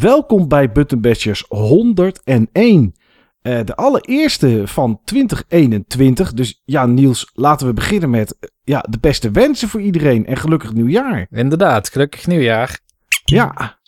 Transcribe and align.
welkom 0.00 0.48
bij 0.48 0.72
Button 0.72 1.00
Bashers 1.00 1.44
101. 1.48 2.94
Eh, 3.42 3.64
de 3.64 3.76
allereerste 3.76 4.62
van 4.66 5.00
2021. 5.04 6.32
Dus 6.32 6.62
ja, 6.64 6.86
Niels, 6.86 7.30
laten 7.34 7.66
we 7.66 7.72
beginnen 7.72 8.10
met 8.10 8.36
eh, 8.38 8.48
ja, 8.64 8.84
de 8.88 8.98
beste 9.00 9.30
wensen 9.30 9.68
voor 9.68 9.80
iedereen 9.80 10.26
en 10.26 10.36
gelukkig 10.36 10.72
nieuwjaar. 10.72 11.26
Inderdaad, 11.30 11.88
gelukkig 11.88 12.26
nieuwjaar. 12.26 12.80
Ja. 13.24 13.78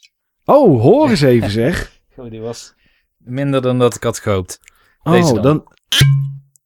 Oh, 0.45 0.81
hoor 0.81 1.11
eens 1.11 1.21
even 1.21 1.51
zeg. 1.61 2.01
Oh, 2.17 2.31
die 2.31 2.41
was 2.41 2.75
minder 3.17 3.63
dan 3.63 3.79
dat 3.79 3.95
ik 3.95 4.03
had 4.03 4.19
gehoopt. 4.19 4.59
Oh, 5.03 5.33
dan. 5.33 5.43
dan, 5.43 5.67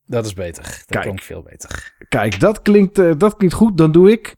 Dat 0.06 0.26
is 0.26 0.32
beter. 0.32 0.62
Dat 0.62 0.84
Kijk. 0.86 1.04
klonk 1.04 1.22
veel 1.22 1.42
beter. 1.42 1.94
kijk, 2.08 2.40
dat 2.40 2.62
klinkt, 2.62 2.98
eh, 2.98 3.12
dat 3.18 3.36
klinkt 3.36 3.54
goed. 3.54 3.78
Dan 3.78 3.92
doe 3.92 4.10
ik. 4.10 4.34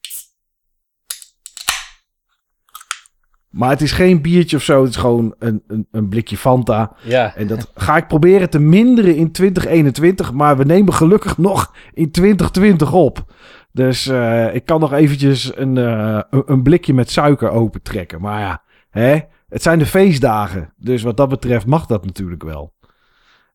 Maar 3.58 3.70
het 3.70 3.80
is 3.80 3.92
geen 3.92 4.22
biertje 4.22 4.56
of 4.56 4.62
zo. 4.62 4.80
Het 4.80 4.90
is 4.90 4.96
gewoon 4.96 5.34
een, 5.38 5.62
een, 5.66 5.86
een 5.90 6.08
blikje 6.08 6.36
Fanta. 6.36 6.92
Ja, 7.02 7.36
En 7.36 7.46
dat 7.46 7.70
ga 7.74 7.96
ik 7.96 8.06
proberen 8.06 8.50
te 8.50 8.58
minderen 8.58 9.16
in 9.16 9.32
2021. 9.32 10.32
Maar 10.32 10.56
we 10.56 10.64
nemen 10.64 10.94
gelukkig 10.94 11.38
nog 11.38 11.74
in 11.92 12.10
2020 12.10 12.92
op. 12.92 13.32
Dus 13.72 14.06
eh, 14.06 14.54
ik 14.54 14.64
kan 14.64 14.80
nog 14.80 14.92
eventjes 14.92 15.56
een, 15.56 15.76
eh, 15.76 16.20
een, 16.30 16.42
een 16.46 16.62
blikje 16.62 16.94
met 16.94 17.10
suiker 17.10 17.50
opentrekken. 17.50 18.20
Maar 18.20 18.40
ja, 18.40 18.62
hè? 18.90 19.18
het 19.48 19.62
zijn 19.62 19.78
de 19.78 19.86
feestdagen. 19.86 20.72
Dus 20.76 21.02
wat 21.02 21.16
dat 21.16 21.28
betreft 21.28 21.66
mag 21.66 21.86
dat 21.86 22.04
natuurlijk 22.04 22.42
wel. 22.42 22.72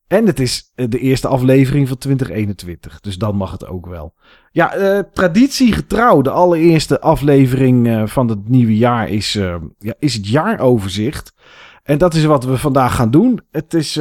En 0.06 0.26
het 0.26 0.40
is 0.40 0.72
eh, 0.74 0.86
de 0.88 0.98
eerste 0.98 1.28
aflevering 1.28 1.88
van 1.88 1.98
2021. 1.98 3.00
Dus 3.00 3.18
dan 3.18 3.36
mag 3.36 3.50
het 3.50 3.66
ook 3.66 3.86
wel. 3.86 4.14
Ja, 4.50 4.74
eh, 4.74 4.98
traditiegetrouw. 5.12 6.22
De 6.22 6.30
allereerste 6.30 7.00
aflevering 7.00 7.88
eh, 7.88 8.06
van 8.06 8.28
het 8.28 8.48
nieuwe 8.48 8.76
jaar 8.76 9.08
is, 9.08 9.32
ja, 9.78 9.94
is 9.98 10.14
het 10.14 10.28
jaaroverzicht. 10.28 11.34
En 11.82 11.98
dat 11.98 12.14
is 12.14 12.24
wat 12.24 12.44
we 12.44 12.58
vandaag 12.58 12.94
gaan 12.94 13.10
doen. 13.10 13.40
Het 13.50 13.74
is, 13.74 13.94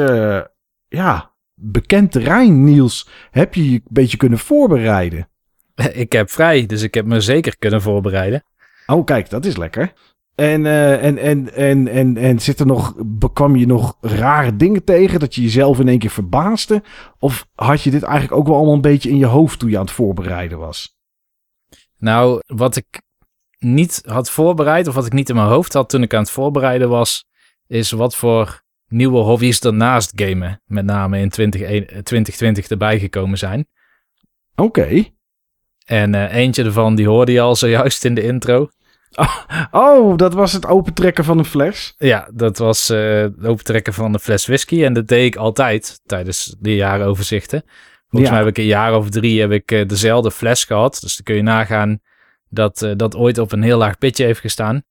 ja, 0.87 1.31
bekend 1.53 2.11
terrein, 2.11 2.63
Niels. 2.63 3.09
Heb 3.31 3.53
je 3.53 3.71
je 3.71 3.75
een 3.75 3.83
beetje 3.89 4.17
kunnen 4.17 4.39
voorbereiden? 4.39 5.29
ik 5.93 6.11
heb 6.11 6.29
vrij, 6.29 6.65
dus 6.65 6.81
ik 6.81 6.93
heb 6.93 7.05
me 7.05 7.21
zeker 7.21 7.57
kunnen 7.57 7.81
voorbereiden. 7.81 8.43
Oh, 8.85 9.05
kijk, 9.05 9.29
dat 9.29 9.45
is 9.45 9.57
lekker. 9.57 9.93
En, 10.35 10.65
eh, 10.65 11.03
en, 11.03 11.17
en, 11.17 11.53
en, 11.53 11.87
en, 11.87 12.17
en 12.17 12.39
zit 12.39 12.59
er 12.59 12.65
nog, 12.65 12.95
kwam 13.33 13.55
je 13.55 13.65
nog 13.65 13.97
rare 14.01 14.55
dingen 14.55 14.83
tegen 14.83 15.19
dat 15.19 15.35
je 15.35 15.41
jezelf 15.41 15.79
in 15.79 15.87
één 15.87 15.99
keer 15.99 16.09
verbaasde? 16.09 16.83
Of 17.19 17.47
had 17.55 17.81
je 17.81 17.91
dit 17.91 18.03
eigenlijk 18.03 18.33
ook 18.39 18.47
wel 18.47 18.55
allemaal 18.55 18.73
een 18.73 18.81
beetje 18.81 19.09
in 19.09 19.17
je 19.17 19.25
hoofd 19.25 19.59
toen 19.59 19.69
je 19.69 19.77
aan 19.77 19.85
het 19.85 19.93
voorbereiden 19.93 20.57
was? 20.57 20.97
Nou, 21.97 22.39
wat 22.45 22.75
ik 22.75 23.01
niet 23.59 24.01
had 24.05 24.31
voorbereid, 24.31 24.87
of 24.87 24.95
wat 24.95 25.05
ik 25.05 25.13
niet 25.13 25.29
in 25.29 25.35
mijn 25.35 25.47
hoofd 25.47 25.73
had 25.73 25.89
toen 25.89 26.01
ik 26.01 26.13
aan 26.13 26.21
het 26.21 26.31
voorbereiden 26.31 26.89
was, 26.89 27.25
is 27.67 27.91
wat 27.91 28.15
voor 28.15 28.61
nieuwe 28.87 29.19
hobby's 29.19 29.61
er 29.61 29.73
naast 29.73 30.11
gamen, 30.15 30.61
met 30.65 30.85
name 30.85 31.19
in 31.19 31.29
2021 31.29 32.03
2020 32.03 32.67
erbij 32.67 32.99
gekomen 32.99 33.37
zijn. 33.37 33.67
Oké. 34.55 35.03
En 35.85 36.15
eh, 36.15 36.35
eentje 36.35 36.63
ervan, 36.63 36.95
die 36.95 37.07
hoorde 37.07 37.31
je 37.31 37.41
al 37.41 37.55
zojuist 37.55 38.05
in 38.05 38.13
de 38.13 38.23
intro. 38.23 38.69
Oh, 39.71 40.17
dat 40.17 40.33
was 40.33 40.53
het 40.53 40.65
opentrekken 40.65 41.23
van 41.23 41.37
een 41.37 41.45
fles. 41.45 41.93
Ja, 41.97 42.29
dat 42.33 42.57
was 42.57 42.89
eh, 42.89 42.99
het 43.21 43.45
opentrekken 43.45 43.93
van 43.93 44.13
een 44.13 44.19
fles 44.19 44.45
whisky. 44.45 44.83
En 44.83 44.93
dat 44.93 45.07
deed 45.07 45.25
ik 45.25 45.35
altijd 45.35 45.99
tijdens 46.05 46.55
de 46.59 46.75
jaaroverzichten. 46.75 47.63
Volgens 48.07 48.31
Ja. 48.31 48.37
mij 48.37 48.45
heb 48.45 48.57
ik 48.57 48.63
een 48.63 48.69
jaar 48.69 48.95
of 48.95 49.09
drie 49.09 49.39
heb 49.41 49.51
ik, 49.51 49.71
eh, 49.71 49.87
dezelfde 49.87 50.31
fles 50.31 50.63
gehad. 50.65 50.97
Dus 51.01 51.15
dan 51.15 51.23
kun 51.25 51.35
je 51.35 51.41
nagaan 51.41 51.99
dat 52.49 52.81
eh, 52.81 52.91
dat 52.95 53.15
ooit 53.15 53.37
op 53.37 53.51
een 53.51 53.61
heel 53.63 53.77
laag 53.77 53.97
pitje 53.97 54.25
heeft 54.25 54.39
gestaan. 54.39 54.83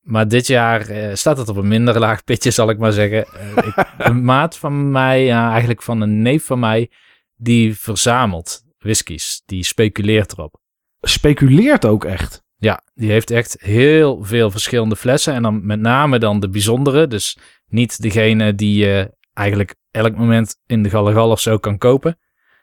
Maar 0.00 0.28
dit 0.28 0.46
jaar 0.46 0.86
staat 1.16 1.38
het 1.38 1.48
op 1.48 1.56
een 1.56 1.68
minder 1.68 1.98
laag 1.98 2.24
pitje, 2.24 2.50
zal 2.50 2.70
ik 2.70 2.78
maar 2.78 2.92
zeggen. 2.92 3.20
Ik- 3.66 3.86
een 3.98 4.24
maat 4.24 4.56
van 4.58 4.90
mij, 4.90 5.30
eigenlijk 5.30 5.82
van 5.82 6.00
een 6.00 6.22
neef 6.22 6.44
van 6.44 6.58
mij, 6.58 6.90
die 7.36 7.78
verzamelt 7.78 8.62
whiskies. 8.78 9.42
Die 9.46 9.64
speculeert 9.64 10.32
erop. 10.32 10.60
Speculeert 11.00 11.84
ook 11.84 12.04
echt. 12.04 12.46
Ja, 12.60 12.82
die 12.94 13.10
heeft 13.10 13.30
echt 13.30 13.56
heel 13.60 14.24
veel 14.24 14.50
verschillende 14.50 14.96
flessen. 14.96 15.34
En 15.34 15.42
dan 15.42 15.66
met 15.66 15.80
name 15.80 16.18
dan 16.18 16.40
de 16.40 16.50
bijzondere. 16.50 17.06
Dus 17.06 17.38
niet 17.68 18.02
degene 18.02 18.54
die 18.54 18.78
je 18.78 19.14
eigenlijk 19.32 19.74
elk 19.90 20.16
moment 20.16 20.56
in 20.66 20.82
de 20.82 20.90
Gallegal 20.90 21.30
of 21.30 21.40
zo 21.40 21.58
kan 21.58 21.78
kopen. 21.78 22.18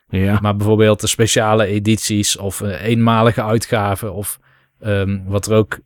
Ja. 0.08 0.38
Maar 0.40 0.56
bijvoorbeeld 0.56 1.00
de 1.00 1.06
speciale 1.06 1.66
edities 1.66 2.36
of 2.36 2.60
eh, 2.60 2.84
eenmalige 2.84 3.42
uitgaven. 3.42 4.12
Of 4.12 4.38
ehm, 4.80 5.24
wat 5.24 5.46
er 5.46 5.56
ook, 5.56 5.78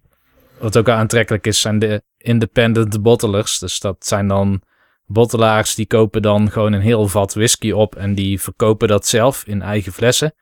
wat 0.59 0.77
ook 0.77 0.89
aantrekkelijk 0.89 1.47
is, 1.47 1.61
zijn 1.61 1.79
de 1.79 2.03
independent 2.17 3.03
bottlers. 3.03 3.59
Dus 3.59 3.81
dat 3.81 4.07
zijn 4.07 4.29
dan 4.29 4.63
bottelaars 5.07 5.75
die 5.75 5.87
kopen 5.87 6.23
dan 6.23 6.51
gewoon 6.51 6.73
een 6.73 6.81
heel 6.81 7.09
vat 7.09 7.35
whisky 7.35 7.71
op. 7.71 7.97
En 7.97 8.15
die 8.15 8.41
verkopen 8.41 8.89
dat 8.89 9.07
zelf 9.07 9.45
in 9.47 9.63
eigen 9.63 9.93
flessen. 9.93 10.35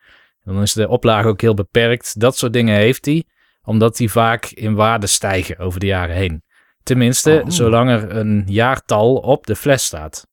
En 0.43 0.53
dan 0.53 0.61
is 0.61 0.73
de 0.73 0.87
oplage 0.87 1.27
ook 1.27 1.41
heel 1.41 1.53
beperkt. 1.53 2.19
Dat 2.19 2.37
soort 2.37 2.53
dingen 2.53 2.75
heeft 2.75 3.05
hij 3.05 3.23
omdat 3.63 3.97
die 3.97 4.11
vaak 4.11 4.45
in 4.45 4.75
waarde 4.75 5.07
stijgen 5.07 5.57
over 5.57 5.79
de 5.79 5.85
jaren 5.85 6.15
heen. 6.15 6.43
Tenminste, 6.83 7.41
Oh. 7.43 7.49
zolang 7.49 7.89
er 7.89 8.15
een 8.15 8.43
jaartal 8.47 9.15
op 9.15 9.45
de 9.47 9.55
fles 9.55 9.83
staat. 9.83 10.27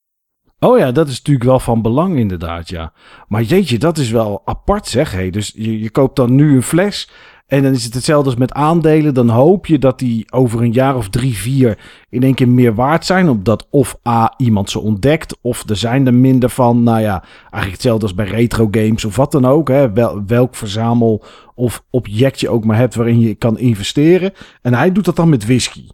Oh 0.58 0.78
ja, 0.78 0.92
dat 0.92 1.08
is 1.08 1.16
natuurlijk 1.16 1.46
wel 1.46 1.58
van 1.60 1.82
belang 1.82 2.18
inderdaad, 2.18 2.68
ja. 2.68 2.92
Maar 3.28 3.42
jeetje, 3.42 3.78
dat 3.78 3.98
is 3.98 4.10
wel 4.10 4.42
apart 4.44 4.86
zeg. 4.86 5.12
Hey. 5.12 5.30
Dus 5.30 5.52
je, 5.54 5.80
je 5.80 5.90
koopt 5.90 6.16
dan 6.16 6.34
nu 6.34 6.54
een 6.56 6.62
fles 6.62 7.10
en 7.46 7.62
dan 7.62 7.72
is 7.72 7.84
het 7.84 7.94
hetzelfde 7.94 8.30
als 8.30 8.38
met 8.38 8.52
aandelen. 8.52 9.14
Dan 9.14 9.28
hoop 9.28 9.66
je 9.66 9.78
dat 9.78 9.98
die 9.98 10.32
over 10.32 10.62
een 10.62 10.72
jaar 10.72 10.96
of 10.96 11.08
drie, 11.08 11.36
vier 11.36 11.78
in 12.08 12.22
één 12.22 12.34
keer 12.34 12.48
meer 12.48 12.74
waard 12.74 13.04
zijn. 13.04 13.28
Omdat 13.28 13.66
of 13.70 13.98
A, 14.08 14.34
iemand 14.36 14.70
ze 14.70 14.80
ontdekt 14.80 15.38
of 15.40 15.68
er 15.68 15.76
zijn 15.76 16.06
er 16.06 16.14
minder 16.14 16.50
van. 16.50 16.82
Nou 16.82 17.00
ja, 17.00 17.22
eigenlijk 17.40 17.72
hetzelfde 17.72 18.02
als 18.02 18.14
bij 18.14 18.26
retro 18.26 18.68
games 18.70 19.04
of 19.04 19.16
wat 19.16 19.32
dan 19.32 19.44
ook. 19.44 19.68
Hè. 19.68 19.92
Wel, 19.92 20.22
welk 20.26 20.54
verzamel 20.54 21.24
of 21.54 21.84
object 21.90 22.40
je 22.40 22.48
ook 22.48 22.64
maar 22.64 22.76
hebt 22.76 22.94
waarin 22.94 23.20
je 23.20 23.34
kan 23.34 23.58
investeren. 23.58 24.32
En 24.62 24.74
hij 24.74 24.92
doet 24.92 25.04
dat 25.04 25.16
dan 25.16 25.28
met 25.28 25.46
whisky. 25.46 25.86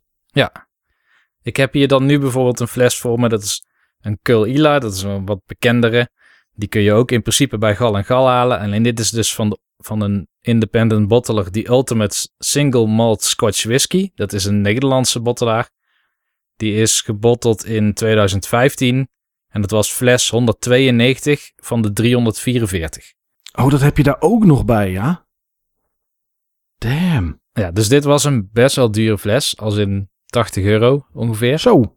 Ik 1.42 1.56
heb 1.56 1.72
hier 1.72 1.88
dan 1.88 2.06
nu 2.06 2.19
bijvoorbeeld 2.19 2.60
een 2.60 2.69
fles 2.69 2.98
voor 2.98 3.20
me. 3.20 3.28
Dat 3.28 3.42
is 3.42 3.64
een 4.00 4.19
Kul 4.22 4.46
Ila. 4.46 4.78
Dat 4.78 4.94
is 4.94 5.02
een 5.02 5.26
wat 5.26 5.40
bekendere. 5.46 6.08
Die 6.52 6.69
kun 6.69 6.80
je 6.80 6.92
ook 6.92 7.10
in 7.10 7.22
principe 7.22 7.58
bij 7.58 7.76
Gal 7.76 7.96
en 7.96 8.04
Gal 8.04 8.28
halen. 8.28 8.58
Alleen 8.58 8.82
dit 8.82 9.00
is 9.00 9.10
dus 9.10 9.34
van, 9.34 9.48
de, 9.48 9.58
van 9.76 10.00
een 10.00 10.30
independent 10.42 11.08
bottler. 11.08 11.53
Die 11.53 11.69
Ultimate 11.69 12.28
Single 12.38 12.86
Malt 12.86 13.22
Scotch 13.22 13.62
Whisky. 13.64 14.10
Dat 14.14 14.32
is 14.32 14.44
een 14.44 14.60
Nederlandse 14.60 15.20
bottelaar. 15.20 15.70
Die 16.56 16.75
is 16.75 17.00
gebotteld 17.00 17.64
in 17.64 17.94
2015. 17.94 19.08
En 19.48 19.60
dat 19.60 19.70
was 19.70 19.91
fles 19.91 20.31
192 20.31 21.52
van 21.56 21.82
de 21.82 21.92
344. 21.92 23.12
Oh, 23.58 23.70
dat 23.70 23.81
heb 23.81 23.97
je 23.97 24.02
daar 24.02 24.20
ook 24.20 24.44
nog 24.44 24.64
bij, 24.64 24.91
ja? 24.91 25.26
Damn. 26.78 27.41
Ja, 27.52 27.70
dus 27.70 27.88
dit 27.88 28.04
was 28.04 28.25
een 28.25 28.48
best 28.52 28.76
wel 28.76 28.91
dure 28.91 29.19
fles. 29.19 29.58
Als 29.58 29.76
in 29.76 30.10
80 30.26 30.64
euro 30.64 31.06
ongeveer. 31.12 31.58
Zo. 31.58 31.97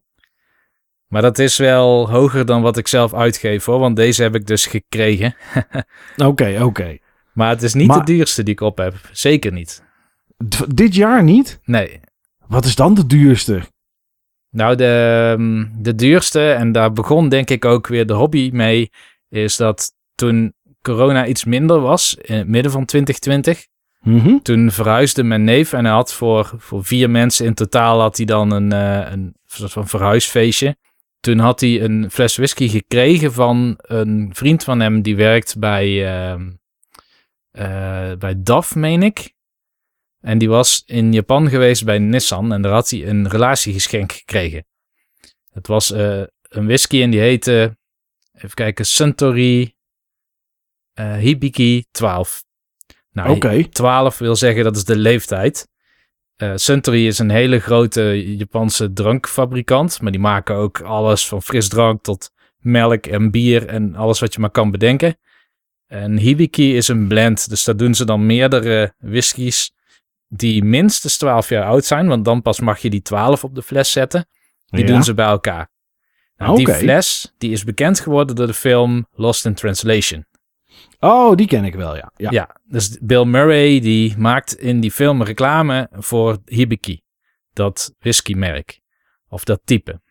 Maar 1.08 1.22
dat 1.22 1.40
is 1.40 1.58
wel 1.58 2.10
hoger 2.10 2.46
dan 2.46 2.62
wat 2.62 2.78
ik 2.78 2.88
zelf 2.88 3.14
uitgeef 3.14 3.66
hoor. 3.66 3.80
Want 3.80 3.96
deze 3.96 4.22
heb 4.22 4.36
ik 4.36 4.46
dus 4.46 4.66
gekregen. 4.66 5.36
Oké, 6.26 6.64
oké. 6.64 6.98
Maar 7.36 7.50
het 7.50 7.62
is 7.62 7.74
niet 7.74 7.88
Maar- 7.88 8.06
de 8.06 8.12
duurste 8.14 8.44
die 8.44 8.54
ik 8.54 8.62
op 8.62 8.78
heb. 8.78 8.94
Zeker 9.12 9.52
niet. 9.52 9.84
Dit 10.68 10.96
jaar 10.96 11.24
niet? 11.24 11.60
Nee. 11.64 12.00
Wat 12.48 12.66
is 12.66 12.76
dan 12.76 12.94
de 12.94 13.06
duurste? 13.06 13.62
Nou, 14.50 14.76
de, 14.76 15.34
ehm, 15.38 15.66
de 15.84 15.96
duurste, 15.96 16.52
en 16.52 16.72
daar 16.72 16.94
begon 16.94 17.30
denk 17.30 17.50
ik 17.50 17.66
ook 17.66 17.88
weer 17.88 18.06
de 18.06 18.14
hobby 18.14 18.50
mee, 18.54 18.90
is 19.30 19.56
dat 19.58 19.92
toen 20.16 20.54
corona 20.82 21.26
iets 21.26 21.44
minder 21.44 21.80
was, 21.80 22.16
in 22.22 22.36
het 22.38 22.48
midden 22.48 22.72
van 22.72 22.86
2020, 22.86 23.66
Mhm. 24.02 24.38
toen 24.42 24.72
verhuisde 24.72 25.24
mijn 25.24 25.44
neef 25.44 25.74
en 25.74 25.86
hij 25.86 25.94
had 25.94 26.14
voor, 26.14 26.54
voor 26.58 26.86
vier 26.86 27.10
mensen 27.10 27.46
in 27.46 27.54
totaal 27.54 28.00
had 28.02 28.18
hij 28.18 28.26
dan 28.26 28.52
een, 28.52 28.72
eh, 28.72 29.12
een 29.12 29.36
soort 29.46 29.72
van 29.72 29.88
verhuisfeestje. 29.88 30.76
Toen 31.20 31.40
had 31.40 31.60
hij 31.60 31.82
een 31.82 32.12
fles 32.12 32.36
whisky 32.36 32.68
gekregen 32.68 33.34
van 33.34 33.74
een 33.78 34.30
vriend 34.34 34.64
van 34.64 34.80
hem 34.80 35.02
die 35.02 35.16
werkt 35.16 35.60
bij, 35.60 36.06
ehm, 36.16 36.42
eh, 36.42 36.48
bij 38.18 38.34
DAF, 38.38 38.76
meen 38.76 39.04
ik. 39.04 39.34
En 40.26 40.38
die 40.38 40.50
was 40.50 40.84
in 40.86 41.14
Japan 41.14 41.50
geweest 41.50 41.86
bij 41.86 42.00
Nissan 42.00 42.54
en 42.54 42.62
daar 42.62 42.72
had 42.72 42.90
hij 42.90 43.08
een 43.08 43.30
relatiegeschenk 43.30 44.12
gekregen. 44.12 44.66
Het 45.52 45.68
was 45.68 45.92
eh, 45.92 46.24
een 46.42 46.66
whisky 46.66 47.02
en 47.02 47.10
die 47.10 47.20
heette, 47.20 47.78
even 48.34 48.54
kijken, 48.54 48.86
Suntory 48.86 49.76
eh, 50.94 51.16
Hibiki 51.16 51.86
12. 51.92 52.44
Nou, 53.12 53.30
Oké. 53.30 53.68
12 53.70 54.18
wil 54.18 54.36
zeggen 54.36 54.64
dat 54.64 54.76
is 54.76 54.86
de 54.86 54.96
leeftijd. 54.96 55.68
Eh 56.36 56.52
Suntory 56.56 57.08
is 57.08 57.20
een 57.20 57.30
hele 57.30 57.60
grote 57.60 58.36
Japanse 58.38 58.94
drankfabrikant. 58.94 60.02
Maar 60.02 60.12
die 60.12 60.22
maken 60.22 60.56
ook 60.56 60.82
alles 60.82 61.28
van 61.28 61.42
frisdrank 61.42 62.04
tot 62.04 62.32
melk 62.58 63.06
en 63.06 63.32
bier 63.32 63.68
en 63.68 63.96
alles 63.96 64.20
wat 64.20 64.34
je 64.34 64.40
maar 64.40 64.50
kan 64.50 64.72
bedenken. 64.72 65.18
En 65.88 66.18
Hibiki 66.18 66.76
is 66.76 66.88
een 66.88 67.08
blend. 67.08 67.50
Dus 67.50 67.64
daar 67.64 67.78
doen 67.78 67.96
ze 67.96 68.06
dan 68.06 68.26
meerdere 68.26 68.94
whiskies 68.98 69.74
die 70.28 70.64
minstens 70.64 71.18
12 71.18 71.50
jaar 71.50 71.64
oud 71.66 71.86
zijn. 71.86 72.08
Want 72.08 72.26
dan 72.26 72.42
pas 72.42 72.60
mag 72.60 72.80
je 72.80 72.90
die 72.90 73.02
12 73.02 73.44
op 73.44 73.56
de 73.56 73.62
fles 73.62 73.92
zetten. 73.92 74.28
Die 74.66 74.82
Ja. 74.86 74.88
doen 74.88 75.04
ze 75.04 75.14
bij 75.14 75.26
elkaar. 75.26 75.70
Nou, 76.38 76.58
Die 76.58 76.74
fles 76.74 77.34
die 77.38 77.52
is 77.52 77.64
bekend 77.64 78.00
geworden 78.00 78.36
door 78.36 78.48
de 78.48 78.54
film 78.54 79.08
Lost 79.12 79.46
in 79.46 79.54
Translation. 79.54 80.26
Oh, 81.00 81.36
die 81.36 81.48
ken 81.48 81.66
ik 81.66 81.76
wel, 81.76 81.96
ja. 81.96 82.12
Ja. 82.16 82.32
Ja, 82.32 82.56
dus 82.64 82.98
Bill 83.02 83.24
Murray 83.26 83.80
die 83.80 84.18
maakt 84.18 84.54
in 84.56 84.80
die 84.80 84.92
film 84.92 85.24
reclame 85.24 85.90
voor 85.92 86.38
Hibiki. 86.46 87.02
Dat 87.54 87.94
whiskymerk. 88.00 88.82
Of 89.28 89.44
dat 89.44 89.62
type. 89.64 90.02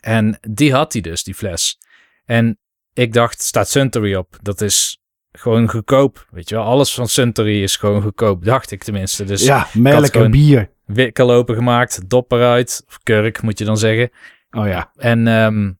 En 0.00 0.38
die 0.50 0.72
had 0.72 0.92
hij 0.92 1.02
dus, 1.02 1.22
die 1.22 1.34
fles. 1.34 1.78
En 2.24 2.58
ik 2.92 3.12
dacht, 3.12 3.42
staat 3.42 3.68
Suntory 3.68 4.14
op. 4.14 4.38
Dat 4.42 4.60
is 4.60 4.98
gewoon 5.32 5.70
goedkoop. 5.70 6.26
Weet 6.30 6.48
je 6.48 6.54
wel, 6.54 6.64
alles 6.64 6.94
van 6.94 7.08
Suntory 7.08 7.62
is 7.62 7.76
gewoon 7.76 8.02
goedkoop. 8.02 8.44
Dacht 8.44 8.70
ik 8.70 8.82
tenminste. 8.82 9.24
Dus 9.24 9.44
ja, 9.44 9.66
melk 9.72 10.14
en 10.14 10.30
bier. 10.30 10.70
wikkel 10.86 11.30
opengemaakt, 11.32 12.10
dop 12.10 12.32
eruit. 12.32 12.84
Of 12.88 12.98
kurk 13.02 13.42
moet 13.42 13.58
je 13.58 13.64
dan 13.64 13.78
zeggen. 13.78 14.10
Oh 14.50 14.66
ja. 14.66 14.92
En 14.96 15.26
ehm, 15.26 15.72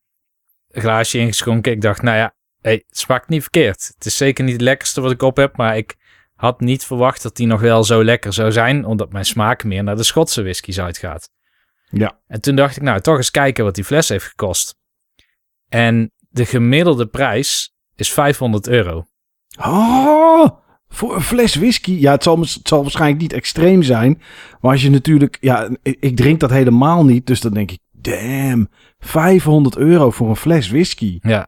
een 0.71 0.83
glaasje 0.83 1.19
ingeschonken. 1.19 1.73
Ik 1.73 1.81
dacht, 1.81 2.03
nou 2.03 2.17
ja, 2.17 2.35
hey, 2.61 2.85
het 2.89 2.99
smaakt 2.99 3.29
niet 3.29 3.43
verkeerd. 3.43 3.91
Het 3.95 4.07
is 4.07 4.17
zeker 4.17 4.45
niet 4.45 4.53
het 4.53 4.63
lekkerste 4.63 5.01
wat 5.01 5.11
ik 5.11 5.23
op 5.23 5.37
heb, 5.37 5.57
maar 5.57 5.77
ik 5.77 5.97
had 6.35 6.61
niet 6.61 6.85
verwacht 6.85 7.23
dat 7.23 7.37
die 7.37 7.47
nog 7.47 7.61
wel 7.61 7.85
zo 7.85 8.05
lekker 8.05 8.33
zou 8.33 8.53
zijn, 8.53 8.85
omdat 8.85 9.13
mijn 9.13 9.25
smaak 9.25 9.65
meer 9.65 9.83
naar 9.83 9.97
de 9.97 10.03
Schotse 10.03 10.43
whiskies 10.43 10.81
uitgaat. 10.81 11.31
Ja. 11.91 12.21
En 12.27 12.41
toen 12.41 12.57
dacht 12.57 12.77
ik, 12.77 12.83
nou, 12.83 13.01
toch 13.01 13.17
eens 13.17 13.31
kijken 13.31 13.65
wat 13.65 13.75
die 13.75 13.85
fles 13.85 14.09
heeft 14.09 14.25
gekost. 14.25 14.75
En 15.69 16.13
de 16.29 16.45
gemiddelde 16.45 17.07
prijs 17.07 17.75
is 17.97 18.13
500 18.13 18.69
euro. 18.69 19.05
Oh, 19.61 20.49
voor 20.89 21.15
een 21.15 21.23
fles 21.23 21.55
whisky. 21.55 21.93
Ja, 21.93 22.13
het 22.13 22.23
zal, 22.23 22.41
het 22.41 22.61
zal 22.63 22.83
waarschijnlijk 22.83 23.21
niet 23.21 23.33
extreem 23.33 23.83
zijn. 23.83 24.23
Maar 24.61 24.73
als 24.73 24.83
je 24.83 24.91
natuurlijk... 24.91 25.39
Ja, 25.41 25.69
ik, 25.83 25.97
ik 26.01 26.17
drink 26.17 26.41
dat 26.41 26.51
helemaal 26.51 27.05
niet. 27.05 27.27
Dus 27.27 27.41
dan 27.41 27.53
denk 27.53 27.71
ik, 27.71 27.79
damn, 27.93 28.69
500 28.99 29.77
euro 29.77 30.11
voor 30.11 30.29
een 30.29 30.37
fles 30.37 30.71
whisky. 30.71 31.19
Ja. 31.21 31.47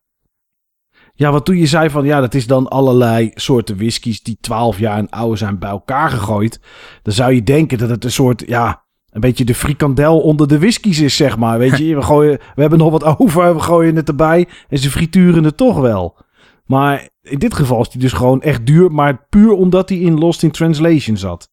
Ja, 1.17 1.33
wat 1.33 1.45
toen 1.45 1.57
je 1.57 1.67
zei 1.67 1.91
van... 1.91 2.05
Ja, 2.05 2.21
dat 2.21 2.35
is 2.35 2.47
dan 2.47 2.69
allerlei 2.69 3.31
soorten 3.35 3.77
whiskies 3.77 4.23
die 4.23 4.39
12 4.41 4.79
jaar 4.79 4.99
en 4.99 5.11
ouder 5.11 5.39
zijn 5.39 5.59
bij 5.59 5.71
elkaar 5.71 6.11
gegooid. 6.11 6.61
Dan 7.03 7.15
zou 7.15 7.33
je 7.33 7.43
denken 7.43 7.79
dat 7.79 7.89
het 7.89 8.05
een 8.05 8.11
soort... 8.11 8.43
Ja, 8.47 8.85
een 9.11 9.21
beetje 9.21 9.45
de 9.45 9.55
frikandel 9.55 10.21
onder 10.21 10.49
de 10.49 10.59
whiskies 10.59 11.01
is, 11.01 11.17
zeg 11.17 11.37
maar. 11.37 11.59
Weet 11.59 11.79
je, 11.79 11.95
we, 11.97 12.03
gooien, 12.03 12.39
we 12.55 12.61
hebben 12.61 12.79
nog 12.79 12.91
wat 12.91 13.19
over, 13.19 13.55
we 13.55 13.61
gooien 13.61 13.97
het 13.97 14.09
erbij. 14.09 14.49
En 14.69 14.79
ze 14.79 14.91
frituren 14.91 15.45
het 15.45 15.57
toch 15.57 15.79
wel. 15.79 16.17
Maar 16.65 17.09
in 17.23 17.39
dit 17.39 17.55
geval 17.55 17.81
is 17.81 17.89
die 17.89 18.01
dus 18.01 18.13
gewoon 18.13 18.43
echt 18.43 18.67
duur, 18.67 18.93
maar 18.93 19.27
puur 19.29 19.53
omdat 19.53 19.89
hij 19.89 19.99
in 19.99 20.19
Lost 20.19 20.43
in 20.43 20.51
Translation 20.51 21.17
zat. 21.17 21.53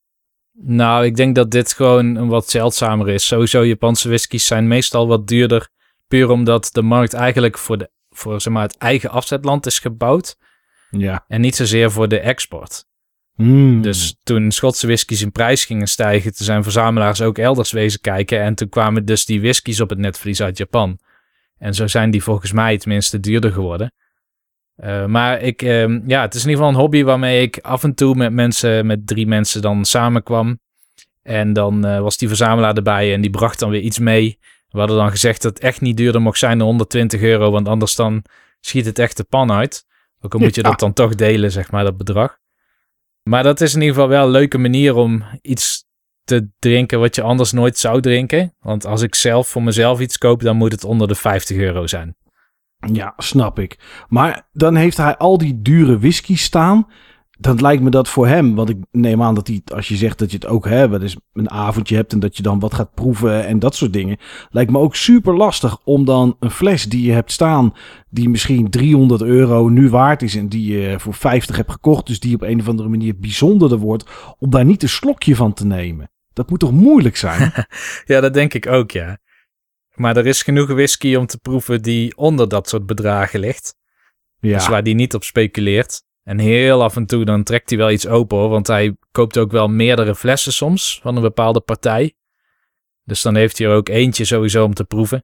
Nou, 0.54 1.06
ik 1.06 1.16
denk 1.16 1.36
dat 1.36 1.52
dit 1.52 1.74
gewoon 1.74 2.16
een 2.16 2.28
wat 2.28 2.50
zeldzamer 2.50 3.10
is. 3.10 3.28
Sowieso, 3.28 3.66
Japanse 3.66 4.08
whiskies 4.08 4.46
zijn 4.46 4.68
meestal 4.68 5.08
wat 5.08 5.28
duurder. 5.28 5.70
Puur 6.08 6.30
omdat 6.30 6.70
de 6.72 6.82
markt 6.82 7.14
eigenlijk 7.14 7.58
voor, 7.58 7.78
de, 7.78 7.90
voor 8.10 8.42
zeg 8.42 8.54
maar, 8.54 8.64
het 8.64 8.78
eigen 8.78 9.10
afzetland 9.10 9.66
is 9.66 9.80
gebouwd. 9.80 10.38
Ja. 10.90 11.26
En 11.28 11.42
niet 11.42 11.56
zozeer 11.56 11.92
voor 11.92 12.08
de 12.08 12.20
export. 12.20 12.86
Hmm. 13.36 13.82
Dus 13.82 14.16
toen 14.24 14.52
Schotse 14.52 14.88
whiskies 14.88 15.22
in 15.22 15.32
prijs 15.32 15.66
gingen 15.66 15.88
stijgen, 15.88 16.36
toen 16.36 16.46
zijn 16.46 16.64
verzamelaars 16.64 17.22
ook 17.22 17.38
elders 17.38 17.72
wezen 17.72 18.02
kijken. 18.02 18.42
En 18.42 18.56
toen 18.56 18.70
kwamen 18.70 19.06
dus 19.06 19.26
die 19.26 19.42
whiskies 19.42 19.82
op 19.82 19.90
het 19.90 20.00
netvlies 20.00 20.42
uit 20.42 20.58
Japan. 20.58 21.00
En 21.58 21.74
zo 21.74 21.88
zijn 21.88 22.12
die 22.12 22.24
volgens 22.24 22.52
mij 22.52 22.78
tenminste 22.78 23.20
duurder 23.20 23.52
geworden. 23.52 23.94
Eh, 24.76 25.06
maar 25.06 25.42
ik, 25.42 25.62
ehm, 25.62 26.00
ja, 26.06 26.22
het 26.22 26.34
is 26.34 26.44
in 26.44 26.50
ieder 26.50 26.64
geval 26.64 26.70
een 26.78 26.82
hobby 26.86 27.04
waarmee 27.04 27.42
ik 27.42 27.58
af 27.58 27.84
en 27.84 27.94
toe 27.94 28.16
met 28.16 28.32
mensen, 28.34 28.86
met 28.86 29.08
drie 29.08 29.28
mensen 29.28 29.62
dan 29.62 29.86
samenkwam. 29.86 30.60
En 31.22 31.54
dan 31.54 31.86
eh, 31.86 32.00
was 32.00 32.18
die 32.18 32.28
verzamelaar 32.28 32.76
erbij 32.76 33.14
en 33.14 33.22
die 33.22 33.30
bracht 33.30 33.60
dan 33.60 33.70
weer 33.70 33.82
iets 33.82 34.00
mee. 34.00 34.40
We 34.70 34.80
hadden 34.80 34.98
dan 34.98 35.10
gezegd 35.10 35.42
dat 35.42 35.54
het 35.54 35.64
echt 35.64 35.82
niet 35.82 35.98
duurder 35.98 36.22
mocht 36.22 36.40
zijn 36.40 36.58
dan 36.58 36.68
120 36.68 37.22
euro, 37.22 37.52
want 37.52 37.68
anders 37.68 37.96
dan 37.96 38.24
schiet 38.60 38.86
het 38.86 39.00
echt 39.00 39.18
de 39.18 39.24
pan 39.24 39.52
uit. 39.52 39.86
Ook 40.22 40.34
al 40.34 40.40
moet 40.40 40.56
je 40.56 40.62
Ja. 40.62 40.70
dat 40.70 40.80
dan 40.80 40.94
toch 40.94 41.16
delen, 41.16 41.52
zeg 41.52 41.72
maar, 41.72 41.84
dat 41.84 41.98
bedrag. 41.98 42.38
Maar 43.24 43.44
dat 43.44 43.62
is 43.62 43.74
in 43.74 43.80
ieder 43.82 43.96
geval 43.96 44.10
wel 44.10 44.26
een 44.26 44.32
leuke 44.32 44.58
manier 44.58 44.96
om 44.96 45.24
iets 45.42 45.86
te 46.24 46.48
drinken 46.60 47.00
wat 47.00 47.16
je 47.16 47.22
anders 47.22 47.52
nooit 47.52 47.78
zou 47.78 48.02
drinken. 48.02 48.56
Want 48.60 48.86
als 48.86 49.02
ik 49.02 49.16
zelf 49.16 49.48
voor 49.48 49.64
mezelf 49.64 50.00
iets 50.00 50.18
koop, 50.18 50.42
dan 50.42 50.56
moet 50.58 50.72
het 50.72 50.84
onder 50.84 51.08
de 51.08 51.16
50 51.16 51.58
euro 51.58 51.88
zijn. 51.88 52.16
Ja, 52.94 53.14
snap 53.18 53.60
ik. 53.60 53.80
Maar 54.08 54.48
dan 54.54 54.76
heeft 54.76 54.98
hij 54.98 55.18
al 55.18 55.38
die 55.38 55.62
dure 55.62 56.00
whisky 56.00 56.36
staan. 56.36 56.88
Dan 57.40 57.62
lijkt 57.62 57.84
me 57.84 57.90
dat 57.90 58.10
voor 58.10 58.28
hem, 58.28 58.56
want 58.56 58.70
ik 58.70 58.78
neem 58.92 59.22
aan 59.22 59.36
dat 59.36 59.48
hij, 59.48 59.62
als 59.74 59.88
je 59.88 59.96
zegt 59.96 60.20
dat 60.20 60.32
je 60.32 60.38
het 60.38 60.48
ook 60.48 60.68
hebt, 60.68 61.00
dus 61.00 61.18
een 61.34 61.50
avondje 61.50 61.96
hebt 61.96 62.14
en 62.14 62.20
dat 62.20 62.38
je 62.38 62.44
dan 62.44 62.60
wat 62.60 62.74
gaat 62.74 62.94
proeven 62.94 63.46
en 63.46 63.60
dat 63.60 63.76
soort 63.76 63.94
dingen, 63.94 64.18
lijkt 64.50 64.72
me 64.72 64.78
ook 64.78 64.96
super 64.96 65.36
lastig 65.36 65.78
om 65.84 66.06
dan 66.06 66.36
een 66.40 66.52
fles 66.52 66.90
die 66.90 67.06
je 67.06 67.12
hebt 67.12 67.32
staan, 67.32 67.74
die 68.10 68.30
misschien 68.30 68.70
300 68.70 69.22
euro 69.22 69.70
nu 69.70 69.90
waard 69.90 70.22
is 70.22 70.36
en 70.36 70.50
die 70.50 70.74
je 70.74 71.00
voor 71.00 71.14
50 71.14 71.56
hebt 71.56 71.72
gekocht, 71.72 72.08
dus 72.08 72.20
die 72.20 72.36
op 72.36 72.42
een 72.42 72.60
of 72.60 72.68
andere 72.68 72.90
manier 72.90 73.20
bijzonderder 73.20 73.78
wordt, 73.78 74.10
om 74.40 74.50
daar 74.50 74.66
niet 74.66 74.84
een 74.84 74.90
slokje 74.90 75.36
van 75.36 75.54
te 75.54 75.66
nemen. 75.66 76.10
Dat 76.34 76.50
moet 76.50 76.60
toch 76.60 76.72
moeilijk 76.72 77.18
zijn? 77.18 77.52
Ja, 78.06 78.20
dat 78.20 78.34
denk 78.34 78.54
ik 78.54 78.68
ook, 78.68 78.92
ja. 78.92 79.18
Maar 79.96 80.18
er 80.18 80.28
is 80.28 80.44
genoeg 80.44 80.68
whisky 80.68 81.16
om 81.16 81.26
te 81.26 81.38
proeven 81.38 81.82
die 81.82 82.18
onder 82.18 82.50
dat 82.50 82.70
soort 82.70 82.86
bedragen 82.86 83.40
ligt. 83.40 83.76
Ja. 84.40 84.58
Dus 84.58 84.68
waar 84.68 84.84
die 84.84 84.96
niet 84.96 85.14
op 85.14 85.24
speculeert. 85.24 86.04
En 86.24 86.40
heel 86.40 86.84
af 86.84 86.96
en 86.96 87.06
toe 87.06 87.26
dan 87.26 87.44
trekt 87.44 87.70
hij 87.70 87.78
wel 87.78 87.92
iets 87.92 88.08
open 88.08 88.38
hoor. 88.38 88.50
Want 88.50 88.68
hij 88.68 88.96
koopt 89.12 89.38
ook 89.38 89.52
wel 89.52 89.68
meerdere 89.68 90.16
flessen 90.16 90.54
soms 90.54 91.00
van 91.02 91.16
een 91.16 91.22
bepaalde 91.22 91.60
partij. 91.62 92.14
Dus 93.04 93.22
dan 93.22 93.36
heeft 93.36 93.58
hij 93.58 93.68
er 93.68 93.76
ook 93.76 93.90
eentje 93.90 94.26
sowieso 94.26 94.66
om 94.66 94.74
te 94.74 94.84
proeven. 94.84 95.24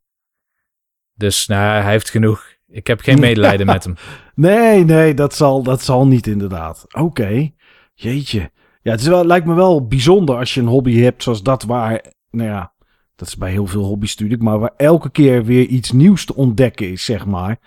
Dus 1.14 1.48
nou, 1.48 1.82
hij 1.82 1.92
heeft 1.92 2.10
genoeg. 2.10 2.56
Ik 2.68 2.88
heb 2.88 3.00
geen 3.00 3.20
medelijden 3.28 3.66
met 3.66 3.84
hem. 3.84 3.96
Nee, 4.36 4.84
nee, 4.84 5.14
dat 5.14 5.36
zal, 5.36 5.64
dat 5.64 5.82
zal 5.82 6.08
niet 6.08 6.28
inderdaad. 6.28 6.86
Oké, 6.94 7.52
jeetje. 7.94 8.52
Ja, 8.82 8.92
het 8.92 9.02
is 9.02 9.08
wel, 9.08 9.26
lijkt 9.26 9.46
me 9.46 9.54
wel 9.54 9.88
bijzonder 9.88 10.36
als 10.36 10.54
je 10.54 10.62
een 10.62 10.68
hobby 10.68 11.00
hebt 11.00 11.24
zoals 11.24 11.44
dat 11.44 11.64
waar, 11.64 12.06
nou 12.30 12.50
ja, 12.50 12.74
dat 13.18 13.28
is 13.28 13.38
bij 13.38 13.52
heel 13.52 13.68
veel 13.68 13.84
hobby's 13.84 14.10
natuurlijk, 14.12 14.42
maar 14.42 14.60
waar 14.60 14.74
elke 14.78 15.10
keer 15.10 15.46
weer 15.46 15.66
iets 15.66 15.92
nieuws 15.92 16.26
te 16.26 16.36
ontdekken 16.36 16.92
is, 16.92 17.06
zeg 17.06 17.26
maar. 17.26 17.60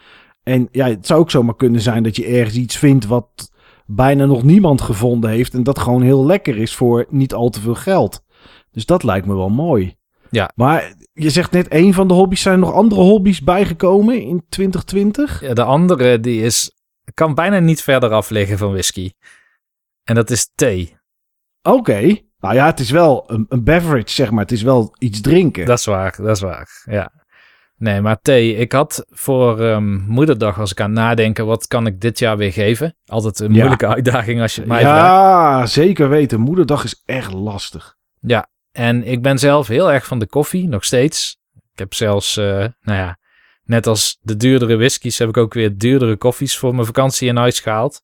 En 0.43 0.69
ja, 0.73 0.89
het 0.89 1.07
zou 1.07 1.21
ook 1.21 1.31
zomaar 1.31 1.57
kunnen 1.57 1.81
zijn 1.81 2.03
dat 2.03 2.17
je 2.17 2.27
ergens 2.27 2.57
iets 2.57 2.77
vindt 2.77 3.07
wat 3.07 3.51
bijna 3.87 4.25
nog 4.25 4.43
niemand 4.43 4.81
gevonden 4.81 5.31
heeft 5.31 5.55
en 5.55 5.63
dat 5.63 5.79
gewoon 5.79 6.03
heel 6.03 6.27
lekker 6.27 6.57
is 6.57 6.75
voor 6.75 7.07
niet 7.09 7.35
al 7.35 7.49
te 7.49 7.61
veel 7.61 7.75
geld. 7.75 8.25
Dus 8.71 8.87
dat 8.87 9.03
lijkt 9.03 9.27
me 9.27 9.35
wel 9.35 9.49
mooi. 9.49 9.97
Ja. 10.31 10.51
Maar 10.55 10.95
je 11.13 11.31
zegt 11.31 11.51
net, 11.51 11.67
een 11.73 11.95
van 11.95 12.09
de 12.09 12.15
hobby's 12.15 12.43
zijn 12.43 12.55
er 12.55 12.61
nog 12.61 12.73
andere 12.73 13.01
hobby's 13.01 13.43
bijgekomen 13.43 14.23
in 14.23 14.45
2020? 14.49 15.41
Ja, 15.41 15.55
de 15.55 15.65
andere 15.65 16.21
die 16.21 16.43
is, 16.43 16.73
kan 17.15 17.35
bijna 17.35 17.59
niet 17.59 17.83
verder 17.83 18.11
af 18.11 18.31
liggen 18.31 18.59
van 18.59 18.71
whisky. 18.71 19.11
En 20.05 20.15
dat 20.15 20.31
is 20.31 20.51
thee. 20.55 20.97
Oké. 21.63 22.17
Nou 22.41 22.55
ja, 22.55 22.67
het 22.67 22.81
is 22.81 22.91
wel 22.91 23.25
een, 23.27 23.47
een 23.49 23.65
beverage, 23.65 24.09
zeg 24.15 24.31
maar. 24.31 24.43
Het 24.43 24.53
is 24.53 24.63
wel 24.63 24.95
iets 24.99 25.21
drinken. 25.21 25.67
Dat 25.67 25.79
is 25.79 25.85
waar, 25.85 26.15
dat 26.17 26.37
is 26.37 26.41
waar. 26.43 26.83
Ja. 26.85 27.13
Nee, 27.77 28.01
maar 28.01 28.21
thee. 28.23 28.57
Ik 28.57 28.73
had 28.73 29.05
voor 29.11 29.61
ehm, 29.61 29.95
moederdag, 29.97 30.59
als 30.59 30.71
ik 30.71 30.81
aan 30.81 30.93
nadenken, 30.93 31.47
wat 31.47 31.67
kan 31.67 31.87
ik 31.87 32.01
dit 32.01 32.19
jaar 32.19 32.37
weer 32.37 32.53
geven? 32.53 32.97
Altijd 33.07 33.39
een 33.41 33.53
Ja. 33.53 33.59
moeilijke 33.59 33.87
uitdaging 33.87 34.41
als 34.41 34.55
je 34.55 34.61
het 34.61 34.71
mij 34.71 34.81
vraagt. 34.81 35.07
ja, 35.07 35.67
zeker 35.67 36.09
weten. 36.09 36.41
Moederdag 36.41 36.85
is 36.85 37.03
echt 37.07 37.33
lastig. 37.33 37.95
Ja, 38.21 38.49
en 38.73 39.05
ik 39.07 39.23
ben 39.23 39.39
zelf 39.39 39.67
heel 39.67 39.93
erg 39.93 40.07
van 40.07 40.19
de 40.19 40.27
koffie, 40.27 40.69
nog 40.69 40.85
steeds. 40.85 41.39
Ik 41.73 41.79
heb 41.79 41.95
zelfs, 41.95 42.37
eh, 42.37 42.45
nou 42.81 42.99
ja, 42.99 43.19
net 43.65 43.87
als 43.87 44.19
de 44.21 44.37
duurdere 44.37 44.77
whiskies 44.77 45.19
heb 45.19 45.29
ik 45.29 45.37
ook 45.37 45.55
weer 45.55 45.77
duurdere 45.77 46.17
koffies 46.17 46.59
voor 46.59 46.75
mijn 46.75 46.87
vakantie 46.87 47.29
in 47.29 47.37
huis 47.37 47.61
gehaald. 47.61 48.03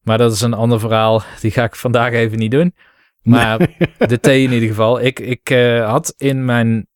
Maar 0.00 0.18
dat 0.18 0.32
is 0.32 0.40
een 0.40 0.54
ander 0.54 0.80
verhaal, 0.80 1.22
die 1.40 1.50
ga 1.50 1.64
ik 1.64 1.74
vandaag 1.76 2.12
even 2.12 2.38
niet 2.38 2.50
doen. 2.50 2.74
Maar 3.26 3.58
de 4.08 4.20
thee 4.20 4.42
in 4.42 4.52
ieder 4.52 4.68
geval. 4.68 5.00
Ik, 5.00 5.20
ik 5.20 5.50
eh, 5.50 5.88
had 5.88 6.14
in 6.16 6.44
mijn 6.44 6.86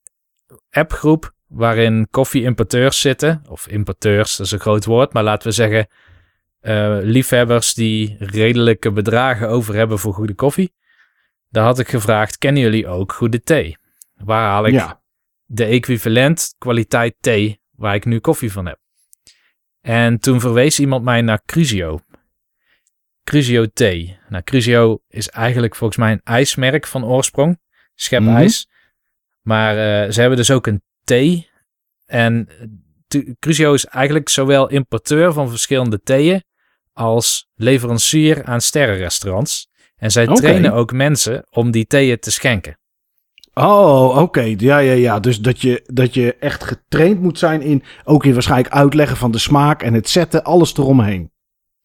appgroep, 0.71 1.35
waarin 1.47 2.09
koffie-importeurs 2.11 3.01
zitten, 3.01 3.43
of 3.49 3.69
importeurs, 3.69 4.37
dat 4.37 4.47
is 4.47 4.53
een 4.53 4.61
groot 4.61 4.85
woord, 4.85 5.13
maar 5.13 5.23
laten 5.23 5.49
we 5.49 5.55
zeggen 5.55 5.87
eh, 6.61 6.99
liefhebbers 7.03 7.75
die 7.75 8.17
redelijke 8.19 8.93
bedragen 8.93 9.49
over 9.49 9.75
hebben 9.75 9.99
voor 9.99 10.15
goede 10.15 10.35
koffie. 10.35 10.73
Daar 11.49 11.65
had 11.65 11.79
ik 11.79 11.89
gevraagd, 11.89 12.39
kennen 12.39 12.63
jullie 12.63 12.87
ook 12.89 13.13
goede 13.13 13.43
thee? 13.43 13.77
Waar 14.15 14.49
haal 14.49 14.67
ik 14.67 14.73
Ja. 14.73 15.01
de 15.45 15.65
equivalent 15.65 16.55
kwaliteit 16.59 17.15
thee 17.21 17.61
waar 17.71 17.95
ik 17.95 18.05
nu 18.05 18.19
koffie 18.19 18.53
van 18.53 18.67
heb? 18.67 18.79
En 19.81 20.19
toen 20.19 20.41
verwees 20.41 20.81
iemand 20.81 21.05
mij 21.05 21.23
naar 21.23 21.43
Crisio. 21.47 22.01
Crisio 23.25 23.67
thee. 23.73 24.19
Nou, 24.29 24.43
Crisio 24.45 24.99
is 25.09 25.29
eigenlijk 25.29 25.77
volgens 25.77 25.99
mij 25.99 26.13
een 26.13 26.21
ijsmerk 26.25 26.87
van 26.87 27.05
oorsprong. 27.05 27.61
Schepijs. 27.95 28.69
Maar 29.43 29.71
eh, 29.77 30.13
ze 30.13 30.21
hebben 30.21 30.39
dus 30.39 30.51
ook 30.51 30.67
een 30.67 30.83
thee. 31.05 31.49
En 32.07 32.49
tu- 33.09 33.35
Crisio 33.39 33.75
is 33.75 33.87
eigenlijk 33.87 34.29
zowel 34.29 34.69
importeur 34.69 35.33
van 35.33 35.49
verschillende 35.49 36.01
theeën 36.03 36.43
als 36.93 37.49
leverancier 37.55 38.45
aan 38.45 38.61
sterrenrestaurants. 38.61 39.69
En 39.97 40.11
zij 40.11 40.27
trainen 40.41 40.73
ook 40.73 40.93
mensen 40.93 41.45
om 41.51 41.71
die 41.71 41.87
theeën 41.87 42.19
te 42.19 42.31
schenken. 42.31 42.79
Oh, 43.55 44.17
oké. 44.19 44.55
Ja, 44.59 44.79
ja, 44.79 44.93
ja. 44.93 45.21
Dus 45.21 45.41
dat 45.41 45.61
je, 45.61 45.83
dat 45.93 46.15
je 46.15 46.35
echt 46.35 46.65
getraind 46.65 47.21
moet 47.21 47.39
zijn 47.39 47.63
in... 47.63 47.83
ook 48.05 48.25
in 48.25 48.33
waarschijnlijk 48.33 48.75
uitleggen 48.75 49.17
van 49.17 49.31
de 49.31 49.39
smaak 49.39 49.83
en 49.83 49.95
het 49.95 50.09
zetten. 50.09 50.45
Alles 50.45 50.77
eromheen. 50.77 51.31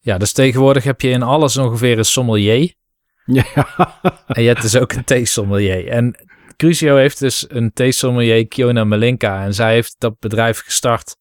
Ja, 0.06 0.18
dus 0.18 0.32
tegenwoordig 0.32 0.84
heb 0.84 1.00
je 1.00 1.08
in 1.08 1.22
alles 1.22 1.56
ongeveer 1.56 1.98
een 1.98 2.04
sommelier. 2.04 2.74
Ja. 3.24 3.44
En 4.26 4.42
je 4.42 4.48
hebt 4.48 4.62
dus 4.62 4.76
ook 4.76 4.92
een 4.92 5.04
theesommelier. 5.04 5.88
En 5.88 6.26
Crucio 6.56 6.96
heeft 6.96 7.18
dus 7.18 7.44
een 7.48 7.72
theesommelier, 7.72 8.48
Kiona 8.48 8.84
Malinka. 8.84 9.44
En 9.44 9.54
zij 9.54 9.72
heeft 9.72 9.94
dat 9.98 10.18
bedrijf 10.18 10.60
gestart. 10.60 11.16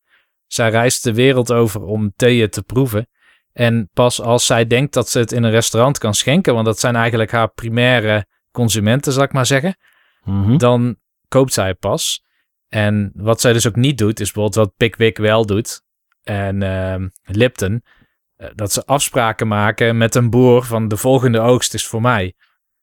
Zij 0.48 0.70
reist 0.70 1.04
de 1.04 1.14
wereld 1.14 1.52
over 1.52 1.84
om 1.84 2.14
theeën 2.16 2.50
te 2.50 2.64
proeven. 2.64 3.08
En 3.54 3.90
pas 3.94 4.22
als 4.22 4.46
zij 4.46 4.68
denkt 4.68 4.94
dat 4.94 5.10
ze 5.10 5.20
het 5.20 5.32
in 5.32 5.44
een 5.44 5.52
restaurant 5.52 5.98
kan 5.98 6.14
schenken, 6.14 6.54
want 6.54 6.66
dat 6.66 6.80
zijn 6.80 6.96
eigenlijk 6.96 7.32
haar 7.32 7.50
primaire 7.54 8.26
consumenten, 8.52 9.14
zal 9.14 9.24
ik 9.24 9.34
maar 9.34 9.46
zeggen, 9.46 9.78
Mhm. 10.24 10.58
dan 10.58 10.96
koopt 11.28 11.54
zij 11.54 11.68
het 11.68 11.80
pas. 11.80 12.24
En 12.68 13.12
wat 13.16 13.42
zij 13.42 13.54
dus 13.54 13.68
ook 13.68 13.76
niet 13.76 13.98
doet, 13.98 14.20
is 14.20 14.32
bijvoorbeeld 14.32 14.66
wat 14.66 14.76
Pickwick 14.78 15.18
wel 15.18 15.46
doet 15.46 15.82
en 16.24 16.62
ehm, 16.64 17.08
Lipton, 17.24 17.84
dat 18.56 18.72
ze 18.74 18.86
afspraken 18.86 19.48
maken 19.48 19.98
met 19.98 20.16
een 20.16 20.30
boer 20.30 20.64
van 20.64 20.88
de 20.88 20.98
volgende 20.98 21.40
oogst 21.40 21.74
is 21.74 21.86
voor 21.88 22.02
mij. 22.02 22.34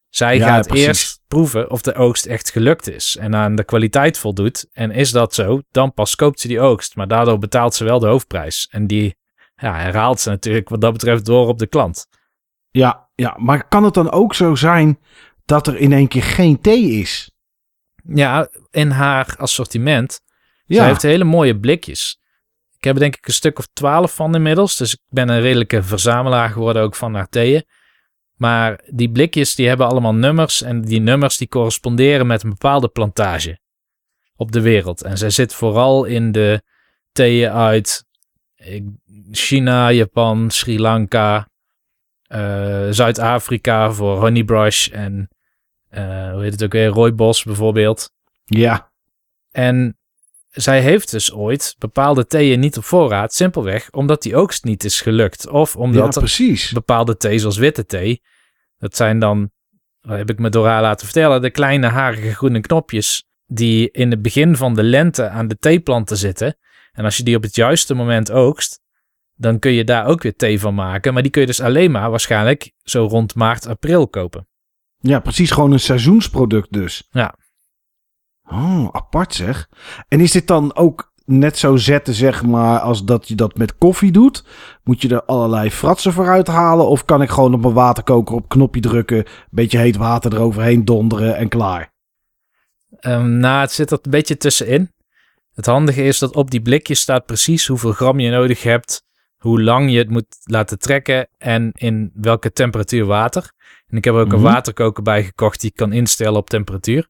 Zij 0.09 0.37
Ja, 0.37 0.47
gaat 0.47 0.67
precies. 0.67 0.87
eerst 0.87 1.21
proeven 1.29 1.71
of 1.71 1.83
de 1.83 1.95
oogst 1.95 2.27
echt 2.27 2.51
gelukt 2.51 2.91
is 2.91 3.17
en 3.21 3.35
aan 3.35 3.55
de 3.55 3.65
kwaliteit 3.65 4.19
voldoet. 4.19 4.67
En 4.73 4.91
is 4.91 5.11
dat 5.11 5.35
zo, 5.35 5.61
dan 5.71 5.95
pas 5.95 6.15
koopt 6.15 6.41
ze 6.41 6.49
die 6.49 6.61
oogst. 6.61 6.97
Maar 6.97 7.09
daardoor 7.09 7.39
betaalt 7.39 7.75
ze 7.75 7.85
wel 7.85 7.99
de 7.99 8.07
hoofdprijs. 8.07 8.69
En 8.71 8.87
die 8.87 9.17
ja, 9.55 9.75
herhaalt 9.75 10.21
ze 10.21 10.29
natuurlijk 10.29 10.69
wat 10.69 10.81
dat 10.81 10.93
betreft 10.93 11.25
door 11.25 11.49
op 11.49 11.59
de 11.59 11.67
klant. 11.67 12.07
Ja, 12.71 13.09
ja, 13.15 13.37
maar 13.39 13.69
kan 13.69 13.85
het 13.85 13.95
dan 13.95 14.11
ook 14.11 14.35
zo 14.35 14.55
zijn 14.55 14.99
dat 15.45 15.67
er 15.67 15.77
in 15.77 15.93
één 15.93 16.09
keer 16.09 16.23
geen 16.23 16.61
thee 16.61 16.91
is? 16.91 17.31
Ja, 18.15 18.49
in 18.71 18.91
haar 18.91 19.35
assortiment 19.39 20.21
Ja, 20.65 20.77
Zij 20.77 20.87
heeft 20.87 21.03
hele 21.03 21.25
mooie 21.25 21.61
blikjes. 21.61 22.21
Ik 22.83 22.89
heb 22.89 22.97
er 22.97 23.03
denk 23.03 23.17
ik 23.17 23.27
een 23.27 23.33
stuk 23.33 23.59
of 23.59 23.69
twaalf 23.73 24.15
van 24.15 24.35
inmiddels. 24.35 24.77
Dus 24.77 24.93
ik 24.93 25.01
ben 25.09 25.29
een 25.29 25.41
redelijke 25.41 25.83
verzamelaar 25.83 26.51
geworden 26.51 26.83
ook 26.83 26.95
van 26.95 27.27
theeën. 27.31 27.65
Maar 28.35 28.81
die 28.87 29.11
blikjes 29.11 29.55
die 29.55 29.69
hebben 29.69 29.87
allemaal 29.87 30.15
nummers. 30.15 30.63
En 30.63 30.83
die 30.83 31.01
nummers 31.01 31.37
die 31.37 31.49
corresponderen 31.49 32.27
met 32.27 32.43
een 32.43 32.51
bepaalde 32.51 32.89
plantage 32.89 33.61
op 34.37 34.53
de 34.53 34.61
wereld. 34.61 35.03
En 35.03 35.19
zij 35.19 35.31
zit 35.31 35.55
vooral 35.55 36.05
in 36.05 36.33
de 36.33 36.63
theeën 37.13 37.51
uit 37.51 38.05
China, 39.31 39.93
Japan, 39.93 40.51
Sri 40.51 40.81
Lanka, 40.81 41.49
eh, 42.23 42.87
Zuid-Afrika 42.91 43.93
voor 43.93 44.21
Honeybrush 44.21 44.89
en 44.89 45.29
eh, 45.89 46.33
hoe 46.33 46.43
heet 46.43 46.53
het 46.53 46.65
ook 46.65 46.73
weer, 46.73 46.89
rooibos 46.89 47.45
bijvoorbeeld. 47.45 48.13
ja, 48.45 48.93
En 49.51 49.97
zij 50.53 50.81
heeft 50.81 51.11
dus 51.11 51.33
ooit 51.33 51.75
bepaalde 51.79 52.27
theeën 52.27 52.61
niet 52.61 52.77
op 52.77 52.85
voorraad, 52.85 53.35
simpelweg 53.35 53.91
omdat 53.91 54.23
die 54.23 54.37
oogst 54.37 54.65
niet 54.65 54.85
is 54.85 55.01
gelukt. 55.01 55.49
Of 55.49 55.77
omdat 55.77 56.19
precies. 56.19 56.73
bepaalde 56.73 57.17
thee, 57.17 57.39
zoals 57.39 57.57
witte 57.57 57.87
thee, 57.87 58.23
dat 58.79 58.97
zijn 58.97 59.19
dan, 59.19 59.51
wat 60.01 60.17
heb 60.17 60.31
ik 60.31 60.39
me 60.39 60.49
door 60.49 60.67
haar 60.67 60.83
laten 60.83 61.07
vertellen, 61.07 61.43
de 61.43 61.51
kleine 61.51 61.87
harige 61.87 62.35
groene 62.35 62.61
knopjes 62.61 63.25
die 63.47 63.91
in 63.91 64.11
het 64.11 64.23
begin 64.23 64.57
van 64.57 64.75
de 64.75 64.83
lente 64.83 65.29
aan 65.29 65.49
de 65.49 65.57
theeplanten 65.57 66.17
zitten. 66.17 66.57
En 66.93 67.05
als 67.05 67.17
je 67.17 67.23
die 67.23 67.37
op 67.37 67.43
het 67.43 67.55
juiste 67.55 67.95
moment 67.95 68.31
oogst, 68.31 68.81
dan 69.35 69.59
kun 69.59 69.73
je 69.73 69.85
daar 69.85 70.07
ook 70.07 70.23
weer 70.23 70.37
thee 70.37 70.61
van 70.61 70.75
maken. 70.75 71.13
Maar 71.13 71.23
die 71.23 71.31
kun 71.31 71.41
je 71.41 71.47
dus 71.47 71.61
alleen 71.61 71.91
maar 71.91 72.11
waarschijnlijk 72.11 72.73
zo 72.83 73.07
rond 73.07 73.35
maart, 73.35 73.67
april 73.67 74.09
kopen. 74.09 74.47
Ja, 74.99 75.21
precies. 75.21 75.51
Gewoon 75.51 75.73
een 75.73 75.81
seizoensproduct 75.81 76.73
dus. 76.73 77.09
Ja. 77.11 77.35
Oh, 78.53 78.89
apart 78.93 79.35
zeg. 79.35 79.69
En 80.09 80.21
is 80.21 80.31
dit 80.33 80.47
dan 80.47 80.77
ook 80.77 81.13
net 81.25 81.59
zo 81.59 81.77
zetten, 81.77 82.15
zeg 82.15 82.43
maar, 82.45 82.79
als 82.81 83.05
dat 83.05 83.29
je 83.29 83.35
dat 83.35 83.57
met 83.57 83.79
koffie 83.79 84.13
doet? 84.13 84.45
Moet 84.85 85.03
je 85.03 85.09
er 85.09 85.25
allerlei 85.25 85.71
fratsen 85.71 86.13
voor 86.13 86.29
uithalen? 86.29 86.89
Of 86.89 87.05
kan 87.05 87.23
ik 87.23 87.31
gewoon 87.31 87.55
op 87.55 87.61
mijn 87.61 87.75
waterkoker 87.75 88.35
op 88.35 88.49
knopje 88.49 88.81
drukken, 88.81 89.17
een 89.19 89.25
beetje 89.51 89.79
heet 89.79 89.97
water 89.97 90.33
eroverheen 90.35 90.85
donderen 90.85 91.37
en 91.37 91.49
klaar? 91.49 91.93
Ehm, 92.99 93.39
nou, 93.39 93.61
het 93.61 93.73
zit 93.73 93.91
er 93.91 93.99
een 94.03 94.11
beetje 94.11 94.37
tussenin. 94.37 94.93
Het 95.55 95.67
handige 95.67 96.03
is 96.03 96.19
dat 96.19 96.35
op 96.35 96.51
die 96.51 96.63
blikjes 96.63 97.01
staat 97.01 97.27
precies 97.27 97.67
hoeveel 97.67 97.93
gram 97.93 98.21
je 98.21 98.31
nodig 98.31 98.63
hebt, 98.63 99.05
hoe 99.37 99.63
lang 99.63 99.91
je 99.91 99.99
het 99.99 100.11
moet 100.11 100.37
laten 100.43 100.79
trekken 100.79 101.29
en 101.39 101.71
in 101.73 102.11
welke 102.15 102.53
temperatuur 102.53 103.05
water. 103.07 103.53
En 103.87 103.97
ik 103.97 104.05
heb 104.05 104.15
er 104.15 104.21
ook 104.21 104.27
Mhm. 104.27 104.37
een 104.37 104.43
waterkoker 104.43 105.03
bij 105.03 105.25
gekocht 105.25 105.61
die 105.61 105.71
ik 105.71 105.77
kan 105.77 105.93
instellen 105.93 106.37
op 106.39 106.51
temperatuur. 106.51 107.09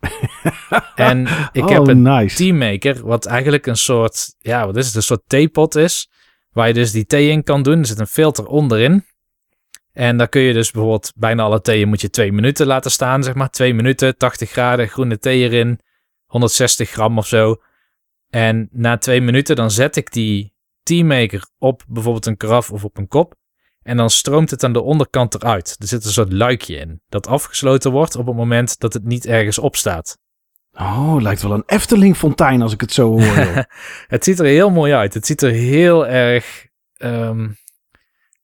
en 0.94 1.26
ik 1.52 1.64
oh, 1.64 1.70
heb 1.70 1.86
een 1.86 2.02
nice. 2.02 2.36
teamaker, 2.36 3.06
wat 3.06 3.26
eigenlijk 3.26 3.66
een 3.66 3.76
soort, 3.76 4.34
ja, 4.38 4.66
wat 4.66 4.76
is 4.76 4.86
het, 4.86 4.94
een 4.94 5.02
soort 5.02 5.22
theepot 5.26 5.74
is, 5.74 6.10
waar 6.50 6.68
je 6.68 6.74
dus 6.74 6.92
die 6.92 7.06
thee 7.06 7.30
in 7.30 7.42
kan 7.42 7.62
doen. 7.62 7.78
Er 7.78 7.86
zit 7.86 7.98
een 7.98 8.06
filter 8.06 8.46
onderin. 8.46 9.04
En 9.92 10.16
daar 10.16 10.28
kun 10.28 10.40
je 10.40 10.52
dus 10.52 10.70
bijvoorbeeld 10.70 11.12
bijna 11.16 11.42
alle 11.42 11.60
theeën 11.60 11.88
moet 11.88 12.00
je 12.00 12.10
twee 12.10 12.32
minuten 12.32 12.66
laten 12.66 12.90
staan, 12.90 13.22
zeg 13.22 13.34
maar. 13.34 13.50
Twee 13.50 13.74
minuten, 13.74 14.16
80 14.16 14.50
graden, 14.50 14.88
groene 14.88 15.18
thee 15.18 15.42
erin, 15.42 15.80
160 16.26 16.90
gram 16.90 17.18
of 17.18 17.26
zo. 17.26 17.56
En 18.30 18.68
na 18.72 18.98
twee 18.98 19.20
minuten 19.20 19.56
dan 19.56 19.70
zet 19.70 19.96
ik 19.96 20.12
die 20.12 20.54
teamaker 20.82 21.46
op 21.58 21.84
bijvoorbeeld 21.88 22.26
een 22.26 22.36
karaf 22.36 22.70
of 22.70 22.84
op 22.84 22.98
een 22.98 23.08
kop. 23.08 23.34
En 23.84 23.96
dan 23.96 24.10
stroomt 24.10 24.50
het 24.50 24.64
aan 24.64 24.72
de 24.72 24.82
onderkant 24.82 25.34
eruit. 25.34 25.76
Er 25.78 25.86
zit 25.86 26.04
een 26.04 26.10
soort 26.10 26.32
luikje 26.32 26.76
in, 26.76 27.00
dat 27.08 27.26
afgesloten 27.26 27.90
wordt 27.90 28.16
op 28.16 28.26
het 28.26 28.36
moment 28.36 28.78
dat 28.78 28.92
het 28.92 29.04
niet 29.04 29.26
ergens 29.26 29.58
op 29.58 29.76
staat. 29.76 30.18
Oh, 30.72 31.16
lijkt 31.18 31.42
wel 31.42 31.52
een 31.52 31.62
Efteling 31.66 32.16
fontein 32.16 32.62
als 32.62 32.72
ik 32.72 32.80
het 32.80 32.92
zo 32.92 33.08
hoor. 33.08 33.66
Het 34.14 34.24
ziet 34.24 34.38
er 34.38 34.46
heel 34.46 34.70
mooi 34.70 34.92
uit. 34.92 35.14
Het 35.14 35.26
ziet 35.26 35.42
er 35.42 35.50
heel 35.50 36.06
erg, 36.06 36.66
ehm, 36.96 37.48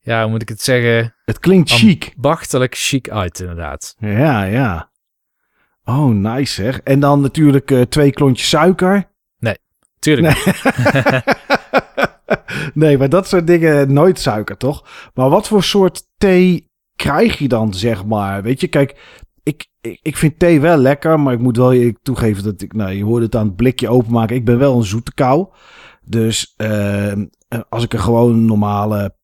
ja, 0.01 0.23
hoe 0.23 0.31
moet 0.31 0.43
ik 0.43 0.49
het 0.49 0.63
zeggen, 0.63 1.15
het 1.25 1.39
klinkt 1.39 1.71
chic. 1.71 2.13
bachtelijk 2.17 2.75
chic 2.77 3.09
uit 3.09 3.41
inderdaad. 3.41 3.95
Ja, 3.99 4.43
ja. 4.43 4.91
Oh, 5.85 6.15
nice 6.15 6.53
zeg. 6.53 6.81
En 6.81 7.01
dan 7.01 7.21
natuurlijk 7.21 7.71
eh, 7.71 7.81
twee 7.81 8.13
klontjes 8.13 8.49
suiker. 8.49 9.11
Tuurlijk. 10.01 10.45
nee, 10.45 11.23
maar 12.99 13.09
dat 13.09 13.29
soort 13.29 13.47
dingen 13.47 13.93
nooit 13.93 14.19
suiker, 14.19 14.57
toch? 14.57 15.11
Maar 15.15 15.31
wat 15.31 15.49
voor 15.49 15.63
soort 15.63 16.03
thee 16.17 16.69
krijg 16.97 17.39
je 17.39 17.49
dan, 17.49 17.75
zeg 17.75 18.05
maar? 18.05 18.43
Weet 18.43 18.61
je, 18.61 18.69
kijk, 18.69 19.21
ik, 19.43 19.67
ik, 19.81 19.99
ik 20.03 20.17
vind 20.17 20.39
thee 20.39 20.61
wel 20.61 20.77
lekker, 20.77 21.21
maar 21.21 21.33
ik 21.33 21.41
moet 21.41 21.57
wel 21.57 21.73
eerlijk 21.73 21.99
toegeven 22.03 22.45
dat 22.45 22.63
ik, 22.63 22.73
nou, 22.73 22.93
je 22.93 23.05
hoorde 23.05 23.25
het 23.25 23.37
aan 23.37 23.47
het 23.47 23.57
blikje 23.57 23.89
openmaken. 23.89 24.37
Ik 24.37 24.45
ben 24.45 24.59
wel 24.59 24.77
een 24.77 24.85
zoete 24.85 25.15
kou. 25.15 25.49
Dus 26.05 26.55
eh, 26.57 27.13
als 27.69 27.85
ik 27.85 27.93
een 27.93 28.01
gewoon 28.01 28.45
normale 28.45 29.19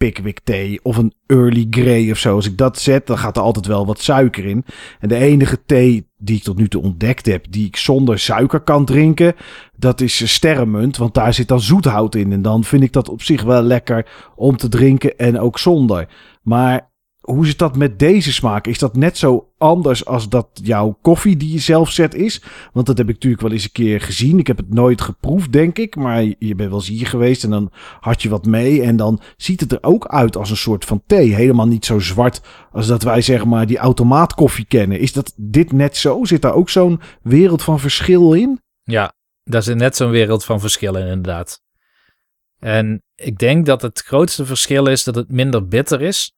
Pickwick 0.00 0.40
thee 0.44 0.80
of 0.82 0.96
een 0.96 1.12
Early 1.26 1.66
Grey 1.70 2.10
of 2.10 2.18
zo, 2.18 2.34
als 2.34 2.46
ik 2.46 2.56
dat 2.56 2.78
zet, 2.78 3.06
dan 3.06 3.18
gaat 3.18 3.36
er 3.36 3.42
altijd 3.42 3.66
wel 3.66 3.86
wat 3.86 4.00
suiker 4.00 4.44
in. 4.44 4.64
En 5.00 5.08
de 5.08 5.16
enige 5.16 5.64
thee 5.66 6.06
die 6.18 6.36
ik 6.36 6.42
tot 6.42 6.58
nu 6.58 6.68
toe 6.68 6.82
ontdekt 6.82 7.26
heb, 7.26 7.46
die 7.50 7.66
ik 7.66 7.76
zonder 7.76 8.18
suiker 8.18 8.60
kan 8.60 8.84
drinken, 8.84 9.34
dat 9.76 10.00
is 10.00 10.32
sterrenmunt, 10.34 10.96
want 10.96 11.14
daar 11.14 11.34
zit 11.34 11.48
dan 11.48 11.60
zoethout 11.60 12.14
in. 12.14 12.32
En 12.32 12.42
dan 12.42 12.64
vind 12.64 12.82
ik 12.82 12.92
dat 12.92 13.08
op 13.08 13.22
zich 13.22 13.42
wel 13.42 13.62
lekker 13.62 14.06
om 14.36 14.56
te 14.56 14.68
drinken 14.68 15.18
en 15.18 15.38
ook 15.38 15.58
zonder. 15.58 16.08
Maar 16.42 16.89
hoe 17.30 17.46
zit 17.46 17.58
dat 17.58 17.76
met 17.76 17.98
deze 17.98 18.32
smaak? 18.32 18.66
Is 18.66 18.78
dat 18.78 18.96
net 18.96 19.18
zo 19.18 19.52
anders 19.58 20.04
als 20.04 20.28
dat 20.28 20.48
jouw 20.62 20.98
koffie 21.02 21.36
die 21.36 21.52
je 21.52 21.58
zelf 21.58 21.90
zet 21.90 22.14
is? 22.14 22.42
Want 22.72 22.86
dat 22.86 22.98
heb 22.98 23.08
ik 23.08 23.14
natuurlijk 23.14 23.42
wel 23.42 23.52
eens 23.52 23.64
een 23.64 23.72
keer 23.72 24.00
gezien. 24.00 24.38
Ik 24.38 24.46
heb 24.46 24.56
het 24.56 24.74
nooit 24.74 25.00
geproefd, 25.00 25.52
denk 25.52 25.78
ik. 25.78 25.96
Maar 25.96 26.22
je 26.22 26.54
bent 26.54 26.68
wel 26.68 26.78
eens 26.78 26.88
hier 26.88 27.06
geweest 27.06 27.44
en 27.44 27.50
dan 27.50 27.72
had 28.00 28.22
je 28.22 28.28
wat 28.28 28.46
mee. 28.46 28.82
En 28.82 28.96
dan 28.96 29.20
ziet 29.36 29.60
het 29.60 29.72
er 29.72 29.82
ook 29.82 30.06
uit 30.06 30.36
als 30.36 30.50
een 30.50 30.56
soort 30.56 30.84
van 30.84 31.02
thee. 31.06 31.34
Helemaal 31.34 31.66
niet 31.66 31.84
zo 31.84 31.98
zwart 31.98 32.40
als 32.72 32.86
dat 32.86 33.02
wij 33.02 33.20
zeg 33.22 33.44
maar 33.44 33.66
die 33.66 33.78
automaatkoffie 33.78 34.66
kennen. 34.66 35.00
Is 35.00 35.12
dat 35.12 35.32
dit 35.36 35.72
net 35.72 35.96
zo? 35.96 36.24
Zit 36.24 36.42
daar 36.42 36.54
ook 36.54 36.70
zo'n 36.70 37.00
wereld 37.22 37.62
van 37.62 37.80
verschil 37.80 38.32
in? 38.32 38.60
Ja, 38.82 39.12
daar 39.44 39.62
zit 39.62 39.76
net 39.76 39.96
zo'n 39.96 40.10
wereld 40.10 40.44
van 40.44 40.60
verschil 40.60 40.96
in 40.96 41.06
inderdaad. 41.06 41.62
En 42.58 43.02
ik 43.14 43.38
denk 43.38 43.66
dat 43.66 43.82
het 43.82 44.00
grootste 44.00 44.44
verschil 44.44 44.86
is 44.86 45.04
dat 45.04 45.14
het 45.14 45.30
minder 45.30 45.68
bitter 45.68 46.00
is. 46.00 46.32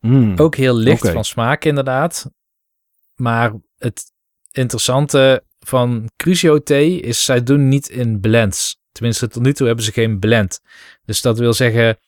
Hmm. 0.00 0.38
Ook 0.38 0.56
heel 0.56 0.74
licht 0.74 1.10
van 1.10 1.24
smaak 1.24 1.64
inderdaad. 1.64 2.30
Maar 3.14 3.52
het 3.78 4.12
interessante 4.52 5.44
van 5.58 6.10
Crucio 6.16 6.62
thee 6.62 7.00
is, 7.00 7.24
zij 7.24 7.42
doen 7.42 7.68
niet 7.68 7.88
in 7.88 8.20
blends. 8.20 8.78
Tenminste, 8.92 9.28
tot 9.28 9.42
nu 9.42 9.52
toe 9.52 9.66
hebben 9.66 9.84
ze 9.84 9.92
geen 9.92 10.18
blend. 10.18 10.60
Dus 11.04 11.20
dat 11.20 11.38
wil 11.38 11.52
zeggen 11.52 11.98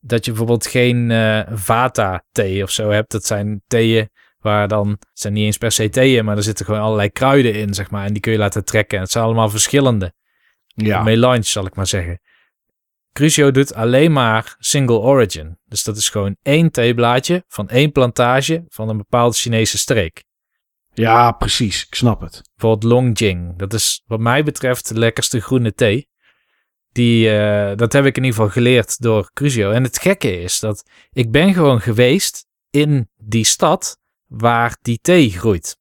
dat 0.00 0.24
je 0.24 0.30
bijvoorbeeld 0.30 0.66
geen 0.66 1.10
eh, 1.10 1.40
Vata 1.52 2.24
thee 2.32 2.62
of 2.62 2.70
zo 2.70 2.90
hebt. 2.90 3.10
Dat 3.10 3.24
zijn 3.24 3.62
theeën 3.66 4.08
waar 4.38 4.68
dan, 4.68 4.88
het 4.90 5.08
zijn 5.12 5.32
niet 5.32 5.44
eens 5.44 5.58
per 5.58 5.72
se 5.72 5.88
theeën, 5.88 6.24
maar 6.24 6.36
er 6.36 6.42
zitten 6.42 6.64
gewoon 6.64 6.80
allerlei 6.80 7.10
kruiden 7.10 7.54
in, 7.54 7.74
zeg 7.74 7.90
maar. 7.90 8.06
En 8.06 8.12
die 8.12 8.22
kun 8.22 8.32
je 8.32 8.38
laten 8.38 8.64
trekken. 8.64 8.96
En 8.96 9.02
het 9.02 9.12
zijn 9.12 9.24
allemaal 9.24 9.50
verschillende. 9.50 10.12
Ja. 10.66 11.02
Melange, 11.02 11.42
zal 11.42 11.66
ik 11.66 11.74
maar 11.74 11.86
zeggen. 11.86 12.20
Crucio 13.12 13.50
doet 13.50 13.74
alleen 13.74 14.12
maar 14.12 14.56
single 14.58 14.98
origin. 14.98 15.58
Dus 15.66 15.82
dat 15.82 15.96
is 15.96 16.08
gewoon 16.08 16.36
één 16.42 16.70
theeblaadje 16.70 17.44
van 17.48 17.68
één 17.68 17.92
plantage 17.92 18.64
van 18.68 18.88
een 18.88 18.96
bepaalde 18.96 19.36
Chinese 19.36 19.78
streek. 19.78 20.24
Ja, 20.92 21.32
precies. 21.32 21.86
Ik 21.86 21.94
snap 21.94 22.20
het. 22.20 22.42
Bijvoorbeeld 22.56 22.92
Longjing. 22.92 23.58
Dat 23.58 23.72
is 23.72 24.02
wat 24.06 24.20
mij 24.20 24.44
betreft 24.44 24.88
de 24.88 24.98
lekkerste 24.98 25.40
groene 25.40 25.74
thee. 25.74 26.08
Die, 26.92 27.38
eh, 27.38 27.76
dat 27.76 27.92
heb 27.92 28.04
ik 28.04 28.16
in 28.16 28.24
ieder 28.24 28.38
geval 28.38 28.52
geleerd 28.52 29.00
door 29.00 29.30
Crucio. 29.32 29.70
En 29.70 29.82
het 29.82 29.98
gekke 29.98 30.40
is 30.40 30.60
dat 30.60 30.90
ik 31.12 31.30
ben 31.30 31.54
gewoon 31.54 31.80
geweest 31.80 32.46
in 32.70 33.08
die 33.16 33.44
stad 33.44 33.98
waar 34.26 34.76
die 34.82 34.98
thee 35.02 35.30
groeit. 35.30 35.78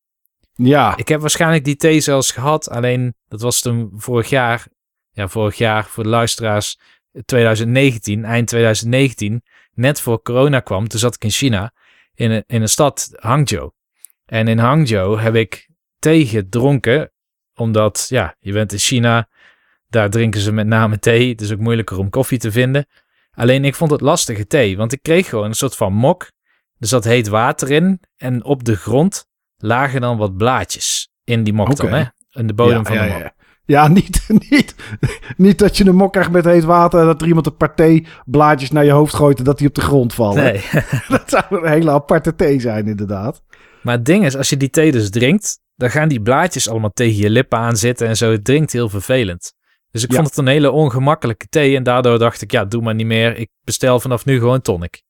Ja, 0.53 0.98
Ik 0.98 1.07
heb 1.07 1.21
waarschijnlijk 1.21 1.65
die 1.65 1.75
thee 1.75 2.00
zelfs 2.00 2.31
gehad. 2.31 2.69
Alleen 2.69 3.15
dat 3.27 3.41
was 3.41 3.59
toen 3.59 3.91
vorig 3.95 4.29
jaar. 4.29 4.67
Ja, 5.12 5.27
vorig 5.27 5.57
jaar 5.57 5.86
voor 5.86 6.03
de 6.03 6.09
luisteraars. 6.09 6.79
2019, 7.25 8.25
eind 8.25 8.47
2019. 8.47 9.43
Net 9.73 10.01
voor 10.01 10.21
corona 10.21 10.59
kwam. 10.59 10.87
Toen 10.87 10.99
zat 10.99 11.15
ik 11.15 11.23
in 11.23 11.29
China. 11.29 11.73
In 12.13 12.31
een, 12.31 12.43
in 12.47 12.61
een 12.61 12.69
stad, 12.69 13.09
Hangzhou. 13.15 13.71
En 14.25 14.47
in 14.47 14.57
Hangzhou 14.57 15.19
heb 15.19 15.35
ik 15.35 15.69
thee 15.99 16.25
gedronken. 16.25 17.11
Omdat, 17.55 18.05
ja, 18.09 18.35
je 18.39 18.53
bent 18.53 18.71
in 18.71 18.79
China. 18.79 19.29
Daar 19.87 20.09
drinken 20.09 20.41
ze 20.41 20.51
met 20.51 20.67
name 20.67 20.99
thee. 20.99 21.29
Het 21.29 21.41
is 21.41 21.51
ook 21.51 21.59
moeilijker 21.59 21.97
om 21.97 22.09
koffie 22.09 22.37
te 22.37 22.51
vinden. 22.51 22.87
Alleen 23.31 23.65
ik 23.65 23.75
vond 23.75 23.91
het 23.91 24.01
lastige 24.01 24.47
thee. 24.47 24.77
Want 24.77 24.93
ik 24.93 25.01
kreeg 25.01 25.29
gewoon 25.29 25.45
een 25.45 25.53
soort 25.53 25.75
van 25.75 25.93
mok. 25.93 26.31
Er 26.77 26.87
zat 26.87 27.03
heet 27.03 27.27
water 27.27 27.71
in. 27.71 27.99
En 28.15 28.43
op 28.43 28.63
de 28.63 28.75
grond 28.75 29.27
lagen 29.57 30.01
dan 30.01 30.17
wat 30.17 30.37
blaadjes. 30.37 31.09
In 31.23 31.43
die 31.43 31.53
mok 31.53 31.75
dan, 31.75 31.93
hè? 31.93 32.03
In 32.31 32.47
de 32.47 32.53
bodem 32.53 32.77
ja, 32.77 32.83
van 32.83 32.95
ja, 32.95 33.03
de 33.03 33.09
mok. 33.09 33.19
ja. 33.19 33.33
Ja, 33.69 33.88
niet, 33.97 34.25
niet, 34.49 34.75
niet 35.38 35.59
dat 35.59 35.77
je 35.77 35.85
een 35.85 35.95
mok 35.95 36.11
krijgt 36.11 36.31
met 36.31 36.45
heet 36.45 36.63
water 36.63 36.99
en 36.99 37.05
dat 37.05 37.21
er 37.21 37.27
iemand 37.27 37.45
een 37.45 37.55
paar 37.57 37.75
theeblaadjes 37.75 38.71
naar 38.71 38.85
je 38.85 38.91
hoofd 38.91 39.13
gooit 39.13 39.38
en 39.38 39.43
dat 39.43 39.57
die 39.57 39.67
op 39.67 39.75
de 39.75 39.81
grond 39.81 40.13
vallen. 40.13 40.43
Nee. 40.43 40.61
Dat 41.09 41.23
zou 41.29 41.43
een 41.49 41.71
hele 41.71 41.91
aparte 41.91 42.35
thee 42.35 42.59
zijn, 42.59 42.88
inderdaad. 42.88 43.43
Maar 43.83 43.95
het 43.95 44.05
ding 44.05 44.25
is, 44.25 44.35
als 44.35 44.49
je 44.49 44.57
die 44.57 44.69
thee 44.69 44.91
dus 44.91 45.09
drinkt, 45.09 45.59
dan 45.75 45.89
gaan 45.89 46.07
die 46.07 46.21
blaadjes 46.21 46.69
allemaal 46.69 46.91
tegen 46.93 47.17
je 47.21 47.29
lippen 47.29 47.57
aan 47.59 47.77
zitten 47.77 48.07
en 48.07 48.17
zo. 48.17 48.31
Het 48.31 48.45
drinkt 48.45 48.71
heel 48.71 48.89
vervelend. 48.89 49.53
Dus 49.91 50.03
ik 50.03 50.09
Ja. 50.09 50.15
vond 50.15 50.27
het 50.27 50.38
een 50.38 50.47
hele 50.47 50.71
ongemakkelijke 50.71 51.47
thee 51.49 51.75
en 51.75 51.83
daardoor 51.83 52.19
dacht 52.19 52.41
ik, 52.41 52.51
ja, 52.51 52.65
doe 52.65 52.81
maar 52.81 52.95
niet 52.95 53.05
meer. 53.05 53.38
Ik 53.38 53.49
bestel 53.63 53.99
vanaf 53.99 54.25
nu 54.25 54.39
gewoon 54.39 54.61
tonic. 54.61 55.01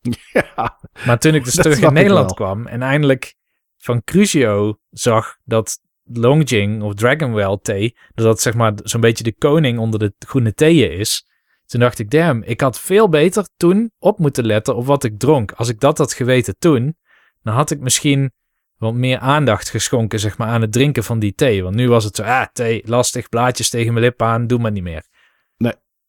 Ja, 0.32 0.78
Maar 1.06 1.18
toen 1.18 1.34
ik 1.34 1.44
dus 1.44 1.54
terug 1.54 1.80
in 1.80 1.92
Nederland 1.92 2.26
wel. 2.26 2.34
kwam 2.34 2.66
en 2.66 2.82
eindelijk 2.82 3.34
van 3.78 4.04
Crucio 4.04 4.78
zag 4.90 5.36
dat 5.44 5.78
Longjing 6.12 6.82
of 6.82 6.94
Dragonwell 6.94 7.58
thee, 7.62 7.96
dat 8.14 8.24
dat 8.24 8.40
zeg 8.40 8.54
maar 8.54 8.72
zo'n 8.82 9.00
beetje 9.00 9.24
de 9.24 9.36
koning 9.36 9.78
onder 9.78 9.98
de 9.98 10.12
groene 10.18 10.54
theeën 10.54 10.92
is. 10.92 11.26
Toen 11.66 11.80
dacht 11.80 11.98
ik, 11.98 12.10
damn, 12.10 12.42
ik 12.42 12.60
had 12.60 12.80
veel 12.80 13.08
beter 13.08 13.48
toen 13.56 13.90
op 13.98 14.18
moeten 14.18 14.46
letten 14.46 14.76
op 14.76 14.86
wat 14.86 15.04
ik 15.04 15.18
dronk. 15.18 15.52
Als 15.52 15.68
ik 15.68 15.80
dat 15.80 15.98
had 15.98 16.12
geweten 16.12 16.58
toen, 16.58 16.96
dan 17.42 17.54
had 17.54 17.70
ik 17.70 17.80
misschien 17.80 18.32
wat 18.76 18.94
meer 18.94 19.18
aandacht 19.18 19.70
geschonken 19.70 20.20
zeg 20.20 20.38
maar, 20.38 20.48
aan 20.48 20.60
het 20.60 20.72
drinken 20.72 21.04
van 21.04 21.18
die 21.18 21.34
thee. 21.34 21.62
Want 21.62 21.74
nu 21.74 21.88
was 21.88 22.04
het 22.04 22.16
zo, 22.16 22.22
ah, 22.22 22.46
thee, 22.52 22.82
lastig, 22.86 23.28
blaadjes 23.28 23.70
tegen 23.70 23.92
mijn 23.92 24.04
lippen 24.04 24.26
aan, 24.26 24.46
doe 24.46 24.58
maar 24.58 24.72
niet 24.72 24.82
meer. 24.82 25.06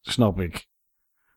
snap 0.02 0.40
ik. 0.40 0.68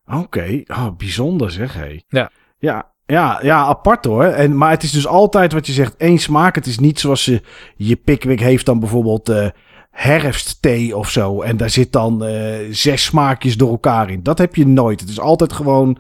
Oké, 0.04 0.62
oh, 0.66 0.96
bijzonder 0.96 1.50
zeg, 1.50 1.74
hé. 1.74 2.00
Ja. 2.08 2.30
Ja, 2.58 2.91
ja, 3.06 3.38
ja, 3.42 3.64
apart 3.64 4.04
hoor. 4.04 4.24
En, 4.24 4.56
maar 4.56 4.70
het 4.70 4.82
is 4.82 4.90
dus 4.90 5.06
altijd 5.06 5.52
wat 5.52 5.66
je 5.66 5.72
zegt, 5.72 5.96
één 5.96 6.18
smaak. 6.18 6.54
Het 6.54 6.66
is 6.66 6.78
niet 6.78 7.00
zoals 7.00 7.24
je, 7.24 7.42
je 7.76 7.96
Pickwick 7.96 8.40
heeft 8.40 8.66
dan 8.66 8.80
bijvoorbeeld 8.80 9.28
eh 9.28 9.48
herfstthee 9.92 10.96
of 10.96 11.10
zo. 11.10 11.42
En 11.42 11.56
daar 11.56 11.70
zit 11.70 11.92
dan 11.92 12.24
eh, 12.24 12.58
zes 12.70 13.04
smaakjes 13.04 13.56
door 13.56 13.70
elkaar 13.70 14.10
in. 14.10 14.22
Dat 14.22 14.38
heb 14.38 14.54
je 14.54 14.66
nooit. 14.66 15.00
Het 15.00 15.08
is 15.08 15.20
altijd 15.20 15.52
gewoon, 15.52 15.98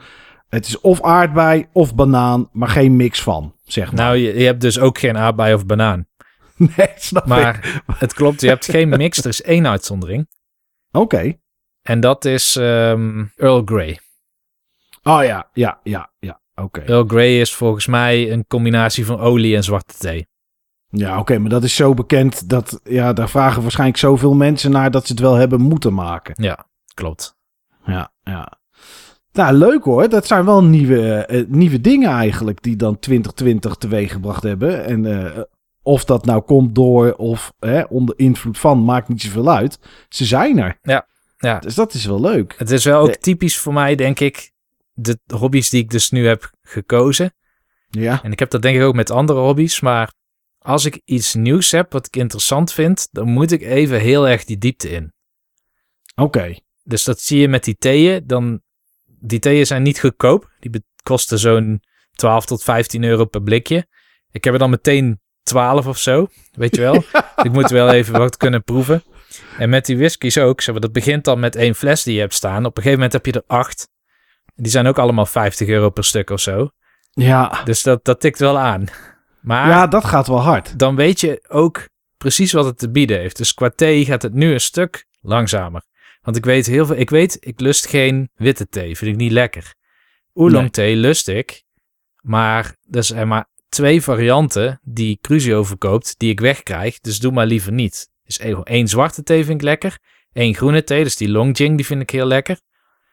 het 0.48 0.66
is 0.66 0.80
of 0.80 1.02
aardbei 1.02 1.66
of 1.72 1.94
banaan, 1.94 2.48
maar 2.52 2.68
geen 2.68 2.96
mix 2.96 3.22
van, 3.22 3.54
zeg 3.64 3.86
maar. 3.86 4.04
Nou, 4.04 4.16
je, 4.16 4.38
je 4.38 4.44
hebt 4.44 4.60
dus 4.60 4.78
ook 4.78 4.98
geen 4.98 5.18
aardbei 5.18 5.54
of 5.54 5.66
banaan. 5.66 6.06
nee, 6.76 6.90
snap 6.94 7.22
ik. 7.22 7.28
Maar 7.28 7.82
het 7.98 8.14
klopt, 8.14 8.40
je 8.40 8.48
hebt 8.48 8.64
geen 8.70 8.88
mix, 8.88 9.18
er 9.18 9.26
is 9.26 9.42
één 9.42 9.66
uitzondering. 9.66 10.28
Oké. 10.90 11.34
En 11.82 12.00
dat 12.00 12.24
is 12.24 12.56
ehm, 12.56 13.24
Earl 13.36 13.62
Grey. 13.64 14.00
Oh 15.02 15.24
ja, 15.24 15.50
ja, 15.52 15.80
ja, 15.82 16.12
ja. 16.18 16.41
Oké. 16.54 16.80
Earl 16.80 17.04
Grey 17.06 17.40
is 17.40 17.54
volgens 17.54 17.86
mij 17.86 18.32
een 18.32 18.46
combinatie 18.46 19.06
van 19.06 19.18
olie 19.18 19.56
en 19.56 19.64
zwarte 19.64 19.94
thee. 19.98 20.26
Ja, 20.88 21.18
oké, 21.18 21.38
maar 21.38 21.50
dat 21.50 21.64
is 21.64 21.74
zo 21.74 21.94
bekend 21.94 22.48
dat 22.48 22.80
ja, 22.84 23.12
daar 23.12 23.28
vragen 23.28 23.62
waarschijnlijk 23.62 23.98
zoveel 23.98 24.34
mensen 24.34 24.70
naar 24.70 24.90
dat 24.90 25.06
ze 25.06 25.12
het 25.12 25.20
wel 25.20 25.34
hebben 25.34 25.60
moeten 25.60 25.94
maken. 25.94 26.34
Ja, 26.42 26.66
klopt. 26.94 27.36
Ja, 27.84 28.12
ja. 28.22 28.60
Nou, 29.32 29.54
leuk 29.54 29.84
hoor. 29.84 30.08
Dat 30.08 30.26
zijn 30.26 30.44
wel 30.44 30.64
nieuwe, 30.64 31.26
eh, 31.26 31.44
nieuwe 31.48 31.80
dingen 31.80 32.10
eigenlijk 32.10 32.62
die 32.62 32.76
dan 32.76 32.98
2020 32.98 33.74
teweeggebracht 33.74 34.42
hebben. 34.42 34.84
En 34.84 35.06
eh, 35.06 35.42
of 35.82 36.04
dat 36.04 36.24
nou 36.24 36.40
komt 36.40 36.74
door 36.74 37.14
of 37.14 37.52
hè, 37.58 37.82
onder 37.82 38.18
invloed 38.18 38.58
van, 38.58 38.84
maakt 38.84 39.08
niet 39.08 39.22
zoveel 39.22 39.50
uit. 39.50 39.78
Ze 40.08 40.24
zijn 40.24 40.58
er. 40.58 40.78
Ja. 40.82 41.58
Dus 41.58 41.74
dat 41.74 41.94
is 41.94 42.04
wel 42.04 42.20
leuk. 42.20 42.54
Het 42.58 42.70
is 42.70 42.84
wel 42.84 43.00
ook 43.00 43.14
typisch 43.14 43.58
voor 43.58 43.72
mij, 43.72 43.94
denk 43.94 44.20
ik, 44.20 44.51
de 44.92 45.18
hobby's 45.26 45.70
die 45.70 45.82
ik 45.82 45.90
dus 45.90 46.10
nu 46.10 46.26
heb 46.26 46.50
gekozen. 46.62 47.34
Ja, 47.90 48.22
En 48.22 48.32
ik 48.32 48.38
heb 48.38 48.50
dat 48.50 48.62
denk 48.62 48.76
ik 48.76 48.82
ook 48.82 48.94
met 48.94 49.10
andere 49.10 49.38
hobby's, 49.38 49.80
maar 49.80 50.12
als 50.58 50.84
ik 50.84 51.00
iets 51.04 51.34
nieuws 51.34 51.70
heb 51.70 51.92
wat 51.92 52.06
ik 52.06 52.16
interessant 52.16 52.72
vind, 52.72 53.08
dan 53.10 53.28
moet 53.28 53.52
ik 53.52 53.62
even 53.62 54.00
heel 54.00 54.28
erg 54.28 54.44
die 54.44 54.58
diepte 54.58 54.90
in. 54.90 55.12
oké. 56.14 56.56
Dus 56.84 57.04
dat 57.04 57.20
zie 57.20 57.40
je 57.40 57.48
met 57.48 57.64
die 57.64 57.76
theeën. 57.76 58.26
Dan, 58.26 58.62
die 59.06 59.38
theeën 59.38 59.66
zijn 59.66 59.82
niet 59.82 60.00
goedkoop. 60.00 60.50
Die 60.60 60.84
kosten 61.02 61.38
zo'n 61.38 61.82
12 62.12 62.46
tot 62.46 62.62
15 62.62 63.04
euro 63.04 63.24
per 63.24 63.42
blikje. 63.42 63.86
Ik 64.30 64.44
heb 64.44 64.52
er 64.52 64.58
dan 64.58 64.70
meteen 64.70 65.20
12 65.42 65.86
of 65.86 65.98
zo. 65.98 66.26
Weet 66.52 66.76
je 66.76 66.82
wel? 66.82 66.94
Ik 67.46 67.52
moet 67.52 67.70
wel 67.70 67.90
even 67.90 68.18
wat 68.18 68.36
kunnen 68.36 68.62
proeven. 68.62 69.02
En 69.58 69.70
met 69.70 69.86
die 69.86 69.96
whiskies 69.96 70.38
ook. 70.38 70.60
Zeg 70.60 70.72
maar, 70.72 70.82
dat 70.82 70.92
begint 70.92 71.24
dan 71.24 71.40
met 71.40 71.56
één 71.56 71.74
fles 71.74 72.02
die 72.02 72.14
je 72.14 72.20
hebt 72.20 72.34
staan. 72.34 72.64
Op 72.64 72.76
een 72.76 72.82
gegeven 72.82 72.92
moment 72.92 73.12
heb 73.12 73.26
je 73.26 73.32
er 73.32 73.56
acht. 73.56 73.88
Die 74.62 74.70
zijn 74.70 74.86
ook 74.86 74.98
allemaal 74.98 75.26
50 75.26 75.68
euro 75.68 75.90
per 75.90 76.04
stuk 76.04 76.30
of 76.30 76.40
zo. 76.40 76.70
Ja. 77.10 77.60
Dus 77.64 77.82
dat, 77.82 78.04
dat 78.04 78.20
tikt 78.20 78.38
wel 78.38 78.58
aan. 78.58 78.84
Maar 79.40 79.68
ja, 79.68 79.86
dat 79.86 80.04
gaat 80.04 80.26
wel 80.26 80.40
hard. 80.40 80.78
dan 80.78 80.96
weet 80.96 81.20
je 81.20 81.44
ook 81.48 81.88
precies 82.16 82.52
wat 82.52 82.64
het 82.64 82.78
te 82.78 82.90
bieden 82.90 83.18
heeft. 83.18 83.36
Dus 83.36 83.54
qua 83.54 83.70
thee 83.70 84.04
gaat 84.04 84.22
het 84.22 84.32
nu 84.34 84.52
een 84.52 84.60
stuk 84.60 85.06
langzamer. 85.20 85.82
Want 86.20 86.36
ik 86.36 86.44
weet 86.44 86.66
heel 86.66 86.86
veel. 86.86 86.96
Ik 86.96 87.10
weet, 87.10 87.36
ik 87.40 87.60
lust 87.60 87.86
geen 87.86 88.30
witte 88.34 88.68
thee. 88.68 88.96
Vind 88.96 89.10
ik 89.10 89.16
niet 89.16 89.32
lekker. 89.32 89.74
Oolong 90.32 90.60
Nee. 90.60 90.70
thee 90.70 90.96
lust 90.96 91.28
ik. 91.28 91.62
Maar 92.20 92.76
er 92.90 93.04
zijn 93.04 93.28
maar 93.28 93.48
twee 93.68 94.02
varianten 94.02 94.80
die 94.82 95.18
Crucio 95.20 95.64
verkoopt, 95.64 96.14
die 96.18 96.30
ik 96.30 96.40
wegkrijg. 96.40 97.00
Dus 97.00 97.18
doe 97.18 97.32
maar 97.32 97.46
liever 97.46 97.72
niet. 97.72 98.08
Dus 98.24 98.38
één 98.38 98.62
één 98.62 98.88
zwarte 98.88 99.22
thee 99.22 99.44
vind 99.44 99.60
ik 99.60 99.66
lekker. 99.66 99.98
Eén 100.32 100.54
groene 100.54 100.84
thee, 100.84 101.02
dus 101.02 101.16
die 101.16 101.28
Longjing, 101.28 101.76
die 101.76 101.86
vind 101.86 102.02
ik 102.02 102.10
heel 102.10 102.26
lekker. 102.26 102.60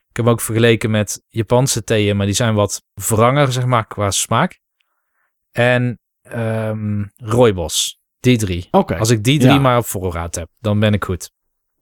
Ik 0.09 0.15
heb 0.15 0.25
hem 0.25 0.33
ook 0.33 0.41
vergeleken 0.41 0.91
met 0.91 1.23
Japanse 1.27 1.83
theeën, 1.83 2.17
maar 2.17 2.25
die 2.25 2.35
zijn 2.35 2.53
wat 2.55 2.83
wranger, 2.93 3.51
zeg 3.51 3.65
maar, 3.65 3.87
qua 3.87 4.11
smaak. 4.11 4.59
En 5.51 5.99
ehm 6.21 7.03
rooibos. 7.15 7.97
Die 8.19 8.37
drie. 8.37 8.67
Als 8.71 9.09
ik 9.09 9.23
die 9.23 9.39
drie 9.39 9.51
Ja. 9.53 9.59
maar 9.59 9.77
op 9.77 9.85
voorraad 9.85 10.35
heb, 10.35 10.49
dan 10.59 10.79
ben 10.79 10.93
ik 10.93 11.03
goed. 11.03 11.31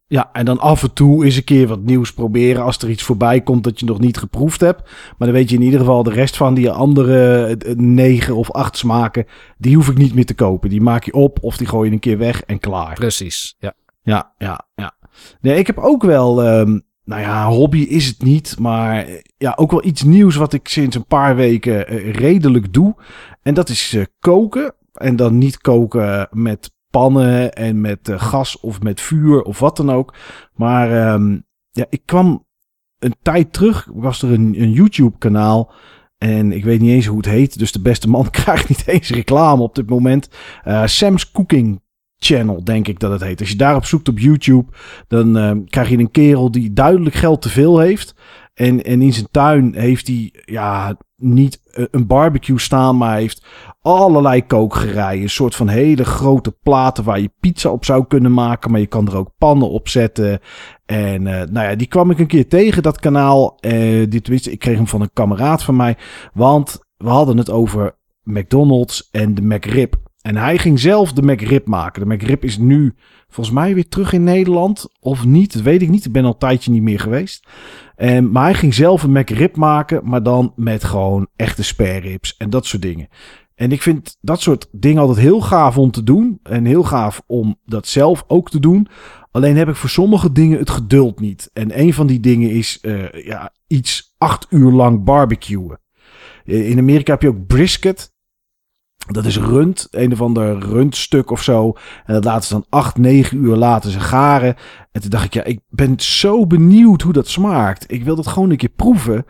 Ja, 0.08 0.30
en 0.34 0.46
dan 0.46 0.60
af 0.60 0.84
en 0.84 0.94
toe 0.94 1.26
eens 1.26 1.36
een 1.36 1.44
keer 1.44 1.68
wat 1.68 1.80
nieuws 1.82 2.14
proberen 2.14 2.64
als 2.64 2.78
er 2.78 2.90
iets 2.90 3.04
voorbij 3.04 3.42
komt 3.42 3.64
dat 3.64 3.80
je 3.80 3.86
nog 3.86 4.00
niet 4.00 4.18
geproefd 4.18 4.60
hebt. 4.62 4.82
Maar 5.18 5.28
dan 5.28 5.32
weet 5.32 5.50
je 5.50 5.56
in 5.56 5.62
ieder 5.62 5.80
geval 5.80 6.04
de 6.04 6.12
rest 6.12 6.38
van 6.38 6.54
die 6.54 6.72
andere 6.72 7.46
eh, 7.46 7.76
negen 7.76 8.36
of 8.36 8.52
acht 8.52 8.78
smaken, 8.78 9.26
die 9.58 9.76
hoef 9.76 9.90
ik 9.90 9.98
niet 9.98 10.14
meer 10.14 10.26
te 10.26 10.34
kopen. 10.36 10.70
Die 10.70 10.82
maak 10.82 11.04
je 11.04 11.14
op 11.14 11.38
of 11.42 11.58
die 11.58 11.68
gooi 11.68 11.88
je 11.88 11.94
een 11.94 12.00
keer 12.00 12.18
weg 12.18 12.42
en 12.44 12.60
klaar. 12.60 12.94
Precies. 12.94 13.56
Ja. 13.60 13.74
Ja, 14.02 14.34
ja, 14.38 14.68
ja. 14.76 14.96
Nee, 15.42 15.58
ik 15.58 15.68
heb 15.68 15.78
ook 15.78 16.04
wel, 16.04 16.44
ehm, 16.44 16.80
nou 17.08 17.22
ja, 17.22 17.48
hobby 17.48 17.80
is 17.80 18.08
het 18.08 18.24
niet, 18.24 18.60
maar 18.60 19.06
eh, 19.06 19.22
ja, 19.38 19.54
ook 19.56 19.72
wel 19.72 19.86
iets 19.86 20.04
nieuws 20.04 20.36
wat 20.36 20.54
ik 20.54 20.68
sinds 20.68 20.96
een 20.96 21.06
paar 21.06 21.36
weken 21.36 21.88
eh, 21.88 22.14
redelijk 22.14 22.74
doe. 22.74 22.96
En 23.42 23.54
dat 23.54 23.70
is 23.70 23.94
eh, 23.94 24.04
koken. 24.20 24.76
En 24.94 25.16
dan 25.16 25.38
niet 25.38 25.58
koken 25.58 26.28
met 26.32 26.72
pannen 26.90 27.54
en 27.54 27.82
met 27.82 28.12
gas 28.16 28.60
of 28.60 28.82
met 28.82 29.02
vuur 29.02 29.42
of 29.42 29.60
wat 29.60 29.78
dan 29.78 29.92
ook. 29.92 30.14
Maar 30.54 30.92
ehm, 30.92 31.38
ja, 31.72 31.86
ik 31.90 32.02
kwam 32.06 32.46
een 33.00 33.16
tijd 33.22 33.54
terug, 33.54 33.88
was 33.94 34.22
er 34.22 34.32
een, 34.32 34.62
een 34.62 34.72
YouTube 34.72 35.18
kanaal. 35.18 35.72
En 36.18 36.52
ik 36.52 36.64
weet 36.64 36.82
niet 36.82 36.92
eens 36.92 37.06
hoe 37.06 37.18
het 37.18 37.26
heet. 37.26 37.60
Dus 37.60 37.72
de 37.72 37.82
beste 37.82 38.10
man 38.10 38.30
krijgt 38.42 38.70
niet 38.70 38.88
eens 38.88 39.10
reclame 39.10 39.62
op 39.62 39.76
dit 39.76 39.90
moment. 39.90 40.30
Sam's 40.86 41.32
Cooking 41.32 41.82
Channel, 42.20 42.64
denk 42.64 42.88
ik 42.88 43.00
dat 43.00 43.12
het 43.12 43.22
heet. 43.22 43.40
Als 43.40 43.50
je 43.50 43.56
daarop 43.56 43.86
zoekt 43.86 44.10
op 44.10 44.20
YouTube, 44.20 44.72
dan 45.08 45.38
eh, 45.38 45.52
krijg 45.66 45.90
je 45.90 45.98
een 45.98 46.12
kerel 46.12 46.52
die 46.52 46.74
duidelijk 46.74 47.16
geld 47.16 47.42
te 47.42 47.50
veel 47.50 47.80
heeft. 47.80 48.16
En, 48.54 48.84
en 48.84 49.02
in 49.02 49.14
zijn 49.14 49.28
tuin 49.32 49.76
heeft 49.76 50.08
hij 50.08 50.34
ja, 50.46 50.98
niet 51.16 51.62
eh, 51.72 51.86
een 51.92 52.08
barbecue 52.08 52.60
staan, 52.60 52.98
maar 52.98 53.18
heeft 53.18 53.46
allerlei 53.82 54.46
kookgerijen. 54.46 55.22
Een 55.22 55.30
soort 55.30 55.56
van 55.56 55.68
hele 55.68 56.06
grote 56.06 56.52
platen 56.52 57.04
waar 57.04 57.20
je 57.20 57.32
pizza 57.40 57.70
op 57.70 57.86
zou 57.86 58.06
kunnen 58.08 58.34
maken. 58.34 58.72
Maar 58.72 58.80
je 58.80 58.88
kan 58.88 59.08
er 59.08 59.18
ook 59.18 59.32
pannen 59.38 59.70
op 59.70 59.88
zetten. 59.88 60.40
En 60.86 61.28
eh, 61.28 61.48
nou 61.50 61.70
ja, 61.70 61.76
die 61.76 61.88
kwam 61.88 62.12
ik 62.12 62.20
een 62.20 62.28
keer 62.28 62.48
tegen, 62.48 62.84
dat 62.84 63.00
kanaal. 63.00 63.58
Dit 64.10 64.28
wist, 64.28 64.48
ik 64.48 64.60
kreeg 64.60 64.76
hem 64.76 64.88
van 64.88 65.02
een 65.02 65.14
kameraad 65.14 65.64
van 65.64 65.76
mij. 65.76 65.98
Want 66.34 66.80
we 66.98 67.10
hadden 67.10 67.38
het 67.38 67.50
over 67.50 67.96
McDonald's 68.24 69.10
en 69.12 69.36
de 69.36 69.42
McRib. 69.42 70.07
En 70.28 70.36
hij 70.36 70.58
ging 70.58 70.80
zelf 70.80 71.14
de 71.14 71.22
McRib 71.22 71.68
maken. 71.68 72.08
De 72.08 72.16
McRib 72.16 72.44
is 72.44 72.58
nu 72.58 72.94
volgens 73.28 73.56
mij 73.56 73.74
weer 73.74 73.88
terug 73.88 74.14
in 74.14 74.24
Nederland. 74.24 74.90
Of 75.00 75.26
niet, 75.26 75.54
dat 75.54 75.62
weet 75.62 75.82
ik 75.82 75.90
niet. 75.90 76.06
Ik 76.06 76.12
ben 76.12 76.24
al 76.24 76.32
een 76.32 76.38
tijdje 76.38 76.72
niet 76.72 76.82
meer 76.82 77.00
geweest. 77.00 77.48
En, 77.96 78.32
maar 78.32 78.44
hij 78.44 78.54
ging 78.54 78.74
zelf 78.74 79.04
een 79.04 79.12
McRib 79.12 79.56
maken, 79.56 80.02
maar 80.04 80.24
dan 80.24 80.54
met 80.56 80.84
gewoon 80.84 81.28
echte 81.36 81.64
spare 81.64 82.00
ribs 82.00 82.38
en 82.38 82.50
dat 82.50 82.66
soort 82.66 82.82
dingen. 82.82 83.08
En 83.56 83.72
ik 83.72 83.82
vind 83.82 84.18
dat 84.22 84.42
soort 84.42 84.68
dingen 84.72 85.02
altijd 85.02 85.20
heel 85.20 85.42
gaaf 85.42 85.78
om 85.78 85.92
te 85.92 86.04
doen. 86.04 86.40
En 86.44 86.66
heel 86.66 86.84
gaaf 86.84 87.22
om 87.28 87.60
dat 87.66 87.88
zelf 87.88 88.24
ook 88.28 88.50
te 88.50 88.60
doen. 88.60 88.88
Alleen 89.32 89.58
heb 89.58 89.70
ik 89.70 89.76
voor 89.76 89.90
sommige 89.90 90.32
dingen 90.32 90.60
het 90.60 90.70
geduld 90.70 91.20
niet. 91.20 91.50
En 91.54 91.80
een 91.80 91.94
van 91.94 92.08
die 92.08 92.20
dingen 92.20 92.50
is 92.50 92.80
uh, 92.82 93.12
ja, 93.12 93.54
iets 93.68 94.16
acht 94.18 94.48
uur 94.50 94.72
lang 94.72 95.04
barbecuen. 95.04 95.80
Eh, 96.46 96.70
in 96.70 96.78
Amerika 96.78 97.12
heb 97.12 97.22
je 97.22 97.28
ook 97.28 97.48
brisket. 97.48 98.16
Dat 99.08 99.26
is 99.26 99.38
rund, 99.38 99.88
een 99.92 100.12
of 100.12 100.22
ander 100.22 100.60
rundstuk 100.60 101.32
of 101.32 101.44
zo. 101.44 101.74
En 102.06 102.14
dat 102.14 102.24
laten 102.24 102.48
ze 102.48 102.54
dan 102.54 102.66
acht, 102.70 102.98
negen 102.98 103.38
uur 103.38 103.56
laten 103.56 103.92
ze 103.92 104.00
garen. 104.00 104.56
En 104.92 105.02
toen 105.02 105.10
dacht 105.10 105.26
ik, 105.26 105.34
ja, 105.34 105.44
ik 105.44 105.60
ben 105.70 105.94
zo 106.00 106.48
benieuwd 106.48 107.02
hoe 107.02 107.14
dat 107.14 107.28
smaakt. 107.28 107.92
Ik 107.92 108.04
wil 108.04 108.16
dat 108.16 108.28
gewoon 108.28 108.50
een 108.50 108.58
keer 108.58 108.70
proeven. 108.70 109.26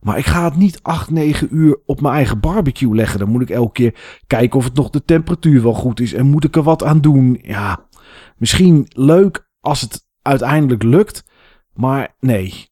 Maar 0.00 0.18
ik 0.18 0.26
ga 0.26 0.44
het 0.44 0.56
niet 0.56 0.82
8, 0.82 1.10
9 1.10 1.48
uur 1.50 1.78
op 1.86 2.00
mijn 2.00 2.14
eigen 2.14 2.40
barbecue 2.40 2.94
leggen. 2.94 3.18
Dan 3.18 3.28
moet 3.28 3.42
ik 3.42 3.50
elke 3.50 3.72
keer 3.72 3.94
kijken 4.26 4.58
of 4.58 4.64
het 4.64 4.74
nog 4.74 4.90
de 4.90 5.04
temperatuur 5.04 5.62
wel 5.62 5.74
goed 5.74 6.00
is. 6.00 6.12
En 6.12 6.26
moet 6.26 6.44
ik 6.44 6.56
er 6.56 6.62
wat 6.62 6.84
aan 6.84 7.00
doen? 7.00 7.38
Ja, 7.42 7.86
misschien 8.36 8.86
leuk 8.88 9.48
als 9.60 9.80
het 9.80 10.06
uiteindelijk 10.22 10.82
lukt. 10.82 11.24
Maar 11.74 12.14
nee. 12.20 12.69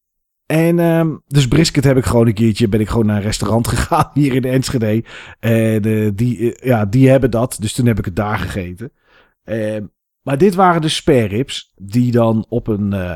En 0.48 0.78
um, 0.78 1.22
dus 1.26 1.48
brisket 1.48 1.84
heb 1.84 1.96
ik 1.96 2.04
gewoon 2.04 2.26
een 2.26 2.34
keertje. 2.34 2.68
Ben 2.68 2.80
ik 2.80 2.88
gewoon 2.88 3.06
naar 3.06 3.16
een 3.16 3.22
restaurant 3.22 3.68
gegaan 3.74 4.10
hier 4.14 4.34
in 4.34 4.44
Enschede. 4.44 5.04
En 5.40 5.86
uh, 5.86 6.10
die, 6.14 6.38
uh, 6.38 6.52
ja, 6.60 6.84
die 6.84 7.08
hebben 7.08 7.30
dat. 7.30 7.56
Dus 7.60 7.72
toen 7.72 7.86
heb 7.86 7.98
ik 7.98 8.04
het 8.04 8.16
daar 8.16 8.38
gegeten. 8.38 8.92
Uh, 9.44 9.76
maar 10.22 10.38
dit 10.38 10.54
waren 10.54 10.80
de 10.80 10.88
spare 10.88 11.26
ribs. 11.26 11.72
Die 11.76 12.12
dan 12.12 12.46
op 12.48 12.66
een, 12.66 12.94
uh, 12.94 13.14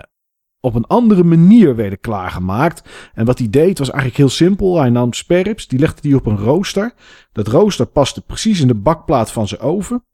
op 0.61 0.75
een 0.75 0.87
andere 0.87 1.25
manier 1.25 1.77
werden 1.77 2.01
klaargemaakt. 2.01 2.89
En 3.15 3.25
wat 3.25 3.39
hij 3.39 3.51
deed 3.51 3.79
was 3.79 3.91
eigenlijk 3.91 4.19
heel 4.19 4.29
simpel. 4.29 4.79
Hij 4.79 4.91
nam 4.91 5.13
spare 5.13 5.43
ribs. 5.43 5.69
Die 5.69 5.79
legde 5.79 6.01
die 6.01 6.17
op 6.17 6.27
een 6.27 6.39
rooster. 6.39 6.95
Dat 7.33 7.49
rooster 7.49 7.87
paste 7.87 8.21
precies 8.21 8.61
in 8.61 8.69
de 8.69 8.75
bakplaat 8.75 9.33
van 9.33 9.49
zijn 9.49 9.61
oven. 9.61 10.05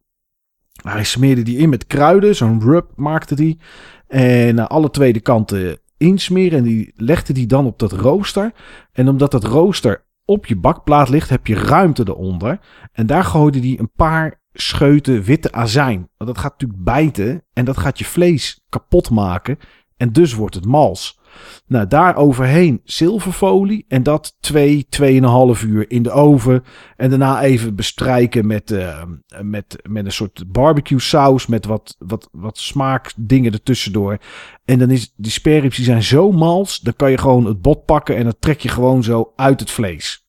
Hij 0.83 1.05
smeerde 1.05 1.43
die 1.43 1.59
in 1.59 1.69
met 1.69 1.87
kruiden. 1.87 2.37
Zo'n 2.37 2.61
rub 2.61 2.91
maakte 2.97 3.35
die. 3.35 3.59
En 4.07 4.61
aan 4.61 4.69
alle 4.69 4.91
twee 4.91 5.13
de 5.13 5.21
kanten 5.21 5.79
insmeren. 5.99 6.59
En 6.59 6.65
die 6.65 6.93
legde 6.95 7.33
die 7.33 7.47
dan 7.47 7.67
op 7.67 7.79
dat 7.79 7.93
rooster. 7.93 8.53
En 8.93 9.09
omdat 9.09 9.31
dat 9.31 9.45
rooster 9.45 10.05
op 10.25 10.47
je 10.47 10.57
bakplaat 10.57 11.09
ligt, 11.09 11.29
heb 11.29 11.47
je 11.47 11.55
ruimte 11.55 12.03
eronder. 12.09 12.61
En 12.93 13.07
daar 13.07 13.25
gooide 13.25 13.59
hij 13.59 13.79
een 13.79 13.93
paar 13.97 14.41
scheuten 14.53 15.23
witte 15.23 15.53
azijn. 15.53 16.09
Want 16.17 16.31
dat 16.31 16.39
gaat 16.39 16.53
natuurlijk 16.53 16.85
bijten. 16.85 17.45
En 17.53 17.65
dat 17.65 17.79
gaat 17.79 17.99
je 17.99 18.05
vlees 18.05 18.65
kapot 18.69 19.11
maken. 19.11 19.59
En 19.97 20.13
dus 20.13 20.35
wordt 20.35 20.55
het 20.55 20.67
mals. 20.67 21.18
Nou, 21.67 21.87
daar 21.87 22.17
overheen 22.17 22.81
zilverfolie. 22.85 23.85
En 23.89 24.03
dat 24.03 24.37
2, 24.41 24.87
2,5 25.01 25.65
uur 25.67 25.91
in 25.91 26.03
de 26.03 26.11
oven. 26.11 26.65
En 26.97 27.11
daarna 27.11 27.43
even 27.43 27.75
bestrijken 27.75 28.47
met, 28.47 28.71
uh, 28.71 29.03
met, 29.43 29.77
met 29.89 30.05
een 30.05 30.13
soort 30.13 30.45
barbecue 30.47 31.01
saus. 31.01 31.47
Met 31.47 31.67
wat, 31.67 31.97
wat, 31.99 32.29
wat 32.33 32.59
smaakdingen 32.59 33.53
ertussendoor. 33.53 34.19
En 34.65 34.79
dan 34.79 34.91
is 34.91 35.13
die 35.17 35.33
sperrips 35.33 35.77
die 35.77 35.85
zijn 35.85 36.03
zo 36.03 36.33
mals. 36.33 36.81
Dan 36.81 36.97
kan 36.97 37.11
je 37.11 37.19
gewoon 37.19 37.45
het 37.45 37.63
bot 37.63 37.85
pakken. 37.85 38.17
En 38.17 38.25
dat 38.25 38.41
trek 38.41 38.61
je 38.61 38.69
gewoon 38.69 39.03
zo 39.03 39.33
uit 39.37 39.61
het 39.61 39.71
vlees. 39.71 40.27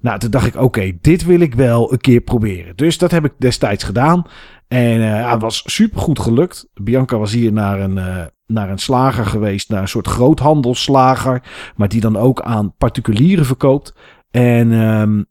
Nou, 0.00 0.18
toen 0.18 0.30
dacht 0.30 0.46
ik, 0.46 0.56
oké, 0.56 0.92
dit 1.00 1.24
wil 1.24 1.40
ik 1.40 1.54
wel 1.54 1.92
een 1.92 2.00
keer 2.00 2.20
proberen. 2.20 2.76
Dus 2.76 2.98
dat 2.98 3.10
heb 3.10 3.24
ik 3.24 3.32
destijds 3.38 3.84
gedaan. 3.84 4.26
En 4.68 5.00
het 5.30 5.40
was 5.40 5.62
super 5.66 6.00
goed 6.00 6.18
gelukt. 6.18 6.68
Bianca 6.74 7.18
was 7.18 7.32
hier 7.32 7.52
naar 7.52 7.80
een, 7.80 7.96
uh, 7.96 8.24
naar 8.46 8.70
een 8.70 8.78
slager 8.78 9.26
geweest, 9.26 9.68
naar 9.68 9.82
een 9.82 9.88
soort 9.88 10.06
groothandelsslager, 10.06 11.42
maar 11.76 11.88
die 11.88 12.00
dan 12.00 12.16
ook 12.16 12.40
aan 12.40 12.74
particulieren 12.76 13.46
verkoopt. 13.46 13.94
En 14.30 14.72
um, 14.72 15.26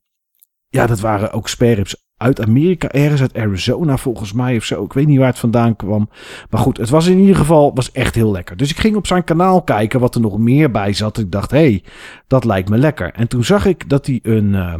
ja, 0.69 0.87
dat 0.87 0.99
waren 0.99 1.31
ook 1.31 1.49
spareribs 1.49 2.03
uit 2.17 2.41
Amerika, 2.41 2.91
ergens 2.91 3.21
uit 3.21 3.37
Arizona 3.37 3.97
volgens 3.97 4.33
mij 4.33 4.57
of 4.57 4.63
zo. 4.63 4.83
Ik 4.83 4.93
weet 4.93 5.07
niet 5.07 5.17
waar 5.17 5.27
het 5.27 5.39
vandaan 5.39 5.75
kwam. 5.75 6.09
Maar 6.49 6.61
goed, 6.61 6.77
het 6.77 6.89
was 6.89 7.07
in 7.07 7.19
ieder 7.19 7.35
geval 7.35 7.73
was 7.73 7.91
echt 7.91 8.15
heel 8.15 8.31
lekker. 8.31 8.57
Dus 8.57 8.69
ik 8.69 8.79
ging 8.79 8.95
op 8.95 9.07
zijn 9.07 9.23
kanaal 9.23 9.61
kijken 9.61 9.99
wat 9.99 10.15
er 10.15 10.21
nog 10.21 10.37
meer 10.37 10.71
bij 10.71 10.93
zat. 10.93 11.17
Ik 11.17 11.31
dacht, 11.31 11.51
hé, 11.51 11.57
hey, 11.57 11.83
dat 12.27 12.43
lijkt 12.43 12.69
me 12.69 12.77
lekker. 12.77 13.13
En 13.13 13.27
toen 13.27 13.43
zag 13.43 13.65
ik 13.65 13.89
dat 13.89 14.05
hij 14.05 14.19
een, 14.23 14.53
uh, 14.53 14.75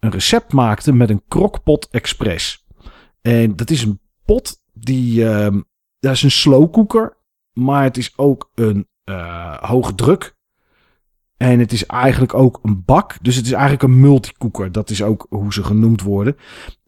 een 0.00 0.10
recept 0.10 0.52
maakte 0.52 0.92
met 0.92 1.10
een 1.10 1.22
crockpot 1.28 1.88
express. 1.90 2.66
En 3.22 3.56
dat 3.56 3.70
is 3.70 3.82
een 3.82 4.00
pot 4.24 4.62
die, 4.72 5.20
uh, 5.20 5.48
dat 5.98 6.12
is 6.12 6.22
een 6.22 6.30
slow 6.30 6.72
cooker. 6.72 7.16
Maar 7.58 7.82
het 7.82 7.96
is 7.96 8.12
ook 8.16 8.50
een 8.54 8.86
uh, 9.04 9.54
hoge 9.54 9.94
druk. 9.94 10.34
En 11.36 11.58
het 11.58 11.72
is 11.72 11.86
eigenlijk 11.86 12.34
ook 12.34 12.58
een 12.62 12.82
bak. 12.84 13.16
Dus 13.22 13.36
het 13.36 13.44
is 13.46 13.52
eigenlijk 13.52 13.82
een 13.82 14.00
multicooker. 14.00 14.72
Dat 14.72 14.90
is 14.90 15.02
ook 15.02 15.26
hoe 15.28 15.52
ze 15.52 15.64
genoemd 15.64 16.02
worden. 16.02 16.36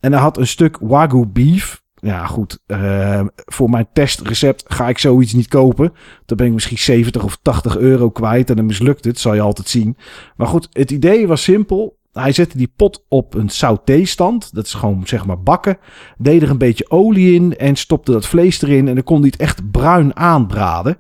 En 0.01 0.13
hij 0.13 0.21
had 0.21 0.37
een 0.37 0.47
stuk 0.47 0.79
Wagyu 0.81 1.27
beef. 1.27 1.83
Ja, 1.95 2.27
goed. 2.27 2.59
Uh, 2.67 3.27
voor 3.35 3.71
mijn 3.71 3.89
testrecept 3.93 4.65
ga 4.67 4.89
ik 4.89 4.99
zoiets 4.99 5.33
niet 5.33 5.49
kopen. 5.49 5.93
Dan 6.25 6.37
ben 6.37 6.47
ik 6.47 6.53
misschien 6.53 6.79
70 6.79 7.25
of 7.25 7.39
80 7.43 7.77
euro 7.77 8.11
kwijt. 8.11 8.51
En 8.51 8.57
dan 8.57 8.67
mislukt 8.67 9.05
het. 9.05 9.19
Zal 9.19 9.35
je 9.35 9.41
altijd 9.41 9.69
zien. 9.69 9.97
Maar 10.37 10.47
goed, 10.47 10.69
het 10.73 10.91
idee 10.91 11.27
was 11.27 11.43
simpel. 11.43 11.98
Hij 12.13 12.33
zette 12.33 12.57
die 12.57 12.73
pot 12.77 13.05
op 13.09 13.35
een 13.35 13.49
sauté-stand. 13.49 14.55
Dat 14.55 14.65
is 14.65 14.75
gewoon 14.75 15.07
zeg 15.07 15.27
maar 15.27 15.43
bakken. 15.43 15.79
Deed 16.19 16.43
er 16.43 16.51
een 16.51 16.59
beetje 16.59 16.91
olie 16.91 17.35
in 17.35 17.57
en 17.57 17.77
stopte 17.77 18.13
dat 18.13 18.27
vlees 18.27 18.63
erin. 18.63 18.89
En 18.89 18.95
dan 18.95 19.05
kon 19.05 19.21
hij 19.21 19.31
het 19.31 19.41
echt 19.41 19.71
bruin 19.71 20.17
aanbraden. 20.17 20.97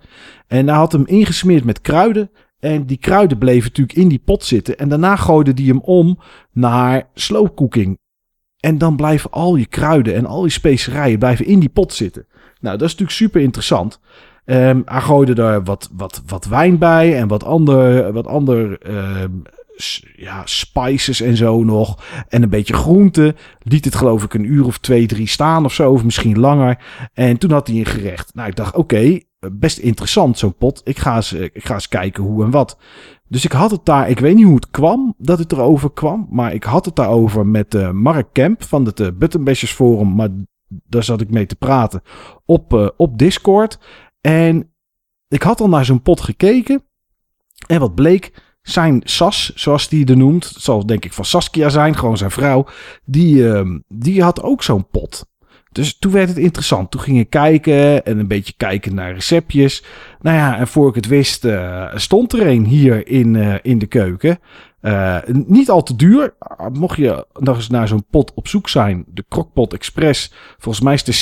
En 0.47 0.69
hij 0.69 0.77
had 0.77 0.93
hem 0.93 1.07
ingesmeerd 1.07 1.65
met 1.65 1.81
kruiden. 1.81 2.31
En 2.59 2.87
die 2.87 2.97
kruiden 2.97 3.39
bleven 3.39 3.69
natuurlijk 3.69 3.99
in 3.99 4.09
die 4.09 4.23
pot 4.25 4.45
zitten. 4.45 4.79
En 4.79 4.89
daarna 4.89 5.17
gooide 5.17 5.53
hij 5.55 5.65
hem 5.65 5.81
om 5.81 6.19
naar 6.53 7.09
slow 7.15 7.55
cooking. 7.55 7.99
En 8.61 8.79
dan 8.79 8.97
blijven 8.97 9.31
al 9.31 9.57
je 9.57 9.67
kruiden 9.67 10.15
en 10.15 10.27
al 10.27 10.45
je 10.45 10.51
specerijen 10.51 11.19
blijven 11.19 11.47
in 11.47 11.59
die 11.59 11.69
pot 11.69 11.93
zitten. 11.93 12.27
Nou, 12.61 12.77
dat 12.79 12.87
is 12.87 12.93
natuurlijk 12.93 13.19
super 13.19 13.41
interessant. 13.41 14.01
Um, 14.45 14.83
hij 14.85 15.01
gooide 15.01 15.43
er 15.43 15.63
wat, 15.63 15.91
wat, 15.93 16.23
wat 16.27 16.47
wijn 16.47 16.79
bij 16.79 17.17
en 17.17 17.29
wat 17.29 17.45
ander, 17.45 18.13
wat 18.13 18.27
ander 18.27 18.79
um, 19.21 19.43
ja, 20.17 20.43
spices 20.45 21.21
en 21.21 21.37
zo 21.37 21.65
nog. 21.65 22.05
En 22.29 22.43
een 22.43 22.49
beetje 22.49 22.75
groente. 22.75 23.35
Liet 23.59 23.85
het 23.85 23.95
geloof 23.95 24.25
ik 24.25 24.35
een 24.35 24.53
uur 24.53 24.67
of 24.67 24.79
twee, 24.79 25.07
drie 25.07 25.27
staan 25.27 25.65
of 25.65 25.73
zo. 25.73 25.93
Of 25.93 26.05
misschien 26.05 26.39
langer. 26.39 26.83
En 27.13 27.39
toen 27.39 27.51
had 27.51 27.67
hij 27.67 27.77
een 27.77 27.87
gerecht. 27.87 28.35
Nou, 28.35 28.49
ik 28.49 28.57
dacht, 28.57 28.75
oké, 28.75 28.95
okay, 28.95 29.25
best 29.53 29.79
interessant 29.79 30.39
zo'n 30.39 30.57
pot. 30.57 30.81
Ik 30.85 30.99
ga, 30.99 31.17
eens, 31.17 31.33
ik 31.33 31.65
ga 31.65 31.75
eens 31.75 31.89
kijken 31.89 32.23
hoe 32.23 32.45
en 32.45 32.51
wat. 32.51 32.79
Dus 33.29 33.45
ik 33.45 33.53
had 33.53 33.71
het 33.71 33.85
daar, 33.85 34.11
ik 34.11 34.19
weet 34.19 34.35
niet 34.35 34.45
hoe 34.45 34.55
het 34.55 34.71
kwam 34.71 35.15
dat 35.19 35.39
het 35.39 35.53
erover 35.53 35.93
kwam. 35.93 36.27
Maar 36.31 36.55
ik 36.55 36.65
had 36.65 36.85
het 36.85 36.97
daarover 36.97 37.47
met 37.47 37.75
uh, 37.75 37.91
Mark 37.91 38.29
Kemp 38.33 38.63
van 38.63 38.85
het 38.85 39.01
uh, 39.01 39.09
Buttonbashers 39.15 39.73
Forum. 39.73 40.15
Maar 40.15 40.29
daar 40.69 41.05
zat 41.05 41.21
ik 41.21 41.31
mee 41.31 41.47
te 41.47 41.57
praten 41.57 42.03
op, 42.45 42.93
op 42.97 43.19
Discord. 43.19 43.79
En 44.21 44.73
ik 45.29 45.43
had 45.43 45.61
al 45.61 45.69
naar 45.69 45.85
zo'n 45.85 46.03
pot 46.03 46.21
gekeken. 46.21 46.83
En 47.67 47.81
wat 47.81 47.95
bleek, 47.95 48.48
zijn 48.63 49.01
Sas, 49.05 49.53
zoals 49.55 49.89
die 49.89 50.07
er 50.07 50.17
noemt, 50.17 50.53
zal 50.57 50.87
denk 50.87 51.05
ik 51.05 51.13
van 51.13 51.25
Saskia 51.25 51.69
zijn, 51.69 51.97
gewoon 51.97 52.17
zijn 52.17 52.31
vrouw, 52.31 52.67
die, 53.05 53.35
uh, 53.35 53.77
die 53.89 54.23
had 54.23 54.43
ook 54.43 54.63
zo'n 54.63 54.89
pot. 54.89 55.27
Dus 55.73 55.99
toen 55.99 56.13
werd 56.13 56.29
het 56.29 56.39
interessant. 56.39 56.91
Toen 56.91 57.01
ging 57.01 57.19
ik 57.19 57.31
kijken 57.31 58.05
en 58.05 58.19
een 58.19 58.29
beetje 58.29 58.55
kijken 58.57 58.95
naar 58.95 59.13
receptjes. 59.13 59.85
Nou 60.21 60.37
ja, 60.37 60.59
en 60.59 60.69
voor 60.69 60.89
ik 60.89 60.95
het 60.95 61.07
wist, 61.07 61.45
uh, 61.45 61.91
stond 61.95 62.33
er 62.33 62.47
een 62.47 62.65
hier 62.65 63.09
in, 63.09 63.35
uh, 63.35 63.55
in 63.63 63.79
de 63.79 63.87
keuken. 63.87 64.39
Uh, 64.83 65.19
niet 65.47 65.71
al 65.71 65.83
te 65.83 65.97
duur. 65.97 66.35
Mocht 66.73 66.97
je 66.97 67.27
nog 67.33 67.57
eens 67.57 67.69
naar 67.69 67.89
zo'n 67.89 68.07
pot 68.11 68.33
op 68.35 68.49
zoek 68.49 68.69
zijn, 68.69 69.05
de 69.09 69.25
Crockpot 69.29 69.73
Express. 69.73 70.33
Volgens 70.59 70.85
mij 70.85 70.95
is 70.95 71.05
de 71.05 71.15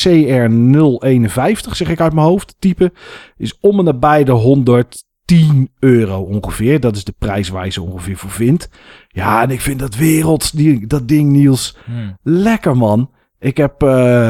CR051, 1.67 1.71
zeg 1.71 1.89
ik 1.89 2.01
uit 2.01 2.13
mijn 2.13 2.27
hoofd, 2.27 2.57
type. 2.59 2.93
Is 3.37 3.59
om 3.61 3.79
en 3.79 3.85
nabij 3.85 4.25
de 4.25 4.33
100 4.33 5.05
10 5.27 5.71
euro 5.79 6.21
ongeveer. 6.21 6.81
Dat 6.81 6.97
is 6.97 7.05
de 7.05 7.15
prijs 7.19 7.49
waar 7.49 7.65
je 7.65 7.71
ze 7.71 7.83
ongeveer 7.83 8.17
voor 8.17 8.31
vindt. 8.31 8.69
Ja, 9.09 9.43
en 9.43 9.51
ik 9.51 9.61
vind 9.61 9.79
dat 9.79 9.97
wereld, 9.97 10.57
die, 10.57 10.87
dat 10.87 11.09
ding 11.09 11.31
Niels, 11.33 11.77
hmm. 11.85 12.19
lekker 12.23 12.77
man. 12.77 13.11
Ik 13.39 13.57
heb 13.57 13.83
uh, 13.83 14.29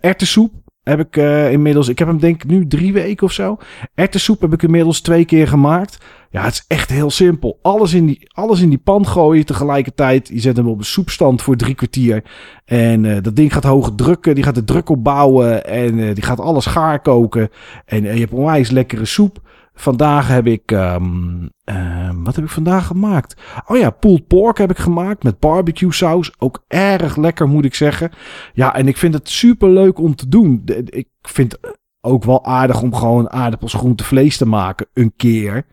erwtensoep. 0.00 0.52
Heb 0.82 1.00
ik 1.00 1.16
uh, 1.16 1.52
inmiddels, 1.52 1.88
ik 1.88 1.98
heb 1.98 2.08
hem 2.08 2.18
denk 2.18 2.42
ik 2.42 2.50
nu 2.50 2.66
drie 2.66 2.92
weken 2.92 3.26
of 3.26 3.32
zo. 3.32 3.58
Erwtensoep 3.94 4.40
heb 4.40 4.52
ik 4.52 4.62
inmiddels 4.62 5.00
twee 5.00 5.24
keer 5.24 5.48
gemaakt. 5.48 5.98
Ja, 6.30 6.42
het 6.42 6.52
is 6.52 6.64
echt 6.68 6.90
heel 6.90 7.10
simpel. 7.10 7.58
Alles 7.62 7.94
in 7.94 8.06
die, 8.06 8.30
alles 8.32 8.60
in 8.60 8.68
die 8.68 8.78
pan 8.78 9.06
gooien 9.06 9.46
tegelijkertijd. 9.46 10.28
Je 10.28 10.40
zet 10.40 10.56
hem 10.56 10.68
op 10.68 10.78
een 10.78 10.84
soepstand 10.84 11.42
voor 11.42 11.56
drie 11.56 11.74
kwartier. 11.74 12.24
En 12.64 13.04
uh, 13.04 13.16
dat 13.22 13.36
ding 13.36 13.52
gaat 13.52 13.64
hoog 13.64 13.92
drukken. 13.96 14.34
Die 14.34 14.44
gaat 14.44 14.54
de 14.54 14.64
druk 14.64 14.88
opbouwen. 14.88 15.66
En 15.66 15.98
uh, 15.98 16.14
die 16.14 16.24
gaat 16.24 16.40
alles 16.40 16.66
gaar 16.66 17.00
koken. 17.00 17.48
En 17.84 18.02
je 18.02 18.08
hebt 18.08 18.32
onwijs 18.32 18.70
lekkere 18.70 19.04
soep. 19.04 19.40
Vandaag 19.78 20.28
heb 20.28 20.46
ik. 20.46 20.72
ehm, 20.72 21.48
ehm, 21.64 22.22
wat 22.22 22.34
heb 22.34 22.44
ik 22.44 22.50
vandaag 22.50 22.86
gemaakt? 22.86 23.40
Oh 23.66 23.76
ja, 23.76 23.90
pulled 23.90 24.26
pork 24.26 24.58
heb 24.58 24.70
ik 24.70 24.78
gemaakt 24.78 25.22
met 25.22 25.38
barbecue 25.38 25.92
saus. 25.92 26.32
Ook 26.38 26.64
erg 26.68 27.16
lekker, 27.16 27.48
moet 27.48 27.64
ik 27.64 27.74
zeggen. 27.74 28.10
Ja, 28.52 28.74
en 28.74 28.88
ik 28.88 28.96
vind 28.96 29.14
het 29.14 29.28
super 29.28 29.70
leuk 29.70 29.98
om 29.98 30.14
te 30.14 30.28
doen. 30.28 30.62
Ik 30.84 31.08
vind 31.22 31.58
ook 32.00 32.24
wel 32.24 32.44
aardig 32.44 32.82
om 32.82 32.94
gewoon 32.94 33.30
aardappels, 33.30 33.74
groente, 33.74 34.04
vlees 34.04 34.36
te 34.36 34.46
maken. 34.46 34.86
Een 34.92 35.12
keer. 35.16 35.66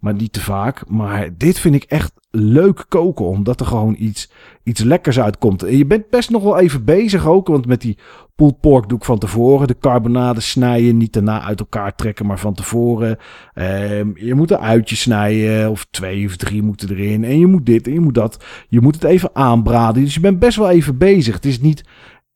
Maar 0.00 0.14
niet 0.14 0.32
te 0.32 0.40
vaak. 0.40 0.88
Maar 0.88 1.28
dit 1.36 1.58
vind 1.58 1.74
ik 1.74 1.82
echt 1.82 2.12
leuk 2.30 2.84
koken. 2.88 3.24
Omdat 3.24 3.60
er 3.60 3.66
gewoon 3.66 3.96
iets, 3.98 4.30
iets 4.62 4.82
lekkers 4.82 5.20
uitkomt. 5.20 5.62
En 5.62 5.76
je 5.76 5.86
bent 5.86 6.10
best 6.10 6.30
nog 6.30 6.42
wel 6.42 6.58
even 6.58 6.84
bezig 6.84 7.26
ook. 7.26 7.46
Want 7.46 7.66
met 7.66 7.80
die 7.80 7.98
pulled 8.34 8.60
pork 8.60 8.88
doe 8.88 8.98
ik 8.98 9.04
van 9.04 9.18
tevoren. 9.18 9.66
De 9.66 9.78
carbonade 9.78 10.40
snijden. 10.40 10.96
Niet 10.96 11.12
daarna 11.12 11.42
uit 11.42 11.60
elkaar 11.60 11.94
trekken, 11.94 12.26
maar 12.26 12.38
van 12.38 12.54
tevoren. 12.54 13.18
Ehm, 13.54 14.10
je 14.14 14.34
moet 14.34 14.50
een 14.50 14.58
uitje 14.58 14.96
snijden. 14.96 15.70
Of 15.70 15.86
twee 15.90 16.26
of 16.26 16.36
drie 16.36 16.62
moeten 16.62 16.90
erin. 16.90 17.24
En 17.24 17.38
je 17.38 17.46
moet 17.46 17.66
dit 17.66 17.86
en 17.86 17.92
je 17.92 18.00
moet 18.00 18.14
dat. 18.14 18.44
Je 18.68 18.80
moet 18.80 18.94
het 18.94 19.04
even 19.04 19.30
aanbraden. 19.32 20.02
Dus 20.02 20.14
je 20.14 20.20
bent 20.20 20.38
best 20.38 20.56
wel 20.56 20.70
even 20.70 20.98
bezig. 20.98 21.34
Het 21.34 21.46
is 21.46 21.60
niet 21.60 21.84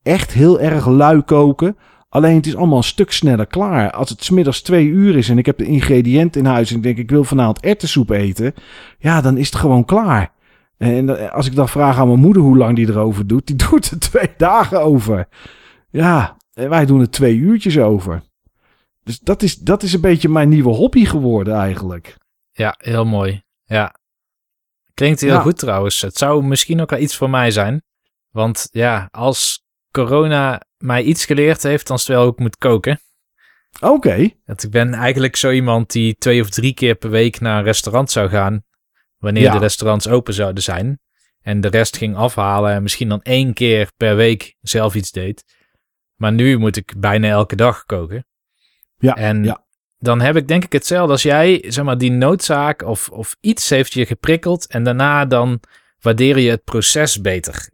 echt 0.03 0.33
heel 0.33 0.61
erg 0.61 0.87
lui 0.87 1.22
koken. 1.22 1.77
Alleen 2.14 2.37
het 2.37 2.46
is 2.46 2.57
allemaal 2.57 2.77
een 2.77 2.85
stuk 2.85 3.12
sneller 3.12 3.46
klaar. 3.46 3.90
Als 3.90 4.11
het 4.11 4.24
smiddags 4.24 4.61
twee 4.62 4.87
uur 4.87 5.16
is 5.16 5.29
en 5.29 5.38
ik 5.38 5.46
heb 5.46 5.59
de 5.59 5.64
ingrediënten 5.64 6.40
in 6.40 6.46
huis 6.46 6.70
en 6.70 6.77
ik 6.77 6.83
denk 6.83 6.98
ik 6.98 7.11
wil 7.11 7.24
vanavond 7.24 7.61
erwtensoep 7.61 8.11
eten. 8.11 8.55
Ja, 8.98 9.20
dan 9.20 9.37
is 9.37 9.46
het 9.46 9.55
gewoon 9.55 9.85
klaar. 9.85 10.33
En 10.77 11.33
als 11.33 11.46
ik 11.46 11.55
dan 11.55 11.68
vraag 11.68 11.98
aan 11.98 12.07
mijn 12.07 12.18
moeder 12.18 12.42
hoe 12.42 12.57
lang 12.57 12.77
die 12.77 12.88
erover 12.88 13.27
doet, 13.27 13.46
die 13.46 13.57
doet 13.70 13.90
er 13.90 13.98
twee 13.98 14.29
dagen 14.37 14.81
over. 14.83 15.29
Ja, 15.90 16.37
en 16.53 16.68
wij 16.68 16.87
doen 16.87 17.00
er 17.00 17.11
twee 17.11 17.37
uurtjes 17.37 17.79
over. 17.79 18.22
Dus 19.05 19.18
dat 19.18 19.42
is, 19.42 19.57
dat 19.57 19.83
is 19.83 19.92
een 19.92 20.00
beetje 20.00 20.29
mijn 20.29 20.48
nieuwe 20.48 20.70
hobby 20.74 21.05
geworden 21.05 21.55
eigenlijk. 21.55 22.16
Ja, 22.53 22.74
heel 22.79 23.05
mooi. 23.05 23.42
Ja. 23.64 23.94
Klinkt 24.94 25.20
heel 25.20 25.33
Ja. 25.33 25.40
goed 25.40 25.59
trouwens. 25.59 26.00
Het 26.00 26.16
zou 26.16 26.44
misschien 26.44 26.81
ook 26.81 26.90
wel 26.90 27.00
iets 27.00 27.16
voor 27.16 27.31
mij 27.31 27.50
zijn. 27.50 27.83
Want 28.31 28.68
ja, 28.70 29.09
als 29.11 29.64
corona 29.90 30.61
mij 30.84 31.02
iets 31.02 31.24
geleerd 31.24 31.62
heeft, 31.62 31.86
dan 31.86 31.96
is 31.96 32.02
het 32.02 32.12
wel 32.16 32.22
hoe 32.22 32.32
ik 32.32 32.38
moet 32.38 32.56
koken. 32.56 33.00
Oké, 33.80 34.30
Want 34.44 34.62
ik 34.62 34.70
ben 34.70 34.94
eigenlijk 34.94 35.36
zo 35.36 35.50
iemand 35.50 35.92
die 35.92 36.16
twee 36.18 36.40
of 36.40 36.48
drie 36.50 36.74
keer 36.74 36.94
per 36.94 37.10
week 37.10 37.40
naar 37.40 37.58
een 37.58 37.64
restaurant 37.64 38.10
zou 38.10 38.28
gaan. 38.28 38.64
Wanneer 39.18 39.42
Ja. 39.42 39.52
de 39.52 39.58
restaurants 39.58 40.08
open 40.08 40.34
zouden 40.34 40.62
zijn. 40.62 40.98
En 41.40 41.60
de 41.60 41.68
rest 41.68 41.96
ging 41.96 42.16
afhalen 42.16 42.72
en 42.72 42.82
misschien 42.82 43.08
dan 43.08 43.22
één 43.22 43.54
keer 43.54 43.90
per 43.96 44.16
week 44.16 44.54
zelf 44.60 44.94
iets 44.94 45.10
deed. 45.10 45.44
Maar 46.16 46.32
nu 46.32 46.58
moet 46.58 46.76
ik 46.76 46.94
bijna 46.98 47.28
elke 47.28 47.56
dag 47.56 47.84
koken. 47.84 48.26
ja, 48.98 49.16
En 49.16 49.44
ja. 49.44 49.64
dan 49.98 50.20
heb 50.20 50.36
ik 50.36 50.48
denk 50.48 50.64
ik 50.64 50.72
hetzelfde 50.72 51.12
als 51.12 51.22
jij. 51.22 51.64
Zeg 51.68 51.84
maar, 51.84 51.98
die 51.98 52.10
noodzaak 52.10 52.82
of, 52.82 53.08
of 53.08 53.36
iets 53.40 53.68
heeft 53.70 53.92
je 53.92 54.06
geprikkeld. 54.06 54.66
En 54.66 54.84
daarna 54.84 55.24
dan 55.24 55.60
waardeer 56.00 56.38
je 56.38 56.50
het 56.50 56.64
proces 56.64 57.20
beter. 57.20 57.70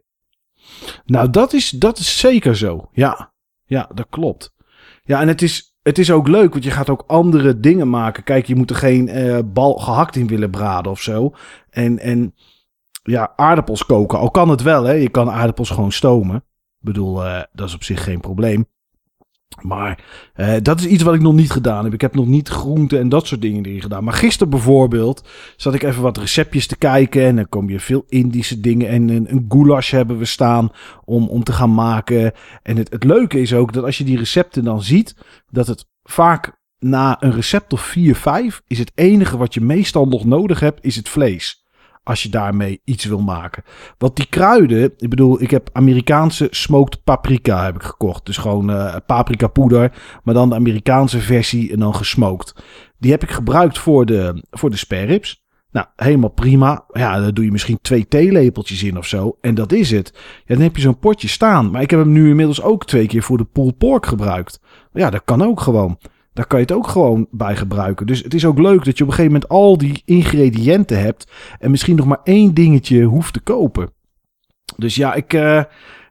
Nou, 1.05 1.29
dat 1.29 1.53
is, 1.53 1.69
dat 1.69 1.97
is 1.97 2.19
zeker 2.19 2.57
zo. 2.57 2.89
Ja, 2.91 3.33
ja, 3.65 3.89
dat 3.93 4.07
klopt. 4.09 4.53
Ja, 5.03 5.21
en 5.21 5.27
het 5.27 5.41
is, 5.41 5.77
het 5.81 5.97
is 5.97 6.11
ook 6.11 6.27
leuk, 6.27 6.51
want 6.51 6.63
je 6.63 6.71
gaat 6.71 6.89
ook 6.89 7.03
andere 7.07 7.59
dingen 7.59 7.89
maken. 7.89 8.23
Kijk, 8.23 8.45
je 8.45 8.55
moet 8.55 8.69
er 8.69 8.75
geen 8.75 9.07
eh, 9.07 9.39
bal 9.45 9.73
gehakt 9.73 10.15
in 10.15 10.27
willen 10.27 10.49
braden 10.49 10.91
of 10.91 11.01
zo. 11.01 11.33
En, 11.69 11.99
en 11.99 12.35
ja, 13.03 13.33
aardappels 13.35 13.85
koken. 13.85 14.19
Al 14.19 14.31
kan 14.31 14.49
het 14.49 14.61
wel, 14.61 14.83
hè. 14.83 14.93
Je 14.93 15.09
kan 15.09 15.29
aardappels 15.29 15.69
gewoon 15.69 15.91
stomen. 15.91 16.35
Ik 16.35 16.87
bedoel, 16.87 17.25
eh, 17.25 17.41
dat 17.53 17.67
is 17.67 17.75
op 17.75 17.83
zich 17.83 18.03
geen 18.03 18.19
probleem. 18.19 18.67
Maar 19.61 20.03
eh, 20.33 20.53
dat 20.61 20.79
is 20.79 20.85
iets 20.85 21.03
wat 21.03 21.13
ik 21.13 21.21
nog 21.21 21.33
niet 21.33 21.51
gedaan 21.51 21.83
heb. 21.83 21.93
Ik 21.93 22.01
heb 22.01 22.15
nog 22.15 22.27
niet 22.27 22.47
groenten 22.47 22.99
en 22.99 23.09
dat 23.09 23.27
soort 23.27 23.41
dingen 23.41 23.65
erin 23.65 23.81
gedaan. 23.81 24.03
Maar 24.03 24.13
gisteren 24.13 24.49
bijvoorbeeld 24.49 25.27
zat 25.55 25.73
ik 25.73 25.83
even 25.83 26.01
wat 26.01 26.17
receptjes 26.17 26.67
te 26.67 26.77
kijken. 26.77 27.25
En 27.25 27.35
dan 27.35 27.49
kom 27.49 27.69
je 27.69 27.79
veel 27.79 28.05
Indische 28.09 28.59
dingen. 28.59 28.87
En 28.87 29.09
een, 29.09 29.31
een 29.31 29.45
goulash 29.49 29.91
hebben 29.91 30.17
we 30.17 30.25
staan 30.25 30.69
om, 31.05 31.27
om 31.27 31.43
te 31.43 31.51
gaan 31.51 31.73
maken. 31.73 32.31
En 32.63 32.77
het, 32.77 32.91
het 32.91 33.03
leuke 33.03 33.41
is 33.41 33.53
ook 33.53 33.73
dat 33.73 33.83
als 33.83 33.97
je 33.97 34.03
die 34.03 34.17
recepten 34.17 34.63
dan 34.63 34.83
ziet, 34.83 35.15
dat 35.49 35.67
het 35.67 35.85
vaak 36.03 36.59
na 36.79 37.23
een 37.23 37.31
recept 37.31 37.73
of 37.73 37.81
4, 37.81 38.15
5 38.15 38.61
is 38.67 38.79
het 38.79 38.91
enige 38.95 39.37
wat 39.37 39.53
je 39.53 39.61
meestal 39.61 40.07
nog 40.07 40.25
nodig 40.25 40.59
hebt, 40.59 40.85
is 40.85 40.95
het 40.95 41.09
vlees. 41.09 41.60
Als 42.03 42.23
je 42.23 42.29
daarmee 42.29 42.81
iets 42.83 43.05
wil 43.05 43.21
maken. 43.21 43.63
Want 43.97 44.15
die 44.15 44.27
kruiden, 44.29 44.93
ik 44.97 45.09
bedoel, 45.09 45.41
ik 45.41 45.51
heb 45.51 45.69
Amerikaanse 45.73 46.47
smoked 46.51 47.03
paprika 47.03 47.63
heb 47.63 47.75
ik 47.75 47.83
gekocht. 47.83 48.25
Dus 48.25 48.37
gewoon 48.37 48.69
eh 48.69 48.95
paprika 49.05 49.47
poeder, 49.47 49.91
maar 50.23 50.33
dan 50.33 50.49
de 50.49 50.55
Amerikaanse 50.55 51.19
versie 51.19 51.71
en 51.71 51.79
dan 51.79 51.95
gesmoked. 51.95 52.55
Die 52.97 53.11
heb 53.11 53.23
ik 53.23 53.31
gebruikt 53.31 53.79
voor 53.79 54.05
de, 54.05 54.43
voor 54.49 54.69
de 54.69 54.77
spareribs. 54.77 55.41
Nou, 55.71 55.87
helemaal 55.95 56.29
prima. 56.29 56.85
Ja, 56.91 57.19
daar 57.19 57.33
doe 57.33 57.45
je 57.45 57.51
misschien 57.51 57.79
twee 57.81 58.07
theelepeltjes 58.07 58.83
in 58.83 58.97
of 58.97 59.05
zo. 59.05 59.37
En 59.41 59.55
dat 59.55 59.71
is 59.71 59.91
het. 59.91 60.13
Ja, 60.45 60.55
dan 60.55 60.63
heb 60.63 60.75
je 60.75 60.81
zo'n 60.81 60.99
potje 60.99 61.27
staan. 61.27 61.71
Maar 61.71 61.81
ik 61.81 61.89
heb 61.89 61.99
hem 61.99 62.11
nu 62.11 62.29
inmiddels 62.29 62.61
ook 62.61 62.85
twee 62.85 63.07
keer 63.07 63.23
voor 63.23 63.37
de 63.37 63.45
pulled 63.45 63.77
pork 63.77 64.05
gebruikt. 64.05 64.59
Ja, 64.93 65.09
dat 65.09 65.21
kan 65.25 65.41
ook 65.41 65.59
gewoon. 65.59 65.97
Daar 66.33 66.47
kan 66.47 66.59
je 66.59 66.65
het 66.65 66.73
ook 66.73 66.87
gewoon 66.87 67.27
bij 67.31 67.55
gebruiken. 67.55 68.07
Dus 68.07 68.23
het 68.23 68.33
is 68.33 68.45
ook 68.45 68.59
leuk 68.59 68.85
dat 68.85 68.97
je 68.97 69.03
op 69.03 69.09
een 69.09 69.15
gegeven 69.15 69.33
moment 69.33 69.49
al 69.49 69.77
die 69.77 70.01
ingrediënten 70.05 70.99
hebt. 70.99 71.31
En 71.59 71.71
misschien 71.71 71.95
nog 71.95 72.05
maar 72.05 72.21
één 72.23 72.53
dingetje 72.53 73.03
hoeft 73.03 73.33
te 73.33 73.39
kopen. 73.39 73.89
Dus 74.77 74.95
ja, 74.95 75.13
ik, 75.13 75.33
eh, 75.33 75.63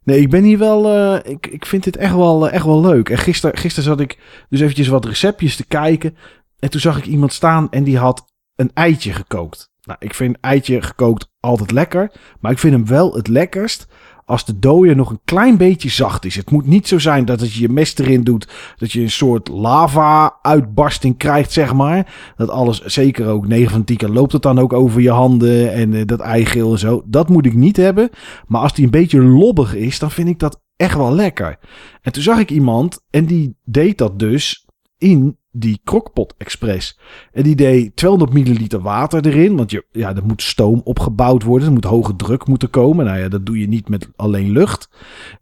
nee, 0.05 0.21
ik 0.21 0.31
ben 0.31 0.45
hier 0.45 0.59
wel. 0.59 0.89
eh, 0.89 1.33
ik, 1.33 1.47
ik 1.47 1.67
vind 1.67 1.85
dit 1.85 1.97
echt 1.97 2.15
wel, 2.15 2.49
eh, 2.49 2.55
echt 2.55 2.65
wel 2.65 2.81
leuk. 2.81 3.09
En 3.09 3.19
gisteren 3.19 3.57
gister 3.59 3.83
zat 3.83 4.01
ik 4.01 4.19
dus 4.49 4.61
eventjes 4.61 4.89
wat 4.89 5.05
receptjes 5.05 5.57
te 5.57 5.67
kijken. 5.67 6.17
En 6.59 6.71
toen 6.71 6.81
zag 6.81 6.99
ik 6.99 7.07
iemand 7.07 7.33
staan 7.33 7.71
en 7.71 7.85
die 7.85 7.99
had 7.99 8.25
een 8.57 8.71
eitje 8.75 9.13
gekookt. 9.13 9.71
Nou, 9.83 9.99
ik 10.01 10.15
vind 10.15 10.37
eitje 10.41 10.83
gekookt 10.83 11.31
altijd 11.41 11.71
lekker. 11.71 12.13
Maar 12.41 12.53
ik 12.53 12.59
vind 12.59 12.75
hem 12.75 12.87
wel 12.87 13.15
het 13.15 13.29
lekkerst 13.29 13.87
als 14.31 14.45
de 14.45 14.59
dooier 14.59 14.97
nog 14.97 15.11
een 15.11 15.21
klein 15.25 15.57
beetje 15.57 15.89
zacht 15.89 16.25
is. 16.25 16.37
Het 16.37 16.51
moet 16.51 16.67
niet 16.67 16.89
zo 16.89 16.99
zijn 16.99 17.25
dat 17.25 17.41
als 17.41 17.55
je 17.55 17.61
je 17.61 17.69
mes 17.69 17.99
erin 17.99 18.25
doet, 18.25 18.49
dat 18.77 18.93
je 18.93 19.01
een 19.01 19.11
soort 19.11 19.49
lava-uitbarsting 19.49 21.17
krijgt, 21.17 21.53
zeg 21.53 21.75
maar. 21.75 22.33
Dat 22.37 22.51
alles, 22.51 22.81
zeker 22.81 23.27
ook 23.27 23.47
9 23.47 23.71
van 23.71 23.85
10 23.85 23.97
keer, 23.97 24.09
loopt 24.09 24.33
het 24.33 24.43
dan 24.43 24.59
ook 24.59 24.73
over 24.73 25.01
je 25.01 25.11
handen 25.11 25.73
en 25.73 25.95
eh, 25.95 26.07
dat 26.07 26.21
eigeel 26.21 26.73
en 26.73 26.79
zo. 26.79 27.03
Dat 27.07 27.29
moet 27.29 27.47
ik 27.47 27.55
niet 27.55 27.77
hebben. 27.77 28.11
Maar 28.47 28.61
als 28.61 28.75
die 28.75 28.85
een 28.85 28.91
beetje 28.91 29.23
lobbig 29.23 29.75
is, 29.75 29.99
dan 29.99 30.11
vind 30.11 30.29
ik 30.29 30.39
dat 30.39 30.63
echt 30.77 30.97
wel 30.97 31.15
lekker. 31.15 31.59
En 32.03 32.13
toen 32.13 32.23
zag 32.23 32.39
ik 32.39 32.51
iemand 32.51 33.01
en 33.11 33.25
die 33.25 33.57
deed 33.65 33.99
dat 33.99 34.19
dus 34.19 34.67
in 34.99 35.39
die 35.53 35.81
crockpot 35.85 36.35
express. 36.39 36.99
En 37.33 37.43
die 37.43 37.55
deed 37.55 37.97
200 37.97 38.33
milliliter 38.33 38.81
water 38.81 39.27
erin. 39.27 39.57
Want 39.57 39.71
je, 39.71 39.85
ja, 39.93 40.17
er 40.17 40.25
moet 40.25 40.43
stoom 40.43 40.81
opgebouwd 40.85 41.43
worden. 41.43 41.67
Er 41.67 41.75
moet 41.75 41.85
hoge 41.85 42.17
druk 42.17 42.47
moeten 42.47 42.71
komen. 42.71 43.05
Nou 43.05 43.19
ja, 43.19 43.29
dat 43.29 43.47
doe 43.47 43.59
je 43.59 43.69
niet 43.69 43.89
met 43.89 44.09
alleen 44.17 44.51
lucht. 44.51 44.89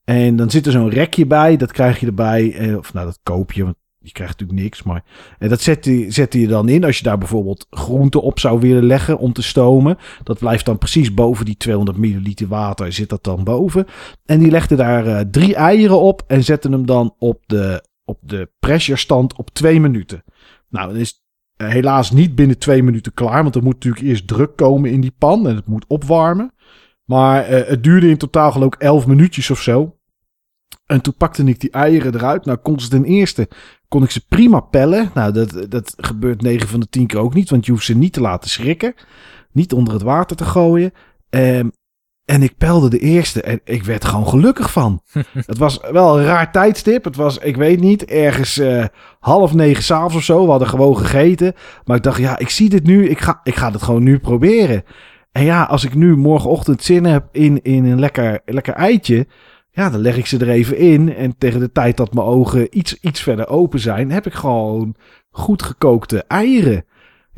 En 0.04 0.36
dan 0.36 0.50
zit 0.50 0.66
er 0.66 0.72
zo'n 0.72 0.90
rekje 0.90 1.26
bij. 1.26 1.56
Dat 1.56 1.72
krijg 1.72 2.00
je 2.00 2.06
erbij. 2.06 2.54
Eh, 2.54 2.76
of 2.76 2.92
nou, 2.92 3.06
dat 3.06 3.18
koop 3.22 3.52
je. 3.52 3.64
Want 3.64 3.76
je 3.98 4.12
krijgt 4.12 4.32
natuurlijk 4.32 4.60
niks. 4.60 4.82
Maar 4.82 5.04
en 5.38 5.48
dat 5.48 5.60
zet 5.60 5.84
je, 5.84 6.10
zette 6.10 6.40
je 6.40 6.46
dan 6.46 6.68
in. 6.68 6.84
Als 6.84 6.96
je 6.96 7.02
daar 7.02 7.18
bijvoorbeeld 7.18 7.66
groenten 7.70 8.22
op 8.22 8.38
zou 8.38 8.60
willen 8.60 8.84
leggen 8.86 9.18
om 9.18 9.32
te 9.32 9.42
stomen. 9.42 9.98
Dat 10.22 10.38
blijft 10.38 10.64
dan 10.64 10.78
precies 10.78 11.14
boven 11.14 11.44
die 11.44 11.56
200 11.56 11.98
milliliter 11.98 12.48
water. 12.48 12.92
Zit 12.92 13.08
dat 13.08 13.24
dan 13.24 13.44
boven. 13.44 13.86
En 14.24 14.38
die 14.38 14.50
legde 14.50 14.76
daar 14.76 15.06
eh, 15.06 15.20
drie 15.30 15.54
eieren 15.54 16.00
op. 16.00 16.22
En 16.26 16.44
zette 16.44 16.68
hem 16.68 16.86
dan 16.86 17.14
op 17.18 17.42
de 17.46 17.86
op 18.08 18.18
de 18.20 18.50
pressure 18.58 18.98
stand 18.98 19.36
op 19.36 19.50
twee 19.50 19.80
minuten. 19.80 20.24
Nou, 20.68 20.88
dan 20.88 20.96
is 20.96 21.22
het 21.56 21.72
helaas 21.72 22.10
niet 22.10 22.34
binnen 22.34 22.58
twee 22.58 22.82
minuten 22.82 23.14
klaar. 23.14 23.42
Want 23.42 23.54
er 23.54 23.62
moet 23.62 23.74
natuurlijk 23.74 24.04
eerst 24.04 24.28
druk 24.28 24.56
komen 24.56 24.90
in 24.90 25.00
die 25.00 25.14
pan. 25.18 25.48
En 25.48 25.56
het 25.56 25.66
moet 25.66 25.84
opwarmen. 25.88 26.52
Maar 27.04 27.44
eh, 27.44 27.68
het 27.68 27.84
duurde 27.84 28.08
in 28.08 28.16
totaal 28.16 28.52
geloof 28.52 28.74
ik 28.74 28.80
elf 28.80 29.06
minuutjes 29.06 29.50
of 29.50 29.60
zo. 29.60 29.96
En 30.86 31.00
toen 31.00 31.14
pakte 31.14 31.44
ik 31.44 31.60
die 31.60 31.70
eieren 31.70 32.14
eruit. 32.14 32.44
Nou, 32.44 32.58
kon 32.58 32.80
ze 32.80 32.88
ten 32.88 33.04
eerste 33.04 33.48
kon 33.88 34.02
ik 34.02 34.10
ze 34.10 34.26
prima 34.26 34.60
pellen. 34.60 35.10
Nou, 35.14 35.32
dat, 35.32 35.66
dat 35.68 35.94
gebeurt 35.96 36.42
9 36.42 36.68
van 36.68 36.80
de 36.80 36.88
10 36.88 37.06
keer 37.06 37.18
ook 37.18 37.34
niet. 37.34 37.50
Want 37.50 37.66
je 37.66 37.72
hoeft 37.72 37.84
ze 37.84 37.96
niet 37.96 38.12
te 38.12 38.20
laten 38.20 38.50
schrikken. 38.50 38.94
Niet 39.52 39.72
onder 39.72 39.92
het 39.92 40.02
water 40.02 40.36
te 40.36 40.44
gooien. 40.44 40.92
Ehm, 41.30 41.68
en 42.28 42.42
ik 42.42 42.56
pelde 42.58 42.90
de 42.90 42.98
eerste 42.98 43.42
en 43.42 43.60
ik 43.64 43.82
werd 43.82 44.04
gewoon 44.04 44.28
gelukkig 44.28 44.72
van. 44.72 45.02
het 45.46 45.58
was 45.58 45.80
wel 45.90 46.18
een 46.18 46.24
raar 46.24 46.52
tijdstip. 46.52 47.04
Het 47.04 47.16
was, 47.16 47.38
ik 47.38 47.56
weet 47.56 47.80
niet, 47.80 48.04
ergens 48.04 48.58
eh, 48.58 48.84
half 49.20 49.54
negen 49.54 49.82
s'avonds 49.82 50.14
of 50.14 50.22
zo. 50.22 50.44
We 50.44 50.50
hadden 50.50 50.68
gewoon 50.68 50.98
gegeten. 50.98 51.54
Maar 51.84 51.96
ik 51.96 52.02
dacht, 52.02 52.18
ja, 52.18 52.38
ik 52.38 52.48
zie 52.48 52.68
dit 52.68 52.84
nu. 52.84 53.08
Ik 53.08 53.20
ga, 53.20 53.40
ik 53.42 53.54
ga 53.54 53.72
het 53.72 53.82
gewoon 53.82 54.02
nu 54.02 54.18
proberen. 54.18 54.84
En 55.32 55.44
ja, 55.44 55.62
als 55.62 55.84
ik 55.84 55.94
nu 55.94 56.16
morgenochtend 56.16 56.82
zin 56.82 57.04
heb 57.04 57.28
in, 57.32 57.62
in 57.62 57.84
een 57.84 57.98
lekker, 57.98 58.40
lekker 58.44 58.74
eitje. 58.74 59.26
Ja, 59.70 59.90
dan 59.90 60.00
leg 60.00 60.16
ik 60.16 60.26
ze 60.26 60.38
er 60.38 60.48
even 60.48 60.76
in. 60.76 61.14
En 61.14 61.38
tegen 61.38 61.60
de 61.60 61.72
tijd 61.72 61.96
dat 61.96 62.14
mijn 62.14 62.26
ogen 62.26 62.78
iets, 62.78 63.00
iets 63.00 63.20
verder 63.22 63.48
open 63.48 63.80
zijn, 63.80 64.10
heb 64.10 64.26
ik 64.26 64.34
gewoon 64.34 64.94
goed 65.30 65.62
gekookte 65.62 66.24
eieren. 66.26 66.84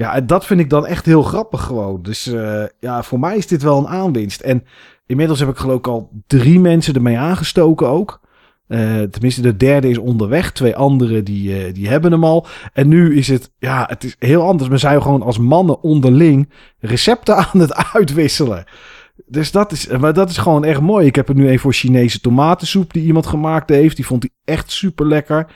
Ja, 0.00 0.20
dat 0.20 0.46
vind 0.46 0.60
ik 0.60 0.70
dan 0.70 0.86
echt 0.86 1.06
heel 1.06 1.22
grappig 1.22 1.62
gewoon. 1.62 2.02
Dus 2.02 2.26
uh, 2.26 2.64
ja, 2.78 3.02
voor 3.02 3.20
mij 3.20 3.36
is 3.36 3.46
dit 3.46 3.62
wel 3.62 3.78
een 3.78 3.88
aanwinst. 3.88 4.40
En 4.40 4.64
inmiddels 5.06 5.38
heb 5.38 5.48
ik 5.48 5.56
geloof 5.56 5.78
ik 5.78 5.86
al 5.86 6.10
drie 6.26 6.60
mensen 6.60 6.94
ermee 6.94 7.18
aangestoken 7.18 7.88
ook. 7.88 8.20
Eh, 8.66 9.02
tenminste, 9.02 9.40
de 9.40 9.56
derde 9.56 9.88
is 9.88 9.98
onderweg. 9.98 10.52
Twee 10.52 10.76
anderen 10.76 11.24
die, 11.24 11.64
eh, 11.64 11.74
die 11.74 11.88
hebben 11.88 12.12
hem 12.12 12.24
al. 12.24 12.46
En 12.72 12.88
nu 12.88 13.16
is 13.16 13.28
het, 13.28 13.52
ja, 13.58 13.84
het 13.88 14.04
is 14.04 14.16
heel 14.18 14.42
anders. 14.42 14.68
We 14.68 14.78
zijn 14.78 15.02
gewoon 15.02 15.22
als 15.22 15.38
mannen 15.38 15.82
onderling 15.82 16.48
recepten 16.78 17.36
aan 17.52 17.60
het 17.60 17.74
uitwisselen. 17.74 18.64
Dus 19.26 19.50
dat 19.50 19.72
is, 19.72 19.86
maar 19.86 20.12
dat 20.12 20.30
is 20.30 20.38
gewoon 20.38 20.64
echt 20.64 20.80
mooi. 20.80 21.06
Ik 21.06 21.14
heb 21.14 21.28
er 21.28 21.34
nu 21.34 21.48
een 21.48 21.58
voor 21.58 21.72
Chinese 21.72 22.20
tomatensoep 22.20 22.92
die 22.92 23.04
iemand 23.04 23.26
gemaakt 23.26 23.68
heeft. 23.68 23.96
Die 23.96 24.06
vond 24.06 24.22
hij 24.22 24.54
echt 24.54 24.70
super 24.70 25.06
lekker. 25.06 25.46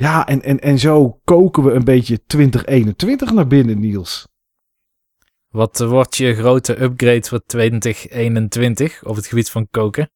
Ja, 0.00 0.26
en, 0.26 0.42
en, 0.42 0.60
en 0.60 0.78
zo 0.78 1.20
koken 1.24 1.62
we 1.62 1.72
een 1.72 1.84
beetje 1.84 2.26
2021 2.26 3.32
naar 3.32 3.46
binnen, 3.46 3.80
Niels. 3.80 4.28
Wat 5.48 5.78
wordt 5.78 6.16
je 6.16 6.34
grote 6.34 6.82
upgrade 6.82 7.28
voor 7.28 7.42
2021 7.46 9.04
op 9.04 9.16
het 9.16 9.26
gebied 9.26 9.50
van 9.50 9.68
koken? 9.70 10.10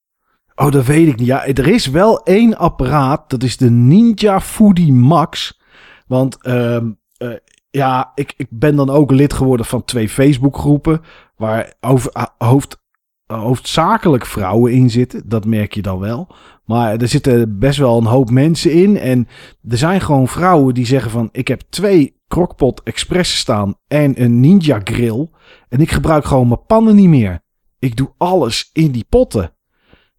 Oh, 0.55 0.71
dat 0.71 0.85
weet 0.85 1.09
ik 1.09 1.17
niet. 1.17 1.27
Ja, 1.27 1.47
er 1.47 1.69
is 1.69 1.87
wel 1.87 2.23
één 2.23 2.57
apparaat. 2.57 3.31
Dat 3.31 3.43
is 3.43 3.57
de 3.57 3.71
Ninja 3.71 4.41
Foodie 4.41 4.93
Max. 4.93 5.61
Want 6.07 6.43
ehm, 6.43 6.93
eh, 7.17 7.37
ja, 7.71 8.13
ik, 8.15 8.35
ik 8.37 8.49
ben 8.51 8.77
dan 8.77 8.91
ook 8.91 9.11
lid 9.11 9.33
geworden 9.33 9.67
van 9.67 9.85
twee 9.85 10.09
Facebookgroepen. 10.09 11.01
Waar 11.37 11.75
over, 11.81 12.13
ah, 12.13 12.29
hoofd, 12.39 12.83
hoofdzakelijk 13.27 14.27
vrouwen 14.27 14.73
in 14.73 14.91
zitten. 14.91 15.29
Dat 15.29 15.45
merk 15.45 15.75
je 15.75 15.83
dan 15.83 15.99
wel. 15.99 16.35
Maar 16.65 16.97
er 16.97 17.09
zitten 17.09 17.59
best 17.59 17.79
wel 17.79 17.99
een 17.99 18.05
hoop 18.05 18.31
mensen 18.31 18.73
in. 18.73 18.99
En 18.99 19.29
er 19.69 19.79
zijn 19.79 20.01
gewoon 20.01 20.29
vrouwen 20.29 20.75
die 20.75 20.87
zeggen 20.87 21.11
van... 21.11 21.29
Ik 21.33 21.49
heb 21.49 21.63
twee 21.71 22.17
crockpot 22.29 22.83
express 22.83 23.39
staan 23.39 23.75
en 23.87 24.23
een 24.23 24.41
ninja 24.41 24.81
grill. 24.85 25.29
En 25.69 25.81
ik 25.81 25.91
gebruik 25.91 26.25
gewoon 26.25 26.49
mijn 26.49 26.67
pannen 26.67 26.95
niet 26.95 27.09
meer. 27.09 27.43
Ik 27.79 27.97
doe 27.97 28.13
alles 28.17 28.71
in 28.73 28.91
die 28.91 29.07
potten. 29.09 29.53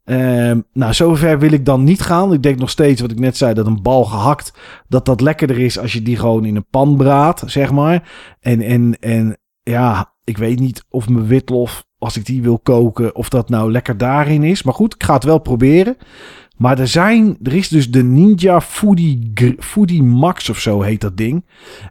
Um, 0.07 0.65
nou, 0.73 0.93
zover 0.93 1.39
wil 1.39 1.51
ik 1.51 1.65
dan 1.65 1.83
niet 1.83 2.01
gaan. 2.01 2.33
Ik 2.33 2.43
denk 2.43 2.59
nog 2.59 2.69
steeds, 2.69 3.01
wat 3.01 3.11
ik 3.11 3.19
net 3.19 3.37
zei, 3.37 3.53
dat 3.53 3.65
een 3.65 3.81
bal 3.81 4.05
gehakt, 4.05 4.53
dat 4.87 5.05
dat 5.05 5.21
lekkerder 5.21 5.59
is 5.59 5.79
als 5.79 5.93
je 5.93 6.01
die 6.01 6.17
gewoon 6.17 6.45
in 6.45 6.55
een 6.55 6.69
pan 6.69 6.97
braadt, 6.97 7.43
zeg 7.45 7.71
maar. 7.71 8.09
En, 8.39 8.61
en, 8.61 8.99
en 8.99 9.37
ja, 9.63 10.14
ik 10.25 10.37
weet 10.37 10.59
niet 10.59 10.85
of 10.89 11.09
mijn 11.09 11.27
witlof, 11.27 11.85
als 11.97 12.17
ik 12.17 12.25
die 12.25 12.41
wil 12.41 12.59
koken, 12.59 13.15
of 13.15 13.29
dat 13.29 13.49
nou 13.49 13.71
lekker 13.71 13.97
daarin 13.97 14.43
is. 14.43 14.63
Maar 14.63 14.73
goed, 14.73 14.93
ik 14.93 15.03
ga 15.03 15.13
het 15.13 15.23
wel 15.23 15.39
proberen. 15.39 15.97
Maar 16.57 16.79
er 16.79 16.87
zijn, 16.87 17.37
er 17.43 17.53
is 17.53 17.67
dus 17.67 17.91
de 17.91 18.03
Ninja 18.03 18.61
Foodie, 18.61 19.33
Foodie 19.59 20.03
Max 20.03 20.49
of 20.49 20.59
zo 20.59 20.81
heet 20.81 21.01
dat 21.01 21.17
ding. 21.17 21.45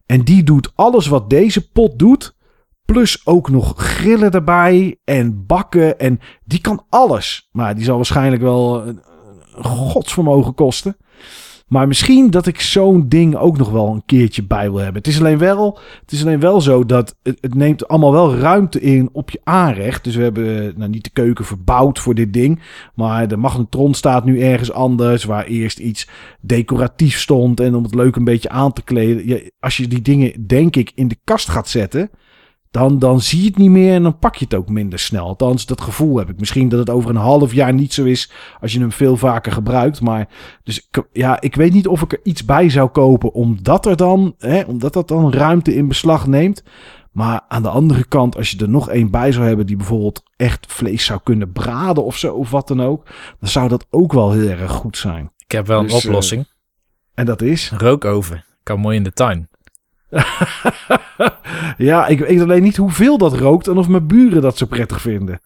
En 0.06 0.22
die 0.22 0.42
doet 0.42 0.72
alles 0.74 1.06
wat 1.06 1.30
deze 1.30 1.70
pot 1.70 1.98
doet. 1.98 2.36
Plus 2.84 3.26
ook 3.26 3.50
nog 3.50 3.72
grillen 3.76 4.30
erbij 4.30 4.96
en 5.04 5.46
bakken. 5.46 5.98
En 5.98 6.20
die 6.44 6.60
kan 6.60 6.84
alles. 6.88 7.48
Maar 7.52 7.74
die 7.74 7.84
zal 7.84 7.96
waarschijnlijk 7.96 8.42
wel 8.42 8.86
een 8.86 9.00
godsvermogen 9.64 10.54
kosten. 10.54 10.96
Maar 11.66 11.88
misschien 11.88 12.30
dat 12.30 12.46
ik 12.46 12.60
zo'n 12.60 13.08
ding 13.08 13.36
ook 13.36 13.56
nog 13.56 13.70
wel 13.70 13.88
een 13.88 14.02
keertje 14.06 14.44
bij 14.44 14.70
wil 14.70 14.78
hebben. 14.78 15.02
Het 15.02 15.06
is 15.06 15.18
alleen 15.18 15.38
wel, 15.38 15.78
het 16.00 16.12
is 16.12 16.22
alleen 16.22 16.40
wel 16.40 16.60
zo 16.60 16.86
dat 16.86 17.16
het, 17.22 17.54
neemt 17.54 17.88
allemaal 17.88 18.12
wel 18.12 18.36
ruimte 18.36 18.80
in 18.80 19.08
op 19.12 19.30
je 19.30 19.40
aanrecht. 19.44 20.04
Dus 20.04 20.16
we 20.16 20.22
hebben 20.22 20.72
nou, 20.76 20.90
niet 20.90 21.04
de 21.04 21.10
keuken 21.10 21.44
verbouwd 21.44 21.98
voor 21.98 22.14
dit 22.14 22.32
ding. 22.32 22.60
Maar 22.94 23.28
de 23.28 23.36
magnetron 23.36 23.94
staat 23.94 24.24
nu 24.24 24.40
ergens 24.40 24.72
anders. 24.72 25.24
Waar 25.24 25.44
eerst 25.44 25.78
iets 25.78 26.08
decoratief 26.40 27.18
stond. 27.18 27.60
En 27.60 27.74
om 27.74 27.82
het 27.82 27.94
leuk 27.94 28.16
een 28.16 28.24
beetje 28.24 28.48
aan 28.48 28.72
te 28.72 28.82
kleden. 28.82 29.50
als 29.60 29.76
je 29.76 29.88
die 29.88 30.02
dingen, 30.02 30.46
denk 30.46 30.76
ik, 30.76 30.92
in 30.94 31.08
de 31.08 31.18
kast 31.24 31.48
gaat 31.48 31.68
zetten 31.68 32.10
dan, 32.74 32.98
dan 32.98 33.20
zie 33.20 33.40
je 33.40 33.46
het 33.46 33.56
niet 33.56 33.70
meer 33.70 33.94
en 33.94 34.02
dan 34.02 34.18
pak 34.18 34.34
je 34.36 34.44
het 34.44 34.54
ook 34.54 34.68
minder 34.68 34.98
snel. 34.98 35.26
Althans, 35.26 35.66
dat 35.66 35.80
gevoel 35.80 36.18
heb 36.18 36.30
ik. 36.30 36.38
Misschien 36.38 36.68
dat 36.68 36.78
het 36.78 36.90
over 36.90 37.10
een 37.10 37.16
half 37.16 37.52
jaar 37.52 37.72
niet 37.72 37.92
zo 37.92 38.04
is 38.04 38.30
als 38.60 38.72
je 38.72 38.80
hem 38.80 38.92
veel 38.92 39.16
vaker 39.16 39.52
gebruikt. 39.52 40.00
Maar 40.00 40.28
dus 40.62 40.90
ja, 41.12 41.40
ik 41.40 41.54
weet 41.54 41.72
niet 41.72 41.88
of 41.88 42.02
ik 42.02 42.12
er 42.12 42.20
iets 42.22 42.44
bij 42.44 42.70
zou 42.70 42.88
kopen 42.88 43.32
omdat 43.32 43.86
er 43.86 43.96
dan, 43.96 44.34
hè, 44.38 44.62
omdat 44.62 44.92
dat 44.92 45.08
dan 45.08 45.32
ruimte 45.32 45.74
in 45.74 45.88
beslag 45.88 46.26
neemt. 46.26 46.62
Maar 47.12 47.40
aan 47.48 47.62
de 47.62 47.68
andere 47.68 48.04
kant, 48.04 48.36
als 48.36 48.50
je 48.50 48.58
er 48.58 48.68
nog 48.68 48.88
één 48.88 49.10
bij 49.10 49.32
zou 49.32 49.46
hebben 49.46 49.66
die 49.66 49.76
bijvoorbeeld 49.76 50.22
echt 50.36 50.72
vlees 50.72 51.04
zou 51.04 51.20
kunnen 51.22 51.52
braden 51.52 52.04
of 52.04 52.16
zo, 52.16 52.34
of 52.34 52.50
wat 52.50 52.68
dan 52.68 52.82
ook, 52.82 53.06
dan 53.40 53.48
zou 53.48 53.68
dat 53.68 53.86
ook 53.90 54.12
wel 54.12 54.32
heel 54.32 54.48
erg 54.48 54.72
goed 54.72 54.96
zijn. 54.96 55.32
Ik 55.44 55.52
heb 55.52 55.66
wel 55.66 55.80
een 55.80 55.86
dus, 55.86 56.06
oplossing. 56.06 56.42
Uh, 56.42 56.48
en 57.14 57.26
dat 57.26 57.42
is? 57.42 57.70
Rookoven. 57.70 58.44
Kan 58.62 58.80
mooi 58.80 58.96
in 58.96 59.02
de 59.02 59.12
tuin. 59.12 59.48
ja, 61.76 62.06
ik 62.06 62.18
weet 62.18 62.40
alleen 62.40 62.62
niet 62.62 62.76
hoeveel 62.76 63.18
dat 63.18 63.38
rookt 63.38 63.68
en 63.68 63.76
of 63.76 63.88
mijn 63.88 64.06
buren 64.06 64.42
dat 64.42 64.58
zo 64.58 64.66
prettig 64.66 65.00
vinden. 65.00 65.40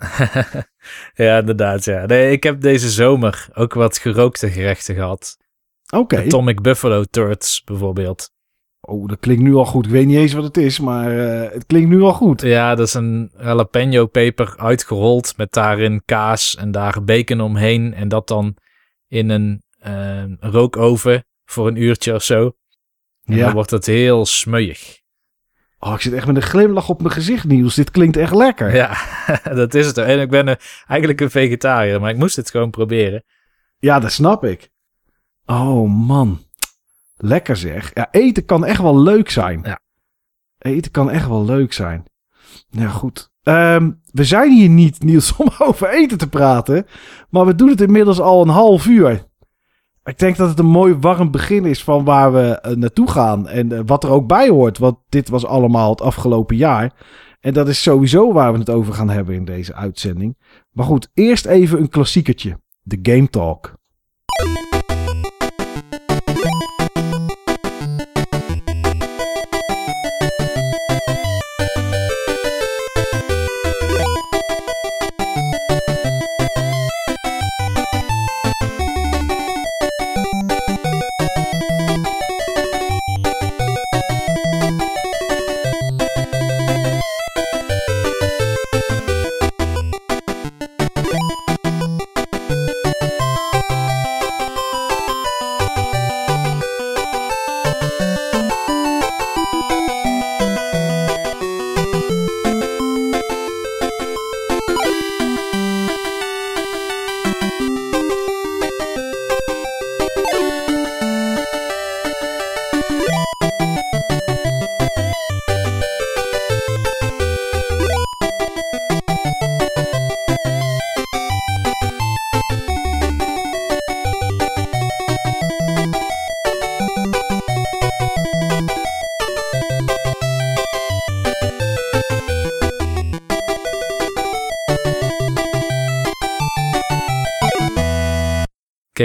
ja, 1.15 1.39
inderdaad. 1.39 1.85
Ja. 1.85 2.07
Nee, 2.07 2.33
ik 2.33 2.43
heb 2.43 2.61
deze 2.61 2.91
zomer 2.91 3.49
ook 3.55 3.75
wat 3.75 3.99
gerookte 3.99 4.51
gerechten 4.51 4.95
gehad. 4.95 5.37
Oké. 5.97 6.17
Atomic 6.17 6.63
Buffalo 6.63 7.05
Turds 7.11 7.63
bijvoorbeeld. 7.65 8.31
Oh, 8.81 9.09
dat 9.09 9.19
klinkt 9.21 9.43
nu 9.43 9.55
al 9.55 9.65
goed. 9.65 9.85
Ik 9.85 9.91
weet 9.91 10.07
niet 10.07 10.17
eens 10.17 10.33
wat 10.33 10.45
het 10.45 10.57
is, 10.57 10.81
maar 10.81 11.13
uh, 11.13 11.51
het 11.53 11.67
klinkt 11.67 11.89
nu 11.89 12.03
al 12.03 12.13
goed. 12.13 12.41
Ja, 12.41 12.75
dat 12.75 12.87
is 12.87 12.95
een 12.95 13.31
jalapeno 13.39 14.07
peper 14.07 14.55
uitgerold 14.57 15.37
met 15.37 15.53
daarin 15.53 16.03
kaas 16.05 16.57
en 16.57 16.71
daar 16.71 17.05
bacon 17.05 17.41
omheen. 17.41 17.95
En 17.95 18.09
dat 18.09 18.29
dan 18.29 18.57
in 19.09 19.31
een 19.31 19.63
uh, 19.87 20.25
rookoven 20.41 21.25
voor 21.45 21.67
een 21.67 21.83
uurtje 21.83 22.15
of 22.15 22.23
zo. 22.23 22.53
En 23.29 23.37
ja. 23.37 23.45
dan 23.45 23.55
wordt 23.55 23.71
het 23.71 23.87
heel 23.87 24.27
smeuig. 24.27 25.01
Oh, 25.79 25.93
ik 25.95 26.01
zit 26.01 26.13
echt 26.13 26.27
met 26.27 26.37
een 26.37 26.43
glimlach 26.43 26.89
op 26.89 27.01
mijn 27.01 27.13
gezicht, 27.13 27.45
Niels. 27.45 27.75
Dit 27.75 27.91
klinkt 27.91 28.17
echt 28.17 28.35
lekker. 28.35 28.75
Ja, 28.75 28.97
dat 29.55 29.75
is 29.75 29.87
het. 29.87 29.99
En 29.99 30.21
ik 30.21 30.31
ben 30.31 30.59
eigenlijk 30.87 31.21
een 31.21 31.31
vegetariër, 31.31 32.01
maar 32.01 32.11
ik 32.11 32.17
moest 32.17 32.37
het 32.37 32.51
gewoon 32.51 32.71
proberen. 32.71 33.25
Ja, 33.79 34.01
dat 34.01 34.13
snap 34.13 34.45
ik. 34.45 34.71
Oh 35.47 35.91
man, 35.91 36.41
lekker 37.17 37.57
zeg. 37.57 37.91
Ja, 37.95 38.09
eten 38.11 38.45
kan 38.45 38.65
echt 38.65 38.81
wel 38.81 38.99
leuk 39.01 39.31
zijn. 39.31 39.61
Ja. 39.63 39.81
Eten 40.59 40.91
kan 40.91 41.11
echt 41.11 41.29
wel 41.29 41.45
leuk 41.45 41.73
zijn. 41.73 42.05
Nou 42.71 42.89
goed. 42.89 43.31
Um, 43.43 44.01
we 44.13 44.25
zijn 44.25 44.53
hier 44.53 44.69
niet, 44.69 45.03
Niels, 45.03 45.37
om 45.37 45.49
over 45.59 45.89
eten 45.89 46.19
te 46.19 46.29
praten. 46.29 46.87
Maar 47.31 47.47
we 47.47 47.55
doen 47.55 47.69
het 47.69 47.81
inmiddels 47.81 48.21
al 48.21 48.43
een 48.43 48.49
half 48.49 48.87
uur. 48.87 49.27
Ik 50.09 50.19
denk 50.19 50.37
dat 50.37 50.49
het 50.49 50.59
een 50.59 50.67
mooi 50.67 50.95
warm 50.95 51.31
begin 51.31 51.65
is 51.65 51.85
van 51.85 52.05
waar 52.05 52.33
we 52.33 52.61
eh, 52.61 52.77
naartoe 52.77 53.11
gaan. 53.11 53.49
En 53.49 53.73
eh, 53.73 53.81
wat 53.87 54.05
er 54.05 54.11
ook 54.11 54.27
bij 54.27 54.49
hoort. 54.49 54.79
Want 54.79 54.97
dit 55.09 55.29
was 55.29 55.47
allemaal 55.47 55.91
het 55.91 56.01
afgelopen 56.01 56.57
jaar. 56.57 56.93
En 57.41 57.53
dat 57.53 57.69
is 57.69 57.83
sowieso 57.83 58.33
waar 58.33 58.53
we 58.53 58.59
het 58.59 58.71
over 58.71 58.95
gaan 58.95 59.11
hebben 59.11 59.35
in 59.35 59.45
deze 59.45 59.75
uitzending. 59.75 60.37
Maar 60.71 60.85
goed, 60.85 61.11
eerst 61.15 61.47
even 61.47 61.81
een 61.81 61.89
klassiekertje. 61.89 62.61
De 62.83 62.99
Game 63.03 63.29
Talk. 63.29 63.78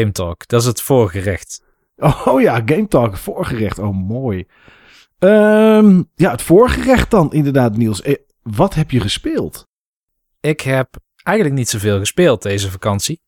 Game 0.04 0.16
Talk. 0.16 0.48
Dat 0.48 0.62
is 0.62 0.68
het 0.68 0.82
voorgerecht. 0.82 1.62
Oh 2.26 2.42
ja, 2.42 2.62
Game 2.66 2.88
Talk, 2.88 3.18
voorgerecht. 3.18 3.80
Oh, 3.80 3.96
mooi. 4.08 4.48
Um, 5.20 6.10
ja, 6.16 6.32
het 6.32 6.42
voorgerecht 6.42 7.12
dan 7.12 7.34
inderdaad, 7.34 7.78
Niels. 7.78 8.02
Eh, 8.02 8.16
wat 8.42 8.74
heb 8.74 8.92
je 8.92 9.00
gespeeld? 9.00 9.68
Ik 10.40 10.62
heb 10.62 10.96
eigenlijk 11.24 11.58
niet 11.58 11.70
zoveel 11.70 12.00
gespeeld 12.00 12.42
deze 12.42 12.72
vakantie. 12.72 13.22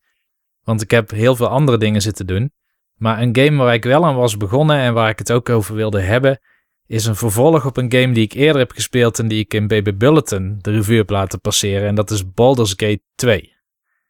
Want 0.64 0.82
ik 0.82 0.90
heb 0.90 1.10
heel 1.10 1.36
veel 1.36 1.48
andere 1.48 1.78
dingen 1.78 2.02
zitten 2.02 2.26
doen. 2.26 2.52
Maar 2.94 3.22
een 3.22 3.36
game 3.36 3.56
waar 3.56 3.74
ik 3.74 3.84
wel 3.84 4.04
aan 4.04 4.16
was 4.16 4.36
begonnen 4.36 4.78
en 4.78 4.94
waar 4.94 5.08
ik 5.08 5.18
het 5.18 5.32
ook 5.32 5.48
over 5.48 5.74
wilde 5.74 6.00
hebben, 6.00 6.40
is 6.86 7.06
een 7.06 7.16
vervolg 7.16 7.66
op 7.66 7.76
een 7.76 7.92
game 7.92 8.12
die 8.12 8.24
ik 8.24 8.32
eerder 8.32 8.60
heb 8.60 8.72
gespeeld 8.72 9.18
en 9.18 9.28
die 9.28 9.38
ik 9.38 9.54
in 9.54 9.66
BB 9.66 9.92
Bulletin 9.98 10.58
de 10.60 10.70
revue 10.70 10.96
heb 10.96 11.10
laten 11.10 11.40
passeren. 11.40 11.88
En 11.88 11.94
dat 11.94 12.10
is 12.10 12.32
Baldur's 12.32 12.74
Gate 12.76 13.02
2. 13.14 13.55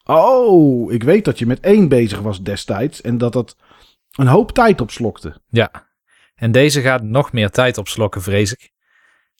Oh, 0.07 0.92
ik 0.92 1.02
weet 1.02 1.24
dat 1.24 1.38
je 1.38 1.46
met 1.46 1.61
één 1.61 1.88
bezig 1.88 2.20
was 2.20 2.42
destijds 2.42 3.00
en 3.00 3.18
dat 3.18 3.32
dat 3.32 3.57
een 4.12 4.26
hoop 4.26 4.52
tijd 4.52 4.80
opslokte. 4.80 5.40
Ja, 5.48 5.88
en 6.34 6.52
deze 6.52 6.80
gaat 6.80 7.02
nog 7.02 7.32
meer 7.32 7.50
tijd 7.50 7.78
opslokken, 7.78 8.22
vrees 8.22 8.52
ik. 8.52 8.70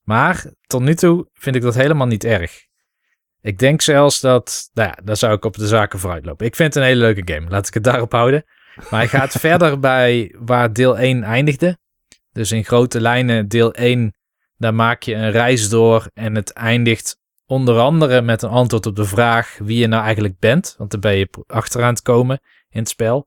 Maar 0.05 0.45
tot 0.67 0.83
nu 0.83 0.95
toe 0.95 1.29
vind 1.33 1.57
ik 1.57 1.63
dat 1.63 1.75
helemaal 1.75 2.07
niet 2.07 2.25
erg. 2.25 2.65
Ik 3.41 3.59
denk 3.59 3.81
zelfs 3.81 4.21
dat, 4.21 4.71
nou 4.75 4.89
ja, 4.89 4.99
daar 5.05 5.17
zou 5.17 5.35
ik 5.35 5.45
op 5.45 5.57
de 5.57 5.67
zaken 5.67 5.99
vooruit 5.99 6.25
lopen. 6.25 6.47
Ik 6.47 6.57
vind 6.57 6.75
het 6.75 6.83
een 6.83 6.89
hele 6.89 7.01
leuke 7.01 7.33
game, 7.35 7.51
laat 7.51 7.69
ik 7.69 7.75
het 7.75 7.85
daarop 7.85 8.13
houden. 8.13 8.45
Maar 8.91 9.01
hij 9.01 9.09
gaat 9.09 9.33
verder 9.49 9.81
bij 9.81 10.35
waar 10.39 10.73
deel 10.73 10.99
1 10.99 11.23
eindigde. 11.23 11.79
Dus 12.33 12.53
in 12.53 12.65
grote 12.65 13.01
lijnen, 13.01 13.49
deel 13.49 13.73
1, 13.73 14.15
daar 14.57 14.75
maak 14.75 15.03
je 15.03 15.15
een 15.15 15.31
reis 15.31 15.69
door 15.69 16.11
en 16.15 16.35
het 16.35 16.53
eindigt 16.53 17.19
onder 17.47 17.79
andere 17.79 18.23
met 18.23 18.43
een 18.43 18.49
antwoord 18.51 18.87
op 18.87 18.97
de 18.97 19.05
vraag 19.05 19.57
wie 19.63 19.79
je 19.79 19.87
nou 19.87 20.05
eigenlijk 20.05 20.39
bent. 20.39 20.75
Want 20.79 20.91
dan 20.91 21.01
ben 21.01 21.17
je 21.17 21.29
achteraan 21.47 21.95
te 21.95 22.03
komen 22.03 22.41
in 22.71 22.79
het 22.81 22.89
spel. 22.89 23.27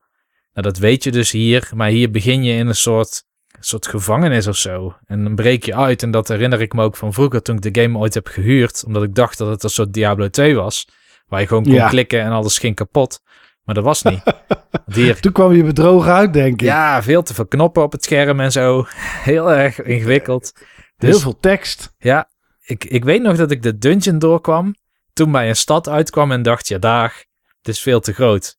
Nou, 0.54 0.68
dat 0.68 0.78
weet 0.78 1.04
je 1.04 1.12
dus 1.12 1.32
hier, 1.32 1.70
maar 1.76 1.90
hier 1.90 2.12
begin 2.12 2.44
je 2.44 2.54
in 2.54 2.68
een 2.68 2.76
soort, 2.76 3.24
soort 3.60 3.88
gevangenis 3.88 4.48
of 4.48 4.56
zo. 4.58 4.96
En 5.06 5.24
dan 5.24 5.36
breek 5.36 5.66
je 5.66 5.76
uit 5.76 6.04
en 6.04 6.12
dat 6.12 6.28
herinner 6.28 6.62
ik 6.62 6.74
me 6.74 6.84
ook 6.84 6.96
van 6.98 7.14
vroeger 7.14 7.42
toen 7.42 7.56
ik 7.62 7.74
de 7.74 7.82
game 7.82 7.98
ooit 7.98 8.14
heb 8.14 8.28
gehuurd. 8.28 8.84
Omdat 8.86 9.04
ik 9.04 9.16
dacht 9.16 9.38
dat 9.38 9.48
het 9.50 9.64
een 9.64 9.70
soort 9.70 9.94
Diablo 9.94 10.30
2 10.30 10.56
was. 10.56 10.88
Waar 11.28 11.42
je 11.42 11.48
gewoon 11.48 11.64
kon 11.64 11.74
Ja. 11.74 11.88
klikken 11.88 12.22
en 12.22 12.32
alles 12.32 12.58
ging 12.58 12.76
kapot. 12.76 13.22
Maar 13.64 13.76
dat 13.76 13.84
was 13.84 14.02
niet. 14.04 14.22
Hier, 14.94 15.20
Toen 15.20 15.32
kwam 15.32 15.54
je 15.54 15.64
bedrogen 15.64 16.14
uit, 16.14 16.34
denk 16.34 16.54
ik. 16.54 16.62
ja, 16.62 17.04
veel 17.04 17.24
te 17.24 17.34
veel 17.34 17.46
knoppen 17.48 17.84
op 17.84 17.92
het 17.92 18.04
scherm 18.04 18.40
en 18.40 18.52
zo. 18.52 18.86
Heel 19.24 19.52
erg 19.52 19.82
ingewikkeld. 19.82 20.52
Dus 20.98 21.10
Heel 21.10 21.20
veel 21.20 21.40
tekst. 21.40 21.94
ja, 21.98 22.29
ik, 22.70 22.86
ik 22.86 23.04
weet 23.04 23.22
nog 23.22 23.38
dat 23.38 23.52
ik 23.52 23.62
de 23.62 23.78
dungeon 23.78 24.20
doorkwam. 24.20 24.76
Toen 25.14 25.32
bij 25.32 25.50
een 25.50 25.56
stad 25.56 25.88
uitkwam 25.88 26.32
en 26.32 26.42
dacht, 26.42 26.68
ja 26.68 26.78
dag, 26.78 27.18
het 27.58 27.68
is 27.68 27.82
veel 27.82 28.00
te 28.00 28.14
groot. 28.14 28.58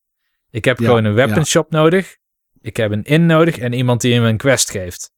Ik 0.49 0.65
heb 0.65 0.79
Ja, 0.79 0.85
gewoon 0.85 1.03
een 1.03 1.13
weapon 1.13 1.35
ja. 1.35 1.43
shop 1.43 1.71
nodig. 1.71 2.17
Ik 2.61 2.77
heb 2.77 2.91
een 2.91 3.03
inn 3.03 3.25
nodig 3.25 3.57
en 3.57 3.73
iemand 3.73 4.01
die 4.01 4.19
me 4.19 4.27
een 4.27 4.37
quest 4.37 4.71
geeft. 4.71 5.11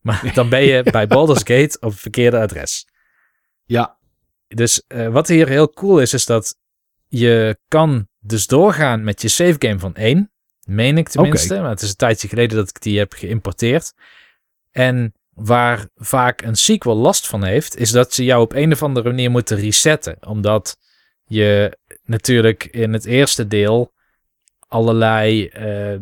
Maar 0.00 0.30
dan 0.34 0.48
ben 0.48 0.62
je 0.62 0.82
bij 0.82 1.06
Baldur's 1.06 1.42
Gate 1.44 1.76
op 1.80 1.90
het 1.90 2.00
verkeerde 2.00 2.38
adres. 2.38 2.86
Ja, 3.64 3.98
Dus 4.46 4.84
eh, 4.86 5.08
wat 5.08 5.28
hier 5.28 5.48
heel 5.48 5.70
cool 5.70 6.00
is, 6.00 6.12
is 6.12 6.26
dat 6.26 6.56
je 7.08 7.58
kan 7.68 8.08
dus 8.18 8.46
doorgaan 8.46 9.04
met 9.04 9.22
je 9.22 9.28
save 9.28 9.56
game 9.58 9.78
van 9.78 9.94
1. 9.94 10.32
Meen 10.64 10.98
ik 10.98 11.08
tenminste. 11.08 11.60
Maar 11.60 11.70
het 11.70 11.82
is 11.82 11.88
een 11.88 11.96
tijdje 11.96 12.28
geleden 12.28 12.56
dat 12.56 12.68
ik 12.68 12.80
die 12.80 12.98
heb 12.98 13.12
geïmporteerd. 13.12 13.92
En 14.70 15.14
waar 15.34 15.88
vaak 15.94 16.42
een 16.42 16.56
sequel 16.56 16.96
last 16.96 17.26
van 17.26 17.44
heeft, 17.44 17.76
is 17.76 17.90
dat 17.90 18.14
ze 18.14 18.24
jou 18.24 18.42
op 18.42 18.52
een 18.52 18.72
of 18.72 18.82
andere 18.82 19.08
manier 19.08 19.30
moeten 19.30 19.56
resetten. 19.56 20.16
Omdat 20.26 20.76
je 21.24 21.78
natuurlijk 22.04 22.64
in 22.64 22.92
het 22.92 23.04
eerste 23.04 23.46
deel 23.46 23.92
allerlei 24.68 25.46
eh 25.46 25.94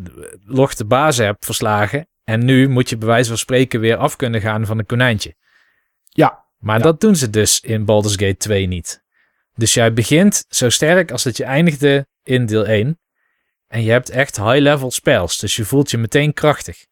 lochte 0.45 0.85
bazen 0.85 1.25
hebt 1.25 1.45
verslagen. 1.45 2.07
En 2.25 2.45
nu 2.45 2.69
moet 2.69 2.89
je 2.89 2.97
bij 2.97 3.09
wijze 3.09 3.29
van 3.29 3.39
spreken 3.39 3.81
weer 3.81 3.97
af 3.97 4.17
kunnen 4.17 4.41
gaan 4.41 4.67
van 4.67 4.79
een 4.79 4.87
konijntje. 4.87 5.35
ja, 6.09 6.45
Maar 6.59 6.79
Ja. 6.79 6.83
dat 6.85 7.01
doen 7.01 7.17
ze 7.17 7.31
dus 7.31 7.61
in 7.61 7.85
Baldur's 7.85 8.13
Gate 8.17 8.37
2 8.37 8.67
niet. 8.67 9.03
Dus 9.55 9.75
jij 9.75 9.93
begint 9.93 10.45
zo 10.49 10.69
sterk 10.69 11.11
als 11.11 11.23
dat 11.23 11.37
je 11.37 11.45
eindigde 11.45 12.07
in 12.23 12.47
deel 12.47 12.67
1. 12.67 13.01
En 13.67 13.83
je 13.83 13.91
hebt 13.91 14.11
echt 14.11 14.37
high-level 14.37 14.91
spells. 14.91 15.39
Dus 15.39 15.57
je 15.57 15.65
voelt 15.65 15.91
je 15.91 15.99
meteen 15.99 16.33
krachtig. 16.35 16.87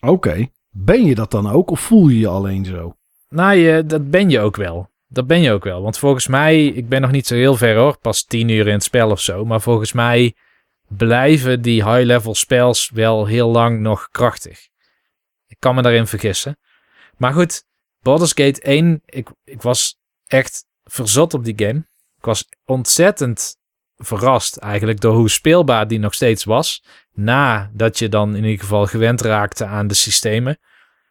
oké. 0.00 0.48
Ben 0.76 1.04
je 1.04 1.14
dat 1.14 1.30
dan 1.30 1.50
ook 1.50 1.70
of 1.70 1.80
voel 1.80 2.08
je 2.08 2.18
je 2.18 2.28
alleen 2.28 2.64
zo? 2.64 2.96
Nou, 3.28 3.54
je, 3.54 3.86
dat 3.86 4.10
ben 4.10 4.30
je 4.30 4.40
ook 4.40 4.56
wel. 4.56 4.90
Dat 5.08 5.26
ben 5.26 5.40
je 5.40 5.52
ook 5.52 5.64
wel. 5.64 5.82
Want 5.82 5.98
volgens 5.98 6.26
mij, 6.26 6.66
ik 6.66 6.88
ben 6.88 7.00
nog 7.00 7.10
niet 7.10 7.26
zo 7.26 7.34
heel 7.34 7.56
ver 7.56 7.76
hoor. 7.76 7.98
Pas 7.98 8.24
10 8.24 8.48
uur 8.48 8.66
in 8.66 8.72
het 8.72 8.82
spel 8.82 9.10
of 9.10 9.20
zo. 9.20 9.44
Maar 9.44 9.60
volgens 9.60 9.92
mij 9.92 10.34
blijven 10.88 11.62
die 11.62 11.90
high-level 11.90 12.34
spells 12.34 12.90
wel 12.90 13.26
heel 13.26 13.48
lang 13.48 13.80
nog 13.80 14.08
krachtig. 14.10 14.68
Ik 15.46 15.56
kan 15.58 15.74
me 15.74 15.82
daarin 15.82 16.06
vergissen. 16.06 16.58
Maar 17.16 17.32
goed, 17.32 17.64
Baldur's 18.00 18.32
Gate 18.32 18.60
1, 18.60 19.02
ik, 19.04 19.28
ik 19.44 19.62
was 19.62 19.98
echt 20.26 20.66
verzot 20.84 21.34
op 21.34 21.44
die 21.44 21.66
game. 21.66 21.86
Ik 22.18 22.24
was 22.24 22.48
ontzettend 22.64 23.56
verrast 23.96 24.56
eigenlijk 24.56 25.00
door 25.00 25.14
hoe 25.14 25.30
speelbaar 25.30 25.88
die 25.88 25.98
nog 25.98 26.14
steeds 26.14 26.44
was. 26.44 26.84
Nadat 27.12 27.98
je 27.98 28.08
dan 28.08 28.36
in 28.36 28.44
ieder 28.44 28.60
geval 28.60 28.86
gewend 28.86 29.20
raakte 29.20 29.64
aan 29.64 29.86
de 29.86 29.94
systemen. 29.94 30.58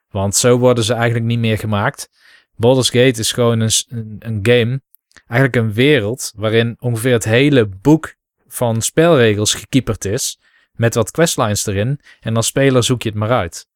Want 0.10 0.36
zo 0.36 0.58
worden 0.58 0.84
ze 0.84 0.94
eigenlijk 0.94 1.26
niet 1.26 1.40
meer 1.40 1.58
gemaakt. 1.58 2.10
Baldur's 2.56 2.90
Gate 2.90 3.20
is 3.20 3.32
gewoon 3.32 3.60
een, 3.60 3.72
een, 4.20 4.40
game, 4.42 4.82
eigenlijk 5.28 5.56
een 5.56 5.74
wereld 5.74 6.34
waarin 6.36 6.76
ongeveer 6.80 7.14
het 7.14 7.24
hele 7.24 7.66
boek 7.66 8.16
van 8.48 8.82
spelregels 8.82 9.54
gekieperd 9.54 10.06
is. 10.06 10.40
Met 10.74 10.96
wat 10.96 11.12
questlines 11.12 11.66
erin. 11.66 12.00
En 12.20 12.36
als 12.36 12.48
speler 12.48 12.84
zoek 12.84 13.02
je 13.02 13.10
het 13.10 13.18
maar 13.18 13.32
uit. 13.32 13.68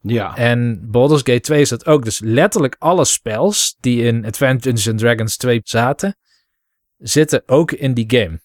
Ja, 0.00 0.36
En 0.36 0.90
Baldur's 0.90 1.22
Gate 1.24 1.40
2 1.40 1.60
is 1.60 1.68
dat 1.68 1.86
ook. 1.86 2.04
Dus 2.04 2.18
letterlijk 2.18 2.76
alle 2.78 3.04
spells 3.04 3.76
die 3.80 4.02
in 4.02 4.24
Adventures 4.24 4.88
and 4.88 4.98
Dragons 4.98 5.36
2 5.36 5.60
zaten, 5.64 6.16
zitten 6.98 7.42
ook 7.46 7.72
in 7.72 7.94
die 7.94 8.04
game. 8.08 8.40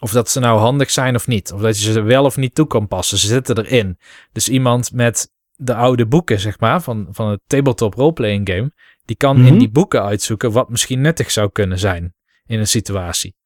Of 0.00 0.12
dat 0.12 0.30
ze 0.30 0.40
nou 0.40 0.58
handig 0.58 0.90
zijn 0.90 1.14
of 1.14 1.26
niet. 1.26 1.52
Of 1.52 1.60
dat 1.60 1.82
je 1.82 1.92
ze 1.92 2.00
wel 2.00 2.24
of 2.24 2.36
niet 2.36 2.54
toe 2.54 2.66
kan 2.66 2.88
passen. 2.88 3.18
Ze 3.18 3.26
zitten 3.26 3.58
erin. 3.58 3.98
Dus 4.32 4.48
iemand 4.48 4.92
met 4.92 5.30
de 5.54 5.74
oude 5.74 6.06
boeken, 6.06 6.40
zeg 6.40 6.58
maar, 6.60 6.82
van, 6.82 7.06
van 7.10 7.28
het 7.30 7.40
tabletop 7.46 7.94
roleplaying 7.94 8.48
game, 8.48 8.72
die 9.04 9.16
kan 9.16 9.36
in 9.36 9.42
Mhm. 9.42 9.58
die 9.58 9.70
boeken 9.70 10.02
uitzoeken 10.02 10.52
wat 10.52 10.68
misschien 10.68 11.00
nuttig 11.00 11.30
zou 11.30 11.50
kunnen 11.52 11.78
zijn 11.78 12.14
in 12.46 12.58
een 12.58 12.68
situatie. 12.68 13.36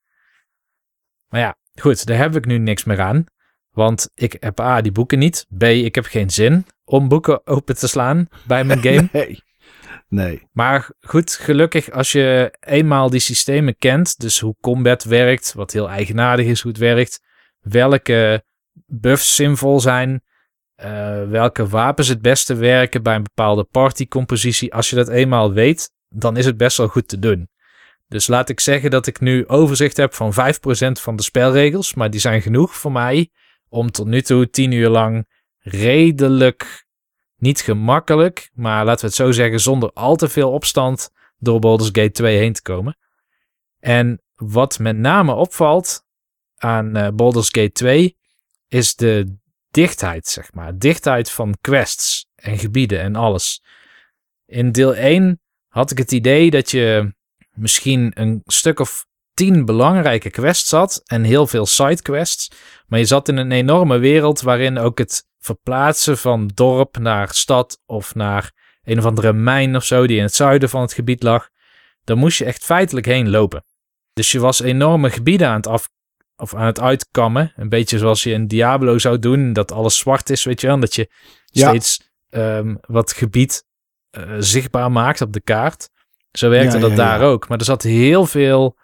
Maar 1.28 1.40
ja, 1.40 1.56
goed, 1.80 2.06
daar 2.06 2.16
heb 2.18 2.36
ik 2.36 2.46
nu 2.46 2.58
niks 2.58 2.84
meer 2.84 3.00
aan. 3.00 3.24
Want 3.70 4.10
ik 4.14 4.36
heb 4.40 4.60
A, 4.60 4.80
die 4.80 4.92
boeken 4.92 5.18
niet. 5.18 5.46
B, 5.58 5.62
ik 5.62 5.94
heb 5.94 6.04
geen 6.04 6.30
zin 6.30 6.66
om 6.84 7.08
boeken 7.08 7.46
open 7.46 7.76
te 7.76 7.88
slaan 7.88 8.28
bij 8.46 8.64
mijn 8.64 8.80
game. 8.86 9.08
nee. 9.12 9.42
Nee. 10.12 10.48
Maar 10.52 10.90
goed, 11.00 11.32
gelukkig 11.32 11.90
als 11.90 12.12
je 12.12 12.56
eenmaal 12.60 13.10
die 13.10 13.20
systemen 13.20 13.76
kent, 13.78 14.20
dus 14.20 14.40
hoe 14.40 14.56
combat 14.60 15.04
werkt, 15.04 15.52
wat 15.52 15.72
heel 15.72 15.88
eigenaardig 15.88 16.46
is 16.46 16.60
hoe 16.60 16.70
het 16.70 16.80
werkt, 16.80 17.20
welke 17.60 18.44
buffs 18.86 19.34
zinvol 19.34 19.80
zijn, 19.80 20.22
eh, 20.74 21.28
welke 21.28 21.68
wapens 21.68 22.08
het 22.08 22.22
beste 22.22 22.54
werken 22.54 23.02
bij 23.02 23.14
een 23.14 23.22
bepaalde 23.22 23.64
partycompositie, 23.64 24.74
als 24.74 24.90
je 24.90 24.96
dat 24.96 25.08
eenmaal 25.08 25.52
weet, 25.52 25.90
dan 26.08 26.36
is 26.36 26.46
het 26.46 26.56
best 26.56 26.76
wel 26.76 26.88
goed 26.88 27.08
te 27.08 27.18
doen. 27.18 27.48
Dus 28.08 28.26
laat 28.26 28.48
ik 28.48 28.60
zeggen 28.60 28.90
dat 28.90 29.06
ik 29.06 29.20
nu 29.20 29.46
overzicht 29.46 29.96
heb 29.96 30.14
van 30.14 30.32
5% 30.32 31.00
van 31.00 31.16
de 31.16 31.22
spelregels, 31.22 31.94
maar 31.94 32.10
die 32.10 32.20
zijn 32.20 32.42
genoeg 32.42 32.74
voor 32.74 32.92
mij 32.92 33.30
om 33.68 33.90
tot 33.90 34.06
nu 34.06 34.22
toe 34.22 34.50
10 34.50 34.72
uur 34.72 34.88
lang 34.88 35.26
redelijk 35.58 36.81
niet 37.42 37.60
gemakkelijk, 37.60 38.50
maar 38.54 38.84
laten 38.84 39.00
we 39.00 39.06
het 39.06 39.14
zo 39.14 39.32
zeggen, 39.32 39.60
zonder 39.60 39.90
al 39.92 40.16
te 40.16 40.28
veel 40.28 40.50
opstand 40.50 41.10
door 41.38 41.58
Baldur's 41.58 41.90
Gate 41.92 42.10
2 42.10 42.36
heen 42.36 42.52
te 42.52 42.62
komen. 42.62 42.96
En 43.78 44.22
wat 44.34 44.78
met 44.78 44.96
name 44.96 45.34
opvalt 45.34 46.04
aan 46.56 46.96
eh, 46.96 47.08
Baldur's 47.14 47.48
Gate 47.48 47.72
2 47.72 48.16
is 48.68 48.94
de 48.94 49.36
dichtheid, 49.70 50.26
zeg 50.26 50.52
maar. 50.52 50.78
Dichtheid 50.78 51.30
van 51.30 51.56
quests 51.60 52.26
en 52.34 52.58
gebieden 52.58 53.00
en 53.00 53.16
alles. 53.16 53.62
In 54.46 54.72
deel 54.72 54.94
1 54.94 55.40
had 55.68 55.90
ik 55.90 55.98
het 55.98 56.12
idee 56.12 56.50
dat 56.50 56.70
je 56.70 57.14
misschien 57.52 58.10
een 58.14 58.40
stuk 58.44 58.80
of 58.80 59.06
tien 59.34 59.64
belangrijke 59.64 60.30
quests 60.30 60.70
had 60.70 61.00
en 61.04 61.22
heel 61.22 61.46
veel 61.46 61.66
sidequests. 61.66 62.50
Maar 62.86 62.98
je 62.98 63.04
zat 63.04 63.28
in 63.28 63.36
een 63.36 63.52
enorme 63.52 63.98
wereld 63.98 64.40
waarin 64.40 64.78
ook 64.78 64.98
het 64.98 65.30
verplaatsen 65.42 66.18
van 66.18 66.50
dorp 66.54 66.98
naar 66.98 67.28
stad 67.34 67.80
of 67.86 68.14
naar 68.14 68.52
een 68.82 68.98
of 68.98 69.04
andere 69.04 69.32
mijn 69.32 69.76
of 69.76 69.84
zo 69.84 70.06
die 70.06 70.16
in 70.16 70.22
het 70.22 70.34
zuiden 70.34 70.68
van 70.68 70.80
het 70.80 70.92
gebied 70.92 71.22
lag. 71.22 71.48
Daar 72.04 72.16
moest 72.16 72.38
je 72.38 72.44
echt 72.44 72.64
feitelijk 72.64 73.06
heen 73.06 73.30
lopen. 73.30 73.64
Dus 74.12 74.32
je 74.32 74.38
was 74.40 74.60
enorme 74.60 75.10
gebieden 75.10 75.48
aan 75.48 75.56
het 75.56 75.66
af 75.66 75.88
of 76.36 76.54
aan 76.54 76.66
het 76.66 76.80
uitkammen. 76.80 77.52
Een 77.56 77.68
beetje 77.68 77.98
zoals 77.98 78.22
je 78.22 78.30
in 78.30 78.46
Diablo 78.46 78.98
zou 78.98 79.18
doen, 79.18 79.52
dat 79.52 79.72
alles 79.72 79.98
zwart 79.98 80.30
is, 80.30 80.44
weet 80.44 80.60
je 80.60 80.66
wel. 80.66 80.74
en 80.76 80.80
Dat 80.82 80.94
je 80.94 81.10
Ja. 81.46 81.68
steeds 81.68 82.10
ehm, 82.30 82.74
wat 82.80 83.12
gebied 83.12 83.64
eh, 84.10 84.34
zichtbaar 84.38 84.92
maakt 84.92 85.20
op 85.20 85.32
de 85.32 85.40
kaart. 85.40 85.88
Zo 86.32 86.48
werkte 86.48 86.74
Ja, 86.76 86.80
dat 86.82 86.90
ja, 86.90 86.96
daar 86.96 87.20
ook. 87.22 87.48
Maar 87.48 87.58
er 87.58 87.64
zat 87.64 87.82
heel 87.82 88.26
veel 88.26 88.76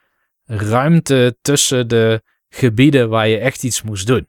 ruimte 0.44 1.36
tussen 1.42 1.88
de 1.88 2.22
gebieden 2.48 3.08
waar 3.08 3.28
je 3.28 3.38
echt 3.38 3.62
iets 3.64 3.82
moest 3.82 4.06
doen. 4.06 4.28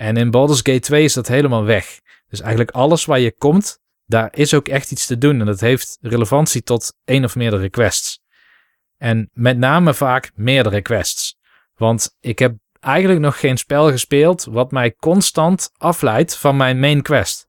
En 0.00 0.16
in 0.16 0.30
Baldur's 0.30 0.60
Gate 0.62 0.80
2 0.80 1.04
is 1.04 1.12
dat 1.12 1.28
helemaal 1.28 1.64
weg. 1.64 2.00
Dus 2.28 2.40
eigenlijk 2.40 2.70
alles 2.70 3.04
waar 3.04 3.20
je 3.20 3.34
komt, 3.38 3.78
daar 4.06 4.28
is 4.32 4.54
ook 4.54 4.68
echt 4.68 4.90
iets 4.90 5.06
te 5.06 5.18
doen. 5.18 5.40
En 5.40 5.46
dat 5.46 5.60
heeft 5.60 5.98
relevantie 6.00 6.62
tot 6.62 6.92
één 7.04 7.24
of 7.24 7.36
meerdere 7.36 7.70
quests. 7.70 8.20
En 8.96 9.30
met 9.32 9.58
name 9.58 9.94
vaak 9.94 10.30
meerdere 10.34 10.82
quests. 10.82 11.36
Want 11.74 12.16
ik 12.20 12.38
heb 12.38 12.56
eigenlijk 12.80 13.20
nog 13.20 13.40
geen 13.40 13.56
spel 13.56 13.90
gespeeld 13.90 14.44
wat 14.44 14.70
mij 14.70 14.94
constant 14.94 15.70
afleidt 15.76 16.36
van 16.36 16.56
mijn 16.56 16.80
main 16.80 17.02
quest. 17.02 17.48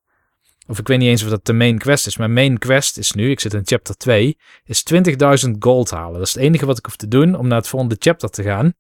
Of 0.68 0.80
ik 0.80 0.88
weet 0.88 1.00
niet 1.00 1.10
eens 1.10 1.24
of 1.24 1.30
dat 1.30 1.46
de 1.46 1.54
main 1.54 1.78
quest 1.78 2.08
is. 2.08 2.18
Mijn 2.18 2.34
main 2.34 2.58
quest 2.58 2.98
is 2.98 3.12
nu, 3.12 3.30
ik 3.30 3.40
zit 3.40 3.54
in 3.54 3.66
chapter 3.66 3.96
2, 3.96 4.38
is 4.64 4.84
20.000 5.46 5.52
gold 5.60 5.90
halen. 5.90 6.18
Dat 6.20 6.28
is 6.28 6.34
het 6.34 6.44
enige 6.44 6.66
wat 6.66 6.78
ik 6.78 6.86
hoef 6.86 6.96
te 6.96 7.08
doen 7.08 7.36
om 7.36 7.48
naar 7.48 7.58
het 7.58 7.68
volgende 7.68 7.96
chapter 8.00 8.30
te 8.30 8.44
gaan. 8.44 8.74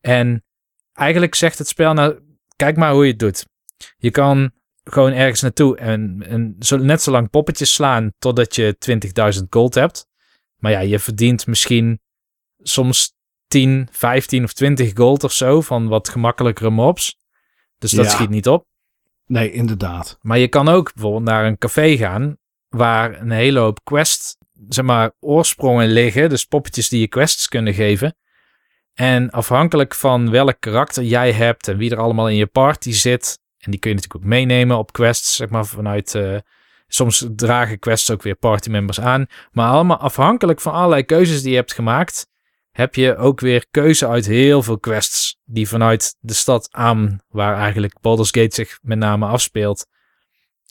En 0.00 0.44
eigenlijk 0.92 1.34
zegt 1.34 1.58
het 1.58 1.68
spel 1.68 1.92
nou, 1.92 2.28
kijk 2.60 2.76
maar 2.76 2.92
hoe 2.92 3.04
je 3.04 3.10
het 3.10 3.18
doet. 3.18 3.46
Je 3.96 4.10
kan 4.10 4.50
gewoon 4.84 5.12
ergens 5.12 5.40
naartoe 5.40 5.76
en, 5.76 6.22
en 6.26 6.56
zo, 6.58 6.76
net 6.76 7.02
zo 7.02 7.10
lang 7.10 7.30
poppetjes 7.30 7.74
slaan 7.74 8.12
totdat 8.18 8.54
je 8.54 8.76
20.000 9.40 9.42
gold 9.50 9.74
hebt. 9.74 10.06
Maar 10.56 10.70
ja, 10.72 10.80
je 10.80 10.98
verdient 10.98 11.46
misschien 11.46 12.00
soms 12.58 13.12
10, 13.46 13.88
15 13.90 14.44
of 14.44 14.52
20 14.52 14.90
gold 14.94 15.24
of 15.24 15.32
zo 15.32 15.60
van 15.60 15.88
wat 15.88 16.08
gemakkelijkere 16.08 16.70
mobs. 16.70 17.16
Dus 17.78 17.90
dat 17.90 18.04
Ja. 18.04 18.10
schiet 18.10 18.30
niet 18.30 18.48
op. 18.48 18.66
Nee, 19.26 19.52
inderdaad. 19.52 20.18
Maar 20.20 20.38
je 20.38 20.48
kan 20.48 20.68
ook 20.68 20.92
bijvoorbeeld 20.92 21.24
naar 21.24 21.44
een 21.46 21.58
café 21.58 21.96
gaan 21.96 22.36
waar 22.68 23.20
een 23.20 23.30
hele 23.30 23.58
hoop 23.58 23.84
quest, 23.84 24.36
zeg 24.68 24.84
maar, 24.84 25.12
oorsprongen 25.20 25.88
liggen. 25.88 26.28
Dus 26.28 26.44
poppetjes 26.44 26.88
die 26.88 27.00
je 27.00 27.08
quests 27.08 27.48
kunnen 27.48 27.74
geven. 27.74 28.14
En 28.94 29.30
afhankelijk 29.30 29.94
van 29.94 30.30
welk 30.30 30.56
karakter 30.58 31.02
jij 31.02 31.32
hebt 31.32 31.68
en 31.68 31.76
wie 31.76 31.90
er 31.90 31.98
allemaal 31.98 32.28
in 32.28 32.36
je 32.36 32.46
party 32.46 32.92
zit. 32.92 33.38
En 33.58 33.70
die 33.70 33.80
kun 33.80 33.90
je 33.90 33.96
natuurlijk 33.96 34.24
ook 34.24 34.30
meenemen 34.30 34.78
op 34.78 34.92
quests, 34.92 35.36
zeg 35.36 35.48
maar, 35.48 35.66
vanuit... 35.66 36.14
eh, 36.14 36.36
soms 36.92 37.26
dragen 37.36 37.78
quests 37.78 38.10
ook 38.10 38.22
weer 38.22 38.34
partymembers 38.34 39.00
aan. 39.00 39.26
Maar 39.52 39.70
allemaal 39.70 39.96
afhankelijk 39.96 40.60
van 40.60 40.72
allerlei 40.72 41.02
keuzes 41.02 41.42
die 41.42 41.50
je 41.50 41.56
hebt 41.56 41.72
gemaakt... 41.72 42.26
heb 42.70 42.94
je 42.94 43.16
ook 43.16 43.40
weer 43.40 43.66
keuze 43.70 44.08
uit 44.08 44.26
heel 44.26 44.62
veel 44.62 44.78
quests... 44.78 45.38
die 45.44 45.68
vanuit 45.68 46.16
de 46.18 46.32
stad 46.32 46.68
aan, 46.70 47.20
waar 47.28 47.56
eigenlijk 47.56 48.00
Baldur's 48.00 48.30
Gate 48.30 48.54
zich 48.54 48.78
met 48.82 48.98
name 48.98 49.26
afspeelt... 49.26 49.86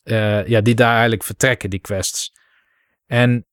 eh, 0.03 0.47
ja, 0.47 0.61
die 0.61 0.75
daar 0.75 0.93
eigenlijk 0.93 1.23
vertrekken, 1.23 1.69
die 1.69 1.79
quests. 1.79 2.31
En 3.05 3.47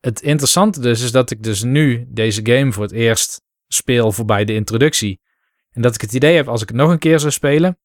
het 0.00 0.20
interessante 0.20 0.80
dus 0.80 1.02
is 1.02 1.12
dat 1.12 1.30
ik 1.30 1.42
dus 1.42 1.62
nu 1.62 2.04
deze 2.08 2.40
game 2.46 2.72
voor 2.72 2.82
het 2.82 2.92
eerst 2.92 3.42
speel 3.68 4.12
voorbij 4.12 4.44
de 4.44 4.54
introductie. 4.54 5.20
En 5.70 5.82
dat 5.82 5.94
ik 5.94 6.00
het 6.00 6.12
idee 6.12 6.36
heb, 6.36 6.48
als 6.48 6.62
ik 6.62 6.68
het 6.68 6.76
nog 6.76 6.90
een 6.90 6.98
keer 6.98 7.20
zou 7.20 7.32
spelen, 7.32 7.78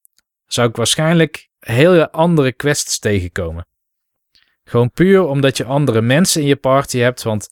zou 0.46 0.70
ik 0.70 0.76
waarschijnlijk 0.76 1.50
hele 1.60 2.12
andere 2.12 2.52
quests 2.52 3.00
tegenkomen. 3.00 3.68
Gewoon 4.64 4.92
puur 4.92 5.24
omdat 5.26 5.58
je 5.58 5.64
andere 5.64 6.02
mensen 6.02 6.42
in 6.42 6.48
je 6.48 6.56
party 6.56 6.98
hebt, 6.98 7.24
want 7.24 7.50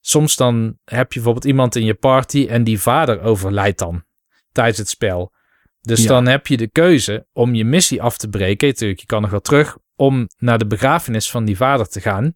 soms 0.00 0.36
dan 0.36 0.78
heb 0.84 1.08
je 1.12 1.14
bijvoorbeeld 1.14 1.44
iemand 1.44 1.76
in 1.76 1.84
je 1.84 1.94
party 1.94 2.46
en 2.50 2.64
die 2.64 2.80
vader 2.80 3.20
overlijdt 3.20 3.78
dan 3.78 4.04
tijdens 4.52 4.78
het 4.78 4.88
spel. 4.88 5.32
Dus 5.80 6.02
Ja. 6.02 6.08
dan 6.08 6.26
heb 6.26 6.46
je 6.46 6.56
de 6.56 6.68
keuze 6.68 7.26
om 7.32 7.54
je 7.54 7.64
missie 7.64 8.02
af 8.02 8.16
te 8.16 8.28
breken. 8.28 8.68
Natuurlijk, 8.68 9.00
je 9.00 9.06
kan 9.06 9.22
nog 9.22 9.30
wel 9.30 9.40
terug 9.40 9.78
om 9.96 10.28
naar 10.38 10.58
de 10.58 10.66
begrafenis 10.66 11.30
van 11.30 11.44
die 11.44 11.56
vader 11.56 11.88
te 11.88 12.00
gaan. 12.00 12.34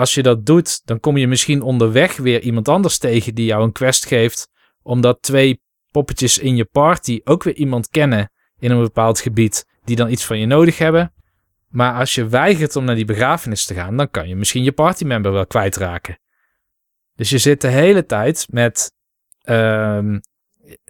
Als 0.00 0.14
je 0.14 0.22
dat 0.22 0.46
doet, 0.46 0.86
dan 0.86 1.00
kom 1.00 1.16
je 1.16 1.26
misschien 1.26 1.62
onderweg 1.62 2.16
weer 2.16 2.40
iemand 2.40 2.68
anders 2.68 2.98
tegen 2.98 3.34
die 3.34 3.44
jou 3.44 3.62
een 3.62 3.72
quest 3.72 4.06
geeft. 4.06 4.48
Omdat 4.82 5.22
twee 5.22 5.62
poppetjes 5.90 6.38
in 6.38 6.56
je 6.56 6.64
party 6.64 7.20
ook 7.24 7.42
weer 7.42 7.54
iemand 7.54 7.88
kennen 7.88 8.32
in 8.58 8.70
een 8.70 8.80
bepaald 8.80 9.20
gebied 9.20 9.66
die 9.84 9.96
dan 9.96 10.10
iets 10.10 10.24
van 10.24 10.38
je 10.38 10.46
nodig 10.46 10.78
hebben. 10.78 11.12
Maar 11.68 11.94
als 11.94 12.14
je 12.14 12.28
weigert 12.28 12.76
om 12.76 12.84
naar 12.84 12.94
die 12.94 13.04
begrafenis 13.04 13.64
te 13.64 13.74
gaan, 13.74 13.96
dan 13.96 14.10
kan 14.10 14.28
je 14.28 14.36
misschien 14.36 14.62
je 14.62 14.72
partymember 14.72 15.32
wel 15.32 15.46
kwijtraken. 15.46 16.18
Dus 17.14 17.30
je 17.30 17.38
zit 17.38 17.60
de 17.60 17.68
hele 17.68 18.06
tijd 18.06 18.46
met, 18.50 18.92
ehm, 19.42 20.18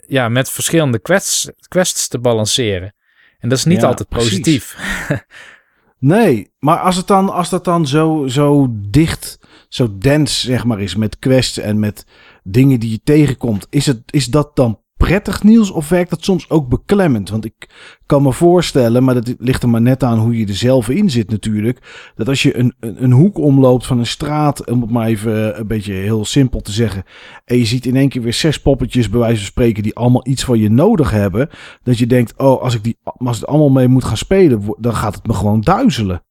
ja, 0.07 0.29
met 0.29 0.51
verschillende 0.51 0.99
quests, 0.99 1.51
quests 1.69 2.09
te 2.09 2.19
balanceren. 2.19 2.95
En 3.39 3.49
dat 3.49 3.59
is 3.59 3.65
niet 3.65 3.81
Ja, 3.81 3.87
altijd 3.87 4.09
positief. 4.09 4.77
Nee, 6.01 6.53
maar 6.59 6.79
als, 6.79 6.97
het 6.97 7.07
dan, 7.07 7.33
als 7.33 7.49
dat 7.49 7.65
dan 7.65 7.87
zo, 7.87 8.27
zo 8.27 8.67
dicht, 8.71 9.39
zo 9.69 9.99
dense 9.99 10.47
zeg 10.47 10.65
maar 10.65 10.81
is 10.81 10.95
met 10.97 11.19
quests 11.19 11.59
en 11.59 11.79
met 11.79 12.07
dingen 12.43 12.81
die 12.81 12.91
je 12.91 13.01
tegenkomt, 13.05 13.67
is, 13.71 13.87
het, 13.87 14.03
is 14.07 14.27
dat 14.27 14.57
dan 14.57 14.80
prettig 15.07 15.43
Niels 15.43 15.71
of 15.71 15.89
werkt 15.89 16.11
dat 16.11 16.25
soms 16.25 16.51
ook 16.51 16.69
beklemmend? 16.69 17.31
Want 17.31 17.45
ik 17.45 17.69
kan 18.07 18.23
me 18.23 18.33
voorstellen, 18.33 19.05
maar 19.05 19.15
dat 19.15 19.35
ligt 19.39 19.63
er 19.63 19.69
maar 19.69 19.81
net 19.83 20.03
aan 20.03 20.19
hoe 20.19 20.39
je 20.39 20.47
er 20.47 20.55
zelf 20.55 20.89
in 20.89 21.11
zit 21.11 21.31
natuurlijk, 21.31 22.11
dat 22.15 22.29
als 22.29 22.43
je 22.43 22.57
een, 22.57 22.75
een, 22.81 23.03
een 23.03 23.13
hoek 23.13 23.39
omloopt 23.39 23.87
van 23.87 23.99
een 23.99 24.07
straat, 24.07 24.67
om 24.71 24.81
het 24.81 24.91
maar 24.91 25.07
even 25.07 25.59
een 25.59 25.67
beetje 25.67 25.93
heel 25.93 26.25
simpel 26.25 26.61
te 26.61 26.73
zeggen, 26.73 27.05
en 27.45 27.59
je 27.59 27.65
ziet 27.65 27.87
in 27.87 27.97
één 27.97 28.09
keer 28.09 28.23
weer 28.23 28.33
zes 28.33 28.61
poppetjes 28.61 29.09
bij 29.11 29.21
wijze 29.21 29.37
van 29.37 29.47
spreken 29.47 29.83
die 29.83 29.95
allemaal 29.97 30.27
iets 30.27 30.45
van 30.45 30.59
je 30.59 30.71
nodig 30.71 31.11
hebben, 31.11 31.49
dat 31.83 31.99
je 31.99 32.07
denkt, 32.07 32.39
oh, 32.39 32.63
als 32.63 32.75
ik 32.75 32.83
die 32.85 32.99
als 33.03 33.41
er 33.43 33.47
allemaal 33.49 33.69
mee 33.71 33.89
moet 33.89 34.05
gaan 34.05 34.17
spelen, 34.17 34.75
dan 34.79 34.95
gaat 34.95 35.15
het 35.15 35.27
me 35.27 35.33
gewoon 35.35 35.61
duizelen. 35.61 36.25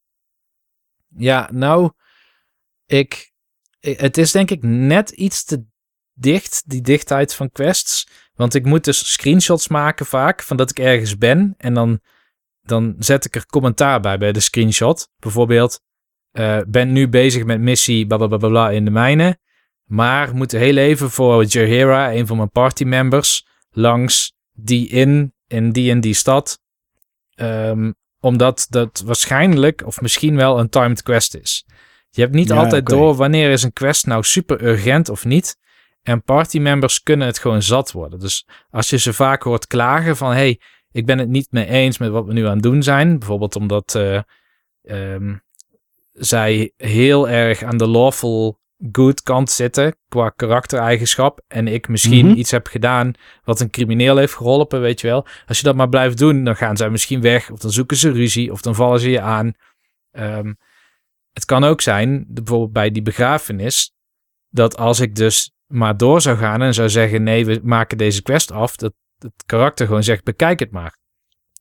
Ja, 1.17 1.49
nou, 1.53 1.91
ik- 2.85 3.31
het 3.79 4.17
is 4.17 4.31
denk 4.31 4.51
ik 4.51 4.63
net 4.63 5.09
iets 5.09 5.43
te 5.43 5.65
dicht, 6.13 6.63
die 6.65 6.81
dichtheid 6.81 7.33
van 7.35 7.51
quests. 7.51 8.09
Want 8.39 8.55
ik 8.55 8.65
moet 8.65 8.83
dus 8.83 9.11
screenshots 9.11 9.67
maken 9.67 10.05
vaak 10.05 10.43
van 10.43 10.57
dat 10.57 10.69
ik 10.69 10.79
ergens 10.79 11.17
ben. 11.17 11.55
En 11.57 11.73
dan, 11.73 11.99
dan 12.61 12.95
zet 12.99 13.25
ik 13.25 13.35
er 13.35 13.45
commentaar 13.45 13.99
bij, 13.99 14.17
bij 14.17 14.31
de 14.31 14.39
screenshot. 14.39 15.09
Bijvoorbeeld, 15.17 15.81
eh, 16.31 16.59
ben 16.67 16.91
nu 16.91 17.07
bezig 17.07 17.45
met 17.45 17.59
missie 17.59 18.07
blablabla 18.07 18.47
bla, 18.47 18.69
in 18.69 18.85
de 18.85 18.91
mijnen. 18.91 19.39
Maar 19.83 20.35
moet 20.35 20.51
heel 20.51 20.77
even 20.77 21.11
voor 21.11 21.45
Jahira, 21.45 22.13
een 22.13 22.27
van 22.27 22.37
mijn 22.37 22.51
partymembers, 22.51 23.45
langs 23.69 24.33
die 24.51 24.87
in, 24.87 25.33
in 25.47 25.71
die 25.71 25.91
en 25.91 26.01
die 26.01 26.13
stad. 26.13 26.59
Ehm, 27.35 27.91
omdat 28.19 28.67
dat 28.69 29.03
waarschijnlijk 29.05 29.85
of 29.85 30.01
misschien 30.01 30.35
wel 30.35 30.59
een 30.59 30.69
timed 30.69 31.03
quest 31.03 31.35
is. 31.35 31.65
Je 32.09 32.21
hebt 32.21 32.33
niet 32.33 32.47
Ja, 32.47 32.55
altijd 32.55 32.85
door 32.85 33.15
wanneer 33.15 33.51
is 33.51 33.63
een 33.63 33.73
quest 33.73 34.05
nou 34.05 34.23
super 34.23 34.63
urgent 34.63 35.09
of 35.09 35.25
niet. 35.25 35.57
En 36.03 36.23
partymembers 36.23 37.03
kunnen 37.03 37.27
het 37.27 37.39
gewoon 37.39 37.61
zat 37.61 37.91
worden. 37.91 38.19
Dus 38.19 38.47
als 38.69 38.89
je 38.89 38.97
ze 38.97 39.13
vaak 39.13 39.43
hoort 39.43 39.67
klagen 39.67 40.17
van... 40.17 40.31
hey, 40.31 40.59
ik 40.91 41.05
ben 41.05 41.17
het 41.17 41.29
niet 41.29 41.47
mee 41.51 41.65
eens 41.65 41.97
met 41.97 42.09
wat 42.09 42.25
we 42.25 42.33
nu 42.33 42.45
aan 42.45 42.53
het 42.53 42.63
doen 42.63 42.83
zijn. 42.83 43.19
Bijvoorbeeld 43.19 43.55
omdat 43.55 43.95
eh, 43.95 44.21
ehm, 44.83 45.35
zij 46.13 46.73
heel 46.77 47.29
erg 47.29 47.63
aan 47.63 47.77
de 47.77 47.87
lawful 47.87 48.59
good 48.91 49.23
kant 49.23 49.49
zitten 49.51 49.95
qua 50.07 50.29
karaktereigenschap. 50.29 51.41
En 51.47 51.67
ik 51.67 51.87
misschien 51.87 52.25
Mhm. 52.25 52.37
iets 52.37 52.51
heb 52.51 52.67
gedaan 52.67 53.13
wat 53.43 53.59
een 53.59 53.69
crimineel 53.69 54.17
heeft 54.17 54.33
geholpen, 54.33 54.81
weet 54.81 55.01
je 55.01 55.07
wel. 55.07 55.25
Als 55.47 55.57
je 55.57 55.63
dat 55.63 55.75
maar 55.75 55.89
blijft 55.89 56.17
doen, 56.17 56.43
dan 56.43 56.55
gaan 56.55 56.77
zij 56.77 56.89
misschien 56.89 57.21
weg. 57.21 57.51
Of 57.51 57.59
dan 57.59 57.71
zoeken 57.71 57.97
ze 57.97 58.11
ruzie. 58.11 58.51
Of 58.51 58.61
dan 58.61 58.75
vallen 58.75 58.99
ze 58.99 59.09
je 59.09 59.21
aan. 59.21 59.53
Ehm, 60.11 60.53
het 61.33 61.45
kan 61.45 61.63
ook 61.63 61.81
zijn, 61.81 62.25
bijvoorbeeld 62.27 62.73
bij 62.73 62.91
die 62.91 63.01
begrafenis, 63.01 63.93
dat 64.49 64.77
als 64.77 64.99
ik 64.99 65.15
dus 65.15 65.51
maar 65.69 65.97
door 65.97 66.21
zou 66.21 66.37
gaan 66.37 66.61
en 66.61 66.73
zou 66.73 66.89
zeggen: 66.89 67.23
nee, 67.23 67.45
we 67.45 67.59
maken 67.63 67.97
deze 67.97 68.21
quest 68.21 68.51
af, 68.51 68.75
dat 68.75 68.93
het 69.19 69.31
karakter 69.45 69.85
gewoon 69.87 70.03
zegt: 70.03 70.23
bekijk 70.23 70.59
het 70.59 70.71
maar. 70.71 70.97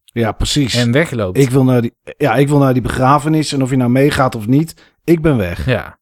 Ja, 0.04 0.32
precies. 0.32 0.74
En 0.74 0.92
wegloopt. 0.92 1.38
ik, 1.38 1.50
wil 1.50 1.64
naar 1.64 1.80
die, 1.82 1.94
ja, 2.16 2.34
ik 2.34 2.48
wil 2.48 2.58
naar 2.58 2.72
die 2.72 2.82
begrafenis 2.82 3.52
en 3.52 3.62
of 3.62 3.70
je 3.70 3.76
nou 3.76 3.90
meegaat 3.90 4.34
of 4.34 4.46
niet, 4.46 4.94
ik 5.04 5.22
ben 5.22 5.36
weg. 5.36 5.66
Ja, 5.66 5.98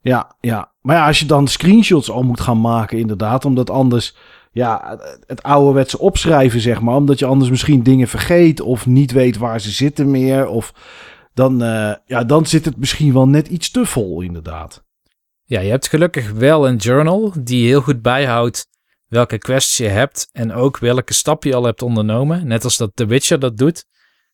Ja, 0.00 0.34
ja. 0.40 0.72
Maar 0.80 0.96
ja, 0.96 1.06
als 1.06 1.18
je 1.18 1.26
dan 1.26 1.48
screenshots 1.48 2.10
al 2.10 2.22
moet 2.22 2.40
gaan 2.40 2.60
maken, 2.60 2.98
inderdaad, 2.98 3.44
omdat 3.44 3.70
anders, 3.70 4.16
ja, 4.52 4.98
het- 5.26 5.42
ouderwetse 5.42 5.98
opschrijven, 5.98 6.60
zeg 6.60 6.80
maar, 6.80 6.94
omdat 6.94 7.18
je 7.18 7.26
anders 7.26 7.50
misschien 7.50 7.82
dingen 7.82 8.08
vergeet 8.08 8.60
of 8.60 8.86
niet 8.86 9.12
weet 9.12 9.36
waar 9.36 9.60
ze 9.60 9.70
zitten 9.70 10.10
meer, 10.10 10.46
of 10.48 10.72
dan, 11.34 11.62
eh, 11.62 11.94
ja, 12.06 12.24
dan 12.24 12.46
zit 12.46 12.64
het 12.64 12.76
misschien 12.76 13.12
wel 13.12 13.28
net 13.28 13.48
iets 13.48 13.70
te 13.70 13.86
vol, 13.86 14.20
inderdaad. 14.20 14.84
Ja, 15.50 15.60
je 15.60 15.70
hebt 15.70 15.88
gelukkig 15.88 16.30
wel 16.30 16.68
een 16.68 16.76
journal 16.76 17.32
die 17.40 17.66
heel 17.66 17.80
goed 17.80 18.02
bijhoudt 18.02 18.68
welke 19.06 19.38
quests 19.38 19.76
je 19.76 19.88
hebt 19.88 20.28
en 20.32 20.52
ook 20.52 20.78
welke 20.78 21.14
stap 21.14 21.44
je 21.44 21.54
al 21.54 21.64
hebt 21.64 21.82
ondernomen. 21.82 22.46
Net 22.46 22.64
als 22.64 22.76
dat 22.76 22.90
The 22.94 23.06
Witcher 23.06 23.38
dat 23.38 23.58
doet. 23.58 23.84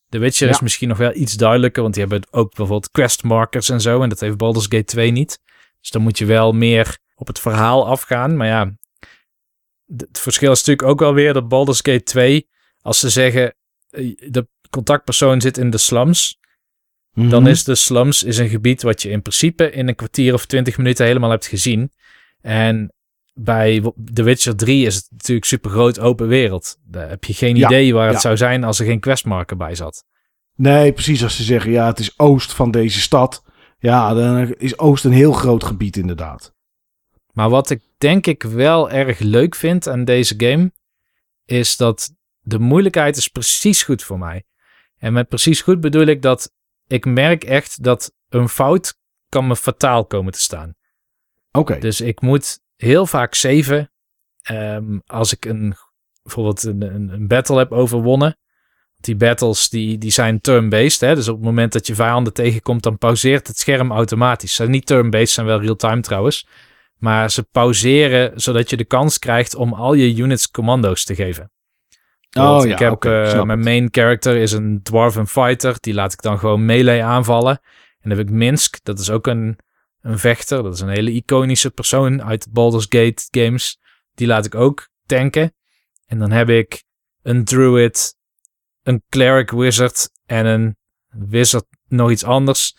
The 0.08 0.18
Witcher 0.18 0.46
Ja. 0.46 0.52
is 0.52 0.60
misschien 0.60 0.88
nog 0.88 0.98
wel 0.98 1.14
iets 1.14 1.34
duidelijker, 1.34 1.82
want 1.82 1.94
die 1.94 2.02
hebben 2.02 2.28
ook 2.30 2.48
bijvoorbeeld 2.48 2.90
quest 2.90 3.22
markers 3.22 3.68
en 3.68 3.80
zo. 3.80 4.02
En 4.02 4.08
dat 4.08 4.20
heeft 4.20 4.36
Baldur's 4.36 4.64
Gate 4.68 4.84
2 4.84 5.10
niet. 5.10 5.38
Dus 5.80 5.90
dan 5.90 6.02
moet 6.02 6.18
je 6.18 6.24
wel 6.24 6.52
meer 6.52 6.98
op 7.14 7.26
het 7.26 7.38
verhaal 7.38 7.86
afgaan. 7.86 8.36
Maar 8.36 8.46
ja, 8.46 8.76
het 9.96 10.18
verschil 10.18 10.52
is 10.52 10.58
natuurlijk 10.58 10.88
ook 10.88 11.00
wel 11.00 11.14
weer 11.14 11.32
dat 11.32 11.48
Baldur's 11.48 11.80
Gate 11.82 12.02
2, 12.02 12.48
als 12.80 13.00
ze 13.00 13.08
zeggen 13.10 13.54
eh, 13.90 14.14
de 14.16 14.48
contactpersoon 14.70 15.40
zit 15.40 15.58
in 15.58 15.70
de 15.70 15.78
slums, 15.78 16.38
dan 17.16 17.42
Mhm. 17.42 17.50
is 17.50 17.64
de 17.64 17.74
slums 17.74 18.22
is 18.24 18.38
een 18.38 18.48
gebied 18.48 18.82
wat 18.82 19.02
je 19.02 19.10
in 19.10 19.22
principe 19.22 19.70
in 19.70 19.88
een 19.88 19.94
kwartier 19.94 20.34
of 20.34 20.46
twintig 20.46 20.76
minuten 20.76 21.06
helemaal 21.06 21.30
hebt 21.30 21.46
gezien. 21.46 21.92
En 22.40 22.92
bij 23.34 23.92
The 24.14 24.22
Witcher 24.22 24.56
3 24.56 24.86
is 24.86 24.94
het 24.94 25.06
natuurlijk 25.10 25.46
super 25.46 25.70
groot 25.70 25.98
open 25.98 26.28
wereld. 26.28 26.76
Daar 26.84 27.08
heb 27.08 27.24
je 27.24 27.34
geen 27.34 27.56
Ja, 27.56 27.66
idee 27.66 27.94
waar 27.94 28.08
het 28.08 28.20
zou 28.20 28.36
zijn 28.36 28.64
als 28.64 28.78
er 28.78 28.86
geen 28.86 29.00
questmarker 29.00 29.56
bij 29.56 29.74
zat. 29.74 30.04
Nee, 30.54 30.92
precies 30.92 31.22
als 31.22 31.36
ze 31.36 31.42
zeggen, 31.42 31.70
ja, 31.70 31.86
het 31.86 31.98
is 31.98 32.18
oost 32.18 32.52
van 32.52 32.70
deze 32.70 33.00
stad. 33.00 33.44
Ja, 33.78 34.14
dan 34.14 34.54
is 34.54 34.78
oost 34.78 35.04
een 35.04 35.12
heel 35.12 35.32
groot 35.32 35.64
gebied, 35.64 35.96
inderdaad. 35.96 36.54
Maar 37.32 37.50
wat 37.50 37.70
ik 37.70 37.82
denk 37.98 38.26
ik 38.26 38.42
wel 38.42 38.90
erg 38.90 39.18
leuk 39.18 39.54
vind 39.54 39.88
aan 39.88 40.04
deze 40.04 40.34
game, 40.36 40.72
is 41.44 41.76
dat 41.76 42.10
de 42.40 42.58
moeilijkheid 42.58 43.16
is 43.16 43.28
precies 43.28 43.82
goed 43.82 44.02
voor 44.02 44.18
mij. 44.18 44.44
En 44.98 45.12
met 45.12 45.28
precies 45.28 45.60
goed 45.62 45.80
bedoel 45.80 46.06
ik 46.06 46.22
dat 46.22 46.52
ik 46.86 47.04
merk 47.04 47.44
echt 47.44 47.82
dat 47.82 48.12
een 48.28 48.48
fout 48.48 48.98
kan 49.28 49.46
me 49.46 49.56
fataal 49.56 50.06
komen 50.06 50.32
te 50.32 50.40
staan. 50.40 50.74
Oké. 51.52 51.78
Dus 51.78 52.00
ik 52.00 52.20
moet 52.20 52.60
heel 52.76 53.06
vaak 53.06 53.34
saven 53.34 53.90
ehm, 54.42 54.98
als 55.06 55.32
ik 55.32 55.44
een, 55.44 55.76
bijvoorbeeld 56.22 56.62
een, 56.62 56.82
een, 56.82 57.08
een 57.08 57.26
battle 57.26 57.58
heb 57.58 57.72
overwonnen. 57.72 58.38
Die 58.96 59.16
battles 59.16 59.68
die, 59.68 59.98
die 59.98 60.10
zijn 60.10 60.40
turn-based. 60.40 61.00
Hè? 61.00 61.14
Dus 61.14 61.28
op 61.28 61.36
het 61.36 61.44
moment 61.44 61.72
dat 61.72 61.86
je 61.86 61.94
vijanden 61.94 62.32
tegenkomt, 62.32 62.82
dan 62.82 62.98
pauzeert 62.98 63.46
het 63.46 63.58
scherm 63.58 63.92
automatisch. 63.92 64.50
Ze 64.50 64.56
zijn 64.56 64.70
niet 64.70 64.86
turn-based, 64.86 65.30
zijn 65.30 65.46
wel 65.46 65.60
real-time 65.60 66.00
trouwens. 66.00 66.46
Maar 66.96 67.30
ze 67.30 67.42
pauzeren 67.42 68.40
zodat 68.40 68.70
je 68.70 68.76
de 68.76 68.84
kans 68.84 69.18
krijgt 69.18 69.54
om 69.54 69.72
al 69.72 69.94
je 69.94 70.16
units 70.16 70.50
commando's 70.50 71.04
te 71.04 71.14
geven. 71.14 71.50
Oh 72.38 72.64
ja, 72.64 72.72
ik 72.72 72.78
heb 72.78 72.92
oké, 72.92 73.22
eh, 73.22 73.42
mijn 73.42 73.60
main 73.60 73.88
character 73.90 74.36
is 74.36 74.52
een 74.52 74.82
dwarven 74.82 75.26
fighter. 75.26 75.76
Die 75.80 75.94
laat 75.94 76.12
ik 76.12 76.22
dan 76.22 76.38
gewoon 76.38 76.64
melee 76.64 77.04
aanvallen. 77.04 77.60
En 78.00 78.08
dan 78.08 78.18
heb 78.18 78.28
ik 78.28 78.34
Minsk, 78.34 78.78
dat 78.82 78.98
is 78.98 79.10
ook 79.10 79.26
een, 79.26 79.58
een 80.00 80.18
vechter. 80.18 80.62
Dat 80.62 80.74
is 80.74 80.80
een 80.80 80.88
hele 80.88 81.12
iconische 81.12 81.70
persoon 81.70 82.22
uit 82.22 82.46
Baldur's 82.50 82.86
Gate 82.88 83.26
games. 83.30 83.78
Die 84.14 84.26
laat 84.26 84.44
ik 84.44 84.54
ook 84.54 84.88
tanken. 85.06 85.54
En 86.06 86.18
dan 86.18 86.30
heb 86.30 86.48
ik 86.48 86.84
een 87.22 87.44
druid, 87.44 88.16
een 88.82 89.02
cleric 89.08 89.50
wizard 89.50 90.10
en 90.26 90.46
een 90.46 90.76
wizard 91.08 91.66
nog 91.88 92.10
iets 92.10 92.24
anders. 92.24 92.76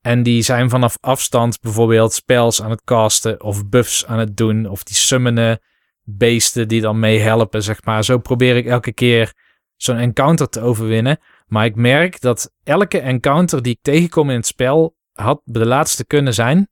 En 0.00 0.22
die 0.22 0.42
zijn 0.42 0.70
vanaf 0.70 0.96
afstand 1.00 1.60
bijvoorbeeld 1.60 2.12
spells 2.12 2.62
aan 2.62 2.70
het 2.70 2.84
casten 2.84 3.42
of 3.42 3.68
buffs 3.68 4.06
aan 4.06 4.18
het 4.18 4.36
doen. 4.36 4.66
Of 4.66 4.82
die 4.82 4.96
summonen 4.96 5.60
beesten 6.04 6.68
die 6.68 6.80
dan 6.80 6.98
meehelpen, 6.98 7.62
zeg 7.62 7.84
maar. 7.84 8.04
Zo 8.04 8.18
probeer 8.18 8.56
ik 8.56 8.66
elke 8.66 8.92
keer 8.92 9.32
zo'n 9.76 9.96
encounter 9.96 10.48
te 10.48 10.60
overwinnen. 10.60 11.18
Maar 11.46 11.64
ik 11.64 11.74
merk 11.74 12.20
dat 12.20 12.52
elke 12.64 12.98
encounter 13.00 13.62
die 13.62 13.72
ik 13.72 13.82
tegenkom 13.82 14.30
in 14.30 14.36
het 14.36 14.46
spel 14.46 14.96
had 15.12 15.40
de 15.44 15.66
laatste 15.66 16.04
kunnen 16.06 16.34
zijn. 16.34 16.68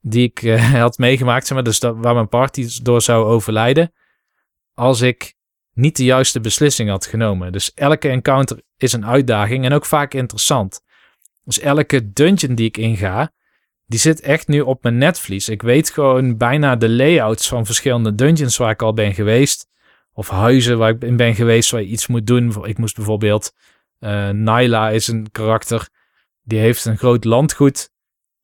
Die 0.00 0.28
ik 0.28 0.42
eh, 0.42 0.72
had 0.82 0.98
meegemaakt, 0.98 1.46
zeg 1.46 1.54
maar. 1.54 1.64
Dus 1.64 1.80
dat, 1.80 1.96
waar 1.98 2.14
mijn 2.14 2.28
party 2.28 2.82
door 2.82 3.02
zou 3.02 3.24
overlijden. 3.24 3.92
Als 4.74 5.00
ik 5.00 5.34
niet 5.72 5.96
de 5.96 6.04
juiste 6.04 6.40
beslissing 6.40 6.88
had 6.88 7.06
genomen. 7.06 7.52
Dus 7.52 7.74
elke 7.74 8.08
encounter 8.08 8.62
is 8.76 8.92
een 8.92 9.06
uitdaging 9.06 9.64
en 9.64 9.72
ook 9.72 9.86
vaak 9.86 10.14
interessant. 10.14 10.84
Dus 11.44 11.60
elke 11.60 12.12
dungeon 12.12 12.54
die 12.54 12.66
ik 12.66 12.76
inga, 12.76 13.32
die 13.86 13.98
zit 13.98 14.20
echt 14.20 14.48
nu 14.48 14.60
op 14.60 14.82
mijn 14.82 14.98
netvlies. 14.98 15.48
Ik 15.48 15.62
weet 15.62 15.90
gewoon 15.90 16.36
bijna 16.36 16.76
de 16.76 16.88
layouts 16.88 17.48
van 17.48 17.66
verschillende 17.66 18.14
dungeons 18.14 18.56
waar 18.56 18.70
ik 18.70 18.82
al 18.82 18.92
ben 18.92 19.14
geweest. 19.14 19.66
Of 20.12 20.28
huizen 20.28 20.78
waar 20.78 20.90
ik 20.90 21.02
in 21.02 21.16
ben 21.16 21.34
geweest 21.34 21.70
waar 21.70 21.80
je 21.80 21.86
iets 21.86 22.06
moet 22.06 22.26
doen. 22.26 22.66
Ik 22.66 22.78
moest 22.78 22.96
bijvoorbeeld... 22.96 23.52
eh 23.98 24.30
Nyla 24.30 24.90
is 24.90 25.08
een 25.08 25.30
karakter. 25.30 25.88
Die 26.42 26.58
heeft 26.58 26.84
een 26.84 26.98
groot 26.98 27.24
landgoed. 27.24 27.90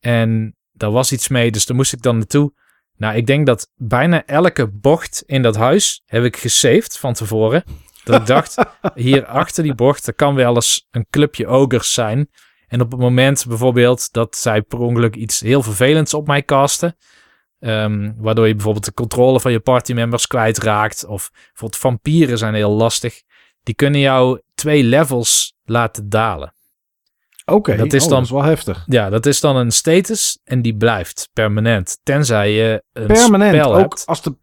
En 0.01 0.57
daar 0.72 0.90
was 0.90 1.12
iets 1.12 1.28
mee, 1.28 1.51
dus 1.51 1.66
daar 1.66 1.76
moest 1.76 1.93
ik 1.93 2.03
dan 2.03 2.16
naartoe. 2.16 2.53
Nou, 2.97 3.16
ik 3.16 3.26
denk 3.26 3.47
dat 3.47 3.70
bijna 3.74 4.26
elke 4.26 4.68
bocht 4.68 5.22
in 5.26 5.43
dat 5.43 5.57
huis 5.57 6.03
heb 6.07 6.24
ik 6.24 6.36
gesaved 6.36 6.99
van 6.99 7.14
tevoren. 7.14 7.64
Dat 8.05 8.20
ik 8.20 8.26
dacht, 8.26 8.57
hier 8.95 9.26
achter 9.26 9.62
die 9.62 9.74
bocht, 9.74 10.07
er 10.07 10.14
kan 10.14 10.34
wel 10.34 10.55
eens 10.55 10.86
een 10.90 11.07
clubje 11.11 11.47
ogers 11.47 11.93
zijn. 11.93 12.30
En 12.73 12.81
op 12.81 12.91
het 12.91 13.01
moment 13.01 13.45
bijvoorbeeld 13.49 14.12
dat 14.12 14.37
zij 14.37 14.62
per 14.62 14.79
ongeluk 14.79 15.16
iets 15.16 15.41
heel 15.41 15.62
vervelends 15.62 16.14
op 16.14 16.27
mij 16.27 16.43
casten. 16.43 16.97
ehm, 17.59 18.12
waardoor 18.16 18.47
je 18.47 18.55
bijvoorbeeld 18.55 18.85
de 18.85 18.93
controle 18.95 19.41
van 19.41 19.53
je 19.53 19.61
partymembers 19.61 20.27
kwijtraakt. 20.27 21.05
Of 21.07 21.31
bijvoorbeeld 21.33 21.81
vampieren 21.81 22.39
zijn 22.39 22.55
heel 22.55 22.70
lastig. 22.70 23.23
Die 23.62 23.75
kunnen 23.75 24.01
jou 24.01 24.41
twee 24.55 24.83
levels 24.85 25.55
laten 25.64 26.09
dalen. 26.09 26.55
Oké, 27.45 27.77
dat 27.77 27.93
is 27.93 28.03
oh, 28.05 28.09
dan- 28.09 28.16
dat 28.18 28.27
is 28.27 28.33
wel 28.33 28.43
heftig. 28.43 28.85
Ja, 28.87 29.11
dat 29.11 29.27
is 29.27 29.41
dan 29.41 29.57
een 29.57 29.70
status 29.70 30.39
en 30.45 30.62
die 30.62 30.77
blijft 30.77 31.29
permanent. 31.33 31.99
Tenzij 32.03 32.53
je 32.53 32.83
een 32.93 33.07
Permanent, 33.07 33.55
spel 33.55 33.75
ook 33.75 33.81
hebt. 33.81 34.07
als 34.07 34.23
de, 34.23 34.37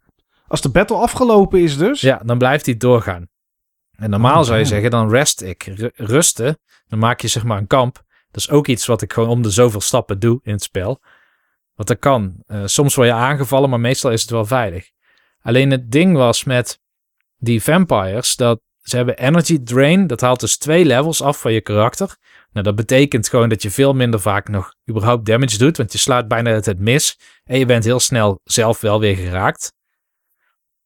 als 0.48 0.60
de 0.60 0.68
battle 0.68 0.96
afgelopen 0.96 1.60
is 1.62 1.76
dus. 1.76 2.00
Ja, 2.00 2.20
dan 2.24 2.38
blijft 2.38 2.64
die 2.64 2.76
doorgaan. 2.76 3.28
En 3.96 4.10
normaal 4.10 4.40
Oh, 4.40 4.44
zou 4.46 4.58
je 4.58 4.64
zeggen, 4.64 4.90
dan 4.90 5.10
rest 5.10 5.42
ik. 5.42 5.62
Ru- 5.62 5.90
rusten, 5.94 6.58
dan 6.86 6.98
maak 6.98 7.20
je 7.20 7.28
zeg 7.28 7.44
maar 7.44 7.58
een 7.58 7.66
kamp. 7.66 8.02
Dat 8.30 8.42
is 8.42 8.50
ook 8.50 8.66
iets 8.66 8.86
wat 8.86 9.02
ik 9.02 9.12
gewoon 9.12 9.28
om 9.28 9.42
de 9.42 9.50
zoveel 9.50 9.80
stappen 9.80 10.18
doe 10.18 10.40
in 10.42 10.52
het 10.52 10.62
spel. 10.62 11.00
Want 11.74 11.88
dat 11.88 11.98
kan. 11.98 12.42
Eh, 12.46 12.62
soms 12.64 12.94
word 12.94 13.08
je 13.08 13.14
aangevallen, 13.14 13.70
maar 13.70 13.80
meestal 13.80 14.10
is 14.10 14.20
het 14.20 14.30
wel 14.30 14.44
veilig. 14.44 14.90
Alleen 15.42 15.70
het 15.70 15.90
ding 15.90 16.16
was 16.16 16.44
met 16.44 16.80
die 17.36 17.62
vampires, 17.62 18.36
dat 18.36 18.60
ze 18.82 18.96
hebben 18.96 19.18
energy 19.18 19.62
drain. 19.62 20.06
Dat 20.06 20.20
haalt 20.20 20.40
dus 20.40 20.56
twee 20.56 20.84
levels 20.84 21.22
af 21.22 21.40
van 21.40 21.52
je 21.52 21.60
karakter. 21.60 22.16
Nou, 22.52 22.64
dat 22.64 22.76
betekent 22.76 23.28
gewoon 23.28 23.48
dat 23.48 23.62
je 23.62 23.70
veel 23.70 23.94
minder 23.94 24.20
vaak 24.20 24.48
nog 24.48 24.74
überhaupt 24.90 25.26
damage 25.26 25.58
doet. 25.58 25.76
Want 25.76 25.92
je 25.92 25.98
slaat 25.98 26.28
bijna 26.28 26.50
het 26.50 26.78
mis. 26.78 27.18
En 27.44 27.58
je 27.58 27.66
bent 27.66 27.84
heel 27.84 28.00
snel 28.00 28.40
zelf 28.44 28.80
wel 28.80 29.00
weer 29.00 29.16
geraakt. 29.16 29.72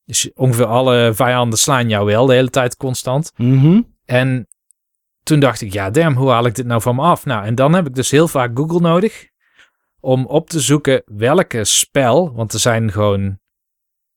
Dus 0.05 0.33
ongeveer 0.35 0.67
alle 0.67 1.11
vijanden 1.15 1.59
slaan 1.59 1.89
jou 1.89 2.07
wel 2.07 2.27
de 2.27 2.35
hele 2.35 2.51
tijd 2.51 2.77
constant. 2.77 3.33
Mhm. 3.37 3.81
En 4.05 4.47
toen 5.25 5.41
dacht 5.41 5.61
ik, 5.61 5.73
ja 5.73 5.91
damn, 5.91 6.17
hoe 6.17 6.31
haal 6.31 6.47
ik 6.47 6.55
dit 6.55 6.67
nou 6.67 6.81
van 6.81 6.95
me 6.95 7.03
af? 7.03 7.25
Nou, 7.25 7.45
en 7.45 7.55
dan 7.55 7.75
heb 7.75 7.87
ik 7.87 7.95
dus 7.95 8.11
heel 8.11 8.29
vaak 8.29 8.51
Google 8.59 8.81
nodig 8.81 9.29
om 10.01 10.27
op 10.27 10.51
te 10.51 10.61
zoeken 10.61 11.03
welke 11.05 11.65
spel, 11.65 12.35
want 12.35 12.53
er 12.53 12.61
zijn 12.61 12.93
gewoon 12.93 13.39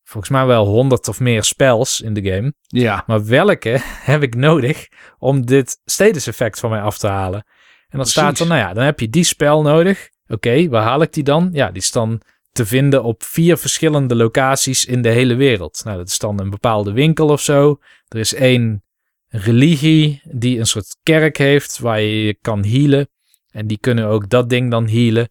volgens 0.04 0.32
mij 0.34 0.46
wel 0.46 0.66
honderd 0.66 1.08
of 1.08 1.20
meer 1.20 1.44
spels 1.44 2.02
in 2.02 2.14
de 2.14 2.32
game, 2.32 2.54
Ja. 2.62 3.04
maar 3.08 3.26
welke 3.26 3.78
heb 4.12 4.24
ik 4.24 4.36
nodig 4.36 4.88
om 5.18 5.46
dit 5.46 5.82
status 5.86 6.28
effect 6.28 6.60
van 6.60 6.70
mij 6.70 6.82
af 6.82 6.98
te 6.98 7.08
halen? 7.08 7.46
En 7.90 7.98
dan 7.98 8.08
staat 8.08 8.40
er, 8.40 8.48
nou 8.48 8.60
ja, 8.60 8.74
dan 8.74 8.84
heb 8.84 9.00
je 9.00 9.10
die 9.10 9.24
spel 9.24 9.62
nodig. 9.62 10.10
Oké, 10.28 10.70
waar 10.70 10.84
haal 10.84 11.02
ik 11.02 11.14
die 11.14 11.24
dan? 11.24 11.50
Ja, 11.52 11.68
die 11.68 11.82
is 11.82 11.92
dan 11.92 12.22
te 12.52 12.66
vinden 12.66 13.04
op 13.04 13.24
vier 13.24 13.58
verschillende 13.58 14.16
locaties 14.16 14.86
in 14.86 15.02
de 15.02 15.10
hele 15.10 15.36
wereld. 15.36 15.82
Nou, 15.86 15.98
dat 15.98 16.08
is 16.08 16.20
dan 16.20 16.40
een 16.40 16.50
bepaalde 16.50 16.92
winkel 16.92 17.30
of 17.30 17.42
zo. 17.42 17.78
Er 18.08 18.20
is 18.20 18.34
één 18.34 18.84
religie 19.30 20.22
die 20.24 20.60
een 20.60 20.68
soort 20.68 20.98
kerk 21.04 21.38
heeft 21.38 21.80
waar 21.80 22.02
je 22.02 22.24
je 22.24 22.38
kan 22.42 22.66
healen. 22.66 23.10
En 23.52 23.68
die 23.68 23.78
kunnen 23.78 24.06
ook 24.06 24.30
dat 24.30 24.50
ding 24.50 24.72
dan 24.72 24.88
healen. 24.88 25.30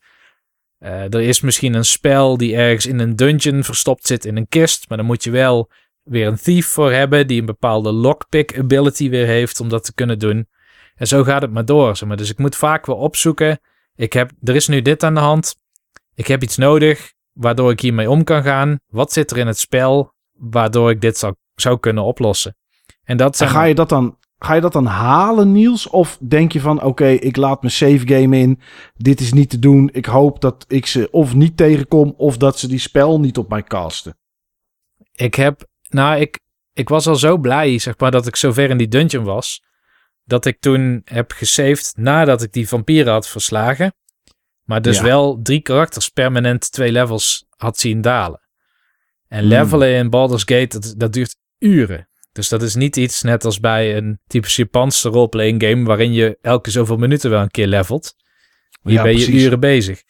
Eh, 0.78 1.14
er 1.14 1.20
is 1.20 1.40
misschien 1.40 1.74
een 1.74 1.84
spel 1.84 2.36
die 2.36 2.56
ergens 2.56 2.86
in 2.86 2.98
een 2.98 3.16
dungeon 3.16 3.64
verstopt 3.64 4.06
zit 4.06 4.24
in 4.24 4.36
een 4.36 4.48
kist. 4.48 4.88
Maar 4.88 4.98
dan 4.98 5.06
moet 5.06 5.24
je 5.24 5.30
wel 5.30 5.70
weer 6.02 6.26
een 6.26 6.38
thief 6.38 6.66
voor 6.66 6.92
hebben 6.92 7.26
die 7.26 7.40
een 7.40 7.46
bepaalde 7.46 7.92
lockpick 7.92 8.58
ability 8.58 9.10
weer 9.10 9.26
heeft 9.26 9.60
om 9.60 9.68
dat 9.68 9.84
te 9.84 9.94
kunnen 9.94 10.18
doen. 10.18 10.48
En 10.94 11.06
zo 11.06 11.24
gaat 11.24 11.42
het 11.42 11.52
maar 11.52 11.64
door. 11.64 11.96
Zeg 11.96 12.08
maar. 12.08 12.16
Dus 12.16 12.30
ik 12.30 12.38
moet 12.38 12.56
vaak 12.56 12.86
wel 12.86 12.96
opzoeken. 12.96 13.60
Ik 13.94 14.12
heb, 14.12 14.30
er 14.42 14.54
is 14.54 14.68
nu 14.68 14.82
dit 14.82 15.02
aan 15.02 15.14
de 15.14 15.20
hand. 15.20 15.56
Ik 16.14 16.26
heb 16.26 16.42
iets 16.42 16.56
nodig 16.56 17.12
waardoor 17.32 17.70
ik 17.70 17.80
hiermee 17.80 18.10
om 18.10 18.24
kan 18.24 18.42
gaan. 18.42 18.80
Wat 18.86 19.12
zit 19.12 19.30
er 19.30 19.38
in 19.38 19.46
het 19.46 19.58
spel 19.58 20.14
waardoor 20.32 20.90
ik 20.90 21.00
dit 21.00 21.18
zou, 21.18 21.34
zou 21.54 21.78
kunnen 21.78 22.04
oplossen? 22.04 22.56
En 23.06 23.16
dat 23.16 23.40
En 23.40 23.48
ga 23.48 23.62
je 23.64 23.74
dat 23.74 23.88
dan, 23.88 24.18
ga 24.38 24.54
je 24.54 24.60
dat 24.60 24.72
dan 24.72 24.86
halen, 24.86 25.52
Niels? 25.52 25.88
Of 25.88 26.18
denk 26.20 26.52
je 26.52 26.60
van, 26.60 26.82
oké, 26.82 27.06
ik 27.06 27.36
laat 27.36 27.60
mijn 27.60 27.72
save 27.72 28.06
game 28.06 28.38
in. 28.38 28.60
Dit 28.96 29.20
is 29.20 29.32
niet 29.32 29.50
te 29.50 29.58
doen. 29.58 29.90
Ik 29.92 30.06
hoop 30.06 30.40
dat 30.40 30.64
ik 30.68 30.86
ze 30.86 31.08
of 31.10 31.34
niet 31.34 31.56
tegenkom... 31.56 32.14
of 32.16 32.36
dat 32.36 32.58
ze 32.58 32.68
die 32.68 32.78
spel 32.78 33.20
niet 33.20 33.38
op 33.38 33.48
mij 33.48 33.62
casten. 33.62 34.16
Ik 35.12 35.34
heb, 35.34 35.64
nou, 35.88 36.20
ik, 36.20 36.40
ik 36.72 36.88
was 36.88 37.06
al 37.06 37.16
zo 37.16 37.38
blij, 37.38 37.78
zeg 37.78 37.98
maar, 37.98 38.10
dat 38.10 38.26
ik 38.26 38.36
zover 38.36 38.70
in 38.70 38.76
die 38.78 38.88
dungeon 38.88 39.24
was. 39.24 39.64
Dat 40.24 40.44
ik 40.46 40.60
toen 40.60 41.02
heb 41.04 41.32
gesaved 41.32 41.92
nadat 41.96 42.42
ik 42.42 42.52
die 42.52 42.68
vampieren 42.68 43.12
had 43.12 43.28
verslagen. 43.28 43.94
Maar 44.64 44.82
dus 44.82 44.96
Ja. 44.96 45.02
wel 45.02 45.40
drie 45.42 45.60
karakters 45.60 46.08
permanent 46.08 46.72
twee 46.72 46.92
levels 46.92 47.46
had 47.56 47.78
zien 47.78 48.00
dalen. 48.00 48.40
En 49.28 49.38
Hmm. 49.38 49.48
levelen 49.48 49.94
in 49.94 50.10
Baldur's 50.10 50.42
Gate, 50.44 50.78
dat, 50.78 50.94
dat 50.96 51.12
duurt 51.12 51.36
uren. 51.58 52.08
Dus 52.36 52.48
dat 52.48 52.62
is 52.62 52.74
niet 52.74 52.96
iets 52.96 53.22
net 53.22 53.44
als 53.44 53.60
bij 53.60 53.96
een 53.96 54.20
typisch 54.26 54.56
Japanse 54.56 55.08
roleplaying 55.08 55.62
game... 55.62 55.84
waarin 55.84 56.12
je 56.12 56.38
elke 56.40 56.70
zoveel 56.70 56.96
minuten 56.96 57.30
wel 57.30 57.40
een 57.40 57.50
keer 57.50 57.66
levelt. 57.66 58.14
Hier 58.82 58.92
Ja, 58.92 59.02
ben 59.02 59.18
je 59.18 59.32
uren 59.32 59.60
bezig. 59.60 60.02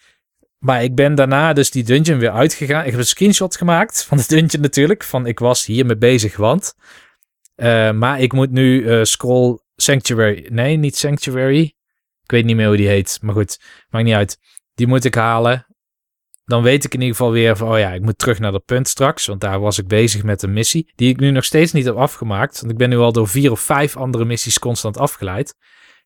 Maar 0.59 0.83
ik 0.83 0.95
ben 0.95 1.15
daarna 1.15 1.53
dus 1.53 1.71
die 1.71 1.85
dungeon 1.85 2.19
weer 2.19 2.31
uitgegaan. 2.31 2.85
Ik 2.85 2.91
heb 2.91 3.01
een 3.01 3.07
screenshot 3.07 3.57
gemaakt 3.57 4.05
van 4.05 4.17
de 4.17 4.25
dungeon 4.27 4.63
natuurlijk. 4.63 5.05
Van 5.05 5.27
ik 5.27 5.39
was 5.39 5.67
hiermee 5.67 5.97
bezig, 5.97 6.37
want... 6.37 6.75
eh, 7.55 7.91
maar 7.91 8.21
ik 8.21 8.33
moet 8.33 8.51
nu 8.51 8.89
eh, 8.89 9.03
Scroll 9.03 9.59
Sanctuary... 9.77 10.47
Nee, 10.51 10.77
niet 10.77 10.97
Sanctuary. 10.97 11.63
Ik 12.23 12.31
weet 12.31 12.45
niet 12.45 12.57
meer 12.57 12.67
hoe 12.67 12.77
die 12.77 12.89
heet. 12.89 13.19
Maar 13.23 13.35
goed, 13.35 13.61
maakt 13.89 14.05
niet 14.05 14.15
uit. 14.15 14.39
Die 14.75 14.87
moet 14.87 15.05
ik 15.05 15.15
halen. 15.15 15.67
Dan 16.47 16.63
weet 16.63 16.85
ik 16.85 16.95
in 16.95 17.01
ieder 17.01 17.17
geval 17.17 17.33
weer 17.33 17.57
van... 17.57 17.69
Oh 17.69 17.79
ja, 17.79 17.93
ik 17.93 18.03
moet 18.03 18.19
terug 18.19 18.39
naar 18.39 18.53
dat 18.53 18.65
punt 18.65 18.89
straks. 18.89 19.27
Want 19.27 19.41
daar 19.41 19.61
was 19.61 19.79
ik 19.79 19.87
bezig 19.87 20.23
met 20.23 20.43
een 20.43 20.53
missie. 20.53 20.93
Die 20.95 21.09
ik 21.09 21.21
nu 21.21 21.31
nog 21.31 21.45
steeds 21.45 21.73
niet 21.73 21.85
heb 21.85 21.97
afgemaakt. 21.97 22.61
Want 22.61 22.73
ik 22.73 22.79
ben 22.79 22.89
nu 22.89 22.97
al 22.97 23.13
door 23.13 23.29
vier 23.29 23.51
of 23.51 23.61
vijf 23.61 23.97
andere 23.97 24.25
missies 24.25 24.59
constant 24.59 24.99
afgeleid 24.99 25.55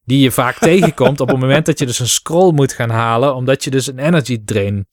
die 0.05 0.21
je 0.21 0.31
vaak 0.31 0.59
tegenkomt 0.71 1.21
op 1.21 1.29
het 1.29 1.39
moment 1.39 1.67
dat 1.67 1.79
je 1.79 1.87
dus 1.87 1.99
een 1.99 2.09
scroll 2.09 2.53
moet 2.53 2.73
gaan 2.73 2.91
halen, 2.91 3.35
omdat 3.35 3.65
je 3.65 3.71
dus 3.71 3.87
een 3.87 3.99
energy 3.99 4.43
drain 4.45 4.89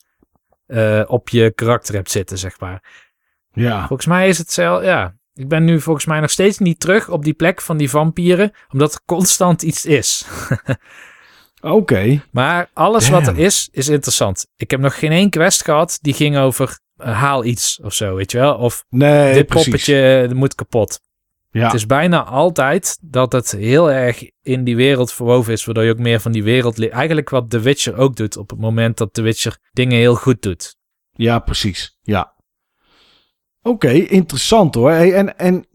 eh, 0.66 1.04
op 1.08 1.30
je 1.30 1.52
karakter 1.52 1.96
hebt 1.96 2.12
zitten, 2.12 2.38
zeg 2.38 2.60
maar. 2.60 3.06
Ja. 3.52 3.88
Volgens 3.88 4.08
mij 4.08 4.28
is 4.28 4.38
het 4.38 4.52
zelf, 4.52 4.84
ja. 4.84 5.16
Ik 5.34 5.48
ben 5.48 5.64
nu 5.64 5.82
volgens 5.82 6.06
mij 6.06 6.20
nog 6.20 6.30
steeds 6.30 6.58
niet 6.58 6.80
terug 6.80 7.10
op 7.10 7.24
die 7.24 7.34
plek 7.34 7.62
van 7.62 7.78
die 7.78 7.90
vampieren, 7.90 8.52
omdat 8.72 8.94
er 8.94 9.00
constant 9.06 9.62
iets 9.62 9.86
is. 9.86 10.26
Oké. 11.62 12.24
Maar 12.32 12.70
alles 12.74 13.10
wat 13.10 13.28
er 13.28 13.38
is, 13.38 13.70
is 13.72 13.88
interessant. 13.90 14.48
Ik 14.56 14.72
heb 14.72 14.80
nog 14.80 15.00
geen 15.00 15.12
één 15.12 15.30
quest 15.30 15.64
gehad 15.64 15.98
die 16.02 16.14
ging 16.14 16.38
over 16.38 16.80
eh, 16.96 17.20
haal 17.20 17.46
iets 17.46 17.80
of 17.84 17.94
zo, 17.94 18.16
weet 18.16 18.32
je 18.32 18.38
wel? 18.38 18.56
Of 18.56 18.86
Nee, 18.90 19.34
dit 19.34 19.46
precies. 19.46 19.64
poppetje 19.66 20.28
eh, 20.30 20.36
moet 20.36 20.56
kapot. 20.56 21.00
Ja. 21.52 21.64
Het 21.66 21.74
is 21.74 21.86
bijna 21.86 22.24
altijd 22.24 22.98
dat 23.02 23.32
het 23.32 23.52
heel 23.52 23.92
erg 23.92 24.24
in 24.42 24.64
die 24.64 24.76
wereld 24.76 25.14
verwoven 25.14 25.54
is, 25.54 25.66
waardoor 25.66 25.84
je 25.84 25.92
ook 25.92 26.00
meer 26.00 26.20
van 26.20 26.32
die 26.32 26.44
wereld 26.44 26.78
leert. 26.78 26.92
Eigenlijk 26.92 27.30
wat 27.30 27.50
The 27.50 27.60
Witcher 27.60 27.98
ook 27.98 28.16
doet 28.16 28.38
op 28.38 28.50
het 28.50 28.60
moment 28.60 28.98
dat 28.98 29.14
The 29.14 29.22
Witcher 29.22 29.58
dingen 29.72 29.98
heel 29.98 30.16
goed 30.16 30.42
doet. 30.42 30.76
Ja, 31.14 31.40
precies. 31.40 31.98
Ja. 32.02 32.34
Oké, 33.62 33.90
interessant 33.92 34.76
hoor. 34.76 34.92
Hey, 34.92 35.14
en, 35.14 35.38
en 35.38 35.66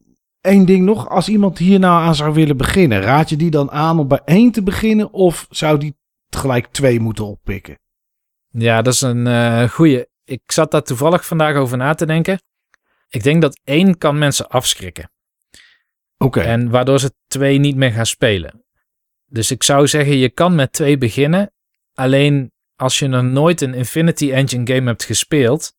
één 0.43 0.65
ding 0.65 0.85
nog. 0.85 1.09
Als 1.09 1.29
iemand 1.29 1.59
hier 1.59 1.79
nou 1.79 2.03
aan 2.03 2.15
zou 2.15 2.35
willen 2.35 2.57
beginnen, 2.57 3.01
raad 3.01 3.29
je 3.29 3.37
die 3.37 3.51
dan 3.51 3.71
aan 3.71 3.99
om 3.99 4.09
bij 4.09 4.21
één 4.25 4.53
te 4.53 4.63
beginnen? 4.63 5.13
Of 5.13 5.47
zou 5.51 5.79
die 5.79 5.97
gelijk 6.29 6.67
twee 6.67 7.01
moeten 7.01 7.27
oppikken? 7.27 7.79
Ja, 8.49 8.83
dat 8.83 8.95
is 8.95 9.01
een 9.01 9.27
eh 9.27 9.69
goeie. 9.69 10.07
Ik 10.25 10.43
zat 10.47 10.71
daar 10.71 10.83
toevallig 10.83 11.27
vandaag 11.27 11.57
over 11.57 11.77
na 11.77 11.95
te 11.95 12.07
denken. 12.07 12.41
Ik 13.09 13.23
denk 13.23 13.43
dat 13.43 13.61
één 13.65 13.99
kan 13.99 14.19
mensen 14.19 14.49
afschrikken. 14.49 15.11
Oké. 16.19 16.41
En 16.41 16.71
waardoor 16.71 17.01
ze 17.01 17.15
twee 17.27 17.59
niet 17.59 17.77
meer 17.77 17.93
gaan 17.93 18.07
spelen. 18.07 18.65
Dus 19.27 19.51
ik 19.51 19.63
zou 19.63 19.89
zeggen, 19.89 20.17
je 20.17 20.29
kan 20.31 20.55
met 20.55 20.73
twee 20.73 20.99
beginnen. 20.99 21.53
Alleen 21.95 22.53
als 22.77 22.99
je 22.99 23.07
nog 23.07 23.23
nooit 23.23 23.61
een 23.61 23.75
Infinity 23.75 24.33
Engine 24.33 24.75
game 24.75 24.87
hebt 24.87 25.05
gespeeld, 25.05 25.73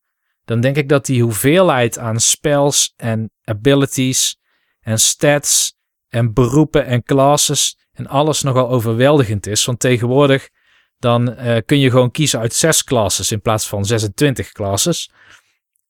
dan 0.45 0.61
denk 0.61 0.77
ik 0.77 0.89
dat 0.89 1.05
die 1.05 1.21
hoeveelheid 1.21 1.97
aan 1.97 2.19
spells 2.19 2.93
en 2.95 3.31
abilities 3.43 4.37
en 4.83 4.99
stats 4.99 5.75
en 6.09 6.33
beroepen 6.33 6.85
en 6.85 7.03
classes 7.03 7.77
en 7.91 8.07
alles 8.07 8.41
nogal 8.41 8.69
overweldigend 8.69 9.47
is. 9.47 9.65
Want 9.65 9.79
tegenwoordig 9.79 10.49
dan 11.03 11.35
eh, 11.35 11.61
kun 11.65 11.79
je 11.79 11.89
gewoon 11.89 12.11
kiezen 12.11 12.39
uit 12.39 12.53
zes 12.53 12.83
classes 12.83 13.31
in 13.31 13.41
plaats 13.41 13.67
van 13.67 13.85
26 13.85 14.51
classes. 14.51 15.11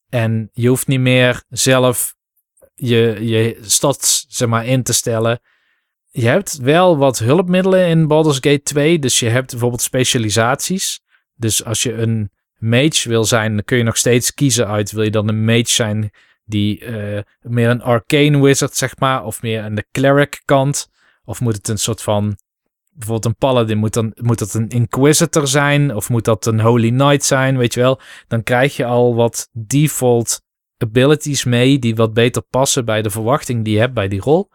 En 0.09 0.49
je 0.53 0.67
hoeft 0.67 0.87
niet 0.87 0.99
meer 0.99 1.43
zelf 1.49 2.15
je, 2.75 3.17
je 3.21 3.57
zeg 4.27 4.47
maar, 4.47 4.65
in 4.65 4.83
te 4.83 4.93
stellen. 4.93 5.41
Je 6.09 6.27
hebt 6.27 6.57
wel 6.57 6.97
wat 6.97 7.19
hulpmiddelen 7.19 7.87
in 7.87 8.07
Baldur's 8.07 8.35
Gate 8.35 8.61
2. 8.63 8.99
Dus 8.99 9.19
je 9.19 9.29
hebt 9.29 9.51
bijvoorbeeld 9.51 9.81
specialisaties. 9.81 11.01
Dus 11.35 11.65
als 11.65 11.83
je 11.83 11.93
een 11.93 12.31
mage 12.57 13.09
wil 13.09 13.25
zijn, 13.25 13.53
dan 13.53 13.63
kun 13.63 13.77
je 13.77 13.83
nog 13.83 13.97
steeds 13.97 14.33
kiezen 14.33 14.67
uit. 14.67 14.91
Wil 14.91 15.03
je 15.03 15.11
dan 15.11 15.27
een 15.27 15.45
mage 15.45 15.73
zijn 15.73 16.11
die 16.45 16.79
eh, 16.79 17.21
meer 17.41 17.69
een 17.69 17.81
arcane 17.81 18.41
wizard, 18.41 18.75
zeg 18.75 18.97
maar, 18.97 19.25
of 19.25 19.41
meer 19.41 19.63
aan 19.63 19.75
de 19.75 19.85
cleric 19.91 20.41
kant? 20.45 20.89
Of 21.25 21.41
moet 21.41 21.55
het 21.55 21.67
een 21.67 21.77
soort 21.77 22.01
van, 22.01 22.37
bijvoorbeeld 22.91 23.25
een 23.25 23.35
paladin, 23.35 23.77
moet, 23.77 23.93
dan, 23.93 24.11
moet 24.15 24.39
dat 24.39 24.53
een 24.53 24.69
inquisitor 24.69 25.47
zijn? 25.47 25.95
Of 25.95 26.09
moet 26.09 26.25
dat 26.25 26.45
een 26.45 26.59
holy 26.59 26.89
knight 26.89 27.23
zijn, 27.23 27.57
weet 27.57 27.73
je 27.73 27.79
wel? 27.79 27.99
Dan 28.27 28.43
krijg 28.43 28.75
je 28.75 28.85
al 28.85 29.15
wat 29.15 29.49
default 29.51 30.41
abilities 30.77 31.43
mee 31.43 31.79
die 31.79 31.95
wat 31.95 32.13
beter 32.13 32.41
passen 32.41 32.85
bij 32.85 33.01
de 33.01 33.09
verwachting 33.09 33.63
die 33.63 33.73
je 33.73 33.79
hebt 33.79 33.93
bij 33.93 34.07
die 34.07 34.21
rol. 34.21 34.49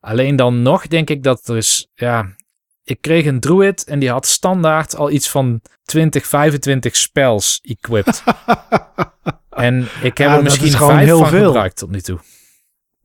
Alleen 0.00 0.36
dan 0.36 0.62
nog 0.62 0.86
denk 0.86 1.10
ik 1.10 1.22
dat 1.22 1.48
er 1.48 1.56
is, 1.56 1.88
ja, 1.94 2.36
ik 2.84 3.00
kreeg 3.00 3.26
een 3.26 3.40
druid 3.40 3.84
en 3.84 3.98
die 3.98 4.10
had 4.10 4.26
standaard 4.26 4.96
al 4.96 5.10
iets 5.10 5.30
van 5.30 5.60
20, 5.84 6.26
25 6.26 6.96
spells 6.96 7.60
equipped. 7.62 8.22
En 9.50 9.80
ik 10.02 10.18
heb 10.18 10.28
Ja, 10.28 10.36
er 10.36 10.42
misschien 10.42 10.66
is 10.66 10.74
gewoon 10.74 10.92
vijf 10.92 11.04
heel 11.06 11.18
van 11.18 11.28
veel. 11.28 11.46
gebruikt 11.46 11.76
tot 11.76 11.90
nu 11.90 12.00
toe. 12.00 12.18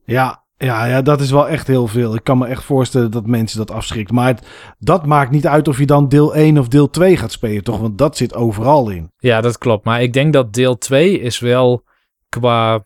Ja, 0.04 0.44
ja, 0.56 0.84
ja, 0.84 1.02
dat 1.02 1.20
is 1.20 1.30
wel 1.30 1.48
echt 1.48 1.66
heel 1.66 1.86
veel. 1.86 2.14
Ik 2.14 2.24
kan 2.24 2.38
me 2.38 2.46
echt 2.46 2.64
voorstellen 2.64 3.10
dat 3.10 3.26
mensen 3.26 3.58
dat 3.58 3.70
afschrikt. 3.70 4.10
Maar 4.12 4.26
het- 4.26 4.46
dat 4.78 5.06
maakt 5.06 5.30
niet 5.30 5.46
uit 5.46 5.68
of 5.68 5.78
je 5.78 5.86
dan 5.86 6.08
deel 6.08 6.36
1 6.36 6.58
of 6.58 6.68
deel 6.68 6.90
2 6.90 7.16
gaat 7.16 7.32
spelen, 7.32 7.62
toch? 7.64 7.78
Want 7.78 7.98
dat 7.98 8.16
zit 8.16 8.34
overal 8.34 8.88
in. 8.90 9.12
Ja, 9.18 9.40
dat 9.40 9.58
klopt. 9.58 9.84
Maar 9.84 10.02
ik 10.02 10.12
denk 10.12 10.32
dat 10.32 10.52
deel 10.52 10.78
2 10.78 11.20
is 11.20 11.38
wel 11.38 11.84
qua. 12.28 12.84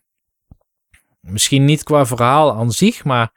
Misschien 1.21 1.65
niet 1.65 1.83
qua 1.83 2.05
verhaal 2.05 2.53
aan 2.55 2.71
zich, 2.71 3.03
maar 3.03 3.31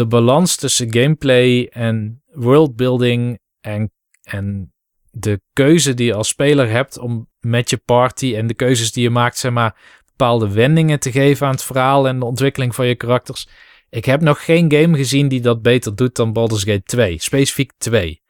de 0.00 0.06
balans 0.06 0.56
tussen 0.56 0.92
gameplay 0.92 1.66
en 1.66 2.22
worldbuilding 2.32 3.38
en, 3.60 3.92
en 4.22 4.72
de 5.10 5.40
keuze 5.52 5.94
die 5.94 6.06
je 6.06 6.14
als 6.14 6.28
speler 6.28 6.68
hebt 6.68 6.98
om 6.98 7.28
met 7.40 7.70
je 7.70 7.76
party 7.76 8.34
en 8.34 8.46
de 8.46 8.54
keuzes 8.54 8.92
die 8.92 9.02
je 9.02 9.10
maakt, 9.10 9.38
zeg 9.38 9.52
maar, 9.52 10.00
bepaalde 10.06 10.48
wendingen 10.48 11.00
te 11.00 11.12
geven 11.12 11.46
aan 11.46 11.52
het 11.52 11.62
verhaal 11.62 12.08
en 12.08 12.18
de 12.18 12.24
ontwikkeling 12.24 12.74
van 12.74 12.86
je 12.86 12.94
karakters. 12.94 13.48
Ik 13.90 14.04
heb 14.04 14.20
nog 14.20 14.44
geen 14.44 14.72
game 14.72 14.96
gezien 14.96 15.28
die 15.28 15.40
dat 15.40 15.62
beter 15.62 15.94
doet 15.94 16.16
dan 16.16 16.32
Baldur's 16.32 16.64
Gate 16.64 16.82
2. 16.82 17.20
Specifiek 17.20 17.72
2. 17.78 18.22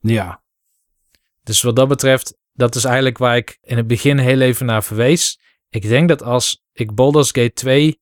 Ja, 0.00 0.42
Dus 1.42 1.62
wat 1.62 1.76
dat 1.76 1.88
betreft, 1.88 2.36
dat 2.52 2.74
is 2.74 2.84
eigenlijk 2.84 3.18
waar 3.18 3.36
ik 3.36 3.58
in 3.62 3.76
het 3.76 3.86
begin 3.86 4.18
heel 4.18 4.40
even 4.40 4.66
naar 4.66 4.84
verwees. 4.84 5.40
Ik 5.68 5.82
denk 5.82 6.08
dat 6.08 6.22
als 6.22 6.62
ik 6.72 6.94
Baldur's 6.94 7.30
Gate 7.30 7.52
2 7.52 8.00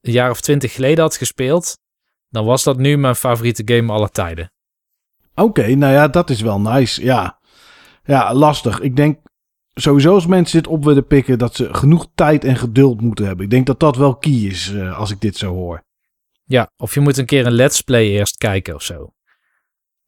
een 0.00 0.12
jaar 0.12 0.30
of 0.30 0.40
twintig 0.40 0.72
geleden 0.72 1.04
had 1.04 1.16
gespeeld, 1.16 1.78
dan 2.30 2.44
was 2.44 2.62
dat 2.64 2.78
nu 2.78 2.96
mijn 2.96 3.14
favoriete 3.16 3.62
game 3.74 3.92
aller 3.92 4.10
tijden. 4.10 4.52
oké. 5.34 5.74
nou 5.74 5.92
ja, 5.92 6.08
dat 6.08 6.30
is 6.30 6.40
wel 6.40 6.60
nice. 6.60 7.04
Ja. 7.04 7.38
ja, 8.04 8.34
lastig. 8.34 8.80
Ik 8.80 8.96
denk 8.96 9.18
sowieso 9.74 10.14
als 10.14 10.26
mensen 10.26 10.62
dit 10.62 10.70
op 10.72 10.84
willen 10.84 11.06
pikken, 11.06 11.38
dat 11.38 11.54
ze 11.56 11.74
genoeg 11.74 12.06
tijd 12.14 12.44
en 12.44 12.56
geduld 12.56 13.00
moeten 13.00 13.26
hebben. 13.26 13.44
Ik 13.44 13.50
denk 13.50 13.66
dat 13.66 13.80
dat 13.80 13.96
wel 13.96 14.16
key 14.16 14.32
is, 14.32 14.72
eh, 14.72 14.98
als 14.98 15.10
ik 15.10 15.20
dit 15.20 15.36
zo 15.36 15.52
hoor. 15.54 15.82
Ja, 16.44 16.70
of 16.76 16.94
je 16.94 17.00
moet 17.00 17.16
een 17.18 17.26
keer 17.26 17.46
een 17.46 17.52
let's 17.52 17.80
play 17.80 18.08
eerst 18.08 18.36
kijken 18.36 18.74
of 18.74 18.82
zo. 18.82 19.12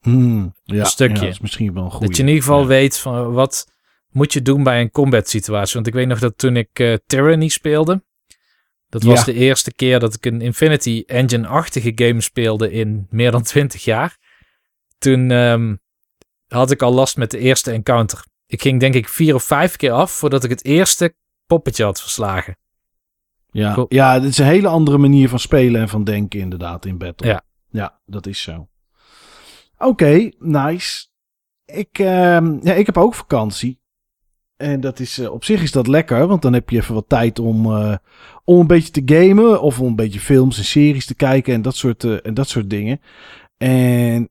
Hmm, 0.01 0.55
ja, 0.63 0.79
Een 0.81 0.87
stukje. 0.87 1.15
ja, 1.15 1.21
dat 1.21 1.31
is 1.31 1.41
misschien 1.41 1.75
wel 1.75 1.85
een 1.85 1.91
goede. 1.91 2.07
Dat 2.07 2.17
je 2.17 2.23
in 2.23 2.29
ieder 2.29 2.43
geval 2.45 2.61
Ja. 2.61 2.67
weet 2.67 2.99
van 2.99 3.33
wat 3.33 3.67
moet 4.11 4.33
je 4.33 4.43
doen 4.43 4.63
bij 4.63 4.81
een 4.81 4.91
combat 4.91 5.29
situatie. 5.29 5.75
Want 5.75 5.87
ik 5.87 5.93
weet 5.95 6.07
nog 6.07 6.19
dat 6.19 6.39
toen 6.39 6.57
ik 6.57 6.69
eh, 6.73 6.95
Tyranny 7.07 7.49
speelde, 7.49 8.05
dat 8.93 9.03
was 9.03 9.19
Ja. 9.19 9.25
de 9.25 9.35
eerste 9.35 9.75
keer 9.75 9.99
dat 10.01 10.15
ik 10.15 10.27
een 10.27 10.41
Infinity 10.41 11.03
Engine-achtige 11.07 11.93
game 11.95 12.21
speelde 12.21 12.71
in 12.73 13.07
meer 13.11 13.31
dan 13.31 13.43
20 13.43 13.85
jaar. 13.85 14.17
Toen 14.99 15.31
ehm, 15.31 15.77
had 16.49 16.71
ik 16.71 16.83
al 16.83 16.93
last 16.93 17.17
met 17.17 17.31
de 17.31 17.39
eerste 17.39 17.71
encounter. 17.71 18.25
Ik 18.47 18.63
ging 18.63 18.81
denk 18.81 18.95
ik 18.95 19.09
vier 19.09 19.35
of 19.35 19.45
vijf 19.45 19.77
keer 19.77 19.91
af 19.93 20.11
voordat 20.11 20.45
ik 20.45 20.51
het 20.51 20.65
eerste 20.65 21.15
poppetje 21.47 21.85
had 21.85 22.01
verslagen. 22.01 22.57
Ja, 23.51 23.87
ja, 23.89 24.15
het 24.15 24.25
is 24.25 24.39
een 24.39 24.47
hele 24.47 24.69
andere 24.69 24.99
manier 24.99 25.29
van 25.29 25.39
spelen 25.39 25.81
en 25.81 25.89
van 25.89 26.05
denken 26.05 26.41
inderdaad 26.41 26.87
in 26.87 26.99
battle. 26.99 27.29
Ja. 27.29 27.43
Ja, 27.71 28.01
dat 28.07 28.27
is 28.27 28.43
zo. 28.43 28.69
Oké, 29.79 30.31
nice. 30.39 31.07
Ik, 31.65 31.99
ehm, 31.99 32.59
ja, 32.67 32.73
ik 32.73 32.87
heb 32.87 32.97
ook 32.99 33.15
vakantie. 33.15 33.81
En 34.63 34.81
dat 34.81 35.01
is, 35.01 35.19
eh, 35.19 35.33
op 35.33 35.45
zich 35.45 35.63
is 35.63 35.73
dat 35.73 35.87
lekker, 35.87 36.27
want 36.27 36.43
dan 36.43 36.53
heb 36.53 36.71
je 36.71 36.77
even 36.77 36.95
wat 36.95 37.09
tijd 37.09 37.39
om, 37.39 37.67
eh, 37.67 37.97
om 38.45 38.61
een 38.61 38.67
beetje 38.67 38.91
te 38.91 39.03
gamen. 39.05 39.63
Of 39.63 39.81
om 39.81 39.87
een 39.87 39.97
beetje 39.97 40.21
films 40.21 40.59
en 40.59 40.65
series 40.65 41.07
te 41.07 41.15
kijken 41.15 41.55
en 41.55 41.63
dat 41.63 41.77
soort, 41.77 42.05
eh, 42.05 42.27
en 42.27 42.35
dat 42.35 42.49
soort 42.49 42.71
dingen. 42.71 43.01
En 43.57 44.29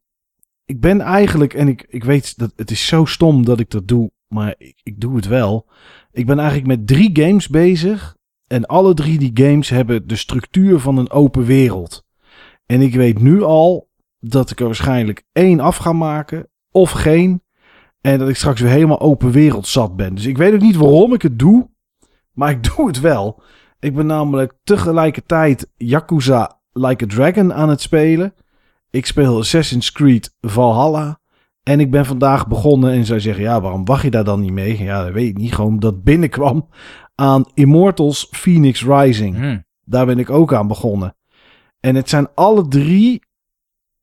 ik 0.65 0.79
ben 0.79 1.01
eigenlijk, 1.01 1.53
en 1.53 1.67
ik, 1.67 1.85
ik 1.89 2.03
weet 2.03 2.37
dat 2.37 2.53
het 2.55 2.71
is 2.71 2.87
zo 2.87 3.05
stom 3.05 3.45
dat 3.45 3.59
ik 3.59 3.69
dat 3.69 3.87
doe, 3.87 4.11
maar 4.27 4.55
ik, 4.57 4.79
ik 4.83 4.99
doe 4.99 5.15
het 5.15 5.27
wel. 5.27 5.67
Ik 6.11 6.25
ben 6.25 6.39
eigenlijk 6.39 6.67
met 6.67 6.87
drie 6.87 7.09
games 7.13 7.47
bezig. 7.47 8.15
En 8.47 8.65
alle 8.65 8.93
drie 8.93 9.17
die 9.19 9.31
games 9.33 9.69
hebben 9.69 10.07
de 10.07 10.15
structuur 10.15 10.79
van 10.79 10.97
een 10.97 11.11
open 11.11 11.43
wereld. 11.43 12.05
En 12.65 12.81
ik 12.81 12.95
weet 12.95 13.19
nu 13.19 13.43
al 13.43 13.89
dat 14.19 14.51
ik 14.51 14.59
er 14.59 14.65
waarschijnlijk 14.65 15.23
één 15.31 15.59
af 15.59 15.77
ga 15.77 15.93
maken 15.93 16.49
of 16.71 16.91
geen. 16.91 17.41
En 18.01 18.19
dat 18.19 18.29
ik 18.29 18.35
straks 18.35 18.61
weer 18.61 18.71
helemaal 18.71 18.99
open 18.99 19.31
wereld 19.31 19.67
zat 19.67 19.95
ben. 19.95 20.15
Dus 20.15 20.25
ik 20.25 20.37
weet 20.37 20.53
ook 20.53 20.61
niet 20.61 20.75
waarom 20.75 21.13
ik 21.13 21.21
het 21.21 21.39
doe. 21.39 21.69
Maar 22.33 22.49
ik 22.49 22.63
doe 22.75 22.87
het 22.87 22.99
wel. 22.99 23.43
Ik 23.79 23.95
ben 23.95 24.05
namelijk 24.05 24.53
tegelijkertijd 24.63 25.71
Yakuza 25.77 26.59
Like 26.71 27.03
a 27.03 27.07
Dragon 27.07 27.53
aan 27.53 27.69
het 27.69 27.81
spelen. 27.81 28.33
Ik 28.89 29.05
speel 29.05 29.37
Assassin's 29.37 29.91
Creed 29.91 30.35
Valhalla. 30.39 31.19
En 31.63 31.79
ik 31.79 31.91
ben 31.91 32.05
vandaag 32.05 32.47
begonnen 32.47 32.91
en 32.91 33.05
zou 33.05 33.19
zeggen, 33.19 33.43
ja, 33.43 33.61
waarom 33.61 33.85
wacht 33.85 34.03
je 34.03 34.11
daar 34.11 34.23
dan 34.23 34.39
niet 34.39 34.51
mee? 34.51 34.83
Ja, 34.83 35.03
dat 35.03 35.13
weet 35.13 35.29
ik 35.29 35.37
niet. 35.37 35.53
Gewoon 35.53 35.79
dat 35.79 36.03
binnenkwam 36.03 36.67
aan 37.15 37.45
Immortals 37.53 38.27
Phoenix 38.31 38.85
Rising. 38.85 39.37
Hm. 39.37 39.59
Daar 39.85 40.05
ben 40.05 40.19
ik 40.19 40.29
ook 40.29 40.53
aan 40.53 40.67
begonnen. 40.67 41.15
En 41.79 41.95
het 41.95 42.09
zijn 42.09 42.27
alle 42.35 42.67
drie. 42.67 43.21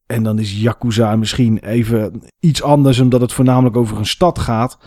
En 0.08 0.22
dan 0.22 0.38
is 0.38 0.60
Yakuza 0.60 1.16
misschien 1.16 1.58
even 1.58 2.22
iets 2.40 2.62
anders, 2.62 2.98
omdat 2.98 3.20
het 3.20 3.32
voornamelijk 3.32 3.76
over 3.76 3.98
een 3.98 4.06
stad 4.06 4.38
gaat. 4.38 4.78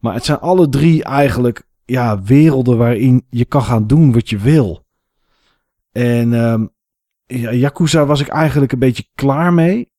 Maar 0.00 0.14
het 0.14 0.24
zijn 0.24 0.38
alle 0.38 0.68
drie 0.68 1.04
eigenlijk 1.04 1.66
ja, 1.84 2.22
werelden 2.22 2.76
waarin 2.76 3.26
je 3.30 3.44
kan 3.44 3.62
gaan 3.62 3.86
doen 3.86 4.12
wat 4.12 4.28
je 4.30 4.38
wil. 4.38 4.86
En 5.92 6.34
ehm, 6.34 6.66
ja, 7.26 7.52
Yakuza 7.52 8.06
was 8.06 8.20
ik 8.20 8.28
eigenlijk 8.28 8.72
een 8.72 8.78
beetje 8.78 9.08
klaar 9.14 9.52
mee. 9.52 9.90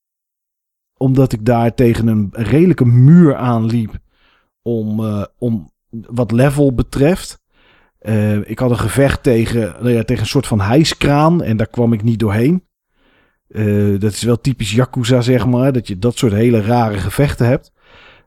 Omdat 0.98 1.34
ik 1.34 1.46
daar 1.46 1.74
tegen 1.74 2.08
een 2.08 2.30
redelijke 2.32 2.86
muur 2.86 3.36
aan 3.36 3.66
liep. 3.66 3.98
Om, 4.62 5.06
eh, 5.06 5.24
om 5.38 5.72
wat 5.90 6.32
level 6.32 6.74
betreft. 6.74 7.42
Eh, 8.00 8.50
ik 8.50 8.60
had 8.60 8.70
een 8.70 8.80
gevecht 8.80 9.24
tegen, 9.24 9.62
nou 9.62 9.90
ja, 9.90 10.04
tegen 10.04 10.24
een 10.24 10.30
soort 10.30 10.48
van 10.48 10.62
hijskraan 10.62 11.44
en 11.44 11.58
daar 11.58 11.70
kwam 11.70 11.94
ik 11.94 12.04
niet 12.04 12.20
doorheen. 12.20 12.68
Eh, 13.50 14.00
dat 14.00 14.12
is 14.12 14.24
wel 14.24 14.42
typisch 14.42 14.72
Yakuza, 14.72 15.22
zeg 15.22 15.46
maar, 15.46 15.74
dat 15.74 15.88
je 15.88 16.00
dat 16.00 16.18
soort 16.18 16.34
hele 16.34 16.62
rare 16.62 16.98
gevechten 16.98 17.46
hebt. 17.46 17.72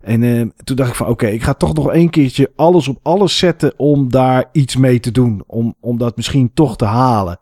En 0.01 0.23
eh, 0.23 0.47
toen 0.65 0.77
dacht 0.77 0.91
ik 0.91 0.97
van 0.97 1.07
oké, 1.07 1.27
ik 1.27 1.43
ga 1.43 1.55
toch 1.55 1.75
nog 1.75 1.93
één 1.93 2.11
keertje 2.11 2.53
alles 2.57 2.89
op 2.89 2.99
alles 3.03 3.39
zetten 3.39 3.73
om 3.77 4.11
daar 4.11 4.49
iets 4.53 4.77
mee 4.77 5.01
te 5.01 5.11
doen. 5.11 5.43
Om, 5.47 5.75
om 5.81 5.99
dat 5.99 6.17
misschien 6.17 6.51
toch 6.55 6.77
te 6.77 6.85
halen. 6.85 7.39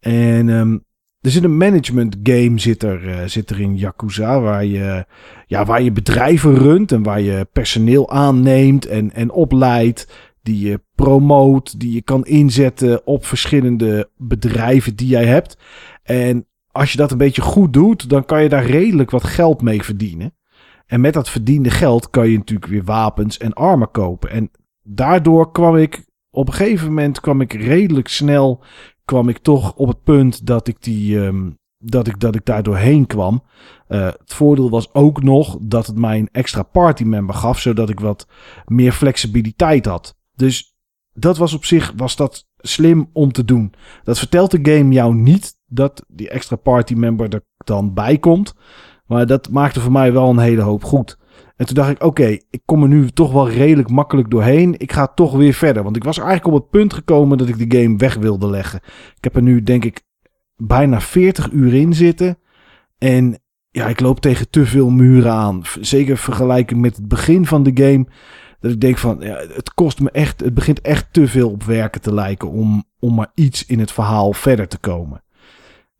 En 0.00 0.48
ehm, 0.48 0.78
er 1.20 1.30
zit 1.30 1.44
een 1.44 1.56
management 1.56 2.16
game 2.22 2.58
zit 2.58 2.82
er, 2.82 3.08
eh, 3.08 3.26
zit 3.26 3.50
er 3.50 3.60
in 3.60 3.76
Yakuza. 3.76 4.40
Waar 4.40 4.64
je, 4.64 5.06
ja, 5.46 5.64
waar 5.64 5.82
je 5.82 5.92
bedrijven 5.92 6.54
runt 6.54 6.92
en 6.92 7.02
waar 7.02 7.20
je 7.20 7.46
personeel 7.52 8.10
aanneemt 8.10 8.86
en, 8.86 9.12
en 9.12 9.30
opleidt. 9.30 10.32
Die 10.42 10.68
je 10.68 10.80
promoot, 10.94 11.80
die 11.80 11.92
je 11.92 12.02
kan 12.02 12.26
inzetten 12.26 13.06
op 13.06 13.26
verschillende 13.26 14.10
bedrijven 14.16 14.96
die 14.96 15.08
jij 15.08 15.24
hebt. 15.24 15.58
En 16.02 16.46
als 16.74 16.92
je 16.92 16.98
dat 16.98 17.10
een 17.10 17.18
beetje 17.18 17.42
goed 17.42 17.72
doet, 17.72 18.08
dan 18.08 18.24
kan 18.24 18.42
je 18.42 18.48
daar 18.48 18.66
redelijk 18.66 19.10
wat 19.10 19.24
geld 19.24 19.62
mee 19.62 19.82
verdienen. 19.82 20.34
En 20.86 21.00
met 21.00 21.12
dat 21.12 21.30
verdiende 21.30 21.70
geld 21.70 22.10
kan 22.10 22.28
je 22.28 22.38
natuurlijk 22.38 22.70
weer 22.70 22.84
wapens 22.84 23.38
en 23.38 23.52
armen 23.52 23.90
kopen. 23.90 24.30
En 24.30 24.50
daardoor 24.82 25.52
kwam 25.52 25.76
ik 25.76 26.04
op 26.30 26.48
een 26.48 26.54
gegeven 26.54 26.88
moment 26.88 27.20
kwam 27.20 27.40
ik 27.40 27.52
redelijk 27.52 28.08
snel 28.08 28.64
kwam 29.04 29.28
ik 29.28 29.38
toch 29.38 29.74
op 29.74 29.88
het 29.88 30.02
punt 30.02 30.46
dat 30.46 30.68
ik 30.68 30.82
die 30.82 31.20
ehm, 31.20 31.50
dat 31.78 32.06
ik 32.06 32.20
dat 32.20 32.34
ik 32.34 32.44
daar 32.44 32.62
doorheen 32.62 33.06
kwam. 33.06 33.42
Uh, 33.88 34.04
het 34.04 34.34
voordeel 34.34 34.70
was 34.70 34.94
ook 34.94 35.22
nog 35.22 35.58
dat 35.60 35.86
het 35.86 35.96
mij 35.96 36.18
een 36.18 36.28
extra 36.32 36.62
party 36.62 37.04
member 37.04 37.34
gaf, 37.34 37.58
zodat 37.58 37.90
ik 37.90 38.00
wat 38.00 38.28
meer 38.66 38.92
flexibiliteit 38.92 39.86
had. 39.86 40.16
Dus 40.34 40.74
dat 41.12 41.36
was 41.36 41.54
op 41.54 41.64
zich 41.64 41.92
was 41.96 42.16
dat 42.16 42.46
slim 42.56 43.10
om 43.12 43.32
te 43.32 43.44
doen. 43.44 43.72
Dat 44.02 44.18
vertelt 44.18 44.50
de 44.50 44.72
game 44.72 44.92
jou 44.92 45.14
niet 45.14 45.56
dat 45.74 46.04
die 46.08 46.28
extra 46.28 46.56
party 46.56 46.94
member 46.94 47.34
er 47.34 47.44
dan 47.56 47.94
bij 47.94 48.18
komt. 48.18 48.54
Maar 49.06 49.26
dat 49.26 49.50
maakte 49.50 49.80
voor 49.80 49.92
mij 49.92 50.12
wel 50.12 50.30
een 50.30 50.38
hele 50.38 50.62
hoop 50.62 50.84
goed. 50.84 51.18
En 51.56 51.66
toen 51.66 51.74
dacht 51.74 51.90
ik, 51.90 52.02
oké, 52.02 52.38
ik 52.50 52.60
kom 52.64 52.82
er 52.82 52.88
nu 52.88 53.10
toch 53.10 53.32
wel 53.32 53.50
redelijk 53.50 53.90
makkelijk 53.90 54.30
doorheen. 54.30 54.74
Ik 54.78 54.92
ga 54.92 55.06
toch 55.06 55.32
weer 55.36 55.52
verder. 55.52 55.82
Want 55.82 55.96
ik 55.96 56.04
was 56.04 56.18
eigenlijk 56.18 56.46
op 56.46 56.62
het 56.62 56.70
punt 56.70 56.94
gekomen 56.94 57.38
dat 57.38 57.48
ik 57.48 57.70
de 57.70 57.80
game 57.80 57.96
weg 57.96 58.14
wilde 58.14 58.50
leggen. 58.50 58.80
Ik 59.16 59.24
heb 59.24 59.36
er 59.36 59.42
nu, 59.42 59.62
denk 59.62 59.84
ik, 59.84 60.02
bijna 60.56 61.00
40 61.00 61.50
uur 61.50 61.74
in 61.74 61.94
zitten. 61.94 62.38
En 62.98 63.38
ja, 63.70 63.86
ik 63.86 64.00
loop 64.00 64.20
tegen 64.20 64.50
te 64.50 64.66
veel 64.66 64.90
muren 64.90 65.32
aan. 65.32 65.62
Zeker 65.80 66.16
vergelijken 66.16 66.80
met 66.80 66.96
het 66.96 67.08
begin 67.08 67.46
van 67.46 67.62
de 67.62 67.70
game. 67.74 68.06
Dat 68.60 68.72
ik 68.72 68.80
denk 68.80 68.98
van, 68.98 69.16
ja, 69.20 69.36
het 69.36 69.74
kost 69.74 70.00
me 70.00 70.10
echt, 70.10 70.40
het 70.40 70.54
begint 70.54 70.80
echt 70.80 71.12
te 71.12 71.28
veel 71.28 71.50
op 71.50 71.62
werken 71.62 72.00
te 72.00 72.14
lijken 72.14 72.50
om, 72.50 72.84
om 72.98 73.14
maar 73.14 73.30
iets 73.34 73.66
in 73.66 73.78
het 73.78 73.92
verhaal 73.92 74.32
verder 74.32 74.68
te 74.68 74.78
komen. 74.78 75.22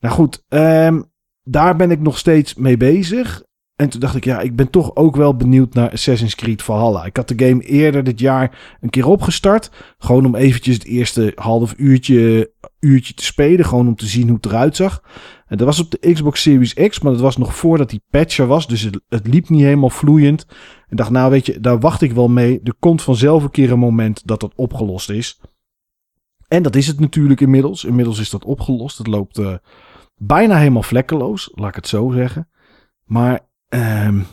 Nou 0.05 0.17
goed, 0.17 0.45
um, 0.49 1.05
daar 1.43 1.77
ben 1.77 1.91
ik 1.91 2.01
nog 2.01 2.19
steeds 2.19 2.55
mee 2.55 2.77
bezig. 2.77 3.45
En 3.77 3.89
toen 3.89 4.01
dacht 4.01 4.15
ik, 4.15 4.25
ja, 4.25 4.41
ik 4.41 4.57
ben 4.57 4.71
toch 4.71 4.97
ook 4.97 5.17
wel 5.17 5.37
benieuwd 5.37 5.75
naar 5.75 5.91
Assassin's 5.91 6.35
Creed 6.35 6.63
Valhalla. 6.63 7.05
Ik 7.05 7.17
had 7.17 7.29
de 7.29 7.47
game 7.47 7.63
eerder 7.63 8.05
dit 8.05 8.21
jaar 8.21 8.77
een 8.81 8.91
keer 8.91 9.07
opgestart. 9.07 9.71
Gewoon 9.99 10.27
om 10.27 10.35
eventjes 10.35 10.75
het 10.75 10.85
eerste 10.85 11.33
half 11.35 11.75
uurtje, 11.77 12.53
uurtje 12.81 13.15
te 13.15 13.25
spelen. 13.25 13.65
Gewoon 13.65 13.89
om 13.89 13.95
te 13.95 14.07
zien 14.07 14.27
hoe 14.27 14.37
het 14.37 14.47
eruit 14.47 14.77
zag. 14.77 15.03
En 15.47 15.57
dat 15.57 15.67
was 15.67 15.81
op 15.81 15.91
de 15.91 16.13
Xbox 16.13 16.43
Series 16.43 16.75
X, 16.75 17.01
maar 17.01 17.13
dat 17.13 17.21
was 17.21 17.37
nog 17.37 17.57
voordat 17.57 17.91
die 17.91 18.03
patch 18.11 18.39
er 18.39 18.47
was. 18.47 18.67
Dus 18.67 18.81
het, 18.81 19.01
het 19.09 19.27
liep 19.27 19.49
niet 19.49 19.63
helemaal 19.63 19.91
vloeiend. 19.91 20.47
En 20.89 20.97
dacht, 20.97 21.11
nou 21.11 21.31
weet 21.31 21.47
je, 21.47 21.61
daar 21.61 21.81
wacht 21.81 22.03
ik 22.03 22.13
wel 22.13 22.29
mee. 22.29 22.61
Er 22.65 22.75
komt 22.79 23.03
vanzelf 23.03 23.43
een 23.43 23.51
keer 23.51 23.73
een 23.73 23.79
moment 23.79 24.27
dat 24.27 24.41
dat 24.41 24.53
opgelost 24.55 25.11
is. 25.11 25.41
En 26.49 26.63
dat 26.63 26.77
is 26.77 26.87
het 26.87 27.01
natuurlijk 27.01 27.41
inmiddels. 27.41 27.85
Inmiddels 27.85 28.19
is 28.19 28.31
dat 28.31 28.45
opgelost. 28.45 28.99
Het 28.99 29.07
loopt... 29.07 29.39
Uh, 29.39 29.55
bijna 30.17 30.57
helemaal 30.57 30.83
vlekkeloos, 30.83 31.51
laat 31.55 31.69
ik 31.69 31.75
het 31.75 31.89
zo 31.89 32.11
zeggen. 32.11 32.49
Maar 33.05 33.41
um, 33.69 34.27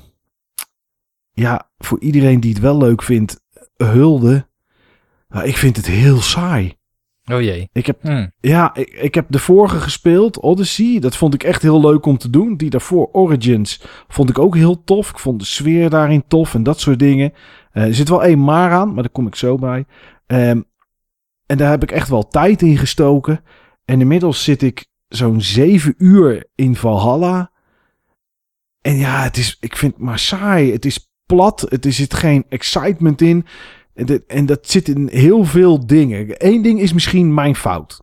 ja, 1.31 1.71
voor 1.77 1.99
iedereen 1.99 2.39
die 2.39 2.53
het 2.53 2.61
wel 2.61 2.77
leuk 2.77 3.01
vindt, 3.01 3.41
hulde. 3.75 4.47
Nou, 5.29 5.47
ik 5.47 5.57
vind 5.57 5.75
het 5.75 5.85
heel 5.85 6.21
saai. 6.21 6.79
Oh 7.31 7.41
jee. 7.41 7.69
Ik 7.71 7.85
heb, 7.85 8.01
hmm. 8.01 8.31
Ja, 8.39 8.75
ik, 8.75 8.89
ik 8.89 9.15
heb 9.15 9.25
de 9.29 9.39
vorige 9.39 9.79
gespeeld, 9.79 10.39
Odyssey. 10.39 10.99
Dat 10.99 11.15
vond 11.15 11.33
ik 11.33 11.43
echt 11.43 11.61
heel 11.61 11.81
leuk 11.81 12.05
om 12.05 12.17
te 12.17 12.29
doen. 12.29 12.57
Die 12.57 12.69
daarvoor, 12.69 13.09
Origins, 13.11 13.81
vond 14.07 14.29
ik 14.29 14.39
ook 14.39 14.55
heel 14.55 14.83
tof. 14.83 15.09
Ik 15.09 15.19
vond 15.19 15.39
de 15.39 15.45
sfeer 15.45 15.89
daarin 15.89 16.23
tof 16.27 16.53
en 16.53 16.63
dat 16.63 16.79
soort 16.79 16.99
dingen. 16.99 17.33
Uh, 17.73 17.83
er 17.83 17.95
zit 17.95 18.09
wel 18.09 18.23
één 18.23 18.43
maar 18.43 18.71
aan, 18.71 18.93
maar 18.93 19.03
daar 19.03 19.11
kom 19.11 19.27
ik 19.27 19.35
zo 19.35 19.57
bij. 19.57 19.85
Um, 20.27 20.65
en 21.45 21.57
daar 21.57 21.69
heb 21.69 21.83
ik 21.83 21.91
echt 21.91 22.09
wel 22.09 22.27
tijd 22.27 22.61
in 22.61 22.77
gestoken. 22.77 23.43
En 23.85 24.01
inmiddels 24.01 24.43
zit 24.43 24.61
ik 24.61 24.85
zo'n 25.11 25.41
zeven 25.41 25.93
uur 25.97 26.45
in 26.55 26.75
Valhalla. 26.75 27.51
En 28.81 28.97
ja, 28.97 29.23
het 29.23 29.37
is, 29.37 29.57
ik 29.59 29.77
vind 29.77 29.93
het 29.93 30.01
maar 30.01 30.19
saai. 30.19 30.71
Het 30.71 30.85
is 30.85 31.11
plat. 31.25 31.65
Het 31.69 31.85
er 31.85 31.93
zit 31.93 32.13
geen 32.13 32.45
excitement 32.49 33.21
in. 33.21 33.45
En 33.93 34.05
dat, 34.05 34.21
en 34.27 34.45
dat 34.45 34.69
zit 34.69 34.87
in 34.87 35.09
heel 35.11 35.43
veel 35.45 35.85
dingen. 35.85 36.25
Eén 36.37 36.61
ding 36.61 36.79
is 36.79 36.93
misschien 36.93 37.33
mijn 37.33 37.55
fout. 37.55 38.01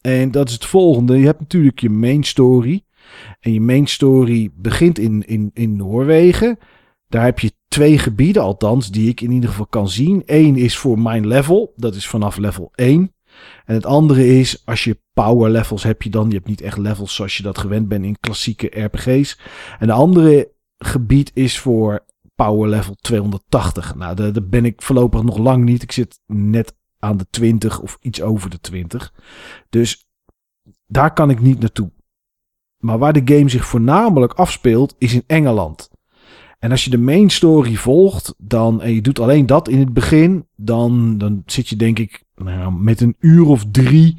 En 0.00 0.30
dat 0.30 0.48
is 0.48 0.54
het 0.54 0.64
volgende. 0.64 1.18
Je 1.18 1.26
hebt 1.26 1.40
natuurlijk 1.40 1.80
je 1.80 1.90
main 1.90 2.24
story. 2.24 2.84
En 3.40 3.52
je 3.52 3.60
main 3.60 3.86
story 3.86 4.50
begint 4.54 4.98
in, 4.98 5.26
in, 5.26 5.50
in 5.54 5.76
Noorwegen. 5.76 6.58
Daar 7.08 7.24
heb 7.24 7.38
je 7.38 7.52
twee 7.68 7.98
gebieden, 7.98 8.42
althans, 8.42 8.90
die 8.90 9.08
ik 9.08 9.20
in 9.20 9.30
ieder 9.30 9.50
geval 9.50 9.66
kan 9.66 9.88
zien. 9.88 10.22
Eén 10.26 10.56
is 10.56 10.76
voor 10.76 10.98
mijn 10.98 11.26
level. 11.26 11.72
Dat 11.76 11.94
is 11.94 12.08
vanaf 12.08 12.36
level 12.36 12.70
1. 12.74 13.12
En 13.64 13.74
het 13.74 13.86
andere 13.86 14.26
is, 14.26 14.62
als 14.64 14.84
je 14.84 15.00
power 15.12 15.50
levels 15.50 15.82
heb 15.82 16.02
je 16.02 16.10
dan, 16.10 16.28
je 16.28 16.34
hebt 16.34 16.46
niet 16.46 16.60
echt 16.60 16.78
levels 16.78 17.14
zoals 17.14 17.36
je 17.36 17.42
dat 17.42 17.58
gewend 17.58 17.88
bent 17.88 18.04
in 18.04 18.20
klassieke 18.20 18.80
RPG's. 18.80 19.38
En 19.78 19.86
de 19.86 19.92
andere 19.92 20.52
gebied 20.78 21.30
is 21.34 21.58
voor 21.58 22.04
power 22.34 22.68
level 22.68 22.94
280. 22.94 23.94
Nou, 23.94 24.14
daar, 24.14 24.32
daar 24.32 24.48
ben 24.48 24.64
ik 24.64 24.82
voorlopig 24.82 25.22
nog 25.22 25.38
lang 25.38 25.64
niet. 25.64 25.82
Ik 25.82 25.92
zit 25.92 26.20
net 26.26 26.76
aan 26.98 27.16
de 27.16 27.26
20 27.30 27.80
of 27.80 27.98
iets 28.00 28.22
over 28.22 28.50
de 28.50 28.60
20. 28.60 29.14
Dus 29.68 30.08
daar 30.86 31.12
kan 31.12 31.30
ik 31.30 31.40
niet 31.40 31.58
naartoe. 31.58 31.90
Maar 32.78 32.98
waar 32.98 33.12
de 33.12 33.34
game 33.34 33.48
zich 33.48 33.66
voornamelijk 33.66 34.32
afspeelt, 34.32 34.94
is 34.98 35.14
in 35.14 35.24
Engeland. 35.26 35.90
En 36.58 36.70
als 36.70 36.84
je 36.84 36.90
de 36.90 36.98
main 36.98 37.30
story 37.30 37.74
volgt, 37.74 38.34
dan, 38.38 38.82
en 38.82 38.94
je 38.94 39.00
doet 39.00 39.18
alleen 39.18 39.46
dat 39.46 39.68
in 39.68 39.78
het 39.78 39.92
begin, 39.92 40.46
dan, 40.56 41.18
dan 41.18 41.42
zit 41.46 41.68
je 41.68 41.76
denk 41.76 41.98
ik 41.98 42.24
nou, 42.38 42.72
met 42.72 43.00
een 43.00 43.16
uur 43.20 43.46
of 43.46 43.64
drie 43.70 44.18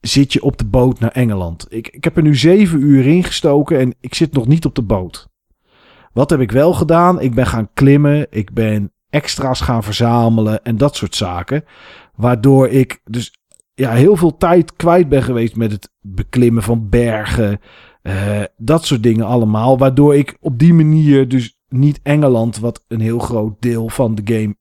zit 0.00 0.32
je 0.32 0.42
op 0.42 0.58
de 0.58 0.64
boot 0.66 1.00
naar 1.00 1.10
Engeland. 1.10 1.66
Ik, 1.68 1.88
ik 1.88 2.04
heb 2.04 2.16
er 2.16 2.22
nu 2.22 2.36
zeven 2.36 2.80
uur 2.80 3.06
in 3.06 3.24
gestoken 3.24 3.78
en 3.78 3.94
ik 4.00 4.14
zit 4.14 4.32
nog 4.32 4.46
niet 4.46 4.64
op 4.64 4.74
de 4.74 4.82
boot. 4.82 5.28
Wat 6.12 6.30
heb 6.30 6.40
ik 6.40 6.52
wel 6.52 6.72
gedaan? 6.72 7.20
Ik 7.20 7.34
ben 7.34 7.46
gaan 7.46 7.68
klimmen, 7.74 8.26
ik 8.30 8.52
ben 8.52 8.92
extra's 9.08 9.60
gaan 9.60 9.82
verzamelen 9.82 10.64
en 10.64 10.76
dat 10.76 10.96
soort 10.96 11.14
zaken. 11.14 11.64
Waardoor 12.14 12.68
ik 12.68 13.00
dus 13.04 13.32
ja, 13.74 13.90
heel 13.90 14.16
veel 14.16 14.36
tijd 14.36 14.76
kwijt 14.76 15.08
ben 15.08 15.22
geweest 15.22 15.56
met 15.56 15.72
het 15.72 15.92
beklimmen 16.00 16.62
van 16.62 16.88
bergen. 16.88 17.60
Uh, 18.02 18.42
dat 18.56 18.84
soort 18.84 19.02
dingen 19.02 19.26
allemaal. 19.26 19.78
Waardoor 19.78 20.16
ik 20.16 20.36
op 20.40 20.58
die 20.58 20.74
manier 20.74 21.28
dus 21.28 21.58
niet 21.68 22.00
Engeland, 22.02 22.58
wat 22.58 22.84
een 22.88 23.00
heel 23.00 23.18
groot 23.18 23.62
deel 23.62 23.88
van 23.88 24.14
de 24.14 24.34
game, 24.34 24.56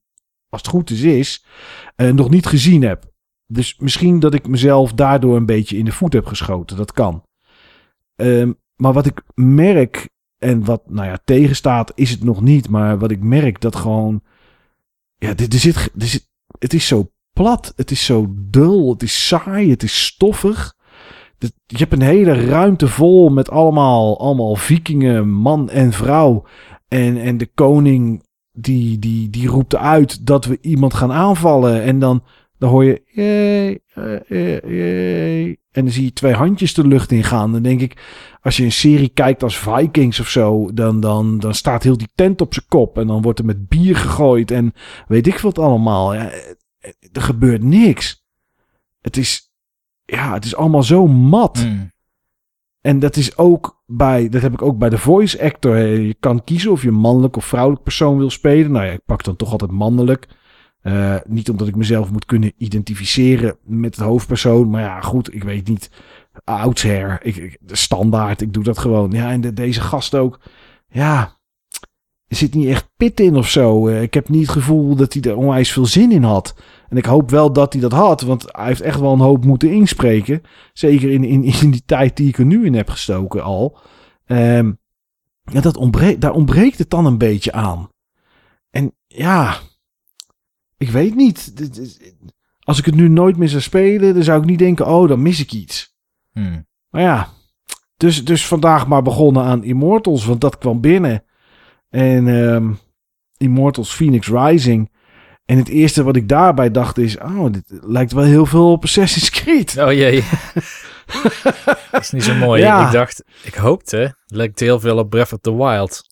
als 0.54 0.62
het 0.62 0.72
goed 0.72 0.90
is, 0.90 1.02
is, 1.02 1.46
uh, 1.98 2.12
nog 2.12 2.30
niet 2.30 2.46
gezien 2.46 2.82
heb. 2.82 3.12
Dus 3.48 3.78
misschien 3.78 4.20
dat 4.20 4.34
ik 4.34 4.48
mezelf 4.48 4.94
daardoor 4.94 5.36
een 5.36 5.46
beetje 5.46 5.78
in 5.78 5.86
de 5.86 5.92
voet 5.92 6.14
heb 6.14 6.26
geschoten. 6.26 6.78
Dat 6.78 6.92
kan. 6.92 7.24
Um, 8.16 8.60
maar 8.76 8.94
wat 8.94 9.06
ik 9.06 9.22
merk, 9.36 10.10
en 10.38 10.66
wat 10.66 10.90
nou 10.90 11.08
ja, 11.08 11.20
tegenstaat, 11.24 11.92
is 11.96 12.10
het 12.10 12.24
nog 12.24 12.42
niet. 12.42 12.70
Maar 12.70 13.00
wat 13.00 13.12
ik 13.12 13.20
merk, 13.20 13.62
dat 13.62 13.76
gewoon. 13.76 14.22
Ja, 15.18 15.30
er, 15.30 15.54
er, 15.54 15.60
zit, 15.60 15.76
er 15.76 16.08
zit. 16.08 16.28
Het 16.60 16.74
is 16.74 16.88
zo 16.88 17.12
plat. 17.34 17.74
Het 17.76 17.92
is 17.92 18.06
zo 18.06 18.34
dul. 18.38 18.90
Het 18.90 19.04
is 19.04 19.28
saai. 19.28 19.70
Het 19.70 19.84
is 19.84 20.04
stoffig. 20.04 20.76
Je 21.66 21.78
hebt 21.78 21.94
een 21.94 22.02
hele 22.02 22.46
ruimte 22.46 22.88
vol 22.88 23.30
met 23.30 23.50
allemaal, 23.50 24.20
allemaal 24.20 24.56
vikingen, 24.56 25.30
man 25.30 25.70
en 25.70 25.92
vrouw. 25.92 26.46
En, 26.88 27.18
en 27.18 27.38
de 27.38 27.46
koning 27.46 28.24
die, 28.54 29.00
die, 29.00 29.30
die 29.30 29.48
roept 29.48 29.76
uit 29.76 30.26
dat 30.26 30.46
we 30.46 30.58
iemand 30.62 30.94
gaan 30.94 31.12
aanvallen. 31.12 31.82
En 31.82 32.00
dan, 32.00 32.24
dan 32.58 32.70
hoor 32.70 32.84
je. 32.84 33.02
Jee, 33.06 33.82
jee. 34.68 35.60
En 35.72 35.84
dan 35.84 35.94
zie 35.94 36.04
je 36.04 36.14
twee 36.14 36.34
handjes 36.34 36.74
de 36.74 36.88
lucht 36.88 37.12
in 37.12 37.24
gaan. 37.24 37.52
Dan 37.52 37.62
denk 37.62 37.82
ik, 37.82 38.02
als 38.42 38.58
je 38.58 38.64
een 38.64 38.72
serie 38.72 39.10
kijkt 39.10 39.44
als 39.44 39.58
Vikings 39.58 40.20
of 40.20 40.28
zo, 40.30 40.74
dan, 40.74 41.00
dan, 41.00 41.40
dan 41.40 41.54
staat 41.54 41.84
heel 41.84 41.98
die 41.98 42.12
tent 42.16 42.42
op 42.42 42.54
zijn 42.54 42.66
kop. 42.68 42.98
En 42.98 43.08
dan 43.08 43.22
wordt 43.22 43.40
er 43.40 43.46
met 43.46 43.68
bier 43.68 43.96
gegooid. 43.96 44.52
En 44.52 44.74
weet 45.08 45.28
ik 45.28 45.40
wat 45.40 45.60
allemaal. 45.60 46.14
Ja, 46.14 46.32
er 47.12 47.22
gebeurt 47.22 47.64
niks. 47.64 48.26
Het 49.02 49.18
is, 49.18 49.52
ja, 50.06 50.34
het 50.34 50.46
is 50.46 50.56
allemaal 50.56 50.84
zo 50.84 51.08
mat. 51.08 51.60
Hmm. 51.60 51.93
En 52.84 53.00
dat 53.00 53.16
is 53.16 53.38
ook 53.38 53.84
bij, 53.86 54.30
dat 54.30 54.42
heb 54.42 54.54
ik 54.54 54.62
ook 54.62 54.78
bij 54.78 54.90
de 54.90 54.98
voice 54.98 55.42
actor. 55.42 55.78
Je 55.78 56.16
kan 56.20 56.44
kiezen 56.44 56.72
of 56.72 56.84
je 56.84 56.92
mannelijk 56.92 57.36
of 57.36 57.46
vrouwelijk 57.46 57.84
persoon 57.84 58.18
wil 58.18 58.30
spelen. 58.30 58.72
Nou 58.72 58.86
ja, 58.86 58.92
ik 58.92 59.06
pak 59.06 59.24
dan 59.24 59.36
toch 59.36 59.52
altijd 59.52 59.72
mannelijk. 59.72 60.28
Uh, 60.82 61.16
niet 61.26 61.50
omdat 61.50 61.68
ik 61.68 61.76
mezelf 61.76 62.12
moet 62.12 62.26
kunnen 62.26 62.54
identificeren 62.58 63.58
met 63.64 63.96
het 63.96 64.06
hoofdpersoon. 64.06 64.70
Maar 64.70 64.82
ja, 64.82 65.02
goed, 65.02 65.34
ik 65.34 65.44
weet 65.44 65.68
niet. 65.68 65.92
Oudsher, 66.44 67.20
ik, 67.22 67.36
ik, 67.36 67.58
standaard, 67.66 68.42
ik 68.42 68.54
doe 68.54 68.64
dat 68.64 68.78
gewoon. 68.78 69.12
Ja, 69.12 69.32
en 69.32 69.42
de, 69.42 69.54
deze 69.54 69.82
gast 69.82 70.16
ook. 70.16 70.40
Ja, 70.88 71.38
er 72.28 72.36
zit 72.36 72.54
niet 72.54 72.68
echt 72.68 72.90
pit 72.98 73.20
in 73.20 73.36
of 73.36 73.50
zo. 73.50 73.88
Uh, 73.88 74.02
ik 74.02 74.14
heb 74.14 74.30
niet 74.30 74.42
het 74.42 74.52
gevoel 74.52 74.96
dat 74.96 75.14
hij 75.14 75.22
er 75.22 75.38
onwijs 75.38 75.72
veel 75.72 75.86
zin 75.86 76.12
in 76.12 76.24
had. 76.24 76.56
En 76.94 77.00
ik 77.00 77.06
hoop 77.06 77.30
wel 77.30 77.54
dat 77.54 77.74
hij 77.74 77.82
dat 77.82 77.92
had, 77.92 78.22
want 78.22 78.46
hij 78.48 78.66
heeft 78.66 78.82
echt 78.82 79.00
wel 79.00 79.14
een 79.14 79.20
hoop 79.20 79.46
moeten 79.46 79.72
inspreken. 79.72 80.42
Zeker 80.74 81.12
in, 81.12 81.24
in, 81.24 81.44
in 81.44 81.72
die 81.72 81.84
tijd 81.86 82.18
die 82.18 82.28
ik 82.28 82.38
er 82.38 82.46
nu 82.46 82.66
in 82.66 82.74
heb 82.74 82.90
gestoken 82.90 83.44
al. 83.44 83.78
Um, 84.26 84.80
ja, 85.42 85.62
dat 85.62 85.78
ontbreekt, 85.78 86.22
daar 86.22 86.34
ontbreekt 86.34 86.78
het 86.78 86.90
dan 86.90 87.06
een 87.06 87.18
beetje 87.18 87.52
aan. 87.52 87.90
En 88.70 88.96
ja, 89.08 89.58
ik 90.78 90.90
weet 90.90 91.16
niet. 91.16 91.54
Als 92.60 92.80
ik 92.80 92.86
het 92.86 92.96
nu 92.96 93.10
nooit 93.10 93.38
meer 93.38 93.50
zou 93.50 93.62
spelen, 93.62 94.14
dan 94.14 94.24
zou 94.24 94.42
ik 94.42 94.48
niet 94.48 94.60
denken, 94.60 94.88
oh, 94.88 95.08
dan 95.08 95.22
mis 95.22 95.40
ik 95.40 95.52
iets. 95.52 95.96
Hmm. 96.32 96.68
Maar 96.90 97.02
ja, 97.02 97.30
dus, 97.98 98.26
dus 98.26 98.48
vandaag 98.48 98.88
maar 98.88 99.02
begonnen 99.02 99.44
aan 99.44 99.64
Immortals, 99.64 100.26
want 100.26 100.42
dat 100.42 100.58
kwam 100.58 100.82
binnen. 100.82 101.24
En 101.90 102.28
um, 102.28 102.78
Immortals 103.38 103.94
Phoenix 103.94 104.28
Rising. 104.28 104.92
En 105.46 105.58
het 105.58 105.68
eerste 105.68 106.04
wat 106.04 106.16
ik 106.16 106.30
daarbij 106.30 106.72
dacht 106.72 106.98
is, 106.98 107.18
oh, 107.18 107.52
dit 107.52 107.64
lijkt 107.68 108.12
wel 108.12 108.24
heel 108.24 108.46
veel 108.46 108.72
op 108.72 108.84
Assassin's 108.84 109.30
Creed. 109.30 109.78
Oh 109.78 109.92
jee. 109.92 110.24
dat 111.92 112.02
is 112.02 112.12
niet 112.12 112.24
zo 112.24 112.36
mooi. 112.36 112.62
Ja. 112.62 112.86
Ik 112.86 112.92
dacht, 112.92 113.24
ik 113.44 113.54
hoopte, 113.54 113.98
het 113.98 114.36
lijkt 114.36 114.60
heel 114.60 114.80
veel 114.80 114.98
op 114.98 115.10
Breath 115.10 115.34
of 115.34 115.40
the 115.42 115.56
Wild. 115.56 116.12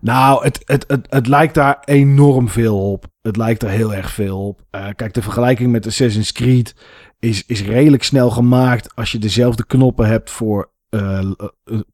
Nou, 0.00 0.44
het, 0.44 0.62
het, 0.64 0.84
het, 0.86 1.06
het 1.08 1.26
lijkt 1.26 1.54
daar 1.54 1.82
enorm 1.84 2.48
veel 2.48 2.90
op. 2.90 3.06
Het 3.22 3.36
lijkt 3.36 3.62
er 3.62 3.68
heel 3.68 3.94
erg 3.94 4.10
veel 4.10 4.46
op. 4.46 4.62
Uh, 4.70 4.86
kijk, 4.96 5.14
de 5.14 5.22
vergelijking 5.22 5.72
met 5.72 5.86
Assassin's 5.86 6.32
Creed 6.32 6.74
is, 7.18 7.46
is 7.46 7.62
redelijk 7.62 8.02
snel 8.02 8.30
gemaakt 8.30 8.96
als 8.96 9.12
je 9.12 9.18
dezelfde 9.18 9.66
knoppen 9.66 10.06
hebt 10.06 10.30
voor 10.30 10.72
uh, 10.90 11.30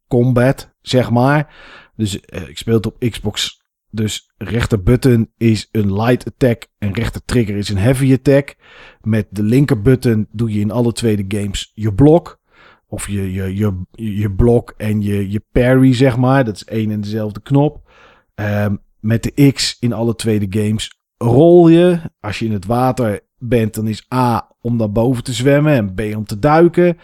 combat, 0.08 0.74
zeg 0.80 1.10
maar. 1.10 1.54
Dus 1.96 2.14
uh, 2.14 2.48
ik 2.48 2.58
speel 2.58 2.74
het 2.74 2.86
op 2.86 2.98
Xbox. 3.10 3.62
Dus 3.94 4.32
rechter 4.36 4.82
button 4.82 5.30
is 5.36 5.68
een 5.72 5.94
light 5.94 6.26
attack 6.26 6.66
en 6.78 6.92
rechter 6.92 7.24
trigger 7.24 7.56
is 7.56 7.68
een 7.68 7.76
heavy 7.76 8.12
attack. 8.12 8.56
Met 9.00 9.26
de 9.30 9.42
linker 9.42 9.82
button 9.82 10.26
doe 10.30 10.52
je 10.52 10.60
in 10.60 10.70
alle 10.70 10.92
twee 10.92 11.26
de 11.26 11.38
games 11.38 11.72
je 11.74 11.94
blok. 11.94 12.40
Of 12.88 13.08
je, 13.08 13.32
je, 13.32 13.56
je, 13.56 13.84
je 13.92 14.30
blok 14.30 14.74
en 14.76 15.02
je, 15.02 15.30
je 15.30 15.42
parry, 15.52 15.94
zeg 15.94 16.16
maar. 16.16 16.44
Dat 16.44 16.54
is 16.54 16.64
één 16.64 16.90
en 16.90 17.00
dezelfde 17.00 17.40
knop. 17.40 17.90
Um, 18.34 18.78
met 19.00 19.22
de 19.22 19.52
X 19.52 19.76
in 19.80 19.92
alle 19.92 20.14
twee 20.14 20.48
de 20.48 20.62
games 20.62 20.98
rol 21.16 21.68
je. 21.68 22.00
Als 22.20 22.38
je 22.38 22.44
in 22.44 22.52
het 22.52 22.66
water 22.66 23.20
bent, 23.38 23.74
dan 23.74 23.86
is 23.86 24.06
A 24.14 24.56
om 24.60 24.76
naar 24.76 24.92
boven 24.92 25.24
te 25.24 25.32
zwemmen 25.32 25.72
en 25.72 25.94
B 25.94 26.16
om 26.16 26.24
te 26.24 26.38
duiken. 26.38 26.98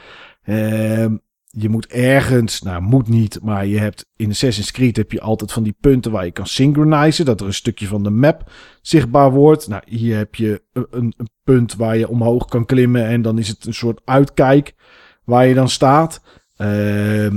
Um, 0.45 1.21
je 1.51 1.69
moet 1.69 1.87
ergens, 1.87 2.63
nou 2.63 2.83
moet 2.83 3.09
niet, 3.09 3.39
maar 3.43 3.67
je 3.67 3.79
hebt 3.79 4.07
in 4.17 4.31
Assassin's 4.31 4.71
Creed 4.71 4.97
heb 4.97 5.13
je 5.13 5.21
altijd 5.21 5.53
van 5.53 5.63
die 5.63 5.77
punten 5.81 6.13
waar 6.13 6.25
je 6.25 6.31
kan 6.31 6.47
synchronizen, 6.47 7.25
dat 7.25 7.41
er 7.41 7.47
een 7.47 7.55
stukje 7.55 7.87
van 7.87 8.03
de 8.03 8.11
map 8.11 8.53
zichtbaar 8.83 9.33
wordt. 9.33 9.69
Nou, 9.69 9.83
hier 9.87 10.17
heb 10.17 10.35
je 10.35 10.63
een, 10.73 11.15
een 11.17 11.29
punt 11.45 11.75
waar 11.75 11.97
je 11.97 12.09
omhoog 12.09 12.45
kan 12.45 12.67
klimmen 12.67 13.07
en 13.07 13.23
dan 13.23 13.39
is 13.39 13.49
het 13.49 13.67
een 13.67 13.75
soort 13.75 14.01
uitkijk 14.05 14.75
waar 15.25 15.47
je 15.47 15.55
dan 15.55 15.69
staat. 15.69 16.23
Uh, 16.59 17.33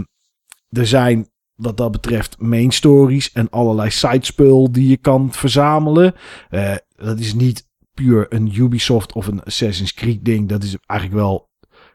er 0.69 0.87
zijn 0.87 1.27
wat 1.55 1.77
dat 1.77 1.91
betreft 1.91 2.39
main 2.39 2.71
stories 2.71 3.31
en 3.31 3.49
allerlei 3.49 3.89
sidespul 3.89 4.71
die 4.71 4.89
je 4.89 4.97
kan 4.97 5.31
verzamelen. 5.31 6.13
Uh, 6.51 6.75
dat 6.95 7.19
is 7.19 7.33
niet 7.33 7.69
puur 7.93 8.25
een 8.29 8.55
Ubisoft 8.55 9.13
of 9.13 9.27
een 9.27 9.43
Assassin's 9.43 9.93
Creed 9.93 10.25
ding. 10.25 10.49
Dat 10.49 10.63
is 10.63 10.77
eigenlijk 10.85 11.21
wel 11.21 11.51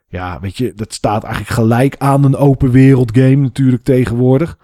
ja, 0.09 0.41
weet 0.41 0.57
je, 0.57 0.73
dat 0.75 0.95
staat 0.95 1.25
eigenlijk 1.25 1.55
gelijk 1.55 1.97
aan 1.99 2.25
een 2.25 2.37
open 2.37 2.71
wereld 2.71 3.17
game 3.17 3.37
natuurlijk 3.37 3.83
tegenwoordig. 3.83 4.59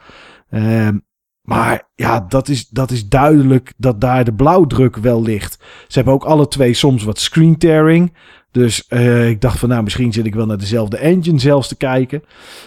Um, 0.51 1.05
maar 1.45 1.91
ja, 1.95 2.21
dat 2.21 2.49
is, 2.49 2.69
dat 2.69 2.91
is 2.91 3.09
duidelijk 3.09 3.73
dat 3.77 4.01
daar 4.01 4.25
de 4.25 4.35
blauwdruk 4.35 4.97
wel 4.97 5.23
ligt. 5.23 5.65
Ze 5.87 5.95
hebben 5.95 6.15
ook 6.15 6.25
alle 6.25 6.49
twee 6.49 6.75
soms 6.75 7.05
wat 7.05 7.19
screen 7.19 7.59
tearing. 7.59 8.17
Dus 8.51 8.85
uh, 8.89 9.29
ik 9.29 9.41
dacht 9.41 9.59
van 9.59 9.69
nou, 9.69 9.83
misschien 9.83 10.13
zit 10.13 10.27
ik 10.27 10.35
wel 10.35 10.47
naar 10.47 10.59
dezelfde 10.59 10.97
engine 10.97 11.39
zelfs 11.39 11.69
te 11.69 11.77
kijken. 11.77 12.23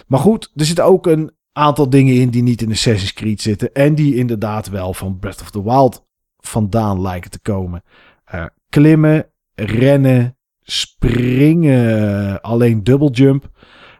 Maar 0.06 0.20
goed, 0.20 0.52
er 0.54 0.64
zitten 0.64 0.84
ook 0.84 1.06
een 1.06 1.30
aantal 1.52 1.90
dingen 1.90 2.14
in 2.14 2.30
die 2.30 2.42
niet 2.42 2.62
in 2.62 2.70
Assassin's 2.70 3.12
Creed 3.12 3.40
zitten. 3.42 3.72
En 3.72 3.94
die 3.94 4.14
inderdaad 4.14 4.68
wel 4.68 4.94
van 4.94 5.18
Breath 5.18 5.40
of 5.40 5.50
the 5.50 5.62
Wild 5.62 6.06
vandaan 6.36 7.00
lijken 7.00 7.30
te 7.30 7.40
komen. 7.40 7.82
Uh, 8.34 8.44
klimmen, 8.68 9.26
rennen, 9.54 10.37
springen, 10.70 12.40
alleen 12.40 12.84
double 12.84 13.10
jump. 13.10 13.48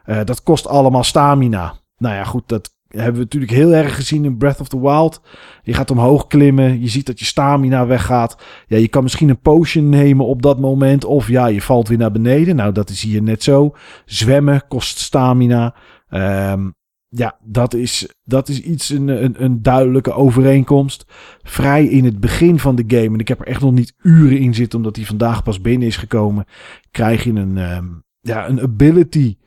Uh, 0.05 0.23
dat 0.23 0.43
kost 0.43 0.67
allemaal 0.67 1.03
stamina. 1.03 1.73
Nou 1.97 2.15
ja, 2.15 2.23
goed, 2.23 2.47
dat 2.47 2.77
hebben 2.87 3.13
we 3.13 3.19
natuurlijk 3.19 3.51
heel 3.51 3.73
erg 3.73 3.95
gezien 3.95 4.25
in 4.25 4.37
Breath 4.37 4.59
of 4.59 4.67
the 4.67 4.81
Wild. 4.81 5.21
Je 5.63 5.73
gaat 5.73 5.91
omhoog 5.91 6.27
klimmen, 6.27 6.81
je 6.81 6.87
ziet 6.87 7.05
dat 7.05 7.19
je 7.19 7.25
stamina 7.25 7.85
weggaat. 7.85 8.37
Ja, 8.67 8.77
je 8.77 8.87
kan 8.87 9.03
misschien 9.03 9.29
een 9.29 9.41
potion 9.41 9.89
nemen 9.89 10.25
op 10.25 10.41
dat 10.41 10.59
moment. 10.59 11.05
Of 11.05 11.27
ja, 11.27 11.47
je 11.47 11.61
valt 11.61 11.87
weer 11.87 11.97
naar 11.97 12.11
beneden. 12.11 12.55
Nou, 12.55 12.71
dat 12.71 12.89
is 12.89 13.03
hier 13.03 13.21
net 13.21 13.43
zo. 13.43 13.75
Zwemmen 14.05 14.67
kost 14.67 14.97
stamina. 14.99 15.75
Um, 16.09 16.77
ja, 17.09 17.37
dat 17.43 17.73
is, 17.73 18.07
dat 18.23 18.49
is 18.49 18.61
iets, 18.61 18.89
een, 18.89 19.43
een, 19.43 19.61
duidelijke 19.61 20.13
overeenkomst. 20.13 21.05
Vrij 21.43 21.85
in 21.85 22.05
het 22.05 22.19
begin 22.19 22.59
van 22.59 22.75
de 22.75 22.83
game, 22.87 23.13
en 23.13 23.19
ik 23.19 23.27
heb 23.27 23.39
er 23.39 23.47
echt 23.47 23.61
nog 23.61 23.71
niet 23.71 23.93
uren 24.01 24.37
in 24.37 24.53
zitten, 24.53 24.77
omdat 24.77 24.95
hij 24.95 25.05
vandaag 25.05 25.43
pas 25.43 25.61
binnen 25.61 25.87
is 25.87 25.97
gekomen, 25.97 26.45
krijg 26.91 27.23
je 27.23 27.33
een, 27.33 27.57
um, 27.57 28.03
ja, 28.19 28.49
een 28.49 28.61
ability. 28.61 29.37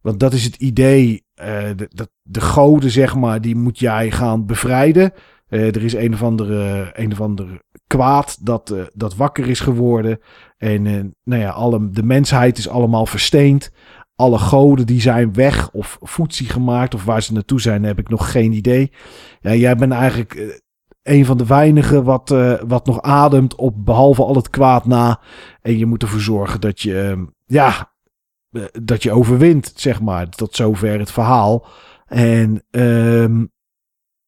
Want 0.00 0.20
dat 0.20 0.32
is 0.32 0.44
het 0.44 0.56
idee. 0.56 1.22
Uh, 1.40 1.46
de, 1.76 1.88
de, 1.88 2.08
de 2.22 2.40
goden, 2.40 2.90
zeg 2.90 3.14
maar, 3.14 3.40
die 3.40 3.56
moet 3.56 3.78
jij 3.78 4.10
gaan 4.10 4.46
bevrijden. 4.46 5.12
Uh, 5.48 5.66
er 5.66 5.84
is 5.84 5.94
een 5.94 6.12
of 6.12 6.22
andere, 6.22 6.90
een 6.92 7.12
of 7.12 7.20
andere 7.20 7.62
kwaad 7.86 8.46
dat, 8.46 8.70
uh, 8.70 8.82
dat 8.92 9.16
wakker 9.16 9.48
is 9.48 9.60
geworden. 9.60 10.18
En 10.56 10.82
nou 11.24 11.40
ja, 11.40 11.50
alle, 11.50 11.90
de 11.90 12.02
mensheid 12.02 12.58
is 12.58 12.68
allemaal 12.68 13.06
versteend 13.06 13.72
alle 14.16 14.38
goden 14.38 14.86
die 14.86 15.00
zijn 15.00 15.34
weg 15.34 15.70
of 15.70 15.98
voetzie 16.00 16.48
gemaakt 16.48 16.94
of 16.94 17.04
waar 17.04 17.22
ze 17.22 17.32
naartoe 17.32 17.60
zijn, 17.60 17.84
heb 17.84 17.98
ik 17.98 18.08
nog 18.08 18.30
geen 18.30 18.52
idee. 18.52 18.92
Ja, 19.40 19.54
jij 19.54 19.76
bent 19.76 19.92
eigenlijk 19.92 20.34
uh, 20.34 20.52
een 21.02 21.24
van 21.24 21.36
de 21.36 21.46
weinigen 21.46 22.04
wat, 22.04 22.30
uh, 22.30 22.54
wat 22.66 22.86
nog 22.86 23.02
ademt 23.02 23.54
op 23.54 23.84
behalve 23.84 24.22
al 24.22 24.34
het 24.34 24.50
kwaad 24.50 24.86
na. 24.86 25.20
En 25.62 25.78
je 25.78 25.86
moet 25.86 26.02
ervoor 26.02 26.20
zorgen 26.20 26.60
dat 26.60 26.80
je, 26.80 27.14
uh, 27.16 27.22
ja, 27.44 27.92
dat 28.82 29.02
je 29.02 29.12
overwint, 29.12 29.72
zeg 29.76 30.00
maar. 30.00 30.28
Tot 30.28 30.54
zover 30.56 30.98
het 30.98 31.12
verhaal. 31.12 31.66
En 32.06 32.64
um, 32.70 33.52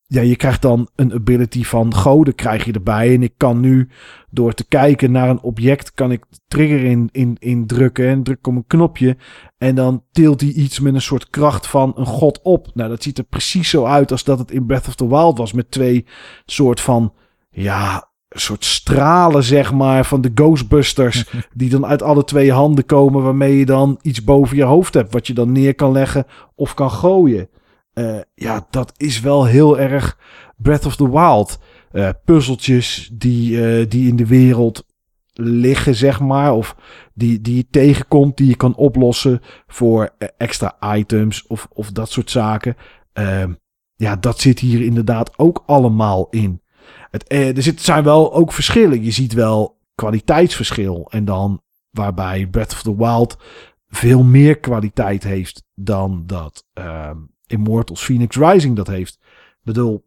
ja, 0.09 0.21
je 0.21 0.37
krijgt 0.37 0.63
dan 0.63 0.89
een 0.95 1.13
ability 1.13 1.65
van 1.65 1.95
goden 1.95 2.35
krijg 2.35 2.65
je 2.65 2.73
erbij. 2.73 3.15
En 3.15 3.23
ik 3.23 3.35
kan 3.37 3.61
nu 3.61 3.89
door 4.31 4.53
te 4.53 4.65
kijken 4.65 5.11
naar 5.11 5.29
een 5.29 5.41
object, 5.41 5.93
kan 5.95 6.13
ik 6.13 6.25
trigger 6.49 6.85
in, 6.85 7.09
in, 7.13 7.37
in 7.39 7.67
drukken 7.67 8.09
en 8.09 8.23
druk 8.23 8.47
op 8.47 8.55
een 8.55 8.67
knopje. 8.67 9.17
En 9.59 9.75
dan 9.75 10.05
tilt 10.13 10.41
hij 10.41 10.51
iets 10.51 10.81
met 10.81 10.95
een 10.95 11.03
soort 11.03 11.31
kracht 11.31 11.67
van 11.67 11.93
een 11.97 12.07
god 12.07 12.41
op. 12.43 12.69
Nou, 12.75 12.89
dat 12.89 13.03
ziet 13.03 13.19
er 13.19 13.25
precies 13.25 13.71
zo 13.71 13.85
uit 13.85 14.11
als 14.11 14.25
dat 14.25 14.39
het 14.39 14.51
in 14.51 14.67
Breath 14.67 14.89
of 14.89 14.95
the 14.95 15.09
Wild 15.09 15.39
was. 15.39 15.53
Met 15.53 15.71
twee 15.71 16.07
soort 16.45 16.81
van, 16.81 17.13
ja, 17.51 18.11
soort 18.29 18.65
stralen, 18.65 19.43
zeg 19.43 19.73
maar, 19.73 20.05
van 20.05 20.21
de 20.21 20.31
Ghostbusters. 20.35 21.31
die 21.55 21.71
dan 21.71 21.87
uit 21.87 22.03
alle 22.03 22.25
twee 22.25 22.53
handen 22.53 22.87
komen, 22.87 23.23
waarmee 23.23 23.59
je 23.59 23.67
dan 23.67 23.99
iets 24.03 24.25
boven 24.25 24.57
je 24.57 24.65
hoofd 24.65 24.95
hebt. 24.95 25.13
Wat 25.13 25.27
je 25.27 25.35
dan 25.35 25.53
neer 25.53 25.75
kan 25.75 25.93
leggen 25.93 26.27
of 26.55 26.75
kan 26.75 26.91
gooien. 26.91 27.49
Uh, 27.99 28.19
ja, 28.35 28.67
dat 28.71 28.93
is 28.97 29.21
wel 29.21 29.45
heel 29.45 29.79
erg 29.79 30.19
Breath 30.57 30.87
of 30.87 30.97
the 30.97 31.11
Wild. 31.11 31.59
Uh, 31.93 32.09
puzzeltjes 32.25 33.11
die, 33.13 33.51
uh, 33.51 33.89
die 33.89 34.09
in 34.09 34.17
de 34.17 34.27
wereld 34.27 34.87
liggen, 35.33 35.95
zeg 35.95 36.21
maar. 36.21 36.55
Of 36.55 36.77
die, 37.15 37.41
die 37.41 37.57
je 37.57 37.67
tegenkomt, 37.71 38.37
die 38.37 38.49
je 38.49 38.57
kan 38.57 38.75
oplossen 38.75 39.41
voor 39.67 40.11
extra 40.37 40.77
items 40.95 41.47
of, 41.47 41.69
of 41.73 41.93
dat 41.93 42.11
soort 42.11 42.31
zaken. 42.31 42.77
Ehm, 43.13 43.53
ja, 43.95 44.17
dat 44.17 44.41
zit 44.41 44.59
hier 44.59 44.83
inderdaad 44.83 45.39
ook 45.39 45.63
allemaal 45.67 46.29
in. 46.31 46.63
Het, 47.11 47.33
er 47.33 47.63
zit, 47.63 47.81
zijn 47.81 48.05
wel 48.05 48.35
ook 48.35 48.53
verschillen. 48.53 49.05
Je 49.05 49.11
ziet 49.11 49.33
wel 49.33 49.79
kwaliteitsverschil. 49.95 51.07
En 51.11 51.25
dan 51.25 51.63
waarbij 51.91 52.47
Breath 52.47 52.73
of 52.73 52.83
the 52.83 52.97
Wild 52.97 53.39
veel 53.89 54.23
meer 54.23 54.59
kwaliteit 54.59 55.23
heeft 55.23 55.65
dan 55.75 56.23
dat 56.27 56.67
ehm, 56.73 57.17
Immortals 57.47 58.05
Phoenix 58.05 58.37
Rising 58.37 58.77
dat 58.77 58.87
heeft. 58.87 59.19
Ik 59.23 59.61
bedoel, 59.63 60.05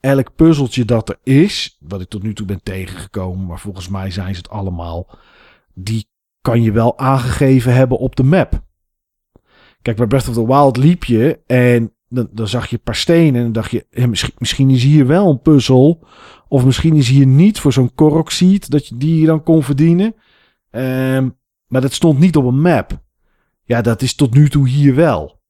elk 0.00 0.34
puzzeltje 0.34 0.84
dat 0.84 1.08
er 1.08 1.18
is, 1.22 1.76
wat 1.80 2.00
ik 2.00 2.08
tot 2.08 2.22
nu 2.22 2.34
toe 2.34 2.46
ben 2.46 2.62
tegengekomen, 2.62 3.46
maar 3.46 3.60
volgens 3.60 3.88
mij 3.88 4.10
zijn 4.10 4.34
ze 4.34 4.40
het 4.40 4.50
allemaal, 4.50 5.18
die 5.74 6.08
kan 6.40 6.62
je 6.62 6.72
wel 6.72 6.98
aangegeven 6.98 7.74
hebben 7.74 7.98
op 7.98 8.16
de 8.16 8.22
map. 8.22 8.62
Kijk, 9.82 9.96
bij 9.96 10.06
Breath 10.06 10.28
of 10.28 10.34
the 10.34 10.46
Wild 10.46 10.76
liep 10.76 11.04
je 11.04 11.40
en 11.46 11.92
dan, 12.08 12.28
dan 12.32 12.48
zag 12.48 12.66
je 12.66 12.76
een 12.76 12.82
paar 12.82 12.94
stenen 12.94 13.34
en 13.34 13.42
dan 13.42 13.52
dacht 13.52 13.70
je, 13.70 13.86
misschien, 14.08 14.34
misschien 14.38 14.70
is 14.70 14.82
hier 14.82 15.06
wel 15.06 15.30
een 15.30 15.40
puzzel. 15.40 16.06
Of 16.48 16.64
misschien 16.64 16.96
is 16.96 17.08
hier 17.08 17.26
niet 17.26 17.60
voor 17.60 17.72
zo'n 17.72 17.94
korok 17.94 18.30
seat 18.30 18.70
dat 18.70 18.86
je 18.86 18.96
die 18.96 19.26
dan 19.26 19.42
kon 19.42 19.62
verdienen. 19.62 20.14
Ehm, 20.70 21.28
maar 21.66 21.80
dat 21.80 21.92
stond 21.92 22.18
niet 22.18 22.36
op 22.36 22.44
een 22.44 22.60
map. 22.60 23.02
Ja, 23.64 23.82
dat 23.82 24.02
is 24.02 24.14
tot 24.14 24.34
nu 24.34 24.48
toe 24.48 24.68
hier 24.68 24.94
wel. 24.94 25.42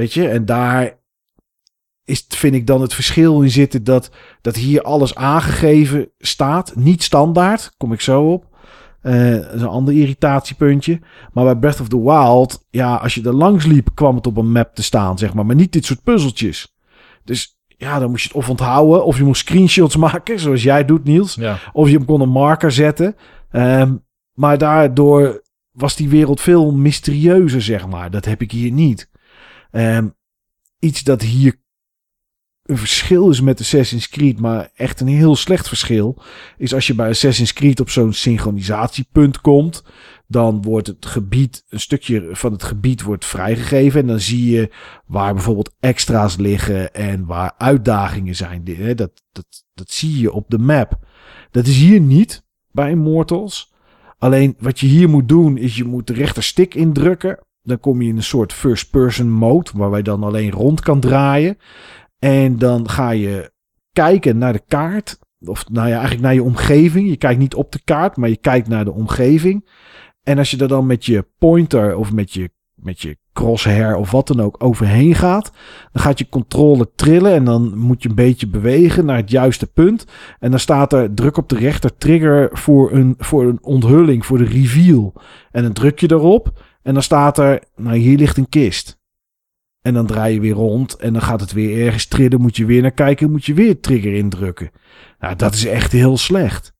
Weet 0.00 0.12
je, 0.12 0.28
en 0.28 0.44
daar 0.44 0.98
is, 2.04 2.24
vind 2.28 2.54
ik 2.54 2.66
dan 2.66 2.80
het 2.80 2.94
verschil 2.94 3.42
in 3.42 3.50
zitten 3.50 3.84
dat, 3.84 4.10
dat 4.40 4.56
hier 4.56 4.82
alles 4.82 5.14
aangegeven 5.14 6.10
staat. 6.18 6.76
Niet 6.76 7.02
standaard, 7.02 7.72
kom 7.76 7.92
ik 7.92 8.00
zo 8.00 8.32
op. 8.32 8.46
Uh, 9.02 9.34
dat 9.34 9.54
is 9.54 9.60
een 9.60 9.66
ander 9.66 9.94
irritatiepuntje. 9.94 11.00
Maar 11.32 11.44
bij 11.44 11.56
Breath 11.56 11.80
of 11.80 11.88
the 11.88 12.02
Wild, 12.02 12.66
ja, 12.70 12.96
als 12.96 13.14
je 13.14 13.22
er 13.22 13.34
langs 13.34 13.64
liep, 13.64 13.88
kwam 13.94 14.16
het 14.16 14.26
op 14.26 14.36
een 14.36 14.52
map 14.52 14.74
te 14.74 14.82
staan, 14.82 15.18
zeg 15.18 15.34
maar. 15.34 15.46
Maar 15.46 15.56
niet 15.56 15.72
dit 15.72 15.84
soort 15.84 16.02
puzzeltjes. 16.02 16.76
Dus 17.24 17.58
ja, 17.66 17.98
dan 17.98 18.10
moest 18.10 18.22
je 18.22 18.28
het 18.28 18.36
of 18.36 18.48
onthouden, 18.48 19.04
of 19.04 19.16
je 19.16 19.24
moest 19.24 19.40
screenshots 19.40 19.96
maken, 20.06 20.40
zoals 20.40 20.62
jij 20.62 20.84
doet, 20.84 21.04
Niels. 21.04 21.34
Ja. 21.34 21.58
Of 21.72 21.88
je 21.88 21.96
hem 21.96 22.06
kon 22.06 22.20
een 22.20 22.28
marker 22.28 22.72
zetten. 22.72 23.16
Um, 23.52 24.04
maar 24.34 24.58
daardoor 24.58 25.42
was 25.72 25.96
die 25.96 26.08
wereld 26.08 26.40
veel 26.40 26.72
mysterieuzer, 26.72 27.62
zeg 27.62 27.86
maar. 27.86 28.10
Dat 28.10 28.24
heb 28.24 28.42
ik 28.42 28.50
hier 28.50 28.72
niet. 28.72 29.09
Um, 29.72 30.14
iets 30.78 31.02
dat 31.02 31.22
hier 31.22 31.58
een 32.62 32.78
verschil 32.78 33.30
is 33.30 33.40
met 33.40 33.60
Assassin's 33.60 34.08
Creed, 34.08 34.40
maar 34.40 34.70
echt 34.74 35.00
een 35.00 35.06
heel 35.06 35.36
slecht 35.36 35.68
verschil, 35.68 36.22
is 36.56 36.74
als 36.74 36.86
je 36.86 36.94
bij 36.94 37.08
Assassin's 37.08 37.52
Creed 37.52 37.80
op 37.80 37.90
zo'n 37.90 38.12
synchronisatiepunt 38.12 39.40
komt, 39.40 39.84
dan 40.26 40.62
wordt 40.62 40.86
het 40.86 41.06
gebied, 41.06 41.64
een 41.68 41.80
stukje 41.80 42.28
van 42.32 42.52
het 42.52 42.62
gebied 42.62 43.02
wordt 43.02 43.24
vrijgegeven 43.24 44.00
en 44.00 44.06
dan 44.06 44.20
zie 44.20 44.50
je 44.50 44.70
waar 45.06 45.34
bijvoorbeeld 45.34 45.74
extra's 45.80 46.36
liggen 46.36 46.94
en 46.94 47.26
waar 47.26 47.54
uitdagingen 47.58 48.36
zijn. 48.36 48.64
Dat, 48.94 49.22
dat, 49.32 49.64
dat 49.74 49.90
zie 49.90 50.18
je 50.18 50.32
op 50.32 50.50
de 50.50 50.58
map. 50.58 50.98
Dat 51.50 51.66
is 51.66 51.76
hier 51.76 52.00
niet 52.00 52.44
bij 52.70 52.90
Immortals. 52.90 53.72
Alleen 54.18 54.56
wat 54.58 54.80
je 54.80 54.86
hier 54.86 55.08
moet 55.08 55.28
doen 55.28 55.56
is 55.56 55.76
je 55.76 55.84
moet 55.84 56.06
de 56.06 56.12
rechterstik 56.12 56.74
indrukken. 56.74 57.38
Dan 57.70 57.80
kom 57.80 58.02
je 58.02 58.08
in 58.08 58.16
een 58.16 58.22
soort 58.22 58.52
first-person 58.52 59.30
mode, 59.30 59.70
waar 59.74 59.90
wij 59.90 60.02
dan 60.02 60.22
alleen 60.22 60.50
rond 60.50 60.80
kan 60.80 61.00
draaien. 61.00 61.58
En 62.18 62.58
dan 62.58 62.88
ga 62.88 63.10
je 63.10 63.52
kijken 63.92 64.38
naar 64.38 64.52
de 64.52 64.62
kaart. 64.68 65.18
Of 65.40 65.68
nou 65.68 65.88
ja, 65.88 65.92
eigenlijk 65.92 66.22
naar 66.22 66.34
je 66.34 66.42
omgeving. 66.42 67.08
Je 67.08 67.16
kijkt 67.16 67.40
niet 67.40 67.54
op 67.54 67.72
de 67.72 67.80
kaart, 67.84 68.16
maar 68.16 68.28
je 68.28 68.36
kijkt 68.36 68.68
naar 68.68 68.84
de 68.84 68.92
omgeving. 68.92 69.68
En 70.22 70.38
als 70.38 70.50
je 70.50 70.56
er 70.56 70.68
dan 70.68 70.86
met 70.86 71.06
je 71.06 71.26
pointer 71.38 71.96
of 71.96 72.12
met 72.12 72.32
je, 72.32 72.50
met 72.74 73.00
je 73.00 73.16
crosshair 73.32 73.96
of 73.96 74.10
wat 74.10 74.26
dan 74.26 74.40
ook 74.40 74.64
overheen 74.64 75.14
gaat, 75.14 75.52
dan 75.92 76.02
gaat 76.02 76.18
je 76.18 76.28
controle 76.28 76.90
trillen 76.94 77.32
en 77.32 77.44
dan 77.44 77.78
moet 77.78 78.02
je 78.02 78.08
een 78.08 78.14
beetje 78.14 78.48
bewegen 78.48 79.04
naar 79.04 79.16
het 79.16 79.30
juiste 79.30 79.66
punt. 79.66 80.04
En 80.38 80.50
dan 80.50 80.60
staat 80.60 80.92
er 80.92 81.14
druk 81.14 81.36
op 81.36 81.48
de 81.48 81.56
rechter 81.56 81.96
trigger 81.96 82.48
voor 82.52 82.92
een, 82.92 83.14
voor 83.18 83.44
een 83.44 83.58
onthulling, 83.62 84.26
voor 84.26 84.38
de 84.38 84.44
reveal. 84.44 85.12
En 85.50 85.62
dan 85.62 85.72
druk 85.72 86.00
je 86.00 86.10
erop 86.10 86.52
en 86.82 86.92
dan 86.94 87.02
staat 87.02 87.38
er, 87.38 87.62
nou 87.76 87.96
hier 87.96 88.18
ligt 88.18 88.36
een 88.36 88.48
kist. 88.48 88.98
En 89.80 89.94
dan 89.94 90.06
draai 90.06 90.34
je 90.34 90.40
weer 90.40 90.54
rond 90.54 90.96
en 90.96 91.12
dan 91.12 91.22
gaat 91.22 91.40
het 91.40 91.52
weer 91.52 91.86
ergens 91.86 92.06
trillen. 92.06 92.40
Moet 92.40 92.56
je 92.56 92.64
weer 92.64 92.82
naar 92.82 92.90
kijken, 92.90 93.30
moet 93.30 93.44
je 93.44 93.54
weer 93.54 93.80
trigger 93.80 94.14
indrukken. 94.14 94.70
Nou, 95.18 95.36
dat 95.36 95.54
is 95.54 95.64
echt 95.66 95.92
heel 95.92 96.16
slecht. 96.16 96.74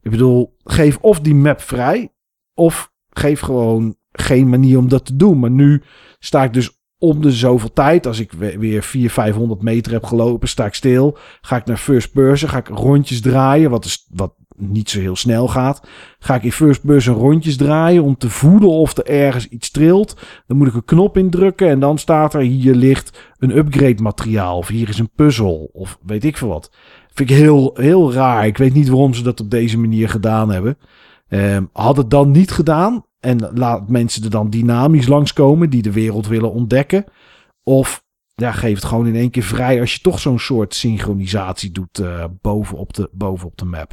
Ik 0.00 0.10
bedoel, 0.10 0.56
geef 0.64 0.98
of 0.98 1.20
die 1.20 1.34
map 1.34 1.60
vrij, 1.60 2.12
of 2.54 2.92
geef 3.10 3.40
gewoon 3.40 3.96
geen 4.12 4.48
manier 4.48 4.78
om 4.78 4.88
dat 4.88 5.04
te 5.04 5.16
doen. 5.16 5.38
Maar 5.38 5.50
nu 5.50 5.82
sta 6.18 6.44
ik 6.44 6.52
dus 6.52 6.82
om 6.98 7.22
de 7.22 7.32
zoveel 7.32 7.72
tijd, 7.72 8.06
als 8.06 8.18
ik 8.18 8.32
weer 8.32 8.82
400, 8.82 9.12
500 9.12 9.62
meter 9.62 9.92
heb 9.92 10.04
gelopen, 10.04 10.48
sta 10.48 10.66
ik 10.66 10.74
stil. 10.74 11.18
Ga 11.40 11.56
ik 11.56 11.64
naar 11.64 11.76
first 11.76 12.12
person, 12.12 12.48
ga 12.48 12.58
ik 12.58 12.68
rondjes 12.68 13.20
draaien, 13.20 13.70
wat, 13.70 13.84
is, 13.84 14.06
wat 14.10 14.34
niet 14.58 14.90
zo 14.90 15.00
heel 15.00 15.16
snel 15.16 15.48
gaat. 15.48 15.88
Ga 16.18 16.34
ik 16.34 16.42
in 16.42 16.52
first 16.52 16.86
person 16.86 17.14
rondjes 17.14 17.56
draaien 17.56 18.02
om 18.02 18.16
te 18.16 18.30
voelen 18.30 18.68
of 18.68 18.96
er 18.96 19.06
ergens 19.06 19.48
iets 19.48 19.70
trilt. 19.70 20.16
Dan 20.46 20.56
moet 20.56 20.66
ik 20.66 20.74
een 20.74 20.84
knop 20.84 21.16
indrukken 21.16 21.68
en 21.68 21.80
dan 21.80 21.98
staat 21.98 22.34
er 22.34 22.40
hier 22.40 22.74
ligt 22.74 23.32
een 23.38 23.56
upgrade 23.56 24.02
materiaal. 24.02 24.56
Of 24.56 24.68
hier 24.68 24.88
is 24.88 24.98
een 24.98 25.10
puzzel 25.14 25.70
of 25.72 25.98
weet 26.02 26.24
ik 26.24 26.36
veel 26.36 26.48
wat. 26.48 26.70
Vind 27.12 27.30
ik 27.30 27.36
heel, 27.36 27.70
heel 27.74 28.12
raar. 28.12 28.46
Ik 28.46 28.58
weet 28.58 28.74
niet 28.74 28.88
waarom 28.88 29.14
ze 29.14 29.22
dat 29.22 29.40
op 29.40 29.50
deze 29.50 29.78
manier 29.78 30.08
gedaan 30.08 30.50
hebben. 30.50 30.78
Um, 31.28 31.70
had 31.72 31.96
het 31.96 32.10
dan 32.10 32.30
niet 32.30 32.50
gedaan 32.50 33.04
en 33.20 33.50
laat 33.54 33.88
mensen 33.88 34.24
er 34.24 34.30
dan 34.30 34.50
dynamisch 34.50 35.06
langskomen 35.06 35.70
die 35.70 35.82
de 35.82 35.92
wereld 35.92 36.26
willen 36.26 36.52
ontdekken. 36.52 37.04
Of 37.62 38.06
ja, 38.34 38.52
geef 38.52 38.74
het 38.74 38.84
gewoon 38.84 39.06
in 39.06 39.14
één 39.14 39.30
keer 39.30 39.42
vrij 39.42 39.80
als 39.80 39.94
je 39.94 40.00
toch 40.00 40.18
zo'n 40.18 40.38
soort 40.38 40.74
synchronisatie 40.74 41.70
doet 41.70 41.98
uh, 41.98 42.24
bovenop, 42.40 42.94
de, 42.94 43.08
bovenop 43.12 43.58
de 43.58 43.64
map. 43.64 43.92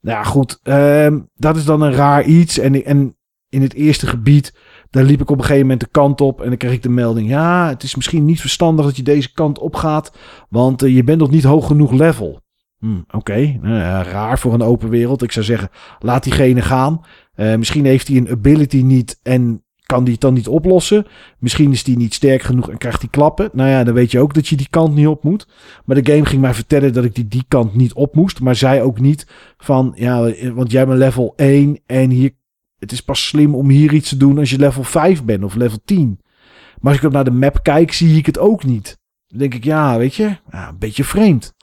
Nou 0.00 0.18
ja, 0.18 0.24
goed. 0.24 0.60
Uh, 0.62 1.16
dat 1.34 1.56
is 1.56 1.64
dan 1.64 1.80
een 1.80 1.92
raar 1.92 2.24
iets. 2.24 2.58
En, 2.58 2.84
en 2.84 3.16
in 3.48 3.62
het 3.62 3.74
eerste 3.74 4.06
gebied, 4.06 4.54
daar 4.90 5.04
liep 5.04 5.20
ik 5.20 5.30
op 5.30 5.36
een 5.36 5.42
gegeven 5.42 5.62
moment 5.62 5.80
de 5.80 5.88
kant 5.90 6.20
op. 6.20 6.40
En 6.40 6.48
dan 6.48 6.56
kreeg 6.56 6.72
ik 6.72 6.82
de 6.82 6.88
melding. 6.88 7.28
Ja, 7.28 7.68
het 7.68 7.82
is 7.82 7.94
misschien 7.94 8.24
niet 8.24 8.40
verstandig 8.40 8.84
dat 8.84 8.96
je 8.96 9.02
deze 9.02 9.32
kant 9.32 9.58
op 9.58 9.74
gaat. 9.74 10.12
Want 10.48 10.82
uh, 10.82 10.94
je 10.94 11.04
bent 11.04 11.18
nog 11.18 11.30
niet 11.30 11.44
hoog 11.44 11.66
genoeg 11.66 11.92
level. 11.92 12.42
Hm, 12.78 13.00
Oké, 13.10 13.38
uh, 13.38 13.60
raar 14.02 14.38
voor 14.38 14.54
een 14.54 14.62
open 14.62 14.88
wereld. 14.88 15.22
Ik 15.22 15.32
zou 15.32 15.44
zeggen, 15.44 15.68
laat 15.98 16.22
diegene 16.22 16.62
gaan. 16.62 17.00
Uh, 17.36 17.56
misschien 17.56 17.84
heeft 17.84 18.08
hij 18.08 18.16
een 18.16 18.30
ability 18.30 18.82
niet 18.82 19.18
en 19.22 19.63
kan 19.86 20.04
die 20.04 20.12
het 20.12 20.22
dan 20.22 20.34
niet 20.34 20.48
oplossen. 20.48 21.06
Misschien 21.38 21.72
is 21.72 21.84
die 21.84 21.96
niet 21.96 22.14
sterk 22.14 22.42
genoeg 22.42 22.70
en 22.70 22.78
krijgt 22.78 23.00
hij 23.00 23.10
klappen. 23.10 23.50
Nou 23.52 23.68
ja, 23.68 23.84
dan 23.84 23.94
weet 23.94 24.10
je 24.10 24.20
ook 24.20 24.34
dat 24.34 24.48
je 24.48 24.56
die 24.56 24.66
kant 24.70 24.94
niet 24.94 25.06
op 25.06 25.22
moet. 25.22 25.48
Maar 25.84 26.02
de 26.02 26.12
game 26.12 26.26
ging 26.26 26.40
mij 26.40 26.54
vertellen 26.54 26.92
dat 26.92 27.04
ik 27.04 27.14
die, 27.14 27.28
die 27.28 27.44
kant 27.48 27.74
niet 27.74 27.92
op 27.92 28.14
moest. 28.14 28.40
Maar 28.40 28.56
zei 28.56 28.80
ook 28.80 29.00
niet 29.00 29.26
van, 29.56 29.92
ja, 29.96 30.32
want 30.52 30.70
jij 30.70 30.86
bent 30.86 30.98
level 30.98 31.32
1 31.36 31.80
en 31.86 32.10
hier, 32.10 32.30
het 32.78 32.92
is 32.92 33.00
pas 33.00 33.26
slim 33.26 33.54
om 33.54 33.68
hier 33.68 33.92
iets 33.92 34.08
te 34.08 34.16
doen 34.16 34.38
als 34.38 34.50
je 34.50 34.58
level 34.58 34.82
5 34.82 35.24
bent 35.24 35.44
of 35.44 35.54
level 35.54 35.78
10. 35.84 36.20
Maar 36.80 36.92
als 36.92 37.00
ik 37.00 37.06
op 37.06 37.12
naar 37.12 37.24
de 37.24 37.30
map 37.30 37.62
kijk, 37.62 37.92
zie 37.92 38.16
ik 38.16 38.26
het 38.26 38.38
ook 38.38 38.64
niet. 38.64 38.98
Dan 39.26 39.38
denk 39.38 39.54
ik, 39.54 39.64
ja, 39.64 39.98
weet 39.98 40.14
je, 40.14 40.36
een 40.50 40.78
beetje 40.78 41.04
vreemd. 41.04 41.54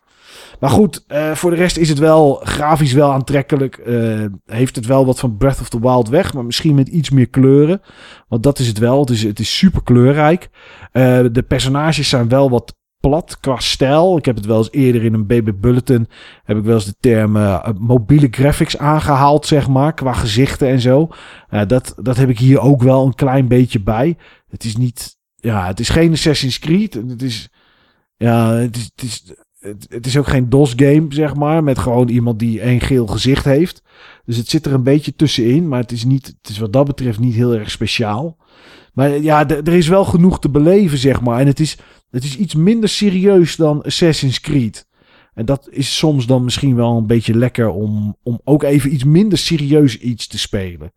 Maar 0.60 0.70
goed, 0.70 1.06
uh, 1.08 1.32
voor 1.32 1.50
de 1.50 1.56
rest 1.56 1.78
is 1.78 1.90
het 1.90 2.00
wel 2.00 2.42
grafisch 2.44 2.94
wel 2.94 3.12
aantrekkelijk. 3.12 3.82
Uh, 3.86 4.26
heeft 4.46 4.76
het 4.76 4.86
wel 4.86 5.06
wat 5.06 5.20
van 5.20 5.38
Breath 5.38 5.60
of 5.60 5.70
the 5.70 5.80
Wild 5.80 6.10
weg, 6.10 6.34
maar 6.34 6.46
misschien 6.46 6.76
met 6.76 6.88
iets 6.88 7.10
meer 7.10 7.30
kleuren. 7.30 7.82
Want 8.28 8.44
dat 8.44 8.60
is 8.60 8.68
het 8.68 8.78
wel. 8.78 9.00
Het 9.00 9.10
is, 9.10 9.24
het 9.24 9.40
is 9.40 9.58
super 9.58 9.84
kleurrijk. 9.84 10.50
Uh, 10.94 11.26
de 11.32 11.44
personages 11.48 12.10
zijn 12.10 12.30
wel 12.30 12.50
wat 12.50 12.76
plat 13.00 13.40
qua 13.40 13.60
stijl. 13.60 14.18
Ik 14.18 14.26
heb 14.26 14.36
het 14.36 14.46
wel 14.46 14.58
eens 14.58 14.72
eerder 14.72 15.04
in 15.04 15.14
een 15.14 15.26
BB 15.26 15.52
Bulletin. 15.56 16.08
Heb 16.44 16.58
ik 16.58 16.64
wel 16.64 16.76
eens 16.76 16.86
de 16.86 16.96
term 17.00 17.62
mobiele 17.80 18.28
graphics 18.32 18.78
aangehaald, 18.78 19.46
zeg 19.46 19.68
maar. 19.68 19.94
Qua 19.94 20.14
gezichten 20.14 20.68
en 20.68 20.80
zo. 20.80 21.10
dat, 21.68 21.96
dat 22.02 22.18
heb 22.18 22.30
ik 22.30 22.40
hier 22.40 22.60
ook 22.60 22.82
wel 22.82 23.06
een 23.06 23.16
klein 23.16 23.48
beetje 23.48 23.82
bij. 23.82 24.18
Het 24.50 24.64
is 24.64 24.76
niet. 24.76 25.18
Ja, 25.36 25.68
het 25.68 25.80
is 25.80 25.90
geen 25.90 26.12
Assassin's 26.12 26.60
Creed. 26.60 26.94
Het 26.94 27.22
is. 27.22 27.50
Ja, 28.18 28.52
het 28.54 28.76
is, 28.76 28.92
het 28.96 29.04
is 29.04 29.24
het, 29.90 30.06
is 30.06 30.18
ook 30.18 30.28
geen 30.28 30.50
DOS-game, 30.50 31.06
zeg 31.10 31.36
maar. 31.36 31.64
Met 31.64 31.80
gewoon 31.80 32.08
iemand 32.08 32.40
die 32.40 32.64
een 32.64 32.82
geel 32.82 33.08
gezicht 33.08 33.46
heeft. 33.46 33.82
Dus 34.26 34.38
het 34.38 34.50
zit 34.50 34.66
er 34.66 34.74
een 34.74 34.84
beetje 34.84 35.16
tussenin. 35.16 35.68
Maar 35.68 35.80
het 35.80 35.92
is, 35.92 36.04
niet, 36.04 36.26
het 36.42 36.50
is 36.50 36.58
wat 36.58 36.74
dat 36.74 36.86
betreft 36.86 37.20
niet 37.20 37.34
heel 37.34 37.54
erg 37.54 37.72
speciaal. 37.72 38.38
Maar 38.94 39.18
ja, 39.18 39.50
er 39.50 39.74
is 39.74 39.88
wel 39.88 40.06
genoeg 40.06 40.40
te 40.40 40.50
beleven, 40.50 40.98
zeg 40.98 41.22
maar. 41.22 41.40
En 41.40 41.48
het 41.48 41.60
is, 41.60 41.78
het 42.10 42.24
is 42.24 42.38
iets 42.38 42.56
minder 42.56 42.90
serieus 42.90 43.56
dan 43.56 43.84
Assassin's 43.84 44.40
Creed. 44.42 44.90
En 45.34 45.46
dat 45.46 45.68
is 45.72 45.98
soms 45.98 46.26
dan 46.26 46.44
misschien 46.44 46.76
wel 46.76 46.98
een 46.98 47.08
beetje 47.08 47.38
lekker 47.38 47.70
om, 47.70 48.18
om 48.24 48.40
ook 48.44 48.64
even 48.64 48.94
iets 48.94 49.04
minder 49.04 49.38
serieus 49.38 49.98
iets 49.98 50.28
te 50.28 50.40
spelen. 50.40 50.94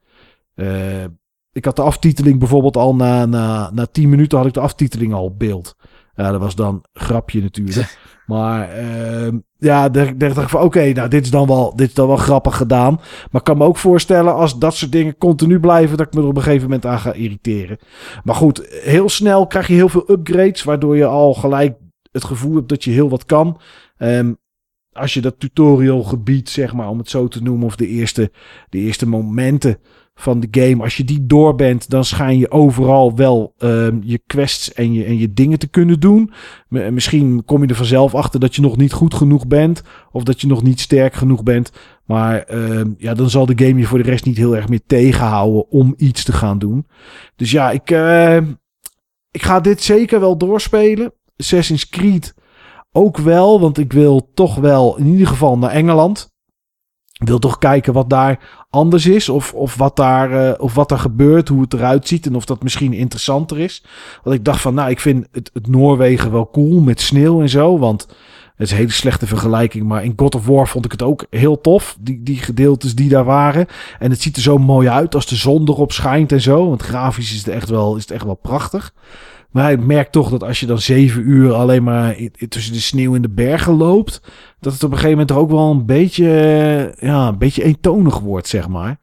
Uh, 0.55 1.05
ik 1.53 1.65
had 1.65 1.77
de 1.77 1.83
aftiteling 1.83 2.39
bijvoorbeeld 2.39 2.77
al 2.77 2.95
na, 2.95 3.27
na, 3.27 3.71
na 3.71 3.87
10 3.87 4.09
minuten 4.09 4.39
had 4.39 4.47
ik 4.47 4.55
de 4.55 4.61
aftiteling 4.61 5.13
al 5.13 5.25
op 5.25 5.39
beeld. 5.39 5.77
Ja, 6.17 6.31
dat 6.31 6.41
was 6.41 6.55
dan 6.55 6.75
een 6.75 7.03
grapje 7.03 7.43
natuurlijk. 7.43 7.97
Maar 8.27 8.83
uh, 8.83 9.33
ja, 9.59 9.89
daar 9.89 10.19
dacht 10.19 10.37
ik 10.37 10.49
van 10.49 10.63
oké, 10.63 10.93
nou 10.93 11.09
dit 11.09 11.25
is, 11.25 11.31
dan 11.31 11.47
wel, 11.47 11.77
dit 11.77 11.89
is 11.89 11.95
dan 11.95 12.07
wel 12.07 12.17
grappig 12.17 12.57
gedaan. 12.57 12.93
Maar 13.31 13.41
ik 13.41 13.45
kan 13.45 13.59
me 13.59 13.65
ook 13.65 13.77
voorstellen 13.77 14.35
als 14.35 14.59
dat 14.59 14.75
soort 14.75 14.93
dingen 14.93 15.19
continu 15.19 15.61
blijven, 15.61 15.97
dat 15.97 16.07
ik 16.07 16.15
me 16.15 16.21
er 16.21 16.27
op 16.27 16.37
een 16.37 16.43
gegeven 16.43 16.63
moment 16.63 16.87
aan 16.87 16.99
ga 16.99 17.13
irriteren. 17.13 17.79
Maar 18.23 18.35
goed, 18.35 18.67
heel 18.83 19.09
snel 19.09 19.47
krijg 19.47 19.67
je 19.67 19.75
heel 19.75 19.89
veel 19.89 20.11
upgrades, 20.11 20.63
waardoor 20.63 20.97
je 20.97 21.07
al 21.07 21.35
gelijk 21.35 21.77
het 22.13 22.25
gevoel 22.25 22.55
hebt 22.55 22.69
dat 22.69 22.85
je 22.85 22.91
heel 22.91 23.09
wat 23.09 23.25
kan. 23.25 23.61
Um, 23.99 24.37
als 24.93 25.15
je 25.15 25.21
dat 25.21 25.41
tutorial 25.41 26.03
gebied, 26.03 26.49
zeg 26.49 26.75
maar, 26.75 26.89
om 26.89 26.99
het 26.99 27.11
zo 27.11 27.29
te 27.29 27.43
noemen, 27.43 27.67
of 27.67 27.77
de 27.77 27.87
eerste, 27.87 28.31
de 28.69 28.79
eerste 28.79 29.07
momenten 29.07 29.79
van 30.15 30.41
de 30.41 30.49
game. 30.51 30.83
Als 30.83 30.97
je 30.97 31.05
die 31.05 31.27
door 31.27 31.55
bent, 31.55 31.91
dan 31.91 32.05
schijn 32.05 32.39
je 32.39 32.51
overal 32.51 33.17
wel 33.17 33.55
um, 33.59 34.01
je 34.05 34.23
quests 34.27 34.73
en 34.73 34.93
je, 34.93 35.05
en 35.05 35.19
je 35.19 35.33
dingen 35.33 35.59
te 35.59 35.67
kunnen 35.67 36.01
doen. 36.01 36.33
misschien 36.69 37.45
kom 37.45 37.63
je 37.63 37.69
er 37.69 37.75
vanzelf 37.75 38.15
achter 38.15 38.41
dat 38.41 38.55
je 38.55 38.63
nog 38.63 38.77
niet 38.77 38.93
goed 38.93 39.15
genoeg 39.15 39.47
bent. 39.47 39.83
Of 40.13 40.23
dat 40.23 40.41
je 40.41 40.47
nog 40.47 40.63
niet 40.63 40.81
sterk 40.81 41.15
genoeg 41.15 41.43
bent. 41.43 41.73
Maar 42.05 42.55
um, 42.55 42.95
ja, 42.99 43.15
dan 43.15 43.31
zal 43.31 43.47
de 43.47 43.65
game 43.65 43.81
je 43.81 43.87
voor 43.87 44.03
de 44.03 44.11
rest 44.11 44.25
niet 44.25 44.37
heel 44.37 44.57
erg 44.57 44.69
meer 44.69 44.83
tegenhouden 44.87 45.71
om 45.71 45.95
iets 45.97 46.25
te 46.25 46.33
gaan 46.33 46.59
doen. 46.59 46.87
Dus 47.37 47.51
ja, 47.51 47.71
ik. 47.71 47.91
Uh, 47.91 48.39
ik 49.31 49.43
ga 49.43 49.61
dit 49.61 49.83
zeker 49.83 50.21
wel 50.21 50.37
doorspelen. 50.37 51.13
Assassin's 51.37 51.89
Creed 51.89 52.35
ook 52.93 53.19
wel, 53.19 53.61
want 53.61 53.79
ik 53.79 53.93
wil 53.93 54.31
toch 54.35 54.55
wel 54.55 54.97
in 54.97 55.07
ieder 55.07 55.27
geval 55.27 55.59
naar 55.59 55.71
Engeland. 55.71 56.34
Wil 57.25 57.39
toch 57.39 57.59
kijken 57.59 57.93
wat 57.93 58.11
daar 58.11 58.39
anders 58.71 59.07
is. 59.07 59.29
Of, 59.29 59.53
of, 59.53 59.77
wat 59.77 59.97
daar, 59.97 60.33
uh, 60.33 60.53
of 60.59 60.75
wat 60.75 60.91
er 60.91 60.99
gebeurt, 60.99 61.49
hoe 61.49 61.61
het 61.61 61.75
eruit 61.75 62.09
ziet. 62.09 62.27
En 62.27 62.35
of 62.35 62.45
dat 62.45 62.63
misschien 62.63 62.93
interessanter 62.93 63.59
is. 63.59 63.85
Want 64.23 64.37
ik 64.37 64.45
dacht 64.45 64.61
van, 64.61 64.75
nou, 64.75 64.91
ik 64.91 65.01
vind 65.01 65.27
het, 65.33 65.51
het 65.53 65.69
Noorwegen 65.69 66.33
wel 66.33 66.51
cool 66.51 66.81
met 66.81 67.01
sneeuw 67.01 67.41
en 67.41 67.49
zo. 67.49 67.79
Want 67.79 68.07
het 68.57 68.67
is 68.67 68.71
een 68.71 68.77
hele 68.77 68.91
slechte 68.91 69.27
vergelijking. 69.27 69.85
Maar 69.85 70.05
in 70.05 70.13
God 70.17 70.35
of 70.35 70.47
War 70.47 70.69
vond 70.69 70.85
ik 70.85 70.93
het 70.93 71.03
ook 71.03 71.27
heel 71.31 71.61
tof. 71.61 71.97
Die, 72.01 72.23
die 72.23 72.39
gedeeltes 72.39 72.95
die 72.95 73.09
daar 73.09 73.25
waren. 73.25 73.67
En 73.99 74.11
het 74.11 74.23
ziet 74.23 74.37
er 74.37 74.43
zo 74.43 74.59
mooi 74.59 74.89
uit 74.89 75.15
als 75.15 75.27
de 75.27 75.37
zon 75.37 75.69
erop 75.69 75.93
schijnt 75.93 76.33
en 76.33 76.41
zo. 76.41 76.69
Want 76.69 76.83
grafisch 76.83 77.33
is 77.33 77.39
het 77.39 77.49
echt 77.49 77.69
wel, 77.69 77.97
is 77.97 78.03
het 78.03 78.11
echt 78.11 78.25
wel 78.25 78.35
prachtig. 78.35 78.93
Maar 79.55 79.73
ik 79.73 79.85
merk 79.85 80.11
toch 80.11 80.31
dat 80.31 80.43
als 80.43 80.61
je 80.61 80.67
dan 80.67 80.79
zeven 80.79 81.29
uur 81.29 81.53
alleen 81.53 81.83
maar 81.83 82.17
tussen 82.49 82.73
de 82.73 82.81
sneeuw 82.81 83.15
en 83.15 83.23
de 83.23 83.29
bergen 83.29 83.75
loopt, 83.75 84.21
dat 84.61 84.73
het 84.73 84.83
op 84.83 84.91
een 84.91 84.97
gegeven 84.97 85.19
moment 85.19 85.37
ook 85.37 85.51
wel 85.51 85.71
een 85.71 85.87
beetje, 85.87 86.27
ja, 87.01 87.29
een 87.29 87.39
beetje 87.39 87.63
eentonig 87.63 88.19
wordt, 88.19 88.49
zeg 88.49 88.69
maar. 88.69 88.99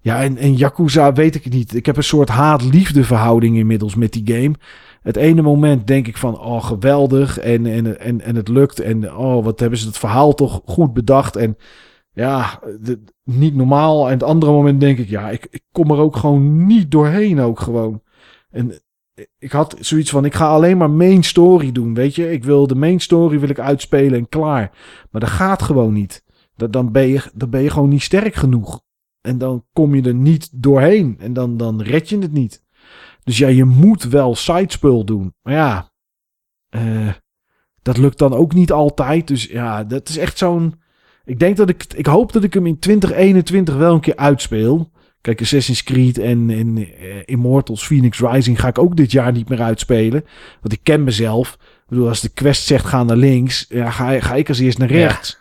Ja, 0.00 0.22
en, 0.22 0.36
en 0.36 0.54
Yakuza 0.54 1.12
weet 1.12 1.34
ik 1.34 1.50
niet. 1.50 1.74
Ik 1.74 1.86
heb 1.86 1.96
een 1.96 2.04
soort 2.04 2.28
haat-liefde 2.28 3.04
verhouding 3.04 3.56
inmiddels 3.56 3.94
met 3.94 4.12
die 4.12 4.34
game. 4.34 4.54
Het 5.02 5.16
ene 5.16 5.42
moment 5.42 5.86
denk 5.86 6.06
ik 6.06 6.16
van, 6.16 6.40
oh 6.40 6.64
geweldig 6.64 7.38
en, 7.38 7.66
en, 7.66 8.00
en, 8.00 8.20
en 8.20 8.36
het 8.36 8.48
lukt. 8.48 8.80
En 8.80 9.16
oh, 9.16 9.44
wat 9.44 9.60
hebben 9.60 9.78
ze 9.78 9.86
het 9.86 9.98
verhaal 9.98 10.34
toch 10.34 10.60
goed 10.64 10.92
bedacht. 10.92 11.36
En 11.36 11.56
ja, 12.12 12.60
niet 13.24 13.54
normaal. 13.54 14.06
En 14.06 14.12
het 14.12 14.22
andere 14.22 14.52
moment 14.52 14.80
denk 14.80 14.98
ik, 14.98 15.08
ja, 15.08 15.30
ik, 15.30 15.46
ik 15.50 15.62
kom 15.72 15.90
er 15.90 15.98
ook 15.98 16.16
gewoon 16.16 16.66
niet 16.66 16.90
doorheen 16.90 17.40
ook 17.40 17.60
gewoon. 17.60 18.02
En 18.50 18.80
ik 19.38 19.52
had 19.52 19.76
zoiets 19.80 20.10
van, 20.10 20.24
ik 20.24 20.34
ga 20.34 20.48
alleen 20.48 20.76
maar 20.76 20.90
main 20.90 21.22
story 21.22 21.72
doen, 21.72 21.94
weet 21.94 22.14
je. 22.14 22.32
Ik 22.32 22.44
wil 22.44 22.66
de 22.66 22.74
main 22.74 23.00
story 23.00 23.38
wil 23.38 23.48
ik 23.48 23.58
uitspelen 23.58 24.18
en 24.18 24.28
klaar. 24.28 24.70
Maar 25.10 25.20
dat 25.20 25.30
gaat 25.30 25.62
gewoon 25.62 25.92
niet. 25.92 26.24
Dat, 26.56 26.72
dan, 26.72 26.92
ben 26.92 27.06
je, 27.06 27.22
dan 27.34 27.50
ben 27.50 27.62
je 27.62 27.70
gewoon 27.70 27.88
niet 27.88 28.02
sterk 28.02 28.34
genoeg. 28.34 28.80
En 29.20 29.38
dan 29.38 29.64
kom 29.72 29.94
je 29.94 30.02
er 30.02 30.14
niet 30.14 30.48
doorheen. 30.52 31.16
En 31.18 31.32
dan, 31.32 31.56
dan 31.56 31.82
red 31.82 32.08
je 32.08 32.18
het 32.18 32.32
niet. 32.32 32.64
Dus 33.24 33.38
ja, 33.38 33.48
je 33.48 33.64
moet 33.64 34.02
wel 34.02 34.34
sidespul 34.34 35.04
doen. 35.04 35.34
Maar 35.42 35.54
ja, 35.54 35.90
uh, 36.70 37.12
dat 37.82 37.96
lukt 37.96 38.18
dan 38.18 38.32
ook 38.32 38.54
niet 38.54 38.72
altijd. 38.72 39.28
Dus 39.28 39.44
ja, 39.44 39.84
dat 39.84 40.08
is 40.08 40.16
echt 40.16 40.38
zo'n... 40.38 40.80
Ik 41.24 41.38
denk 41.38 41.56
dat 41.56 41.68
ik... 41.68 41.84
Ik 41.94 42.06
hoop 42.06 42.32
dat 42.32 42.44
ik 42.44 42.54
hem 42.54 42.66
in 42.66 42.78
2021 42.78 43.76
wel 43.76 43.94
een 43.94 44.00
keer 44.00 44.16
uitspeel. 44.16 44.90
Kijk, 45.20 45.40
Assassin's 45.40 45.82
Creed 45.82 46.18
en, 46.18 46.50
en 46.50 46.76
uh, 46.76 46.86
Immortals 47.24 47.86
Phoenix 47.86 48.20
Rising 48.20 48.60
ga 48.60 48.68
ik 48.68 48.78
ook 48.78 48.96
dit 48.96 49.12
jaar 49.12 49.32
niet 49.32 49.48
meer 49.48 49.62
uitspelen. 49.62 50.24
Want 50.60 50.72
ik 50.72 50.80
ken 50.82 51.04
mezelf. 51.04 51.52
Ik 51.52 51.88
bedoel, 51.88 52.08
als 52.08 52.20
de 52.20 52.28
quest 52.28 52.66
zegt 52.66 52.84
ga 52.84 53.02
naar 53.02 53.16
links, 53.16 53.66
ja, 53.68 53.90
ga, 53.90 54.20
ga 54.20 54.34
ik 54.34 54.48
als 54.48 54.58
eerst 54.58 54.78
naar 54.78 54.88
rechts. 54.88 55.38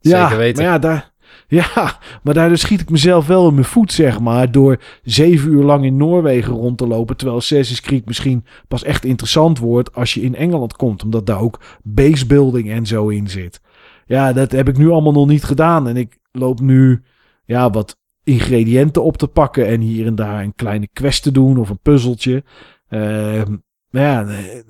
Ja, 0.00 0.22
Zeker 0.22 0.38
weten. 0.38 0.62
Maar 0.62 0.72
ja, 0.72 0.78
daar, 0.78 1.12
ja, 1.48 1.98
maar 2.22 2.34
daardoor 2.34 2.58
schiet 2.58 2.80
ik 2.80 2.90
mezelf 2.90 3.26
wel 3.26 3.48
in 3.48 3.54
mijn 3.54 3.66
voet, 3.66 3.92
zeg 3.92 4.20
maar. 4.20 4.50
Door 4.50 4.80
zeven 5.02 5.52
uur 5.52 5.62
lang 5.62 5.84
in 5.84 5.96
Noorwegen 5.96 6.52
rond 6.52 6.78
te 6.78 6.86
lopen. 6.86 7.16
Terwijl 7.16 7.38
Assassin's 7.38 7.80
Creed 7.80 8.06
misschien 8.06 8.44
pas 8.68 8.82
echt 8.82 9.04
interessant 9.04 9.58
wordt 9.58 9.94
als 9.94 10.14
je 10.14 10.20
in 10.20 10.34
Engeland 10.34 10.76
komt. 10.76 11.02
Omdat 11.02 11.26
daar 11.26 11.40
ook 11.40 11.60
basebuilding 11.82 12.70
en 12.70 12.86
zo 12.86 13.08
in 13.08 13.28
zit. 13.28 13.60
Ja, 14.06 14.32
dat 14.32 14.52
heb 14.52 14.68
ik 14.68 14.78
nu 14.78 14.90
allemaal 14.90 15.12
nog 15.12 15.26
niet 15.26 15.44
gedaan. 15.44 15.88
En 15.88 15.96
ik 15.96 16.18
loop 16.32 16.60
nu 16.60 17.02
ja, 17.44 17.70
wat 17.70 17.98
ingrediënten 18.24 19.02
op 19.02 19.16
te 19.16 19.26
pakken 19.26 19.66
en 19.66 19.80
hier 19.80 20.06
en 20.06 20.14
daar 20.14 20.42
een 20.42 20.54
kleine 20.54 20.88
quest 20.92 21.22
te 21.22 21.32
doen 21.32 21.58
of 21.58 21.68
een 21.68 21.78
puzzeltje. 21.82 22.44
Uh, 22.88 23.42
ja, 23.88 24.26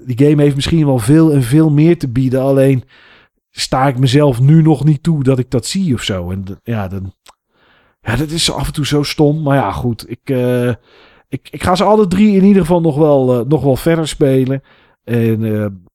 die 0.07 0.29
game 0.29 0.43
heeft 0.43 0.55
misschien 0.55 0.87
wel 0.87 0.99
veel 0.99 1.33
en 1.33 1.43
veel 1.43 1.71
meer 1.71 1.99
te 1.99 2.09
bieden. 2.09 2.41
Alleen 2.41 2.85
sta 3.51 3.89
ik 3.89 3.99
mezelf 3.99 4.41
nu 4.41 4.63
nog 4.63 4.85
niet 4.85 5.03
toe 5.03 5.23
dat 5.23 5.39
ik 5.39 5.51
dat 5.51 5.67
zie 5.67 5.95
of 5.95 6.03
zo. 6.03 6.31
En 6.31 6.45
ja, 6.63 6.89
dan, 6.89 7.15
ja, 8.01 8.17
dat 8.17 8.31
is 8.31 8.53
af 8.53 8.67
en 8.67 8.73
toe 8.73 8.87
zo 8.87 9.03
stom. 9.03 9.43
Maar 9.43 9.57
ja, 9.57 9.73
goed. 9.73 10.11
Ik, 10.11 10.31
uh, 10.31 10.69
ik, 11.29 11.49
ik 11.51 11.63
ga 11.63 11.75
ze 11.75 11.85
alle 11.85 12.07
drie 12.07 12.37
in 12.37 12.45
ieder 12.45 12.63
geval 12.63 12.81
nog 12.81 12.97
wel, 12.97 13.41
uh, 13.41 13.49
nog 13.49 13.63
wel 13.63 13.77
verder 13.77 14.09
spelen. 14.09 14.63
En 15.05 15.43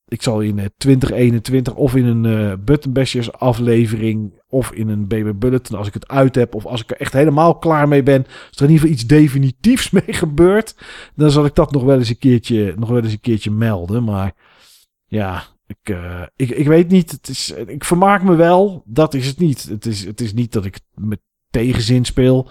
ik 0.09 0.21
zal 0.21 0.41
in 0.41 0.71
2021 0.77 1.73
of 1.73 1.95
in 1.95 2.05
een 2.05 2.23
uh, 2.23 2.53
Buttonbashers 2.65 3.31
aflevering 3.31 4.41
of 4.47 4.71
in 4.71 4.87
een 4.87 5.07
BB 5.07 5.31
Bulletin 5.35 5.75
als 5.75 5.87
ik 5.87 5.93
het 5.93 6.07
uit 6.07 6.35
heb 6.35 6.55
of 6.55 6.65
als 6.65 6.81
ik 6.81 6.91
er 6.91 6.97
echt 6.99 7.13
helemaal 7.13 7.57
klaar 7.57 7.87
mee 7.87 8.03
ben, 8.03 8.25
als 8.25 8.57
er 8.57 8.65
in 8.65 8.71
ieder 8.71 8.79
geval 8.79 8.93
iets 8.93 9.05
definitiefs 9.05 9.89
mee 10.05 10.13
gebeurt, 10.13 10.75
dan 11.15 11.31
zal 11.31 11.45
ik 11.45 11.55
dat 11.55 11.71
nog 11.71 11.83
wel 11.83 11.97
eens 11.97 12.09
een 12.09 12.17
keertje, 12.17 12.73
nog 12.77 12.89
wel 12.89 13.03
eens 13.03 13.11
een 13.11 13.19
keertje 13.19 13.51
melden. 13.51 14.03
Maar 14.03 14.33
ja, 15.05 15.43
ik, 15.69 15.89
uh, 15.89 16.21
ik, 16.35 16.49
ik 16.49 16.67
weet 16.67 16.89
niet. 16.89 17.11
Het 17.11 17.27
is, 17.27 17.51
ik 17.51 17.83
vermaak 17.83 18.23
me 18.23 18.35
wel. 18.35 18.83
Dat 18.85 19.13
is 19.13 19.27
het 19.27 19.39
niet. 19.39 19.63
Het 19.63 19.85
is, 19.85 20.05
het 20.05 20.21
is 20.21 20.33
niet 20.33 20.51
dat 20.51 20.65
ik 20.65 20.79
met 20.93 21.19
tegenzin 21.49 22.05
speel. 22.05 22.49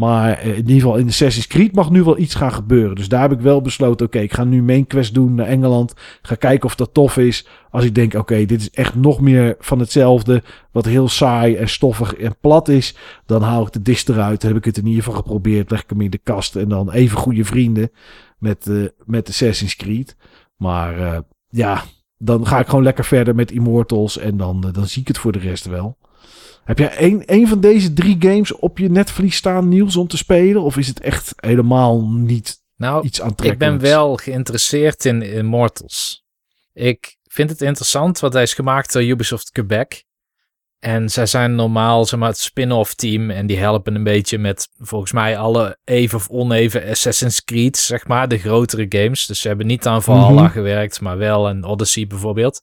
Maar 0.00 0.38
eh, 0.38 0.48
in 0.48 0.56
ieder 0.56 0.74
geval 0.74 0.96
in 0.96 1.04
de 1.04 1.10
Assassin's 1.10 1.46
Creed 1.46 1.74
mag 1.74 1.90
nu 1.90 2.02
wel 2.02 2.18
iets 2.18 2.34
gaan 2.34 2.52
gebeuren. 2.52 2.96
Dus 2.96 3.08
daar 3.08 3.20
heb 3.20 3.32
ik 3.32 3.40
wel 3.40 3.60
besloten, 3.60 4.06
oké, 4.06 4.18
ik 4.18 4.32
ga 4.32 4.44
nu 4.44 4.62
main 4.62 4.86
quest 4.86 5.14
doen 5.14 5.34
naar 5.34 5.46
Engeland. 5.46 5.94
Ga 6.22 6.34
kijken 6.34 6.66
of 6.66 6.74
dat 6.74 6.94
tof 6.94 7.16
is. 7.16 7.46
Als 7.70 7.84
ik 7.84 7.94
denk, 7.94 8.14
oké, 8.14 8.44
dit 8.44 8.60
is 8.60 8.70
echt 8.70 8.94
nog 8.94 9.20
meer 9.20 9.56
van 9.58 9.78
hetzelfde. 9.78 10.42
Wat 10.70 10.84
heel 10.84 11.08
saai 11.08 11.56
en 11.56 11.68
stoffig 11.68 12.14
en 12.14 12.36
plat 12.40 12.68
is. 12.68 12.96
Dan 13.26 13.42
haal 13.42 13.66
ik 13.66 13.72
de 13.72 13.82
dis 13.82 14.08
eruit. 14.08 14.40
Dan 14.40 14.50
heb 14.50 14.58
ik 14.58 14.64
het 14.64 14.78
in 14.78 14.86
ieder 14.86 15.02
geval 15.02 15.18
geprobeerd. 15.18 15.70
Leg 15.70 15.82
ik 15.82 15.90
hem 15.90 16.00
in 16.00 16.10
de 16.10 16.20
kast. 16.22 16.56
En 16.56 16.68
dan 16.68 16.90
even 16.90 17.18
goede 17.18 17.44
vrienden 17.44 17.90
met, 18.38 18.66
uh, 18.66 18.88
met 19.04 19.28
Assassin's 19.28 19.76
Creed. 19.76 20.16
Maar 20.56 20.98
uh, 20.98 21.18
ja, 21.48 21.82
dan 22.18 22.46
ga 22.46 22.58
ik 22.58 22.68
gewoon 22.68 22.84
lekker 22.84 23.04
verder 23.04 23.34
met 23.34 23.50
Immortals. 23.50 24.18
En 24.18 24.36
dan, 24.36 24.60
dan 24.72 24.86
zie 24.86 25.00
ik 25.00 25.08
het 25.08 25.18
voor 25.18 25.32
de 25.32 25.38
rest 25.38 25.64
wel. 25.64 25.98
Heb 26.70 26.78
jij 26.78 27.02
een, 27.02 27.22
een 27.26 27.48
van 27.48 27.60
deze 27.60 27.92
drie 27.92 28.16
games 28.18 28.52
op 28.52 28.78
je 28.78 28.90
netvlies 28.90 29.36
staan, 29.36 29.68
Niels, 29.68 29.96
om 29.96 30.08
te 30.08 30.16
spelen? 30.16 30.62
Of 30.62 30.76
is 30.76 30.86
het 30.86 31.00
echt 31.00 31.32
helemaal 31.36 32.08
niet 32.08 32.62
nou, 32.76 33.04
iets 33.04 33.20
aantrekkelijks? 33.20 33.74
Ik 33.74 33.80
ben 33.80 33.90
wel 33.90 34.16
geïnteresseerd 34.16 35.04
in 35.04 35.22
Immortals. 35.22 36.24
Ik 36.72 37.16
vind 37.22 37.50
het 37.50 37.62
interessant, 37.62 38.20
wat 38.20 38.32
hij 38.32 38.42
is 38.42 38.54
gemaakt 38.54 38.92
door 38.92 39.02
Ubisoft 39.02 39.50
Quebec. 39.50 40.04
En 40.78 41.10
zij 41.10 41.26
zijn 41.26 41.54
normaal 41.54 42.04
zeg 42.04 42.18
maar, 42.18 42.28
het 42.28 42.38
spin-off 42.38 42.94
team. 42.94 43.30
En 43.30 43.46
die 43.46 43.58
helpen 43.58 43.94
een 43.94 44.04
beetje 44.04 44.38
met 44.38 44.68
volgens 44.78 45.12
mij 45.12 45.38
alle 45.38 45.78
even 45.84 46.18
of 46.18 46.28
oneven 46.28 46.88
Assassin's 46.88 47.44
Creed, 47.44 47.76
zeg 47.76 48.06
maar, 48.06 48.28
de 48.28 48.38
grotere 48.38 48.86
games. 48.88 49.26
Dus 49.26 49.40
ze 49.40 49.48
hebben 49.48 49.66
niet 49.66 49.86
aan 49.86 50.02
Valhalla 50.02 50.30
mm 50.30 50.38
-hmm. 50.38 50.48
gewerkt, 50.48 51.00
maar 51.00 51.16
wel 51.18 51.48
aan 51.48 51.64
Odyssey 51.64 52.06
bijvoorbeeld. 52.06 52.62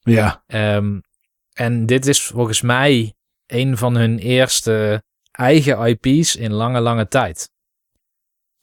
Ja. 0.00 0.44
Um, 0.46 1.02
en 1.52 1.86
dit 1.86 2.06
is 2.06 2.22
volgens 2.22 2.60
mij 2.60 3.14
een 3.46 3.76
van 3.76 3.96
hun 3.96 4.18
eerste 4.18 5.02
eigen 5.30 5.86
IP's 5.86 6.36
in 6.36 6.52
lange, 6.52 6.80
lange 6.80 7.08
tijd. 7.08 7.50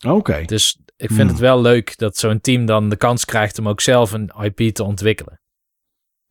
Oké. 0.05 0.15
Okay. 0.15 0.45
Dus 0.45 0.79
ik 0.97 1.07
vind 1.07 1.19
hmm. 1.19 1.29
het 1.29 1.39
wel 1.39 1.61
leuk 1.61 1.97
dat 1.97 2.17
zo'n 2.17 2.41
team 2.41 2.65
dan 2.65 2.89
de 2.89 2.95
kans 2.95 3.25
krijgt 3.25 3.59
om 3.59 3.67
ook 3.67 3.81
zelf 3.81 4.11
een 4.11 4.31
IP 4.41 4.73
te 4.75 4.83
ontwikkelen. 4.83 5.39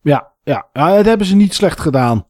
Ja, 0.01 0.33
ja. 0.43 0.69
ja 0.73 0.95
dat 0.95 1.05
hebben 1.05 1.27
ze 1.27 1.35
niet 1.35 1.53
slecht 1.53 1.79
gedaan. 1.79 2.27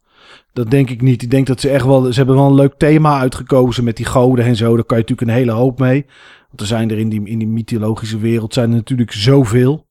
Dat 0.53 0.71
denk 0.71 0.89
ik 0.89 1.01
niet. 1.01 1.21
Ik 1.21 1.31
denk 1.31 1.47
dat 1.47 1.59
ze 1.59 1.69
echt 1.69 1.85
wel. 1.85 2.01
Ze 2.01 2.17
hebben 2.17 2.35
wel 2.35 2.45
een 2.45 2.53
leuk 2.53 2.73
thema 2.77 3.19
uitgekozen 3.19 3.83
met 3.83 3.97
die 3.97 4.05
goden 4.05 4.45
en 4.45 4.55
zo. 4.55 4.75
Daar 4.75 4.85
kan 4.85 4.97
je 4.97 5.03
natuurlijk 5.03 5.29
een 5.29 5.37
hele 5.37 5.51
hoop 5.51 5.79
mee. 5.79 6.05
Want 6.47 6.61
er 6.61 6.67
zijn 6.67 6.91
er 6.91 6.97
in 6.97 7.09
die, 7.09 7.25
in 7.25 7.39
die 7.39 7.47
mythologische 7.47 8.17
wereld 8.17 8.53
zijn 8.53 8.69
er 8.69 8.75
natuurlijk 8.75 9.11
zoveel. 9.11 9.87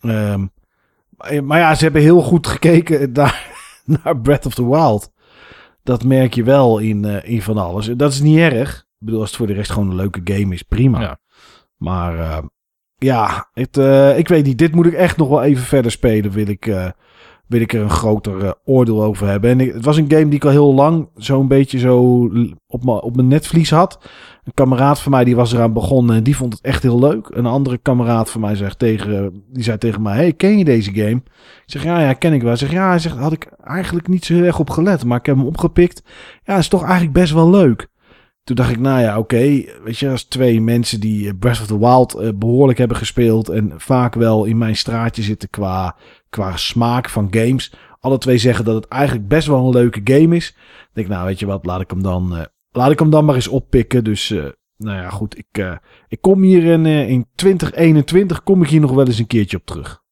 Um, 0.00 0.50
maar 1.44 1.58
ja, 1.58 1.74
ze 1.74 1.84
hebben 1.84 2.02
heel 2.02 2.22
goed 2.22 2.46
gekeken 2.46 3.12
naar, 3.12 3.55
naar 4.02 4.20
Breath 4.20 4.46
of 4.46 4.54
the 4.54 4.68
Wild. 4.68 5.12
Dat 5.82 6.04
merk 6.04 6.34
je 6.34 6.42
wel 6.42 6.78
in, 6.78 7.06
uh, 7.06 7.16
in 7.22 7.42
van 7.42 7.58
alles. 7.58 7.86
Dat 7.86 8.12
is 8.12 8.20
niet 8.20 8.38
erg. 8.38 8.78
Ik 8.78 9.06
bedoel, 9.06 9.20
als 9.20 9.28
het 9.28 9.38
voor 9.38 9.46
de 9.46 9.52
rest 9.52 9.70
gewoon 9.70 9.90
een 9.90 9.96
leuke 9.96 10.20
game 10.24 10.54
is, 10.54 10.62
prima. 10.62 11.00
Ja. 11.00 11.18
Maar 11.76 12.16
uh, 12.16 12.38
ja, 12.96 13.48
het, 13.52 13.76
uh, 13.76 14.18
ik 14.18 14.28
weet 14.28 14.44
niet. 14.44 14.58
Dit 14.58 14.74
moet 14.74 14.86
ik 14.86 14.92
echt 14.92 15.16
nog 15.16 15.28
wel 15.28 15.42
even 15.42 15.64
verder 15.64 15.90
spelen. 15.90 16.30
Wil 16.30 16.46
ik, 16.46 16.64
wil 17.46 17.60
ik 17.60 17.72
er 17.72 17.80
een 17.80 17.90
groter 17.90 18.54
oordeel 18.64 19.04
over 19.04 19.26
hebben. 19.26 19.50
En 19.50 19.60
ik, 19.60 19.72
het 19.72 19.84
was 19.84 19.96
een 19.96 20.10
game 20.10 20.24
die 20.24 20.34
ik 20.34 20.44
al 20.44 20.50
heel 20.50 20.74
lang 20.74 21.08
zo'n 21.14 21.48
beetje 21.48 21.78
zo 21.78 22.24
op, 22.66 22.88
op 22.88 23.16
mijn 23.16 23.28
netvlies 23.28 23.70
had. 23.70 23.98
Een 24.46 24.54
kameraad 24.54 25.00
van 25.00 25.12
mij 25.12 25.24
die 25.24 25.36
was 25.36 25.52
eraan 25.52 25.72
begonnen 25.72 26.16
en 26.16 26.22
die 26.22 26.36
vond 26.36 26.52
het 26.52 26.62
echt 26.62 26.82
heel 26.82 26.98
leuk. 26.98 27.28
Een 27.30 27.46
andere 27.46 27.78
kameraad 27.78 28.30
van 28.30 28.40
mij 28.40 28.54
zegt 28.54 28.78
tegen, 28.78 29.44
die 29.52 29.62
zei 29.62 29.78
tegen 29.78 30.02
mij: 30.02 30.16
Hey, 30.16 30.32
ken 30.32 30.58
je 30.58 30.64
deze 30.64 30.94
game? 30.94 31.16
Ik 31.16 31.62
zeg: 31.64 31.82
Ja, 31.82 32.00
ja, 32.00 32.12
ken 32.12 32.32
ik 32.32 32.40
wel. 32.40 32.48
Hij 32.48 32.58
zegt: 32.58 32.72
Ja, 32.72 32.88
hij 32.88 32.98
zegt: 32.98 33.16
Had 33.16 33.32
ik 33.32 33.50
eigenlijk 33.64 34.08
niet 34.08 34.24
zo 34.24 34.42
erg 34.42 34.58
op 34.58 34.70
gelet, 34.70 35.04
maar 35.04 35.18
ik 35.18 35.26
heb 35.26 35.36
hem 35.36 35.46
opgepikt. 35.46 36.02
Ja, 36.44 36.56
is 36.56 36.68
toch 36.68 36.82
eigenlijk 36.82 37.12
best 37.12 37.32
wel 37.32 37.50
leuk. 37.50 37.88
Toen 38.44 38.56
dacht 38.56 38.70
ik, 38.70 38.78
nou 38.78 39.00
ja, 39.00 39.18
oké. 39.18 39.64
Weet 39.84 39.98
je, 39.98 40.10
als 40.10 40.24
twee 40.24 40.60
mensen 40.60 41.00
die 41.00 41.34
Breath 41.34 41.60
of 41.60 41.66
the 41.66 41.78
Wild 41.78 42.16
uh, 42.20 42.28
behoorlijk 42.34 42.78
hebben 42.78 42.96
gespeeld. 42.96 43.48
en 43.48 43.72
vaak 43.76 44.14
wel 44.14 44.44
in 44.44 44.58
mijn 44.58 44.76
straatje 44.76 45.22
zitten 45.22 45.50
qua, 45.50 45.96
qua 46.30 46.56
smaak 46.56 47.08
van 47.08 47.28
games. 47.30 47.74
Alle 48.00 48.18
twee 48.18 48.38
zeggen 48.38 48.64
dat 48.64 48.74
het 48.74 48.88
eigenlijk 48.88 49.28
best 49.28 49.46
wel 49.46 49.64
een 49.64 49.72
leuke 49.72 50.00
game 50.04 50.36
is. 50.36 50.56
denk 50.92 51.06
ik, 51.06 51.12
nou, 51.12 51.26
weet 51.26 51.38
je 51.38 51.46
wat, 51.46 51.66
laat 51.66 51.80
ik 51.80 51.90
hem 51.90 52.02
dan. 52.02 52.46
Laat 52.76 52.90
ik 52.90 52.98
hem 52.98 53.10
dan 53.10 53.24
maar 53.24 53.34
eens 53.34 53.48
oppikken. 53.48 54.04
Dus 54.04 54.30
uh, 54.30 54.44
nou 54.76 54.96
ja, 54.96 55.10
goed. 55.10 55.38
Ik, 55.38 55.58
uh, 55.58 55.76
ik 56.08 56.20
kom 56.20 56.42
hier 56.42 56.64
in, 56.64 56.84
uh, 56.84 57.08
in 57.08 57.26
2021 57.34 58.42
kom 58.42 58.62
ik 58.62 58.68
hier 58.68 58.80
nog 58.80 58.92
wel 58.92 59.06
eens 59.06 59.18
een 59.18 59.26
keertje 59.26 59.56
op 59.56 59.66
terug. 59.66 60.04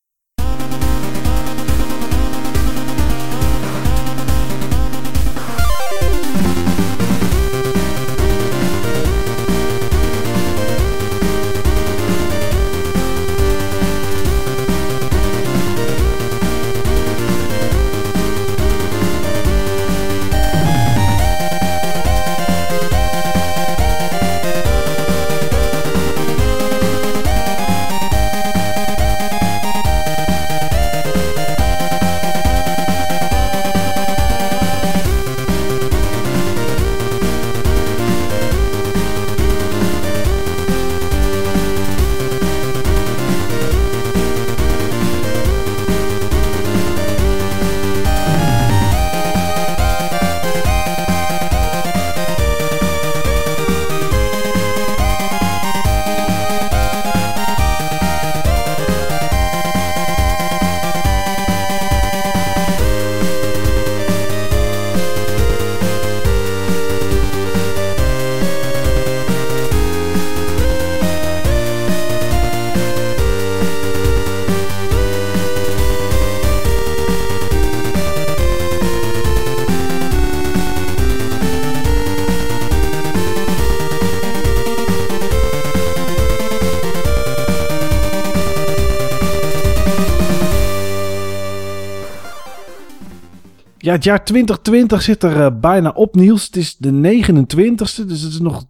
Ja, 93.85 93.93
het 93.93 94.05
jaar 94.05 94.25
2020 94.25 95.03
zit 95.03 95.23
er 95.23 95.37
uh, 95.37 95.47
bijna 95.61 95.91
op, 95.91 96.15
Niels. 96.15 96.45
Het 96.45 96.57
is 96.57 96.77
de 96.77 96.91
29ste, 96.91 98.07
dus 98.07 98.21
het 98.23 98.33
is 98.33 98.41
nog 98.41 98.65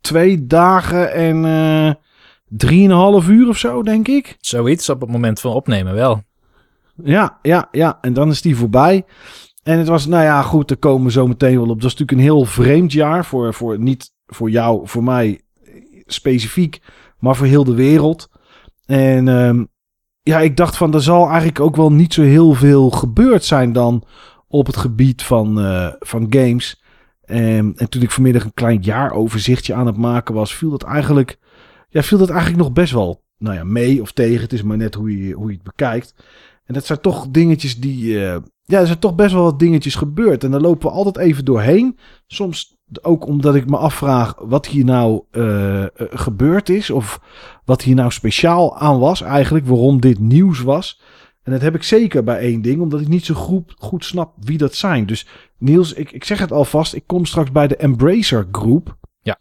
twee 0.00 0.46
dagen 0.46 1.12
en 1.12 1.44
uh, 1.44 1.92
drieënhalf 2.48 3.28
uur 3.28 3.48
of 3.48 3.58
zo, 3.58 3.82
denk 3.82 4.08
ik. 4.08 4.36
Zoiets 4.40 4.88
op 4.88 5.00
het 5.00 5.10
moment 5.10 5.40
van 5.40 5.52
opnemen 5.52 5.94
wel. 5.94 6.22
Ja, 7.02 7.38
ja, 7.42 7.68
ja. 7.70 7.98
En 8.00 8.12
dan 8.12 8.30
is 8.30 8.42
die 8.42 8.56
voorbij. 8.56 9.04
En 9.62 9.78
het 9.78 9.88
was, 9.88 10.06
nou 10.06 10.22
ja, 10.22 10.42
goed, 10.42 10.68
daar 10.68 10.76
komen 10.76 11.06
we 11.06 11.12
zo 11.12 11.26
meteen 11.26 11.60
wel 11.60 11.68
op. 11.68 11.80
Dat 11.80 11.92
is 11.92 11.98
natuurlijk 11.98 12.18
een 12.18 12.34
heel 12.34 12.44
vreemd 12.44 12.92
jaar 12.92 13.24
voor, 13.24 13.54
voor 13.54 13.78
niet 13.78 14.12
voor 14.26 14.50
jou, 14.50 14.88
voor 14.88 15.04
mij 15.04 15.40
specifiek, 16.06 16.80
maar 17.18 17.36
voor 17.36 17.46
heel 17.46 17.64
de 17.64 17.74
wereld. 17.74 18.28
En 18.86 19.28
um, 19.28 19.68
ja, 20.22 20.40
ik 20.40 20.56
dacht 20.56 20.76
van, 20.76 20.94
er 20.94 21.02
zal 21.02 21.26
eigenlijk 21.26 21.60
ook 21.60 21.76
wel 21.76 21.92
niet 21.92 22.14
zo 22.14 22.22
heel 22.22 22.54
veel 22.54 22.90
gebeurd 22.90 23.44
zijn 23.44 23.72
dan 23.72 24.04
op 24.54 24.66
het 24.66 24.76
gebied 24.76 25.22
van, 25.22 25.58
uh, 25.58 25.88
van 25.98 26.26
games. 26.30 26.82
En, 27.24 27.72
en 27.76 27.88
toen 27.88 28.02
ik 28.02 28.10
vanmiddag 28.10 28.44
een 28.44 28.54
klein 28.54 28.82
jaaroverzichtje 28.82 29.74
aan 29.74 29.86
het 29.86 29.96
maken 29.96 30.34
was, 30.34 30.54
viel 30.54 30.70
dat 30.70 30.82
eigenlijk, 30.82 31.38
ja, 31.88 32.02
viel 32.02 32.18
dat 32.18 32.30
eigenlijk 32.30 32.62
nog 32.62 32.72
best 32.72 32.92
wel 32.92 33.22
nou 33.38 33.56
ja, 33.56 33.64
mee 33.64 34.00
of 34.00 34.12
tegen. 34.12 34.42
Het 34.42 34.52
is 34.52 34.62
maar 34.62 34.76
net 34.76 34.94
hoe 34.94 35.26
je, 35.26 35.32
hoe 35.32 35.48
je 35.48 35.54
het 35.54 35.62
bekijkt. 35.62 36.14
En 36.64 36.74
dat 36.74 36.86
zijn 36.86 37.00
toch 37.00 37.28
dingetjes 37.28 37.80
die. 37.80 38.04
Uh, 38.04 38.36
ja, 38.62 38.80
er 38.80 38.86
zijn 38.86 38.98
toch 38.98 39.14
best 39.14 39.32
wel 39.32 39.42
wat 39.42 39.58
dingetjes 39.58 39.94
gebeurd. 39.94 40.44
En 40.44 40.50
daar 40.50 40.60
lopen 40.60 40.88
we 40.88 40.94
altijd 40.94 41.16
even 41.16 41.44
doorheen. 41.44 41.98
Soms 42.26 42.76
ook 43.02 43.26
omdat 43.26 43.54
ik 43.54 43.70
me 43.70 43.76
afvraag 43.76 44.34
wat 44.38 44.66
hier 44.66 44.84
nou 44.84 45.22
uh, 45.32 45.84
gebeurd 45.96 46.68
is. 46.68 46.90
Of 46.90 47.20
wat 47.64 47.82
hier 47.82 47.94
nou 47.94 48.10
speciaal 48.10 48.78
aan 48.78 48.98
was 48.98 49.22
eigenlijk. 49.22 49.66
Waarom 49.66 50.00
dit 50.00 50.18
nieuws 50.18 50.60
was. 50.60 51.00
En 51.44 51.52
dat 51.52 51.60
heb 51.60 51.74
ik 51.74 51.82
zeker 51.82 52.24
bij 52.24 52.38
één 52.38 52.62
ding, 52.62 52.80
omdat 52.80 53.00
ik 53.00 53.08
niet 53.08 53.24
zo 53.24 53.34
goed, 53.34 53.74
goed 53.78 54.04
snap 54.04 54.32
wie 54.40 54.58
dat 54.58 54.74
zijn. 54.74 55.06
Dus 55.06 55.26
Niels, 55.58 55.92
ik, 55.92 56.12
ik 56.12 56.24
zeg 56.24 56.38
het 56.38 56.52
alvast, 56.52 56.94
ik 56.94 57.02
kom 57.06 57.24
straks 57.26 57.52
bij 57.52 57.68
de 57.68 57.76
Embracer 57.76 58.46
Groep. 58.52 58.96
Ja. 59.22 59.38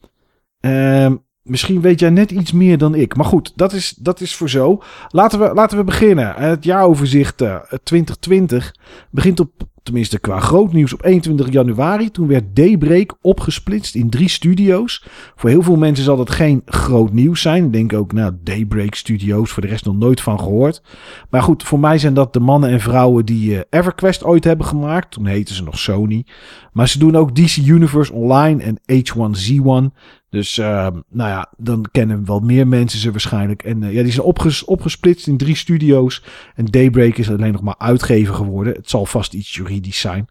Uh, 0.61 1.15
misschien 1.41 1.81
weet 1.81 1.99
jij 1.99 2.09
net 2.09 2.31
iets 2.31 2.51
meer 2.51 2.77
dan 2.77 2.95
ik. 2.95 3.15
Maar 3.15 3.25
goed, 3.25 3.51
dat 3.55 3.73
is, 3.73 3.89
dat 3.89 4.21
is 4.21 4.35
voor 4.35 4.49
zo. 4.49 4.81
Laten 5.09 5.39
we, 5.39 5.53
laten 5.53 5.77
we 5.77 5.83
beginnen. 5.83 6.33
Het 6.35 6.63
jaaroverzicht 6.63 7.41
uh, 7.41 7.55
2020 7.83 8.75
begint 9.09 9.39
op 9.39 9.51
tenminste 9.83 10.19
qua 10.19 10.39
groot 10.39 10.73
nieuws, 10.73 10.93
op 10.93 11.05
21 11.05 11.51
januari. 11.51 12.11
Toen 12.11 12.27
werd 12.27 12.55
Daybreak 12.55 13.15
opgesplitst 13.21 13.95
in 13.95 14.09
drie 14.09 14.29
studio's. 14.29 15.05
Voor 15.35 15.49
heel 15.49 15.61
veel 15.61 15.75
mensen 15.75 16.05
zal 16.05 16.17
dat 16.17 16.29
geen 16.29 16.61
groot 16.65 17.13
nieuws 17.13 17.41
zijn. 17.41 17.65
Ik 17.65 17.73
denk 17.73 17.93
ook, 17.93 18.13
nou, 18.13 18.33
Daybreak 18.43 18.95
Studios, 18.95 19.51
voor 19.51 19.61
de 19.61 19.67
rest 19.67 19.85
nog 19.85 19.95
nooit 19.95 20.21
van 20.21 20.39
gehoord. 20.39 20.81
Maar 21.29 21.41
goed, 21.41 21.63
voor 21.63 21.79
mij 21.79 21.97
zijn 21.97 22.13
dat 22.13 22.33
de 22.33 22.39
mannen 22.39 22.69
en 22.69 22.79
vrouwen 22.79 23.25
die 23.25 23.51
uh, 23.51 23.59
EverQuest 23.69 24.23
ooit 24.23 24.43
hebben 24.43 24.65
gemaakt. 24.65 25.11
Toen 25.11 25.25
heten 25.25 25.55
ze 25.55 25.63
nog 25.63 25.79
Sony. 25.79 26.25
Maar 26.71 26.87
ze 26.87 26.99
doen 26.99 27.15
ook 27.15 27.35
DC 27.35 27.55
Universe 27.55 28.13
Online 28.13 28.63
en 28.63 28.79
H1Z1. 29.03 29.95
Dus 30.33 30.57
uh, 30.57 30.87
nou 31.09 31.29
ja, 31.29 31.51
dan 31.57 31.85
kennen 31.91 32.25
wel 32.25 32.39
meer 32.39 32.67
mensen 32.67 32.99
ze 32.99 33.11
waarschijnlijk. 33.11 33.63
En 33.63 33.81
uh, 33.81 33.93
ja, 33.93 34.03
die 34.03 34.11
zijn 34.11 34.25
opges 34.25 34.65
opgesplitst 34.65 35.27
in 35.27 35.37
drie 35.37 35.55
studio's. 35.55 36.23
En 36.55 36.65
Daybreak 36.65 37.17
is 37.17 37.29
alleen 37.29 37.51
nog 37.51 37.61
maar 37.61 37.77
uitgever 37.77 38.35
geworden. 38.35 38.73
Het 38.73 38.89
zal 38.89 39.05
vast 39.05 39.33
iets 39.33 39.55
juridisch 39.55 39.99
zijn. 39.99 40.27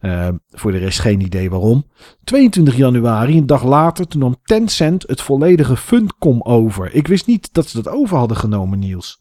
Uh, 0.00 0.28
voor 0.48 0.72
de 0.72 0.78
rest 0.78 0.98
geen 0.98 1.20
idee 1.20 1.50
waarom. 1.50 1.86
22 2.24 2.76
januari, 2.76 3.38
een 3.38 3.46
dag 3.46 3.64
later, 3.64 4.06
toen 4.06 4.20
nam 4.20 4.36
Tencent 4.42 5.04
het 5.06 5.20
volledige 5.20 5.76
Funcom 5.76 6.42
over. 6.42 6.94
Ik 6.94 7.06
wist 7.06 7.26
niet 7.26 7.54
dat 7.54 7.68
ze 7.68 7.82
dat 7.82 7.92
over 7.92 8.16
hadden 8.16 8.36
genomen, 8.36 8.78
Niels. 8.78 9.18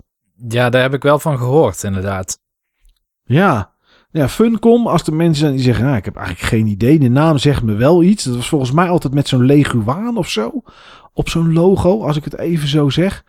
Ja, 0.47 0.69
daar 0.69 0.81
heb 0.81 0.93
ik 0.93 1.03
wel 1.03 1.19
van 1.19 1.37
gehoord, 1.37 1.83
inderdaad. 1.83 2.39
Ja, 3.23 3.71
ja, 4.09 4.29
Funcom, 4.29 4.87
als 4.87 5.03
de 5.03 5.11
mensen 5.11 5.39
zijn 5.39 5.53
die 5.53 5.63
zeggen, 5.63 5.85
nou, 5.85 5.97
ik 5.97 6.05
heb 6.05 6.15
eigenlijk 6.15 6.47
geen 6.47 6.67
idee. 6.67 6.99
De 6.99 7.09
naam 7.09 7.37
zegt 7.37 7.63
me 7.63 7.73
wel 7.73 8.03
iets. 8.03 8.23
Dat 8.23 8.35
was 8.35 8.49
volgens 8.49 8.71
mij 8.71 8.89
altijd 8.89 9.13
met 9.13 9.27
zo'n 9.27 9.45
leguaan 9.45 10.17
of 10.17 10.29
zo. 10.29 10.61
Op 11.13 11.29
zo'n 11.29 11.53
logo, 11.53 12.03
als 12.03 12.17
ik 12.17 12.23
het 12.23 12.37
even 12.37 12.67
zo 12.67 12.89
zeg. 12.89 13.23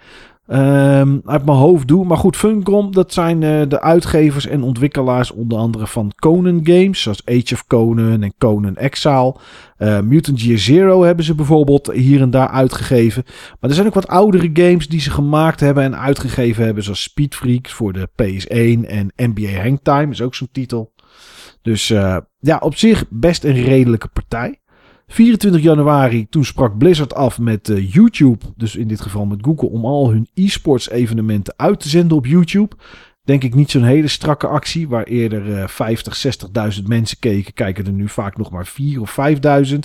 Um, 0.50 1.20
uit 1.24 1.44
mijn 1.44 1.58
hoofd 1.58 1.88
doe. 1.88 2.04
Maar 2.04 2.16
goed, 2.16 2.36
Funcom, 2.36 2.92
dat 2.92 3.12
zijn 3.12 3.42
uh, 3.42 3.62
de 3.68 3.80
uitgevers 3.80 4.46
en 4.46 4.62
ontwikkelaars 4.62 5.30
onder 5.30 5.58
andere 5.58 5.86
van 5.86 6.12
Conan 6.16 6.60
games. 6.62 7.02
Zoals 7.02 7.26
Age 7.26 7.54
of 7.54 7.66
Conan 7.66 8.22
en 8.22 8.34
Conan 8.38 8.76
Exile. 8.76 9.34
Uh, 9.78 10.00
Mutant 10.00 10.40
Year 10.40 10.58
Zero 10.58 11.02
hebben 11.02 11.24
ze 11.24 11.34
bijvoorbeeld 11.34 11.92
hier 11.92 12.20
en 12.20 12.30
daar 12.30 12.48
uitgegeven. 12.48 13.24
Maar 13.60 13.70
er 13.70 13.76
zijn 13.76 13.86
ook 13.86 13.94
wat 13.94 14.08
oudere 14.08 14.50
games 14.52 14.88
die 14.88 15.00
ze 15.00 15.10
gemaakt 15.10 15.60
hebben 15.60 15.82
en 15.84 15.98
uitgegeven 15.98 16.64
hebben. 16.64 16.82
Zoals 16.82 17.02
Speed 17.02 17.34
Freaks 17.34 17.72
voor 17.72 17.92
de 17.92 18.08
PS1 18.22 18.88
en 18.88 19.12
NBA 19.16 19.62
Hangtime 19.62 20.10
is 20.10 20.22
ook 20.22 20.34
zo'n 20.34 20.48
titel. 20.52 20.92
Dus 21.62 21.90
uh, 21.90 22.16
ja, 22.38 22.56
op 22.56 22.76
zich 22.76 23.04
best 23.10 23.44
een 23.44 23.62
redelijke 23.62 24.08
partij. 24.08 24.60
24 25.08 25.62
januari, 25.62 26.26
toen 26.30 26.44
sprak 26.44 26.78
Blizzard 26.78 27.14
af 27.14 27.38
met 27.38 27.68
uh, 27.68 27.92
YouTube, 27.92 28.44
dus 28.56 28.76
in 28.76 28.88
dit 28.88 29.00
geval 29.00 29.26
met 29.26 29.38
Google, 29.42 29.68
om 29.68 29.84
al 29.84 30.10
hun 30.10 30.28
e-sports 30.34 30.90
evenementen 30.90 31.54
uit 31.56 31.80
te 31.80 31.88
zenden 31.88 32.16
op 32.16 32.26
YouTube. 32.26 32.76
Denk 33.28 33.44
ik 33.44 33.54
niet 33.54 33.70
zo'n 33.70 33.82
hele 33.82 34.08
strakke 34.08 34.46
actie, 34.46 34.88
waar 34.88 35.04
eerder 35.04 35.46
uh, 35.46 35.66
50, 35.66 36.24
60.000 36.78 36.82
mensen 36.86 37.18
keken, 37.18 37.52
kijken 37.52 37.86
er 37.86 37.92
nu 37.92 38.08
vaak 38.08 38.36
nog 38.36 38.50
maar 38.50 38.66
4 38.66 39.00
of 39.00 39.16
5.000. 39.70 39.78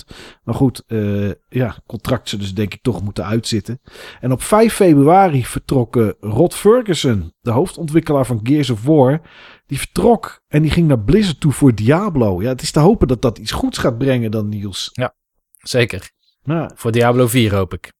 Maar 0.44 0.54
goed, 0.54 0.82
uh, 0.86 1.30
ja, 1.48 1.76
contract 1.86 2.28
ze 2.28 2.36
dus 2.36 2.54
denk 2.54 2.74
ik 2.74 2.82
toch 2.82 3.02
moeten 3.02 3.24
uitzitten. 3.24 3.80
En 4.20 4.32
op 4.32 4.42
5 4.42 4.74
februari 4.74 5.44
vertrok 5.44 5.96
uh, 5.96 6.08
Rod 6.20 6.54
Ferguson, 6.54 7.32
de 7.40 7.50
hoofdontwikkelaar 7.50 8.26
van 8.26 8.40
Gears 8.42 8.70
of 8.70 8.84
War, 8.84 9.20
die 9.66 9.78
vertrok 9.78 10.40
en 10.48 10.62
die 10.62 10.70
ging 10.70 10.88
naar 10.88 11.00
Blizzard 11.00 11.40
toe 11.40 11.52
voor 11.52 11.74
Diablo. 11.74 12.42
Ja, 12.42 12.48
het 12.48 12.62
is 12.62 12.70
te 12.70 12.80
hopen 12.80 13.08
dat 13.08 13.22
dat 13.22 13.38
iets 13.38 13.52
goeds 13.52 13.78
gaat 13.78 13.98
brengen 13.98 14.30
dan 14.30 14.48
Niels. 14.48 14.90
Ja, 14.92 15.14
zeker. 15.58 16.10
Ja. 16.42 16.70
Voor 16.74 16.92
Diablo 16.92 17.26
4 17.26 17.54
hoop 17.54 17.72
ik. 17.72 17.93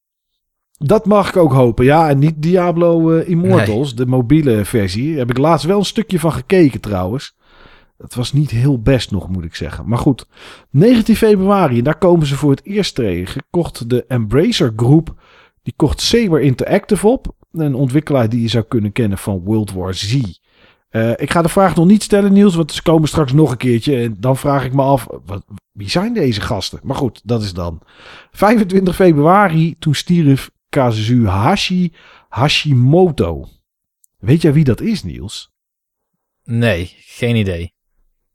Dat 0.77 1.05
mag 1.05 1.29
ik 1.29 1.37
ook 1.37 1.53
hopen, 1.53 1.85
ja. 1.85 2.09
En 2.09 2.19
niet 2.19 2.41
Diablo 2.41 3.11
uh, 3.11 3.29
Immortals, 3.29 3.87
nee. 3.87 4.05
de 4.05 4.11
mobiele 4.11 4.65
versie. 4.65 5.09
Daar 5.09 5.17
heb 5.17 5.29
ik 5.29 5.37
laatst 5.37 5.65
wel 5.65 5.77
een 5.77 5.85
stukje 5.85 6.19
van 6.19 6.31
gekeken 6.31 6.79
trouwens. 6.79 7.35
Het 7.97 8.15
was 8.15 8.33
niet 8.33 8.51
heel 8.51 8.81
best 8.81 9.11
nog, 9.11 9.29
moet 9.29 9.43
ik 9.43 9.55
zeggen. 9.55 9.87
Maar 9.87 9.97
goed, 9.97 10.27
19 10.69 11.15
februari, 11.15 11.77
en 11.77 11.83
daar 11.83 11.97
komen 11.97 12.27
ze 12.27 12.35
voor 12.35 12.51
het 12.51 12.65
eerst 12.65 12.95
tegen, 12.95 13.43
kocht 13.49 13.89
de 13.89 14.05
Embracer 14.07 14.73
Group, 14.75 15.13
die 15.63 15.73
kocht 15.75 16.01
Saber 16.01 16.41
Interactive 16.41 17.07
op. 17.07 17.35
Een 17.51 17.75
ontwikkelaar 17.75 18.29
die 18.29 18.41
je 18.41 18.47
zou 18.47 18.63
kunnen 18.63 18.91
kennen 18.91 19.17
van 19.17 19.41
World 19.43 19.71
War 19.71 19.93
Z. 19.93 20.21
Uh, 20.91 21.11
ik 21.15 21.31
ga 21.31 21.41
de 21.41 21.49
vraag 21.49 21.75
nog 21.75 21.85
niet 21.85 22.03
stellen, 22.03 22.33
Niels, 22.33 22.55
want 22.55 22.71
ze 22.71 22.81
komen 22.81 23.07
straks 23.07 23.33
nog 23.33 23.51
een 23.51 23.57
keertje. 23.57 23.97
En 23.97 24.15
dan 24.19 24.37
vraag 24.37 24.65
ik 24.65 24.73
me 24.73 24.81
af, 24.81 25.07
wat, 25.25 25.45
wie 25.71 25.89
zijn 25.89 26.13
deze 26.13 26.41
gasten? 26.41 26.79
Maar 26.83 26.95
goed, 26.95 27.21
dat 27.23 27.41
is 27.41 27.53
dan. 27.53 27.81
25 28.31 28.95
februari, 28.95 29.75
toen 29.79 29.95
stierf 29.95 30.49
Kazuhashi 30.75 31.93
Hashimoto. 32.29 33.47
Weet 34.17 34.41
jij 34.41 34.53
wie 34.53 34.63
dat 34.63 34.81
is, 34.81 35.03
Niels? 35.03 35.53
Nee, 36.43 36.93
geen 36.97 37.35
idee. 37.35 37.73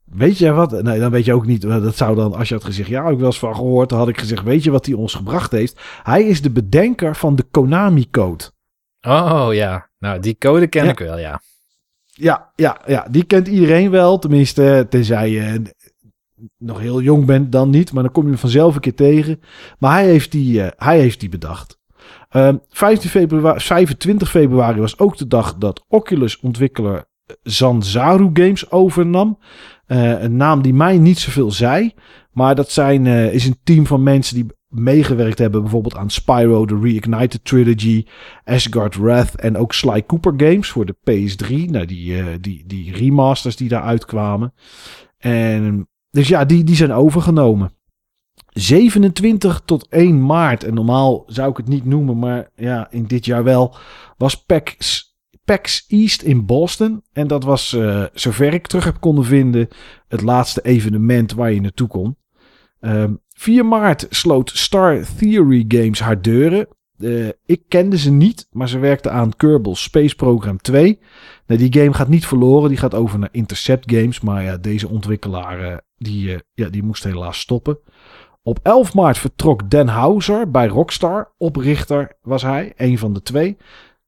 Weet 0.05 0.37
je 0.37 0.51
wat? 0.51 0.81
Nee, 0.83 0.99
dan 0.99 1.11
weet 1.11 1.25
je 1.25 1.33
ook 1.33 1.45
niet. 1.45 1.61
Dat 1.61 1.95
zou 1.95 2.15
dan, 2.15 2.33
als 2.33 2.47
je 2.47 2.53
had 2.53 2.63
gezegd, 2.63 2.89
ja, 2.89 3.09
ik 3.09 3.17
wel 3.17 3.25
eens 3.25 3.39
van 3.39 3.55
gehoord. 3.55 3.89
Dan 3.89 3.97
had 3.97 4.07
ik 4.07 4.17
gezegd, 4.17 4.43
weet 4.43 4.63
je 4.63 4.71
wat 4.71 4.85
hij 4.85 4.95
ons 4.95 5.13
gebracht 5.13 5.51
heeft? 5.51 5.81
Hij 6.03 6.23
is 6.23 6.41
de 6.41 6.51
bedenker 6.51 7.15
van 7.15 7.35
de 7.35 7.43
Konami-code. 7.43 8.43
Oh 9.01 9.47
ja, 9.51 9.89
nou 9.99 10.19
die 10.19 10.37
code 10.37 10.67
ken 10.67 10.89
ik 10.89 10.99
wel, 10.99 11.17
ja. 11.17 11.41
Ja, 12.05 12.51
ja, 12.55 12.81
ja, 12.85 13.07
die 13.09 13.23
kent 13.23 13.47
iedereen 13.47 13.89
wel. 13.89 14.19
Tenminste, 14.19 14.87
tenzij 14.89 15.29
je 15.29 15.61
nog 16.57 16.79
heel 16.79 17.01
jong 17.01 17.25
bent, 17.25 17.51
dan 17.51 17.69
niet. 17.69 17.93
Maar 17.93 18.03
dan 18.03 18.11
kom 18.11 18.23
je 18.23 18.29
hem 18.29 18.39
vanzelf 18.39 18.75
een 18.75 18.81
keer 18.81 18.95
tegen. 18.95 19.41
Maar 19.79 19.93
hij 19.93 20.05
heeft 20.05 20.31
die, 20.31 20.59
uh, 20.61 20.67
hij 20.77 20.99
heeft 20.99 21.19
die 21.19 21.29
bedacht. 21.29 21.79
Ehm, 22.31 22.55
15 22.69 23.09
februari, 23.09 23.59
25 23.59 24.29
februari 24.29 24.79
was 24.79 24.99
ook 24.99 25.17
de 25.17 25.27
dag 25.27 25.55
dat 25.55 25.85
Oculus-ontwikkelaar 25.87 27.05
Zanzaru 27.43 28.29
Games 28.33 28.71
overnam. 28.71 29.39
Uh, 29.87 30.21
een 30.21 30.35
naam 30.35 30.61
die 30.61 30.73
mij 30.73 30.97
niet 30.97 31.19
zoveel 31.19 31.51
zei. 31.51 31.93
Maar 32.31 32.55
dat 32.55 32.71
zijn, 32.71 33.05
uh, 33.05 33.33
is 33.33 33.45
een 33.45 33.59
team 33.63 33.85
van 33.85 34.03
mensen 34.03 34.35
die 34.35 34.45
meegewerkt 34.67 35.39
hebben. 35.39 35.61
Bijvoorbeeld 35.61 35.95
aan 35.95 36.09
Spyro, 36.09 36.65
de 36.65 36.79
Reignited 36.81 37.45
Trilogy, 37.45 38.05
Asgard 38.43 38.95
Wrath 38.95 39.35
en 39.35 39.57
ook 39.57 39.73
Sly 39.73 40.03
Cooper 40.05 40.33
Games 40.37 40.69
voor 40.69 40.85
de 40.85 40.95
PS3. 40.95 41.69
Nou, 41.69 41.85
die, 41.85 42.39
die, 42.39 42.63
die 42.67 42.95
remasters 42.95 43.55
die 43.55 43.69
daar 43.69 43.83
uitkwamen. 43.83 44.53
En 45.17 45.89
dus 46.11 46.27
ja, 46.27 46.45
die, 46.45 46.63
die 46.63 46.75
zijn 46.75 46.91
overgenomen. 46.91 47.71
27 48.53 49.61
tot 49.65 49.87
1 49.87 50.25
maart, 50.25 50.63
en 50.63 50.73
normaal 50.73 51.23
zou 51.27 51.49
ik 51.49 51.57
het 51.57 51.67
niet 51.67 51.85
noemen, 51.85 52.19
maar 52.19 52.49
ja, 52.55 52.91
in 52.91 53.05
dit 53.05 53.25
jaar 53.25 53.43
wel, 53.43 53.75
was 54.17 54.43
PAX 54.43 55.09
PAX 55.45 55.85
East 55.87 56.21
in 56.21 56.45
Boston. 56.45 57.03
En 57.13 57.27
dat 57.27 57.43
was, 57.43 57.73
uh, 57.73 58.05
zover 58.13 58.53
ik 58.53 58.67
terug 58.67 58.83
heb 58.83 58.99
konden 58.99 59.25
vinden, 59.25 59.67
het 60.07 60.21
laatste 60.21 60.61
evenement 60.61 61.33
waar 61.33 61.51
je 61.51 61.61
naartoe 61.61 61.87
kon. 61.87 62.17
Uh, 62.81 63.03
ehm, 63.03 63.13
4 63.27 63.65
maart 63.65 64.07
sloot 64.09 64.51
Star 64.53 65.05
Theory 65.17 65.65
Games 65.67 65.99
haar 65.99 66.21
deuren. 66.21 66.67
Uh, 66.97 67.29
ik 67.45 67.61
kende 67.67 67.97
ze 67.97 68.11
niet, 68.11 68.47
maar 68.51 68.69
ze 68.69 68.79
werkte 68.79 69.09
aan 69.09 69.35
Kerbal 69.35 69.75
Space 69.75 70.15
Program 70.15 70.57
2. 70.57 70.99
Nou, 71.47 71.59
die 71.59 71.81
game 71.81 71.93
gaat 71.93 72.07
niet 72.07 72.25
verloren, 72.25 72.69
die 72.69 72.77
gaat 72.77 72.95
over 72.95 73.19
naar 73.19 73.29
Intercept 73.31 73.91
Games. 73.91 74.19
Maar 74.19 74.43
ja, 74.43 74.57
deze 74.57 74.89
ontwikkelaar 74.89 75.71
uh, 75.71 75.77
die, 75.97 76.37
ja, 76.53 76.69
die 76.69 76.83
moest 76.83 77.03
helaas 77.03 77.39
stoppen. 77.39 77.79
Op 78.43 78.59
11 78.63 78.93
maart 78.93 79.17
vertrok 79.17 79.69
Dan 79.69 79.87
Houser 79.87 80.51
bij 80.51 80.67
Rockstar. 80.67 81.31
Oprichter 81.37 82.17
was 82.21 82.41
hij, 82.41 82.73
een 82.77 82.97
van 82.97 83.13
de 83.13 83.21
twee. 83.21 83.57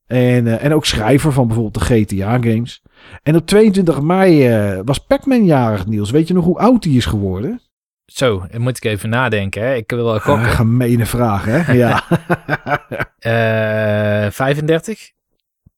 En, 0.05 0.45
uh, 0.45 0.63
en 0.63 0.73
ook 0.73 0.85
schrijver 0.85 1.31
van 1.31 1.47
bijvoorbeeld 1.47 1.87
de 1.87 1.95
GTA-games. 1.95 2.81
En 3.23 3.35
op 3.35 3.45
22 3.45 4.01
mei 4.01 4.49
uh, 4.49 4.79
was 4.85 5.05
Pac-Man 5.05 5.45
jarig, 5.45 5.85
Niels. 5.85 6.11
Weet 6.11 6.27
je 6.27 6.33
nog 6.33 6.45
hoe 6.45 6.59
oud 6.59 6.83
hij 6.83 6.93
is 6.93 7.05
geworden? 7.05 7.61
Zo, 8.05 8.45
dan 8.51 8.61
moet 8.61 8.77
ik 8.77 8.85
even 8.85 9.09
nadenken. 9.09 9.61
Hè? 9.61 9.75
Ik 9.75 9.89
wil 9.89 10.03
wel 10.03 10.19
gokken. 10.19 10.45
Uh, 10.45 10.51
gemene 10.51 11.05
vraag, 11.05 11.45
hè? 11.45 11.71
Ja. 11.73 12.03
35? 14.31 15.11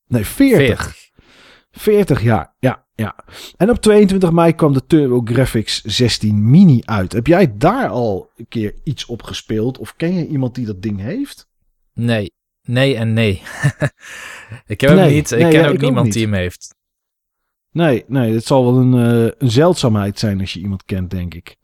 Nee, 0.07 0.26
40. 0.26 0.57
40. 0.57 1.05
40 1.78 2.22
jaar, 2.22 2.56
ja, 2.60 2.86
ja. 2.96 3.16
En 3.58 3.70
op 3.70 3.78
22 3.78 4.32
mei 4.32 4.54
kwam 4.56 4.74
de 4.74 4.86
TurboGrafx 4.86 5.84
16 5.84 6.50
Mini 6.50 6.82
uit. 6.86 7.12
Heb 7.12 7.28
jij 7.28 7.58
daar 7.58 7.90
al 7.90 8.32
een 8.36 8.48
keer 8.48 8.74
iets 8.84 9.06
op 9.06 9.24
gespeeld? 9.24 9.78
Of 9.78 9.96
ken 9.96 10.14
je 10.14 10.28
iemand 10.28 10.56
die 10.56 10.66
dat 10.66 10.82
ding 10.82 11.00
heeft? 11.00 11.48
Nee, 11.94 12.34
Nee 12.66 12.96
en 12.96 13.14
nee. 13.14 13.32
ik 14.68 14.82
heb 14.82 14.96
nee, 14.96 15.14
niet. 15.14 15.32
Ik 15.32 15.40
nee, 15.40 15.52
ken 15.52 15.62
ja, 15.62 15.68
ook 15.68 15.74
ik 15.74 15.82
niemand 15.82 16.06
ook 16.06 16.14
die 16.14 16.24
hem 16.24 16.34
heeft. 16.34 16.76
Nee, 17.72 18.04
nee, 18.08 18.34
het 18.34 18.46
zal 18.46 18.66
wel 18.66 18.82
een, 18.82 19.24
uh, 19.24 19.32
een 19.38 19.52
zeldzaamheid 19.52 20.20
zijn 20.20 20.40
als 20.40 20.54
je 20.54 20.60
iemand 20.60 20.86
kent, 20.86 21.10
denk 21.10 21.34
ik. 21.34 21.56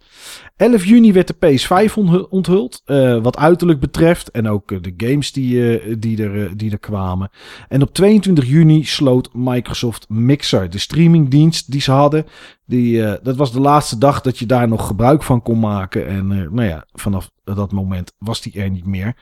11 0.55 0.85
juni 0.85 1.13
werd 1.13 1.27
de 1.27 1.35
PS5 1.35 1.93
onthuld, 2.29 2.81
uh, 2.85 3.17
wat 3.21 3.37
uiterlijk 3.37 3.79
betreft. 3.79 4.31
En 4.31 4.49
ook 4.49 4.71
uh, 4.71 4.81
de 4.81 4.93
games 4.97 5.31
die, 5.31 5.81
uh, 5.81 5.95
die, 5.99 6.23
er, 6.23 6.57
die 6.57 6.71
er 6.71 6.79
kwamen. 6.79 7.29
En 7.67 7.81
op 7.81 7.93
22 7.93 8.45
juni 8.45 8.83
sloot 8.83 9.29
Microsoft 9.33 10.09
Mixer, 10.09 10.69
de 10.69 10.77
streamingdienst 10.77 11.71
die 11.71 11.81
ze 11.81 11.91
hadden. 11.91 12.25
Die, 12.65 13.21
dat 13.21 13.35
was 13.35 13.51
de 13.51 13.59
laatste 13.59 13.97
dag 13.97 14.21
dat 14.21 14.37
je 14.37 14.45
daar 14.45 14.67
nog 14.67 14.87
gebruik 14.87 15.23
van 15.23 15.41
kon 15.41 15.59
maken. 15.59 16.07
En 16.07 16.27
nou 16.27 16.63
ja, 16.63 16.85
vanaf 16.91 17.31
dat 17.43 17.71
moment 17.71 18.13
was 18.17 18.41
die 18.41 18.53
er 18.53 18.69
niet 18.69 18.85
meer. 18.85 19.15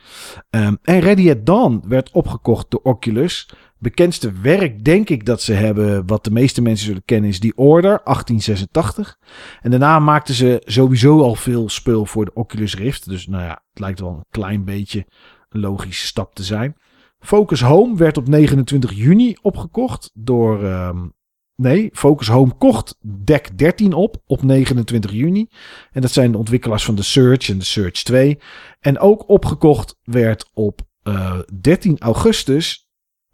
Um, 0.50 0.78
en 0.82 1.00
Ready 1.00 1.30
at 1.30 1.46
Dawn 1.46 1.82
werd 1.88 2.10
opgekocht 2.10 2.70
door 2.70 2.80
Oculus 2.82 3.48
bekendste 3.80 4.32
werk, 4.32 4.84
denk 4.84 5.08
ik, 5.08 5.26
dat 5.26 5.42
ze 5.42 5.52
hebben, 5.52 6.06
wat 6.06 6.24
de 6.24 6.30
meeste 6.30 6.62
mensen 6.62 6.86
zullen 6.86 7.04
kennen, 7.04 7.30
is 7.30 7.38
The 7.38 7.52
Order 7.56 8.00
1886. 8.04 9.18
En 9.60 9.70
daarna 9.70 9.98
maakten 9.98 10.34
ze 10.34 10.62
sowieso 10.64 11.22
al 11.22 11.34
veel 11.34 11.68
spul 11.68 12.06
voor 12.06 12.24
de 12.24 12.34
Oculus 12.34 12.76
Rift. 12.76 13.08
Dus 13.08 13.26
nou 13.26 13.42
ja, 13.42 13.62
het 13.70 13.80
lijkt 13.80 14.00
wel 14.00 14.10
een 14.10 14.26
klein 14.30 14.64
beetje 14.64 15.06
een 15.48 15.60
logische 15.60 16.06
stap 16.06 16.34
te 16.34 16.42
zijn. 16.42 16.74
Focus 17.18 17.60
Home 17.60 17.96
werd 17.96 18.16
op 18.16 18.28
29 18.28 18.92
juni 18.92 19.36
opgekocht 19.42 20.10
door. 20.14 20.64
Um, 20.64 21.12
nee, 21.54 21.90
Focus 21.92 22.28
Home 22.28 22.52
kocht 22.58 22.96
Deck 23.24 23.58
13 23.58 23.92
op 23.92 24.22
op 24.26 24.42
29 24.42 25.12
juni. 25.12 25.48
En 25.92 26.00
dat 26.00 26.10
zijn 26.10 26.32
de 26.32 26.38
ontwikkelaars 26.38 26.84
van 26.84 26.94
de 26.94 27.02
Search 27.02 27.48
en 27.48 27.58
de 27.58 27.64
Search 27.64 28.02
2. 28.02 28.38
En 28.80 28.98
ook 28.98 29.28
opgekocht 29.28 29.96
werd 30.02 30.50
op 30.54 30.80
uh, 31.04 31.38
13 31.60 31.98
augustus 31.98 32.89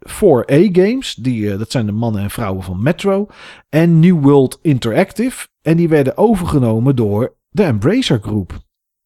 4A 0.07 0.69
Games, 0.71 1.15
die, 1.15 1.41
uh, 1.41 1.57
dat 1.57 1.71
zijn 1.71 1.85
de 1.85 1.91
mannen 1.91 2.21
en 2.21 2.29
vrouwen 2.29 2.63
van 2.63 2.83
Metro, 2.83 3.27
en 3.69 3.99
New 3.99 4.21
World 4.21 4.59
Interactive. 4.61 5.47
En 5.61 5.77
die 5.77 5.89
werden 5.89 6.17
overgenomen 6.17 6.95
door 6.95 7.35
de 7.49 7.63
Embracer 7.63 8.19
Group. 8.21 8.59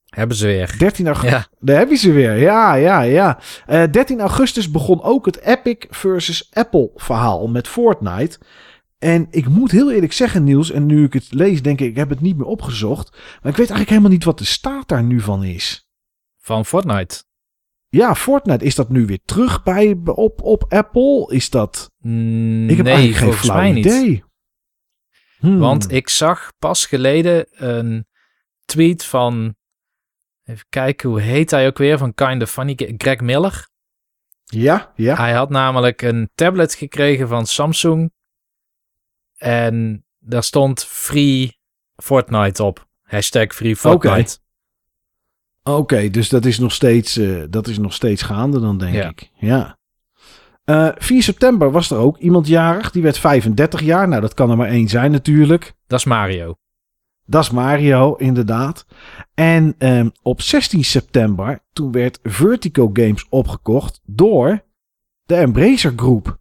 Hebben 0.05 0.37
ze 0.37 0.45
weer. 0.45 0.75
13 0.77 1.05
augustus. 1.05 1.39
Ja. 1.39 1.47
Daar 1.59 1.77
heb 1.77 1.89
je 1.89 1.95
ze 1.95 2.11
weer. 2.11 2.37
Ja, 2.37 2.73
ja, 2.73 3.01
ja. 3.01 3.39
Uh, 3.69 3.83
eh, 3.83 3.91
13 3.91 4.19
augustus 4.19 4.71
begon 4.71 5.03
ook 5.03 5.25
het 5.25 5.41
Epic 5.41 5.85
versus 5.89 6.49
Apple 6.53 6.91
verhaal 6.95 7.47
met 7.47 7.67
Fortnite. 7.67 8.39
En 8.99 9.27
ik 9.29 9.47
moet 9.47 9.71
heel 9.71 9.91
eerlijk 9.91 10.13
zeggen, 10.13 10.43
Niels, 10.43 10.71
en 10.71 10.85
nu 10.85 11.03
ik 11.03 11.13
het 11.13 11.27
lees, 11.29 11.61
denk 11.61 11.79
ik, 11.79 11.89
ik 11.89 11.95
heb 11.95 12.09
het 12.09 12.21
niet 12.21 12.37
meer 12.37 12.45
opgezocht. 12.45 13.09
Maar 13.11 13.51
ik 13.51 13.57
weet 13.57 13.57
eigenlijk 13.57 13.89
helemaal 13.89 14.11
niet 14.11 14.23
wat 14.23 14.37
de 14.37 14.45
staat 14.45 14.87
daar 14.87 15.03
nu 15.03 15.19
van 15.19 15.43
is. 15.43 15.89
Van 16.37 16.65
Fortnite? 16.65 17.23
Ja, 17.91 18.15
Fortnite, 18.15 18.65
is 18.65 18.75
dat 18.75 18.89
nu 18.89 19.05
weer 19.05 19.19
terug 19.25 19.63
bij, 19.63 19.97
op, 20.05 20.41
op 20.41 20.73
Apple? 20.73 21.33
Is 21.33 21.49
dat... 21.49 21.91
Mm, 21.97 22.69
ik 22.69 22.77
heb 22.77 22.85
nee, 22.85 22.95
eigenlijk 22.95 23.33
geen 23.33 23.43
flauw 23.43 23.73
idee. 23.73 24.23
Hmm. 25.39 25.59
Want 25.59 25.91
ik 25.91 26.09
zag 26.09 26.51
pas 26.59 26.85
geleden 26.85 27.47
een 27.51 28.05
tweet 28.65 29.05
van... 29.05 29.55
Even 30.43 30.65
kijken, 30.69 31.09
hoe 31.09 31.21
heet 31.21 31.51
hij 31.51 31.67
ook 31.67 31.77
weer? 31.77 31.97
Van 31.97 32.13
Kind 32.13 32.41
of 32.41 32.51
Funny, 32.51 32.75
Greg 32.97 33.19
Miller. 33.19 33.69
Ja, 34.43 34.91
ja. 34.95 35.15
Hij 35.15 35.33
had 35.33 35.49
namelijk 35.49 36.01
een 36.01 36.29
tablet 36.35 36.75
gekregen 36.75 37.27
van 37.27 37.45
Samsung. 37.45 38.11
En 39.37 40.05
daar 40.19 40.43
stond 40.43 40.85
Free 40.85 41.57
Fortnite 41.95 42.63
op. 42.63 42.87
Hashtag 43.01 43.53
Free 43.53 43.75
Fortnite. 43.75 44.39
Oké, 45.63 46.09
dus 46.09 46.29
dat 46.29 46.45
is, 46.45 46.59
nog 46.59 46.71
steeds, 46.71 47.17
uh, 47.17 47.43
dat 47.49 47.67
is 47.67 47.77
nog 47.77 47.93
steeds 47.93 48.21
gaande 48.21 48.59
dan, 48.59 48.77
denk 48.77 48.95
ik. 48.95 49.29
Ja. 49.33 49.77
Uh, 50.65 50.87
eh, 50.87 50.93
4 50.97 51.23
september 51.23 51.71
was 51.71 51.91
er 51.91 51.97
ook 51.97 52.17
iemand 52.17 52.47
jarig. 52.47 52.91
Die 52.91 53.01
werd 53.01 53.17
35 53.17 53.81
jaar. 53.81 54.07
Nou, 54.07 54.21
dat 54.21 54.33
kan 54.33 54.49
er 54.49 54.57
maar 54.57 54.69
één 54.69 54.87
zijn 54.87 55.11
natuurlijk. 55.11 55.73
Dat 55.87 55.99
is 55.99 56.05
Mario. 56.05 56.55
Dat 57.25 57.43
is 57.43 57.49
Mario, 57.49 58.15
inderdaad. 58.15 58.85
En 59.33 59.75
um, 59.77 60.11
op 60.21 60.41
16 60.41 60.83
september, 60.83 61.59
toen 61.73 61.91
werd 61.91 62.19
Vertigo 62.23 62.89
Games 62.93 63.25
opgekocht 63.29 64.01
door 64.05 64.63
de 65.23 65.35
Embracer 65.35 65.93
Groep. 65.95 66.39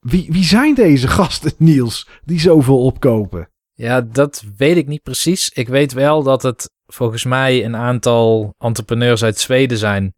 Wie, 0.00 0.26
wie 0.30 0.44
zijn 0.44 0.74
deze 0.74 1.08
gasten, 1.08 1.52
Niels, 1.58 2.08
die 2.24 2.40
zoveel 2.40 2.84
opkopen? 2.84 3.48
Ja, 3.72 4.00
dat 4.00 4.44
weet 4.56 4.76
ik 4.76 4.86
niet 4.86 5.02
precies. 5.02 5.50
Ik 5.50 5.68
weet 5.68 5.92
wel 5.92 6.22
dat 6.22 6.42
het 6.42 6.70
volgens 6.86 7.24
mij 7.24 7.64
een 7.64 7.76
aantal 7.76 8.54
entrepreneurs 8.58 9.22
uit 9.22 9.38
Zweden 9.38 9.78
zijn 9.78 10.14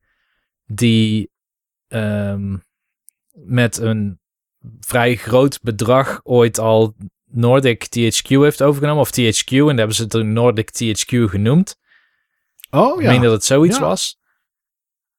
die 0.67 1.31
um, 1.89 2.63
met 3.33 3.77
een 3.77 4.21
vrij 4.81 5.17
groot 5.17 5.59
bedrag 5.63 6.21
ooit 6.23 6.59
al 6.59 6.95
Nordic 7.25 7.85
THQ 7.85 8.29
heeft 8.29 8.63
overgenomen. 8.63 9.01
Of 9.01 9.11
THQ. 9.11 9.51
En 9.51 9.67
daar 9.67 9.77
hebben 9.77 9.95
ze 9.97 10.07
toen 10.07 10.33
Nordic 10.33 10.71
THQ 10.71 11.25
genoemd. 11.31 11.77
Oh 12.71 12.97
Ik 12.97 13.03
ja. 13.07 13.11
meen 13.13 13.23
dat 13.23 13.33
het 13.33 13.45
zoiets 13.45 13.77
Ja. 13.77 13.83
was. 13.83 14.19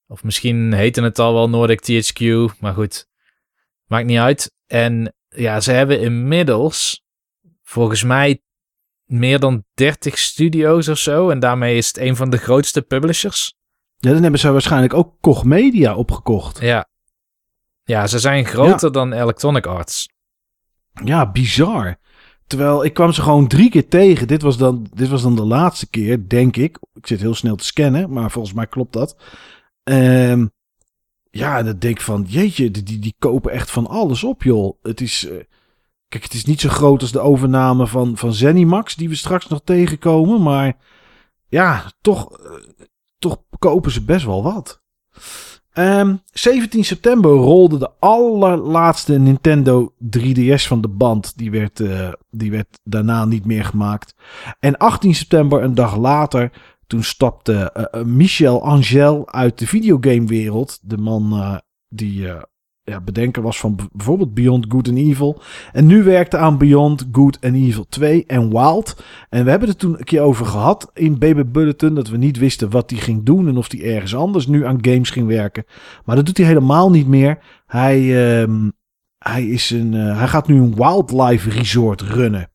Of 0.08 0.24
misschien 0.24 0.74
heette 0.74 1.02
het 1.02 1.20
al 1.20 1.34
wel 1.34 1.50
Nordic 1.50 1.82
THQ. 1.82 2.26
Maar 2.60 2.74
goed, 2.74 3.08
maakt 3.86 4.06
niet 4.06 4.18
uit. 4.18 4.52
En 4.66 5.16
ja, 5.30 5.60
ze 5.60 5.72
hebben 5.72 6.00
inmiddels 6.00 7.04
volgens 7.64 8.04
mij 8.04 8.42
meer 9.08 9.40
dan 9.40 9.64
30 9.74 10.18
studio's 10.18 10.88
of 10.88 10.98
zo. 10.98 11.30
En 11.30 11.40
daarmee 11.40 11.78
is 11.78 11.88
het 11.88 11.98
een 11.98 12.16
van 12.16 12.30
de 12.30 12.38
grootste 12.38 12.82
publishers. 12.82 13.54
Ja, 13.98 14.12
dan 14.12 14.22
hebben 14.22 14.40
ze 14.40 14.52
waarschijnlijk 14.52 14.94
ook 14.94 15.16
Koch 15.22 15.44
Media 15.44 15.96
opgekocht. 15.96 16.60
Ja. 16.60 16.88
Ja, 17.84 18.08
ze 18.08 18.20
zijn 18.20 18.46
groter 18.46 18.92
dan 18.92 19.14
Electronic 19.14 19.66
Arts. 19.66 20.10
Ja, 21.04 21.32
bizar. 21.32 21.98
Terwijl 22.48 22.86
ik 22.86 22.94
kwam 22.94 23.12
ze 23.12 23.22
gewoon 23.22 23.48
drie 23.48 23.70
keer 23.70 23.88
tegen. 23.88 24.28
Dit 24.28 24.42
was 24.42 24.58
dan, 24.58 24.88
dit 24.94 25.08
was 25.08 25.22
dan 25.22 25.36
de 25.36 25.46
laatste 25.46 25.90
keer, 25.90 26.28
denk 26.28 26.58
ik. 26.58 26.80
Ik 26.94 27.08
zit 27.08 27.22
heel 27.22 27.36
snel 27.36 27.56
te 27.56 27.64
scannen, 27.66 28.14
maar 28.14 28.32
volgens 28.32 28.54
mij 28.54 28.68
klopt 28.68 28.94
dat. 28.94 29.18
Ehm, 29.84 30.48
ja, 31.30 31.58
en 31.58 31.66
dan 31.66 31.80
denk 31.80 31.96
ik 31.96 32.02
van, 32.02 32.26
jeetje, 32.28 32.72
die, 32.72 32.84
die, 32.84 33.00
die 33.00 33.16
kopen 33.20 33.52
echt 33.52 33.72
van 33.72 33.88
alles 33.88 34.24
op, 34.24 34.44
joh. 34.44 34.78
Het 34.82 35.02
is, 35.02 35.26
eh, 35.26 35.38
kijk, 36.08 36.24
het 36.24 36.34
is 36.34 36.46
niet 36.46 36.62
zo 36.62 36.70
groot 36.70 37.02
als 37.02 37.12
de 37.12 37.20
overname 37.20 37.88
van, 37.88 38.18
van 38.18 38.34
Zenimax, 38.34 38.96
die 38.96 39.10
we 39.10 39.16
straks 39.16 39.48
nog 39.48 39.62
tegenkomen. 39.64 40.42
Maar 40.42 40.78
ja, 41.48 41.92
toch, 42.02 42.40
eh, 42.40 42.52
toch 43.20 43.42
kopen 43.60 43.92
ze 43.92 44.04
best 44.04 44.26
wel 44.26 44.44
wat. 44.44 44.82
Ehm, 45.72 46.16
17 46.34 46.86
september 46.86 47.32
rolde 47.32 47.78
de 47.78 47.92
allerlaatste 48.00 49.20
Nintendo 49.20 49.94
3DS 50.00 50.68
van 50.68 50.82
de 50.82 50.88
band. 50.88 51.38
Die 51.38 51.52
werd, 51.52 51.80
eh, 51.80 52.12
die 52.30 52.52
werd 52.52 52.80
daarna 52.84 53.26
niet 53.26 53.46
meer 53.46 53.66
gemaakt. 53.66 54.16
En 54.60 54.78
18 54.78 55.16
september, 55.16 55.64
een 55.64 55.76
dag 55.76 55.98
later, 55.98 56.52
toen 56.88 57.04
stapte 57.04 57.72
eh, 57.72 58.04
Michel 58.04 58.64
Angel 58.64 59.32
uit 59.32 59.58
de 59.60 59.68
videogamewereld. 59.68 60.80
De 60.82 60.98
man 60.98 61.62
die 61.90 62.28
ja, 62.92 63.02
bedenker 63.02 63.42
was 63.42 63.60
van 63.60 63.90
bijvoorbeeld 63.94 64.34
Beyond 64.34 64.66
Good 64.70 64.88
and 64.88 64.98
Evil. 64.98 65.42
En 65.72 65.86
nu 65.86 66.04
werkte 66.04 66.38
aan 66.38 66.58
Beyond 66.58 67.08
Good 67.12 67.38
and 67.42 67.56
Evil 67.56 67.86
2 67.90 68.26
en 68.26 68.50
Wild. 68.50 69.04
En 69.30 69.44
we 69.44 69.50
hebben 69.50 69.70
het 69.70 69.80
toen 69.80 69.98
een 69.98 70.04
keer 70.04 70.22
over 70.22 70.46
gehad 70.46 70.92
in 70.94 71.20
Baby 71.20 71.44
Bulletin. 71.44 71.96
Dat 71.96 72.10
we 72.10 72.18
niet 72.18 72.38
wisten 72.38 72.70
wat 72.70 72.90
hij 72.90 73.00
ging 73.00 73.24
doen 73.24 73.48
en 73.48 73.58
of 73.58 73.72
hij 73.72 73.96
ergens 73.96 74.16
anders 74.16 74.48
nu 74.48 74.66
aan 74.66 74.78
games 74.86 75.10
ging 75.10 75.28
werken. 75.28 75.66
Maar 76.06 76.16
dat 76.16 76.26
doet 76.26 76.38
hij 76.38 76.46
helemaal 76.46 76.90
niet 76.90 77.08
meer. 77.08 77.40
Hij, 77.66 78.00
ehm, 78.42 78.70
hij, 79.18 79.48
is 79.48 79.70
een, 79.70 79.94
eh, 79.94 80.18
hij 80.18 80.28
gaat 80.28 80.48
nu 80.48 80.62
een 80.62 80.76
wildlife 80.76 81.50
resort 81.50 82.02
runnen. 82.02 82.52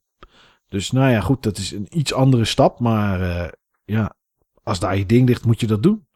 Dus 0.68 0.90
nou 0.90 1.10
ja, 1.10 1.20
goed, 1.20 1.42
dat 1.42 1.58
is 1.58 1.72
een 1.72 1.86
iets 1.90 2.12
andere 2.12 2.44
stap. 2.44 2.80
Maar 2.80 3.20
eh, 3.20 3.48
ja, 3.84 4.14
als 4.62 4.80
daar 4.80 4.96
je 4.96 5.06
ding 5.06 5.28
ligt, 5.28 5.44
moet 5.44 5.60
je 5.60 5.66
dat 5.66 5.82
doen. 5.82 6.06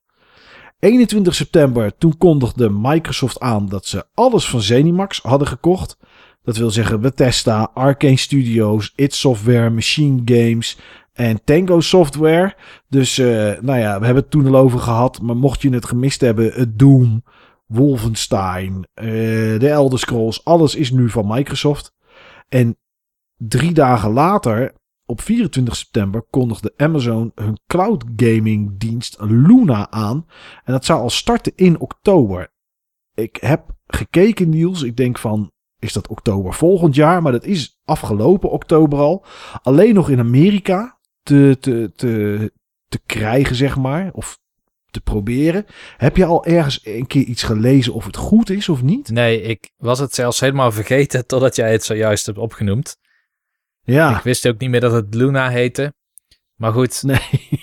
21 0.79 1.35
september, 1.35 1.97
toen 1.97 2.19
kondigde 2.19 2.71
Microsoft 2.71 3.41
aan 3.41 3.69
dat 3.69 3.87
ze 3.87 4.05
alles 4.15 4.49
van 4.49 4.61
Zenimax 4.61 5.21
hadden 5.23 5.49
gekocht. 5.49 5.97
Dat 6.43 6.57
wil 6.57 6.71
zeggen 6.71 7.01
Bethesda, 7.01 7.71
Arcane 7.75 8.17
Studios, 8.17 8.93
id 8.97 9.15
Software, 9.15 9.71
Machine 9.71 10.23
Games 10.25 10.79
en 11.13 11.45
Tango 11.45 11.81
Software. 11.81 12.55
Dus 12.89 13.19
eh, 13.19 13.27
nou 13.61 13.79
ja, 13.79 13.99
we 13.99 14.05
hebben 14.05 14.23
het 14.23 14.31
toen 14.31 14.47
al 14.47 14.57
over 14.57 14.79
gehad. 14.79 15.23
Maar 15.23 15.37
mocht 15.37 15.63
je 15.63 15.71
het 15.71 15.87
gemist 15.87 16.21
hebben, 16.21 16.53
het 16.53 16.79
Doom, 16.79 17.25
Wolfenstein, 17.67 18.89
eh, 18.95 19.07
de 19.59 19.69
Elder 19.69 19.99
Scrolls, 19.99 20.45
alles 20.45 20.75
is 20.75 20.91
nu 20.91 21.11
van 21.11 21.27
Microsoft. 21.27 21.93
En 22.49 22.77
drie 23.37 23.73
dagen 23.73 24.13
later, 24.13 24.73
op 25.07 25.21
24 25.21 25.77
september, 25.77 26.23
kondigde 26.31 26.73
Amazon 26.77 27.33
hun 27.35 27.59
cloud 27.67 28.05
gaming 28.17 28.79
dienst 28.79 29.17
Luna 29.21 29.91
aan. 29.91 30.27
En 30.65 30.73
dat 30.73 30.85
zou 30.85 31.01
al 31.01 31.11
starten 31.11 31.53
in 31.55 31.81
oktober. 31.81 32.53
Ik 33.15 33.37
heb 33.37 33.75
gekeken, 33.87 34.49
Niels. 34.49 34.83
Ik 34.83 34.97
denk 34.97 35.19
van, 35.19 35.53
is 35.79 35.93
dat 35.93 36.09
oktober 36.09 36.55
volgend 36.55 36.95
jaar? 36.95 37.23
Maar 37.23 37.33
dat 37.33 37.45
is 37.45 37.81
afgelopen 37.85 38.51
oktober 38.51 38.99
al. 38.99 39.25
Alleen 39.63 39.95
nog 39.95 40.11
in 40.11 40.19
Amerika 40.19 40.99
te, 41.23 41.57
te, 41.61 41.93
te, 41.97 42.53
te 42.87 43.01
krijgen, 43.07 43.57
zeg 43.57 43.77
maar. 43.77 44.11
Of 44.13 44.39
te 44.91 45.01
proberen. 45.01 45.67
Heb 45.97 46.17
je 46.17 46.25
al 46.25 46.45
ergens 46.45 46.81
een 46.85 47.07
keer 47.07 47.23
iets 47.23 47.43
gelezen 47.43 47.95
of 47.95 48.05
het 48.05 48.17
goed 48.17 48.51
is 48.51 48.69
of 48.69 48.83
niet? 48.83 49.11
Nee, 49.11 49.43
ik 49.43 49.71
was 49.77 49.99
het 49.99 50.15
zelfs 50.15 50.41
helemaal 50.41 50.73
vergeten 50.73 51.27
totdat 51.27 51.57
jij 51.57 51.73
het 51.73 51.85
zojuist 51.85 52.27
hebt 52.27 52.39
opgenoemd. 52.39 52.97
Ja, 53.87 54.17
Ik 54.17 54.23
wist 54.23 54.49
ook 54.49 54.59
niet 54.59 54.71
meer 54.71 54.81
dat 54.81 54.93
het 54.93 55.15
Luna 55.15 55.49
heette. 55.49 55.95
Maar 56.55 56.73
goed, 56.73 57.03
nee. 57.07 57.61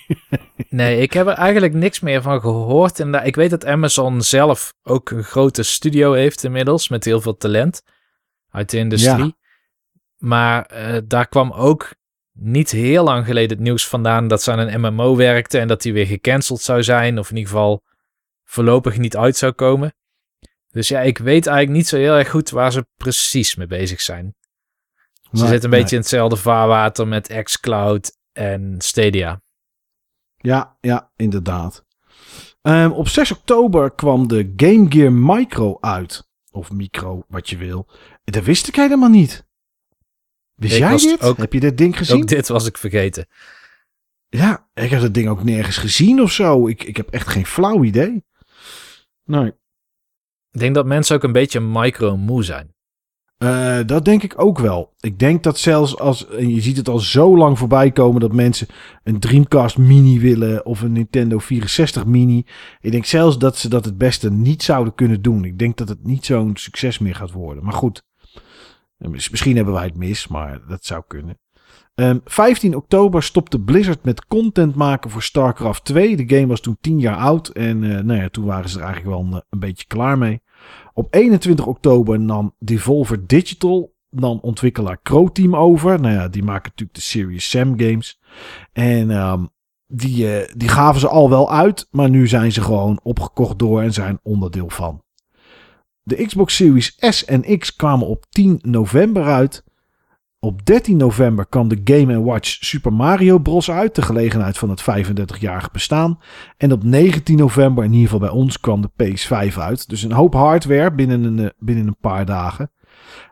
nee, 0.70 1.02
ik 1.02 1.14
heb 1.14 1.28
er 1.28 1.34
eigenlijk 1.34 1.74
niks 1.74 2.00
meer 2.00 2.22
van 2.22 2.42
gehoord. 2.42 3.00
En 3.00 3.14
ik 3.14 3.36
weet 3.36 3.50
dat 3.50 3.66
Amazon 3.66 4.22
zelf 4.22 4.74
ook 4.84 5.10
een 5.10 5.24
grote 5.24 5.64
studio 5.64 6.14
heeft 6.14 6.44
inmiddels, 6.44 6.90
met 6.90 7.06
heel 7.06 7.22
veel 7.22 7.38
talent 7.38 7.84
uit 8.50 8.70
de 8.70 8.78
industrie. 8.78 9.36
Maar 10.18 10.66
eh, 10.66 11.02
daar 11.06 11.28
kwam 11.28 11.52
ook 11.52 11.96
niet 12.32 12.72
heel 12.72 13.04
lang 13.04 13.26
geleden 13.26 13.58
het 13.58 13.66
nieuws 13.66 13.88
vandaan 13.88 14.28
dat 14.28 14.44
ze 14.44 14.52
aan 14.52 14.60
een 14.60 14.82
MMO 14.82 15.16
werkten 15.16 15.62
en 15.62 15.68
dat 15.68 15.82
die 15.82 15.94
weer 15.94 16.06
gecanceld 16.06 16.62
zou 16.62 16.84
zijn, 16.84 17.20
of 17.20 17.30
in 17.30 17.36
ieder 17.36 17.52
geval 17.52 17.84
voorlopig 18.44 18.98
niet 18.98 19.18
uit 19.18 19.38
zou 19.38 19.52
komen. 19.52 19.94
Dus 20.70 20.88
ja, 20.88 21.02
ik 21.02 21.18
weet 21.18 21.48
eigenlijk 21.48 21.78
niet 21.78 21.88
zo 21.88 21.98
heel 21.98 22.16
erg 22.16 22.30
goed 22.30 22.50
waar 22.50 22.72
ze 22.72 22.88
precies 22.98 23.56
mee 23.56 23.68
bezig 23.68 24.02
zijn. 24.02 24.36
Ze 25.34 25.40
Maar- 25.40 25.48
zitten 25.52 25.72
een 25.74 25.80
beetje 25.80 25.96
in 25.96 26.02
hetzelfde 26.02 26.36
vaarwater 26.36 27.08
met 27.08 27.40
xCloud 27.44 28.18
en 28.32 28.76
Stadia. 28.78 29.42
Ja, 30.38 30.78
ja, 30.82 31.12
inderdaad. 31.16 31.86
Ehm, 32.62 32.92
op 32.92 33.08
6 33.08 33.32
oktober 33.32 33.92
kwam 33.96 34.28
de 34.28 34.54
Game 34.56 34.86
Gear 34.92 35.12
Micro 35.12 35.78
uit. 35.80 36.28
Of 36.52 36.72
Micro, 36.72 37.24
wat 37.28 37.50
je 37.50 37.58
wil. 37.58 37.88
Dat 38.24 38.44
wist 38.44 38.68
ik 38.68 38.76
helemaal 38.76 39.10
niet. 39.10 39.46
Wist 40.54 40.74
Ik 40.74 40.80
jij 40.80 40.98
dit? 40.98 41.22
ook- 41.22 41.38
heb 41.38 41.54
je 41.54 41.60
dit 41.60 41.78
ding 41.78 41.98
gezien? 41.98 42.22
Ook 42.22 42.28
dit 42.28 42.48
was 42.48 42.66
ik 42.66 42.78
vergeten. 42.78 43.28
Ja, 44.30 44.70
ik 44.74 44.90
heb 44.90 45.02
dat 45.02 45.14
ding 45.14 45.30
ook 45.30 45.44
nergens 45.44 45.78
gezien 45.78 46.22
of 46.22 46.32
zo. 46.32 46.68
Ik, 46.68 46.84
ik 46.84 46.98
heb 46.98 47.10
echt 47.10 47.28
geen 47.28 47.46
flauw 47.46 47.84
idee. 47.84 48.26
Nee. 49.24 49.48
Ik 50.52 50.60
denk 50.60 50.76
dat 50.76 50.86
mensen 50.86 51.16
ook 51.16 51.24
een 51.24 51.32
beetje 51.32 51.60
micro-moe 51.60 52.44
zijn. 52.44 52.73
Eh, 53.38 53.80
dat 53.86 54.06
denk 54.06 54.24
ik 54.24 54.34
ook 54.42 54.60
wel. 54.60 54.94
Ik 55.00 55.20
denk 55.20 55.44
dat 55.44 55.58
zelfs 55.58 55.98
als, 56.00 56.28
en 56.28 56.50
je 56.56 56.62
ziet 56.62 56.78
het 56.78 56.90
al 56.90 57.00
zo 57.00 57.38
lang 57.38 57.58
voorbij 57.58 57.92
komen 57.92 58.22
dat 58.22 58.34
mensen 58.34 58.68
een 59.04 59.20
Dreamcast 59.20 59.78
Mini 59.78 60.20
willen 60.20 60.66
of 60.66 60.82
een 60.82 60.92
Nintendo 60.92 61.40
64 61.40 62.06
Mini. 62.06 62.46
Ik 62.82 62.92
denk 62.92 63.06
zelfs 63.06 63.38
dat 63.38 63.58
ze 63.58 63.70
dat 63.70 63.86
het 63.86 63.98
beste 63.98 64.32
niet 64.32 64.64
zouden 64.64 64.96
kunnen 64.96 65.22
doen. 65.22 65.46
Ik 65.46 65.60
denk 65.60 65.78
dat 65.78 65.90
het 65.90 66.04
niet 66.06 66.26
zo'n 66.26 66.52
succes 66.56 67.00
meer 67.00 67.16
gaat 67.16 67.32
worden. 67.32 67.64
Maar 67.64 67.74
goed, 67.74 68.04
Eh, 68.98 69.10
mis- 69.10 69.30
misschien 69.30 69.56
hebben 69.56 69.74
wij 69.74 69.84
het 69.86 69.98
mis, 69.98 70.28
maar 70.28 70.60
dat 70.68 70.86
zou 70.86 71.04
kunnen. 71.08 71.40
Ehm, 71.96 72.18
15 72.26 72.76
oktober 72.76 73.24
stopte 73.24 73.60
Blizzard 73.60 74.04
met 74.04 74.26
content 74.26 74.76
maken 74.76 75.10
voor 75.10 75.24
StarCraft 75.24 75.86
2. 75.86 76.16
De 76.26 76.36
game 76.36 76.48
was 76.48 76.60
toen 76.60 76.78
10 76.82 77.00
jaar 77.00 77.16
oud 77.18 77.48
en 77.48 77.84
eh, 77.84 78.04
nou 78.04 78.22
ja, 78.22 78.30
toen 78.30 78.46
waren 78.46 78.70
ze 78.70 78.78
er 78.80 78.84
eigenlijk 78.86 79.16
wel 79.16 79.26
een, 79.26 79.44
een 79.50 79.60
beetje 79.60 79.86
klaar 79.88 80.18
mee. 80.18 80.42
Op 80.94 81.08
21 81.10 81.66
oktober 81.66 82.20
nam 82.20 82.56
Devolver 82.60 83.28
Digital, 83.28 83.94
nam 84.10 84.40
ontwikkelaar 84.42 85.00
Crow 85.04 85.30
Team 85.30 85.56
over. 85.56 86.00
Nou 86.02 86.14
ja, 86.14 86.28
die 86.28 86.44
maken 86.44 86.70
natuurlijk 86.70 86.98
de 86.98 87.02
Serious 87.02 87.50
Sam 87.50 87.80
games. 87.80 88.20
En 88.74 89.12
ehm, 89.12 89.46
die, 89.88 90.38
eh, 90.38 90.54
die 90.58 90.70
gaven 90.70 91.00
ze 91.00 91.08
al 91.08 91.30
wel 91.30 91.52
uit, 91.52 91.88
maar 91.92 92.10
nu 92.10 92.28
zijn 92.28 92.52
ze 92.52 92.62
gewoon 92.62 93.00
opgekocht 93.04 93.60
door 93.60 93.82
en 93.82 93.94
zijn 93.94 94.20
onderdeel 94.24 94.70
van. 94.70 95.04
De 96.04 96.26
Xbox 96.26 96.56
Series 96.56 96.98
S 97.00 97.26
en 97.26 97.58
X 97.60 97.76
kwamen 97.76 98.08
op 98.08 98.26
10 98.30 98.60
november 98.62 99.24
uit. 99.24 99.64
Op 100.44 100.66
13 100.66 100.98
november 100.98 101.46
kwam 101.46 101.68
de 101.68 101.82
Game 101.84 102.24
Watch 102.24 102.58
Super 102.60 102.94
Mario 102.94 103.40
Bros. 103.40 103.72
uit, 103.72 103.96
de 103.96 104.02
gelegenheid 104.02 104.58
van 104.58 104.70
het 104.70 104.82
35-jarig 104.82 105.72
bestaan. 105.72 106.20
En 106.58 106.72
op 106.72 106.84
19 106.84 107.38
november, 107.38 107.84
in 107.84 107.92
ieder 107.92 108.06
geval 108.06 108.20
bij 108.20 108.30
ons, 108.30 108.60
kwam 108.60 108.82
de 108.82 108.90
PS5 109.04 109.58
uit. 109.58 109.90
Dus 109.90 110.04
een 110.04 110.12
hoop 110.12 110.34
hardware 110.34 110.92
binnen 110.92 111.24
een, 111.24 111.40
eh, 111.40 111.50
binnen 111.60 111.88
een 111.88 111.98
paar 112.02 112.26
dagen. 112.26 112.72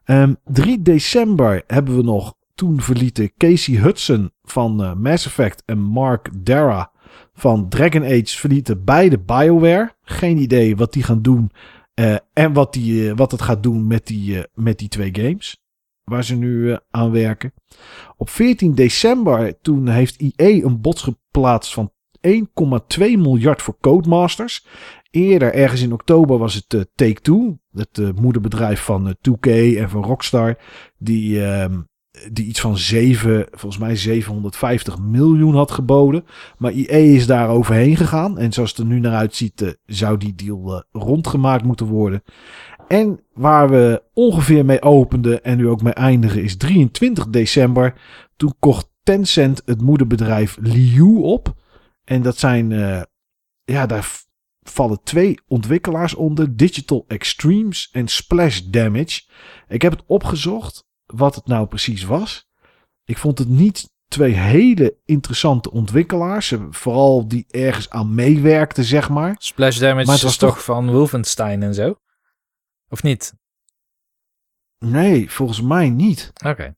Ehm 0.03 0.33
3 0.43 0.81
december 0.81 1.63
hebben 1.67 1.95
we 1.95 2.03
nog, 2.03 2.33
toen 2.55 2.81
verlieten 2.81 3.31
Casey 3.37 3.75
Hudson 3.75 4.31
van 4.43 4.83
eh, 4.83 4.93
Mass 4.93 5.25
Effect 5.25 5.63
en 5.65 5.79
Mark 5.79 6.29
Dara 6.37 6.91
van 7.33 7.69
Dragon 7.69 8.03
Age 8.03 8.37
verlieten 8.37 8.83
beide 8.83 9.19
BioWare. 9.19 9.95
Geen 10.01 10.37
idee 10.37 10.75
wat 10.75 10.93
die 10.93 11.03
gaan 11.03 11.21
doen 11.21 11.51
eh, 11.93 12.15
en 12.33 12.53
wat, 12.53 12.73
die, 12.73 13.13
wat 13.13 13.31
het 13.31 13.41
gaat 13.41 13.63
doen 13.63 13.87
met 13.87 14.07
die, 14.07 14.45
met 14.53 14.79
die 14.79 14.89
twee 14.89 15.09
games 15.11 15.60
waar 16.03 16.23
ze 16.23 16.35
nu 16.35 16.71
eh, 16.71 16.77
aan 16.89 17.11
werken. 17.11 17.53
Op 18.17 18.29
14 18.29 18.75
december, 18.75 19.61
toen 19.61 19.87
heeft 19.87 20.17
EA 20.35 20.65
een 20.65 20.81
bod 20.81 20.99
geplaatst 20.99 21.73
van 21.73 21.91
1,2 22.27 22.41
miljard 22.97 23.61
voor 23.61 23.77
Codemasters. 23.79 24.65
Eerder, 25.11 25.53
ergens 25.53 25.81
in 25.81 25.93
oktober, 25.93 26.37
was 26.37 26.53
het 26.53 26.73
eh, 26.73 26.81
Take-Two, 26.95 27.57
het 27.73 27.97
eh, 27.97 28.09
moederbedrijf 28.21 28.81
van 28.81 29.07
eh, 29.07 29.13
2K 29.29 29.77
en 29.77 29.89
van 29.89 30.03
Rockstar. 30.03 30.57
Die, 30.97 31.45
ehm, 31.45 31.81
die 32.31 32.45
iets 32.45 32.59
van 32.61 32.77
7, 32.77 33.47
volgens 33.51 33.81
mij 33.81 33.95
750 33.95 34.99
miljoen 34.99 35.55
had 35.55 35.71
geboden. 35.71 36.25
Maar 36.57 36.71
EA 36.71 37.15
is 37.15 37.27
daar 37.27 37.49
overheen 37.49 37.95
gegaan. 37.95 38.37
En 38.37 38.53
zoals 38.53 38.69
het 38.69 38.79
er 38.79 38.85
nu 38.85 38.99
naar 38.99 39.15
uitziet, 39.15 39.77
zou 39.85 40.17
die 40.17 40.35
deal 40.35 40.83
rondgemaakt 40.91 41.63
moeten 41.63 41.85
worden. 41.85 42.23
En 42.91 43.19
waar 43.33 43.69
we 43.69 44.03
ongeveer 44.13 44.65
mee 44.65 44.81
openden 44.81 45.43
en 45.43 45.57
nu 45.57 45.67
ook 45.67 45.81
mee 45.81 45.93
eindigen 45.93 46.43
is 46.43 46.57
23 46.57 47.27
december. 47.27 47.93
Toen 48.35 48.53
kocht 48.59 48.89
Tencent 49.03 49.61
het 49.65 49.81
moederbedrijf 49.81 50.57
Liu 50.61 51.15
op. 51.15 51.53
En 52.03 52.21
dat 52.21 52.37
zijn, 52.37 52.71
uh, 52.71 53.01
ja, 53.63 53.85
daar 53.85 54.11
vallen 54.61 55.03
twee 55.03 55.39
ontwikkelaars 55.47 56.15
onder: 56.15 56.55
Digital 56.57 57.05
Extremes 57.07 57.89
en 57.91 58.07
Splash 58.07 58.59
Damage. 58.59 59.21
Ik 59.67 59.81
heb 59.81 59.91
het 59.91 60.03
opgezocht 60.05 60.85
wat 61.05 61.35
het 61.35 61.47
nou 61.47 61.67
precies 61.67 62.03
was. 62.03 62.49
Ik 63.05 63.17
vond 63.17 63.37
het 63.37 63.49
niet 63.49 63.89
twee 64.07 64.33
hele 64.33 64.95
interessante 65.05 65.71
ontwikkelaars. 65.71 66.53
Vooral 66.69 67.27
die 67.27 67.45
ergens 67.49 67.89
aan 67.89 68.15
meewerkten, 68.15 68.83
zeg 68.83 69.09
maar. 69.09 69.35
Splash 69.37 69.79
Damage 69.79 70.05
maar 70.05 70.15
het 70.15 70.23
was 70.23 70.37
toch 70.37 70.63
van 70.63 70.91
Wolfenstein 70.91 71.63
en 71.63 71.73
zo? 71.73 71.95
Of 72.91 73.03
niet? 73.03 73.33
Nee, 74.77 75.31
volgens 75.31 75.61
mij 75.61 75.89
niet. 75.89 76.31
Oké. 76.45 76.75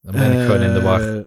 Dan 0.00 0.12
ben 0.12 0.32
ik 0.32 0.46
gewoon 0.46 0.62
in 0.62 0.74
de 0.74 0.82
war. 0.82 1.26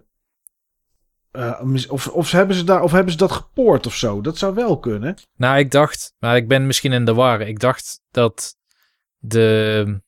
Uh, 1.32 1.90
of, 1.90 2.08
of, 2.08 2.30
hebben 2.30 2.56
ze 2.56 2.64
daar, 2.64 2.82
of 2.82 2.92
hebben 2.92 3.12
ze 3.12 3.18
dat 3.18 3.32
gepoord 3.32 3.86
of 3.86 3.94
zo? 3.94 4.20
Dat 4.20 4.38
zou 4.38 4.54
wel 4.54 4.78
kunnen. 4.78 5.16
Nou, 5.36 5.58
ik 5.58 5.70
dacht, 5.70 6.14
maar 6.18 6.36
ik 6.36 6.48
ben 6.48 6.66
misschien 6.66 6.92
in 6.92 7.04
de 7.04 7.14
war. 7.14 7.40
Ik 7.40 7.58
dacht 7.58 8.00
dat 8.10 8.56
de, 9.18 10.00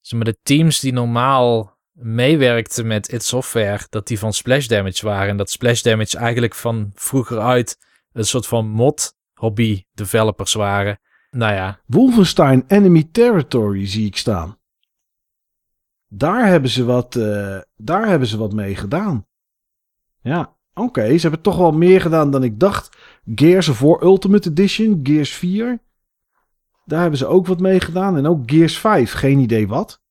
zeg 0.00 0.18
maar, 0.18 0.32
de 0.32 0.38
teams 0.42 0.80
die 0.80 0.92
normaal 0.92 1.78
meewerkten 1.92 2.86
met 2.86 3.12
It 3.12 3.22
Software, 3.22 3.86
dat 3.88 4.06
die 4.06 4.18
van 4.18 4.32
Splash 4.32 4.66
Damage 4.66 5.06
waren. 5.06 5.28
En 5.28 5.36
dat 5.36 5.50
Splash 5.50 5.82
Damage 5.82 6.18
eigenlijk 6.18 6.54
van 6.54 6.90
vroeger 6.94 7.40
uit 7.40 7.78
een 8.12 8.24
soort 8.24 8.46
van 8.46 8.68
mod 8.68 9.16
hobby 9.32 9.84
developers 9.92 10.52
waren. 10.52 10.98
Nou 11.34 11.54
ja. 11.54 11.80
Wolfenstein 11.86 12.64
Enemy 12.66 13.08
Territory 13.12 13.86
zie 13.86 14.06
ik 14.06 14.16
staan. 14.16 14.58
Daar 16.08 16.46
hebben 16.46 16.70
ze 16.70 16.84
wat, 16.84 17.14
uh, 17.14 17.58
daar 17.76 18.08
hebben 18.08 18.28
ze 18.28 18.38
wat 18.38 18.52
mee 18.52 18.76
gedaan. 18.76 19.26
Ja, 20.20 20.56
oké. 20.74 21.16
Ze 21.16 21.22
hebben 21.22 21.40
toch 21.40 21.56
wel 21.56 21.72
meer 21.72 22.00
gedaan 22.00 22.30
dan 22.30 22.42
ik 22.42 22.60
dacht. 22.60 22.96
Gears 23.34 23.68
voor 23.68 24.02
Ultimate 24.02 24.50
Edition, 24.50 25.00
Gears 25.02 25.34
4. 25.34 25.78
Daar 26.84 27.00
hebben 27.00 27.18
ze 27.18 27.26
ook 27.26 27.46
wat 27.46 27.60
mee 27.60 27.80
gedaan. 27.80 28.16
En 28.16 28.26
ook 28.26 28.50
Gears 28.50 28.78
5, 28.78 29.12
geen 29.12 29.38
idee 29.38 29.68
wat. 29.68 30.02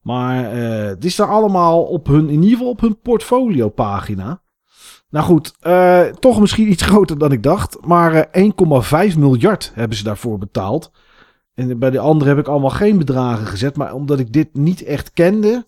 Maar 0.00 0.56
uh, 0.56 0.84
het 0.84 1.04
is 1.04 1.16
daar 1.16 1.28
allemaal 1.28 1.84
op 1.84 2.06
hun, 2.06 2.28
in 2.28 2.42
ieder 2.42 2.50
geval 2.50 2.68
op 2.68 2.80
hun 2.80 3.00
portfolio 3.00 3.68
pagina. 3.68 4.41
Nou 5.12 5.24
goed, 5.24 5.54
uh, 5.62 6.06
toch 6.06 6.40
misschien 6.40 6.70
iets 6.70 6.82
groter 6.90 7.18
dan 7.18 7.32
ik 7.32 7.42
dacht. 7.42 7.86
Maar 7.86 8.36
uh, 8.36 9.10
1,5 9.12 9.18
miljard 9.18 9.72
hebben 9.74 9.96
ze 9.96 10.04
daarvoor 10.04 10.38
betaald. 10.38 10.90
En 11.54 11.78
bij 11.78 11.90
de 11.90 11.98
andere 11.98 12.30
heb 12.30 12.38
ik 12.38 12.46
allemaal 12.46 12.70
geen 12.70 12.98
bedragen 12.98 13.46
gezet. 13.46 13.76
Maar 13.76 13.94
omdat 13.94 14.18
ik 14.18 14.32
dit 14.32 14.54
niet 14.54 14.82
echt 14.82 15.12
kende, 15.12 15.64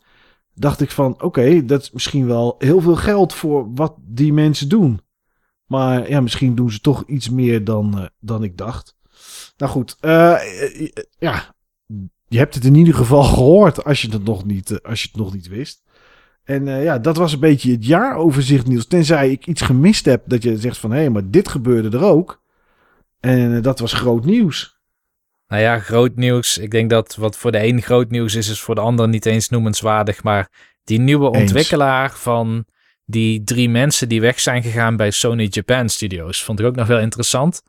dacht 0.54 0.80
ik 0.80 0.90
van 0.90 1.22
oké, 1.22 1.64
dat 1.64 1.82
is 1.82 1.90
misschien 1.90 2.26
wel 2.26 2.54
heel 2.58 2.80
veel 2.80 2.96
geld 2.96 3.34
voor 3.34 3.74
wat 3.74 3.94
die 4.00 4.32
mensen 4.32 4.68
doen. 4.68 5.00
Maar 5.66 6.10
ja, 6.10 6.20
misschien 6.20 6.54
doen 6.54 6.70
ze 6.70 6.80
toch 6.80 7.04
iets 7.06 7.30
meer 7.30 7.64
dan, 7.64 7.98
uh, 7.98 8.04
dan 8.20 8.42
ik 8.42 8.56
dacht. 8.56 8.96
Nou 9.56 9.72
goed, 9.72 9.96
ja, 11.18 11.54
je 12.28 12.38
hebt 12.38 12.54
het 12.54 12.64
in 12.64 12.74
ieder 12.74 12.94
geval 12.94 13.22
gehoord 13.34 13.84
als 13.84 14.02
je 14.02 14.10
het 14.10 14.24
nog 14.24 14.44
niet, 14.44 14.82
als 14.82 15.02
je 15.02 15.08
het 15.08 15.16
nog 15.16 15.32
niet 15.32 15.48
wist. 15.48 15.83
En 16.44 16.66
uh, 16.66 16.84
ja, 16.84 16.98
dat 16.98 17.16
was 17.16 17.32
een 17.32 17.40
beetje 17.40 17.70
het 17.72 17.86
jaaroverzicht, 17.86 18.66
Niels. 18.66 18.86
Tenzij 18.86 19.30
ik 19.30 19.46
iets 19.46 19.62
gemist 19.62 20.04
heb 20.04 20.22
dat 20.24 20.42
je 20.42 20.58
zegt 20.58 20.78
van... 20.78 20.90
hé, 20.90 20.96
hey, 20.96 21.10
maar 21.10 21.30
dit 21.30 21.48
gebeurde 21.48 21.96
er 21.96 22.04
ook. 22.04 22.42
En 23.20 23.50
uh, 23.50 23.62
dat 23.62 23.78
was 23.78 23.92
groot 23.92 24.24
nieuws. 24.24 24.78
Nou 25.48 25.62
ja, 25.62 25.78
groot 25.78 26.16
nieuws. 26.16 26.58
Ik 26.58 26.70
denk 26.70 26.90
dat 26.90 27.16
wat 27.16 27.36
voor 27.36 27.52
de 27.52 27.66
een 27.66 27.82
groot 27.82 28.10
nieuws 28.10 28.34
is... 28.34 28.48
is 28.48 28.60
voor 28.60 28.74
de 28.74 28.80
ander 28.80 29.08
niet 29.08 29.26
eens 29.26 29.48
noemenswaardig. 29.48 30.22
Maar 30.22 30.50
die 30.84 31.00
nieuwe 31.00 31.26
eens. 31.26 31.38
ontwikkelaar 31.38 32.10
van 32.10 32.64
die 33.04 33.44
drie 33.44 33.68
mensen... 33.68 34.08
die 34.08 34.20
weg 34.20 34.40
zijn 34.40 34.62
gegaan 34.62 34.96
bij 34.96 35.10
Sony 35.10 35.46
Japan 35.50 35.88
Studios... 35.88 36.44
vond 36.44 36.60
ik 36.60 36.66
ook 36.66 36.76
nog 36.76 36.86
wel 36.86 37.00
interessant. 37.00 37.62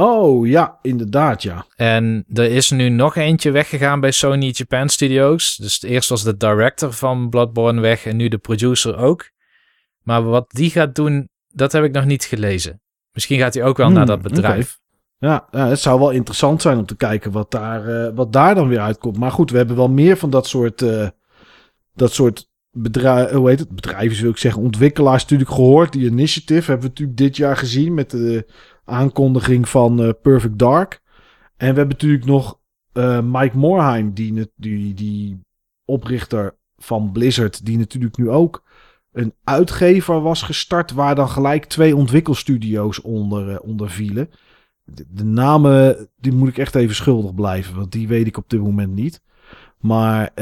Oh 0.00 0.46
ja, 0.46 0.78
inderdaad 0.82 1.42
ja. 1.42 1.66
En 1.76 2.24
er 2.32 2.50
is 2.50 2.70
nu 2.70 2.88
nog 2.88 3.16
eentje 3.16 3.50
weggegaan 3.50 4.00
bij 4.00 4.10
Sony 4.10 4.50
Japan 4.52 4.88
Studios. 4.88 5.56
Dus 5.56 5.82
eerst 5.82 6.08
was 6.08 6.22
de 6.22 6.36
director 6.36 6.92
van 6.92 7.28
Bloodborne 7.28 7.80
weg 7.80 8.06
en 8.06 8.16
nu 8.16 8.28
de 8.28 8.38
producer 8.38 8.96
ook. 8.96 9.30
Maar 10.02 10.22
wat 10.22 10.50
die 10.50 10.70
gaat 10.70 10.94
doen, 10.94 11.28
dat 11.48 11.72
heb 11.72 11.84
ik 11.84 11.92
nog 11.92 12.04
niet 12.04 12.24
gelezen. 12.24 12.80
Misschien 13.12 13.38
gaat 13.38 13.54
hij 13.54 13.64
ook 13.64 13.76
wel 13.76 13.86
hmm, 13.86 13.94
naar 13.94 14.06
dat 14.06 14.22
bedrijf. 14.22 14.78
Okay. 15.18 15.30
Ja, 15.30 15.48
ja, 15.50 15.68
het 15.68 15.80
zou 15.80 15.98
wel 15.98 16.10
interessant 16.10 16.62
zijn 16.62 16.78
om 16.78 16.86
te 16.86 16.96
kijken 16.96 17.30
wat 17.30 17.50
daar, 17.50 17.88
uh, 17.88 18.10
wat 18.14 18.32
daar 18.32 18.54
dan 18.54 18.68
weer 18.68 18.80
uitkomt. 18.80 19.18
Maar 19.18 19.32
goed, 19.32 19.50
we 19.50 19.56
hebben 19.56 19.76
wel 19.76 19.88
meer 19.88 20.16
van 20.16 20.30
dat 20.30 20.46
soort, 20.46 20.82
uh, 20.82 21.08
dat 21.94 22.12
soort 22.12 22.48
bedrijven, 22.70 23.36
hoe 23.36 23.48
heet 23.48 23.58
het? 23.58 23.74
Bedrijven 23.74 24.22
wil 24.22 24.30
ik 24.30 24.36
zeggen, 24.36 24.62
ontwikkelaars 24.62 25.22
natuurlijk 25.22 25.50
gehoord. 25.50 25.92
Die 25.92 26.06
initiative 26.06 26.70
hebben 26.70 26.80
we 26.80 26.88
natuurlijk 26.88 27.18
dit 27.18 27.36
jaar 27.36 27.56
gezien 27.56 27.94
met 27.94 28.10
de 28.10 28.46
aankondiging 28.90 29.68
van 29.68 30.02
uh, 30.02 30.10
Perfect 30.22 30.58
Dark. 30.58 31.00
En 31.56 31.68
we 31.70 31.78
hebben 31.78 31.88
natuurlijk 31.88 32.24
nog 32.24 32.58
uh, 32.92 33.20
Mike 33.20 33.56
Morheim, 33.56 34.12
die, 34.12 34.52
die, 34.56 34.94
die 34.94 35.40
oprichter 35.84 36.56
van 36.76 37.12
Blizzard, 37.12 37.66
die 37.66 37.78
natuurlijk 37.78 38.16
nu 38.16 38.30
ook 38.30 38.64
een 39.12 39.34
uitgever 39.44 40.20
was 40.20 40.42
gestart, 40.42 40.92
waar 40.92 41.14
dan 41.14 41.28
gelijk 41.28 41.64
twee 41.64 41.96
ontwikkelstudio's 41.96 43.02
onder, 43.02 43.50
uh, 43.50 43.56
onder 43.62 43.90
vielen. 43.90 44.30
De, 44.84 45.06
de, 45.08 45.24
namen, 45.24 46.08
die 46.16 46.32
moet 46.32 46.48
ik 46.48 46.58
echt 46.58 46.74
even 46.74 46.94
schuldig 46.94 47.34
blijven, 47.34 47.76
want 47.76 47.92
die 47.92 48.08
weet 48.08 48.26
ik 48.26 48.36
op 48.36 48.50
dit 48.50 48.60
moment 48.60 48.94
niet. 48.94 49.20
Maar 49.78 50.32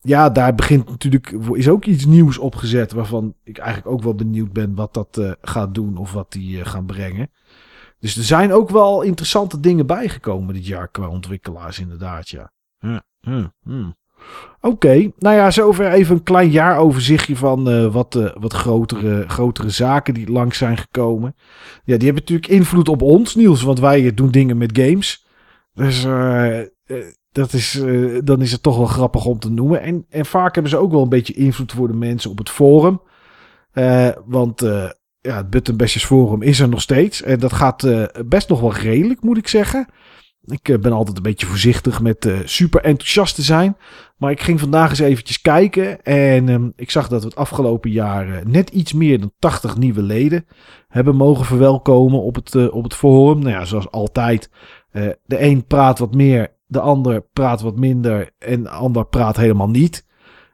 ja, 0.00 0.30
daar 0.30 0.54
begint 0.54 0.88
natuurlijk, 0.88 1.30
is 1.52 1.68
ook 1.68 1.84
iets 1.84 2.06
nieuws 2.06 2.38
opgezet, 2.38 2.92
waarvan 2.92 3.34
ik 3.44 3.58
eigenlijk 3.58 3.94
ook 3.94 4.02
wel 4.02 4.14
benieuwd 4.14 4.52
ben 4.52 4.74
wat 4.74 4.94
dat 4.94 5.36
gaat 5.40 5.74
doen 5.74 5.96
of 5.96 6.12
wat 6.12 6.32
die 6.32 6.64
gaan 6.64 6.86
brengen. 6.86 7.30
Dus 8.00 8.16
er 8.16 8.24
zijn 8.24 8.52
ook 8.52 8.70
wel 8.70 9.02
interessante 9.02 9.60
dingen 9.60 9.86
bijgekomen 9.86 10.54
dit 10.54 10.66
jaar 10.66 10.88
qua 10.88 11.08
ontwikkelaars 11.08 11.78
inderdaad, 11.78 12.28
ja. 12.28 12.52
Hm, 12.78 12.98
hm, 13.20 13.46
hm. 13.62 13.90
Oké, 14.60 15.10
nou 15.18 15.36
ja, 15.36 15.50
zover 15.50 15.92
even 15.92 16.14
een 16.14 16.22
klein 16.22 16.50
jaaroverzichtje 16.50 17.36
van 17.36 17.70
uh, 17.70 17.92
wat, 17.92 18.14
uh, 18.14 18.30
wat 18.34 18.52
grotere, 18.52 19.28
grotere 19.28 19.70
zaken 19.70 20.14
die 20.14 20.30
langs 20.30 20.58
zijn 20.58 20.76
gekomen. 20.76 21.34
Ja, 21.84 21.96
die 21.96 22.04
hebben 22.04 22.14
natuurlijk 22.14 22.46
invloed 22.46 22.88
op 22.88 23.02
ons, 23.02 23.34
Niels, 23.34 23.62
want 23.62 23.80
wij 23.80 24.14
doen 24.14 24.30
dingen 24.30 24.56
met 24.56 24.78
games. 24.78 25.26
Dus 25.74 26.06
dat 27.32 27.52
is, 27.52 27.82
dan 28.24 28.40
is 28.40 28.52
het 28.52 28.62
toch 28.62 28.76
wel 28.76 28.86
grappig 28.86 29.24
om 29.24 29.38
te 29.38 29.50
noemen. 29.50 29.82
En, 29.82 30.06
en 30.08 30.26
vaak 30.26 30.54
hebben 30.54 30.72
ze 30.72 30.78
ook 30.78 30.90
wel 30.90 31.02
een 31.02 31.08
beetje 31.08 31.34
invloed 31.34 31.72
voor 31.72 31.88
de 31.88 31.94
mensen 31.94 32.30
op 32.30 32.38
het 32.38 32.50
forum. 32.50 33.00
want 34.26 34.62
ja, 35.20 35.36
het 35.36 35.50
Buttonbashers 35.50 36.04
Forum 36.04 36.42
is 36.42 36.60
er 36.60 36.68
nog 36.68 36.80
steeds. 36.80 37.22
En 37.22 37.38
dat 37.38 37.52
gaat 37.52 37.84
uh, 37.84 38.04
best 38.26 38.48
nog 38.48 38.60
wel 38.60 38.74
redelijk, 38.74 39.22
moet 39.22 39.36
ik 39.36 39.48
zeggen. 39.48 39.86
Ik 40.44 40.68
uh, 40.68 40.78
ben 40.78 40.92
altijd 40.92 41.16
een 41.16 41.22
beetje 41.22 41.46
voorzichtig 41.46 42.00
met 42.00 42.24
uh, 42.24 42.38
super 42.44 42.80
enthousiast 42.80 43.34
te 43.34 43.42
zijn. 43.42 43.76
Maar 44.16 44.30
ik 44.30 44.40
ging 44.40 44.60
vandaag 44.60 44.90
eens 44.90 44.98
eventjes 44.98 45.40
kijken. 45.40 46.02
En 46.02 46.48
um, 46.48 46.72
ik 46.76 46.90
zag 46.90 47.08
dat 47.08 47.22
we 47.22 47.28
het 47.28 47.36
afgelopen 47.36 47.90
jaar 47.90 48.42
net 48.46 48.70
iets 48.70 48.92
meer 48.92 49.20
dan 49.20 49.32
80 49.38 49.76
nieuwe 49.76 50.02
leden 50.02 50.46
hebben 50.88 51.16
mogen 51.16 51.44
verwelkomen 51.44 52.22
op 52.22 52.34
het, 52.34 52.70
op 52.70 52.82
het 52.82 52.94
forum. 52.94 53.38
Nou 53.38 53.50
ja, 53.50 53.64
zoals 53.64 53.90
altijd. 53.90 54.50
de 54.92 55.16
een 55.26 55.66
praat 55.66 55.98
wat 55.98 56.14
meer, 56.14 56.54
de 56.66 56.80
ander 56.80 57.20
praat 57.32 57.60
wat 57.60 57.76
minder. 57.76 58.30
En 58.38 58.62
de 58.62 58.68
ander 58.68 59.06
praat 59.06 59.36
helemaal 59.36 59.70
niet. 59.70 60.06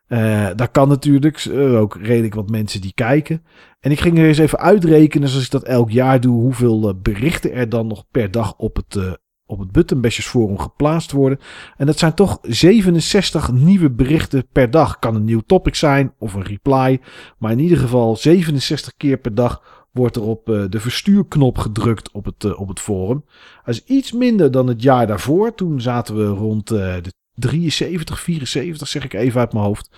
Uh, 0.09 0.49
daar 0.55 0.69
kan 0.71 0.89
natuurlijk 0.89 1.45
uh, 1.45 1.81
ook 1.81 1.97
redelijk 1.97 2.35
wat 2.35 2.51
mensen 2.51 2.81
die 2.81 2.93
kijken. 2.95 3.43
En 3.81 3.91
ik 3.91 4.01
ging 4.01 4.19
er 4.19 4.27
eens 4.27 4.39
even 4.39 4.59
uitrekenen, 4.59 5.29
zoals 5.29 5.45
ik 5.45 5.51
dat 5.51 5.65
elk 5.65 5.91
jaar 5.91 6.21
doe, 6.21 6.41
hoeveel 6.41 6.89
uh, 6.89 6.95
berichten 7.03 7.53
er 7.53 7.69
dan 7.69 7.87
nog 7.87 8.05
per 8.11 8.31
dag 8.31 8.57
op 8.57 8.77
het, 8.77 9.19
op 9.47 9.59
het 9.59 9.73
Buttonbashers 9.73 10.27
Forum 10.27 10.59
geplaatst 10.59 11.13
worden. 11.13 11.39
En 11.77 11.87
dat 11.87 11.99
zijn 11.99 12.15
toch 12.15 12.39
67 12.43 13.53
nieuwe 13.53 13.91
berichten 13.91 14.47
per 14.53 14.71
dag. 14.71 14.99
Kan 14.99 15.15
een 15.15 15.25
nieuw 15.25 15.43
topic 15.47 15.75
zijn 15.75 16.15
of 16.19 16.35
een 16.35 16.45
reply. 16.45 17.01
Maar 17.39 17.53
in 17.53 17.59
ieder 17.59 17.79
geval 17.79 18.17
67 18.17 18.93
keer 18.97 19.17
per 19.17 19.35
dag 19.35 19.85
wordt 19.93 20.17
er 20.17 20.23
op 20.23 20.47
de 20.47 20.81
verstuurknop 20.81 21.59
gedrukt 21.59 22.11
op 22.13 22.25
het, 22.25 22.57
op 22.57 22.69
het 22.69 22.81
forum. 22.81 23.25
Dat 23.65 23.75
is 23.75 23.85
iets 23.85 24.13
minder 24.13 24.51
dan 24.51 24.67
het 24.67 24.83
jaar 24.83 25.07
daarvoor. 25.07 25.55
Toen 25.55 25.81
zaten 25.81 26.17
we 26.17 26.27
rond 26.27 26.69
de 26.69 27.13
73, 27.37 28.21
74 28.21 28.89
zeg 28.89 29.05
ik 29.05 29.13
even 29.15 29.41
uit 29.41 29.53
mijn 29.53 29.65
hoofd. 29.65 29.91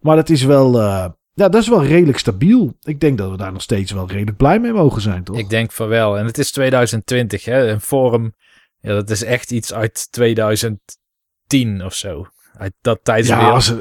Maar 0.00 0.16
dat 0.16 0.28
is 0.30 0.42
wel, 0.42 0.74
uh, 0.80 1.06
ja, 1.32 1.48
dat 1.48 1.54
is 1.62 1.68
wel 1.68 1.84
redelijk 1.84 2.18
stabiel. 2.18 2.76
Ik 2.82 3.00
denk 3.00 3.18
dat 3.18 3.30
we 3.30 3.36
daar 3.36 3.52
nog 3.52 3.62
steeds 3.62 3.92
wel 3.92 4.08
redelijk 4.08 4.36
blij 4.36 4.60
mee 4.60 4.72
mogen 4.72 5.02
zijn, 5.02 5.24
toch? 5.24 5.38
Ik 5.38 5.48
denk 5.48 5.72
van 5.72 5.88
wel. 5.88 6.18
En 6.18 6.26
het 6.26 6.38
is 6.38 6.50
2020, 6.50 7.44
hè? 7.44 7.68
Een 7.70 7.80
forum, 7.80 8.34
ja, 8.80 8.92
dat 8.92 9.10
is 9.10 9.22
echt 9.22 9.50
iets 9.50 9.72
uit 9.74 10.08
2010 10.12 11.84
of 11.84 11.94
zo. 11.94 12.26
Uit 12.52 12.72
dat 12.80 13.00
tijdsbeeld. 13.02 13.40
Ja, 13.40 13.50
als, 13.50 13.72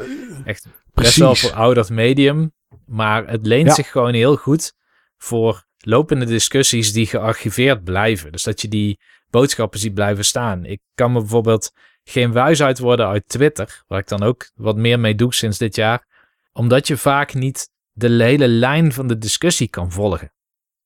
echt. 0.45 0.67
best 0.93 1.17
wel 1.17 1.29
Precies. 1.29 1.49
verouderd 1.49 1.89
medium. 1.89 2.53
Maar 2.85 3.27
het 3.27 3.45
leent 3.45 3.67
Ja. 3.67 3.73
zich 3.73 3.91
gewoon 3.91 4.13
heel 4.13 4.35
goed 4.35 4.73
voor 5.17 5.65
lopende 5.77 6.25
discussies 6.25 6.93
die 6.93 7.05
gearchiveerd 7.07 7.83
blijven. 7.83 8.31
Dus 8.31 8.43
dat 8.43 8.61
je 8.61 8.67
die 8.67 8.99
boodschappen 9.29 9.79
ziet 9.79 9.93
blijven 9.93 10.25
staan. 10.25 10.65
Ik 10.65 10.79
kan 10.95 11.11
me 11.11 11.19
bijvoorbeeld 11.19 11.71
geen 12.09 12.31
wijs 12.31 12.61
uit 12.61 12.79
worden 12.79 13.07
uit 13.07 13.23
Twitter, 13.27 13.83
waar 13.87 13.99
ik 13.99 14.07
dan 14.07 14.23
ook 14.23 14.49
wat 14.55 14.75
meer 14.75 14.99
mee 14.99 15.15
doe 15.15 15.33
sinds 15.33 15.57
dit 15.57 15.75
jaar. 15.75 16.05
Omdat 16.53 16.87
je 16.87 16.97
vaak 16.97 17.33
niet 17.33 17.69
de 17.91 18.23
hele 18.23 18.47
lijn 18.47 18.93
van 18.93 19.07
de 19.07 19.17
discussie 19.17 19.67
kan 19.67 19.91
volgen. 19.91 20.31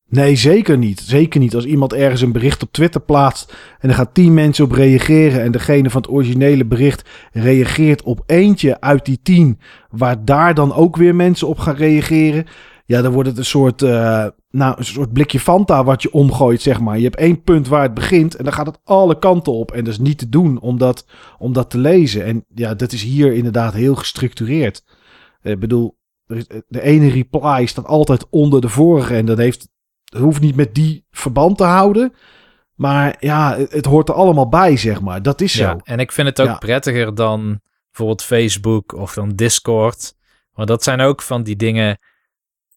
Nee, 0.10 0.36
zeker 0.36 0.78
niet. 0.78 1.00
Zeker 1.00 1.40
niet. 1.40 1.56
Als 1.56 1.66
iemand 1.66 1.94
ergens 1.94 2.22
een 2.22 2.32
bericht 2.32 2.64
op 2.64 2.72
Twitter 2.72 3.02
plaatst 3.02 3.56
en 3.80 3.90
er 3.90 3.96
gaan 3.96 4.12
tien 4.12 4.34
mensen 4.34 4.66
op 4.66 4.72
reageren 4.72 5.42
en 5.42 5.52
degene 5.52 5.90
van 5.90 6.02
het 6.02 6.12
originele 6.12 6.66
bericht 6.66 7.10
reageert 7.32 8.04
op 8.04 8.24
eentje 8.26 8.82
uit 8.82 9.06
die 9.06 9.20
tien, 9.24 9.60
waar 9.90 10.26
daar 10.26 10.54
dan 10.54 10.74
ook 10.74 10.96
weer 10.96 11.16
mensen 11.16 11.48
op 11.48 11.60
gaan 11.60 11.76
reageren. 11.76 12.46
Ja, 12.90 13.02
dan 13.02 13.12
wordt 13.12 13.30
het 13.30 13.38
een 13.38 13.46
soort, 13.46 13.82
eh, 13.82 14.26
nou, 14.50 14.76
een 14.78 14.86
soort 14.86 15.14
blikje 15.14 15.40
Fanta 15.40 15.84
wat 15.84 16.02
je 16.02 16.12
omgooit, 16.14 16.62
zeg 16.62 16.80
maar. 16.80 16.98
Je 16.98 17.04
hebt 17.04 17.16
één 17.16 17.42
punt 17.44 17.68
waar 17.68 17.82
het 17.82 17.94
begint 17.94 18.36
en 18.36 18.44
dan 18.44 18.54
gaat 18.54 18.66
het 18.66 18.80
alle 18.84 19.20
kanten 19.20 19.54
op. 19.54 19.72
En 19.72 19.84
dat 19.84 19.94
is 19.94 20.00
niet 20.00 20.18
te 20.18 20.30
doen 20.30 20.60
om 20.60 20.78
dat, 20.78 21.06
om 21.38 21.54
dat 21.54 21.70
te 21.70 21.78
lezen. 21.78 22.26
En 22.26 22.46
ja, 22.56 22.74
dat 22.76 22.92
is 22.92 23.04
hier 23.04 23.34
inderdaad 23.34 23.74
heel 23.74 23.96
gestructureerd. 23.96 24.84
Ik 25.42 25.60
bedoel, 25.60 25.98
is- 26.28 26.48
de 26.68 26.82
ene 26.82 27.10
reply 27.10 27.66
staat 27.66 27.86
altijd 27.86 28.30
onder 28.30 28.62
de 28.62 28.70
vorige 28.70 29.16
en 29.16 29.26
dat 29.26 29.38
heeft 29.38 29.70
hoeft 30.18 30.42
niet 30.42 30.56
met 30.56 30.76
die 30.76 31.06
verband 31.12 31.58
te 31.58 31.64
houden. 31.64 32.14
Maar 32.76 33.16
ja, 33.20 33.56
het, 33.58 33.72
het 33.72 33.86
hoort 33.86 34.10
er 34.10 34.16
allemaal 34.16 34.50
bij, 34.50 34.78
zeg 34.78 35.02
maar. 35.02 35.22
Dat 35.22 35.42
is 35.42 35.54
zo. 35.54 35.64
Ja, 35.64 35.78
en 35.84 36.00
ik 36.00 36.12
vind 36.12 36.28
het 36.28 36.42
ook 36.42 36.48
Ja. 36.48 36.58
prettiger 36.58 37.16
dan 37.16 37.60
bijvoorbeeld 37.92 38.24
Facebook 38.24 38.94
of 38.94 39.14
dan 39.14 39.30
Discord. 39.30 40.14
Want 40.54 40.68
dat 40.68 40.84
zijn 40.84 41.02
ook 41.02 41.22
van 41.22 41.44
die 41.44 41.56
dingen. 41.56 41.98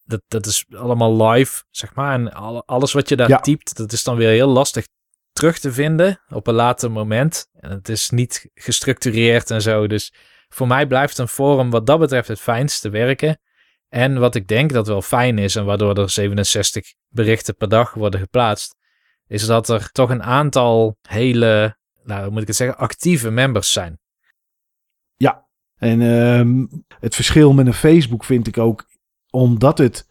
Dat, 0.03 0.21
dat 0.27 0.45
is 0.45 0.65
allemaal 0.75 1.23
live, 1.27 1.63
zeg 1.69 1.95
maar. 1.95 2.13
En 2.13 2.33
al- 2.33 2.65
alles 2.65 2.93
wat 2.93 3.09
je 3.09 3.15
daar 3.15 3.29
Ja. 3.29 3.39
typt, 3.39 3.77
dat 3.77 3.91
is 3.91 4.03
dan 4.03 4.15
weer 4.15 4.29
heel 4.29 4.47
lastig 4.47 4.87
terug 5.31 5.59
te 5.59 5.71
vinden 5.73 6.21
op 6.29 6.47
een 6.47 6.53
later 6.53 6.91
moment. 6.91 7.47
En 7.53 7.69
het 7.71 7.89
is 7.89 8.09
niet 8.09 8.49
gestructureerd 8.53 9.51
en 9.51 9.61
zo. 9.61 9.87
Dus 9.87 10.13
voor 10.49 10.67
mij 10.67 10.87
blijft 10.87 11.17
een 11.17 11.27
forum 11.27 11.69
wat 11.69 11.85
dat 11.85 11.99
betreft 11.99 12.27
het 12.27 12.39
fijnste 12.39 12.89
werken. 12.89 13.39
En 13.89 14.19
wat 14.19 14.35
ik 14.35 14.47
denk 14.47 14.71
dat 14.73 14.87
wel 14.87 15.01
fijn 15.01 15.37
is 15.37 15.55
en 15.55 15.65
waardoor 15.65 15.97
er 15.97 16.09
67 16.09 16.93
berichten 17.07 17.55
per 17.55 17.69
dag 17.69 17.93
worden 17.93 18.19
geplaatst, 18.19 18.75
is 19.27 19.45
dat 19.45 19.69
er 19.69 19.91
toch 19.91 20.09
een 20.09 20.23
aantal 20.23 20.97
hele 21.01 21.77
nou, 22.03 22.21
hoe 22.23 22.31
moet 22.31 22.41
ik 22.41 22.47
het 22.47 22.55
zeggen, 22.55 22.77
actieve 22.77 23.31
members 23.31 23.71
zijn. 23.71 24.01
En 25.77 26.01
ehm, 26.01 26.65
het 26.99 27.15
verschil 27.15 27.53
met 27.53 27.65
een 27.67 27.73
Facebook 27.73 28.23
vind 28.23 28.47
ik 28.47 28.57
ook, 28.57 28.85
omdat 29.33 29.77
het, 29.77 30.07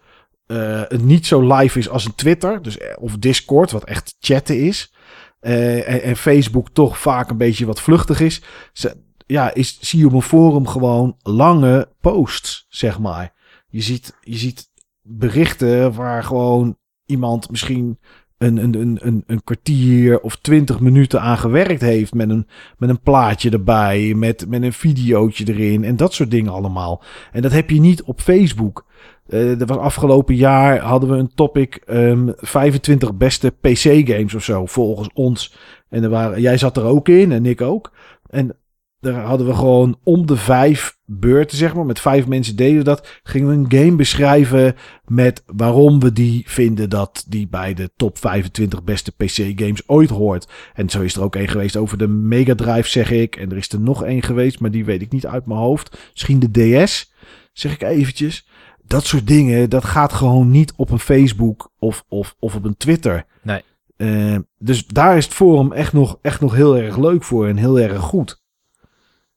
eh, 0.46 0.82
het 0.88 1.04
niet 1.04 1.26
zo 1.26 1.54
live 1.54 1.78
is 1.78 1.88
als 1.88 2.04
een 2.04 2.14
Twitter, 2.14 2.62
dus, 2.62 2.78
eh, 2.78 2.96
of 3.00 3.16
Discord, 3.16 3.70
wat 3.70 3.84
echt 3.84 4.16
chatten 4.20 4.60
is. 4.60 4.92
eh, 5.40 6.06
en, 6.06 6.16
Facebook 6.16 6.70
toch 6.70 6.98
vaak 6.98 7.30
een 7.30 7.36
beetje 7.36 7.66
wat 7.66 7.80
vluchtig 7.80 8.20
is. 8.20 8.42
Ja, 9.26 9.54
is, 9.54 9.78
zie 9.80 9.98
je 9.98 10.06
op 10.06 10.12
een 10.12 10.22
forum 10.22 10.66
gewoon 10.66 11.16
lange 11.22 11.88
posts, 12.00 12.66
zeg 12.68 12.98
maar. 12.98 13.32
Je 13.68 13.80
ziet, 13.80 14.16
je 14.20 14.36
ziet 14.36 14.70
berichten 15.02 15.94
waar 15.94 16.24
gewoon 16.24 16.78
iemand 17.06 17.50
misschien 17.50 17.98
een, 18.42 18.56
een, 18.56 18.80
een, 18.80 18.98
een, 19.00 19.24
een 19.26 19.44
kwartier 19.44 20.20
of 20.20 20.36
twintig 20.36 20.80
minuten 20.80 21.20
aan 21.20 21.38
gewerkt 21.38 21.80
heeft 21.80 22.14
met 22.14 22.30
een, 22.30 22.46
met 22.78 22.88
een 22.88 23.00
plaatje 23.00 23.50
erbij, 23.50 24.14
met, 24.14 24.48
met 24.48 24.62
een 24.62 24.72
videootje 24.72 25.44
erin 25.48 25.84
en 25.84 25.96
dat 25.96 26.14
soort 26.14 26.30
dingen 26.30 26.52
allemaal. 26.52 27.02
En 27.32 27.42
dat 27.42 27.52
heb 27.52 27.70
je 27.70 27.80
niet 27.80 28.02
op 28.02 28.20
Facebook. 28.20 28.86
Eh 29.28 29.58
dat 29.58 29.68
was 29.68 29.78
afgelopen 29.78 30.34
jaar 30.34 30.78
hadden 30.78 31.10
we 31.10 31.16
een 31.16 31.34
topic 31.34 31.74
ehm 31.74 32.30
25 32.36 33.14
beste 33.14 33.50
PC-games 33.60 34.34
of 34.34 34.44
zo, 34.44 34.66
volgens 34.66 35.08
ons. 35.14 35.56
En 35.88 36.02
er 36.02 36.10
waren, 36.10 36.40
jij 36.40 36.58
zat 36.58 36.76
er 36.76 36.84
ook 36.84 37.08
in 37.08 37.32
en 37.32 37.46
ik 37.46 37.60
ook. 37.60 37.92
En 38.26 38.56
daar 39.02 39.24
hadden 39.24 39.46
we 39.46 39.54
gewoon 39.54 39.98
om 40.02 40.26
de 40.26 40.36
vijf 40.36 40.98
beurten, 41.04 41.56
zeg 41.56 41.74
maar, 41.74 41.86
met 41.86 42.00
vijf 42.00 42.26
mensen 42.26 42.56
deden 42.56 42.78
we 42.78 42.84
dat. 42.84 43.20
Gingen 43.22 43.48
we 43.48 43.54
een 43.54 43.84
game 43.84 43.96
beschrijven 43.96 44.76
met 45.04 45.42
waarom 45.46 46.00
we 46.00 46.12
die 46.12 46.42
vinden 46.46 46.90
dat 46.90 47.24
die 47.28 47.48
bij 47.48 47.74
de 47.74 47.90
top 47.96 48.18
25 48.18 48.84
beste 48.84 49.12
PC-games 49.16 49.88
ooit 49.88 50.10
hoort. 50.10 50.48
En 50.74 50.90
zo 50.90 51.00
is 51.00 51.14
er 51.14 51.22
ook 51.22 51.36
één 51.36 51.48
geweest 51.48 51.76
over 51.76 51.98
de 51.98 52.08
Mega 52.08 52.54
Drive, 52.54 52.88
zeg 52.88 53.10
ik. 53.10 53.36
En 53.36 53.50
er 53.50 53.56
is 53.56 53.68
er 53.68 53.80
nog 53.80 54.04
één 54.04 54.22
geweest, 54.22 54.60
maar 54.60 54.70
die 54.70 54.84
weet 54.84 55.02
ik 55.02 55.12
niet 55.12 55.26
uit 55.26 55.46
mijn 55.46 55.60
hoofd. 55.60 55.98
Misschien 56.12 56.38
de 56.38 56.82
DS, 56.82 57.12
zeg 57.52 57.72
ik 57.72 57.82
eventjes. 57.82 58.48
Dat 58.86 59.04
soort 59.04 59.26
dingen, 59.26 59.70
dat 59.70 59.84
gaat 59.84 60.12
gewoon 60.12 60.50
niet 60.50 60.72
op 60.76 60.90
een 60.90 60.98
Facebook 60.98 61.70
of, 61.78 62.04
of, 62.08 62.36
of 62.38 62.54
op 62.54 62.64
een 62.64 62.76
Twitter. 62.76 63.26
Nee. 63.42 63.62
Eh, 63.96 64.36
dus 64.58 64.86
daar 64.86 65.16
is 65.16 65.24
het 65.24 65.34
forum 65.34 65.72
echt 65.72 65.92
nog, 65.92 66.18
echt 66.22 66.40
nog 66.40 66.54
heel 66.54 66.76
erg 66.76 66.96
leuk 66.96 67.22
voor 67.22 67.48
en 67.48 67.56
heel 67.56 67.80
erg 67.80 68.00
goed. 68.00 68.42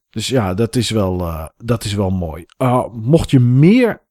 Dus 0.10 0.28
ja, 0.28 0.54
dat 0.54 0.76
is 0.76 0.90
wel, 0.90 1.20
eh, 1.20 1.48
dat 1.58 1.84
is 1.84 1.94
wel 1.94 2.10
mooi. 2.10 2.46
Uh, 2.58 2.86
mocht 2.94 3.32
je 3.32 3.40
meer 3.40 4.02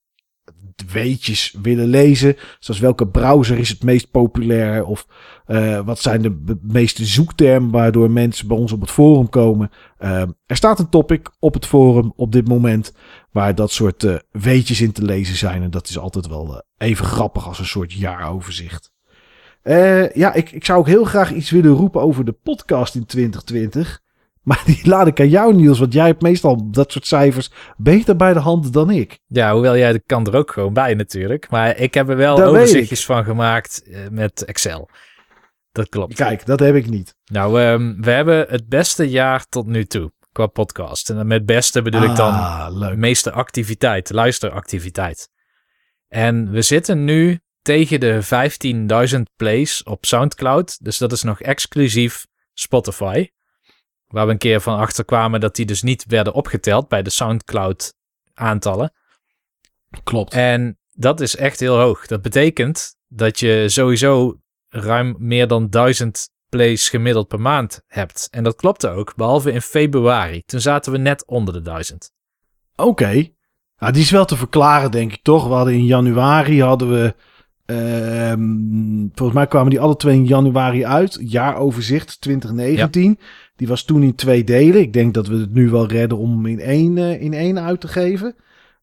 weetjes 0.92 1.56
willen 1.62 1.86
lezen, 1.86 2.36
zoals 2.58 2.80
welke 2.80 3.06
browser 3.06 3.58
is 3.58 3.68
het 3.68 3.82
meest 3.82 4.10
populair 4.10 4.84
of 4.84 5.06
uh, 5.46 5.80
wat 5.80 5.98
zijn 5.98 6.22
de 6.22 6.58
meeste 6.62 7.04
zoektermen 7.04 7.70
waardoor 7.70 8.10
mensen 8.10 8.48
bij 8.48 8.56
ons 8.56 8.72
op 8.72 8.80
het 8.80 8.90
forum 8.90 9.28
komen. 9.28 9.70
Uh, 10.00 10.20
er 10.46 10.56
staat 10.56 10.78
een 10.78 10.88
topic 10.88 11.30
op 11.38 11.54
het 11.54 11.66
forum 11.66 12.12
op 12.16 12.32
dit 12.32 12.48
moment 12.48 12.92
waar 13.30 13.54
dat 13.54 13.70
soort 13.70 14.02
uh, 14.02 14.16
weetjes 14.30 14.80
in 14.80 14.92
te 14.92 15.02
lezen 15.02 15.36
zijn. 15.36 15.62
En 15.62 15.70
dat 15.70 15.88
is 15.88 15.98
altijd 15.98 16.26
wel 16.26 16.50
uh, 16.50 16.58
even 16.88 17.04
grappig 17.04 17.48
als 17.48 17.58
een 17.58 17.66
soort 17.66 17.92
jaaroverzicht. 17.92 18.92
Ja, 20.14 20.32
ik, 20.32 20.52
ik 20.52 20.64
zou 20.64 20.78
ook 20.78 20.86
heel 20.86 21.04
graag 21.04 21.32
iets 21.32 21.50
willen 21.50 21.72
roepen 21.72 22.00
over 22.00 22.24
de 22.24 22.32
podcast 22.32 22.94
in 22.94 23.06
2020. 23.06 24.02
Maar 24.44 24.62
die 24.66 24.80
laat 24.88 25.06
ik 25.06 25.20
aan 25.20 25.28
jou, 25.28 25.54
Niels, 25.54 25.78
want 25.78 25.92
jij 25.92 26.06
hebt 26.06 26.22
meestal 26.22 26.70
dat 26.70 26.92
soort 26.92 27.06
cijfers 27.06 27.50
beter 27.76 28.16
bij 28.16 28.32
de 28.32 28.38
hand 28.38 28.72
dan 28.72 28.90
ik. 28.90 29.18
Ja, 29.26 29.52
hoewel 29.52 29.76
jij 29.76 30.00
kan 30.06 30.26
er 30.26 30.36
ook 30.36 30.52
gewoon 30.52 30.72
bij 30.72 30.94
natuurlijk. 30.94 31.50
Maar 31.50 31.76
ik 31.76 31.94
heb 31.94 32.08
er 32.08 32.16
wel 32.16 32.36
Dat 32.36 32.48
overzichtjes 32.48 33.04
van 33.04 33.24
gemaakt 33.24 33.82
uh, 33.86 33.98
met 34.10 34.44
Excel. 34.44 34.88
Dat 35.72 35.88
klopt. 35.88 36.14
Kijk, 36.14 36.46
dat 36.46 36.60
heb 36.60 36.74
ik 36.74 36.90
niet. 36.90 37.14
Nou, 37.24 37.60
um, 37.62 38.02
we 38.02 38.10
hebben 38.10 38.46
het 38.48 38.68
beste 38.68 39.08
jaar 39.08 39.46
tot 39.48 39.66
nu 39.66 39.84
toe 39.84 40.12
qua 40.32 40.46
podcast. 40.46 41.10
En 41.10 41.26
met 41.26 41.46
beste 41.46 41.82
bedoel 41.82 42.00
ah, 42.00 42.10
ik 42.10 42.16
dan 42.16 42.78
leuk. 42.78 42.90
de 42.90 42.96
meeste 42.96 43.32
activiteit, 43.32 44.10
luisteractiviteit. 44.10 45.28
En 46.08 46.50
we 46.50 46.62
zitten 46.62 47.04
nu 47.04 47.38
tegen 47.62 48.00
de 48.00 48.20
15.000 49.14 49.20
plays 49.36 49.82
op 49.82 50.04
Soundcloud. 50.04 50.84
Dus 50.84 50.98
dat 50.98 51.12
is 51.12 51.22
nog 51.22 51.40
exclusief 51.40 52.26
Spotify. 52.52 53.28
Waar 54.14 54.26
we 54.26 54.32
een 54.32 54.38
keer 54.38 54.60
van 54.60 54.78
achter 54.78 55.04
kwamen 55.04 55.40
dat 55.40 55.56
die 55.56 55.66
dus 55.66 55.82
niet 55.82 56.04
werden 56.08 56.32
opgeteld 56.32 56.88
bij 56.88 57.02
de 57.02 57.10
Soundcloud 57.10 57.94
aantallen. 58.34 58.92
Klopt. 60.04 60.32
En 60.32 60.78
dat 60.92 61.20
is 61.20 61.36
echt 61.36 61.60
heel 61.60 61.78
hoog. 61.78 62.06
Dat 62.06 62.22
betekent 62.22 62.96
dat 63.08 63.38
je 63.38 63.68
sowieso 63.68 64.40
ruim 64.68 65.16
meer 65.18 65.46
dan 65.46 65.70
1000 65.70 66.28
plays 66.48 66.88
gemiddeld 66.88 67.28
per 67.28 67.40
maand 67.40 67.82
hebt. 67.86 68.28
En 68.30 68.44
dat 68.44 68.56
klopte 68.56 68.88
ook, 68.88 69.14
behalve 69.16 69.52
in 69.52 69.60
februari. 69.60 70.42
Toen 70.46 70.60
zaten 70.60 70.92
we 70.92 70.98
net 70.98 71.26
onder 71.26 71.54
de 71.54 71.60
1000. 71.60 72.10
Oké. 72.76 72.88
Okay. 72.88 73.34
Nou, 73.78 73.92
die 73.92 74.02
is 74.02 74.10
wel 74.10 74.24
te 74.24 74.36
verklaren, 74.36 74.90
denk 74.90 75.12
ik 75.12 75.22
toch. 75.22 75.46
We 75.46 75.54
hadden 75.54 75.74
in 75.74 75.86
januari 75.86 76.62
hadden 76.62 76.90
we. 76.90 77.14
Um, 77.66 79.10
volgens 79.14 79.38
mij 79.38 79.46
kwamen 79.46 79.70
die 79.70 79.80
alle 79.80 79.96
twee 79.96 80.14
in 80.14 80.26
januari 80.26 80.86
uit. 80.86 81.18
Jaaroverzicht 81.20 82.20
2019. 82.20 83.16
Ja. 83.20 83.26
Die 83.56 83.68
was 83.68 83.84
toen 83.84 84.02
in 84.02 84.14
twee 84.14 84.44
delen. 84.44 84.80
Ik 84.80 84.92
denk 84.92 85.14
dat 85.14 85.26
we 85.26 85.36
het 85.36 85.52
nu 85.52 85.70
wel 85.70 85.86
redden 85.86 86.18
om 86.18 86.30
hem 86.30 86.46
in 86.46 86.60
één, 86.60 86.96
uh, 86.96 87.22
in 87.22 87.32
één 87.32 87.58
uit 87.58 87.80
te 87.80 87.88
geven. 87.88 88.36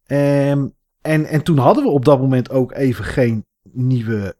Um, 0.07 0.73
en, 1.01 1.25
en 1.25 1.43
toen 1.43 1.57
hadden 1.57 1.83
we 1.83 1.89
op 1.89 2.05
dat 2.05 2.19
moment 2.19 2.49
ook 2.49 2.73
even 2.73 3.05
geen 3.05 3.45
nieuwe 3.63 4.35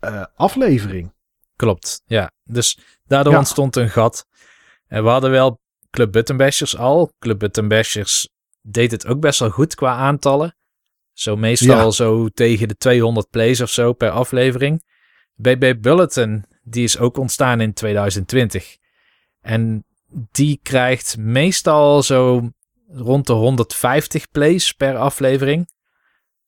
uh, 0.00 0.24
aflevering. 0.34 1.12
Klopt, 1.56 2.02
ja. 2.06 2.30
Dus 2.44 2.78
daardoor 3.06 3.32
ja. 3.32 3.38
ontstond 3.38 3.76
een 3.76 3.90
gat. 3.90 4.26
En 4.86 5.02
we 5.02 5.08
hadden 5.08 5.30
wel 5.30 5.60
Club 5.90 6.12
Buttonbashers 6.12 6.76
al. 6.76 7.12
Club 7.18 7.38
Buttonbashers 7.38 8.28
deed 8.62 8.90
het 8.90 9.06
ook 9.06 9.20
best 9.20 9.38
wel 9.38 9.50
goed 9.50 9.74
qua 9.74 9.96
aantallen. 9.96 10.56
Zo 11.12 11.36
meestal 11.36 11.84
ja. 11.84 11.90
zo 11.90 12.28
tegen 12.28 12.68
de 12.68 12.76
200 12.76 13.30
plays 13.30 13.60
of 13.60 13.70
zo 13.70 13.92
per 13.92 14.10
aflevering. 14.10 14.84
BB 15.34 15.74
Bulletin, 15.80 16.44
die 16.62 16.84
is 16.84 16.98
ook 16.98 17.16
ontstaan 17.16 17.60
in 17.60 17.72
2020. 17.72 18.76
En 19.44 19.84
die 20.32 20.60
krijgt 20.62 21.16
meestal 21.18 22.02
zo 22.02 22.50
rond 22.88 23.26
de 23.26 23.32
150 23.32 24.30
plays 24.30 24.72
per 24.72 24.96
aflevering. 24.96 25.68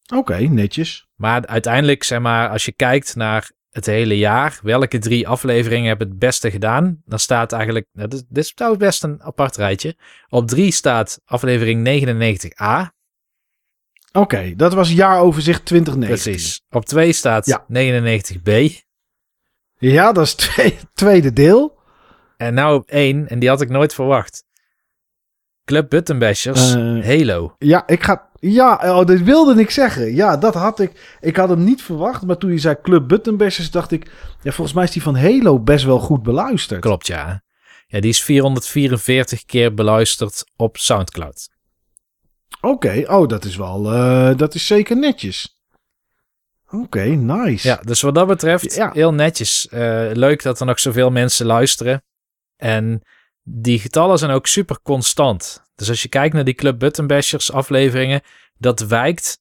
Oké, 0.06 0.16
okay, 0.16 0.44
netjes. 0.44 1.06
Maar 1.14 1.47
uiteindelijk, 1.47 2.02
zeg 2.05 2.20
maar, 2.20 2.48
als 2.48 2.64
je 2.64 2.73
kijkt 2.73 3.16
naar 3.16 3.51
het 3.70 3.86
hele 3.86 4.18
jaar, 4.18 4.59
welke 4.62 4.98
drie 4.98 5.28
afleveringen 5.28 5.89
hebben 5.89 6.09
het 6.09 6.18
beste 6.18 6.51
gedaan, 6.51 7.02
dan 7.05 7.18
staat 7.18 7.52
eigenlijk, 7.52 7.86
nou, 7.93 8.09
dit, 8.09 8.24
dit 8.28 8.44
is 8.44 8.55
trouwens 8.55 8.85
best 8.85 9.02
een 9.02 9.23
apart 9.23 9.56
rijtje. 9.56 9.97
Op 10.28 10.48
drie 10.48 10.73
staat 10.73 11.20
aflevering 11.24 11.85
99a. 11.85 12.94
Oké, 14.12 14.52
dat 14.56 14.74
was 14.74 14.93
jaaroverzicht 14.93 15.64
2019. 15.64 16.32
Precies. 16.32 16.62
Op 16.70 16.85
2 16.85 17.12
staat 17.12 17.47
Ja. 17.47 17.64
99B. 17.68 18.85
Ja, 19.78 20.12
dat 20.12 20.24
is 20.24 20.31
het 20.31 20.39
twee- 20.40 20.78
tweede 20.94 21.32
deel. 21.32 21.76
En 22.37 22.55
nou 22.55 22.77
op 22.79 22.89
1, 22.91 23.29
en 23.29 23.39
die 23.39 23.49
had 23.49 23.61
ik 23.61 23.69
nooit 23.69 23.95
verwacht. 23.95 24.45
Club 25.65 25.91
Buttonbashers, 25.91 26.75
Eh, 26.75 27.05
Halo. 27.05 27.55
Ja, 27.59 27.87
ik 27.87 28.03
ga. 28.03 28.29
Ja, 28.41 28.81
oh, 28.83 29.07
dat 29.07 29.19
wilde 29.21 29.61
ik 29.61 29.71
zeggen. 29.71 30.15
Ja, 30.15 30.37
dat 30.37 30.55
had 30.55 30.81
ik. 30.81 31.17
Ik 31.21 31.37
had 31.37 31.49
hem 31.49 31.65
niet 31.65 31.83
verwacht. 31.83 32.23
Maar 32.23 32.37
toen 32.37 32.51
je 32.51 32.59
zei 32.59 32.77
Club 32.83 33.09
Buttonbashers, 33.09 33.71
dacht 33.71 33.91
ik. 33.93 34.11
Ja, 34.43 34.53
volgens 34.53 34.73
mij 34.77 34.85
is 34.85 34.91
die 34.91 35.03
van 35.03 35.17
Halo 35.17 35.61
best 35.61 35.85
wel 35.85 35.99
goed 35.99 36.23
beluisterd. 36.23 36.81
Klopt, 36.81 37.07
ja. 37.07 37.43
Ja, 37.87 38.01
die 38.01 38.11
is 38.11 38.23
444 38.23 39.45
keer 39.45 39.75
beluisterd 39.75 40.45
op 40.57 40.77
Soundcloud. 40.77 41.49
Oké, 42.61 43.05
oh, 43.07 43.29
dat 43.29 43.45
is 43.45 43.57
wel. 43.57 43.93
eh, 43.93 44.37
dat 44.37 44.55
is 44.55 44.67
zeker 44.67 44.97
netjes. 44.97 45.61
Oké, 46.71 47.03
nice. 47.05 47.69
Ja, 47.69 47.81
dus 47.85 48.01
wat 48.01 48.15
dat 48.15 48.27
betreft, 48.27 48.75
Ja. 48.75 48.91
heel 48.93 49.13
netjes. 49.15 49.69
Eh, 49.69 50.09
leuk 50.13 50.43
dat 50.43 50.61
er 50.61 50.67
nog 50.67 50.79
zoveel 50.81 51.11
mensen 51.11 51.47
luisteren. 51.47 52.03
En 52.57 53.03
die 53.43 53.78
getallen 53.78 54.19
zijn 54.19 54.31
ook 54.31 54.47
super 54.47 54.78
constant. 54.83 55.65
Dus 55.74 55.89
als 55.89 56.03
je 56.03 56.09
kijkt 56.09 56.35
naar 56.35 56.45
die 56.45 56.55
Club 56.55 56.78
Buttonbashers 56.78 57.53
afleveringen, 57.53 58.20
dat 58.59 58.81
wijkt 58.81 59.39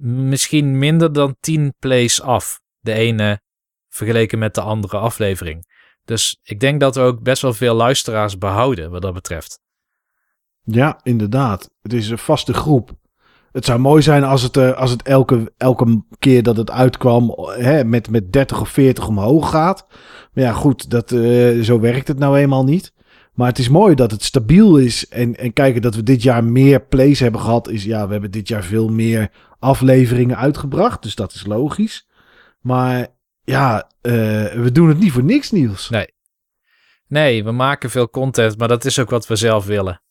misschien 0.00 0.78
minder 0.78 1.12
dan 1.12 1.36
10 1.40 1.74
plays 1.78 2.22
af. 2.22 2.60
De 2.80 2.92
ene 2.92 3.40
vergeleken 3.88 4.38
met 4.38 4.54
de 4.54 4.60
andere 4.60 4.98
aflevering. 4.98 5.66
Dus 6.04 6.38
ik 6.42 6.60
denk 6.60 6.80
dat 6.80 6.94
we 6.94 7.00
ook 7.00 7.22
best 7.22 7.42
wel 7.42 7.52
veel 7.52 7.74
luisteraars 7.74 8.38
behouden 8.38 8.90
wat 8.90 9.02
dat 9.02 9.14
betreft. 9.14 9.60
Ja, 10.62 11.00
inderdaad. 11.02 11.70
Het 11.82 11.92
is 11.92 12.08
een 12.08 12.18
vaste 12.18 12.54
groep. 12.54 12.92
Het 13.54 13.64
zou 13.64 13.78
mooi 13.78 14.02
zijn 14.02 14.24
als 14.24 14.42
het, 14.42 14.56
eh, 14.56 14.72
als 14.72 14.90
het 14.90 15.02
elke, 15.02 15.52
elke 15.56 16.02
keer 16.18 16.42
dat 16.42 16.56
het 16.56 16.70
uitkwam 16.70 17.34
hè, 17.58 17.84
met, 17.84 18.10
met 18.10 18.32
30 18.32 18.60
of 18.60 18.68
40 18.68 19.08
omhoog 19.08 19.50
gaat. 19.50 19.86
Maar 20.32 20.44
ja, 20.44 20.52
goed, 20.52 20.90
dat, 20.90 21.12
eh, 21.12 21.60
zo 21.60 21.80
werkt 21.80 22.08
het 22.08 22.18
nou 22.18 22.38
eenmaal 22.38 22.64
niet. 22.64 22.92
Maar 23.34 23.48
het 23.48 23.58
is 23.58 23.68
mooi 23.68 23.94
dat 23.94 24.10
het 24.10 24.22
stabiel 24.22 24.76
is. 24.76 25.08
En, 25.08 25.36
en 25.36 25.52
kijken 25.52 25.82
dat 25.82 25.94
we 25.94 26.02
dit 26.02 26.22
jaar 26.22 26.44
meer 26.44 26.86
plays 26.86 27.20
hebben 27.20 27.40
gehad. 27.40 27.68
Is 27.68 27.84
ja, 27.84 28.06
we 28.06 28.12
hebben 28.12 28.30
dit 28.30 28.48
jaar 28.48 28.64
veel 28.64 28.88
meer 28.88 29.30
afleveringen 29.58 30.36
uitgebracht. 30.36 31.02
Dus 31.02 31.14
dat 31.14 31.32
is 31.32 31.46
logisch. 31.46 32.08
Maar 32.60 33.06
ja, 33.44 33.90
eh, 34.00 34.12
we 34.52 34.70
doen 34.72 34.88
het 34.88 34.98
niet 34.98 35.12
voor 35.12 35.24
niks, 35.24 35.50
Niels. 35.50 35.88
Nee, 37.08 37.44
we 37.44 37.52
maken 37.52 37.90
veel 37.90 38.10
content, 38.10 38.58
maar 38.58 38.68
dat 38.68 38.84
is 38.84 38.98
ook 38.98 39.10
wat 39.10 39.26
we 39.26 39.36
zelf 39.36 39.66
willen. 39.66 40.02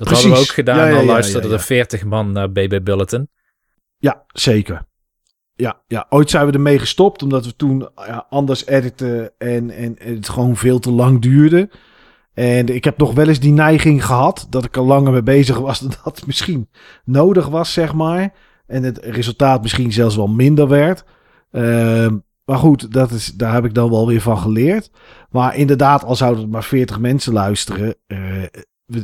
Dat 0.00 0.08
Precies. 0.08 0.24
hadden 0.26 0.44
we 0.44 0.48
ook 0.48 0.54
gedaan, 0.54 0.90
Ja, 0.90 0.98
al 0.98 1.04
luisterden 1.04 1.50
ja. 1.50 1.56
er 1.56 1.62
40 1.62 2.04
man 2.04 2.32
naar 2.32 2.52
BB 2.52 2.80
Bulletin. 2.82 3.28
Ja, 3.96 4.24
zeker. 4.32 4.88
Ja, 5.54 5.82
ja, 5.86 6.06
ooit 6.08 6.30
zijn 6.30 6.46
we 6.46 6.52
ermee 6.52 6.78
gestopt 6.78 7.22
omdat 7.22 7.44
we 7.46 7.56
toen 7.56 7.88
ja, 7.94 8.26
anders 8.28 8.66
editen 8.66 9.32
en, 9.38 9.70
en 9.70 9.96
het 9.98 10.28
gewoon 10.28 10.56
veel 10.56 10.78
te 10.78 10.90
lang 10.90 11.20
duurde. 11.22 11.70
En 12.34 12.66
ik 12.74 12.84
heb 12.84 12.98
nog 12.98 13.12
wel 13.14 13.28
eens 13.28 13.40
die 13.40 13.52
neiging 13.52 14.04
gehad 14.04 14.46
dat 14.50 14.64
ik 14.64 14.76
er 14.76 14.82
langer 14.82 15.12
mee 15.12 15.22
bezig 15.22 15.58
was 15.58 15.78
dan 15.80 15.92
dat 16.04 16.16
het 16.16 16.26
misschien 16.26 16.68
nodig 17.04 17.48
was, 17.48 17.72
zeg 17.72 17.92
maar. 17.92 18.32
En 18.66 18.82
het 18.82 18.98
resultaat 18.98 19.62
misschien 19.62 19.92
zelfs 19.92 20.16
wel 20.16 20.26
minder 20.28 20.68
werd. 20.68 21.04
Ehm, 21.50 22.16
maar 22.44 22.58
goed, 22.58 22.92
dat 22.92 23.10
is, 23.10 23.26
daar 23.26 23.52
heb 23.52 23.64
ik 23.64 23.74
dan 23.74 23.90
wel 23.90 24.06
weer 24.06 24.20
van 24.20 24.38
geleerd. 24.38 24.90
Maar 25.30 25.56
inderdaad, 25.56 26.04
al 26.04 26.16
zouden 26.16 26.42
er 26.42 26.48
maar 26.48 26.64
40 26.64 26.98
mensen 26.98 27.32
luisteren. 27.32 27.94
eh, 28.06 28.42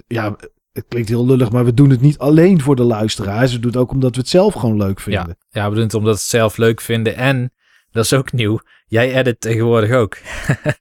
ja, 0.06 0.36
het 0.76 0.84
klinkt 0.88 1.08
heel 1.08 1.26
lullig, 1.26 1.50
maar 1.50 1.64
we 1.64 1.74
doen 1.74 1.90
het 1.90 2.00
niet 2.00 2.18
alleen 2.18 2.60
voor 2.60 2.76
de 2.76 2.82
luisteraars. 2.82 3.52
We 3.52 3.58
doen 3.58 3.70
het 3.70 3.80
ook 3.80 3.90
omdat 3.90 4.14
we 4.14 4.20
het 4.20 4.28
zelf 4.28 4.54
gewoon 4.54 4.76
leuk 4.76 5.00
vinden. 5.00 5.36
Ja, 5.48 5.60
ja, 5.60 5.68
we 5.68 5.74
doen 5.74 5.84
het 5.84 5.94
omdat 5.94 6.14
we 6.14 6.20
het 6.20 6.28
zelf 6.28 6.56
leuk 6.56 6.80
vinden. 6.80 7.16
En, 7.16 7.52
dat 7.90 8.04
is 8.04 8.12
ook 8.12 8.32
nieuw, 8.32 8.60
jij 8.86 9.14
edit 9.14 9.40
tegenwoordig 9.40 9.90
ook. 9.90 10.16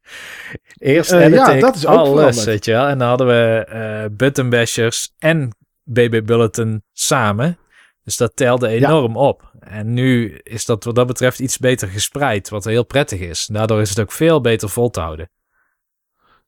Eerst 0.77 1.11
Eh, 1.11 1.25
edit 1.25 1.39
ja, 1.39 1.51
ik 1.51 1.61
dat 1.61 1.75
is 1.75 1.85
ook 1.85 1.97
alles, 1.97 2.43
weet 2.43 2.65
je 2.65 2.71
wel. 2.71 2.85
En 2.85 2.97
dan 2.97 3.07
hadden 3.07 3.27
we 3.27 3.65
eh 3.67 4.05
Buttonbashers 4.11 5.13
en 5.17 5.55
BB 5.83 6.21
Bulletin 6.25 6.83
samen. 6.93 7.57
Dus 8.03 8.17
dat 8.17 8.35
telde 8.35 8.67
enorm 8.67 9.17
op. 9.17 9.51
En 9.59 9.93
nu 9.93 10.39
is 10.43 10.65
dat 10.65 10.83
wat 10.83 10.95
dat 10.95 11.07
betreft 11.07 11.39
iets 11.39 11.57
beter 11.57 11.87
gespreid, 11.87 12.49
wat 12.49 12.63
heel 12.63 12.85
prettig 12.85 13.19
is. 13.19 13.45
Daardoor 13.51 13.81
is 13.81 13.89
het 13.89 13.99
ook 13.99 14.11
veel 14.11 14.41
beter 14.41 14.69
vol 14.69 14.89
te 14.89 14.99
houden. 14.99 15.29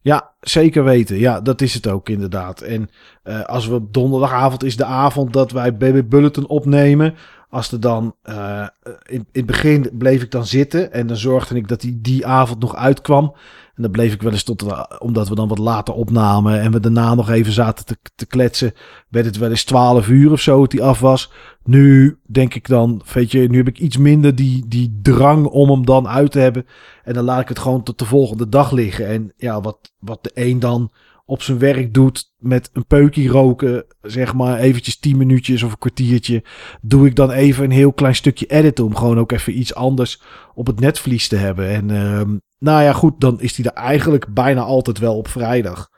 Ja, 0.07 0.31
zeker 0.41 0.83
weten. 0.83 1.17
Ja, 1.17 1.41
dat 1.41 1.61
is 1.61 1.73
het 1.73 1.87
ook 1.87 2.09
inderdaad. 2.09 2.61
En 2.61 2.89
eh, 3.23 3.43
als 3.43 3.67
we 3.67 3.75
op 3.75 3.93
donderdagavond 3.93 4.63
is 4.63 4.77
de 4.77 4.85
avond 4.85 5.33
dat 5.33 5.51
wij 5.51 5.77
BB 5.77 6.01
Bulletin 6.09 6.47
opnemen. 6.47 7.15
Als 7.49 7.71
er 7.71 7.79
dan 7.79 8.15
eh, 8.21 8.67
in, 9.05 9.15
in 9.15 9.25
het 9.31 9.45
begin 9.45 9.89
bleef 9.93 10.21
ik 10.21 10.31
dan 10.31 10.45
zitten 10.45 10.93
en 10.93 11.07
dan 11.07 11.17
zorgde 11.17 11.55
ik 11.55 11.67
dat 11.67 11.81
die 11.81 12.01
die 12.01 12.25
avond 12.25 12.59
nog 12.59 12.75
uitkwam. 12.75 13.33
En 13.77 13.83
dan 13.83 13.91
bleef 13.91 14.13
ik 14.13 14.21
wel 14.21 14.31
eens 14.31 14.43
tot, 14.43 14.59
de- 14.59 14.99
omdat 14.99 15.29
we 15.29 15.35
dan 15.35 15.47
wat 15.47 15.57
later 15.57 15.93
opnamen 15.93 16.61
en 16.61 16.71
we 16.71 16.79
daarna 16.79 17.13
nog 17.15 17.29
even 17.29 17.51
zaten 17.51 17.85
te, 17.85 17.97
te 18.15 18.25
kletsen, 18.25 18.73
werd 19.09 19.25
het 19.25 19.37
wel 19.37 19.49
eens 19.49 19.63
12 19.63 20.07
uur 20.07 20.31
of 20.31 20.41
zo 20.41 20.59
dat 20.59 20.71
die 20.71 20.83
af 20.83 20.99
was. 20.99 21.31
Nu 21.63 22.17
denk 22.25 22.53
ik 22.53 22.67
dan, 22.67 23.01
weet 23.13 23.31
je, 23.31 23.49
nu 23.49 23.57
heb 23.57 23.67
ik 23.67 23.79
iets 23.79 23.97
minder 23.97 24.35
die, 24.35 24.67
die 24.67 24.99
drang 25.01 25.45
om 25.45 25.69
hem 25.69 25.85
dan 25.85 26.07
uit 26.07 26.31
te 26.31 26.39
hebben. 26.39 26.65
En 27.03 27.13
dan 27.13 27.23
laat 27.23 27.41
ik 27.41 27.47
het 27.47 27.59
gewoon 27.59 27.83
tot 27.83 27.99
de 27.99 28.05
volgende 28.05 28.49
dag 28.49 28.71
liggen. 28.71 29.07
En 29.07 29.33
ja, 29.37 29.61
wat, 29.61 29.77
wat 29.99 30.23
de 30.23 30.31
een 30.33 30.59
dan 30.59 30.91
op 31.29 31.41
zijn 31.41 31.59
werk 31.59 31.93
doet 31.93 32.31
met 32.37 32.69
een 32.73 32.85
peukje 32.85 33.27
roken, 33.27 33.85
zeg 34.01 34.33
maar 34.33 34.59
eventjes 34.59 34.99
10 34.99 35.17
minuutjes 35.17 35.63
of 35.63 35.71
een 35.71 35.77
kwartiertje, 35.77 36.43
doe 36.81 37.07
ik 37.07 37.15
dan 37.15 37.31
even 37.31 37.63
een 37.63 37.71
heel 37.71 37.93
klein 37.93 38.15
stukje 38.15 38.45
editen 38.45 38.85
om 38.85 38.95
gewoon 38.95 39.19
ook 39.19 39.31
even 39.31 39.59
iets 39.59 39.75
anders 39.75 40.21
op 40.53 40.67
het 40.67 40.79
netvlies 40.79 41.27
te 41.27 41.35
hebben. 41.35 41.69
En 41.69 41.91
ehm, 41.91 42.37
nou 42.59 42.83
ja, 42.83 42.93
goed, 42.93 43.19
dan 43.19 43.41
is 43.41 43.55
die 43.55 43.65
er 43.65 43.73
eigenlijk 43.73 44.33
bijna 44.33 44.61
altijd 44.61 44.97
wel 44.97 45.17
op 45.17 45.27
vrijdag. 45.27 45.89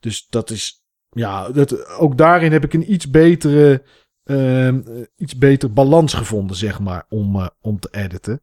Dus 0.00 0.26
dat 0.28 0.50
is, 0.50 0.84
ja, 1.08 1.48
dat, 1.50 1.88
ook 1.88 2.18
daarin 2.18 2.52
heb 2.52 2.64
ik 2.64 2.72
een 2.72 2.92
iets 2.92 3.10
betere, 3.10 3.82
ehm, 4.24 4.80
eh, 4.86 5.02
iets 5.16 5.38
beter 5.38 5.72
balans 5.72 6.14
gevonden, 6.14 6.56
zeg 6.56 6.80
maar, 6.80 7.06
om, 7.08 7.36
eh, 7.36 7.46
om 7.60 7.78
te 7.78 7.88
editen. 7.90 8.42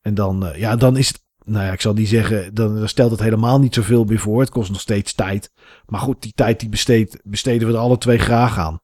En 0.00 0.14
dan, 0.14 0.46
eh, 0.46 0.58
ja, 0.58 0.76
dan 0.76 0.96
is 0.96 1.08
het 1.08 1.23
nou 1.44 1.64
ja, 1.64 1.72
ik 1.72 1.80
zal 1.80 1.92
niet 1.92 2.08
zeggen, 2.08 2.54
dan, 2.54 2.88
stelt 2.88 3.10
het 3.10 3.20
helemaal 3.20 3.60
niet 3.60 3.74
zoveel 3.74 4.04
meer 4.04 4.18
voor. 4.18 4.40
Het 4.40 4.50
kost 4.50 4.70
nog 4.70 4.80
steeds 4.80 5.14
tijd. 5.14 5.52
Maar 5.86 6.00
goed, 6.00 6.22
die 6.22 6.32
tijd 6.34 6.60
die 6.60 6.68
besteed, 6.68 7.20
besteden 7.24 7.68
we 7.68 7.74
er 7.74 7.80
alle 7.80 7.98
twee 7.98 8.18
graag 8.18 8.58
aan. 8.58 8.80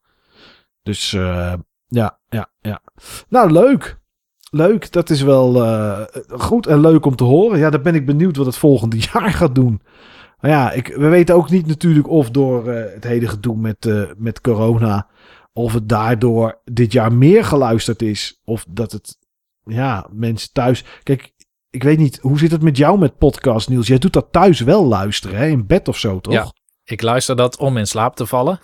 Dus 0.83 1.13
eh, 1.13 1.53
ja, 1.87 2.19
ja, 2.29 2.51
ja. 2.59 2.81
Nou, 3.29 3.51
leuk. 3.51 3.99
Leuk, 4.49 4.91
dat 4.91 5.09
is 5.09 5.21
wel 5.21 5.65
eh, 5.65 6.01
goed 6.27 6.67
en 6.67 6.79
leuk 6.79 7.05
om 7.05 7.15
te 7.15 7.23
horen. 7.23 7.59
Ja, 7.59 7.69
dan 7.69 7.81
ben 7.81 7.95
ik 7.95 8.05
benieuwd 8.05 8.37
wat 8.37 8.45
het 8.45 8.57
volgende 8.57 8.97
jaar 9.13 9.31
gaat 9.31 9.55
doen. 9.55 9.81
Maar 10.39 10.51
ja, 10.51 10.71
ik, 10.71 10.87
we 10.87 11.07
weten 11.07 11.35
ook 11.35 11.49
niet 11.49 11.67
natuurlijk 11.67 12.09
of 12.09 12.29
door 12.29 12.67
eh, 12.67 12.93
het 12.93 13.03
hele 13.03 13.27
gedoe 13.27 13.57
met, 13.57 13.89
met 14.17 14.41
corona... 14.41 15.07
of 15.53 15.73
het 15.73 15.89
daardoor 15.89 16.61
dit 16.63 16.91
jaar 16.91 17.13
meer 17.13 17.45
geluisterd 17.45 18.01
is. 18.01 18.41
Of 18.43 18.65
dat 18.69 18.91
het, 18.91 19.17
ja, 19.63 20.07
mensen 20.11 20.49
thuis... 20.53 20.85
Kijk, 21.03 21.33
ik 21.71 21.83
weet 21.83 21.97
niet, 21.97 22.19
hoe 22.21 22.39
zit 22.39 22.51
het 22.51 22.61
met 22.61 22.77
jou 22.77 22.99
met 22.99 23.17
podcast, 23.17 23.69
Niels? 23.69 23.87
Jij 23.87 23.97
doet 23.97 24.13
dat 24.13 24.27
thuis 24.31 24.59
wel 24.59 24.85
luisteren, 24.85 25.37
hè? 25.37 25.45
In 25.47 25.67
bed 25.67 25.87
of 25.87 25.97
zo, 25.97 26.19
toch? 26.19 26.33
Ja. 26.33 26.53
Ik 26.83 27.01
luister 27.01 27.35
dat 27.35 27.57
om 27.57 27.77
in 27.77 27.87
slaap 27.87 28.15
te 28.15 28.25
vallen. 28.25 28.59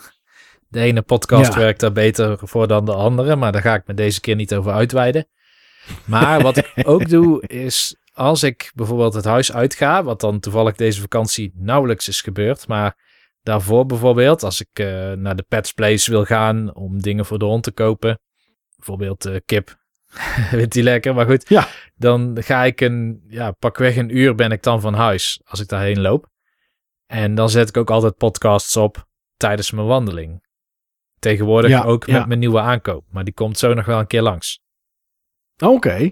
De 0.68 0.80
ene 0.80 1.02
podcast 1.02 1.54
Ja. 1.54 1.60
werkt 1.60 1.80
daar 1.80 1.92
beter 1.92 2.40
voor 2.42 2.68
dan 2.68 2.86
de 2.86 2.94
andere, 2.94 3.36
maar 3.36 3.52
daar 3.52 3.62
ga 3.62 3.74
ik 3.74 3.88
me 3.88 3.94
deze 3.94 4.20
keer 4.22 4.36
niet 4.36 4.56
over 4.56 4.72
uitweiden. 4.72 5.28
Maar 6.06 6.42
wat 6.42 6.58
ik 6.58 6.72
ook 6.88 7.10
doe, 7.10 7.48
is 7.48 7.96
als 8.14 8.44
ik 8.44 8.72
bijvoorbeeld 8.76 9.14
het 9.14 9.26
huis 9.26 9.54
uitga, 9.54 10.04
wat 10.04 10.22
dan 10.22 10.40
toevallig 10.40 10.76
deze 10.76 11.02
vakantie 11.02 11.52
nauwelijks 11.56 12.08
is 12.08 12.22
gebeurd, 12.22 12.68
maar 12.68 12.96
daarvoor 13.44 13.86
bijvoorbeeld, 13.86 14.44
als 14.44 14.62
ik 14.62 14.70
eh, 14.80 15.12
naar 15.12 15.36
de 15.36 15.46
Pets 15.48 15.74
Place 15.74 16.12
wil 16.12 16.26
gaan 16.26 16.76
om 16.76 17.02
dingen 17.02 17.26
voor 17.26 17.40
de 17.40 17.46
hond 17.46 17.64
te 17.64 17.72
kopen, 17.72 18.20
bijvoorbeeld 18.76 19.26
eh, 19.26 19.36
kip, 19.46 19.78
vindt 20.50 20.74
die 20.74 20.84
lekker, 20.84 21.14
maar 21.16 21.26
goed, 21.26 21.50
Ja. 21.50 21.68
dan 21.96 22.38
ga 22.40 22.64
ik 22.64 22.82
een, 22.82 23.24
ja, 23.28 23.52
pakweg 23.52 23.96
een 23.98 24.18
uur 24.18 24.36
ben 24.36 24.52
ik 24.52 24.64
dan 24.64 24.82
van 24.82 24.94
huis 24.94 25.42
als 25.46 25.60
ik 25.60 25.68
daarheen 25.68 26.02
loop. 26.02 26.30
En 27.06 27.36
dan 27.36 27.50
zet 27.50 27.70
ik 27.70 27.78
ook 27.78 27.90
altijd 27.90 28.18
podcasts 28.18 28.78
op 28.78 29.08
tijdens 29.38 29.72
mijn 29.72 29.88
wandeling. 29.88 30.46
Tegenwoordig 31.20 31.70
Ja, 31.70 31.84
ook 31.84 32.06
ja. 32.06 32.18
met 32.18 32.28
mijn 32.28 32.40
nieuwe 32.40 32.60
aankoop, 32.60 33.06
maar 33.12 33.24
die 33.24 33.34
komt 33.34 33.58
zo 33.58 33.74
nog 33.74 33.86
wel 33.86 34.00
een 34.00 34.08
keer 34.08 34.22
langs. 34.22 34.60
Oké. 35.64 36.12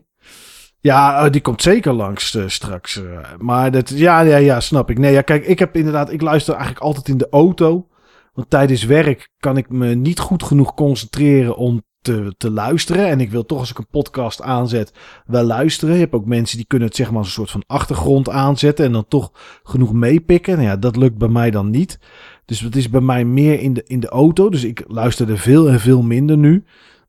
Ja, 0.79 1.25
eh, 1.25 1.31
die 1.31 1.41
komt 1.41 1.61
zeker 1.61 1.93
langs 1.93 2.35
eh, 2.35 2.47
straks. 2.47 2.95
eh. 3.03 3.19
maar 3.37 3.71
dat, 3.71 3.89
ja, 3.89 4.21
ja, 4.21 4.37
ja, 4.37 4.59
snap 4.59 4.89
ik. 4.89 4.97
Nee, 4.97 5.11
ja, 5.13 5.21
kijk, 5.21 5.45
ik 5.45 5.59
heb 5.59 5.75
inderdaad, 5.75 6.11
ik 6.11 6.21
luister 6.21 6.53
eigenlijk 6.53 6.83
altijd 6.85 7.07
in 7.07 7.17
de 7.17 7.27
auto. 7.29 7.87
Want 8.33 8.49
tijdens 8.49 8.83
werk 8.83 9.29
kan 9.37 9.57
ik 9.57 9.69
me 9.69 9.93
niet 9.95 10.19
goed 10.19 10.43
genoeg 10.43 10.73
concentreren 10.73 11.55
om 11.57 11.83
te, 12.05 12.33
te 12.37 12.51
luisteren. 12.51 13.07
En 13.07 13.19
ik 13.19 13.31
wil 13.31 13.45
toch 13.45 13.59
als 13.59 13.69
ik 13.69 13.77
een 13.77 13.87
podcast 13.91 14.41
aanzet, 14.41 14.93
wel 15.25 15.43
luisteren. 15.43 15.93
Je 15.93 15.99
hebt 15.99 16.13
ook 16.13 16.25
mensen 16.25 16.57
die 16.57 16.65
kunnen 16.65 16.87
het 16.87 16.97
zeg 16.97 17.09
maar 17.09 17.17
als 17.17 17.27
een 17.27 17.33
soort 17.33 17.51
van 17.51 17.63
achtergrond 17.67 18.29
aanzetten. 18.29 18.85
En 18.85 18.91
dan 18.91 19.07
toch 19.07 19.31
genoeg 19.63 19.93
meepikken. 19.93 20.55
Nou 20.55 20.67
ja, 20.67 20.75
dat 20.75 20.95
lukt 20.95 21.17
bij 21.17 21.27
mij 21.27 21.51
dan 21.51 21.69
niet. 21.69 21.99
Dus 22.45 22.59
het 22.59 22.75
is 22.75 22.89
bij 22.89 23.01
mij 23.01 23.25
meer 23.25 23.59
in 23.59 23.73
de, 23.73 23.83
in 23.87 23.99
de 23.99 24.09
auto. 24.09 24.49
Dus 24.49 24.63
ik 24.63 24.83
luister 24.87 25.29
er 25.29 25.37
veel 25.37 25.69
en 25.69 25.79
veel 25.79 26.01
minder 26.01 26.37
nu. 26.37 26.63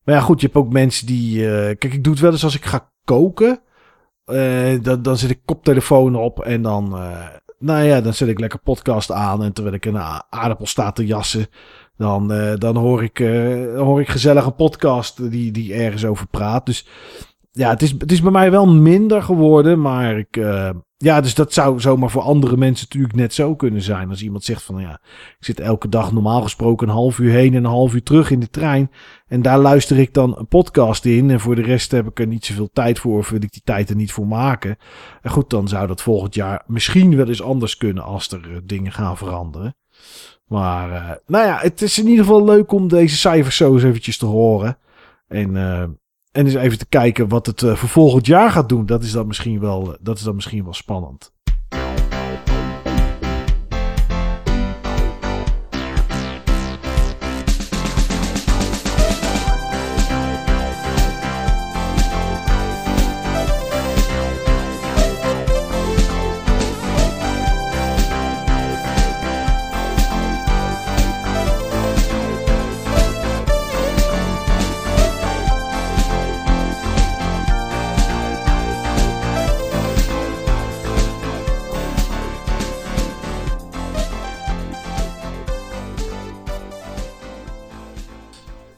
Maar 0.04 0.14
ja, 0.14 0.20
goed, 0.20 0.40
je 0.40 0.46
hebt 0.46 0.58
ook 0.58 0.72
mensen 0.72 1.06
die... 1.06 1.50
eh, 1.50 1.76
kijk, 1.78 1.94
ik 1.94 2.04
doe 2.04 2.12
het 2.12 2.22
wel 2.22 2.32
eens 2.32 2.44
als 2.44 2.56
ik 2.56 2.64
ga 2.64 2.90
koken. 3.04 3.60
Eh, 4.24 4.82
dan, 4.82 5.02
dan 5.02 5.16
zet 5.16 5.30
ik 5.30 5.40
koptelefoon 5.44 6.16
op 6.16 6.40
en 6.40 6.62
dan... 6.62 6.96
eh, 6.96 7.26
nou 7.58 7.84
ja, 7.84 8.00
dan 8.00 8.14
zet 8.14 8.28
ik 8.28 8.40
lekker 8.40 8.58
podcast 8.58 9.12
aan. 9.12 9.42
En 9.42 9.52
terwijl 9.52 9.74
ik 9.74 9.84
een 9.84 9.98
aardappel 10.30 10.66
sta 10.66 10.92
te 10.92 11.06
jassen... 11.06 11.46
Dan, 11.96 12.32
eh, 12.32 12.54
dan 12.56 12.76
hoor, 12.76 13.02
ik, 13.02 13.18
dan 13.74 13.86
hoor 13.86 14.00
ik 14.00 14.08
gezellig 14.08 14.46
een 14.46 14.54
podcast 14.54 15.30
die, 15.30 15.52
die 15.52 15.74
ergens 15.74 16.04
over 16.04 16.26
praat. 16.26 16.66
Dus 16.66 16.86
ja, 17.56 17.70
het 17.70 17.82
is, 17.82 17.90
het 17.98 18.12
is 18.12 18.22
bij 18.22 18.30
mij 18.30 18.50
wel 18.50 18.66
minder 18.66 19.22
geworden. 19.22 19.80
Maar 19.80 20.18
ik, 20.18 20.36
eh, 20.36 20.70
ja, 20.96 21.20
dus 21.20 21.34
dat 21.34 21.52
zou 21.52 21.80
zomaar 21.80 22.10
voor 22.10 22.22
andere 22.22 22.56
mensen 22.56 22.86
natuurlijk 22.88 23.14
net 23.14 23.34
zo 23.34 23.54
kunnen 23.54 23.82
zijn. 23.82 24.10
Als 24.10 24.22
iemand 24.22 24.44
zegt 24.44 24.62
van 24.62 24.80
ja, 24.80 25.00
ik 25.38 25.44
zit 25.44 25.60
elke 25.60 25.88
dag 25.88 26.12
normaal 26.12 26.42
gesproken 26.42 26.88
een 26.88 26.94
half 26.94 27.18
uur 27.18 27.32
heen 27.32 27.54
en 27.54 27.64
een 27.64 27.70
half 27.70 27.94
uur 27.94 28.02
terug 28.02 28.30
in 28.30 28.40
de 28.40 28.50
trein. 28.50 28.90
En 29.26 29.42
daar 29.42 29.58
luister 29.58 29.98
ik 29.98 30.14
dan 30.14 30.38
een 30.38 30.46
podcast 30.48 31.04
in. 31.04 31.30
En 31.30 31.40
voor 31.40 31.54
de 31.54 31.62
rest 31.62 31.90
heb 31.90 32.06
ik 32.06 32.20
er 32.20 32.26
niet 32.26 32.44
zoveel 32.44 32.70
tijd 32.72 32.98
voor. 32.98 33.18
Of 33.18 33.28
wil 33.28 33.42
ik 33.42 33.52
die 33.52 33.62
tijd 33.64 33.90
er 33.90 33.96
niet 33.96 34.12
voor 34.12 34.26
maken. 34.26 34.76
En 35.22 35.30
goed, 35.30 35.50
dan 35.50 35.68
zou 35.68 35.86
dat 35.86 36.02
volgend 36.02 36.34
jaar 36.34 36.62
misschien 36.66 37.16
wel 37.16 37.28
eens 37.28 37.42
anders 37.42 37.76
kunnen 37.76 38.04
als 38.04 38.32
er 38.32 38.60
dingen 38.64 38.92
gaan 38.92 39.16
veranderen. 39.16 39.76
Maar 40.46 40.92
eh, 40.92 41.16
nou 41.26 41.46
ja, 41.46 41.58
het 41.58 41.82
is 41.82 41.98
in 41.98 42.06
ieder 42.06 42.24
geval 42.24 42.44
leuk 42.44 42.72
om 42.72 42.88
deze 42.88 43.16
cijfers 43.16 43.56
zo 43.56 43.72
eens 43.72 43.82
eventjes 43.82 44.18
te 44.18 44.26
horen. 44.26 44.78
En, 45.28 45.56
eh, 45.56 45.80
en 45.80 45.98
eens 46.32 46.54
even 46.54 46.78
te 46.78 46.86
kijken 46.86 47.28
wat 47.28 47.46
het 47.46 47.62
eh, 47.62 47.74
voor 47.74 47.88
volgend 47.88 48.26
jaar 48.26 48.50
gaat 48.50 48.68
doen. 48.68 48.86
Dat 48.86 49.02
is 49.02 49.12
dan 49.12 49.26
misschien 49.26 49.60
wel, 49.60 49.96
dat 50.00 50.16
is 50.16 50.22
dan 50.22 50.34
misschien 50.34 50.64
wel 50.64 50.74
spannend. 50.74 51.34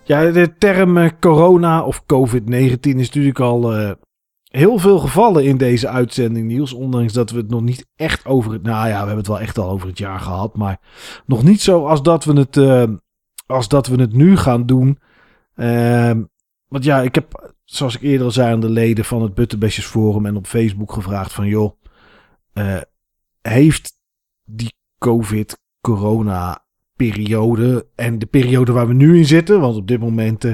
Ja, 0.08 0.30
de 0.30 0.54
term 0.58 0.96
eh, 0.96 1.10
corona 1.20 1.84
of 1.84 2.02
COVID-19 2.02 2.78
is 2.80 3.06
natuurlijk 3.06 3.40
al 3.40 3.74
eh, 3.74 3.90
heel 4.42 4.78
veel 4.78 4.98
gevallen 4.98 5.44
in 5.44 5.56
deze 5.56 5.88
uitzending, 5.88 6.46
Niels. 6.46 6.72
Ondanks 6.72 7.12
dat 7.12 7.30
we 7.30 7.36
het 7.38 7.50
nog 7.50 7.62
niet 7.62 7.86
echt 7.96 8.26
over 8.26 8.52
het... 8.52 8.62
Nou 8.62 8.86
ja, 8.86 8.92
we 8.92 8.96
hebben 8.96 9.16
het 9.16 9.26
wel 9.26 9.40
echt 9.40 9.58
al 9.58 9.70
over 9.70 9.88
het 9.88 9.98
jaar 9.98 10.20
gehad. 10.20 10.56
Maar 10.56 10.80
nog 11.26 11.42
niet 11.42 11.60
zo 11.60 11.86
als 11.86 12.02
dat 12.02 12.24
we 12.24 12.32
het, 12.32 12.56
eh, 12.56 12.84
als 13.46 13.68
dat 13.68 13.86
we 13.86 14.00
het 14.00 14.12
nu 14.12 14.36
gaan 14.36 14.66
doen. 14.66 14.98
Ehm, 15.54 16.22
want 16.68 16.84
ja, 16.84 17.00
ik 17.00 17.14
heb, 17.14 17.54
zoals 17.64 17.94
ik 17.96 18.02
eerder 18.02 18.26
al 18.26 18.32
zei 18.32 18.52
aan 18.52 18.60
de 18.60 18.70
leden 18.70 19.04
van 19.04 19.22
het 19.22 19.34
Butterbesjes 19.34 19.86
Forum 19.86 20.26
en 20.26 20.36
op 20.36 20.46
Facebook 20.46 20.92
gevraagd 20.92 21.32
van... 21.32 21.46
joh, 21.46 21.72
heeft 23.40 23.92
die 24.44 24.74
COVID, 24.98 25.58
corona 25.80 26.66
periode 26.98 27.86
en 27.94 28.18
de 28.18 28.26
periode 28.26 28.72
waar 28.72 28.88
we 28.88 28.94
nu 28.94 29.16
in 29.16 29.26
zitten. 29.26 29.60
Want 29.60 29.76
op 29.76 29.88
dit 29.88 30.00
moment 30.00 30.44
eh, 30.44 30.52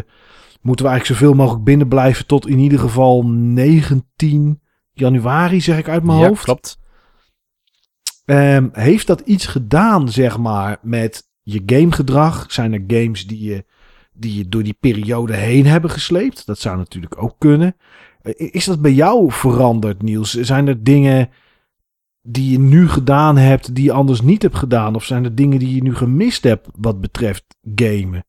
moeten 0.62 0.84
we 0.84 0.90
eigenlijk 0.90 1.20
zoveel 1.20 1.36
mogelijk 1.36 1.64
binnen 1.64 1.88
blijven 1.88 2.26
tot 2.26 2.48
in 2.48 2.58
ieder 2.58 2.78
geval 2.78 3.22
19 3.26 4.60
januari, 4.92 5.60
zeg 5.60 5.78
ik 5.78 5.88
uit 5.88 6.02
mijn 6.02 6.18
ja, 6.18 6.26
hoofd. 6.28 6.44
klopt. 6.44 6.78
Ehm, 8.24 8.68
heeft 8.72 9.06
dat 9.06 9.20
iets 9.20 9.46
gedaan, 9.46 10.08
zeg 10.08 10.38
maar, 10.38 10.78
met 10.82 11.28
je 11.42 11.62
gamegedrag? 11.66 12.52
Zijn 12.52 12.72
er 12.72 12.84
games 12.86 13.26
die 13.26 13.42
je, 13.42 13.64
die 14.12 14.36
je 14.36 14.48
door 14.48 14.62
die 14.62 14.76
periode 14.80 15.34
heen 15.34 15.66
hebben 15.66 15.90
gesleept? 15.90 16.46
Dat 16.46 16.58
zou 16.58 16.76
natuurlijk 16.76 17.22
ook 17.22 17.34
kunnen. 17.38 17.76
Eh, 18.22 18.48
Is 18.54 18.64
dat 18.64 18.80
bij 18.82 18.92
jou 18.92 19.32
veranderd, 19.32 20.02
Niels? 20.02 20.30
Zijn 20.32 20.66
er 20.68 20.82
dingen 20.84 21.30
die 22.26 22.50
je 22.50 22.58
nu 22.58 22.88
gedaan 22.88 23.36
hebt 23.36 23.74
die 23.74 23.84
je 23.84 23.92
anders 23.92 24.20
niet 24.20 24.42
hebt 24.42 24.56
gedaan? 24.56 24.94
Of 24.94 25.04
zijn 25.04 25.24
er 25.24 25.34
dingen 25.34 25.58
die 25.58 25.74
je 25.74 25.82
nu 25.82 25.94
gemist 25.94 26.42
hebt 26.44 26.68
wat 26.76 27.00
betreft 27.00 27.44
gamen? 27.74 28.24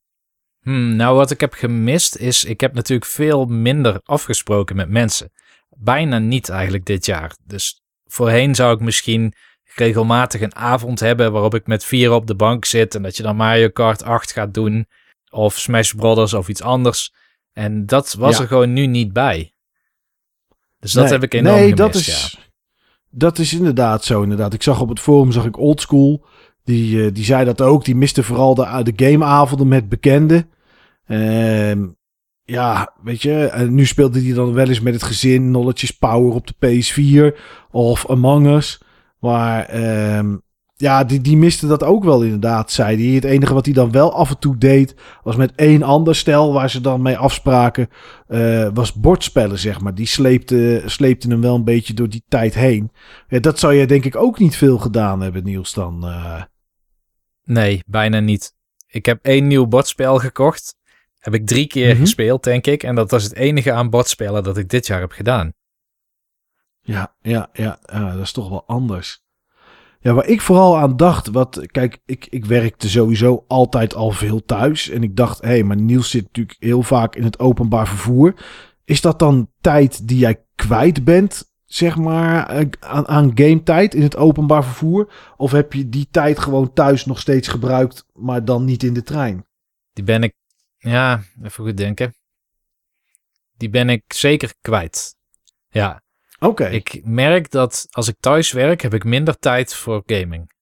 Hmm, 0.62 0.96
nou, 0.96 1.16
wat 1.16 1.32
ik 1.32 1.40
heb 1.40 1.54
gemist 1.54 2.16
is, 2.16 2.44
ik 2.44 2.62
heb 2.62 2.74
natuurlijk 2.74 3.10
veel 3.10 3.46
minder 3.46 4.00
afgesproken 4.04 4.76
met 4.76 4.90
mensen. 4.90 5.32
Bijna 5.78 6.20
niet 6.20 6.50
eigenlijk 6.50 6.86
dit 6.86 7.06
jaar. 7.06 7.36
Dus 7.46 7.82
voorheen 8.06 8.56
zou 8.56 8.74
ik 8.74 8.80
misschien 8.80 9.34
regelmatig 9.76 10.42
een 10.42 10.56
avond 10.56 11.00
hebben 11.00 11.32
waarop 11.32 11.56
ik 11.56 11.68
met 11.68 11.84
vier 11.84 12.12
op 12.12 12.28
de 12.28 12.36
bank 12.36 12.66
zit 12.66 12.96
en 12.96 13.02
dat 13.04 13.18
je 13.18 13.24
dan 13.24 13.36
Mario 13.36 13.70
Kart 13.70 14.04
8 14.04 14.32
gaat 14.32 14.54
doen 14.54 14.88
of 15.30 15.58
Smash 15.60 15.92
Brothers 15.94 16.34
of 16.34 16.48
iets 16.48 16.62
anders. 16.62 17.14
En 17.54 17.86
dat 17.86 18.14
was 18.14 18.36
Ja. 18.36 18.42
er 18.42 18.48
gewoon 18.48 18.74
nu 18.74 18.86
niet 18.88 19.14
bij. 19.14 19.54
Dus 20.80 20.92
dat 20.92 21.04
Nee, 21.04 21.14
heb 21.14 21.24
ik 21.24 21.34
enorm 21.34 21.56
Nee, 21.56 21.64
gemist, 21.70 21.78
dat 21.78 21.96
is, 21.96 22.32
ja. 22.34 22.40
Dat 23.16 23.40
is 23.40 23.54
inderdaad 23.54 24.04
zo. 24.04 24.22
Inderdaad. 24.22 24.54
Ik 24.54 24.64
zag 24.64 24.82
op 24.82 24.90
het 24.90 25.00
forum 25.00 25.32
zag 25.32 25.46
ik 25.46 25.60
Oldschool. 25.60 26.26
Die, 26.64 27.06
eh, 27.06 27.14
die 27.14 27.24
zei 27.24 27.46
dat 27.46 27.62
ook. 27.62 27.86
Die 27.86 27.96
miste 27.96 28.24
vooral 28.24 28.56
de, 28.56 28.82
de 28.84 29.06
gameavonden 29.06 29.68
met 29.68 29.90
bekenden. 29.90 30.50
Ehm, 31.06 31.88
ja, 32.44 32.94
weet 33.04 33.22
je. 33.22 33.66
Nu 33.70 33.86
speelde 33.86 34.24
hij 34.24 34.34
dan 34.34 34.54
wel 34.54 34.68
eens 34.68 34.82
met 34.82 34.94
het 34.94 35.04
gezin. 35.04 35.48
Knowledge 35.48 35.98
Power 36.00 36.34
op 36.34 36.48
de 36.48 36.54
PS4. 36.60 37.38
Of 37.72 38.10
Among 38.10 38.48
Us. 38.48 38.82
Maar 39.20 39.66
ehm, 39.66 40.36
ja, 40.78 41.04
die, 41.04 41.22
die 41.22 41.38
miste 41.38 41.68
dat 41.68 41.84
ook 41.84 42.04
wel 42.04 42.24
inderdaad, 42.24 42.72
zei 42.72 43.06
hij. 43.06 43.16
Het 43.16 43.24
enige 43.24 43.54
wat 43.54 43.66
hij 43.66 43.74
dan 43.74 43.92
wel 43.92 44.14
af 44.14 44.30
en 44.30 44.40
toe 44.40 44.58
deed... 44.58 44.96
was 45.24 45.36
met 45.36 45.52
één 45.56 45.84
ander 45.84 46.16
stel 46.16 46.54
waar 46.54 46.70
ze 46.70 46.82
dan 46.82 47.02
mee 47.02 47.18
afspraken... 47.18 47.90
eh, 48.28 48.70
was 48.74 48.94
bordspellen, 48.94 49.60
zeg 49.60 49.82
maar. 49.82 49.96
Die 49.96 50.06
sleepte, 50.08 50.84
sleepte 50.86 51.28
hem 51.28 51.42
wel 51.42 51.56
een 51.56 51.64
beetje 51.64 51.94
door 51.94 52.10
die 52.10 52.24
tijd 52.28 52.54
heen. 52.54 52.92
Ja, 53.28 53.40
dat 53.40 53.60
zou 53.60 53.76
jij 53.76 53.86
denk 53.86 54.06
ik 54.06 54.16
ook 54.16 54.40
niet 54.40 54.56
veel 54.56 54.78
gedaan 54.78 55.22
hebben, 55.22 55.44
Niels, 55.44 55.74
dan. 55.74 56.08
eh. 56.08 56.44
Nee, 57.44 57.84
bijna 57.88 58.20
niet. 58.20 58.54
Ik 58.88 59.06
heb 59.06 59.20
één 59.26 59.48
nieuw 59.48 59.66
bordspel 59.68 60.18
gekocht. 60.20 60.76
Heb 61.20 61.34
ik 61.34 61.46
drie 61.48 61.68
keer 61.68 61.92
Mhm. 61.94 62.00
gespeeld, 62.00 62.44
denk 62.44 62.68
ik. 62.68 62.84
En 62.84 62.96
dat 62.96 63.12
was 63.12 63.24
het 63.24 63.34
enige 63.36 63.72
aan 63.72 63.90
bordspellen 63.90 64.44
dat 64.44 64.58
ik 64.58 64.70
dit 64.70 64.88
jaar 64.88 65.00
heb 65.00 65.12
gedaan. 65.12 65.54
Ja, 66.82 67.16
ja, 67.22 67.50
ja, 67.54 67.80
ja, 67.92 68.12
dat 68.14 68.22
is 68.22 68.32
toch 68.32 68.50
wel 68.50 68.64
anders. 68.68 69.24
Ja, 70.06 70.14
waar 70.14 70.28
ik 70.28 70.42
vooral 70.42 70.78
aan 70.78 70.98
dacht, 70.98 71.28
wat, 71.28 71.66
kijk, 71.72 72.00
ik, 72.06 72.28
ik 72.30 72.46
werkte 72.46 72.90
sowieso 72.90 73.46
altijd 73.48 73.96
al 73.96 74.12
veel 74.12 74.46
thuis. 74.46 74.90
En 74.90 75.04
ik 75.04 75.16
dacht, 75.16 75.42
hé, 75.42 75.48
hey, 75.48 75.64
maar 75.64 75.78
Niels 75.78 76.10
zit 76.10 76.24
natuurlijk 76.24 76.58
heel 76.60 76.82
vaak 76.82 77.16
in 77.16 77.24
het 77.24 77.40
openbaar 77.40 77.88
vervoer. 77.88 78.34
Is 78.84 79.02
dat 79.02 79.20
dan 79.20 79.52
tijd 79.62 80.08
die 80.08 80.18
jij 80.18 80.44
kwijt 80.56 81.04
bent, 81.04 81.52
zeg 81.66 81.96
maar, 81.96 82.50
eh, 82.50 82.68
aan, 82.80 83.08
aan 83.08 83.32
game-tijd 83.36 83.94
in 83.94 84.02
het 84.02 84.16
openbaar 84.16 84.64
vervoer? 84.64 85.14
Of 85.38 85.52
heb 85.52 85.74
je 85.74 85.90
die 85.90 86.08
tijd 86.12 86.40
gewoon 86.40 86.74
thuis 86.74 87.06
nog 87.06 87.20
steeds 87.20 87.48
gebruikt, 87.48 88.06
maar 88.14 88.46
dan 88.46 88.66
niet 88.66 88.84
in 88.84 88.94
de 88.94 89.04
trein? 89.04 89.46
Die 89.94 90.04
ben 90.04 90.24
ik, 90.24 90.34
ja, 90.78 91.24
even 91.44 91.64
goed 91.64 91.78
denken. 91.78 92.14
Die 93.58 93.70
ben 93.70 93.90
ik 93.90 94.04
zeker 94.08 94.54
kwijt. 94.62 95.16
Ja, 95.70 96.04
Oké. 96.46 96.66
ik 96.66 97.02
merk 97.04 97.52
dat 97.52 97.88
als 97.92 98.08
ik 98.08 98.16
thuis 98.20 98.52
werk, 98.52 98.82
heb 98.82 98.94
ik 98.94 99.04
minder 99.04 99.40
tijd 99.40 99.74
voor 99.74 100.04
gaming. 100.06 100.54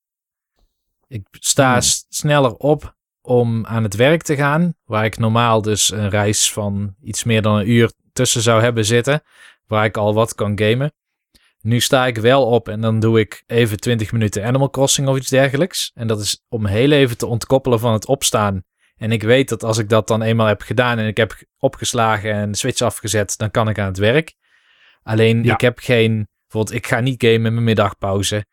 Ik 1.08 1.28
sta 1.32 1.72
Hmm. 1.72 1.82
sneller 2.10 2.54
op 2.54 2.96
om 3.22 3.66
aan 3.66 3.84
het 3.84 3.96
werk 3.96 4.22
te 4.22 4.36
gaan, 4.36 4.76
waar 4.84 5.06
ik 5.06 5.18
normaal 5.18 5.62
dus 5.62 5.92
een 5.92 6.10
reis 6.10 6.52
van 6.52 6.96
iets 7.02 7.24
meer 7.24 7.42
dan 7.42 7.56
een 7.56 7.70
uur 7.70 7.92
tussen 8.14 8.42
zou 8.42 8.62
hebben 8.62 8.86
zitten, 8.86 9.22
waar 9.68 9.86
ik 9.86 9.98
al 9.98 10.14
wat 10.14 10.36
kan 10.36 10.60
gamen. 10.60 10.94
Nu 11.62 11.80
sta 11.80 12.08
ik 12.08 12.18
wel 12.18 12.46
op 12.46 12.68
en 12.68 12.82
dan 12.82 13.00
doe 13.00 13.20
ik 13.20 13.44
even 13.48 13.80
20 13.80 14.12
minuten 14.12 14.44
Animal 14.44 14.70
Crossing 14.70 15.08
of 15.08 15.18
iets 15.18 15.30
dergelijks. 15.30 15.92
En 15.94 16.08
dat 16.08 16.20
is 16.20 16.44
om 16.50 16.66
heel 16.66 16.92
even 16.92 17.18
te 17.18 17.26
ontkoppelen 17.26 17.80
van 17.80 17.94
het 17.94 18.06
opstaan. 18.06 18.64
En 18.98 19.12
ik 19.12 19.24
weet 19.24 19.50
dat 19.50 19.64
als 19.64 19.78
ik 19.78 19.90
dat 19.90 20.08
dan 20.08 20.22
eenmaal 20.22 20.48
heb 20.48 20.62
gedaan 20.62 21.00
en 21.00 21.08
ik 21.08 21.18
heb 21.18 21.36
opgeslagen 21.58 22.34
en 22.34 22.52
de 22.52 22.58
switch 22.58 22.82
afgezet, 22.82 23.38
dan 23.38 23.52
kan 23.52 23.70
ik 23.70 23.80
aan 23.80 23.88
het 23.88 23.98
werk. 23.98 24.36
Alleen 25.04 25.44
Ja. 25.44 25.54
ik 25.54 25.62
heb 25.62 25.80
geen, 25.80 26.28
bijvoorbeeld 26.48 26.76
ik 26.78 26.88
ga 26.88 27.00
niet 27.00 27.24
gamen 27.24 27.46
in 27.46 27.54
mijn 27.54 27.64
middagpauze. 27.64 28.46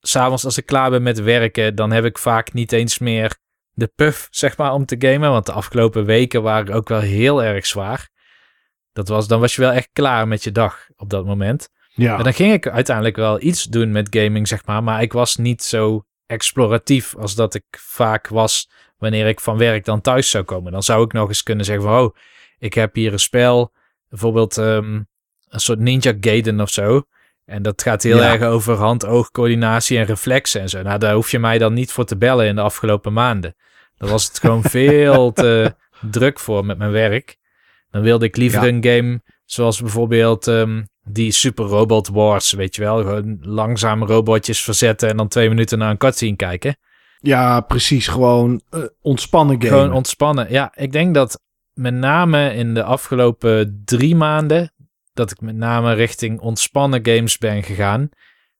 S'avonds 0.00 0.44
als 0.44 0.58
ik 0.58 0.66
klaar 0.66 0.90
ben 0.90 1.02
met 1.02 1.20
werken, 1.20 1.74
dan 1.74 1.90
heb 1.90 2.04
ik 2.04 2.18
vaak 2.18 2.52
niet 2.52 2.72
eens 2.72 2.98
meer 2.98 3.36
de 3.70 3.92
puff, 3.94 4.28
zeg 4.30 4.56
maar, 4.56 4.72
om 4.72 4.84
te 4.86 4.96
gamen. 4.98 5.30
Want 5.30 5.46
de 5.46 5.52
afgelopen 5.52 6.04
weken 6.04 6.42
waren 6.42 6.74
ook 6.74 6.88
wel 6.88 7.00
heel 7.00 7.42
erg 7.42 7.66
zwaar. 7.66 8.08
Dat 8.92 9.08
was, 9.08 9.28
dan 9.28 9.40
was 9.40 9.54
je 9.54 9.60
wel 9.60 9.72
echt 9.72 9.88
klaar 9.92 10.28
met 10.28 10.44
je 10.44 10.52
dag 10.52 10.86
op 10.96 11.10
dat 11.10 11.24
moment. 11.24 11.68
ja. 11.94 12.18
En 12.18 12.24
dan 12.24 12.34
ging 12.34 12.52
ik 12.52 12.68
uiteindelijk 12.68 13.16
wel 13.16 13.42
iets 13.42 13.64
doen 13.64 13.92
met 13.92 14.16
gaming, 14.16 14.48
zeg 14.48 14.66
maar. 14.66 14.82
Maar 14.82 15.02
ik 15.02 15.12
was 15.12 15.36
niet 15.36 15.62
zo 15.62 16.04
exploratief 16.26 17.16
als 17.16 17.34
dat 17.34 17.54
ik 17.54 17.64
vaak 17.70 18.28
was 18.28 18.70
wanneer 18.96 19.26
ik 19.26 19.40
van 19.40 19.58
werk 19.58 19.84
dan 19.84 20.00
thuis 20.00 20.30
zou 20.30 20.44
komen. 20.44 20.72
Dan 20.72 20.82
zou 20.82 21.04
ik 21.04 21.12
nog 21.12 21.28
eens 21.28 21.42
kunnen 21.42 21.64
zeggen 21.64 21.84
van, 21.84 21.98
oh, 22.00 22.14
ik 22.58 22.74
heb 22.74 22.94
hier 22.94 23.12
een 23.12 23.18
spel, 23.18 23.72
bijvoorbeeld 24.08 24.58
ehm, 24.58 25.00
een 25.48 25.60
soort 25.60 25.78
Ninja 25.78 26.12
Gaiden 26.20 26.60
of 26.60 26.70
zo. 26.70 27.02
En 27.44 27.62
dat 27.62 27.82
gaat 27.82 28.02
heel 28.02 28.16
Ja. 28.16 28.32
erg 28.32 28.42
over 28.42 28.74
hand-oogcoördinatie 28.74 29.98
en 29.98 30.04
reflexen 30.04 30.60
en 30.60 30.68
zo. 30.68 30.82
Nou, 30.82 30.98
daar 30.98 31.14
hoef 31.14 31.30
je 31.30 31.38
mij 31.38 31.58
dan 31.58 31.72
niet 31.74 31.92
voor 31.92 32.04
te 32.04 32.16
bellen 32.16 32.46
in 32.46 32.54
de 32.54 32.60
afgelopen 32.60 33.12
maanden. 33.12 33.54
Dan 33.96 34.08
was 34.08 34.24
het 34.24 34.38
gewoon 34.38 34.62
veel 34.78 35.32
te 35.32 35.74
druk 36.10 36.38
voor 36.38 36.64
met 36.64 36.78
mijn 36.78 36.90
werk. 36.90 37.36
Dan 37.90 38.02
wilde 38.02 38.24
ik 38.24 38.36
liever 38.36 38.62
Ja. 38.62 38.68
een 38.68 38.84
game 38.84 39.22
zoals 39.44 39.80
bijvoorbeeld 39.80 40.46
ehm, 40.46 40.82
die 41.04 41.32
Super 41.32 41.64
Robot 41.64 42.08
Wars, 42.08 42.52
weet 42.52 42.74
je 42.76 42.82
wel. 42.82 42.96
Gewoon 42.98 43.38
langzaam 43.40 44.04
robotjes 44.04 44.62
verzetten 44.62 45.08
en 45.08 45.16
dan 45.16 45.28
twee 45.28 45.48
minuten 45.48 45.78
naar 45.78 45.90
een 45.90 45.96
cutscene 45.96 46.36
kijken. 46.36 46.76
Ja, 47.20 47.60
precies. 47.60 48.08
Gewoon 48.08 48.60
eh, 48.70 48.80
ontspannen 49.00 49.62
game. 49.62 49.74
Gewoon 49.74 49.92
ontspannen. 49.92 50.46
Ja, 50.50 50.72
ik 50.76 50.92
denk 50.92 51.14
dat 51.14 51.40
met 51.72 51.94
name 51.94 52.54
in 52.54 52.74
de 52.74 52.82
afgelopen 52.82 53.82
drie 53.84 54.16
maanden... 54.16 54.72
dat 55.18 55.30
ik 55.30 55.40
met 55.40 55.56
name 55.56 55.92
richting 55.92 56.40
ontspannen 56.40 57.06
games 57.06 57.38
ben 57.38 57.62
gegaan. 57.62 58.08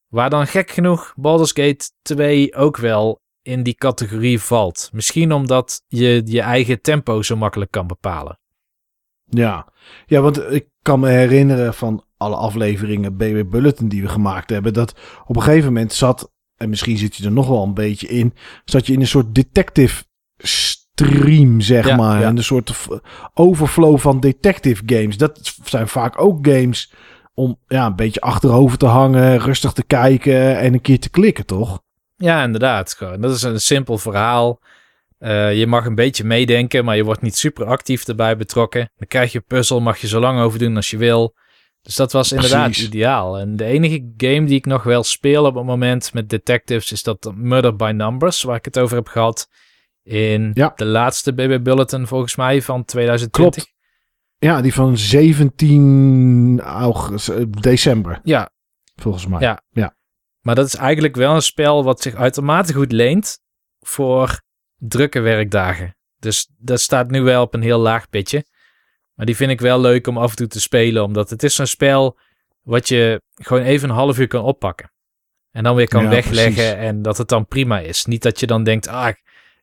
Waar 0.08 0.30
dan 0.30 0.46
gek 0.46 0.70
genoeg 0.70 1.12
Baldur's 1.16 1.52
Gate 1.52 1.90
2 2.02 2.54
ook 2.54 2.76
wel 2.76 3.20
in 3.42 3.62
die 3.62 3.74
categorie 3.74 4.40
valt. 4.40 4.90
Misschien 4.92 5.32
omdat 5.32 5.82
je 5.86 6.22
je 6.24 6.40
eigen 6.40 6.80
tempo 6.80 7.22
zo 7.22 7.36
makkelijk 7.36 7.70
kan 7.70 7.86
bepalen. 7.86 8.38
Ja. 9.24 9.72
ja, 10.06 10.20
want 10.20 10.52
ik 10.52 10.68
kan 10.82 11.00
me 11.00 11.08
herinneren 11.08 11.74
van 11.74 12.04
alle 12.16 12.36
afleveringen 12.36 13.16
BB 13.16 13.50
Bulletin 13.50 13.88
die 13.88 14.02
we 14.02 14.08
gemaakt 14.08 14.50
hebben, 14.50 14.72
dat 14.72 14.94
op 15.26 15.36
een 15.36 15.42
gegeven 15.42 15.72
moment 15.72 15.92
zat, 15.92 16.32
en 16.56 16.68
misschien 16.68 16.96
zit 16.96 17.16
je 17.16 17.24
er 17.24 17.32
nog 17.32 17.48
wel 17.48 17.62
een 17.62 17.74
beetje 17.74 18.08
in, 18.08 18.34
zat 18.64 18.86
je 18.86 18.92
in 18.92 19.00
een 19.00 19.06
soort 19.06 19.34
detective 19.34 20.04
stream, 21.06 21.60
zeg 21.60 21.86
Ja, 21.86 21.96
maar. 21.96 22.20
ja. 22.20 22.26
En 22.26 22.36
een 22.36 22.44
soort 22.44 22.88
overflow 23.34 23.98
van 23.98 24.20
detective 24.20 24.82
games. 24.86 25.16
Dat 25.16 25.54
zijn 25.64 25.88
vaak 25.88 26.20
ook 26.22 26.46
games 26.46 26.92
om 27.34 27.58
ja, 27.66 27.86
een 27.86 27.96
beetje 27.96 28.20
achterover 28.20 28.78
te 28.78 28.86
hangen, 28.86 29.38
rustig 29.38 29.72
te 29.72 29.84
kijken 29.84 30.58
en 30.58 30.72
een 30.72 30.80
keer 30.80 30.98
te 31.00 31.10
klikken, 31.10 31.46
toch? 31.46 31.80
Ja, 32.16 32.42
inderdaad. 32.42 32.94
Gewoon. 32.94 33.20
Dat 33.20 33.34
is 33.34 33.42
een 33.42 33.60
simpel 33.60 33.98
verhaal. 33.98 34.60
Eh, 35.18 35.58
je 35.58 35.66
mag 35.66 35.86
een 35.86 35.94
beetje 35.94 36.24
meedenken, 36.24 36.84
maar 36.84 36.96
je 36.96 37.04
wordt 37.04 37.22
niet 37.22 37.36
super 37.36 37.66
actief 37.66 38.08
erbij 38.08 38.36
betrokken. 38.36 38.90
Dan 38.96 39.08
krijg 39.08 39.32
je 39.32 39.38
een 39.38 39.44
puzzel, 39.46 39.80
mag 39.80 39.98
je 39.98 40.06
zo 40.06 40.20
lang 40.20 40.40
over 40.40 40.58
doen 40.58 40.76
als 40.76 40.90
je 40.90 40.96
wil. 40.96 41.34
Dus 41.82 41.96
dat 41.96 42.12
was 42.12 42.32
inderdaad 42.32 42.64
Precies. 42.64 42.86
ideaal. 42.86 43.38
En 43.38 43.56
de 43.56 43.64
enige 43.64 44.12
game 44.16 44.44
die 44.44 44.56
ik 44.56 44.66
nog 44.66 44.82
wel 44.82 45.02
speel 45.04 45.44
op 45.44 45.54
het 45.54 45.64
moment 45.64 46.12
met 46.12 46.28
detectives 46.28 46.92
is 46.92 47.02
dat 47.02 47.32
Murder 47.34 47.76
by 47.76 47.92
Numbers, 47.94 48.42
waar 48.42 48.56
ik 48.56 48.64
het 48.64 48.78
over 48.78 48.96
heb 48.96 49.06
gehad. 49.06 49.48
In 50.08 50.50
Ja. 50.54 50.72
de 50.76 50.84
laatste 50.84 51.32
BB 51.34 51.62
Bulletin 51.62 52.06
volgens 52.06 52.36
mij 52.36 52.62
van 52.62 52.84
2020. 52.84 53.62
Klopt. 53.62 53.76
Ja, 54.38 54.60
die 54.60 54.74
van 54.74 54.96
17 55.62 56.60
augustus, 56.60 57.36
eh, 57.36 57.44
december, 57.50 58.20
Ja, 58.22 58.50
volgens 58.96 59.26
mij. 59.26 59.40
Ja. 59.40 59.62
ja. 59.70 59.96
Maar 60.40 60.54
dat 60.54 60.66
is 60.66 60.74
eigenlijk 60.74 61.16
wel 61.16 61.34
een 61.34 61.42
spel 61.42 61.84
wat 61.84 62.00
zich 62.02 62.14
uitermate 62.14 62.72
goed 62.74 62.92
leent 62.92 63.38
voor 63.80 64.40
drukke 64.76 65.20
werkdagen. 65.20 65.96
Dus 66.18 66.48
dat 66.58 66.80
staat 66.80 67.10
nu 67.10 67.22
wel 67.22 67.42
op 67.42 67.54
een 67.54 67.62
heel 67.62 67.78
laag 67.78 68.08
pitje. 68.08 68.44
Maar 69.14 69.26
die 69.26 69.36
vind 69.36 69.50
ik 69.50 69.60
wel 69.60 69.80
leuk 69.80 70.06
om 70.06 70.18
af 70.18 70.30
en 70.30 70.36
toe 70.36 70.46
te 70.46 70.60
spelen, 70.60 71.02
omdat 71.04 71.30
het 71.30 71.42
is 71.42 71.54
zo'n 71.54 71.66
spel 71.66 72.18
wat 72.62 72.88
je 72.88 73.22
gewoon 73.34 73.62
even 73.62 73.88
een 73.88 73.94
half 73.94 74.18
uur 74.18 74.28
kan 74.28 74.42
oppakken. 74.44 74.92
En 75.50 75.62
dan 75.64 75.74
weer 75.76 75.88
kan 75.88 76.02
Ja, 76.02 76.08
wegleggen 76.08 76.54
precies. 76.54 76.72
en 76.72 77.02
dat 77.02 77.18
het 77.18 77.28
dan 77.28 77.46
prima 77.46 77.78
is. 77.80 78.04
Niet 78.04 78.22
dat 78.22 78.40
je 78.40 78.46
dan 78.46 78.64
denkt, 78.64 78.88
ah, 78.88 79.14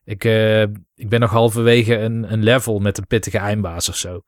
ik, 0.06 0.24
eh, 0.24 0.62
ik 0.94 1.08
ben 1.08 1.20
nog 1.20 1.30
halverwege 1.30 1.98
een, 1.98 2.32
een 2.32 2.42
level 2.42 2.78
met 2.78 2.98
een 2.98 3.06
pittige 3.06 3.38
eindbaas 3.38 3.88
of 3.88 3.96
zo. 3.96 4.22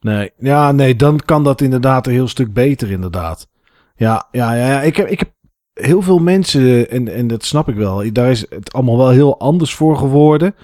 Nee, 0.00 0.30
ja, 0.36 0.72
nee, 0.72 0.96
dan 0.96 1.18
kan 1.24 1.44
dat 1.44 1.60
inderdaad 1.60 2.06
een 2.06 2.12
heel 2.12 2.28
stuk 2.28 2.52
beter, 2.52 2.90
inderdaad. 2.90 3.48
Ja, 3.96 4.28
ja, 4.30 4.54
ja, 4.54 4.66
ja. 4.66 4.82
Ik, 4.82 4.96
heb, 4.96 5.08
ik 5.08 5.18
heb 5.18 5.32
heel 5.72 6.02
veel 6.02 6.18
mensen, 6.18 6.90
en, 6.90 7.08
en 7.08 7.26
dat 7.26 7.44
snap 7.44 7.68
ik 7.68 7.74
wel, 7.74 8.12
daar 8.12 8.30
is 8.30 8.50
het 8.50 8.72
allemaal 8.72 8.96
wel 8.96 9.10
heel 9.10 9.38
anders 9.38 9.74
voor 9.74 9.96
geworden. 9.96 10.54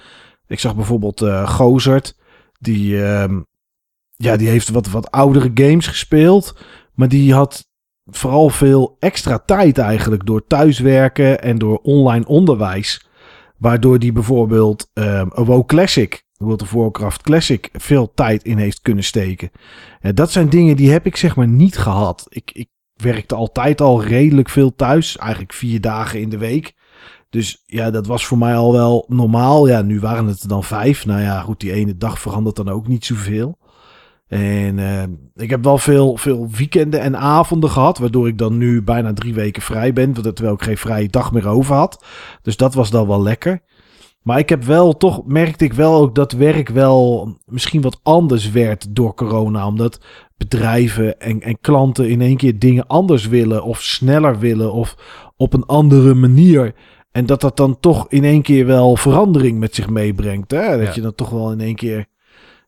Ik 0.47 0.59
zag 0.59 0.75
bijvoorbeeld 0.75 1.21
eh 1.21 1.49
Gozert, 1.49 2.15
die, 2.59 3.03
ehm, 3.03 3.41
ja, 4.15 4.37
die 4.37 4.47
heeft 4.47 4.69
wat, 4.69 4.87
wat 4.87 5.11
oudere 5.11 5.51
games 5.53 5.87
gespeeld, 5.87 6.55
maar 6.93 7.07
die 7.07 7.33
had 7.33 7.69
vooral 8.05 8.49
veel 8.49 8.95
extra 8.99 9.39
tijd 9.39 9.77
eigenlijk 9.77 10.25
door 10.25 10.47
thuiswerken 10.47 11.41
en 11.41 11.57
door 11.57 11.77
online 11.77 12.25
onderwijs. 12.27 13.05
Waardoor 13.61 13.99
die 13.99 14.11
bijvoorbeeld 14.11 14.89
ehm 14.93 15.27
een 15.33 15.45
WoW 15.45 15.65
Classic, 15.65 16.23
World 16.37 16.61
of 16.61 16.71
Warcraft 16.71 17.21
Classic, 17.21 17.69
veel 17.73 18.11
tijd 18.13 18.43
in 18.43 18.57
heeft 18.57 18.81
kunnen 18.81 19.03
steken. 19.03 19.51
En 19.99 20.15
dat 20.15 20.31
zijn 20.31 20.49
dingen 20.49 20.75
die 20.75 20.91
heb 20.91 21.05
ik 21.05 21.15
zeg 21.15 21.35
maar 21.35 21.47
niet 21.47 21.77
gehad. 21.77 22.25
Ik, 22.29 22.51
ik 22.53 22.69
werkte 22.93 23.35
altijd 23.35 23.81
al 23.81 24.03
redelijk 24.03 24.49
veel 24.49 24.75
thuis, 24.75 25.17
eigenlijk 25.17 25.53
vier 25.53 25.81
dagen 25.81 26.21
in 26.21 26.29
de 26.29 26.37
week. 26.37 26.73
Dus 27.29 27.63
ja, 27.65 27.91
dat 27.91 28.07
was 28.07 28.25
voor 28.25 28.37
mij 28.37 28.55
al 28.55 28.71
wel 28.71 29.05
normaal. 29.07 29.67
Ja, 29.67 29.81
nu 29.81 29.99
waren 29.99 30.25
het 30.25 30.41
er 30.41 30.47
dan 30.47 30.63
vijf. 30.63 31.05
Nou 31.05 31.21
ja, 31.21 31.41
goed, 31.41 31.59
die 31.59 31.73
ene 31.73 31.97
dag 31.97 32.19
verandert 32.19 32.55
dan 32.55 32.69
ook 32.69 32.87
niet 32.87 33.05
zoveel. 33.05 33.57
En 34.31 34.79
eh, 34.79 35.03
ik 35.35 35.49
heb 35.49 35.63
wel 35.63 35.77
veel, 35.77 36.17
veel 36.17 36.47
weekenden 36.49 36.99
en 37.01 37.17
avonden 37.17 37.69
gehad, 37.69 37.97
waardoor 37.97 38.27
ik 38.27 38.37
dan 38.37 38.57
nu 38.57 38.81
bijna 38.83 39.13
drie 39.13 39.33
weken 39.33 39.61
vrij 39.61 39.93
ben, 39.93 40.13
terwijl 40.13 40.53
ik 40.53 40.61
geen 40.63 40.77
vrije 40.77 41.07
dag 41.07 41.31
meer 41.31 41.47
over 41.47 41.75
had. 41.75 42.05
Dus 42.41 42.57
dat 42.57 42.73
was 42.73 42.89
dan 42.89 43.07
wel 43.07 43.21
lekker. 43.21 43.59
Maar 44.21 44.39
ik 44.39 44.49
heb 44.49 44.63
wel, 44.63 44.97
toch 44.97 45.21
merkte 45.25 45.65
ik 45.65 45.73
wel 45.73 45.95
ook 46.01 46.15
dat 46.15 46.31
werk 46.31 46.69
wel 46.69 47.27
misschien 47.45 47.81
wat 47.81 47.99
anders 48.03 48.51
werd 48.51 48.95
door 48.95 49.13
corona. 49.13 49.67
Omdat 49.67 49.99
bedrijven 50.37 51.19
en, 51.19 51.41
en 51.41 51.59
klanten 51.61 52.09
in 52.09 52.21
één 52.21 52.37
keer 52.37 52.59
dingen 52.59 52.87
anders 52.87 53.27
willen 53.27 53.63
of 53.63 53.81
sneller 53.81 54.39
willen 54.39 54.73
of 54.73 54.95
op 55.37 55.53
een 55.53 55.65
andere 55.65 56.13
manier. 56.13 56.73
En 57.11 57.25
dat 57.25 57.41
dat 57.41 57.57
dan 57.57 57.79
toch 57.79 58.05
in 58.09 58.23
één 58.23 58.41
keer 58.41 58.65
wel 58.65 58.95
verandering 58.95 59.59
met 59.59 59.75
zich 59.75 59.89
meebrengt. 59.89 60.51
Hè? 60.51 60.77
Dat 60.77 60.87
Ja. 60.87 60.93
je 60.93 61.01
dan 61.01 61.15
toch 61.15 61.29
wel 61.29 61.51
in 61.51 61.59
één 61.61 61.75
keer 61.75 62.05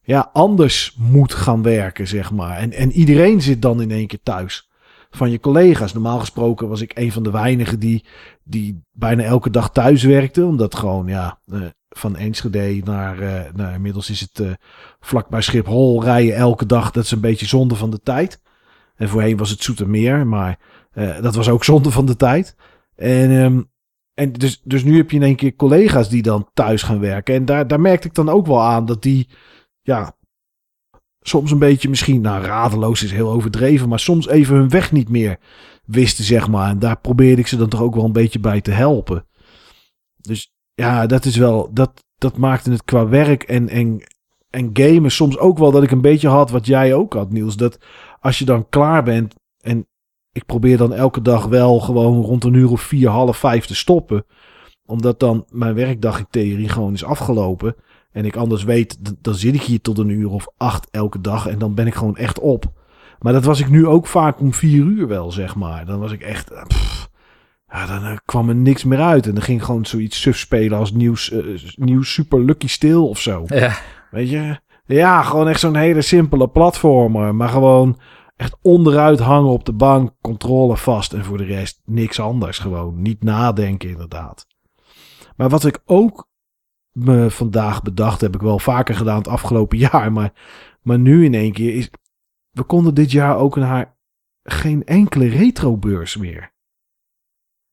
ja, 0.03 0.30
anders 0.34 0.95
moet 0.97 1.34
gaan 1.34 1.61
werken, 1.61 2.07
zeg 2.07 2.31
maar. 2.31 2.57
En, 2.57 2.71
en 2.71 2.91
iedereen 2.91 3.41
zit 3.41 3.61
dan 3.61 3.81
in 3.81 3.91
één 3.91 4.07
keer 4.07 4.19
thuis. 4.23 4.69
Van 5.09 5.31
je 5.31 5.39
collega's. 5.39 5.93
Normaal 5.93 6.19
gesproken 6.19 6.67
was 6.67 6.81
ik 6.81 6.91
een 6.93 7.11
van 7.11 7.23
de 7.23 7.31
weinigen 7.31 7.80
die, 7.80 8.05
die 8.43 8.84
bijna 8.91 9.23
elke 9.23 9.49
dag 9.49 9.71
thuis 9.71 10.03
werkte. 10.03 10.45
Omdat 10.45 10.75
gewoon, 10.75 11.07
ja, 11.07 11.39
eh, 11.47 11.61
van 11.89 12.15
Enschede 12.15 12.81
naar, 12.84 13.19
eh 13.19 13.53
nou, 13.53 13.73
inmiddels 13.73 14.09
is 14.09 14.19
het 14.19 14.39
eh 14.39 14.51
vlakbij 14.99 15.41
Schiphol 15.41 16.03
rijden 16.03 16.35
elke 16.35 16.65
dag. 16.65 16.91
Dat 16.91 17.03
is 17.03 17.11
een 17.11 17.19
beetje 17.19 17.45
zonde 17.45 17.75
van 17.75 17.89
de 17.89 17.99
tijd. 17.99 18.41
En 18.95 19.09
voorheen 19.09 19.38
was 19.38 19.49
het 19.49 19.63
Zoetermeer, 19.63 20.27
maar 20.27 20.59
dat 21.21 21.35
was 21.35 21.49
ook 21.49 21.63
zonde 21.63 21.91
van 21.91 22.05
de 22.05 22.15
tijd. 22.15 22.55
En, 22.95 23.31
ehm, 23.31 23.61
en 24.13 24.31
dus, 24.31 24.61
dus 24.63 24.84
nu 24.84 24.97
heb 24.97 25.11
je 25.11 25.17
in 25.17 25.23
één 25.23 25.35
keer 25.35 25.55
collega's 25.55 26.09
die 26.09 26.21
dan 26.21 26.49
thuis 26.53 26.84
gaan 26.84 26.99
werken. 26.99 27.35
En 27.35 27.45
daar, 27.45 27.67
daar 27.67 27.81
merkte 27.81 28.07
ik 28.07 28.13
dan 28.13 28.30
ook 28.30 28.47
wel 28.47 28.61
aan 28.61 28.85
dat 28.85 29.01
die, 29.01 29.30
ja, 29.84 30.15
soms 31.22 31.51
een 31.51 31.60
beetje 31.60 31.89
misschien, 31.89 32.22
nou 32.22 32.43
radeloos 32.43 33.03
is 33.03 33.11
heel 33.11 33.31
overdreven, 33.31 33.89
maar 33.89 33.99
soms 33.99 34.27
even 34.27 34.55
hun 34.55 34.69
weg 34.69 34.91
niet 34.91 35.10
meer 35.10 35.39
wisten, 35.85 36.23
zeg 36.23 36.47
maar. 36.47 36.69
En 36.69 36.80
daar 36.80 36.99
probeerde 36.99 37.41
ik 37.41 37.47
ze 37.47 37.57
dan 37.57 37.69
toch 37.69 37.81
ook 37.81 37.95
wel 37.95 38.05
een 38.05 38.11
beetje 38.11 38.39
bij 38.39 38.61
te 38.61 38.72
helpen. 38.72 39.26
Dus 40.22 40.53
ja, 40.73 41.05
dat 41.05 41.26
is 41.26 41.35
wel, 41.35 41.73
dat, 41.73 42.03
dat 42.15 42.38
maakte 42.38 42.72
het 42.72 42.84
qua 42.84 43.07
werk 43.07 43.43
en, 43.43 43.69
en, 43.69 44.01
en 44.49 44.69
gamen 44.73 45.11
soms 45.11 45.38
ook 45.38 45.57
wel 45.57 45.72
dat 45.72 45.84
ik 45.84 45.91
een 45.91 46.01
beetje 46.01 46.27
had 46.27 46.49
wat 46.49 46.65
jij 46.65 46.93
ook 46.93 47.14
had, 47.14 47.31
Niels. 47.31 47.57
Dat 47.57 47.77
als 48.19 48.39
je 48.39 48.45
dan 48.45 48.69
klaar 48.69 49.03
bent 49.03 49.35
en 49.61 49.88
ik 50.31 50.45
probeer 50.45 50.77
dan 50.77 50.93
elke 50.93 51.22
dag 51.22 51.45
wel 51.45 51.80
gewoon 51.80 52.22
rond 52.22 52.43
een 52.43 52.53
uur 52.53 52.72
of 52.72 52.81
vier, 52.81 53.10
half 53.10 53.38
vijf 53.38 53.65
te 53.65 53.76
stoppen. 53.76 54.26
Omdat 54.85 55.19
dan 55.19 55.45
mijn 55.49 55.76
werkdag 55.76 56.19
in 56.19 56.27
theorie 56.30 56.69
gewoon 56.69 56.93
is 56.93 57.03
afgelopen. 57.03 57.76
En 58.14 58.26
ik 58.26 58.35
anders 58.35 58.64
weet, 58.64 58.98
dan 59.22 59.35
zit 59.35 59.56
ik 59.56 59.61
hier 59.61 59.81
tot 59.81 59.98
een 59.98 60.10
uur 60.10 60.30
of 60.30 60.48
acht 60.57 60.88
elke 60.91 61.22
dag. 61.22 61.48
En 61.48 61.60
dan 61.60 61.73
ben 61.73 61.88
ik 61.88 61.95
gewoon 61.95 62.18
echt 62.18 62.40
op. 62.40 62.65
Maar 63.19 63.34
dat 63.34 63.44
was 63.44 63.60
ik 63.60 63.69
nu 63.69 63.88
ook 63.88 64.07
vaak 64.07 64.40
om 64.40 64.53
vier 64.53 64.84
uur 64.84 65.07
wel, 65.07 65.31
zeg 65.31 65.56
maar. 65.56 65.85
Dan 65.85 65.99
was 65.99 66.11
ik 66.11 66.22
echt... 66.22 66.52
eh, 66.52 66.64
pff, 66.64 67.10
ja, 67.68 67.85
dan 67.85 68.03
eh, 68.06 68.18
kwam 68.26 68.49
er 68.49 68.56
niks 68.56 68.84
meer 68.84 69.02
uit. 69.02 69.27
En 69.27 69.34
dan 69.34 69.44
ging 69.44 69.64
gewoon 69.65 69.85
zoiets 69.85 70.22
suf 70.22 70.38
spelen 70.38 70.77
als 70.77 70.91
nieuws, 70.91 71.31
eh, 71.31 71.40
nieuws 71.76 72.14
Super 72.14 72.40
Lucky 72.40 72.68
Stil 72.68 73.07
of 73.07 73.19
zo. 73.19 73.44
Ja, 73.48 73.73
Weet 74.11 74.30
je? 74.30 74.60
Ja, 74.85 75.23
gewoon 75.23 75.48
echt 75.48 75.60
zo'n 75.60 75.76
hele 75.76 76.02
simpele 76.02 76.48
platformer. 76.48 77.35
Maar 77.35 77.49
gewoon 77.49 77.99
echt 78.35 78.56
onderuit 78.61 79.19
hangen 79.19 79.52
op 79.52 79.65
de 79.65 79.73
bank, 79.73 80.11
controle 80.22 80.77
vast. 80.77 81.14
En 81.14 81.26
voor 81.26 81.38
de 81.38 81.44
rest 81.44 81.81
niks 81.85 82.19
anders. 82.19 82.60
Gewoon 82.60 83.02
niet 83.02 83.23
nadenken, 83.23 83.90
inderdaad. 83.90 84.48
Maar 85.35 85.49
wat 85.49 85.65
ik 85.65 85.80
ook 85.85 86.27
me 86.93 87.31
vandaag 87.31 87.81
bedacht, 87.81 88.21
heb 88.21 88.35
ik 88.35 88.41
wel 88.41 88.59
vaker 88.59 88.95
gedaan 88.95 89.17
het 89.17 89.27
afgelopen 89.27 89.77
jaar. 89.91 90.11
Maar, 90.11 90.33
maar 90.81 90.99
nu 90.99 91.25
in 91.25 91.33
één 91.33 91.53
keer 91.53 91.75
is. 91.75 91.89
We 92.51 92.63
konden 92.63 92.93
dit 92.93 93.11
jaar 93.11 93.37
ook 93.37 93.55
naar 93.55 93.97
geen 94.43 94.85
enkele 94.85 95.27
retrobeurs 95.27 96.17
meer. 96.17 96.53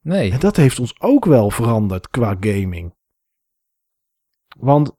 nee. 0.02 0.32
En 0.32 0.40
dat 0.40 0.56
heeft 0.56 0.78
ons 0.78 1.00
ook 1.00 1.24
wel 1.24 1.50
veranderd 1.50 2.08
qua 2.08 2.36
gaming. 2.40 2.94
Want 4.58 4.98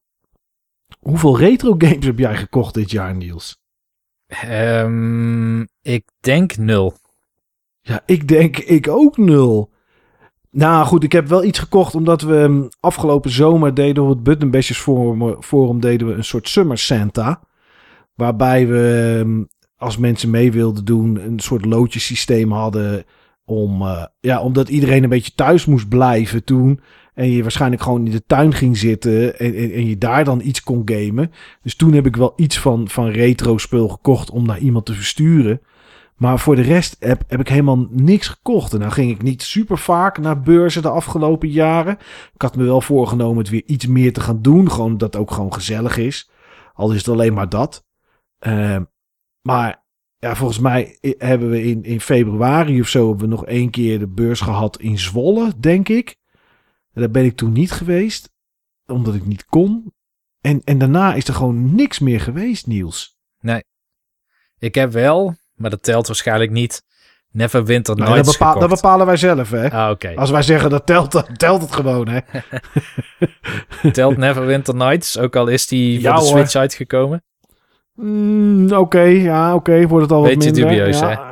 Hoeveel 0.99 1.37
retro 1.37 1.75
games 1.77 2.05
heb 2.05 2.19
jij 2.19 2.37
gekocht 2.37 2.73
dit 2.73 2.91
jaar, 2.91 3.15
Niels? 3.15 3.59
Ehm, 4.27 5.61
ik 5.81 6.09
denk 6.19 6.57
nul. 6.57 6.93
Ja, 7.81 8.03
ik 8.05 8.27
denk 8.27 8.57
ik 8.57 8.87
ook 8.87 9.17
nul. 9.17 9.71
Nou 10.51 10.85
goed, 10.85 11.03
ik 11.03 11.11
heb 11.11 11.27
wel 11.27 11.43
iets 11.43 11.59
gekocht 11.59 11.95
omdat 11.95 12.21
we 12.21 12.35
um, 12.35 12.67
afgelopen 12.79 13.31
zomer 13.31 13.73
deden 13.73 14.03
we 14.03 14.09
het 14.09 14.23
Button 14.23 14.51
Bashers 14.51 14.79
forum, 14.79 15.41
forum 15.41 15.79
deden 15.79 16.07
we 16.07 16.13
een 16.13 16.23
soort 16.23 16.49
Summer 16.49 16.77
Santa. 16.77 17.41
Waarbij 18.15 18.67
we, 18.67 19.15
um, 19.19 19.47
als 19.77 19.97
mensen 19.97 20.29
mee 20.29 20.51
wilden 20.51 20.85
doen, 20.85 21.25
een 21.25 21.39
soort 21.39 21.65
loodjesysteem 21.65 22.51
hadden. 22.51 23.03
Om, 23.45 23.81
uh, 23.81 24.05
ja, 24.19 24.41
omdat 24.41 24.69
iedereen 24.69 25.03
een 25.03 25.09
beetje 25.09 25.35
thuis 25.35 25.65
moest 25.65 25.89
blijven 25.89 26.43
toen. 26.43 26.79
En 27.13 27.31
je 27.31 27.41
waarschijnlijk 27.41 27.81
gewoon 27.81 28.05
in 28.05 28.11
de 28.11 28.25
tuin 28.25 28.53
ging 28.53 28.77
zitten. 28.77 29.39
En, 29.39 29.55
en, 29.55 29.71
en, 29.71 29.87
je 29.87 29.97
daar 29.97 30.23
dan 30.23 30.41
iets 30.41 30.63
kon 30.63 30.81
gamen. 30.85 31.31
Dus 31.61 31.75
toen 31.75 31.93
heb 31.93 32.05
ik 32.05 32.15
wel 32.15 32.33
iets 32.35 32.59
van, 32.59 32.89
van 32.89 33.07
retro 33.07 33.57
spul 33.57 33.87
gekocht 33.87 34.31
om 34.31 34.45
naar 34.45 34.59
iemand 34.59 34.85
te 34.85 34.93
versturen. 34.93 35.61
Maar 36.21 36.39
voor 36.39 36.55
de 36.55 36.61
rest 36.61 36.95
heb, 36.99 37.23
heb 37.27 37.39
ik 37.39 37.47
helemaal 37.47 37.87
niks 37.89 38.27
gekocht. 38.27 38.73
En 38.73 38.79
nou 38.79 38.91
ging 38.91 39.11
ik 39.11 39.21
niet 39.21 39.41
super 39.41 39.77
vaak 39.77 40.17
naar 40.17 40.41
beurzen 40.41 40.81
de 40.81 40.89
afgelopen 40.89 41.49
jaren. 41.49 41.97
Ik 42.33 42.41
had 42.41 42.55
me 42.55 42.63
wel 42.63 42.81
voorgenomen 42.81 43.37
het 43.37 43.49
weer 43.49 43.63
iets 43.65 43.87
meer 43.87 44.13
te 44.13 44.21
gaan 44.21 44.41
doen. 44.41 44.71
Gewoon 44.71 44.97
dat 44.97 45.15
ook 45.15 45.31
gewoon 45.31 45.53
gezellig 45.53 45.97
is. 45.97 46.29
Al 46.73 46.91
is 46.91 46.97
het 46.97 47.07
alleen 47.07 47.33
maar 47.33 47.49
dat. 47.49 47.85
Uh, 48.47 48.77
maar 49.41 49.85
ja, 50.17 50.35
volgens 50.35 50.59
mij 50.59 50.97
hebben 51.17 51.49
we 51.49 51.63
in, 51.63 51.83
in 51.83 52.01
februari 52.01 52.81
of 52.81 52.87
zo 52.87 53.07
hebben 53.07 53.29
we 53.29 53.35
nog 53.35 53.45
één 53.45 53.69
keer 53.69 53.99
de 53.99 54.07
beurs 54.07 54.41
gehad 54.41 54.79
in 54.79 54.99
Zwolle, 54.99 55.53
denk 55.59 55.89
ik. 55.89 56.17
En 56.93 57.01
daar 57.01 57.11
ben 57.11 57.25
ik 57.25 57.35
toen 57.35 57.51
niet 57.51 57.71
geweest, 57.71 58.33
omdat 58.85 59.15
ik 59.15 59.25
niet 59.25 59.45
kon. 59.45 59.93
En, 60.41 60.61
en 60.63 60.77
daarna 60.77 61.13
is 61.13 61.27
er 61.27 61.33
gewoon 61.33 61.75
niks 61.75 61.99
meer 61.99 62.21
geweest, 62.21 62.67
Niels. 62.67 63.17
Nee. 63.39 63.63
Ik 64.59 64.75
heb 64.75 64.91
wel, 64.91 65.35
maar 65.61 65.69
dat 65.69 65.83
telt 65.83 66.07
waarschijnlijk 66.07 66.51
niet. 66.51 66.83
Never 67.31 67.65
Winter 67.65 67.95
nou, 67.95 68.09
Nights 68.09 68.27
dat, 68.27 68.37
bepaal, 68.37 68.59
dat 68.59 68.69
bepalen 68.69 69.05
wij 69.05 69.17
zelf, 69.17 69.49
hè? 69.49 69.69
Ah. 69.71 69.95
Als 70.15 70.29
wij 70.29 70.41
zeggen 70.41 70.69
dat 70.69 70.85
telt, 70.85 71.11
dan 71.11 71.25
telt 71.37 71.61
het 71.61 71.73
gewoon, 71.73 72.07
hè? 72.07 72.19
telt 73.91 74.17
Never 74.17 74.45
Winter 74.45 74.75
Nights, 74.75 75.17
ook 75.17 75.35
al 75.35 75.47
is 75.47 75.67
die 75.67 76.01
Ja, 76.01 76.11
voor 76.11 76.19
de 76.19 76.25
hoor. 76.29 76.37
Switch 76.37 76.55
uitgekomen. 76.55 77.23
Mm, 77.95 78.71
oké, 78.71 79.01
ja, 79.01 79.55
oké. 79.55 79.87
Wordt 79.87 80.03
het 80.05 80.15
al 80.15 80.21
wat 80.21 80.33
Beetje 80.33 80.51
minder. 80.51 80.69
dubieus, 80.69 80.99
ja. 80.99 81.29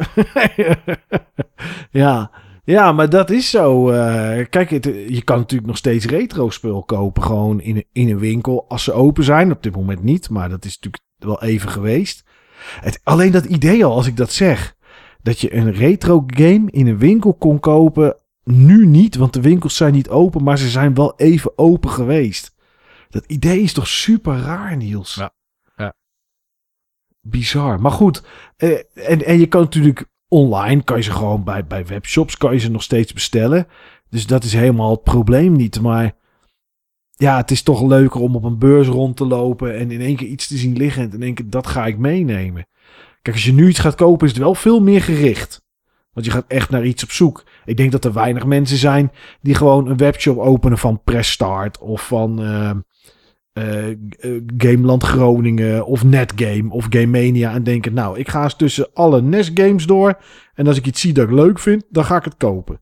ja. 1.91 2.31
Ja, 2.63 2.91
maar 2.91 3.09
dat 3.09 3.29
is 3.29 3.49
zo. 3.49 3.89
eh, 3.89 4.45
kijk, 4.49 4.69
het, 4.69 4.85
je 5.07 5.21
kan 5.23 5.37
natuurlijk 5.37 5.67
nog 5.69 5.77
steeds 5.77 6.05
retro 6.05 6.49
spul 6.49 6.83
kopen. 6.83 7.23
Gewoon 7.23 7.61
in, 7.61 7.85
in 7.91 8.09
een 8.09 8.19
winkel. 8.19 8.65
Als 8.67 8.83
ze 8.83 8.93
open 8.93 9.23
zijn. 9.23 9.51
Op 9.51 9.63
dit 9.63 9.75
moment 9.75 10.03
niet. 10.03 10.29
Maar 10.29 10.49
dat 10.49 10.65
is 10.65 10.75
natuurlijk 10.79 11.03
wel 11.17 11.41
even 11.41 11.69
geweest. 11.69 12.23
Het, 12.81 12.99
alleen 13.03 13.31
dat 13.31 13.45
idee 13.45 13.85
al, 13.85 13.95
als 13.95 14.07
ik 14.07 14.17
dat 14.17 14.31
zeg. 14.31 14.75
Dat 15.21 15.39
je 15.39 15.55
een 15.55 15.71
retro 15.71 16.23
game 16.25 16.71
in 16.71 16.87
een 16.87 16.97
winkel 16.97 17.33
kon 17.33 17.59
kopen. 17.59 18.15
Nu 18.43 18.85
niet, 18.85 19.15
want 19.15 19.33
de 19.33 19.41
winkels 19.41 19.75
zijn 19.75 19.93
niet 19.93 20.09
open. 20.09 20.43
Maar 20.43 20.57
ze 20.57 20.69
zijn 20.69 20.93
wel 20.93 21.13
even 21.17 21.57
open 21.57 21.89
geweest. 21.89 22.55
Dat 23.09 23.25
idee 23.25 23.61
is 23.61 23.73
toch 23.73 23.87
super 23.87 24.37
raar, 24.37 24.77
Niels? 24.77 25.15
Ja, 25.15 25.33
ja. 25.75 25.93
Bizar. 27.21 27.81
Maar 27.81 27.91
goed. 27.91 28.23
eh, 28.57 28.79
en, 28.93 29.25
en 29.25 29.39
je 29.39 29.47
kan 29.47 29.61
natuurlijk 29.61 30.05
online, 30.27 30.83
kan 30.83 30.97
je 30.97 31.03
ze 31.03 31.11
gewoon 31.11 31.43
bij, 31.43 31.65
bij 31.65 31.85
webshops, 31.85 32.37
kan 32.37 32.53
je 32.53 32.59
ze 32.59 32.71
nog 32.71 32.83
steeds 32.83 33.13
bestellen. 33.13 33.67
Dus 34.09 34.27
dat 34.27 34.43
is 34.43 34.53
helemaal 34.53 34.91
het 34.91 35.03
probleem 35.03 35.51
niet. 35.53 35.81
Maar 35.81 36.15
ja, 37.21 37.37
het 37.37 37.51
is 37.51 37.61
toch 37.61 37.81
leuker 37.81 38.21
om 38.21 38.35
op 38.35 38.43
een 38.43 38.57
beurs 38.57 38.87
rond 38.87 39.17
te 39.17 39.25
lopen 39.25 39.77
en 39.77 39.91
in 39.91 40.01
één 40.01 40.15
keer 40.15 40.27
iets 40.27 40.47
te 40.47 40.57
zien 40.57 40.77
liggen 40.77 41.03
en 41.03 41.11
in 41.11 41.21
één 41.21 41.33
keer 41.33 41.49
dat 41.49 41.67
ga 41.67 41.85
ik 41.85 41.97
meenemen. 41.97 42.67
Kijk, 43.21 43.35
als 43.35 43.45
je 43.45 43.53
nu 43.53 43.67
iets 43.67 43.79
gaat 43.79 43.95
kopen, 43.95 44.27
is 44.27 44.33
het 44.33 44.41
wel 44.41 44.55
veel 44.55 44.81
meer 44.81 45.01
gericht. 45.01 45.61
Want 46.13 46.25
je 46.25 46.31
gaat 46.31 46.45
echt 46.47 46.69
naar 46.69 46.85
iets 46.85 47.03
op 47.03 47.11
zoek. 47.11 47.43
Ik 47.65 47.77
denk 47.77 47.91
dat 47.91 48.05
er 48.05 48.13
weinig 48.13 48.45
mensen 48.45 48.77
zijn 48.77 49.11
die 49.41 49.55
gewoon 49.55 49.87
een 49.87 49.97
webshop 49.97 50.37
openen 50.37 50.77
van 50.77 51.03
Press 51.03 51.31
Start 51.31 51.77
of 51.77 52.07
van 52.07 52.41
eh, 52.41 52.69
eh, 53.51 53.89
eh, 53.89 54.41
Gameland 54.57 55.03
Groningen 55.03 55.85
of 55.85 56.03
Netgame 56.03 56.69
of 56.69 56.87
Game 56.89 57.05
Mania 57.05 57.53
en 57.53 57.63
denken, 57.63 57.93
nou, 57.93 58.19
ik 58.19 58.29
ga 58.29 58.43
eens 58.43 58.55
tussen 58.55 58.89
alle 58.93 59.21
NES 59.21 59.51
games 59.53 59.85
door 59.85 60.17
en 60.53 60.67
als 60.67 60.77
ik 60.77 60.85
iets 60.85 61.01
zie 61.01 61.13
dat 61.13 61.27
ik 61.27 61.33
leuk 61.33 61.59
vind, 61.59 61.83
dan 61.89 62.05
ga 62.05 62.15
ik 62.15 62.23
het 62.23 62.37
kopen. 62.37 62.81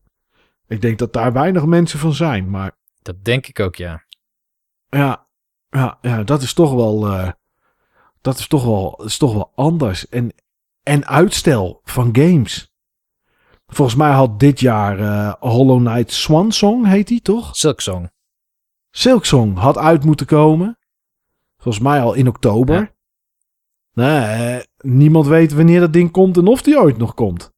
Ik 0.68 0.80
denk 0.80 0.98
dat 0.98 1.12
daar 1.12 1.32
weinig 1.32 1.66
mensen 1.66 1.98
van 1.98 2.14
zijn, 2.14 2.50
maar 2.50 2.76
Dat 3.02 3.24
denk 3.24 3.46
ik 3.46 3.60
ook, 3.60 3.76
ja. 3.76 4.06
Ja, 4.88 5.26
ja, 5.68 5.98
ja 6.02 6.22
dat 6.22 6.42
is 6.42 6.52
toch 6.52 6.72
wel, 6.72 7.06
eh, 7.06 7.28
dat 8.20 8.38
is 8.38 8.46
toch 8.48 8.64
wel, 8.64 9.02
is 9.04 9.18
toch 9.18 9.32
wel 9.32 9.52
anders. 9.54 10.08
En, 10.08 10.32
en 10.82 11.06
uitstel 11.06 11.80
van 11.84 12.08
games. 12.12 12.72
Volgens 13.66 13.96
mij 13.96 14.10
had 14.10 14.40
dit 14.40 14.60
jaar 14.60 14.98
eh, 14.98 15.34
Hollow 15.40 15.78
Knight 15.86 16.12
Swan 16.12 16.52
Song, 16.52 16.84
heet 16.84 17.08
die 17.08 17.20
toch? 17.22 17.56
Silksong. 17.56 18.10
Silksong 18.90 19.58
had 19.58 19.78
uit 19.78 20.04
moeten 20.04 20.26
komen. 20.26 20.78
Volgens 21.56 21.84
mij 21.84 22.00
al 22.00 22.14
in 22.14 22.28
oktober. 22.28 22.76
Ja. 22.76 22.96
Nee, 23.92 24.56
eh, 24.56 24.64
niemand 24.78 25.26
weet 25.26 25.52
wanneer 25.52 25.80
dat 25.80 25.92
ding 25.92 26.10
komt 26.10 26.36
en 26.36 26.46
of 26.46 26.62
die 26.62 26.78
ooit 26.80 26.98
nog 26.98 27.14
komt. 27.14 27.52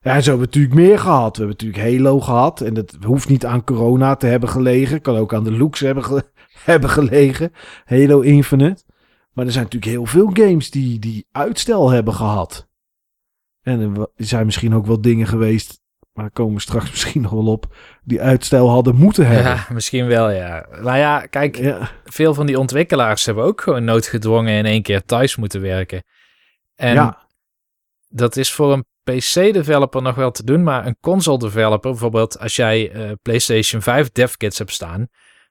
Ja, 0.00 0.14
en 0.14 0.22
zo 0.22 0.30
hebben 0.30 0.48
we 0.50 0.58
natuurlijk 0.58 0.74
meer 0.88 0.98
gehad. 0.98 1.36
We 1.36 1.44
hebben 1.44 1.66
natuurlijk 1.66 1.96
Halo 2.02 2.20
gehad. 2.20 2.60
En 2.60 2.74
dat 2.74 2.96
hoeft 3.04 3.28
niet 3.28 3.46
aan 3.46 3.64
corona 3.64 4.16
te 4.16 4.26
hebben 4.26 4.48
gelegen. 4.48 5.00
Kan 5.00 5.16
ook 5.16 5.34
aan 5.34 5.44
de 5.44 5.52
looks 5.52 5.80
hebben, 5.80 6.04
ge- 6.04 6.30
hebben 6.64 6.90
gelegen. 6.90 7.52
Halo 7.84 8.20
Infinite. 8.20 8.84
Maar 9.32 9.46
er 9.46 9.52
zijn 9.52 9.64
natuurlijk 9.64 9.92
heel 9.92 10.06
veel 10.06 10.30
games 10.32 10.70
die, 10.70 10.98
die 10.98 11.26
uitstel 11.32 11.90
hebben 11.90 12.14
gehad. 12.14 12.68
En 13.62 13.96
er 13.96 14.08
zijn 14.16 14.44
misschien 14.44 14.74
ook 14.74 14.86
wel 14.86 15.00
dingen 15.00 15.26
geweest. 15.26 15.80
Maar 16.12 16.24
daar 16.24 16.34
komen 16.34 16.54
we 16.54 16.60
straks 16.60 16.90
misschien 16.96 17.20
nog 17.22 17.30
wel 17.30 17.46
op. 17.46 17.76
Die 18.02 18.20
uitstel 18.20 18.68
hadden 18.68 18.96
moeten 18.96 19.26
hebben. 19.26 19.52
Ja, 19.52 19.66
misschien 19.72 20.06
wel, 20.06 20.30
ja. 20.30 20.66
Maar 20.82 20.98
ja, 20.98 21.26
kijk, 21.26 21.56
ja. 21.56 21.90
veel 22.04 22.34
van 22.34 22.46
die 22.46 22.58
ontwikkelaars 22.58 23.26
hebben 23.26 23.44
ook 23.44 23.60
gewoon 23.60 23.84
noodgedwongen 23.84 24.52
in 24.52 24.66
één 24.66 24.82
keer 24.82 25.04
thuis 25.04 25.36
moeten 25.36 25.60
werken. 25.60 26.04
En 26.74 26.94
ja. 26.94 27.26
dat 28.08 28.36
is 28.36 28.52
voor 28.52 28.72
een 28.72 28.84
PC-developer 29.02 30.02
nog 30.02 30.14
wel 30.14 30.30
te 30.30 30.44
doen, 30.44 30.62
maar 30.62 30.86
een 30.86 30.96
console-developer, 31.00 31.90
bijvoorbeeld 31.90 32.38
als 32.38 32.56
jij 32.56 32.90
eh, 32.92 33.10
PlayStation 33.22 33.82
5 33.82 34.12
devkits 34.12 34.58
hebt 34.58 34.72
staan, 34.72 35.08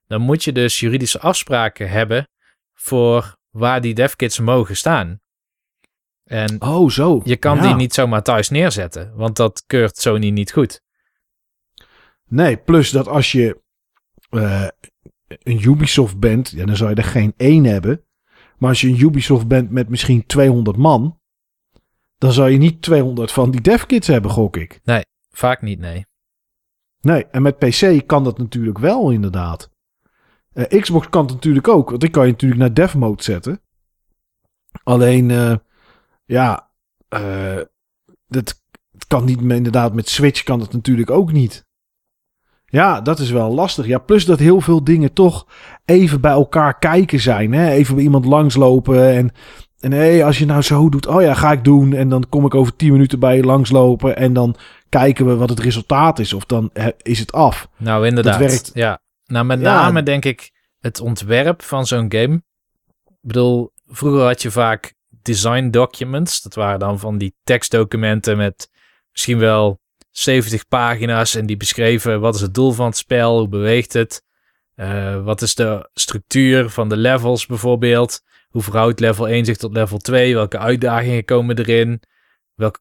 dan 0.07 0.21
moet 0.21 0.43
je 0.43 0.51
dus 0.51 0.79
juridische 0.79 1.19
afspraken 1.19 1.89
hebben 1.89 2.27
voor 2.73 3.37
waar 3.49 3.81
die 3.81 3.93
devkits 3.93 4.39
mogen 4.39 4.77
staan. 4.77 5.19
En 6.23 6.61
Oh, 6.61 6.89
zo. 6.89 7.21
je 7.23 7.35
kan 7.37 7.55
Ja. 7.57 7.61
die 7.61 7.75
niet 7.75 7.93
zomaar 7.93 8.23
thuis 8.23 8.49
neerzetten, 8.49 9.15
want 9.15 9.35
dat 9.35 9.63
keurt 9.67 9.97
Sony 9.97 10.29
niet 10.29 10.51
goed. 10.51 10.81
Nee, 12.25 12.57
plus 12.57 12.89
dat 12.89 13.07
als 13.07 13.31
je 13.31 13.61
eh, 14.29 14.67
een 15.27 15.63
Ubisoft 15.63 16.19
bent, 16.19 16.49
ja, 16.49 16.65
dan 16.65 16.75
zou 16.75 16.89
je 16.89 16.95
er 16.95 17.03
geen 17.03 17.33
één 17.37 17.63
hebben. 17.63 18.05
Maar 18.57 18.69
als 18.69 18.81
je 18.81 18.87
een 18.87 18.99
Ubisoft 18.99 19.47
bent 19.47 19.69
met 19.71 19.89
misschien 19.89 20.25
200 20.25 20.77
man, 20.77 21.19
dan 22.17 22.31
zou 22.31 22.49
je 22.49 22.57
niet 22.57 22.81
200 22.81 23.31
van 23.31 23.51
die 23.51 23.61
devkits 23.61 24.07
hebben, 24.07 24.31
gok 24.31 24.57
ik. 24.57 24.79
Vaak 25.29 25.61
niet, 25.61 25.79
nee. 25.79 26.05
Nee, 27.01 27.25
en 27.25 27.41
met 27.41 27.57
PC 27.57 28.07
kan 28.07 28.23
dat 28.23 28.37
natuurlijk 28.37 28.77
wel, 28.77 29.11
inderdaad. 29.11 29.69
Eh, 30.55 30.81
Xbox 30.81 31.09
kan 31.09 31.23
het 31.25 31.33
natuurlijk 31.33 31.67
ook, 31.67 31.89
want 31.89 32.01
die 32.01 32.09
kan 32.09 32.25
je 32.25 32.31
natuurlijk 32.31 32.61
naar 32.61 32.73
dev 32.73 32.93
mode 32.93 33.23
zetten. 33.23 33.61
Alleen, 34.83 35.31
eh, 35.31 35.55
ja, 36.25 36.69
eh, 37.07 37.59
dat 38.27 38.61
het 38.91 39.07
kan 39.07 39.25
niet, 39.25 39.41
meer- 39.41 39.55
inderdaad, 39.57 39.93
met 39.93 40.09
Switch 40.09 40.43
kan 40.43 40.59
het 40.59 40.73
natuurlijk 40.73 41.09
ook 41.09 41.31
niet. 41.31 41.65
Ja, 42.65 43.01
dat 43.01 43.19
is 43.19 43.31
wel 43.31 43.53
lastig. 43.53 43.85
Ja, 43.85 43.97
plus 43.97 44.25
dat 44.25 44.39
heel 44.39 44.61
veel 44.61 44.83
dingen 44.83 45.13
toch 45.13 45.47
even 45.85 46.21
bij 46.21 46.31
elkaar 46.31 46.79
kijken 46.79 47.19
zijn. 47.19 47.53
Hè? 47.53 47.69
Even 47.69 47.95
bij 47.95 48.03
iemand 48.03 48.25
langslopen 48.25 49.13
en, 49.13 49.31
en 49.79 49.91
hé, 49.91 50.25
als 50.25 50.39
je 50.39 50.45
nou 50.45 50.61
zo 50.61 50.89
doet, 50.89 51.07
oh 51.07 51.21
ja, 51.21 51.33
ga 51.33 51.51
ik 51.51 51.63
doen. 51.63 51.93
En 51.93 52.09
dan 52.09 52.25
kom 52.29 52.45
ik 52.45 52.55
over 52.55 52.75
10 52.75 52.91
minuten 52.91 53.19
bij 53.19 53.35
je 53.35 53.43
langslopen 53.43 54.17
en 54.17 54.33
dan 54.33 54.55
kijken 54.89 55.25
we 55.25 55.35
wat 55.35 55.49
het 55.49 55.59
resultaat 55.59 56.19
is. 56.19 56.33
Of 56.33 56.45
dan 56.45 56.71
is 57.01 57.19
het 57.19 57.31
af. 57.31 57.69
Nou, 57.77 58.07
inderdaad. 58.07 58.37
werkt. 58.39 58.71
Ja. 58.73 59.03
Nou, 59.25 59.45
met 59.45 59.59
Ja. 59.59 59.81
name 59.81 60.03
denk 60.03 60.25
ik 60.25 60.51
het 60.79 60.99
ontwerp 61.01 61.61
van 61.61 61.85
zo'n 61.85 62.11
game. 62.11 62.35
Ik 63.05 63.15
bedoel, 63.21 63.71
vroeger 63.87 64.21
had 64.21 64.41
je 64.41 64.51
vaak 64.51 64.93
design 65.21 65.69
documents. 65.69 66.41
Dat 66.41 66.53
waren 66.55 66.79
dan 66.79 66.99
van 66.99 67.17
die 67.17 67.35
tekstdocumenten 67.43 68.37
met 68.37 68.69
misschien 69.11 69.39
wel 69.39 69.79
70 70.11 70.67
pagina's. 70.67 71.35
En 71.35 71.45
die 71.45 71.57
beschreven 71.57 72.19
wat 72.19 72.35
is 72.35 72.41
het 72.41 72.53
doel 72.53 72.71
van 72.71 72.85
het 72.85 72.97
spel, 72.97 73.37
hoe 73.39 73.47
beweegt 73.49 73.93
het. 73.93 74.23
eh, 74.75 75.23
wat 75.23 75.41
is 75.41 75.55
de 75.55 75.89
structuur 75.93 76.69
van 76.69 76.89
de 76.89 76.97
levels 76.97 77.45
bijvoorbeeld. 77.45 78.21
Hoe 78.49 78.61
verhoudt 78.61 78.99
level 78.99 79.27
1 79.27 79.45
zich 79.45 79.57
tot 79.57 79.73
level 79.73 79.97
2? 79.97 80.33
Welke 80.33 80.57
uitdagingen 80.57 81.25
komen 81.25 81.57
erin? 81.59 82.01
Welk, 82.53 82.79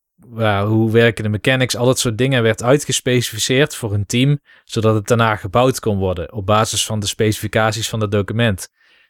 hoe 0.66 0.90
werken 0.90 1.24
de 1.24 1.30
mechanics? 1.30 1.76
Al 1.76 1.86
dat 1.86 1.98
soort 1.98 2.18
dingen 2.18 2.42
werd 2.42 2.62
uitgespecificeerd 2.62 3.76
voor 3.76 3.92
een 3.92 4.06
team 4.06 4.40
zodat 4.64 4.94
het 4.94 5.06
daarna 5.06 5.36
gebouwd 5.36 5.80
kon 5.80 5.98
worden 5.98 6.32
op 6.32 6.46
basis 6.46 6.86
van 6.86 7.00
de 7.00 7.06
specificaties 7.06 7.88
van 7.88 8.00
het 8.00 8.10
document. 8.10 8.68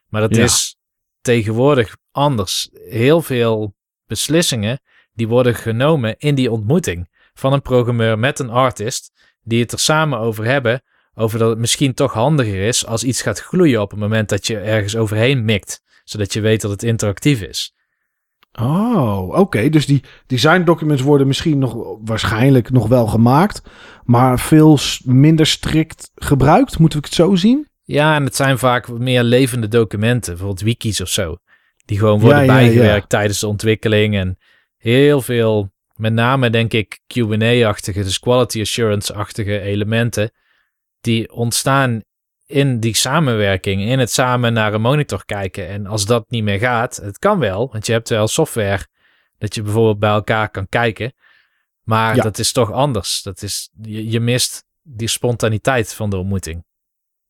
Maar 0.09 0.21
dat 0.21 0.37
Ja. 0.37 0.43
is 0.43 0.77
tegenwoordig 1.21 1.97
anders. 2.11 2.69
Heel 2.89 3.23
veel 3.23 3.75
beslissingen 4.07 4.81
die 5.13 5.29
worden 5.29 5.55
genomen 5.55 6.15
in 6.19 6.35
die 6.35 6.51
ontmoeting 6.51 7.09
van 7.35 7.53
een 7.53 7.63
programmeur 7.63 8.19
met 8.19 8.39
een 8.39 8.51
artist, 8.51 9.13
die 9.43 9.61
het 9.61 9.73
er 9.73 9.79
samen 9.79 10.19
over 10.19 10.45
hebben, 10.45 10.83
over 11.15 11.39
dat 11.39 11.49
het 11.51 11.59
misschien 11.59 11.95
toch 11.95 12.13
handiger 12.13 12.67
is 12.67 12.87
als 12.87 13.05
iets 13.05 13.23
gaat 13.23 13.41
gloeien 13.41 13.81
op 13.81 13.91
het 13.91 14.01
moment 14.01 14.29
dat 14.29 14.47
je 14.47 14.59
ergens 14.59 14.97
overheen 14.97 15.45
mikt, 15.45 15.83
zodat 16.05 16.33
je 16.33 16.41
weet 16.41 16.61
dat 16.61 16.71
het 16.71 16.83
interactief 16.83 17.41
is. 17.41 17.75
Oh, 18.61 19.39
oké. 19.39 19.69
Dus 19.69 19.87
die 19.87 20.03
design 20.27 20.63
documents 20.63 21.03
worden 21.03 21.27
misschien 21.27 21.59
nog 21.59 21.99
waarschijnlijk 22.05 22.71
nog 22.71 22.89
wel 22.89 23.07
gemaakt, 23.07 23.63
maar 24.05 24.39
veel 24.39 24.79
minder 25.05 25.47
strikt 25.47 26.11
gebruikt. 26.15 26.79
Moeten 26.79 26.99
we 27.01 27.05
het 27.07 27.15
zo 27.15 27.35
zien? 27.35 27.69
Ja, 27.83 28.15
en 28.15 28.25
het 28.25 28.37
zijn 28.37 28.59
vaak 28.59 28.89
meer 28.89 29.23
levende 29.23 29.69
documenten, 29.69 30.33
bijvoorbeeld 30.33 30.61
wikis 30.61 31.01
of 31.01 31.09
zo, 31.09 31.37
die 31.85 31.99
gewoon 31.99 32.21
worden 32.21 32.47
bijgewerkt 32.47 33.09
tijdens 33.09 33.41
de 33.41 33.47
ontwikkeling 33.47 34.17
en 34.17 34.39
heel 34.77 35.21
veel, 35.21 35.73
met 35.95 36.13
name 36.13 36.51
denk 36.51 36.73
ik 36.73 37.01
Q&A-achtige, 37.07 38.03
dus 38.03 38.19
quality 38.19 38.61
assurance-achtige 38.61 39.61
elementen, 39.61 40.31
die 41.01 41.33
ontstaan 41.33 42.03
in 42.47 42.81
die 42.81 42.95
samenwerking, 42.95 43.83
in 43.83 43.99
het 43.99 44.11
samen 44.11 44.53
naar 44.53 44.75
een 44.75 44.81
monitor 44.81 45.25
kijken. 45.25 45.69
En 45.69 45.87
als 45.87 46.07
dat 46.07 46.31
niet 46.31 46.45
meer 46.45 46.59
gaat, 46.59 46.97
het 46.97 47.19
kan 47.19 47.39
wel, 47.39 47.69
want 47.73 47.87
je 47.87 47.93
hebt 47.93 48.09
wel 48.09 48.29
software 48.29 48.87
dat 49.39 49.55
je 49.55 49.63
bijvoorbeeld 49.63 49.99
bij 49.99 50.11
elkaar 50.11 50.51
kan 50.51 50.69
kijken. 50.69 51.13
Maar 51.83 52.17
dat 52.17 52.39
is 52.39 52.53
toch 52.53 52.73
anders. 52.73 53.23
Dat 53.23 53.43
is, 53.43 53.71
je, 53.83 54.11
je 54.11 54.21
mist 54.21 54.65
die 54.83 55.09
spontaniteit 55.09 55.95
van 55.95 56.11
de 56.11 56.17
ontmoeting. 56.17 56.65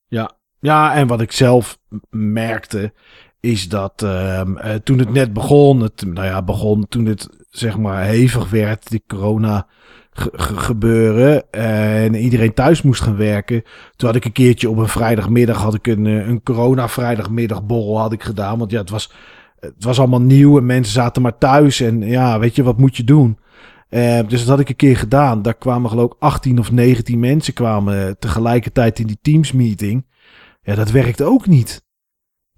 Ja, 0.07 0.37
ja, 0.61 0.95
en 0.95 1.07
wat 1.07 1.21
ik 1.21 1.33
zelf 1.33 1.79
merkte, 2.11 2.93
is 3.41 3.69
dat 3.69 4.03
ehm, 4.03 4.57
eh, 4.57 4.75
toen 4.75 4.99
het 4.99 5.11
net 5.11 5.33
begon, 5.33 5.81
het, 5.81 6.05
nou 6.07 6.27
ja, 6.27 6.43
begon 6.43 6.89
toen 6.89 7.07
het 7.07 7.29
zeg 7.51 7.77
maar 7.77 8.05
hevig 8.05 8.51
werd, 8.51 8.91
die 8.91 9.05
corona 9.07 9.69
gebeuren 10.33 11.53
en 11.53 12.15
iedereen 12.15 12.55
thuis 12.55 12.83
moest 12.83 13.03
gaan 13.03 13.17
werken. 13.17 13.63
Toen 13.97 14.09
had 14.09 14.17
ik 14.17 14.25
een 14.25 14.33
keertje 14.33 14.71
op 14.71 14.77
een 14.77 14.89
vrijdagmiddag 14.89 15.63
had 15.63 15.75
ik 15.75 15.87
een, 15.87 16.07
eh, 16.07 16.29
een 16.29 16.43
corona 16.43 16.89
vrijdagmiddagborrel 16.89 17.99
had 17.99 18.13
ik 18.13 18.23
gedaan, 18.23 18.59
want 18.59 18.71
ja, 18.71 18.81
het 18.81 18.91
was 18.91 19.13
het 19.61 19.85
was 19.85 19.99
allemaal 19.99 20.21
nieuw 20.21 20.59
en 20.59 20.67
mensen 20.67 20.93
zaten 20.93 21.23
maar 21.23 21.39
thuis 21.39 21.81
en 21.81 22.01
ja, 22.01 22.39
weet 22.39 22.57
je, 22.57 22.63
wat 22.63 22.79
moet 22.79 22.97
je 22.97 23.05
doen? 23.05 23.39
Uh, 23.91 24.19
dus 24.29 24.41
dat 24.41 24.49
had 24.49 24.61
ik 24.61 24.69
een 24.69 24.77
keer 24.77 24.97
gedaan. 24.97 25.43
Daar 25.43 25.55
kwamen 25.55 25.91
geloof 25.91 26.13
ik 26.13 26.17
18 26.19 26.59
of 26.59 26.73
19 26.73 27.19
mensen 27.19 27.55
kwamen 27.55 28.19
tegelijkertijd 28.19 28.99
in 28.99 29.07
die 29.07 29.19
Teams 29.23 29.53
meeting. 29.53 30.07
Ja, 30.63 30.75
dat 30.75 30.91
werkt 30.91 31.23
ook 31.23 31.47
niet. 31.47 31.85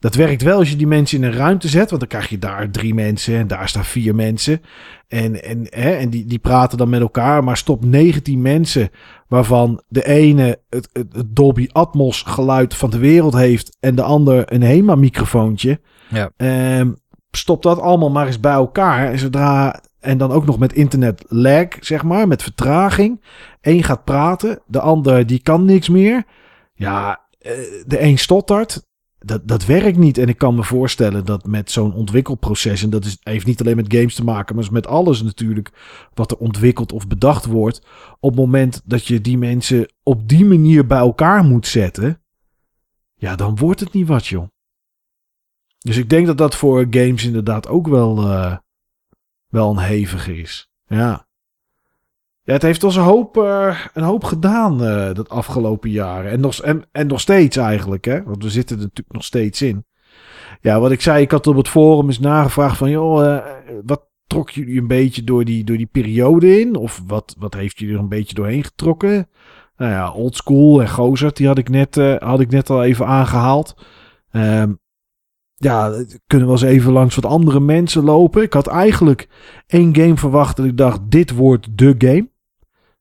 Dat 0.07 0.15
werkt 0.15 0.43
wel 0.43 0.59
als 0.59 0.71
je 0.71 0.77
die 0.77 0.87
mensen 0.87 1.19
in 1.19 1.25
een 1.25 1.37
ruimte 1.37 1.69
zet, 1.69 1.89
want 1.89 2.01
dan 2.01 2.09
krijg 2.09 2.29
je 2.29 2.39
daar 2.39 2.71
drie 2.71 2.95
mensen 2.95 3.37
en 3.37 3.47
daar 3.47 3.69
staan 3.69 3.85
vier 3.85 4.15
mensen. 4.15 4.63
En, 5.09 5.43
en, 5.43 5.67
hè, 5.71 5.91
en 5.91 6.11
die, 6.11 6.27
die 6.27 6.39
praten 6.39 6.79
dan 6.79 6.89
met 6.89 7.01
elkaar, 7.01 7.45
maar 7.45 7.57
stop 7.57 7.85
19 7.85 8.43
mensen, 8.43 8.91
waarvan 9.29 9.83
de 9.89 10.07
ene 10.07 10.61
het, 10.69 10.89
het, 10.93 11.25
Dolby 11.27 11.69
Atmos 11.73 12.23
geluid 12.23 12.75
van 12.75 12.91
de 12.91 12.99
wereld 12.99 13.35
heeft 13.35 13.77
en 13.81 13.95
de 13.95 14.03
ander 14.03 14.53
een 14.53 14.63
HEMA-microfoontje. 14.63 15.81
Ja. 16.09 16.31
Um, 16.79 16.97
stop 17.31 17.63
dat 17.63 17.81
allemaal 17.81 18.11
maar 18.11 18.27
eens 18.27 18.41
bij 18.41 18.53
elkaar. 18.53 19.11
En 19.11 19.19
zodra 19.19 19.81
en 20.01 20.19
dan 20.19 20.33
ook 20.33 20.47
nog 20.47 20.59
met 20.59 20.73
internet 20.73 21.25
lag, 21.29 21.67
zeg 21.81 22.03
maar, 22.03 22.29
met 22.29 22.43
vertraging. 22.43 23.23
Eén 23.61 23.83
gaat 23.83 24.05
praten, 24.05 24.61
de 24.67 24.81
ander 24.81 25.27
die 25.27 25.41
kan 25.43 25.65
niks 25.65 25.89
meer. 25.89 26.25
Ja, 26.75 27.21
eh, 27.39 27.53
de 27.87 28.03
een 28.03 28.19
stottert, 28.19 28.85
dat, 29.27 29.49
dat 29.49 29.65
werkt 29.65 29.99
niet. 29.99 30.19
En 30.19 30.29
ik 30.29 30.39
kan 30.39 30.55
me 30.55 30.65
voorstellen 30.65 31.25
dat 31.25 31.47
met 31.47 31.71
zo'n 31.71 31.95
ontwikkelproces, 31.95 32.83
en 32.83 32.91
dat 32.91 33.05
is, 33.05 33.17
heeft 33.21 33.47
niet 33.47 33.61
alleen 33.61 33.77
met 33.77 33.95
games 33.95 34.15
te 34.15 34.25
maken, 34.25 34.57
maar 34.57 34.69
met 34.71 34.87
alles 34.87 35.23
natuurlijk 35.23 35.71
wat 36.15 36.31
er 36.31 36.37
ontwikkeld 36.37 36.93
of 36.93 37.07
bedacht 37.07 37.45
wordt. 37.45 37.87
Op 38.21 38.31
het 38.31 38.39
moment 38.39 38.83
dat 38.85 39.07
je 39.07 39.21
die 39.21 39.39
mensen 39.39 39.93
op 40.03 40.29
die 40.29 40.45
manier 40.45 40.87
bij 40.87 40.99
elkaar 40.99 41.45
moet 41.45 41.67
zetten, 41.67 42.23
ja, 43.15 43.37
dan 43.37 43.57
wordt 43.57 43.81
het 43.81 43.93
niet 43.93 44.07
wat, 44.07 44.27
joh. 44.27 44.49
Dus 45.79 45.97
ik 45.97 46.09
denk 46.09 46.27
dat 46.27 46.39
dat 46.39 46.55
voor 46.55 46.87
games 46.91 47.25
inderdaad 47.25 47.69
ook 47.69 47.89
wel, 47.89 48.23
uh, 48.23 48.57
wel 49.47 49.71
een 49.71 49.85
hevige 49.85 50.39
is. 50.39 50.71
Ja. 50.87 51.27
Ja, 52.47 52.53
het 52.53 52.63
heeft 52.63 52.85
ons 52.85 52.97
een 52.97 53.03
hoop, 53.03 53.37
uh, 53.37 53.79
een 53.95 54.03
hoop 54.03 54.25
gedaan 54.25 54.83
uh, 54.83 55.15
dat 55.15 55.29
afgelopen 55.29 55.91
jaren. 55.91 56.31
En 56.31 56.41
nog, 56.41 56.63
en, 56.63 57.07
nog 57.07 57.21
steeds 57.21 57.57
eigenlijk, 57.57 58.05
hè? 58.05 58.23
Want 58.23 58.43
we 58.43 58.51
zitten 58.51 58.77
er 58.77 58.83
natuurlijk 58.83 59.13
nog 59.13 59.25
steeds 59.25 59.63
in. 59.63 59.85
Ja, 60.61 60.81
wat 60.81 60.91
ik 60.91 61.01
zei, 61.01 61.23
ik 61.23 61.31
had 61.31 61.47
op 61.47 61.57
het 61.57 61.69
forum 61.69 62.07
eens 62.07 62.19
nagevraagd 62.19 62.77
van... 62.77 62.91
joh, 62.91 63.25
uh, 63.25 63.39
wat 63.85 64.09
trok 64.27 64.51
jullie 64.51 64.81
een 64.81 64.87
beetje 64.87 65.25
door 65.25 65.45
die, 65.45 65.65
door 65.65 65.77
die 65.77 65.89
periode 65.93 66.61
in? 66.61 66.77
Of 66.77 67.03
wat, 67.07 67.37
wat 67.39 67.55
heeft 67.55 67.79
jullie 67.79 67.95
er 67.95 68.01
een 68.01 68.09
beetje 68.09 68.35
doorheen 68.35 68.65
getrokken? 68.65 69.29
Nou 69.77 69.91
ja, 69.91 70.13
Oldschool 70.13 70.81
en 70.81 70.89
Gozert, 70.89 71.37
die 71.37 71.47
had 71.47 71.59
ik 71.59 71.69
net, 71.69 71.95
had 72.19 72.41
ik 72.41 72.51
net 72.51 72.71
al 72.71 72.85
even 72.85 73.07
aangehaald. 73.07 73.77
Um, 74.33 74.79
ja, 75.55 76.05
kunnen 76.27 76.49
we 76.49 76.55
eens 76.55 76.63
even 76.63 76.93
langs 76.93 77.15
wat 77.15 77.25
andere 77.25 77.61
mensen 77.61 78.05
lopen. 78.05 78.43
Ik 78.43 78.53
had 78.53 78.67
eigenlijk 78.67 79.29
één 79.67 79.97
game 79.97 80.17
verwacht 80.17 80.57
dat 80.57 80.67
ik 80.67 80.77
dacht, 80.77 81.01
dit 81.11 81.31
wordt 81.31 81.79
de 81.79 81.95
game. 81.99 82.35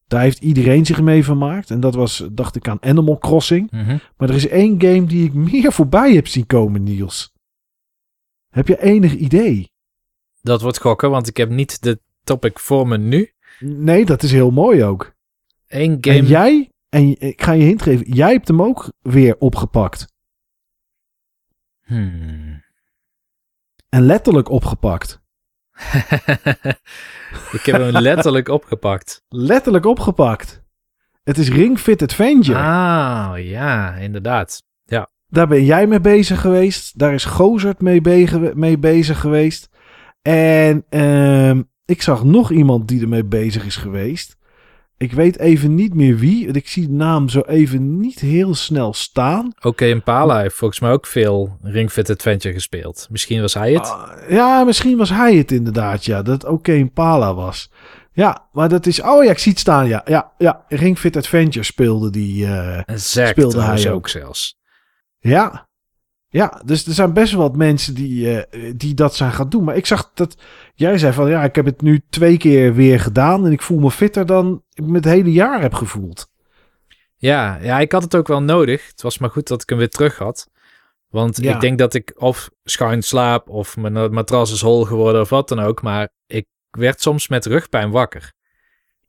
Daar 0.07 0.21
heeft 0.21 0.39
iedereen 0.39 0.85
zich 0.85 1.01
mee 1.01 1.23
vermaakt. 1.23 1.71
En 1.71 1.79
dat 1.79 1.95
was, 1.95 2.27
dacht 2.31 2.55
ik, 2.55 2.67
aan 2.67 2.83
Animal 2.83 3.17
Crossing. 3.17 3.71
Mhm. 3.71 3.97
Maar 4.17 4.29
er 4.29 4.35
is 4.35 4.47
één 4.47 4.81
game 4.81 5.05
die 5.05 5.25
ik 5.25 5.33
meer 5.51 5.71
voorbij 5.71 6.13
heb 6.13 6.27
zien 6.27 6.45
komen, 6.45 6.83
Niels. 6.83 7.33
Heb 8.49 8.67
je 8.67 8.81
enig 8.81 9.13
idee? 9.13 9.71
Dat 10.41 10.61
wordt 10.61 10.79
gokken, 10.79 11.09
want 11.09 11.27
ik 11.27 11.37
heb 11.37 11.49
niet 11.49 11.81
de 11.81 11.99
topic 12.23 12.59
voor 12.59 12.87
me 12.87 12.97
nu. 12.97 13.31
Nee, 13.59 14.05
dat 14.05 14.23
is 14.23 14.31
heel 14.31 14.51
mooi 14.51 14.83
ook. 14.83 15.13
Eén 15.67 15.97
game. 16.01 16.17
En 16.17 16.25
jij, 16.25 16.71
en 16.89 17.19
ik 17.19 17.41
ga 17.41 17.51
je 17.51 17.63
hint 17.63 17.81
geven, 17.81 18.11
jij 18.11 18.31
hebt 18.31 18.47
hem 18.47 18.61
ook 18.61 18.91
weer 19.01 19.37
opgepakt. 19.37 20.07
Hmm. 21.83 22.63
En 23.89 24.05
letterlijk 24.05 24.49
opgepakt. 24.49 25.21
ik 27.51 27.65
heb 27.65 27.81
hem 27.81 27.97
letterlijk 27.97 28.49
opgepakt. 28.49 29.23
Letterlijk 29.29 29.85
opgepakt. 29.85 30.63
Het 31.23 31.37
is 31.37 31.49
Ring 31.49 31.79
Fit 31.79 32.01
Adventure. 32.01 32.59
Ah, 32.59 33.33
ja, 33.37 33.93
inderdaad. 33.93 34.63
Ja. 34.83 35.09
Daar 35.27 35.47
ben 35.47 35.65
jij 35.65 35.87
mee 35.87 35.99
bezig 35.99 36.41
geweest. 36.41 36.99
Daar 36.99 37.13
is 37.13 37.25
Gozert 37.25 37.81
mee, 37.81 38.01
mee 38.55 38.77
bezig 38.77 39.19
geweest. 39.19 39.69
En 40.21 40.85
uh, 40.89 41.59
ik 41.85 42.01
zag 42.01 42.23
nog 42.23 42.51
iemand 42.51 42.87
die 42.87 43.01
ermee 43.01 43.25
bezig 43.25 43.65
is 43.65 43.75
geweest. 43.75 44.34
Ik 44.97 45.13
weet 45.13 45.39
even 45.39 45.75
niet 45.75 45.93
meer 45.93 46.17
wie. 46.17 46.47
Ik 46.47 46.67
zie 46.67 46.87
de 46.87 46.93
naam 46.93 47.29
zo 47.29 47.39
even 47.39 47.99
niet 47.99 48.19
heel 48.19 48.55
snel 48.55 48.93
staan. 48.93 49.45
Oké, 49.57 49.67
okay, 49.67 49.89
Impala 49.89 50.39
heeft 50.39 50.55
volgens 50.55 50.79
mij 50.79 50.91
ook 50.91 51.05
veel 51.05 51.57
Ring 51.61 51.91
Fit 51.91 52.09
Adventure 52.09 52.53
gespeeld. 52.53 53.07
Misschien 53.09 53.41
was 53.41 53.53
hij 53.53 53.73
het? 53.73 53.87
Uh, 53.87 54.29
ja, 54.29 54.63
misschien 54.63 54.97
was 54.97 55.09
hij 55.09 55.35
het 55.35 55.51
inderdaad, 55.51 56.05
ja. 56.05 56.21
Dat 56.21 56.43
Oké 56.43 56.53
okay, 56.53 56.77
Impala 56.77 57.33
was. 57.33 57.71
Ja, 58.11 58.47
maar 58.51 58.69
dat 58.69 58.85
is... 58.85 59.01
Oh 59.01 59.23
ja, 59.23 59.31
ik 59.31 59.37
zie 59.37 59.51
het 59.51 59.61
staan, 59.61 59.87
ja. 59.87 60.01
Ja, 60.05 60.31
ja 60.37 60.65
Ring 60.67 60.99
Fit 60.99 61.17
Adventure 61.17 61.65
speelde 61.65 62.09
die... 62.09 62.45
Uh, 62.45 62.79
speelde 62.95 63.61
hij 63.61 63.91
ook 63.91 64.09
zelfs. 64.09 64.57
Ja, 65.19 65.67
ja, 66.35 66.61
dus 66.65 66.85
er 66.85 66.93
zijn 66.93 67.13
best 67.13 67.31
wel 67.31 67.41
wat 67.41 67.55
mensen 67.55 67.93
die, 67.93 68.45
uh, 68.51 68.73
die 68.75 68.93
dat 68.93 69.15
zijn 69.15 69.31
gaan 69.31 69.49
doen. 69.49 69.63
Maar 69.63 69.75
ik 69.75 69.85
zag 69.85 70.11
dat 70.13 70.37
jij 70.73 70.97
zei 70.97 71.13
van 71.13 71.29
ja, 71.29 71.43
ik 71.43 71.55
heb 71.55 71.65
het 71.65 71.81
nu 71.81 72.01
twee 72.09 72.37
keer 72.37 72.73
weer 72.73 72.99
gedaan. 72.99 73.45
En 73.45 73.51
ik 73.51 73.61
voel 73.61 73.79
me 73.79 73.91
fitter 73.91 74.25
dan 74.25 74.63
ik 74.73 74.83
me 74.83 74.95
het 74.95 75.05
hele 75.05 75.31
jaar 75.31 75.61
heb 75.61 75.73
gevoeld. 75.73 76.29
Ja, 77.15 77.57
ja, 77.61 77.79
ik 77.79 77.91
had 77.91 78.03
het 78.03 78.15
ook 78.15 78.27
wel 78.27 78.41
nodig. 78.41 78.87
Het 78.87 79.01
was 79.01 79.17
maar 79.17 79.29
goed 79.29 79.47
dat 79.47 79.61
ik 79.61 79.69
hem 79.69 79.77
weer 79.77 79.89
terug 79.89 80.17
had. 80.17 80.49
Want 81.09 81.43
ik 81.43 81.59
denk 81.59 81.77
dat 81.77 81.93
ik 81.93 82.13
of 82.17 82.49
schuin 82.63 83.01
slaap 83.01 83.49
of 83.49 83.77
mijn 83.77 84.13
matras 84.13 84.51
is 84.51 84.61
hol 84.61 84.83
geworden 84.85 85.21
of 85.21 85.29
wat 85.29 85.49
dan 85.49 85.59
ook. 85.59 85.81
Maar 85.81 86.09
ik 86.27 86.47
werd 86.69 87.01
soms 87.01 87.27
met 87.27 87.45
rugpijn 87.45 87.91
wakker. 87.91 88.33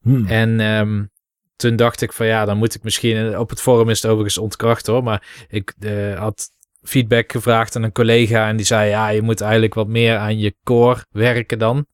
Hmm. 0.01 0.25
En 0.25 0.59
um, 0.59 1.11
toen 1.55 1.75
dacht 1.75 2.01
ik 2.01 2.13
van 2.13 2.25
ja, 2.25 2.45
dan 2.45 2.57
moet 2.57 2.75
ik 2.75 2.83
misschien... 2.83 3.37
Op 3.39 3.49
het 3.49 3.61
forum 3.61 3.89
is 3.89 4.01
het 4.01 4.11
overigens 4.11 4.37
ontkracht 4.37 4.87
hoor. 4.87 5.03
Maar 5.03 5.45
ik 5.47 5.73
uh, 5.79 6.19
had 6.19 6.55
feedback 6.87 7.31
gevraagd 7.31 7.75
aan 7.75 7.83
een 7.83 7.91
collega 7.91 8.47
en 8.47 8.57
die 8.57 8.65
zei 8.65 8.89
ja, 8.89 9.09
je 9.09 9.21
moet 9.21 9.41
eigenlijk 9.41 9.73
wat 9.73 9.87
meer 9.87 10.17
aan 10.17 10.39
je 10.39 10.55
core 10.63 11.05
werken 11.09 11.59
dan. 11.59 11.85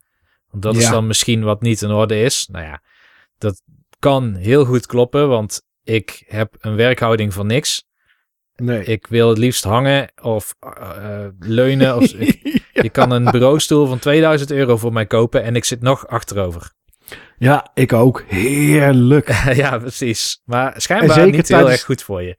Want 0.49 0.63
dat 0.63 0.75
is 0.75 0.89
dan 0.89 1.07
misschien 1.07 1.43
wat 1.43 1.61
niet 1.61 1.81
in 1.81 1.91
orde 1.91 2.21
is. 2.21 2.47
Nou 2.51 2.65
ja, 2.65 2.81
dat 3.37 3.61
kan 3.99 4.35
heel 4.35 4.65
goed 4.65 4.85
kloppen, 4.85 5.27
want 5.29 5.61
ik 5.83 6.23
heb 6.27 6.55
een 6.59 6.75
werkhouding 6.75 7.33
van 7.33 7.47
niks. 7.47 7.85
Nee. 8.55 8.83
Ik 8.83 9.07
wil 9.07 9.29
het 9.29 9.37
liefst 9.37 9.63
hangen 9.63 10.11
of 10.21 10.55
uh, 10.79 11.25
leunen. 11.39 11.95
Of, 11.97 12.03
ik, 12.13 12.61
Je 12.73 12.89
kan 12.89 13.11
een 13.11 13.31
bureaustoel 13.31 13.87
van 13.87 13.99
2000 13.99 14.51
euro 14.51 14.77
voor 14.77 14.93
mij 14.93 15.05
kopen 15.05 15.43
en 15.43 15.55
ik 15.55 15.65
zit 15.65 15.81
nog 15.81 16.07
achterover. 16.07 16.71
Ja, 17.37 17.71
ik 17.73 17.93
ook. 17.93 18.23
Heerlijk. 18.27 19.43
ja, 19.63 19.77
precies. 19.77 20.41
Maar 20.45 20.73
schijnbaar 20.77 21.29
niet 21.29 21.47
heel 21.47 21.69
erg 21.69 21.83
goed 21.83 22.03
voor 22.03 22.21
je. 22.21 22.37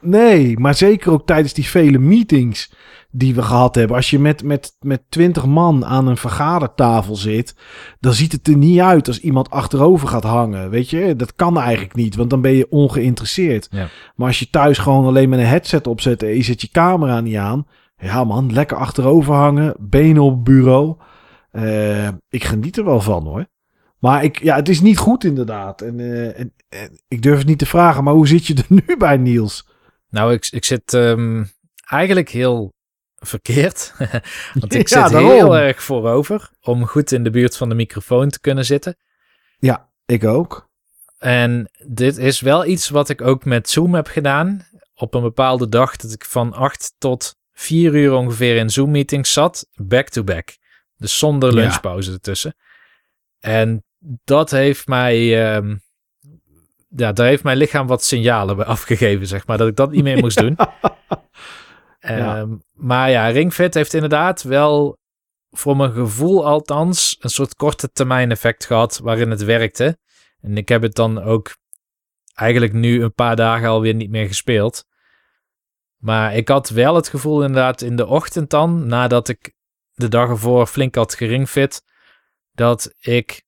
Nee, 0.00 0.58
maar 0.58 0.74
zeker 0.74 1.12
ook 1.12 1.26
tijdens 1.26 1.52
die 1.52 1.68
vele 1.68 1.98
meetings 1.98 2.72
die 3.10 3.34
we 3.34 3.42
gehad 3.42 3.74
hebben. 3.74 3.96
Als 3.96 4.10
je 4.10 4.18
met, 4.18 4.42
met, 4.42 4.76
met 4.80 5.02
twintig 5.08 5.46
man 5.46 5.84
aan 5.84 6.06
een 6.06 6.16
vergadertafel 6.16 7.16
zit, 7.16 7.54
dan 8.00 8.12
ziet 8.12 8.32
het 8.32 8.48
er 8.48 8.56
niet 8.56 8.80
uit 8.80 9.06
als 9.06 9.20
iemand 9.20 9.50
achterover 9.50 10.08
gaat 10.08 10.24
hangen. 10.24 10.70
Weet 10.70 10.90
je, 10.90 11.16
dat 11.16 11.34
kan 11.34 11.58
eigenlijk 11.58 11.94
niet, 11.94 12.16
want 12.16 12.30
dan 12.30 12.40
ben 12.40 12.52
je 12.52 12.70
ongeïnteresseerd. 12.70 13.68
Ja. 13.70 13.88
Maar 14.16 14.26
als 14.26 14.38
je 14.38 14.50
thuis 14.50 14.78
gewoon 14.78 15.04
alleen 15.04 15.28
met 15.28 15.38
een 15.38 15.46
headset 15.46 15.86
opzet 15.86 16.22
en 16.22 16.34
je 16.34 16.42
zet 16.42 16.60
je 16.60 16.68
camera 16.72 17.20
niet 17.20 17.36
aan. 17.36 17.66
Ja 17.96 18.24
man, 18.24 18.52
lekker 18.52 18.76
achterover 18.76 19.34
hangen, 19.34 19.74
benen 19.78 20.22
op 20.22 20.34
het 20.34 20.44
bureau. 20.44 20.96
Eh, 21.50 22.08
ik 22.28 22.44
geniet 22.44 22.76
er 22.76 22.84
wel 22.84 23.00
van 23.00 23.24
hoor. 23.24 23.46
Maar 23.98 24.24
ik, 24.24 24.42
ja, 24.42 24.56
het 24.56 24.68
is 24.68 24.80
niet 24.80 24.98
goed 24.98 25.24
inderdaad. 25.24 25.80
En, 25.80 26.00
eh, 26.00 26.38
en, 26.38 26.52
en 26.68 27.00
ik 27.08 27.22
durf 27.22 27.38
het 27.38 27.46
niet 27.46 27.58
te 27.58 27.66
vragen, 27.66 28.04
maar 28.04 28.14
hoe 28.14 28.28
zit 28.28 28.46
je 28.46 28.54
er 28.54 28.66
nu 28.86 28.96
bij 28.96 29.16
Niels? 29.16 29.68
Nou, 30.10 30.32
ik, 30.32 30.46
ik 30.50 30.64
zit 30.64 30.94
ehm, 30.94 31.44
eigenlijk 31.84 32.28
heel 32.28 32.72
verkeerd. 33.16 33.94
Want 34.60 34.74
ik 34.74 34.88
Ja, 34.88 35.02
zit 35.02 35.12
daarom. 35.12 35.30
heel 35.32 35.56
erg 35.56 35.82
voorover 35.82 36.50
om 36.60 36.86
goed 36.86 37.12
in 37.12 37.24
de 37.24 37.30
buurt 37.30 37.56
van 37.56 37.68
de 37.68 37.74
microfoon 37.74 38.28
te 38.28 38.40
kunnen 38.40 38.64
zitten. 38.64 38.96
Ja, 39.58 39.90
ik 40.06 40.24
ook. 40.24 40.68
En 41.18 41.70
dit 41.86 42.16
is 42.16 42.40
wel 42.40 42.64
iets 42.66 42.88
wat 42.88 43.08
ik 43.08 43.20
ook 43.22 43.44
met 43.44 43.68
Zoom 43.70 43.94
heb 43.94 44.06
gedaan. 44.06 44.66
Op 44.94 45.14
een 45.14 45.22
bepaalde 45.22 45.68
dag 45.68 45.96
dat 45.96 46.12
ik 46.12 46.24
van 46.24 46.52
8 46.52 46.94
tot 46.98 47.36
4 47.52 47.94
uur 47.94 48.12
ongeveer 48.12 48.56
in 48.56 48.70
Zoom-meetings 48.70 49.32
zat, 49.32 49.66
back-to-back. 49.74 50.56
Dus 50.96 51.18
zonder 51.18 51.48
Ja. 51.54 51.54
lunchpauze 51.60 52.12
ertussen. 52.12 52.56
En 53.40 53.84
dat 54.24 54.50
heeft 54.50 54.86
mij... 54.86 55.46
ehm, 55.54 55.76
ja, 56.88 57.12
daar 57.12 57.26
heeft 57.26 57.42
mijn 57.42 57.56
lichaam 57.56 57.86
wat 57.86 58.04
signalen 58.04 58.56
bij 58.56 58.64
afgegeven, 58.64 59.26
zeg 59.26 59.46
maar. 59.46 59.58
Dat 59.58 59.68
ik 59.68 59.76
dat 59.76 59.90
niet 59.90 60.02
meer 60.02 60.18
moest 60.18 60.38
doen. 60.46 60.56
Ja. 62.00 62.36
Ehm, 62.38 62.56
maar 62.72 63.10
ja, 63.10 63.28
Ringfit 63.28 63.74
heeft 63.74 63.94
inderdaad 63.94 64.42
wel, 64.42 64.98
voor 65.50 65.76
mijn 65.76 65.92
gevoel 65.92 66.46
althans, 66.46 67.16
een 67.20 67.30
soort 67.30 67.54
korte 67.54 67.90
termijn 67.90 68.30
effect 68.30 68.64
gehad 68.64 68.98
waarin 68.98 69.30
het 69.30 69.44
werkte. 69.44 69.98
En 70.40 70.56
ik 70.56 70.68
heb 70.68 70.82
het 70.82 70.94
dan 70.94 71.22
ook 71.22 71.56
eigenlijk 72.34 72.72
nu 72.72 73.02
een 73.02 73.14
paar 73.14 73.36
dagen 73.36 73.68
alweer 73.68 73.94
niet 73.94 74.10
meer 74.10 74.26
gespeeld. 74.26 74.84
Maar 75.96 76.34
ik 76.34 76.48
had 76.48 76.68
wel 76.68 76.94
het 76.94 77.08
gevoel 77.08 77.42
inderdaad 77.42 77.82
in 77.82 77.96
de 77.96 78.06
ochtend 78.06 78.50
dan, 78.50 78.86
nadat 78.86 79.28
ik 79.28 79.52
de 79.92 80.08
dag 80.08 80.28
ervoor 80.28 80.66
flink 80.66 80.94
had 80.94 81.14
geringfit, 81.14 81.82
dat 82.52 82.94
ik 83.00 83.42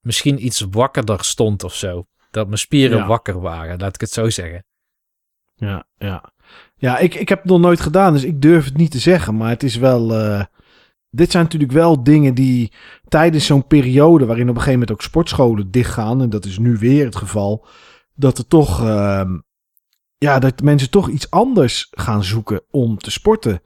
misschien 0.00 0.44
iets 0.44 0.60
wakkerder 0.70 1.24
stond 1.24 1.64
of 1.64 1.74
zo. 1.74 2.06
Dat 2.30 2.46
mijn 2.46 2.58
spieren 2.58 2.98
Ja. 2.98 3.06
wakker 3.06 3.40
waren, 3.40 3.78
laat 3.78 3.94
ik 3.94 4.00
het 4.00 4.10
zo 4.10 4.30
zeggen. 4.30 4.64
Ja, 5.54 5.86
ja. 5.98 6.32
Ja, 6.76 6.98
ik, 6.98 7.14
ik 7.14 7.28
heb 7.28 7.38
het 7.38 7.50
nog 7.50 7.60
nooit 7.60 7.80
gedaan, 7.80 8.12
dus 8.12 8.24
ik 8.24 8.42
durf 8.42 8.64
het 8.64 8.76
niet 8.76 8.90
te 8.90 8.98
zeggen. 8.98 9.36
Maar 9.36 9.48
het 9.50 9.62
is 9.62 9.76
wel. 9.76 10.14
eh, 10.14 10.44
dit 11.10 11.30
zijn 11.30 11.42
natuurlijk 11.42 11.72
wel 11.72 12.02
dingen 12.02 12.34
die 12.34 12.72
tijdens 13.08 13.46
zo'n 13.46 13.66
periode. 13.66 14.26
waarin 14.26 14.44
op 14.48 14.54
een 14.54 14.60
gegeven 14.60 14.78
moment 14.80 14.90
ook 14.92 15.02
sportscholen 15.02 15.70
dichtgaan. 15.70 16.22
en 16.22 16.30
dat 16.30 16.44
is 16.44 16.58
nu 16.58 16.76
weer 16.76 17.04
het 17.04 17.16
geval. 17.16 17.66
dat 18.14 18.38
er 18.38 18.46
toch. 18.46 18.80
ehm, 18.84 19.38
ja, 20.18 20.38
dat 20.38 20.62
mensen 20.62 20.90
toch 20.90 21.08
iets 21.08 21.30
anders 21.30 21.88
gaan 21.90 22.24
zoeken 22.24 22.62
om 22.70 22.98
te 22.98 23.10
sporten. 23.10 23.60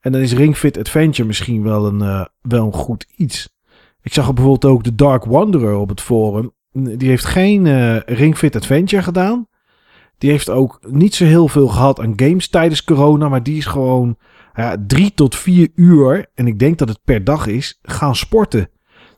En 0.00 0.12
dan 0.12 0.20
is 0.20 0.32
Ring 0.32 0.56
Fit 0.56 0.78
Adventure 0.78 1.26
misschien 1.26 1.62
wel 1.62 1.86
een, 1.86 2.00
eh, 2.02 2.24
wel 2.40 2.66
een 2.66 2.72
goed 2.72 3.06
iets. 3.16 3.48
Ik 4.00 4.12
zag 4.12 4.26
er 4.28 4.34
bijvoorbeeld 4.34 4.72
ook 4.74 4.84
de 4.84 4.94
Dark 4.94 5.24
Wanderer 5.24 5.74
op 5.76 5.88
het 5.88 6.00
forum. 6.00 6.52
Die 6.72 7.08
heeft 7.08 7.24
geen 7.24 7.66
eh 7.66 7.96
Ring 7.96 8.36
Fit 8.36 8.56
Adventure 8.56 9.02
gedaan. 9.02 9.46
Die 10.18 10.30
heeft 10.30 10.50
ook 10.50 10.78
niet 10.88 11.14
zo 11.14 11.24
heel 11.24 11.48
veel 11.48 11.68
gehad 11.68 12.00
aan 12.00 12.12
games 12.16 12.48
tijdens 12.48 12.84
corona. 12.84 13.28
Maar 13.28 13.42
die 13.42 13.56
is 13.56 13.66
gewoon 13.66 14.16
ja, 14.54 14.76
drie 14.86 15.14
tot 15.14 15.36
vier 15.36 15.68
uur. 15.74 16.30
En 16.34 16.46
ik 16.46 16.58
denk 16.58 16.78
dat 16.78 16.88
het 16.88 17.00
per 17.04 17.24
dag 17.24 17.46
is. 17.46 17.78
Gaan 17.82 18.16
sporten. 18.16 18.70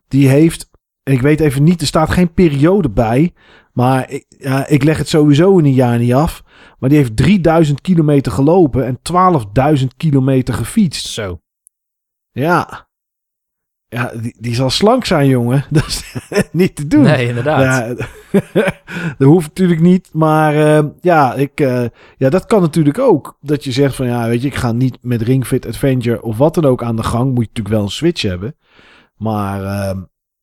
Die 0.09 0.29
heeft. 0.29 0.71
En 1.03 1.13
ik 1.13 1.21
weet 1.21 1.41
even 1.41 1.63
niet. 1.63 1.81
Er 1.81 1.87
staat 1.87 2.11
geen 2.11 2.33
periode 2.33 2.91
bij. 2.91 3.35
Maar 3.73 4.11
ik, 4.11 4.25
ja, 4.29 4.67
ik 4.67 4.85
leg 4.85 4.99
het 4.99 5.09
sowieso 5.09 5.59
in 5.59 5.65
een 5.65 5.73
jaar 5.73 5.99
niet 5.99 6.15
af. 6.15 6.45
Maar 6.79 6.89
die 6.89 6.99
heeft 6.99 7.17
3000 7.17 7.81
kilometer 7.81 8.33
gelopen. 8.33 8.87
En 8.87 8.99
12.000 9.79 9.87
kilometer 9.97 10.55
gefietst. 10.55 11.07
Zo. 11.07 11.41
Ja. 12.31 12.89
Ja, 13.89 14.13
die, 14.21 14.37
die 14.39 14.55
zal 14.55 14.71
slank 14.71 15.05
zijn, 15.05 15.29
jongen. 15.29 15.65
Dat 15.71 15.87
is 15.87 16.05
niet 16.53 16.77
te 16.77 16.87
doen. 16.87 17.03
Nee, 17.03 17.29
inderdaad. 17.29 17.63
Ja, 17.63 18.07
dat 19.19 19.29
hoeft 19.29 19.49
natuurlijk 19.49 19.81
niet. 19.81 20.09
Maar 20.13 20.55
eh, 20.55 20.85
ja, 21.01 21.35
ik, 21.35 21.61
eh, 21.61 21.85
ja, 22.17 22.29
dat 22.29 22.47
kan 22.47 22.61
natuurlijk 22.61 22.99
ook. 22.99 23.37
Dat 23.41 23.65
je 23.65 23.73
zegt 23.73 23.95
van 23.95 24.07
ja, 24.07 24.29
weet 24.29 24.43
je, 24.43 24.49
ik 24.49 24.55
ga 24.55 24.73
niet 24.73 24.99
met 25.01 25.23
Ring 25.23 25.47
Fit 25.47 25.67
Adventure 25.67 26.23
of 26.23 26.37
wat 26.37 26.55
dan 26.55 26.65
ook 26.65 26.83
aan 26.83 26.97
de 26.97 27.03
gang. 27.03 27.25
Moet 27.25 27.45
je 27.45 27.49
natuurlijk 27.49 27.75
wel 27.75 27.85
een 27.85 27.91
switch 27.91 28.23
hebben. 28.23 28.57
Maar 29.17 29.65
eh, 29.65 30.01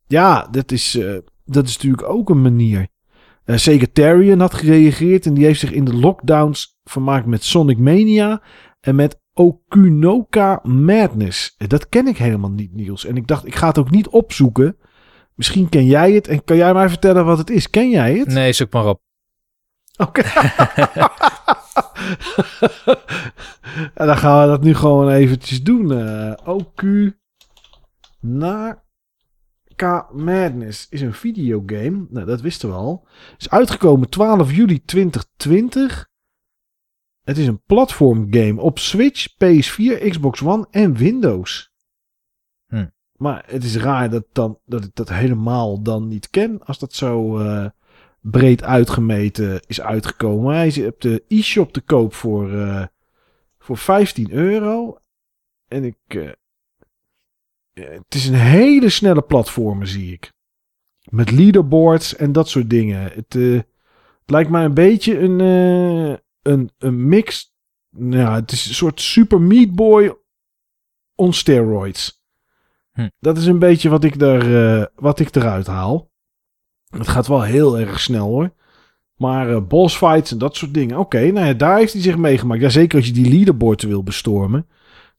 ja, 0.07 0.47
dat 0.51 0.71
is, 0.71 0.95
eh, 0.95 1.17
dat 1.45 1.67
is 1.67 1.73
natuurlijk 1.73 2.09
ook 2.09 2.29
een 2.29 2.41
manier. 2.41 2.87
Secretarian 3.45 4.39
had 4.39 4.53
gereageerd 4.53 5.25
en 5.25 5.33
die 5.33 5.45
heeft 5.45 5.59
zich 5.59 5.71
in 5.71 5.85
de 5.85 5.95
lockdowns 5.95 6.79
vermaakt 6.83 7.25
met 7.25 7.43
Sonic 7.43 7.77
Mania 7.77 8.41
en 8.79 8.95
met 8.95 9.20
Okunoka 9.33 10.59
Madness. 10.63 11.55
Eh, 11.57 11.67
Dat 11.67 11.89
ken 11.89 12.07
ik 12.07 12.17
helemaal 12.17 12.51
niet, 12.51 12.73
Niels. 12.73 13.05
En 13.05 13.15
ik 13.17 13.27
dacht, 13.27 13.45
ik 13.45 13.55
ga 13.55 13.67
het 13.67 13.77
ook 13.77 13.89
niet 13.91 14.07
opzoeken. 14.07 14.77
Misschien 15.35 15.69
ken 15.69 15.85
jij 15.85 16.11
het 16.11 16.27
en 16.27 16.43
kan 16.43 16.57
jij 16.57 16.73
mij 16.73 16.89
vertellen 16.89 17.25
wat 17.25 17.37
het 17.37 17.49
is? 17.49 17.69
Ken 17.69 17.89
jij 17.89 18.17
het? 18.17 18.27
Nee, 18.27 18.53
zoek 18.53 18.71
maar 18.73 18.87
op. 18.87 19.01
Oké. 19.97 20.21
en 23.93 24.05
dan 24.07 24.17
gaan 24.17 24.41
we 24.41 24.47
dat 24.47 24.63
nu 24.63 24.75
gewoon 24.75 25.09
eventjes 25.09 25.63
doen. 25.63 25.91
eh 25.91 26.33
OQ 26.57 26.85
Naka 28.19 30.07
Madness 30.11 30.87
is 30.89 31.01
een 31.01 31.13
videogame. 31.13 32.05
Nou, 32.09 32.25
dat 32.25 32.41
wisten 32.41 32.69
we 32.69 32.75
al. 32.75 33.07
Is 33.37 33.49
uitgekomen 33.49 34.09
12 34.09 34.51
juli 34.51 34.85
2020. 34.85 36.09
Het 37.23 37.37
is 37.37 37.47
een 37.47 37.61
platformgame 37.65 38.61
op 38.61 38.79
Switch, 38.79 39.27
PS4, 39.33 40.07
Xbox 40.09 40.41
One 40.41 40.67
en 40.71 40.93
Windows. 40.93 41.71
Hm. 42.67 42.87
Maar 43.15 43.43
het 43.47 43.63
is 43.63 43.75
raar 43.75 44.09
dat, 44.09 44.25
dan, 44.31 44.59
dat 44.65 44.83
ik 44.83 44.95
dat 44.95 45.09
helemaal 45.09 45.81
dan 45.81 46.07
niet 46.07 46.29
ken. 46.29 46.63
Als 46.63 46.79
dat 46.79 46.93
zo 46.93 47.39
eh, 47.39 47.65
breed 48.19 48.63
uitgemeten 48.63 49.61
is 49.67 49.81
uitgekomen. 49.81 50.55
Hij 50.55 50.67
is 50.67 50.79
op 50.79 51.01
de 51.01 51.23
e-shop 51.27 51.71
te 51.71 51.81
koop 51.81 52.13
voor, 52.13 52.51
eh, 52.53 52.85
voor 53.59 53.77
15 53.77 54.31
euro. 54.31 54.97
En 55.67 55.83
ik... 55.83 55.97
eh, 56.07 56.29
het 57.73 58.15
is 58.15 58.27
een 58.27 58.33
hele 58.33 58.89
snelle 58.89 59.21
platformer, 59.21 59.87
zie 59.87 60.13
ik. 60.13 60.33
Met 61.09 61.31
leaderboards 61.31 62.15
en 62.15 62.31
dat 62.31 62.49
soort 62.49 62.69
dingen. 62.69 63.03
Het, 63.03 63.33
het 63.33 63.65
lijkt 64.25 64.49
mij 64.49 64.65
een 64.65 64.73
beetje 64.73 65.19
een, 65.19 65.39
een, 66.41 66.71
een 66.77 67.07
mix. 67.07 67.53
Nou, 67.89 68.35
het 68.35 68.51
is 68.51 68.67
een 68.67 68.73
soort 68.73 69.01
Super 69.01 69.41
Meat 69.41 69.71
Boy 69.71 70.15
on 71.15 71.33
steroids. 71.33 72.23
Hm. 72.91 73.09
Dat 73.19 73.37
is 73.37 73.45
een 73.45 73.59
beetje 73.59 73.89
wat 73.89 74.03
ik, 74.03 74.21
er, 74.21 74.79
eh, 74.79 74.85
wat 74.95 75.19
ik 75.19 75.35
eruit 75.35 75.67
haal. 75.67 76.11
Het 76.89 77.07
gaat 77.07 77.27
wel 77.27 77.41
heel 77.41 77.79
erg 77.79 77.99
snel 77.99 78.27
hoor. 78.27 78.53
Maar 79.15 79.49
eh 79.49 79.61
boss 79.67 79.97
fights 79.97 80.31
en 80.31 80.37
dat 80.37 80.55
soort 80.55 80.73
dingen. 80.73 80.97
Oké, 80.97 81.31
nou 81.31 81.45
ja, 81.47 81.53
daar 81.53 81.77
heeft 81.77 81.93
hij 81.93 82.01
zich 82.01 82.17
meegemaakt. 82.17 82.61
Ja, 82.61 82.69
zeker 82.69 82.97
als 82.97 83.07
je 83.07 83.13
die 83.13 83.29
leaderboard 83.29 83.81
wil 83.81 84.03
bestormen. 84.03 84.67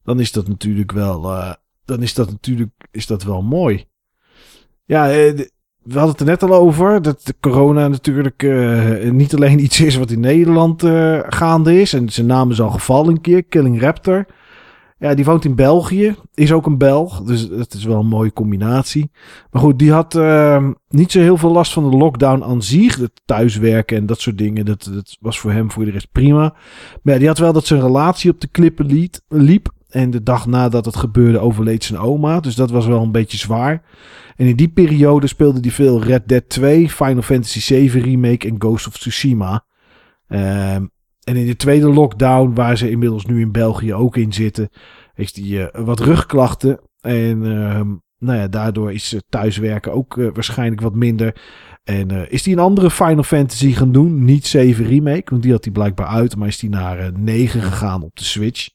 Dan 0.03 0.21
is 0.21 0.33
dat 0.33 0.49
natuurlijk 0.49 0.93
wel. 0.93 1.25
eh, 1.25 1.55
dan 1.85 2.03
is 2.03 2.15
dat 2.15 2.31
natuurlijk 2.31 2.71
is 2.91 3.07
dat 3.07 3.23
wel 3.23 3.43
mooi. 3.43 3.87
Ja, 4.85 5.33
we 5.83 5.99
hadden 5.99 6.11
het 6.11 6.21
er 6.21 6.27
net 6.27 6.43
al 6.43 6.55
over. 6.55 7.03
Dat 7.03 7.21
de 7.25 7.35
corona 7.41 7.89
natuurlijk 7.89 8.43
eh, 8.43 9.11
niet 9.11 9.35
alleen 9.35 9.65
iets 9.65 9.81
is 9.81 9.97
wat 9.97 10.11
in 10.11 10.21
Nederland 10.21 10.83
eh, 10.83 11.21
gaande 11.27 11.81
is. 11.81 11.93
En 11.93 12.09
zijn 12.09 12.27
naam 12.27 12.51
is 12.51 12.61
al 12.61 12.71
gevallen 12.71 13.15
een 13.15 13.21
keer. 13.21 13.45
Killing 13.45 13.81
Raptor. 13.81 14.27
Ja, 14.99 15.15
die 15.15 15.25
woont 15.25 15.45
in 15.45 15.55
België. 15.55 16.15
Is 16.35 16.53
ook 16.53 16.67
een 16.67 16.79
Belg. 16.79 17.23
Dus 17.23 17.49
dat 17.49 17.75
is 17.75 17.85
wel 17.85 17.99
een 17.99 18.07
mooie 18.07 18.33
combinatie. 18.33 19.11
Maar 19.51 19.63
goed, 19.63 19.79
die 19.79 19.93
had 19.93 20.15
eh, 20.15 20.67
niet 20.89 21.13
zo 21.13 21.21
heel 21.21 21.37
veel 21.37 21.53
last 21.53 21.73
van 21.73 21.91
de 21.91 21.97
lockdown 21.97 22.43
aan 22.43 22.63
zich. 22.63 22.97
Het 22.97 23.21
thuiswerken 23.25 23.97
en 23.97 24.07
dat 24.07 24.21
soort 24.21 24.39
dingen. 24.39 24.65
Dat, 24.65 24.91
was 25.21 25.39
voor 25.39 25.53
hem 25.53 25.71
voor 25.71 25.85
de 25.85 25.91
rest 25.91 26.13
prima. 26.13 26.55
Maar 27.03 27.19
die 27.19 27.29
had 27.29 27.39
wel 27.39 27.53
dat 27.53 27.67
zijn 27.67 27.81
relatie 27.81 28.31
op 28.31 28.41
de 28.41 28.49
klippen 28.49 29.11
liep. 29.29 29.71
En 29.93 30.11
de 30.11 30.23
dag 30.23 30.47
nadat 30.47 30.85
het 30.85 30.97
gebeurde 30.97 31.39
overleed 31.39 31.85
zijn 31.85 32.01
oma. 32.01 32.41
Dus 32.41 32.55
dat 32.55 32.71
was 32.71 32.87
wel 32.87 33.03
een 33.03 33.13
beetje 33.13 33.39
zwaar. 33.39 33.83
En 34.37 34.47
in 34.47 34.57
die 34.57 34.69
periode 34.69 35.27
speelde 35.27 35.61
hij 35.61 35.71
veel 35.71 36.03
Red 36.03 36.29
Dead 36.29 36.49
2, 36.49 36.91
Final 36.91 37.23
Fantasy 37.23 37.61
7 37.61 38.01
Remake 38.01 38.49
en 38.49 38.55
Ghost 38.59 38.87
of 38.87 38.99
Tsushima. 38.99 39.65
Ehm, 40.29 40.87
en 41.25 41.37
in 41.37 41.47
de 41.47 41.57
tweede 41.57 41.89
lockdown, 41.89 42.55
waar 42.55 42.77
ze 42.77 42.91
inmiddels 42.91 43.25
nu 43.25 43.41
in 43.41 43.53
België 43.53 43.95
ook 43.95 44.17
in 44.17 44.33
zitten, 44.33 44.69
heeft 45.15 45.37
hij 45.37 45.69
eh, 45.71 45.85
wat 45.85 46.01
rugklachten. 46.01 46.81
En 47.01 47.45
ehm, 47.45 47.89
nou 48.19 48.39
ja, 48.39 48.49
daardoor 48.49 48.93
is 48.93 49.15
eh, 49.15 49.21
thuiswerken 49.29 49.93
ook 49.93 50.19
eh, 50.19 50.29
waarschijnlijk 50.33 50.81
wat 50.81 50.95
minder. 50.95 51.37
En 51.85 52.31
is 52.31 52.45
hij 52.45 52.53
een 52.53 52.59
andere 52.59 52.91
Final 52.91 53.23
Fantasy 53.23 53.73
gaan 53.73 53.93
doen? 53.93 54.25
Niet 54.25 54.47
7 54.47 54.87
Remake, 54.87 55.31
want 55.31 55.43
die 55.43 55.53
had 55.53 55.65
hij 55.65 55.73
blijkbaar 55.73 56.07
uit. 56.07 56.37
Maar 56.37 56.49
is 56.49 56.61
hij 56.61 56.71
naar 56.71 57.01
uh, 57.01 57.07
9 57.17 57.63
gegaan 57.63 58.03
op 58.03 58.17
de 58.17 58.25
Switch. 58.25 58.69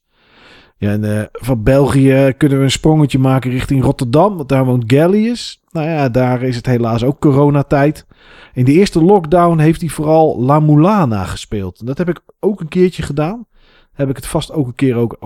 Ja, 0.78 0.90
en 0.90 1.04
uh, 1.04 1.22
van 1.32 1.62
België 1.62 2.34
kunnen 2.36 2.58
we 2.58 2.64
een 2.64 2.70
sprongetje 2.70 3.18
maken 3.18 3.50
richting 3.50 3.82
Rotterdam. 3.82 4.36
Want 4.36 4.48
daar 4.48 4.64
woont 4.64 4.92
Gallius. 4.92 5.62
Nou 5.70 5.88
ja, 5.88 6.08
daar 6.08 6.42
is 6.42 6.56
het 6.56 6.66
helaas 6.66 7.04
ook 7.04 7.20
coronatijd. 7.20 8.06
In 8.52 8.64
de 8.64 8.72
eerste 8.72 9.02
lockdown 9.02 9.58
heeft 9.58 9.80
hij 9.80 9.90
vooral 9.90 10.42
La 10.42 10.60
Mulana 10.60 11.24
gespeeld. 11.24 11.86
Dat 11.86 11.98
heb 11.98 12.08
ik 12.08 12.20
ook 12.40 12.60
een 12.60 12.68
keertje 12.68 13.02
gedaan. 13.02 13.46
Daar 13.50 14.06
heb 14.06 14.08
ik 14.08 14.16
het 14.16 14.26
vast 14.26 14.52
ook 14.52 14.66
een 14.66 14.74
keer 14.74 14.96
ook, 14.96 15.16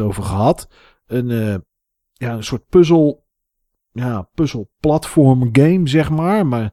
over 0.00 0.22
gehad. 0.22 0.68
Een, 1.06 1.30
uh, 1.30 1.54
ja, 2.12 2.32
een 2.32 2.44
soort 2.44 2.68
puzzel, 2.68 3.26
ja, 3.92 4.28
puzzelplatform 4.34 5.48
game, 5.52 5.88
zeg 5.88 6.10
maar. 6.10 6.46
Maar 6.46 6.72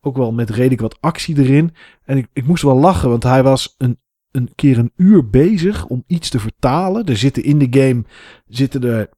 ook 0.00 0.16
wel 0.16 0.32
met 0.32 0.50
redelijk 0.50 0.80
wat 0.80 1.00
actie 1.00 1.38
erin. 1.38 1.74
En 2.04 2.16
ik, 2.16 2.28
ik 2.32 2.46
moest 2.46 2.62
wel 2.62 2.78
lachen, 2.78 3.08
want 3.08 3.22
hij 3.22 3.42
was 3.42 3.74
een, 3.78 4.00
een 4.36 4.50
keer 4.54 4.78
een 4.78 4.92
uur 4.96 5.30
bezig 5.30 5.86
om 5.86 6.04
iets 6.06 6.28
te 6.28 6.38
vertalen. 6.38 7.06
Er 7.06 7.16
zitten 7.16 7.44
in 7.44 7.58
de 7.58 7.80
game 7.80 8.04
zitten 8.46 8.84
er 8.84 9.08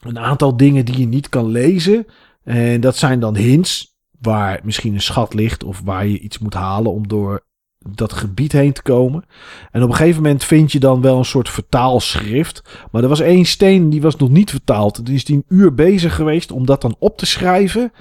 een 0.00 0.18
aantal 0.18 0.56
dingen 0.56 0.84
die 0.84 0.98
je 0.98 1.06
niet 1.06 1.28
kan 1.28 1.46
lezen. 1.46 2.06
En 2.44 2.80
dat 2.80 2.96
zijn 2.96 3.20
dan 3.20 3.36
hints 3.36 3.96
waar 4.20 4.60
misschien 4.64 4.94
een 4.94 5.00
schat 5.00 5.34
ligt 5.34 5.64
of 5.64 5.80
waar 5.84 6.06
je 6.06 6.18
iets 6.18 6.38
moet 6.38 6.54
halen 6.54 6.92
om 6.92 7.08
door 7.08 7.44
dat 7.90 8.12
gebied 8.12 8.52
heen 8.52 8.72
te 8.72 8.82
komen. 8.82 9.24
En 9.70 9.82
op 9.82 9.88
een 9.88 9.94
gegeven 9.94 10.22
moment 10.22 10.44
vind 10.44 10.72
je 10.72 10.80
dan 10.80 11.00
wel 11.00 11.18
een 11.18 11.24
soort 11.24 11.48
vertaalschrift. 11.48 12.62
Maar 12.90 13.02
er 13.02 13.08
was 13.08 13.20
één 13.20 13.44
steen 13.44 13.90
die 13.90 14.02
was 14.02 14.16
nog 14.16 14.30
niet 14.30 14.50
vertaald. 14.50 15.08
Is 15.08 15.24
die 15.24 15.36
een 15.36 15.56
uur 15.56 15.74
bezig 15.74 16.14
geweest 16.14 16.52
om 16.52 16.66
dat 16.66 16.80
dan 16.80 16.96
op 16.98 17.18
te 17.18 17.26
schrijven. 17.26 17.92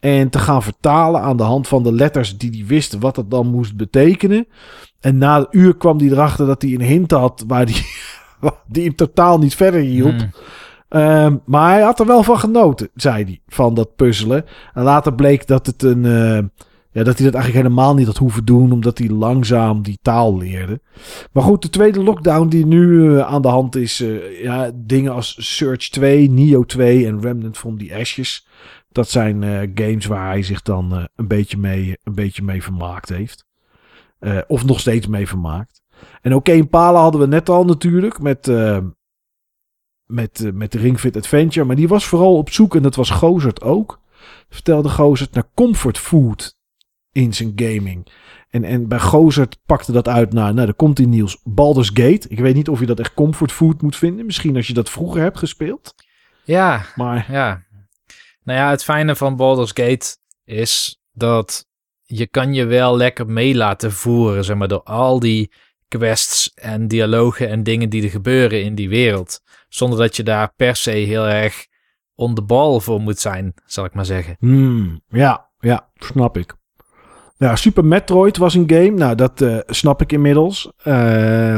En 0.00 0.30
te 0.30 0.38
gaan 0.38 0.62
vertalen 0.62 1.20
aan 1.20 1.36
de 1.36 1.42
hand 1.42 1.68
van 1.68 1.82
de 1.82 1.92
letters 1.92 2.38
die 2.38 2.50
hij 2.50 2.66
wist 2.66 2.98
wat 2.98 3.14
dat 3.14 3.30
dan 3.30 3.46
moest 3.46 3.76
betekenen. 3.76 4.46
En 5.00 5.18
na 5.18 5.36
een 5.36 5.46
uur 5.50 5.76
kwam 5.76 5.98
hij 5.98 6.08
erachter 6.08 6.46
dat 6.46 6.62
hij 6.62 6.74
een 6.74 6.80
hint 6.80 7.10
had 7.10 7.44
waar 7.46 7.66
die, 7.66 7.86
die 8.72 8.84
hem 8.84 8.94
totaal 8.94 9.38
niet 9.38 9.54
verder 9.54 9.80
hielp. 9.80 10.18
Hmm. 10.18 10.30
Ehm, 10.88 11.36
maar 11.44 11.72
hij 11.72 11.82
had 11.82 12.00
er 12.00 12.06
wel 12.06 12.22
van 12.22 12.38
genoten, 12.38 12.88
zei 12.94 13.24
hij, 13.24 13.40
van 13.46 13.74
dat 13.74 13.96
puzzelen. 13.96 14.44
En 14.74 14.82
later 14.82 15.14
bleek 15.14 15.46
dat 15.46 15.66
het 15.66 15.82
een. 15.82 16.04
Uh, 16.04 16.38
ja, 16.90 17.04
dat 17.04 17.16
hij 17.16 17.24
dat 17.24 17.34
eigenlijk 17.34 17.64
helemaal 17.66 17.94
niet 17.94 18.06
had 18.06 18.16
hoeven 18.16 18.44
doen, 18.44 18.72
omdat 18.72 18.98
hij 18.98 19.08
langzaam 19.08 19.82
die 19.82 19.98
taal 20.02 20.38
leerde. 20.38 20.80
Maar 21.32 21.42
goed, 21.42 21.62
de 21.62 21.70
tweede 21.70 22.02
lockdown 22.02 22.48
die 22.48 22.66
nu 22.66 22.86
uh, 22.86 23.20
aan 23.20 23.42
de 23.42 23.48
hand 23.48 23.76
is, 23.76 24.00
uh, 24.00 24.42
ja, 24.42 24.70
dingen 24.74 25.12
als 25.12 25.56
Search 25.56 25.88
2, 25.88 26.30
Neo 26.30 26.64
2 26.64 27.06
en 27.06 27.20
Remnant 27.20 27.58
from 27.58 27.78
the 27.78 27.94
Ashes. 27.94 28.46
Dat 28.88 29.08
zijn 29.08 29.42
games 29.74 30.06
waar 30.06 30.26
hij 30.26 30.42
zich 30.42 30.62
dan 30.62 31.08
een, 31.16 31.28
beetje 31.28 31.56
mee, 31.56 31.98
een 32.02 32.14
beetje 32.14 32.42
mee 32.42 32.62
vermaakt 32.62 33.08
heeft. 33.08 33.46
of 34.46 34.64
nog 34.64 34.80
steeds 34.80 35.06
mee 35.06 35.28
vermaakt. 35.28 35.82
En 36.20 36.34
oké, 36.34 36.50
okay, 36.50 36.64
Palen 36.64 37.00
hadden 37.00 37.20
we 37.20 37.26
net 37.26 37.48
al 37.48 37.64
natuurlijk 37.64 38.20
met 38.20 38.46
met, 40.08 40.40
uh, 40.40 40.52
met 40.52 40.72
de 40.72 40.78
Ring 40.78 41.00
Fit 41.00 41.16
Adventure. 41.16 41.66
Maar 41.66 41.76
die 41.76 41.88
was 41.88 42.06
vooral 42.06 42.36
op 42.36 42.50
zoek, 42.50 42.76
en 42.76 42.82
dat 42.82 42.94
was 42.94 43.10
Gozert 43.10 43.62
ook. 43.62 44.00
Vertelde 44.48 44.88
Gozert 44.88 45.34
naar 45.34 45.48
comfort 45.54 45.98
food 45.98 46.56
in 47.12 47.34
zijn 47.34 47.52
gaming. 47.56 48.06
En, 48.48 48.64
en 48.64 48.88
bij 48.88 49.00
Gozert 49.00 49.58
pakte 49.66 49.92
dat 49.92 50.08
uit 50.08 50.32
naar, 50.32 50.54
nou, 50.54 50.66
daar 50.66 50.74
komt 50.74 50.98
in 50.98 51.08
Niels, 51.08 51.40
Baldur's 51.44 51.90
Gate. 51.94 52.28
Ik 52.28 52.38
weet 52.38 52.54
niet 52.54 52.68
of 52.68 52.80
je 52.80 52.86
dat 52.86 52.98
echt 52.98 53.14
comfort 53.14 53.52
food 53.52 53.82
moet 53.82 53.96
vinden. 53.96 54.26
Misschien 54.26 54.56
als 54.56 54.66
je 54.66 54.74
dat 54.74 54.90
vroeger 54.90 55.20
hebt 55.20 55.38
gespeeld. 55.38 55.94
Ja, 56.44 56.82
maar... 56.94 57.26
ja. 57.30 57.66
Nou 58.48 58.60
ja, 58.60 58.70
het 58.70 58.84
fijne 58.84 59.16
van 59.16 59.36
Baldur's 59.36 59.70
Gate 59.74 60.16
is 60.44 61.00
dat 61.12 61.66
je 62.02 62.26
kan 62.26 62.54
je 62.54 62.64
wel 62.64 62.96
lekker 62.96 63.26
mee 63.26 63.54
laten 63.54 63.92
voeren, 63.92 64.44
zeg 64.44 64.56
maar, 64.56 64.68
door 64.68 64.82
al 64.82 65.20
die 65.20 65.52
quests 65.88 66.52
en 66.54 66.88
dialogen 66.88 67.48
en 67.48 67.62
dingen 67.62 67.88
die 67.88 68.02
er 68.02 68.10
gebeuren 68.10 68.62
in 68.62 68.74
die 68.74 68.88
wereld. 68.88 69.40
Zonder 69.68 69.98
dat 69.98 70.16
je 70.16 70.22
daar 70.22 70.52
per 70.56 70.76
se 70.76 70.90
heel 70.90 71.26
erg 71.26 71.66
on 72.14 72.34
the 72.34 72.42
ball 72.42 72.80
voor 72.80 73.00
moet 73.00 73.18
zijn, 73.18 73.54
zal 73.64 73.84
ik 73.84 73.94
maar 73.94 74.06
zeggen. 74.06 74.36
Hmm, 74.38 75.00
ja, 75.08 75.50
ja, 75.58 75.90
snap 75.94 76.36
ik. 76.36 76.54
Ja, 77.36 77.56
Super 77.56 77.84
Metroid 77.84 78.36
was 78.36 78.54
een 78.54 78.70
game. 78.70 78.90
Nou, 78.90 79.14
dat 79.14 79.40
uh, 79.40 79.58
snap 79.66 80.02
ik 80.02 80.12
inmiddels. 80.12 80.72
Uh, 80.84 81.56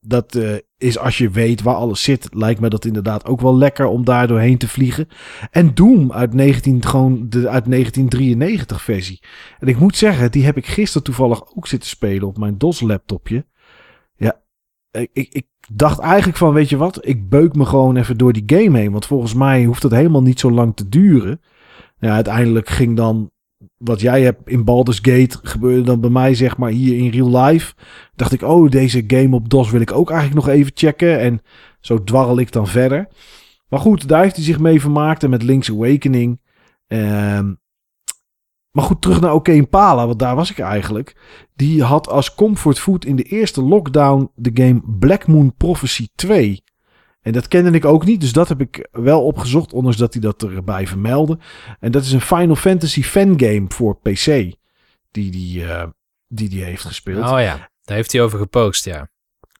dat 0.00 0.34
uh, 0.34 0.56
is 0.78 0.98
als 0.98 1.18
je 1.18 1.30
weet 1.30 1.62
waar 1.62 1.74
alles 1.74 2.02
zit, 2.02 2.28
lijkt 2.30 2.60
me 2.60 2.68
dat 2.68 2.84
inderdaad 2.84 3.24
ook 3.24 3.40
wel 3.40 3.56
lekker 3.56 3.86
om 3.86 4.04
daar 4.04 4.26
doorheen 4.26 4.58
te 4.58 4.68
vliegen. 4.68 5.08
En 5.50 5.74
Doom 5.74 6.12
uit, 6.12 6.34
19, 6.34 6.84
gewoon 6.84 7.14
de, 7.28 7.48
uit 7.48 7.70
1993 7.70 8.82
versie. 8.82 9.22
En 9.58 9.68
ik 9.68 9.78
moet 9.78 9.96
zeggen, 9.96 10.30
die 10.30 10.44
heb 10.44 10.56
ik 10.56 10.66
gisteren 10.66 11.02
toevallig 11.02 11.56
ook 11.56 11.66
zitten 11.66 11.88
spelen 11.88 12.28
op 12.28 12.38
mijn 12.38 12.58
DOS 12.58 12.80
laptopje. 12.80 13.46
Ja, 14.16 14.40
ik, 14.90 15.10
ik, 15.12 15.46
dacht 15.72 15.98
eigenlijk 15.98 16.38
van, 16.38 16.52
weet 16.52 16.68
je 16.68 16.76
wat, 16.76 17.06
ik 17.06 17.28
beuk 17.28 17.54
me 17.54 17.64
gewoon 17.64 17.96
even 17.96 18.16
door 18.16 18.32
die 18.32 18.42
game 18.46 18.78
heen. 18.78 18.92
Want 18.92 19.06
volgens 19.06 19.34
mij 19.34 19.64
hoeft 19.64 19.82
dat 19.82 19.90
helemaal 19.90 20.22
niet 20.22 20.40
zo 20.40 20.50
lang 20.50 20.76
te 20.76 20.88
duren. 20.88 21.40
Ja, 21.98 22.14
uiteindelijk 22.14 22.68
ging 22.68 22.96
dan 22.96 23.30
wat 23.78 24.00
jij 24.00 24.22
hebt 24.22 24.48
in 24.48 24.64
Baldur's 24.64 24.98
Gate 25.02 25.38
gebeurde 25.42 25.82
dan 25.82 26.00
bij 26.00 26.10
mij 26.10 26.34
zeg 26.34 26.56
maar 26.56 26.70
hier 26.70 26.98
in 26.98 27.10
real 27.10 27.44
life. 27.44 27.74
Dacht 28.14 28.32
ik, 28.32 28.42
oh 28.42 28.70
deze 28.70 29.04
game 29.06 29.36
op 29.36 29.48
DOS 29.48 29.70
wil 29.70 29.80
ik 29.80 29.92
ook 29.92 30.10
eigenlijk 30.10 30.46
nog 30.46 30.54
even 30.54 30.72
checken. 30.74 31.20
En 31.20 31.42
zo 31.80 32.04
dwarrel 32.04 32.38
ik 32.38 32.52
dan 32.52 32.66
verder. 32.66 33.08
Maar 33.68 33.80
goed, 33.80 34.08
daar 34.08 34.22
heeft 34.22 34.36
hij 34.36 34.44
zich 34.44 34.58
mee 34.58 34.80
vermaakt. 34.80 35.22
En 35.22 35.30
met 35.30 35.42
Link's 35.42 35.70
Awakening. 35.70 36.40
Um, 36.86 37.60
maar 38.70 38.84
goed, 38.84 39.02
terug 39.02 39.20
naar 39.20 39.34
OK 39.34 39.48
Impala, 39.48 40.06
want 40.06 40.18
daar 40.18 40.36
was 40.36 40.50
ik 40.50 40.58
eigenlijk. 40.58 41.16
Die 41.54 41.82
had 41.82 42.08
als 42.08 42.34
comfort 42.34 42.78
food 42.78 43.04
in 43.04 43.16
de 43.16 43.22
eerste 43.22 43.62
lockdown 43.62 44.30
de 44.34 44.50
game 44.54 44.82
Black 44.98 45.26
Moon 45.26 45.54
Prophecy 45.56 46.08
2. 46.14 46.62
En 47.28 47.34
dat 47.34 47.48
kende 47.48 47.70
ik 47.70 47.84
ook 47.84 48.04
niet, 48.04 48.20
dus 48.20 48.32
dat 48.32 48.48
heb 48.48 48.60
ik 48.60 48.88
wel 48.90 49.24
opgezocht, 49.24 49.72
ondanks 49.72 49.96
dat 49.96 50.12
hij 50.12 50.22
dat 50.22 50.42
erbij 50.42 50.86
vermeldde. 50.86 51.38
En 51.80 51.92
dat 51.92 52.02
is 52.02 52.12
een 52.12 52.20
Final 52.20 52.56
Fantasy 52.56 53.02
fangame 53.02 53.64
voor 53.68 53.96
PC, 53.96 54.24
die 55.10 55.30
die, 55.30 55.62
uh, 55.62 55.84
die 56.28 56.48
die 56.48 56.62
heeft 56.62 56.84
gespeeld. 56.84 57.24
Oh 57.24 57.40
ja, 57.40 57.70
daar 57.82 57.96
heeft 57.96 58.12
hij 58.12 58.22
over 58.22 58.38
gepost, 58.38 58.84
ja. 58.84 59.08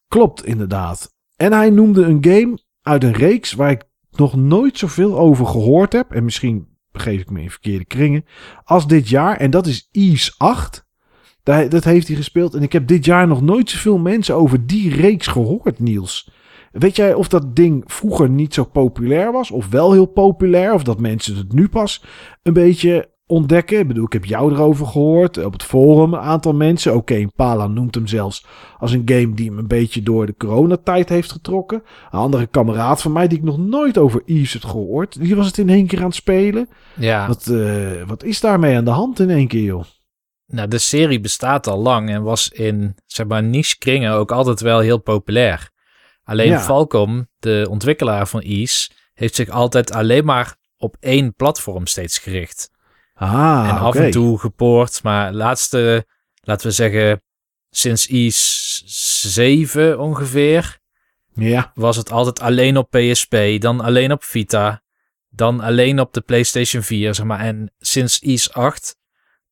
Klopt, 0.06 0.44
inderdaad. 0.44 1.14
En 1.36 1.52
hij 1.52 1.70
noemde 1.70 2.02
een 2.02 2.24
game 2.24 2.58
uit 2.82 3.04
een 3.04 3.12
reeks 3.12 3.52
waar 3.52 3.70
ik 3.70 3.82
nog 4.10 4.36
nooit 4.36 4.78
zoveel 4.78 5.18
over 5.18 5.46
gehoord 5.46 5.92
heb. 5.92 6.12
En 6.12 6.24
misschien 6.24 6.68
begeef 6.92 7.20
ik 7.20 7.30
me 7.30 7.40
in 7.40 7.50
verkeerde 7.50 7.84
kringen. 7.84 8.24
Als 8.64 8.86
dit 8.86 9.08
jaar. 9.08 9.36
En 9.36 9.50
dat 9.50 9.66
is 9.66 9.88
Ease 9.92 10.32
8. 10.36 10.86
Dat 11.42 11.84
heeft 11.84 12.08
hij 12.08 12.16
gespeeld. 12.16 12.54
En 12.54 12.62
ik 12.62 12.72
heb 12.72 12.86
dit 12.86 13.04
jaar 13.04 13.26
nog 13.26 13.42
nooit 13.42 13.70
zoveel 13.70 13.98
mensen 13.98 14.34
over 14.34 14.66
die 14.66 14.94
reeks 14.94 15.26
gehoord, 15.26 15.78
Niels. 15.78 16.30
Weet 16.78 16.96
jij 16.96 17.14
of 17.14 17.28
dat 17.28 17.56
ding 17.56 17.82
vroeger 17.86 18.30
niet 18.30 18.55
zo 18.55 18.64
populair 18.64 19.32
was? 19.32 19.50
Of 19.50 19.68
wel 19.68 19.92
heel 19.92 20.06
populair? 20.06 20.74
Of 20.74 20.82
dat 20.82 21.00
mensen 21.00 21.36
het 21.36 21.52
nu 21.52 21.68
pas 21.68 22.05
een 22.42 22.52
beetje 22.52 23.09
ontdekken. 23.26 23.78
Ik 23.78 23.88
bedoel, 23.88 24.05
ik 24.05 24.12
heb 24.12 24.24
jou 24.24 24.52
erover 24.52 24.86
gehoord. 24.86 25.44
Op 25.44 25.52
het 25.52 25.62
forum 25.62 26.12
een 26.12 26.20
aantal 26.20 26.52
mensen. 26.52 26.94
Oké, 26.94 27.12
okay, 27.12 27.28
Pala 27.36 27.66
noemt 27.66 27.94
hem 27.94 28.06
zelfs 28.06 28.46
als 28.78 28.92
een 28.92 29.02
game 29.05 29.34
die 29.34 29.48
hem 29.48 29.59
een 29.59 29.66
beetje 29.66 30.02
door 30.02 30.26
de 30.26 30.34
coronatijd 30.36 31.09
heeft 31.09 31.32
getrokken. 31.32 31.82
Een 32.10 32.18
andere 32.18 32.46
kameraad 32.46 33.02
van 33.02 33.12
mij 33.12 33.28
die 33.28 33.38
ik 33.38 33.44
nog 33.44 33.59
nooit 33.59 33.98
over 33.98 34.22
Eves 34.24 34.52
had 34.52 34.70
gehoord. 34.70 35.20
Die 35.20 35.36
was 35.36 35.46
het 35.46 35.59
in 35.59 35.68
één 35.68 35.86
keer 35.86 35.98
aan 35.98 36.05
het 36.05 36.14
spelen. 36.14 36.68
Ja. 36.94 37.26
Wat, 37.26 37.46
uh, 37.50 38.02
wat 38.06 38.24
is 38.24 38.40
daarmee 38.40 38.76
aan 38.76 38.84
de 38.84 38.90
hand 38.90 39.20
in 39.20 39.30
één 39.30 39.48
keer, 39.48 39.62
joh? 39.62 39.84
Nou, 40.46 40.68
de 40.68 40.78
serie 40.78 41.20
bestaat 41.20 41.66
al 41.66 41.78
lang 41.78 42.10
en 42.10 42.22
was 42.22 42.48
in, 42.48 42.96
zeg 43.06 43.26
maar, 43.26 43.42
niche 43.42 43.78
kringen 43.78 44.12
ook 44.12 44.32
altijd 44.32 44.60
wel 44.60 44.78
heel 44.78 44.98
populair. 44.98 45.70
Alleen 46.28 46.50
ja. 46.50 46.60
Falcom, 46.60 47.28
de 47.38 47.66
ontwikkelaar 47.70 48.28
van 48.28 48.40
Ease, 48.40 48.90
heeft 49.14 49.34
zich 49.34 49.48
altijd 49.48 49.92
alleen 49.92 50.24
maar 50.24 50.56
op 50.76 50.96
één 51.00 51.34
platform 51.34 51.86
steeds 51.86 52.18
gericht. 52.18 52.70
Ah, 53.14 53.66
en 53.68 53.78
af 53.78 53.94
en 53.94 54.10
toe 54.10 54.38
gepoord, 54.38 55.02
maar 55.02 55.32
laatste, 55.32 56.06
laten 56.40 56.66
we 56.66 56.72
zeggen, 56.72 57.22
sinds 57.70 58.06
Ease 58.06 58.82
7 59.28 59.98
ongeveer, 59.98 60.78
ja. 61.34 61.72
was 61.74 61.96
het 61.96 62.10
altijd 62.10 62.40
alleen 62.40 62.76
op 62.76 62.90
PSP, 62.90 63.36
dan 63.59 63.80
alleen 63.80 64.12
op 64.12 64.24
Vita, 64.24 64.82
dan 65.28 65.60
alleen 65.60 66.00
op 66.00 66.12
de 66.12 66.20
PlayStation 66.20 66.82
4, 66.82 67.14
zeg 67.14 67.26
maar. 67.26 67.40
En 67.40 67.72
sinds 67.78 68.20
Ease 68.20 68.52
8 68.52 68.96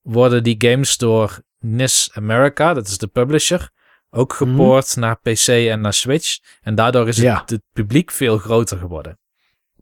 worden 0.03 0.43
die 0.43 0.57
games 0.59 0.97
door 0.97 1.40
NIS 1.59 2.11
America, 2.12 2.74
dat 2.74 2.86
is 2.86 2.98
de 2.98 3.07
publisher, 3.07 3.70
ook 4.16 4.40
mhm. 4.40 4.51
gepoord 4.51 4.97
naar 4.97 5.20
PC 5.20 5.48
en 5.48 5.80
naar 5.80 5.94
Switch. 5.94 6.38
En 6.62 6.74
daardoor 6.74 7.09
is 7.09 7.16
het, 7.16 7.51
het 7.51 7.62
publiek 7.72 8.10
veel 8.10 8.38
groter 8.38 8.78
geworden. 8.78 9.18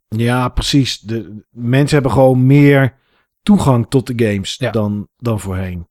Ja, 0.08 0.48
precies. 0.48 1.00
De 1.00 1.44
mensen 1.50 1.94
hebben 1.94 2.12
gewoon 2.12 2.46
meer 2.46 2.94
toegang 3.42 3.86
tot 3.88 4.06
de 4.06 4.26
games 4.26 4.56
dan, 4.56 5.08
dan 5.16 5.40
voorheen. 5.40 5.88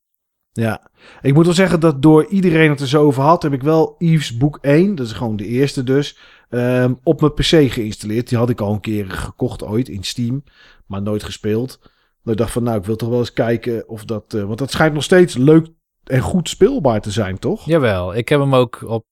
Ja, 0.51 0.91
ik 1.21 1.33
moet 1.33 1.45
wel 1.45 1.53
zeggen 1.53 1.79
dat 1.79 2.01
door 2.01 2.25
iedereen 2.25 2.69
het 2.69 2.79
er 2.79 2.87
zo 2.87 3.03
over 3.03 3.23
had, 3.23 3.43
heb 3.43 3.53
ik 3.53 3.63
wel 3.63 3.95
Eve's 3.97 4.37
boek 4.37 4.57
1, 4.61 4.95
dat 4.95 5.05
is 5.05 5.11
gewoon 5.11 5.35
de 5.35 5.45
eerste 5.45 5.83
dus, 5.83 6.17
um, 6.49 6.99
op 7.03 7.21
mijn 7.21 7.33
PC 7.33 7.71
geïnstalleerd. 7.71 8.29
Die 8.29 8.37
had 8.37 8.49
ik 8.49 8.61
al 8.61 8.73
een 8.73 8.79
keer 8.79 9.11
gekocht 9.11 9.63
ooit 9.63 9.89
in 9.89 10.03
Steam, 10.03 10.43
maar 10.85 11.01
nooit 11.01 11.23
gespeeld. 11.23 11.79
Dat 12.23 12.33
ik 12.33 12.39
dacht 12.39 12.51
van, 12.51 12.63
nou, 12.63 12.77
ik 12.77 12.85
wil 12.85 12.95
toch 12.95 13.09
wel 13.09 13.19
eens 13.19 13.33
kijken 13.33 13.89
of 13.89 14.05
dat... 14.05 14.33
eh, 14.33 14.43
want 14.43 14.57
dat 14.57 14.71
schijnt 14.71 14.93
nog 14.93 15.03
steeds 15.03 15.35
leuk 15.35 15.67
en 16.03 16.19
goed 16.21 16.49
speelbaar 16.49 17.01
te 17.01 17.11
zijn, 17.11 17.39
toch? 17.39 17.65
Jawel, 17.65 18.15
ik 18.15 18.30
heb 18.30 18.39
hem 18.39 18.55
ook 18.55 18.81
op 18.81 19.05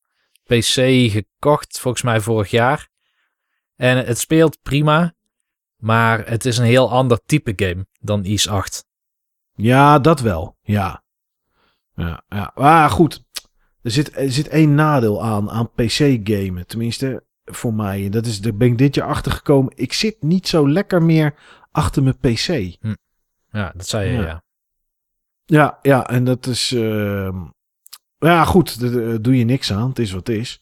PC 0.44 0.74
gekocht, 1.12 1.80
volgens 1.80 2.04
mij 2.04 2.20
vorig 2.20 2.52
jaar. 2.52 2.90
En 3.76 4.06
het 4.06 4.18
speelt 4.18 4.62
prima, 4.62 5.14
maar 5.76 6.28
het 6.28 6.46
is 6.46 6.58
een 6.58 6.66
heel 6.66 6.92
ander 6.92 7.22
type 7.26 7.54
game 7.56 7.88
dan 8.00 8.26
Is 8.26 8.48
8. 8.48 8.86
Ja, 9.54 10.00
dat 10.00 10.20
wel. 10.20 10.58
Ja. 10.62 11.04
Ja, 11.96 12.24
ja. 12.28 12.52
Maar 12.56 12.90
goed, 12.90 13.24
er 13.82 13.92
zit, 13.92 14.16
er 14.16 14.32
zit 14.32 14.48
één 14.48 14.76
nadeel 14.76 15.24
aan, 15.24 15.50
aan 15.50 15.72
PC-gamen. 15.72 16.68
Tenminste, 16.68 17.26
voor 17.46 17.74
mij. 17.74 18.06
En 18.06 18.12
dat 18.12 18.26
is, 18.26 18.42
daar 18.42 18.56
ben 18.56 18.68
ik 18.68 18.78
dit 18.78 18.96
jaar 18.96 19.08
achter 19.08 19.32
gekomen. 19.32 19.74
Ik 19.76 19.94
zit 19.94 20.22
niet 20.22 20.48
zo 20.48 20.70
lekker 20.70 21.04
meer 21.04 21.36
achter 21.72 22.04
mijn 22.04 22.18
PC. 22.18 22.76
Ja, 23.52 23.72
dat 23.76 23.88
zei 23.88 24.10
je, 24.10 24.18
Ja. 24.18 24.22
ja. 24.22 24.44
Ja, 25.52 25.80
ja, 25.82 26.08
en 26.08 26.24
dat 26.24 26.46
is. 26.46 26.72
ehm, 26.72 27.36
ja, 28.18 28.46
goed, 28.46 28.80
daar 28.80 29.22
doe 29.22 29.38
je 29.38 29.46
niks 29.46 29.74
aan. 29.74 29.90
Het 29.90 30.00
is 30.00 30.12
wat 30.12 30.28
het 30.28 30.38
is. 30.38 30.62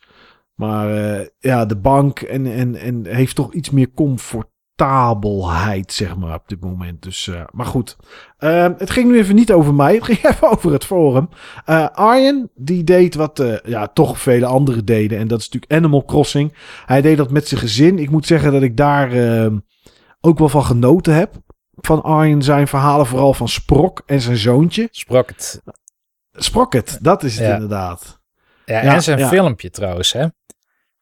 Maar 0.55 0.95
eh, 0.95 1.27
ja, 1.39 1.65
de 1.65 1.77
bank 1.77 2.19
en, 2.19 2.45
en, 2.45 2.75
en 2.75 3.05
heeft 3.05 3.35
toch 3.35 3.53
iets 3.53 3.69
meer 3.69 3.93
comfortabelheid, 3.93 5.93
zeg 5.93 6.17
maar, 6.17 6.35
op 6.35 6.47
dit 6.47 6.61
moment. 6.61 7.01
Dus, 7.01 7.27
eh, 7.27 7.41
maar 7.51 7.65
goed. 7.65 7.97
Ehm, 8.37 8.73
het 8.77 8.89
ging 8.89 9.11
nu 9.11 9.17
even 9.17 9.35
niet 9.35 9.51
over 9.51 9.73
mij. 9.73 9.95
Het 9.95 10.03
ging 10.03 10.23
even 10.33 10.49
over 10.49 10.71
het 10.71 10.85
forum. 10.85 11.29
Eh 11.65 11.87
Arjen, 11.87 12.49
die 12.55 12.83
deed 12.83 13.15
wat 13.15 13.43
ja, 13.65 13.87
toch 13.87 14.19
vele 14.19 14.45
anderen 14.45 14.85
deden. 14.85 15.17
En 15.17 15.27
dat 15.27 15.39
is 15.39 15.49
natuurlijk 15.49 15.73
Animal 15.73 16.05
Crossing. 16.05 16.53
Hij 16.85 17.01
deed 17.01 17.17
dat 17.17 17.31
met 17.31 17.47
zijn 17.47 17.59
gezin. 17.59 17.99
Ik 17.99 18.09
moet 18.09 18.25
zeggen 18.25 18.51
dat 18.51 18.61
ik 18.61 18.77
daar 18.77 19.11
ehm, 19.11 19.57
ook 20.21 20.39
wel 20.39 20.49
van 20.49 20.63
genoten 20.63 21.15
heb. 21.15 21.35
Van 21.81 22.03
Arjen 22.03 22.41
zijn 22.43 22.67
verhalen, 22.67 23.05
vooral 23.05 23.33
van 23.33 23.47
Sprok 23.47 24.03
en 24.05 24.21
zijn 24.21 24.37
zoontje. 24.37 24.87
Sprocket. 24.91 25.61
Sprocket, 26.31 26.97
dat 27.01 27.23
is 27.23 27.37
het 27.37 27.47
Ja. 27.47 27.53
inderdaad. 27.53 28.19
Ja, 28.65 28.81
Ja, 28.83 28.93
en 28.95 29.03
zijn 29.03 29.19
ja. 29.19 29.27
filmpje 29.27 29.69
trouwens, 29.69 30.11
hè? 30.13 30.25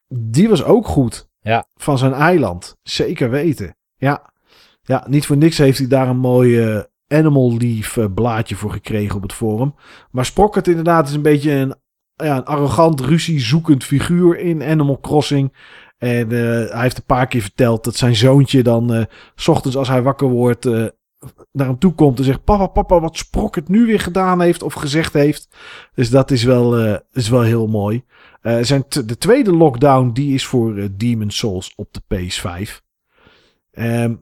Die 0.08 0.48
was 0.48 0.64
ook 0.64 0.86
goed. 0.86 1.28
Ja. 1.40 1.66
Van 1.74 1.98
zijn 1.98 2.12
eiland. 2.12 2.76
Zeker 2.82 3.30
weten. 3.30 3.76
Ja. 3.96 4.32
Ja, 4.82 5.04
niet 5.08 5.26
voor 5.26 5.36
niks 5.36 5.58
heeft 5.58 5.78
hij 5.78 5.86
daar 5.88 6.08
een 6.08 6.18
mooi 6.18 6.60
eh, 6.60 6.80
Animal 7.08 7.56
Leaf 7.56 7.96
eh, 7.96 8.04
blaadje 8.14 8.54
voor 8.56 8.70
gekregen 8.72 9.16
op 9.16 9.22
het 9.22 9.32
forum. 9.32 9.74
Maar 10.10 10.24
Sprocket 10.24 10.68
inderdaad 10.68 11.08
is 11.08 11.14
een 11.14 11.22
beetje 11.22 11.50
een, 11.52 11.74
ja, 12.16 12.36
een 12.36 12.44
arrogant, 12.44 13.00
ruziezoekend 13.00 13.84
figuur 13.84 14.38
in 14.38 14.62
Animal 14.62 15.00
Crossing. 15.00 15.52
En 15.98 16.32
eh, 16.32 16.72
hij 16.72 16.82
heeft 16.82 16.96
een 16.96 17.04
paar 17.04 17.26
keer 17.26 17.40
verteld 17.40 17.84
dat 17.84 17.96
zijn 17.96 18.16
zoontje 18.16 18.62
dan... 18.62 18.94
eh, 18.94 19.04
s 19.34 19.48
ochtends 19.48 19.76
als 19.76 19.88
hij 19.88 20.02
wakker 20.02 20.28
wordt... 20.28 20.66
eh, 20.66 20.86
naar 21.52 21.66
hem 21.66 21.78
toe 21.78 21.94
komt 21.94 22.18
en 22.18 22.24
zegt... 22.24 22.44
Papa, 22.44 22.66
papa, 22.66 23.00
wat 23.00 23.16
Sprocket 23.16 23.68
nu 23.68 23.86
weer 23.86 24.00
gedaan 24.00 24.40
heeft 24.40 24.62
of 24.62 24.72
gezegd 24.74 25.12
heeft. 25.12 25.48
Dus 25.94 26.10
dat 26.10 26.30
is 26.30 26.42
wel, 26.42 26.98
is 27.12 27.28
wel 27.28 27.42
heel 27.42 27.66
mooi. 27.66 28.04
Zijn 28.60 28.84
de 28.88 29.18
tweede 29.18 29.52
lockdown 29.52 30.10
die 30.12 30.34
is 30.34 30.46
voor 30.46 30.88
Demon 30.92 31.30
Souls 31.30 31.72
op 31.76 31.88
de 31.92 32.00
PS5. 32.14 32.80
Ehm, 33.70 34.14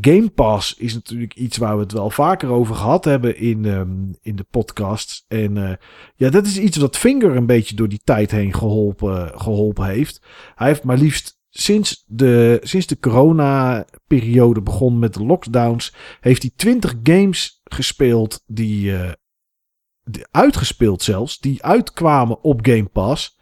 Game 0.00 0.30
Pass 0.30 0.74
is 0.74 0.94
natuurlijk 0.94 1.34
iets 1.34 1.56
waar 1.56 1.74
we 1.76 1.82
het 1.82 1.92
wel 1.92 2.10
vaker 2.10 2.48
over 2.48 2.74
gehad 2.74 3.04
hebben 3.04 3.36
in, 3.36 3.64
ehm, 3.64 4.12
in 4.22 4.36
de 4.36 4.46
podcasts. 4.50 5.24
En 5.28 5.56
eh, 5.56 5.76
ja, 6.16 6.30
dat 6.30 6.46
is 6.46 6.58
iets 6.58 6.76
wat 6.76 6.96
Finger 6.96 7.36
een 7.36 7.46
beetje 7.46 7.74
door 7.74 7.88
die 7.88 8.00
tijd 8.04 8.30
heen 8.30 8.54
geholpen, 8.54 9.40
geholpen 9.40 9.86
heeft. 9.86 10.22
Hij 10.54 10.66
heeft 10.66 10.84
maar 10.84 10.98
liefst 10.98 11.38
sinds 11.50 12.04
de, 12.06 12.58
sinds 12.62 12.86
de 12.86 12.98
corona-periode 12.98 14.62
begon 14.62 14.98
met 14.98 15.14
de 15.14 15.24
lockdowns, 15.24 15.94
heeft 16.20 16.42
hij 16.42 16.50
20 16.56 16.94
games 17.02 17.60
gespeeld 17.64 18.42
eh, 18.54 19.10
die 20.04 20.26
uitgespeeld 20.30 21.02
zelfs, 21.02 21.38
die 21.38 21.62
uitkwamen 21.62 22.42
op 22.42 22.66
Game 22.66 22.88
Pass. 22.88 23.38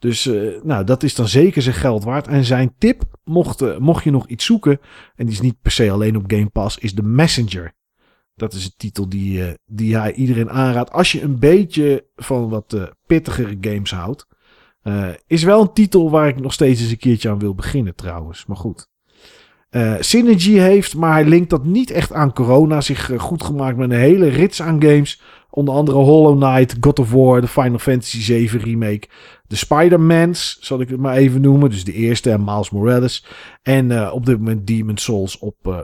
Dus 0.00 0.26
eh, 0.26 0.62
nou, 0.62 0.84
dat 0.84 1.02
is 1.02 1.14
dan 1.14 1.28
zeker 1.28 1.62
zijn 1.62 1.74
geld 1.74 2.04
waard. 2.04 2.28
En 2.28 2.44
zijn 2.44 2.74
tip, 2.78 3.02
mocht, 3.24 3.62
eh, 3.62 3.76
mocht 3.76 4.04
je 4.04 4.10
nog 4.10 4.26
iets 4.26 4.44
zoeken, 4.44 4.80
en 5.14 5.24
die 5.24 5.34
is 5.34 5.40
niet 5.40 5.60
per 5.62 5.70
se 5.70 5.90
alleen 5.90 6.16
op 6.16 6.24
Game 6.26 6.48
Pass, 6.48 6.78
is 6.78 6.94
The 6.94 7.02
Messenger. 7.02 7.72
Dat 8.34 8.52
is 8.52 8.64
een 8.64 8.74
titel 8.76 9.08
die, 9.08 9.44
eh, 9.44 9.54
die 9.66 9.96
hij 9.96 10.12
iedereen 10.12 10.50
aanraadt. 10.50 10.92
Als 10.92 11.12
je 11.12 11.22
een 11.22 11.38
beetje 11.38 12.06
van 12.16 12.48
wat 12.48 12.92
pittigere 13.06 13.56
games 13.60 13.90
houdt. 13.90 14.26
Is 15.26 15.42
wel 15.42 15.60
een 15.60 15.72
titel 15.72 16.10
waar 16.10 16.28
ik 16.28 16.40
nog 16.40 16.52
steeds 16.52 16.80
eens 16.80 16.90
een 16.90 16.96
keertje 16.96 17.30
aan 17.30 17.38
wil 17.38 17.54
beginnen 17.54 17.94
trouwens. 17.94 18.46
Maar 18.46 18.56
goed. 18.56 18.88
Synergy 20.00 20.52
heeft, 20.52 20.96
maar 20.96 21.12
hij 21.12 21.24
linkt 21.24 21.50
dat 21.50 21.64
niet 21.64 21.90
echt 21.90 22.12
aan 22.12 22.32
corona. 22.32 22.80
Zich 22.80 23.10
goed 23.16 23.44
gemaakt 23.44 23.76
met 23.76 23.90
een 23.90 23.96
hele 23.96 24.28
rits 24.28 24.62
aan 24.62 24.82
games. 24.82 25.20
Onder 25.50 25.74
andere 25.74 25.98
Hollow 25.98 26.42
Knight, 26.42 26.76
God 26.80 26.98
of 26.98 27.12
War, 27.12 27.40
de 27.40 27.48
Final 27.48 27.78
Fantasy 27.78 28.20
7 28.20 28.60
remake. 28.60 29.08
De 29.46 29.56
Spider-Mans, 29.56 30.58
zal 30.60 30.80
ik 30.80 30.88
het 30.88 31.00
maar 31.00 31.16
even 31.16 31.40
noemen. 31.40 31.70
Dus 31.70 31.84
de 31.84 31.92
eerste 31.92 32.30
en 32.30 32.44
Miles 32.44 32.70
Morales. 32.70 33.26
En 33.62 33.90
eh, 33.90 34.12
op 34.14 34.26
dit 34.26 34.38
moment 34.38 34.66
Demon 34.66 34.96
Souls 34.96 35.38
op, 35.38 35.56
eh, 35.62 35.80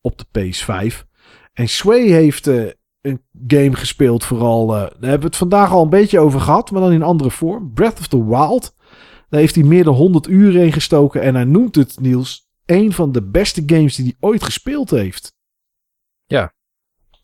op 0.00 0.18
de 0.18 0.24
PS5. 0.40 1.04
En 1.52 1.68
Sway 1.68 2.06
heeft 2.06 2.46
eh, 2.46 2.64
een 3.00 3.22
game 3.46 3.76
gespeeld 3.76 4.24
vooral... 4.24 4.66
daar 4.66 4.90
hebben 4.90 5.20
we 5.20 5.26
het 5.26 5.36
vandaag 5.36 5.72
al 5.72 5.82
een 5.82 5.90
beetje 5.90 6.18
over 6.18 6.40
gehad, 6.40 6.70
maar 6.70 6.80
dan 6.82 6.92
in 6.92 7.02
andere 7.02 7.30
vorm. 7.30 7.72
Breath 7.74 7.98
of 7.98 8.06
the 8.06 8.26
Wild. 8.26 8.74
Daar 9.28 9.40
heeft 9.40 9.54
hij 9.54 9.64
meer 9.64 9.84
dan 9.84 9.94
100 9.94 10.28
uur 10.28 10.56
in 10.56 10.72
gestoken. 10.72 11.22
En 11.22 11.34
hij 11.34 11.44
noemt 11.44 11.74
het, 11.74 12.00
Niels, 12.00 12.48
een 12.66 12.92
van 12.92 13.12
de 13.12 13.22
beste 13.22 13.62
games 13.66 13.94
die 13.94 14.04
hij 14.04 14.28
ooit 14.28 14.42
gespeeld 14.42 14.90
heeft. 14.90 15.38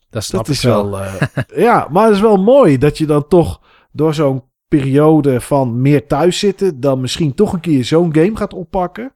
Dat 0.09 0.23
snap 0.23 0.45
Dat 0.45 0.47
ik 0.47 0.53
is 0.53 0.63
wel. 0.63 0.99
eh, 0.99 1.21
ja, 1.65 1.87
maar 1.91 2.05
het 2.05 2.15
is 2.15 2.21
wel 2.21 2.37
mooi 2.43 2.77
dat 2.77 2.97
je 2.97 3.05
dan 3.05 3.27
toch 3.27 3.61
door 3.91 4.13
zo'n 4.13 4.43
periode 4.67 5.41
van 5.41 5.81
meer 5.81 6.07
thuis 6.07 6.39
zitten. 6.39 6.79
dan 6.79 7.01
misschien 7.01 7.33
toch 7.33 7.53
een 7.53 7.59
keer 7.59 7.85
zo'n 7.85 8.15
game 8.15 8.35
gaat 8.35 8.53
oppakken. 8.53 9.13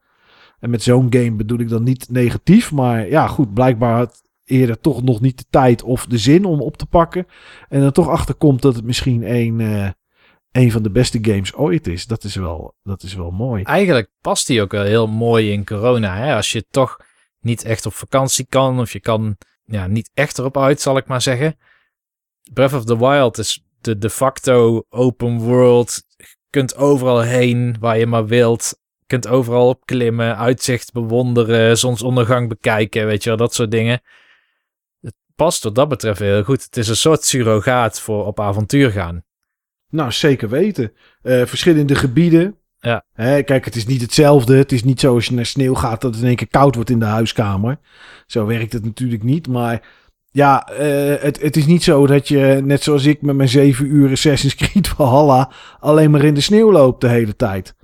En 0.60 0.70
met 0.70 0.82
zo'n 0.82 1.06
game 1.10 1.32
bedoel 1.32 1.58
ik 1.58 1.68
dan 1.68 1.82
niet 1.82 2.06
negatief. 2.10 2.72
Maar 2.72 3.08
ja, 3.08 3.26
goed, 3.26 3.54
blijkbaar 3.54 3.96
had 3.96 4.22
eerder 4.44 4.80
toch 4.80 5.02
nog 5.02 5.20
niet 5.20 5.38
de 5.38 5.44
tijd 5.50 5.82
of 5.82 6.06
de 6.06 6.18
zin 6.18 6.44
om 6.44 6.60
op 6.60 6.76
te 6.76 6.86
pakken. 6.86 7.26
En 7.68 7.80
dan 7.80 7.92
toch 7.92 8.08
achterkomt 8.08 8.62
dat 8.62 8.74
het 8.74 8.84
misschien 8.84 9.34
een, 9.34 9.60
eh, 9.60 9.88
een 10.52 10.72
van 10.72 10.82
de 10.82 10.90
beste 10.90 11.18
games 11.22 11.54
ooit 11.54 11.86
is. 11.86 12.06
Dat 12.06 12.24
is 12.24 12.34
wel, 12.34 12.74
dat 12.82 13.02
is 13.02 13.14
wel 13.14 13.30
mooi. 13.30 13.62
Eigenlijk 13.62 14.10
past 14.20 14.46
die 14.46 14.62
ook 14.62 14.72
wel 14.72 14.84
heel 14.84 15.06
mooi 15.06 15.52
in 15.52 15.64
corona. 15.64 16.16
Hè? 16.16 16.34
Als 16.34 16.52
je 16.52 16.66
toch 16.70 16.96
niet 17.40 17.64
echt 17.64 17.86
op 17.86 17.94
vakantie 17.94 18.46
kan, 18.48 18.80
of 18.80 18.92
je 18.92 19.00
kan 19.00 19.36
ja, 19.72 19.86
niet 19.86 20.10
echt 20.14 20.38
erop 20.38 20.58
uit, 20.58 20.80
zal 20.80 20.96
ik 20.96 21.06
maar 21.06 21.22
zeggen. 21.22 21.56
Breath 22.52 22.72
of 22.72 22.84
the 22.84 22.98
Wild 22.98 23.38
is 23.38 23.64
de 23.80 23.98
de 23.98 24.10
facto 24.10 24.84
open 24.88 25.38
world. 25.38 26.02
Je 26.16 26.36
kunt 26.50 26.76
overal 26.76 27.20
heen 27.20 27.76
waar 27.80 27.98
je 27.98 28.06
maar 28.06 28.26
wilt. 28.26 28.78
Je 28.98 29.06
kunt 29.06 29.28
overal 29.28 29.68
op 29.68 29.86
klimmen, 29.86 30.36
uitzicht 30.36 30.92
bewonderen, 30.92 31.78
zonsondergang 31.78 32.48
bekijken, 32.48 33.06
weet 33.06 33.22
je 33.22 33.28
wel, 33.28 33.38
dat 33.38 33.54
soort 33.54 33.70
dingen. 33.70 34.02
Het 35.00 35.14
past 35.34 35.62
wat 35.62 35.74
dat 35.74 35.88
betreft 35.88 36.18
heel 36.18 36.44
goed. 36.44 36.62
Het 36.62 36.76
is 36.76 36.88
een 36.88 36.96
soort 36.96 37.24
surrogaat 37.24 38.00
voor 38.00 38.26
op 38.26 38.40
avontuur 38.40 38.90
gaan. 38.90 39.24
Nou, 39.88 40.12
zeker 40.12 40.48
weten. 40.48 40.92
Eh, 41.22 41.46
verschillende 41.46 41.94
gebieden. 41.94 42.56
Ja. 42.82 43.04
Kijk, 43.42 43.64
het 43.64 43.76
is 43.76 43.86
niet 43.86 44.00
hetzelfde. 44.00 44.56
Het 44.56 44.72
is 44.72 44.84
niet 44.84 45.00
zo 45.00 45.14
als 45.14 45.26
je 45.26 45.34
naar 45.34 45.46
sneeuw 45.46 45.74
gaat 45.74 46.00
dat 46.00 46.12
het 46.12 46.22
in 46.22 46.28
één 46.28 46.36
keer 46.36 46.48
koud 46.48 46.74
wordt 46.74 46.90
in 46.90 46.98
de 46.98 47.04
huiskamer. 47.04 47.78
Zo 48.26 48.46
werkt 48.46 48.72
het 48.72 48.84
natuurlijk 48.84 49.22
niet. 49.22 49.48
Maar 49.48 49.82
ja, 50.30 50.68
eh, 50.68 51.22
het, 51.22 51.40
het 51.40 51.56
is 51.56 51.66
niet 51.66 51.82
zo 51.82 52.06
dat 52.06 52.28
je, 52.28 52.60
net 52.64 52.82
zoals 52.82 53.04
ik 53.04 53.22
met 53.22 53.36
mijn 53.36 53.48
zeven 53.48 53.86
uur 53.86 54.10
Assassin's 54.10 54.54
Creed 54.54 54.88
Valhalla, 54.88 55.50
alleen 55.80 56.10
maar 56.10 56.24
in 56.24 56.34
de 56.34 56.40
sneeuw 56.40 56.72
loopt 56.72 57.00
de 57.00 57.08
hele 57.08 57.36
tijd. 57.36 57.74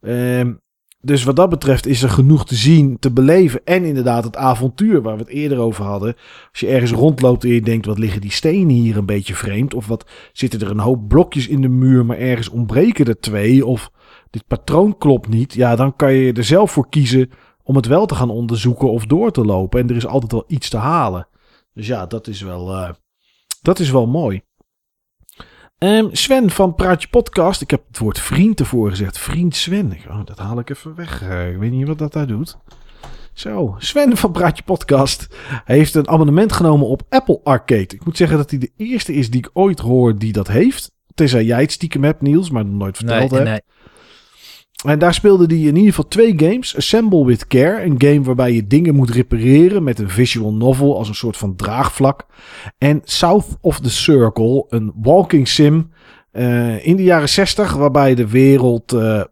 Ehm, 0.00 0.52
dus 1.00 1.24
wat 1.24 1.36
dat 1.36 1.48
betreft 1.48 1.86
is 1.86 2.02
er 2.02 2.10
genoeg 2.10 2.46
te 2.46 2.54
zien, 2.54 2.98
te 2.98 3.10
beleven. 3.10 3.60
En 3.64 3.84
inderdaad 3.84 4.24
het 4.24 4.36
avontuur 4.36 5.02
waar 5.02 5.16
we 5.16 5.22
het 5.22 5.32
eerder 5.32 5.58
over 5.58 5.84
hadden. 5.84 6.14
Als 6.50 6.60
je 6.60 6.68
ergens 6.68 6.92
rondloopt 6.92 7.44
en 7.44 7.50
je 7.50 7.62
denkt, 7.62 7.86
wat 7.86 7.98
liggen 7.98 8.20
die 8.20 8.32
stenen 8.32 8.74
hier 8.74 8.96
een 8.96 9.06
beetje 9.06 9.34
vreemd? 9.34 9.74
Of 9.74 9.86
wat 9.86 10.06
zitten 10.32 10.60
er 10.60 10.70
een 10.70 10.78
hoop 10.78 11.08
blokjes 11.08 11.48
in 11.48 11.60
de 11.60 11.68
muur, 11.68 12.06
maar 12.06 12.18
ergens 12.18 12.48
ontbreken 12.48 13.06
er 13.06 13.20
twee? 13.20 13.66
Of 13.66 13.90
dit 14.32 14.46
patroon 14.46 14.98
klopt 14.98 15.28
niet? 15.28 15.52
Ja, 15.54 15.76
dan 15.76 15.96
kan 15.96 16.12
je 16.12 16.32
er 16.32 16.44
zelf 16.44 16.70
voor 16.70 16.88
kiezen 16.88 17.30
om 17.62 17.76
het 17.76 17.86
wel 17.86 18.06
te 18.06 18.14
gaan 18.14 18.30
onderzoeken 18.30 18.90
of 18.90 19.06
door 19.06 19.30
te 19.30 19.44
lopen. 19.44 19.80
En 19.80 19.88
er 19.88 19.96
is 19.96 20.06
altijd 20.06 20.32
wel 20.32 20.44
iets 20.46 20.68
te 20.68 20.76
halen. 20.76 21.28
Dus 21.74 21.86
ja, 21.86 22.06
dat 22.06 22.26
is 22.26 22.40
wel, 22.40 22.74
eh, 22.74 22.90
dat 23.62 23.78
is 23.78 23.90
wel 23.90 24.06
mooi. 24.06 24.42
Ehm, 25.78 26.08
Sven 26.12 26.50
van 26.50 26.74
Praatje 26.74 27.08
Podcast. 27.08 27.60
Ik 27.60 27.70
heb 27.70 27.82
het 27.86 27.98
woord 27.98 28.18
vriend 28.18 28.60
ervoor 28.60 28.90
gezegd. 28.90 29.18
Vriend 29.18 29.56
Sven. 29.56 29.96
Oh, 30.08 30.20
dat 30.24 30.38
haal 30.38 30.58
ik 30.58 30.70
even 30.70 30.94
weg. 30.94 31.22
Eh, 31.22 31.50
ik 31.50 31.56
weet 31.58 31.70
niet 31.70 31.86
wat 31.86 31.98
dat 31.98 32.12
daar 32.12 32.26
doet. 32.26 32.58
Zo, 33.32 33.74
Sven 33.78 34.16
van 34.16 34.32
Praatje 34.32 34.62
Podcast 34.62 35.26
heeft 35.64 35.94
een 35.94 36.08
abonnement 36.08 36.52
genomen 36.52 36.86
op 36.86 37.02
Apple 37.08 37.40
Arcade. 37.44 37.80
Ik 37.94 38.04
moet 38.04 38.16
zeggen 38.16 38.36
dat 38.36 38.50
hij 38.50 38.58
de 38.58 38.70
eerste 38.76 39.12
is 39.14 39.30
die 39.30 39.40
ik 39.40 39.50
ooit 39.52 39.78
hoor 39.78 40.18
die 40.18 40.32
dat 40.32 40.48
heeft. 40.48 40.92
Tenzij 41.14 41.44
jij 41.44 41.60
het 41.60 41.72
stiekem 41.72 42.04
hebt, 42.04 42.22
Niels, 42.22 42.50
maar 42.50 42.64
nog 42.64 42.74
nooit 42.74 42.96
verteld 42.96 43.30
Nee, 43.30 43.40
hebt. 43.40 43.50
nee. 43.50 43.60
En 44.82 44.98
daar 44.98 45.14
speelde 45.14 45.46
hij 45.46 45.56
in 45.56 45.76
ieder 45.76 45.88
geval 45.88 46.08
twee 46.08 46.38
games. 46.38 46.76
Assemble 46.76 47.24
with 47.24 47.46
Care, 47.46 47.84
een 47.84 47.94
game 47.98 48.22
waarbij 48.22 48.52
je 48.52 48.66
dingen 48.66 48.94
moet 48.94 49.10
repareren 49.10 49.82
met 49.82 49.98
een 49.98 50.10
visual 50.10 50.52
novel 50.52 50.96
als 50.98 51.08
een 51.08 51.14
soort 51.14 51.36
van 51.36 51.56
draagvlak. 51.56 52.26
En 52.78 53.00
South 53.04 53.46
of 53.60 53.80
the 53.80 53.90
Circle, 53.90 54.66
een 54.68 54.92
walking 54.96 55.48
sim 55.48 55.90
uh, 56.32 56.86
in 56.86 56.96
de 56.96 57.02
jaren 57.02 57.28
60, 57.28 57.72
waarbij 57.72 58.14
de 58.14 58.28
wereld 58.28 58.92
uh, 58.92 59.22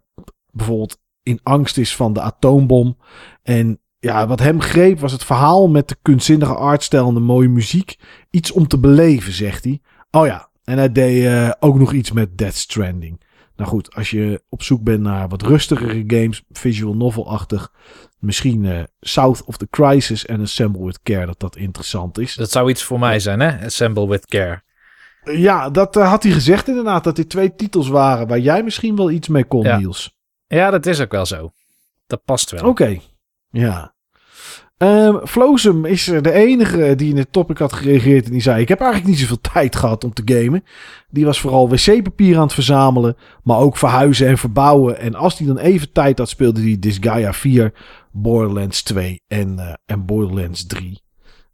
bijvoorbeeld 0.51 0.99
in 1.23 1.41
angst 1.43 1.79
is 1.79 1.97
van 1.97 2.13
de 2.13 2.21
atoombom. 2.21 2.97
En 3.43 3.81
ja, 3.99 4.27
wat 4.27 4.41
hem 4.41 4.61
greep 4.61 5.01
was 5.01 5.13
het 5.13 5.25
verhaal 5.25 5.69
met 5.69 5.89
de 5.89 5.97
kunstzinnige 6.03 6.55
artstijl 6.55 7.09
en 7.09 7.15
de 7.15 7.21
mooie 7.21 7.49
muziek. 7.49 7.97
Iets 8.31 8.53
om 8.53 8.67
te 8.67 8.79
beleven, 8.79 9.33
zegt 9.33 9.65
hij. 9.65 9.81
Oh 10.11 10.27
ja, 10.27 10.51
en 10.65 10.79
hij 10.79 10.93
deed 10.93 11.23
uh, 11.25 11.51
ook 11.61 11.79
nog 11.79 11.93
iets 11.93 12.13
met 12.13 12.39
Death 12.39 12.55
Stranding. 12.55 13.21
Nou 13.61 13.73
goed, 13.73 13.95
als 13.95 14.11
je 14.11 14.43
op 14.49 14.63
zoek 14.63 14.83
bent 14.83 15.01
naar 15.01 15.29
wat 15.29 15.43
rustigere 15.43 16.05
games, 16.07 16.43
visual 16.51 16.95
novel-achtig, 16.95 17.73
misschien 18.19 18.65
uh, 18.65 18.83
South 19.01 19.45
of 19.45 19.57
the 19.57 19.69
Crisis 19.71 20.27
en 20.27 20.41
Assemble 20.41 20.85
with 20.85 21.03
Care, 21.03 21.27
dat 21.27 21.41
dat 21.41 21.57
interessant 21.57 22.19
is. 22.19 22.35
Dat 22.35 22.51
zou 22.51 22.71
iets 22.71 22.83
voor 22.83 22.99
mij 22.99 23.21
zijn, 23.21 23.41
hè? 23.41 23.65
Assemble 23.65 24.09
with 24.09 24.27
Care. 24.27 24.63
Ja, 25.25 25.71
dat 25.71 25.97
uh, 25.97 26.09
had 26.09 26.23
hij 26.23 26.33
gezegd 26.33 26.69
inderdaad, 26.69 27.05
dat 27.05 27.17
dit 27.17 27.29
twee 27.29 27.55
titels 27.55 27.89
waren 27.89 28.27
waar 28.27 28.39
jij 28.39 28.63
misschien 28.63 28.97
wel 28.97 29.11
iets 29.11 29.29
mee 29.29 29.45
kon, 29.45 29.63
ja. 29.63 29.79
Niels. 29.79 30.17
Ja, 30.47 30.71
dat 30.71 30.87
is 30.87 31.01
ook 31.01 31.13
wel 31.13 31.27
zo. 31.27 31.53
Dat 32.07 32.25
past 32.25 32.51
wel. 32.51 32.61
Oké, 32.61 32.69
okay. 32.69 33.03
ja. 33.51 33.95
Um, 34.83 35.85
is 35.85 36.05
de 36.05 36.33
enige 36.33 36.95
die 36.95 37.11
in 37.11 37.17
het 37.17 37.33
topic 37.33 37.59
had 37.59 37.73
gereageerd 37.73 38.25
en 38.25 38.31
die 38.31 38.41
zei: 38.41 38.61
Ik 38.61 38.69
heb 38.69 38.81
eigenlijk 38.81 39.11
niet 39.11 39.21
zoveel 39.21 39.41
tijd 39.53 39.77
gehad 39.77 40.05
om 40.05 40.13
te 40.13 40.23
gamen. 40.25 40.65
Die 41.11 41.25
was 41.25 41.41
vooral 41.41 41.69
wc-papier 41.69 42.37
aan 42.37 42.43
het 42.43 42.53
verzamelen, 42.53 43.17
maar 43.43 43.59
ook 43.59 43.77
verhuizen 43.77 44.29
en 44.29 44.39
verbouwen. 44.39 44.99
En 44.99 45.15
als 45.15 45.39
hij 45.39 45.47
dan 45.47 45.59
even 45.59 45.93
tijd 45.93 46.19
had, 46.19 46.29
speelde 46.29 46.61
hij 46.61 46.77
Disgaea 46.79 47.33
4, 47.33 47.73
Borderlands 48.13 48.83
2 48.83 49.23
en, 49.27 49.57
uh, 49.59 49.73
en 49.87 50.05
Borderlands 50.05 50.67
3. 50.67 51.03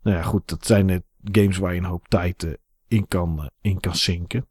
Nou 0.03 0.17
ja, 0.17 0.23
goed, 0.23 0.49
dat 0.49 0.67
zijn 0.67 1.05
games 1.33 1.59
waar 1.59 1.73
je 1.73 1.79
een 1.79 1.85
hoop 1.85 2.09
tijd 2.09 2.43
uh, 2.43 2.53
in, 2.89 3.09
kan, 3.09 3.51
in 3.61 3.81
kan 3.81 3.97
zinken. 3.97 4.49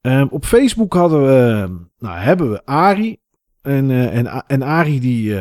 Um, 0.00 0.28
op 0.30 0.44
Facebook 0.44 0.94
hadden 0.94 1.22
we, 1.26 1.68
nou, 1.98 2.18
hebben 2.18 2.50
we 2.50 2.66
Ari. 2.66 3.18
En, 3.62 3.90
en, 3.90 4.46
en 4.46 4.62
Ari 4.62 5.00
die, 5.00 5.36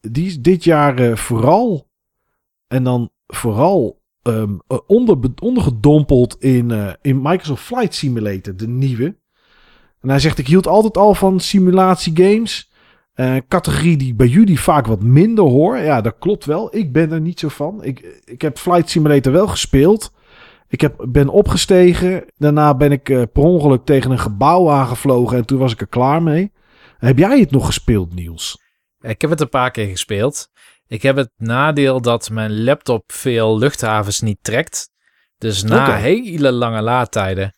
die 0.00 0.26
is 0.26 0.40
dit 0.40 0.64
jaar 0.64 1.18
vooral 1.18 1.90
en 2.72 2.84
dan 2.84 3.10
vooral 3.26 4.02
um, 4.22 4.60
onder, 4.86 5.18
ondergedompeld 5.42 6.36
in, 6.40 6.70
uh, 6.70 6.92
in 7.00 7.22
Microsoft 7.22 7.62
Flight 7.62 7.94
Simulator, 7.94 8.56
de 8.56 8.68
nieuwe. 8.68 9.16
En 10.00 10.08
hij 10.08 10.18
zegt, 10.18 10.38
ik 10.38 10.46
hield 10.46 10.66
altijd 10.66 10.96
al 10.96 11.14
van 11.14 11.40
simulatiegames. 11.40 12.70
Uh, 13.14 13.36
categorie 13.48 13.96
die 13.96 14.14
bij 14.14 14.26
jullie 14.26 14.60
vaak 14.60 14.86
wat 14.86 15.02
minder 15.02 15.44
hoor. 15.44 15.78
Ja, 15.78 16.00
dat 16.00 16.14
klopt 16.18 16.44
wel. 16.44 16.76
Ik 16.76 16.92
ben 16.92 17.12
er 17.12 17.20
niet 17.20 17.40
zo 17.40 17.48
van. 17.48 17.84
Ik, 17.84 18.20
ik 18.24 18.42
heb 18.42 18.58
Flight 18.58 18.90
Simulator 18.90 19.32
wel 19.32 19.46
gespeeld. 19.46 20.12
Ik 20.68 20.80
heb, 20.80 21.06
ben 21.08 21.28
opgestegen. 21.28 22.24
Daarna 22.36 22.74
ben 22.74 22.92
ik 22.92 23.02
per 23.04 23.42
ongeluk 23.42 23.84
tegen 23.84 24.10
een 24.10 24.18
gebouw 24.18 24.70
aangevlogen. 24.70 25.36
En 25.36 25.46
toen 25.46 25.58
was 25.58 25.72
ik 25.72 25.80
er 25.80 25.86
klaar 25.86 26.22
mee. 26.22 26.52
Heb 26.98 27.18
jij 27.18 27.40
het 27.40 27.50
nog 27.50 27.66
gespeeld, 27.66 28.14
Niels? 28.14 28.60
Ik 29.00 29.20
heb 29.20 29.30
het 29.30 29.40
een 29.40 29.48
paar 29.48 29.70
keer 29.70 29.86
gespeeld. 29.86 30.50
Ik 30.92 31.02
heb 31.02 31.16
het 31.16 31.30
nadeel 31.36 32.00
dat 32.00 32.30
mijn 32.30 32.64
laptop 32.64 33.12
veel 33.12 33.58
luchthavens 33.58 34.20
niet 34.20 34.38
trekt. 34.42 34.90
Dus 35.38 35.62
na 35.62 35.86
okay. 35.86 36.00
hele 36.00 36.52
lange 36.52 36.82
laadtijden 36.82 37.56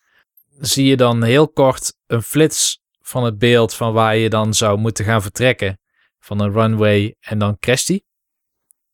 zie 0.59 0.87
je 0.87 0.97
dan 0.97 1.23
heel 1.23 1.49
kort 1.49 1.97
een 2.07 2.23
flits 2.23 2.81
van 3.01 3.25
het 3.25 3.39
beeld 3.39 3.75
van 3.75 3.93
waar 3.93 4.17
je 4.17 4.31
dan 4.31 4.55
zou 4.55 4.79
moeten 4.79 5.05
gaan 5.05 5.23
vertrekken 5.23 5.79
van 6.19 6.41
een 6.41 6.53
runway 6.53 7.17
en 7.21 7.39
dan 7.39 7.59
crasht 7.59 7.87
die. 7.87 8.05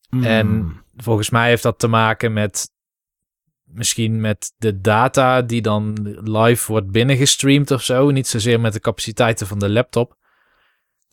Mm. 0.09 0.23
En 0.23 0.81
volgens 0.95 1.29
mij 1.29 1.47
heeft 1.47 1.63
dat 1.63 1.79
te 1.79 1.87
maken 1.87 2.33
met 2.33 2.69
misschien 3.63 4.21
met 4.21 4.53
de 4.57 4.81
data 4.81 5.41
die 5.41 5.61
dan 5.61 5.97
live 6.23 6.71
wordt 6.71 6.91
binnengestreamd 6.91 7.71
of 7.71 7.83
zo. 7.83 8.11
Niet 8.11 8.27
zozeer 8.27 8.59
met 8.59 8.73
de 8.73 8.79
capaciteiten 8.79 9.47
van 9.47 9.59
de 9.59 9.69
laptop. 9.69 10.19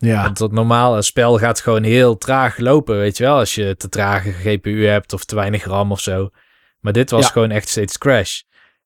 Ja. 0.01 0.23
Want 0.23 0.39
dat 0.39 0.53
normaal, 0.53 0.97
een 0.97 1.03
spel 1.03 1.39
gaat 1.39 1.61
gewoon 1.61 1.83
heel 1.83 2.19
traag 2.19 2.59
lopen, 2.59 2.99
weet 2.99 3.17
je 3.17 3.25
wel. 3.25 3.37
Als 3.37 3.55
je 3.55 3.77
te 3.77 3.89
trage 3.89 4.33
GPU 4.33 4.87
hebt 4.87 5.13
of 5.13 5.25
te 5.25 5.35
weinig 5.35 5.65
RAM 5.65 5.93
of 5.93 6.01
zo. 6.01 6.31
Maar 6.81 6.93
dit 6.93 7.11
was 7.11 7.25
ja. 7.25 7.31
gewoon 7.31 7.51
echt 7.51 7.69
steeds 7.69 7.99
crash. 7.99 8.41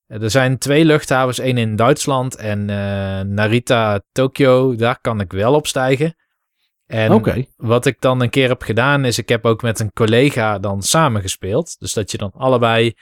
Er 0.07 0.31
zijn 0.31 0.59
twee 0.59 0.85
luchthavens, 0.85 1.39
één 1.39 1.59
in 1.59 1.77
Duitsland 1.77 2.37
en 2.37 2.61
uh, 2.61 3.21
Narita, 3.21 4.01
Tokyo. 4.13 4.75
Daar 4.75 5.01
kan 5.01 5.21
ik 5.21 5.33
wel 5.33 5.55
opstijgen. 5.55 6.17
En 6.87 7.13
okay. 7.13 7.49
wat 7.57 7.87
ik 7.87 8.01
dan 8.01 8.21
een 8.21 8.31
keer 8.31 8.49
heb 8.49 8.63
gedaan, 8.63 9.05
is 9.05 9.19
ik 9.19 9.29
heb 9.29 9.47
ook 9.47 9.63
met 9.63 9.81
een 9.81 9.93
collega 9.93 10.59
dan 10.59 10.83
samen 10.83 11.23
gespeeld. 11.23 11.79
Dus 11.79 11.93
dat 11.93 12.11
je 12.11 12.19
dan 12.19 12.33
allebei 12.37 12.95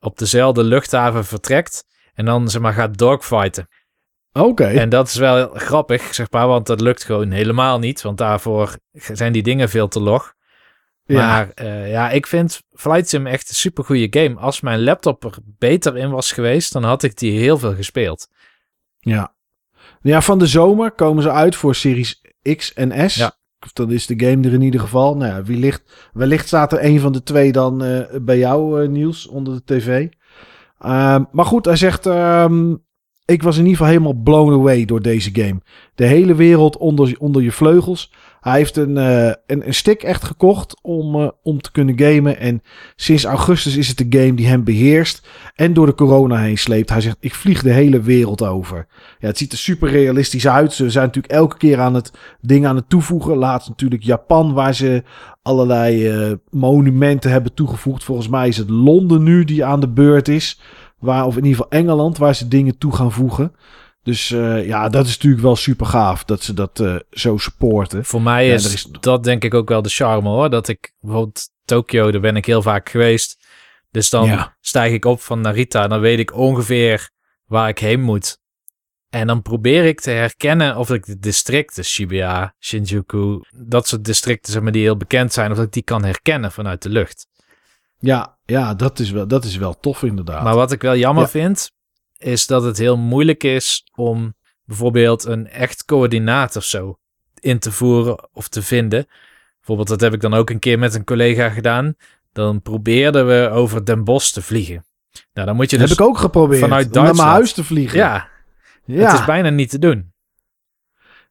op 0.00 0.18
dezelfde 0.18 0.64
luchthaven 0.64 1.24
vertrekt 1.24 1.84
en 2.14 2.24
dan 2.24 2.50
zeg 2.50 2.62
maar 2.62 2.72
gaat 2.72 2.98
dogfighten. 2.98 3.68
Oké. 4.36 4.48
Okay. 4.48 4.76
En 4.76 4.88
dat 4.88 5.06
is 5.06 5.14
wel 5.14 5.48
grappig, 5.48 6.14
zeg 6.14 6.30
maar, 6.30 6.46
want 6.46 6.66
dat 6.66 6.80
lukt 6.80 7.04
gewoon 7.04 7.30
helemaal 7.30 7.78
niet. 7.78 8.02
Want 8.02 8.18
daarvoor 8.18 8.76
zijn 8.92 9.32
die 9.32 9.42
dingen 9.42 9.68
veel 9.68 9.88
te 9.88 10.00
log. 10.00 10.34
Ja. 11.04 11.26
Maar 11.26 11.50
uh, 11.62 11.90
ja, 11.90 12.10
ik 12.10 12.26
vind 12.26 12.62
Flight 12.72 13.08
Sim 13.08 13.26
echt 13.26 13.48
een 13.48 13.54
super 13.54 13.84
goede 13.84 14.20
game. 14.20 14.40
Als 14.40 14.60
mijn 14.60 14.82
laptop 14.82 15.24
er 15.24 15.34
beter 15.44 15.96
in 15.96 16.10
was 16.10 16.32
geweest, 16.32 16.72
dan 16.72 16.82
had 16.82 17.02
ik 17.02 17.18
die 17.18 17.38
heel 17.38 17.58
veel 17.58 17.74
gespeeld. 17.74 18.28
Ja. 18.98 19.34
Ja, 20.00 20.20
van 20.20 20.38
de 20.38 20.46
zomer 20.46 20.90
komen 20.90 21.22
ze 21.22 21.30
uit 21.30 21.56
voor 21.56 21.74
Series 21.74 22.22
X 22.56 22.72
en 22.72 23.10
S. 23.10 23.14
Ja. 23.14 23.36
Dan 23.72 23.90
is 23.90 24.06
de 24.06 24.26
game 24.26 24.46
er 24.46 24.52
in 24.52 24.62
ieder 24.62 24.80
geval. 24.80 25.16
Nou 25.16 25.32
ja, 25.32 25.42
wie 25.42 25.58
ligt, 25.58 26.10
wellicht 26.12 26.46
staat 26.46 26.72
er 26.72 26.84
een 26.84 27.00
van 27.00 27.12
de 27.12 27.22
twee 27.22 27.52
dan 27.52 27.84
uh, 27.84 28.00
bij 28.20 28.38
jou, 28.38 28.82
uh, 28.82 28.88
Niels, 28.88 29.26
onder 29.26 29.54
de 29.54 29.64
tv. 29.64 30.08
Uh, 30.80 31.18
maar 31.32 31.44
goed, 31.44 31.64
hij 31.64 31.76
zegt... 31.76 32.06
Um, 32.06 32.84
ik 33.26 33.42
was 33.42 33.56
in 33.56 33.62
ieder 33.62 33.76
geval 33.76 33.92
helemaal 33.92 34.22
blown 34.22 34.52
away 34.52 34.84
door 34.84 35.02
deze 35.02 35.30
game. 35.32 35.60
De 35.94 36.06
hele 36.06 36.34
wereld 36.34 36.76
onder, 36.76 37.14
onder 37.18 37.42
je 37.42 37.52
vleugels. 37.52 38.12
Hij 38.40 38.56
heeft 38.56 38.76
een, 38.76 38.96
uh, 38.96 39.30
een, 39.46 39.74
stick 39.74 40.02
echt 40.02 40.24
gekocht 40.24 40.78
om, 40.82 41.14
uh, 41.14 41.28
om 41.42 41.60
te 41.60 41.72
kunnen 41.72 41.98
gamen. 41.98 42.38
En 42.38 42.62
sinds 42.96 43.24
augustus 43.24 43.76
is 43.76 43.88
het 43.88 43.96
de 43.96 44.18
game 44.18 44.34
die 44.34 44.46
hem 44.46 44.64
beheerst. 44.64 45.28
En 45.54 45.72
door 45.72 45.86
de 45.86 45.94
corona 45.94 46.36
heen 46.36 46.58
sleept. 46.58 46.90
Hij 46.90 47.00
zegt, 47.00 47.16
ik 47.20 47.34
vlieg 47.34 47.62
de 47.62 47.72
hele 47.72 48.00
wereld 48.00 48.42
over. 48.42 48.86
Ja, 49.18 49.26
het 49.26 49.38
ziet 49.38 49.52
er 49.52 49.58
super 49.58 49.90
realistisch 49.90 50.48
uit. 50.48 50.72
Ze 50.72 50.90
zijn 50.90 51.06
natuurlijk 51.06 51.34
elke 51.34 51.56
keer 51.56 51.80
aan 51.80 51.94
het 51.94 52.12
ding 52.40 52.66
aan 52.66 52.76
het 52.76 52.88
toevoegen. 52.88 53.36
Laatst 53.36 53.68
natuurlijk 53.68 54.02
Japan, 54.02 54.52
waar 54.52 54.74
ze 54.74 55.02
allerlei 55.42 56.12
uh, 56.28 56.32
monumenten 56.50 57.30
hebben 57.30 57.54
toegevoegd. 57.54 58.04
Volgens 58.04 58.28
mij 58.28 58.48
is 58.48 58.56
het 58.56 58.70
Londen 58.70 59.22
nu 59.22 59.44
die 59.44 59.64
aan 59.64 59.80
de 59.80 59.88
beurt 59.88 60.28
is. 60.28 60.60
Waar, 61.00 61.24
of 61.24 61.36
in 61.36 61.44
ieder 61.44 61.62
geval 61.62 61.80
Engeland, 61.80 62.18
waar 62.18 62.34
ze 62.34 62.48
dingen 62.48 62.78
toe 62.78 62.94
gaan 62.94 63.12
voegen. 63.12 63.54
Dus 64.02 64.30
uh, 64.30 64.66
ja, 64.66 64.88
dat 64.88 65.06
is 65.06 65.12
natuurlijk 65.12 65.42
wel 65.42 65.56
super 65.56 65.86
gaaf 65.86 66.24
dat 66.24 66.42
ze 66.42 66.54
dat 66.54 66.80
uh, 66.80 66.96
zo 67.10 67.36
supporten. 67.36 68.04
Voor 68.04 68.22
mij 68.22 68.50
is, 68.50 68.72
is, 68.72 68.82
dat 69.00 69.24
denk 69.24 69.44
ik 69.44 69.54
ook 69.54 69.68
wel 69.68 69.82
de 69.82 69.88
charme 69.88 70.28
hoor. 70.28 70.50
Dat 70.50 70.68
ik 70.68 70.92
bijvoorbeeld 71.00 71.48
Tokio, 71.64 72.10
daar 72.10 72.20
ben 72.20 72.36
ik 72.36 72.46
heel 72.46 72.62
vaak 72.62 72.88
geweest. 72.88 73.44
Dus 73.90 74.10
dan 74.10 74.26
ja. 74.26 74.56
stijg 74.60 74.92
ik 74.92 75.04
op 75.04 75.20
van 75.20 75.40
Narita 75.40 75.82
en 75.82 75.88
dan 75.88 76.00
weet 76.00 76.18
ik 76.18 76.34
ongeveer 76.34 77.10
waar 77.46 77.68
ik 77.68 77.78
heen 77.78 78.00
moet. 78.00 78.38
En 79.08 79.26
dan 79.26 79.42
probeer 79.42 79.84
ik 79.84 80.00
te 80.00 80.10
herkennen 80.10 80.76
of 80.76 80.90
ik 80.90 81.06
de 81.06 81.18
districten, 81.18 81.84
Shibuya, 81.84 82.54
Shinjuku, 82.60 83.40
dat 83.50 83.88
soort 83.88 84.04
districten 84.04 84.52
zeg 84.52 84.62
maar, 84.62 84.72
die 84.72 84.82
heel 84.82 84.96
bekend 84.96 85.32
zijn, 85.32 85.52
of 85.52 85.58
ik 85.58 85.72
die 85.72 85.82
kan 85.82 86.04
herkennen 86.04 86.52
vanuit 86.52 86.82
de 86.82 86.88
lucht. 86.88 87.26
Ja, 87.98 88.35
ja 88.46 88.74
dat, 88.74 88.98
is 88.98 89.10
wel, 89.10 89.28
dat 89.28 89.44
is 89.44 89.56
wel 89.56 89.80
tof 89.80 90.02
inderdaad. 90.02 90.42
Maar 90.42 90.54
wat 90.54 90.72
ik 90.72 90.82
wel 90.82 90.96
jammer 90.96 91.22
ja. 91.22 91.28
vind, 91.28 91.72
is 92.16 92.46
dat 92.46 92.62
het 92.62 92.78
heel 92.78 92.96
moeilijk 92.96 93.44
is 93.44 93.84
om 93.94 94.34
bijvoorbeeld 94.64 95.24
een 95.24 95.48
echt 95.48 95.84
coördinaat 95.84 96.56
of 96.56 96.64
zo 96.64 96.98
in 97.40 97.58
te 97.58 97.72
voeren 97.72 98.28
of 98.32 98.48
te 98.48 98.62
vinden. 98.62 99.06
Bijvoorbeeld, 99.56 99.88
dat 99.88 100.00
heb 100.00 100.14
ik 100.14 100.20
dan 100.20 100.34
ook 100.34 100.50
een 100.50 100.58
keer 100.58 100.78
met 100.78 100.94
een 100.94 101.04
collega 101.04 101.48
gedaan. 101.48 101.94
Dan 102.32 102.62
probeerden 102.62 103.26
we 103.26 103.50
over 103.50 103.84
Den 103.84 104.04
Bosch 104.04 104.32
te 104.32 104.42
vliegen. 104.42 104.84
Nou, 105.32 105.46
dan 105.46 105.56
moet 105.56 105.70
je 105.70 105.78
dus 105.78 105.90
heb 105.90 105.98
ik 105.98 106.04
ook 106.04 106.18
geprobeerd 106.18 106.60
vanuit 106.60 106.82
Duitsland, 106.92 107.16
naar 107.16 107.26
mijn 107.26 107.36
huis 107.36 107.52
te 107.52 107.64
vliegen. 107.64 107.98
Ja, 107.98 108.28
ja, 108.84 109.10
het 109.10 109.18
is 109.20 109.24
bijna 109.24 109.50
niet 109.50 109.70
te 109.70 109.78
doen. 109.78 110.12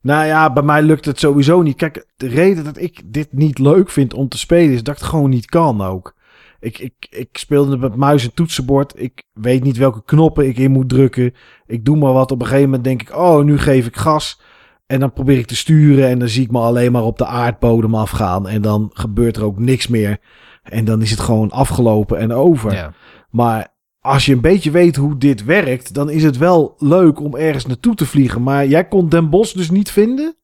Nou 0.02 0.26
ja, 0.26 0.54
bij 0.54 0.64
mij 0.64 0.82
lukt 0.82 1.06
het 1.06 1.20
sowieso 1.20 1.62
niet. 1.62 1.76
Kijk, 1.76 2.06
de 2.16 2.28
reden 2.28 2.64
dat 2.64 2.78
ik 2.78 3.02
dit 3.06 3.34
niet 3.34 3.60
leuk 3.60 3.90
vind 3.90 4.14
om 4.14 4.30
te 4.30 4.38
spelen 4.38 4.74
is 4.74 4.84
dat 4.84 4.96
ik 4.96 5.02
het 5.02 5.10
gewoon 5.10 5.30
niet 5.30 5.46
kan 5.46 5.82
ook. 5.82 6.16
Ik, 6.60 6.80
ik, 6.80 6.94
ik 7.10 7.30
speelde 7.32 7.78
met 7.78 7.96
muis 7.96 8.24
en 8.24 8.34
toetsenbord. 8.34 8.94
Ik 9.02 9.24
weet 9.34 9.64
niet 9.64 9.78
welke 9.78 10.04
knoppen 10.04 10.48
ik 10.48 10.58
in 10.58 10.72
moet 10.72 10.90
drukken. 10.90 11.34
Ik 11.66 11.86
doe 11.86 11.98
maar 11.98 12.14
wat. 12.14 12.32
Op 12.32 12.40
een 12.40 12.46
gegeven 12.46 12.66
moment 12.66 12.84
denk 12.84 13.02
ik, 13.02 13.16
oh, 13.16 13.44
nu 13.44 13.58
geef 13.58 13.86
ik 13.86 13.96
gas. 13.96 14.42
En 14.86 15.00
dan 15.00 15.14
probeer 15.14 15.38
ik 15.38 15.48
te 15.48 15.56
sturen 15.56 16.08
en 16.08 16.20
dan 16.20 16.28
zie 16.28 16.44
ik 16.44 16.52
me 16.52 16.60
alleen 16.60 16.92
maar 16.92 17.04
op 17.04 17.18
de 17.18 17.26
aardbodem 17.26 17.96
afgaan. 17.96 18.48
En 18.48 18.62
dan 18.62 18.90
gebeurt 18.94 19.38
er 19.38 19.44
ook 19.44 19.60
niks 19.60 19.88
meer. 19.88 20.18
En 20.64 20.86
dan 20.86 21.02
is 21.02 21.12
het 21.12 21.20
gewoon 21.20 21.52
afgelopen 21.52 22.18
en 22.18 22.34
over. 22.34 22.74
Ja. 22.74 22.94
Maar 23.30 23.68
als 24.00 24.26
je 24.26 24.34
een 24.34 24.42
beetje 24.42 24.72
weet 24.72 24.96
hoe 24.96 25.18
dit 25.18 25.44
werkt, 25.44 25.94
dan 25.94 26.10
is 26.10 26.24
het 26.24 26.38
wel 26.38 26.76
leuk 26.78 27.20
om 27.20 27.36
ergens 27.36 27.66
naartoe 27.66 27.96
te 27.96 28.06
vliegen. 28.06 28.44
Maar 28.44 28.68
jij 28.68 28.88
kon 28.88 29.10
Den 29.10 29.30
Bosch 29.30 29.54
dus 29.54 29.70
niet 29.70 29.92
vinden? 29.92 30.38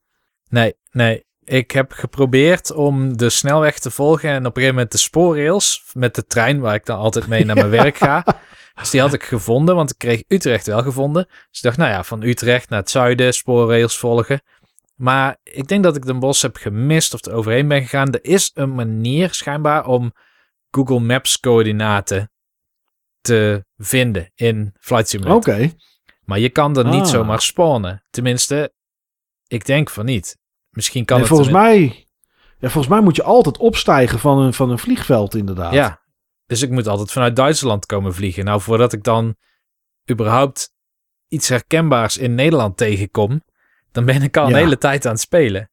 Nee, 0.49 0.73
nee. 0.91 1.23
Ik 1.51 1.71
heb 1.71 1.91
geprobeerd 1.91 2.71
om 2.71 3.17
de 3.17 3.29
snelweg 3.29 3.79
te 3.79 3.91
volgen 3.91 4.29
en 4.29 4.37
op 4.37 4.45
een 4.45 4.51
gegeven 4.51 4.73
moment 4.73 4.91
de 4.91 4.97
spoorrails 4.97 5.83
met 5.93 6.15
de 6.15 6.25
trein 6.25 6.59
waar 6.59 6.75
ik 6.75 6.85
dan 6.85 6.97
altijd 6.97 7.27
mee 7.27 7.45
naar 7.45 7.55
mijn 7.55 7.69
werk 7.81 7.97
ga. 7.97 8.25
Dus 8.75 8.89
die 8.89 9.01
had 9.01 9.13
ik 9.13 9.23
gevonden, 9.23 9.75
want 9.75 9.89
ik 9.89 9.97
kreeg 9.97 10.23
Utrecht 10.27 10.65
wel 10.65 10.81
gevonden. 10.83 11.25
Dus 11.25 11.57
ik 11.57 11.61
dacht, 11.61 11.77
nou 11.77 11.89
ja, 11.89 12.03
van 12.03 12.21
Utrecht 12.23 12.69
naar 12.69 12.79
het 12.79 12.89
zuiden, 12.89 13.33
spoorrails 13.33 13.97
volgen. 13.97 14.41
Maar 14.95 15.37
ik 15.43 15.67
denk 15.67 15.83
dat 15.83 15.95
ik 15.95 16.05
de 16.05 16.13
bos 16.13 16.41
heb 16.41 16.55
gemist 16.55 17.13
of 17.13 17.25
er 17.25 17.33
overheen 17.33 17.67
ben 17.67 17.81
gegaan. 17.81 18.13
Er 18.13 18.23
is 18.25 18.51
een 18.53 18.75
manier 18.75 19.33
schijnbaar 19.33 19.85
om 19.85 20.13
Google 20.69 20.99
Maps 20.99 21.39
coördinaten 21.39 22.31
te 23.21 23.65
vinden 23.77 24.31
in 24.35 24.73
Flight 24.79 25.09
Simulator. 25.09 25.53
Oké. 25.53 25.71
Maar 26.25 26.39
je 26.39 26.49
kan 26.49 26.77
er 26.77 26.85
niet 26.85 27.01
Ah. 27.01 27.07
zomaar 27.09 27.41
spawnen. 27.41 28.03
Tenminste, 28.09 28.73
ik 29.47 29.65
denk 29.65 29.89
van 29.89 30.05
niet. 30.05 30.39
Misschien 30.71 31.05
kan 31.05 31.19
Nee, 31.19 31.25
het... 31.27 31.35
volgens, 31.35 31.55
er- 31.57 31.63
mij, 31.63 32.05
ja, 32.59 32.69
volgens 32.69 32.87
mij 32.87 33.01
moet 33.01 33.15
je 33.15 33.23
altijd 33.23 33.57
opstijgen 33.57 34.19
van 34.19 34.39
een, 34.39 34.53
van 34.53 34.69
een 34.69 34.79
vliegveld 34.79 35.35
inderdaad. 35.35 35.73
Ja, 35.73 35.99
dus 36.45 36.61
ik 36.61 36.69
moet 36.69 36.87
altijd 36.87 37.11
vanuit 37.11 37.35
Duitsland 37.35 37.85
komen 37.85 38.13
vliegen. 38.13 38.45
Nou, 38.45 38.61
voordat 38.61 38.93
ik 38.93 39.03
dan 39.03 39.35
überhaupt 40.11 40.73
iets 41.27 41.49
herkenbaars 41.49 42.17
in 42.17 42.35
Nederland 42.35 42.77
tegenkom, 42.77 43.43
dan 43.91 44.05
ben 44.05 44.21
ik 44.21 44.37
al 44.37 44.47
een 44.47 44.55
hele 44.55 44.77
tijd 44.77 45.05
aan 45.05 45.11
het 45.11 45.21
spelen. 45.21 45.69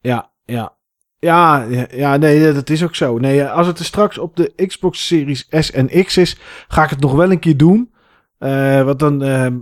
Ja, 0.00 0.32
ja. 0.44 0.76
Ja, 1.18 1.66
ja, 1.90 2.16
nee, 2.16 2.52
dat 2.52 2.70
is 2.70 2.84
ook 2.84 2.94
zo. 2.94 3.18
Nee, 3.18 3.44
als 3.44 3.66
het 3.66 3.78
er 3.78 3.84
straks 3.84 4.18
op 4.18 4.36
de 4.36 4.52
Xbox 4.66 5.06
Series 5.06 5.46
S 5.50 5.70
en 5.70 6.04
X 6.04 6.16
is, 6.16 6.38
ga 6.68 6.84
ik 6.84 6.90
het 6.90 7.00
nog 7.00 7.12
wel 7.12 7.30
een 7.30 7.38
keer 7.38 7.56
doen. 7.56 7.94
Eh, 8.38 8.82
want 8.82 8.98
dan, 8.98 9.22
ehm, 9.22 9.58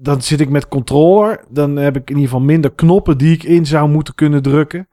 dan 0.00 0.22
zit 0.22 0.40
ik 0.40 0.48
met 0.48 0.68
controller. 0.68 1.44
Dan 1.48 1.76
heb 1.76 1.96
ik 1.96 2.10
in 2.10 2.16
ieder 2.16 2.30
geval 2.30 2.44
minder 2.44 2.72
knoppen 2.72 3.18
die 3.18 3.32
ik 3.34 3.42
in 3.42 3.66
zou 3.66 3.88
moeten 3.88 4.14
kunnen 4.14 4.42
drukken. 4.42 4.88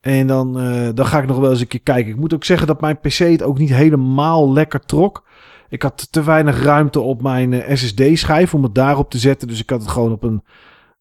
En 0.00 0.26
dan, 0.26 0.60
eh, 0.60 0.88
dan 0.94 1.06
ga 1.06 1.18
ik 1.18 1.26
nog 1.26 1.38
wel 1.38 1.50
eens 1.50 1.60
een 1.60 1.66
keer 1.66 1.82
kijken. 1.82 2.12
Ik 2.12 2.18
moet 2.18 2.34
ook 2.34 2.44
zeggen 2.44 2.66
dat 2.66 2.80
mijn 2.80 3.00
PC 3.00 3.18
het 3.18 3.42
ook 3.42 3.58
niet 3.58 3.74
helemaal 3.74 4.52
lekker 4.52 4.80
trok. 4.80 5.26
Ik 5.68 5.82
had 5.82 6.12
te 6.12 6.22
weinig 6.22 6.62
ruimte 6.62 7.00
op 7.00 7.22
mijn 7.22 7.52
eh, 7.52 7.76
SSD-schijf 7.76 8.54
om 8.54 8.62
het 8.62 8.74
daarop 8.74 9.10
te 9.10 9.18
zetten. 9.18 9.48
Dus 9.48 9.60
ik 9.60 9.70
had 9.70 9.80
het 9.80 9.90
gewoon 9.90 10.12
op 10.12 10.22
een, 10.22 10.42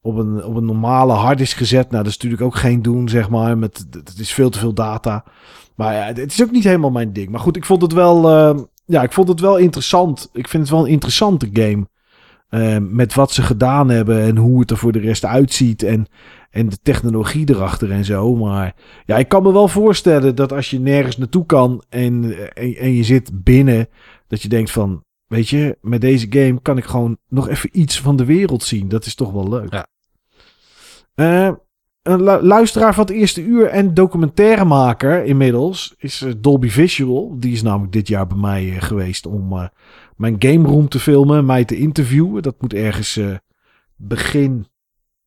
op 0.01 0.17
een, 0.17 0.43
op 0.43 0.55
een 0.55 0.65
normale 0.65 1.13
harddisk 1.13 1.57
gezet. 1.57 1.89
Nou, 1.91 2.03
dat 2.03 2.11
is 2.11 2.17
natuurlijk 2.17 2.41
ook 2.41 2.55
geen 2.55 2.81
doen, 2.81 3.09
zeg 3.09 3.29
maar. 3.29 3.57
Met, 3.57 3.85
het 3.91 4.19
is 4.19 4.33
veel 4.33 4.49
te 4.49 4.59
veel 4.59 4.73
data. 4.73 5.23
Maar 5.75 5.93
ja, 5.93 6.05
het 6.05 6.31
is 6.31 6.43
ook 6.43 6.51
niet 6.51 6.63
helemaal 6.63 6.91
mijn 6.91 7.13
ding. 7.13 7.29
Maar 7.29 7.39
goed, 7.39 7.55
ik 7.55 7.65
vond 7.65 7.81
het 7.81 7.93
wel, 7.93 8.29
eh, 8.29 8.59
ja, 8.85 9.03
ik 9.03 9.13
vond 9.13 9.27
het 9.27 9.39
wel 9.39 9.57
interessant. 9.57 10.29
Ik 10.33 10.47
vind 10.47 10.63
het 10.63 10.71
wel 10.71 10.85
een 10.85 10.91
interessante 10.91 11.49
game. 11.53 11.87
Eh, 12.47 12.77
met 12.81 13.13
wat 13.13 13.31
ze 13.31 13.41
gedaan 13.41 13.89
hebben 13.89 14.21
en 14.21 14.37
hoe 14.37 14.59
het 14.59 14.71
er 14.71 14.77
voor 14.77 14.91
de 14.91 14.99
rest 14.99 15.25
uitziet. 15.25 15.83
En, 15.83 16.05
en 16.49 16.69
de 16.69 16.77
technologie 16.81 17.49
erachter 17.49 17.91
en 17.91 18.05
zo. 18.05 18.35
Maar 18.35 18.75
ja, 19.05 19.17
ik 19.17 19.27
kan 19.27 19.43
me 19.43 19.51
wel 19.51 19.67
voorstellen 19.67 20.35
dat 20.35 20.53
als 20.53 20.69
je 20.69 20.79
nergens 20.79 21.17
naartoe 21.17 21.45
kan 21.45 21.83
en, 21.89 22.35
en, 22.53 22.75
en 22.75 22.93
je 22.93 23.03
zit 23.03 23.43
binnen, 23.43 23.87
dat 24.27 24.41
je 24.41 24.49
denkt 24.49 24.71
van, 24.71 25.03
weet 25.27 25.49
je, 25.49 25.77
met 25.81 26.01
deze 26.01 26.27
game 26.29 26.61
kan 26.61 26.77
ik 26.77 26.85
gewoon 26.85 27.17
nog 27.27 27.47
even 27.47 27.69
iets 27.79 28.01
van 28.01 28.15
de 28.15 28.25
wereld 28.25 28.63
zien. 28.63 28.87
Dat 28.87 29.05
is 29.05 29.15
toch 29.15 29.31
wel 29.31 29.49
leuk. 29.49 29.73
Ja. 29.73 29.87
Eh, 31.15 31.51
een 32.01 32.23
lu- 32.23 32.41
luisteraar 32.41 32.93
van 32.93 33.05
het 33.05 33.13
eerste 33.13 33.43
uur 33.43 33.65
en 33.67 33.93
documentairemaker 33.93 35.23
inmiddels 35.23 35.95
is 35.97 36.21
eh, 36.21 36.31
Dolby 36.37 36.69
Visual. 36.69 37.35
Die 37.39 37.53
is 37.53 37.61
namelijk 37.61 37.93
dit 37.93 38.07
jaar 38.07 38.27
bij 38.27 38.37
mij 38.37 38.71
eh, 38.75 38.81
geweest 38.81 39.25
om 39.25 39.53
eh, 39.53 39.67
mijn 40.17 40.35
game 40.39 40.67
room 40.67 40.87
te 40.87 40.99
filmen, 40.99 41.45
mij 41.45 41.65
te 41.65 41.77
interviewen. 41.77 42.43
Dat 42.43 42.61
moet 42.61 42.73
ergens 42.73 43.17
eh, 43.17 43.35
begin, 43.95 44.67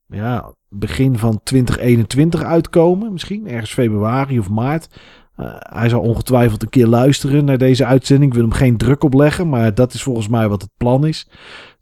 ja, 0.06 0.54
begin 0.68 1.18
van 1.18 1.40
2021 1.42 2.42
uitkomen. 2.42 3.12
Misschien 3.12 3.48
ergens 3.48 3.72
februari 3.72 4.38
of 4.38 4.48
maart. 4.48 4.88
Eh, 5.36 5.46
hij 5.58 5.88
zal 5.88 6.00
ongetwijfeld 6.00 6.62
een 6.62 6.68
keer 6.68 6.86
luisteren 6.86 7.44
naar 7.44 7.58
deze 7.58 7.84
uitzending. 7.84 8.30
Ik 8.30 8.38
wil 8.38 8.48
hem 8.48 8.58
geen 8.58 8.76
druk 8.76 9.02
opleggen, 9.02 9.48
maar 9.48 9.74
dat 9.74 9.92
is 9.92 10.02
volgens 10.02 10.28
mij 10.28 10.48
wat 10.48 10.62
het 10.62 10.70
plan 10.76 11.06
is. 11.06 11.28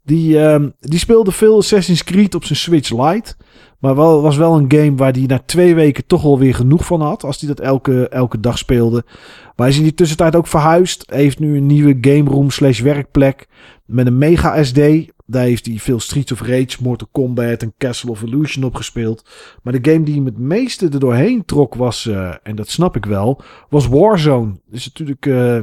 Die, 0.03 0.39
ehm, 0.39 0.69
die 0.79 0.99
speelde 0.99 1.31
veel 1.31 1.57
Assassin's 1.57 2.03
Creed 2.03 2.35
op 2.35 2.43
zijn 2.43 2.59
Switch 2.59 2.89
Lite. 2.89 3.35
Maar 3.79 3.95
wel, 3.95 4.21
was 4.21 4.37
wel 4.37 4.57
een 4.57 4.71
game 4.71 4.95
waar 4.95 5.11
hij 5.11 5.23
na 5.27 5.39
twee 5.45 5.75
weken 5.75 6.05
toch 6.05 6.21
wel 6.21 6.39
weer 6.39 6.55
genoeg 6.55 6.85
van 6.85 7.01
had. 7.01 7.23
Als 7.23 7.39
hij 7.39 7.49
dat 7.49 7.59
elke, 7.59 8.09
elke 8.09 8.39
dag 8.39 8.57
speelde. 8.57 9.03
Maar 9.05 9.53
hij 9.55 9.69
is 9.69 9.77
in 9.77 9.83
die 9.83 9.93
tussentijd 9.93 10.35
ook 10.35 10.47
verhuisd. 10.47 11.03
Heeft 11.11 11.39
nu 11.39 11.57
een 11.57 11.65
nieuwe 11.65 11.97
game 12.01 12.29
room 12.29 12.49
slash 12.49 12.79
werkplek. 12.79 13.47
Met 13.85 14.07
een 14.07 14.17
mega 14.17 14.63
SD. 14.63 14.79
Daar 15.25 15.43
heeft 15.43 15.65
hij 15.65 15.77
veel 15.77 15.99
Streets 15.99 16.31
of 16.31 16.41
Rage, 16.41 16.77
Mortal 16.81 17.07
Kombat 17.11 17.61
en 17.61 17.73
Castle 17.77 18.09
of 18.09 18.21
Illusion 18.21 18.63
op 18.63 18.75
gespeeld. 18.75 19.29
Maar 19.63 19.81
de 19.81 19.91
game 19.91 20.03
die 20.03 20.15
hem 20.15 20.25
het 20.25 20.37
meeste 20.37 20.89
er 20.89 20.99
doorheen 20.99 21.45
trok 21.45 21.75
was, 21.75 22.05
eh, 22.05 22.33
en 22.43 22.55
dat 22.55 22.69
snap 22.69 22.95
ik 22.95 23.05
wel, 23.05 23.41
was 23.69 23.87
Warzone. 23.87 24.59
Is 24.71 24.85
natuurlijk 24.85 25.25
eh, 25.25 25.59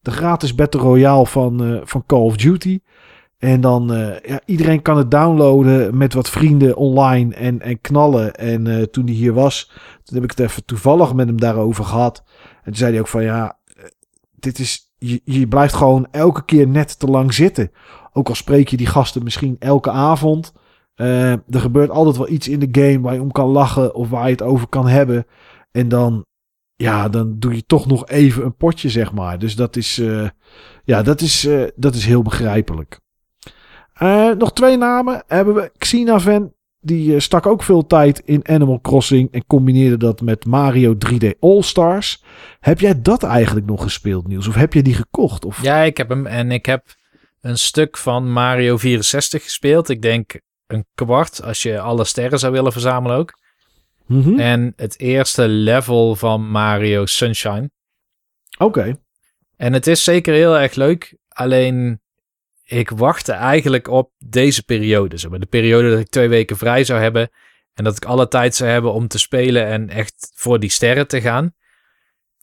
de 0.00 0.10
gratis 0.10 0.54
Battle 0.54 0.80
Royale 0.80 1.26
van, 1.26 1.64
eh, 1.64 1.80
van 1.84 2.06
Call 2.06 2.20
of 2.20 2.36
Duty. 2.36 2.80
En 3.38 3.60
dan, 3.60 3.92
eh, 3.92 4.20
ja, 4.20 4.40
iedereen 4.44 4.82
kan 4.82 4.96
het 4.96 5.10
downloaden 5.10 5.96
met 5.96 6.14
wat 6.14 6.30
vrienden 6.30 6.76
online 6.76 7.34
en, 7.34 7.60
en 7.60 7.80
knallen. 7.80 8.34
En 8.34 8.66
eh, 8.66 8.82
toen 8.82 9.04
hij 9.04 9.14
hier 9.14 9.32
was, 9.32 9.70
toen 10.04 10.14
heb 10.14 10.24
ik 10.24 10.30
het 10.30 10.40
even 10.40 10.64
toevallig 10.64 11.14
met 11.14 11.26
hem 11.26 11.40
daarover 11.40 11.84
gehad. 11.84 12.22
En 12.56 12.64
toen 12.64 12.74
zei 12.74 12.90
hij 12.90 13.00
ook 13.00 13.08
van, 13.08 13.22
ja, 13.22 13.58
eh, 13.76 13.84
dit 14.34 14.58
is, 14.58 14.92
je, 14.98 15.20
je 15.24 15.48
blijft 15.48 15.74
gewoon 15.74 16.06
elke 16.10 16.44
keer 16.44 16.68
net 16.68 16.98
te 16.98 17.06
lang 17.06 17.34
zitten. 17.34 17.70
Ook 18.12 18.28
al 18.28 18.34
spreek 18.34 18.68
je 18.68 18.76
die 18.76 18.86
gasten 18.86 19.22
misschien 19.22 19.56
elke 19.58 19.90
avond. 19.90 20.52
er 20.94 21.40
gebeurt 21.48 21.90
altijd 21.90 22.16
wel 22.16 22.28
iets 22.28 22.48
in 22.48 22.58
de 22.58 22.68
game 22.82 23.00
waar 23.00 23.14
je 23.14 23.22
om 23.22 23.32
kan 23.32 23.48
lachen 23.48 23.94
of 23.94 24.08
waar 24.08 24.24
je 24.24 24.30
het 24.30 24.42
over 24.42 24.68
kan 24.68 24.88
hebben. 24.88 25.26
En 25.70 25.88
dan, 25.88 26.24
ja, 26.76 27.08
dan 27.08 27.38
doe 27.38 27.54
je 27.54 27.64
toch 27.66 27.86
nog 27.86 28.08
even 28.08 28.44
een 28.44 28.56
potje, 28.56 28.88
zeg 28.88 29.12
maar. 29.12 29.38
Dus 29.38 29.56
dat 29.56 29.76
is, 29.76 30.02
ja, 30.84 31.02
dat 31.02 31.20
is, 31.20 31.48
dat 31.76 31.94
is 31.94 32.04
heel 32.04 32.22
begrijpelijk. 32.22 33.00
Eh, 33.98 34.30
nog 34.30 34.52
twee 34.52 34.76
namen 34.76 35.22
hebben 35.26 35.54
we. 35.54 35.72
Xinavan, 35.78 36.54
die 36.80 37.14
eh, 37.14 37.20
stak 37.20 37.46
ook 37.46 37.62
veel 37.62 37.86
tijd 37.86 38.22
in 38.24 38.48
Animal 38.48 38.80
Crossing 38.80 39.32
en 39.32 39.46
combineerde 39.46 39.96
dat 39.96 40.20
met 40.20 40.46
Mario 40.46 40.94
3D 40.94 41.38
All-Stars. 41.40 42.22
Heb 42.60 42.80
jij 42.80 43.02
dat 43.02 43.22
eigenlijk 43.22 43.66
nog 43.66 43.82
gespeeld, 43.82 44.28
Niels? 44.28 44.48
Of 44.48 44.54
heb 44.54 44.72
je 44.72 44.82
die 44.82 44.94
gekocht? 44.94 45.44
Of... 45.44 45.62
Ja, 45.62 45.80
ik 45.80 45.96
heb 45.96 46.08
hem 46.08 46.26
en 46.26 46.50
ik 46.50 46.66
heb 46.66 46.84
een 47.40 47.58
stuk 47.58 47.96
van 47.96 48.32
Mario 48.32 48.76
64 48.76 49.42
gespeeld. 49.42 49.88
Ik 49.88 50.02
denk 50.02 50.40
een 50.66 50.86
kwart 50.94 51.42
als 51.42 51.62
je 51.62 51.80
alle 51.80 52.04
sterren 52.04 52.38
zou 52.38 52.52
willen 52.52 52.72
verzamelen 52.72 53.16
ook. 53.16 53.38
Mhm. 54.06 54.38
En 54.38 54.72
het 54.76 55.00
eerste 55.00 55.48
level 55.48 56.14
van 56.14 56.50
Mario 56.50 57.06
Sunshine. 57.06 57.70
Oké. 58.58 58.98
En 59.56 59.72
het 59.72 59.86
is 59.86 60.04
zeker 60.04 60.34
heel 60.34 60.58
erg 60.58 60.74
leuk. 60.74 61.16
Alleen 61.28 62.00
ik 62.70 62.90
wachtte 62.90 63.32
eigenlijk 63.32 63.88
op 63.88 64.10
deze 64.18 64.62
periode. 64.62 65.16
Zeg 65.16 65.30
maar. 65.30 65.40
De 65.40 65.46
periode 65.46 65.90
dat 65.90 65.98
ik 65.98 66.08
twee 66.08 66.28
weken 66.28 66.56
vrij 66.56 66.84
zou 66.84 67.00
hebben. 67.00 67.30
En 67.74 67.84
dat 67.84 67.96
ik 67.96 68.04
alle 68.04 68.28
tijd 68.28 68.54
zou 68.54 68.70
hebben 68.70 68.92
om 68.92 69.08
te 69.08 69.18
spelen 69.18 69.66
en 69.66 69.88
echt 69.88 70.32
voor 70.34 70.60
die 70.60 70.70
sterren 70.70 71.08
te 71.08 71.20
gaan. 71.20 71.54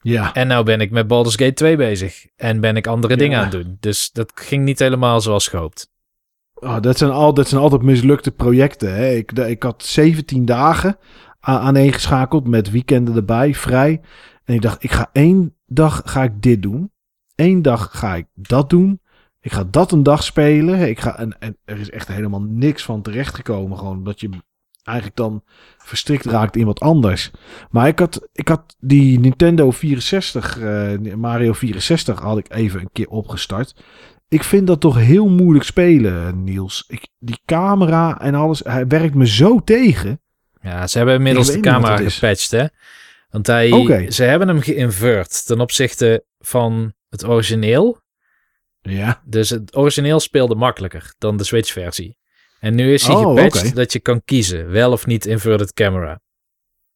Ja. 0.01 0.33
En 0.33 0.47
nou 0.47 0.63
ben 0.63 0.81
ik 0.81 0.91
met 0.91 1.07
Baldur's 1.07 1.35
Gate 1.35 1.53
2 1.53 1.75
bezig. 1.75 2.25
En 2.35 2.59
ben 2.59 2.75
ik 2.75 2.87
andere 2.87 3.13
Ja. 3.13 3.19
dingen 3.19 3.37
aan 3.37 3.43
het 3.43 3.51
doen. 3.51 3.77
Dus 3.79 4.11
dat 4.11 4.31
ging 4.35 4.63
niet 4.63 4.79
helemaal 4.79 5.21
zoals 5.21 5.47
gehoopt. 5.47 5.91
Oh, 6.53 6.79
dat, 6.81 6.97
zijn 6.97 7.11
al, 7.11 7.33
dat 7.33 7.47
zijn 7.47 7.61
altijd 7.61 7.81
mislukte 7.81 8.31
projecten. 8.31 8.93
Hè? 8.95 9.09
Ik, 9.09 9.31
ik 9.31 9.63
had 9.63 9.83
17 9.83 10.45
dagen 10.45 10.97
aaneengeschakeld 11.39 12.47
met 12.47 12.71
weekenden 12.71 13.15
erbij, 13.15 13.53
vrij. 13.53 14.01
En 14.43 14.53
ik 14.53 14.61
dacht, 14.61 14.83
ik 14.83 14.91
ga 14.91 15.09
één 15.11 15.55
dag 15.65 16.01
ga 16.05 16.23
ik 16.23 16.41
dit 16.41 16.61
doen. 16.61 16.91
Eén 17.35 17.61
dag 17.61 17.89
ga 17.91 18.15
ik 18.15 18.25
dat 18.33 18.69
doen. 18.69 19.01
Ik 19.45 19.51
ga 19.51 19.63
dat 19.71 19.91
een 19.91 20.03
dag 20.03 20.23
spelen. 20.23 20.89
Ik 20.89 20.99
ga, 20.99 21.17
en, 21.17 21.39
en 21.39 21.57
er 21.65 21.79
is 21.79 21.89
echt 21.89 22.07
helemaal 22.07 22.41
niks 22.41 22.83
van 22.83 23.01
terechtgekomen. 23.01 23.77
Gewoon 23.77 24.03
dat 24.03 24.19
je 24.19 24.29
eigenlijk 24.83 25.17
dan 25.17 25.43
verstrikt 25.77 26.25
raakt 26.25 26.55
in 26.55 26.65
wat 26.65 26.79
anders. 26.79 27.31
Maar 27.69 27.87
ik 27.87 27.99
had, 27.99 28.27
ik 28.33 28.47
had 28.47 28.75
die 28.79 29.19
Nintendo 29.19 29.71
64, 29.71 30.59
eh, 30.59 31.13
Mario 31.15 31.53
64 31.53 32.19
had 32.19 32.37
ik 32.37 32.53
even 32.53 32.79
een 32.79 32.89
keer 32.91 33.07
opgestart. 33.07 33.75
Ik 34.27 34.43
vind 34.43 34.67
dat 34.67 34.79
toch 34.79 34.97
heel 34.97 35.29
moeilijk 35.29 35.65
spelen, 35.65 36.43
Niels. 36.43 36.83
Ik, 36.87 37.07
die 37.19 37.39
camera 37.45 38.21
en 38.21 38.35
alles, 38.35 38.61
hij 38.63 38.87
werkt 38.87 39.15
me 39.15 39.27
zo 39.27 39.59
tegen. 39.59 40.21
Ja, 40.61 40.87
ze 40.87 40.97
hebben 40.97 41.15
inmiddels 41.15 41.51
de 41.51 41.59
camera 41.59 41.97
gepatcht, 41.97 42.51
hè. 42.51 42.65
Want 43.29 43.47
hij, 43.47 44.11
ze 44.11 44.23
hebben 44.23 44.47
hem 44.47 44.61
geïnvert 44.61 45.45
ten 45.45 45.59
opzichte 45.59 46.25
van 46.39 46.93
het 47.09 47.27
origineel. 47.27 48.03
Ja. 48.89 49.21
Dus 49.25 49.49
het 49.49 49.75
origineel 49.75 50.19
speelde 50.19 50.55
makkelijker 50.55 51.13
dan 51.17 51.37
de 51.37 51.43
Switch-versie. 51.43 52.17
En 52.59 52.75
nu 52.75 52.93
is 52.93 53.07
hij 53.07 53.15
Oh, 53.15 53.35
gepatcht 53.35 53.75
dat 53.75 53.93
je 53.93 53.99
kan 53.99 54.21
kiezen, 54.25 54.69
wel 54.71 54.91
of 54.91 55.05
niet 55.05 55.25
inverted 55.25 55.73
camera. 55.73 56.19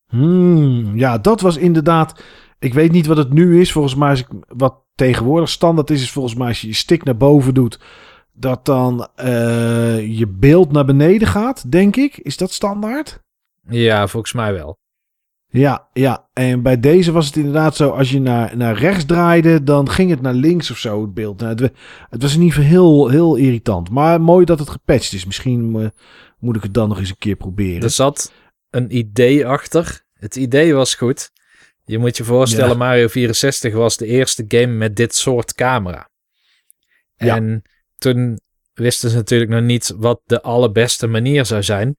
Hmm, 0.08 0.98
ja, 0.98 1.18
dat 1.18 1.42
was 1.42 1.58
inderdaad. 1.58 2.24
Ik 2.60 2.74
weet 2.74 2.92
niet 2.92 3.06
wat 3.06 3.18
het 3.18 3.34
nu 3.34 3.62
is. 3.62 3.72
Volgens 3.72 3.96
mij 3.96 4.12
is 4.12 4.20
ik, 4.20 4.28
wat 4.48 4.76
tegenwoordig 4.96 5.50
standaard 5.50 5.90
is, 5.90 6.02
is 6.02 6.12
volgens 6.12 6.36
mij 6.36 6.48
als 6.48 6.62
je 6.62 6.68
je 6.68 6.74
stick 6.74 7.04
naar 7.04 7.18
boven 7.18 7.54
doet, 7.54 7.80
dat 8.34 8.66
dan 8.66 9.08
eh, 9.16 10.18
je 10.18 10.28
beeld 10.28 10.72
naar 10.72 10.86
beneden 10.86 11.28
gaat, 11.28 11.72
denk 11.72 11.96
ik. 11.96 12.18
Is 12.18 12.38
dat 12.38 12.52
standaard? 12.52 13.20
Ja, 13.70 14.08
volgens 14.08 14.34
mij 14.34 14.54
wel. 14.54 14.78
Ja, 15.52 15.88
ja. 15.94 16.28
En 16.34 16.62
bij 16.62 16.80
deze 16.80 17.12
was 17.12 17.26
het 17.26 17.36
inderdaad 17.36 17.76
zo, 17.76 17.90
als 17.90 18.12
je 18.12 18.20
naar, 18.20 18.58
naar 18.58 18.78
rechts 18.78 19.06
draaide, 19.06 19.64
dan 19.64 19.90
ging 19.90 20.10
het 20.10 20.22
naar 20.22 20.34
links 20.34 20.72
of 20.72 20.78
zo, 20.78 21.02
het 21.02 21.14
beeld. 21.14 21.40
Nou, 21.40 21.52
het, 21.56 21.72
het, 22.10 22.22
was 22.22 22.36
in 22.36 22.42
ieder 22.42 22.56
geval 22.56 22.70
heel, 22.70 23.10
heel 23.10 23.36
irritant. 23.36 23.90
Maar 23.90 24.22
mooi 24.22 24.46
dat 24.46 24.60
het 24.60 24.70
gepatcht 24.70 25.14
is. 25.14 25.26
Misschien 25.26 25.76
uh, 25.76 25.88
moet 26.40 26.56
ik 26.56 26.64
het 26.64 26.74
dan 26.74 26.90
nog 26.90 27.00
eens 27.00 27.10
een 27.10 27.18
keer 27.18 27.36
proberen. 27.36 27.84
Er 27.84 27.90
zat 27.90 28.32
een 28.70 28.98
idee 28.98 29.46
achter. 29.46 30.02
Het 30.14 30.36
idee 30.36 30.74
was 30.74 30.94
goed. 30.96 31.32
Je 31.86 31.98
moet 31.98 32.18
je 32.18 32.24
voorstellen, 32.24 32.72
ja. 32.72 32.78
Mario 32.78 33.08
64 33.08 33.74
was 33.74 33.98
de 33.98 34.06
eerste 34.06 34.46
game 34.48 34.74
met 34.74 34.96
dit 34.96 35.16
soort 35.16 35.54
camera. 35.54 36.10
Ja. 37.16 37.36
En 37.36 37.62
toen 37.98 38.40
wisten 38.74 39.10
ze 39.10 39.16
natuurlijk 39.16 39.52
nog 39.52 39.62
niet 39.62 39.94
wat 39.98 40.22
de 40.26 40.42
allerbeste 40.42 41.08
manier 41.08 41.46
zou 41.46 41.64
zijn. 41.64 41.98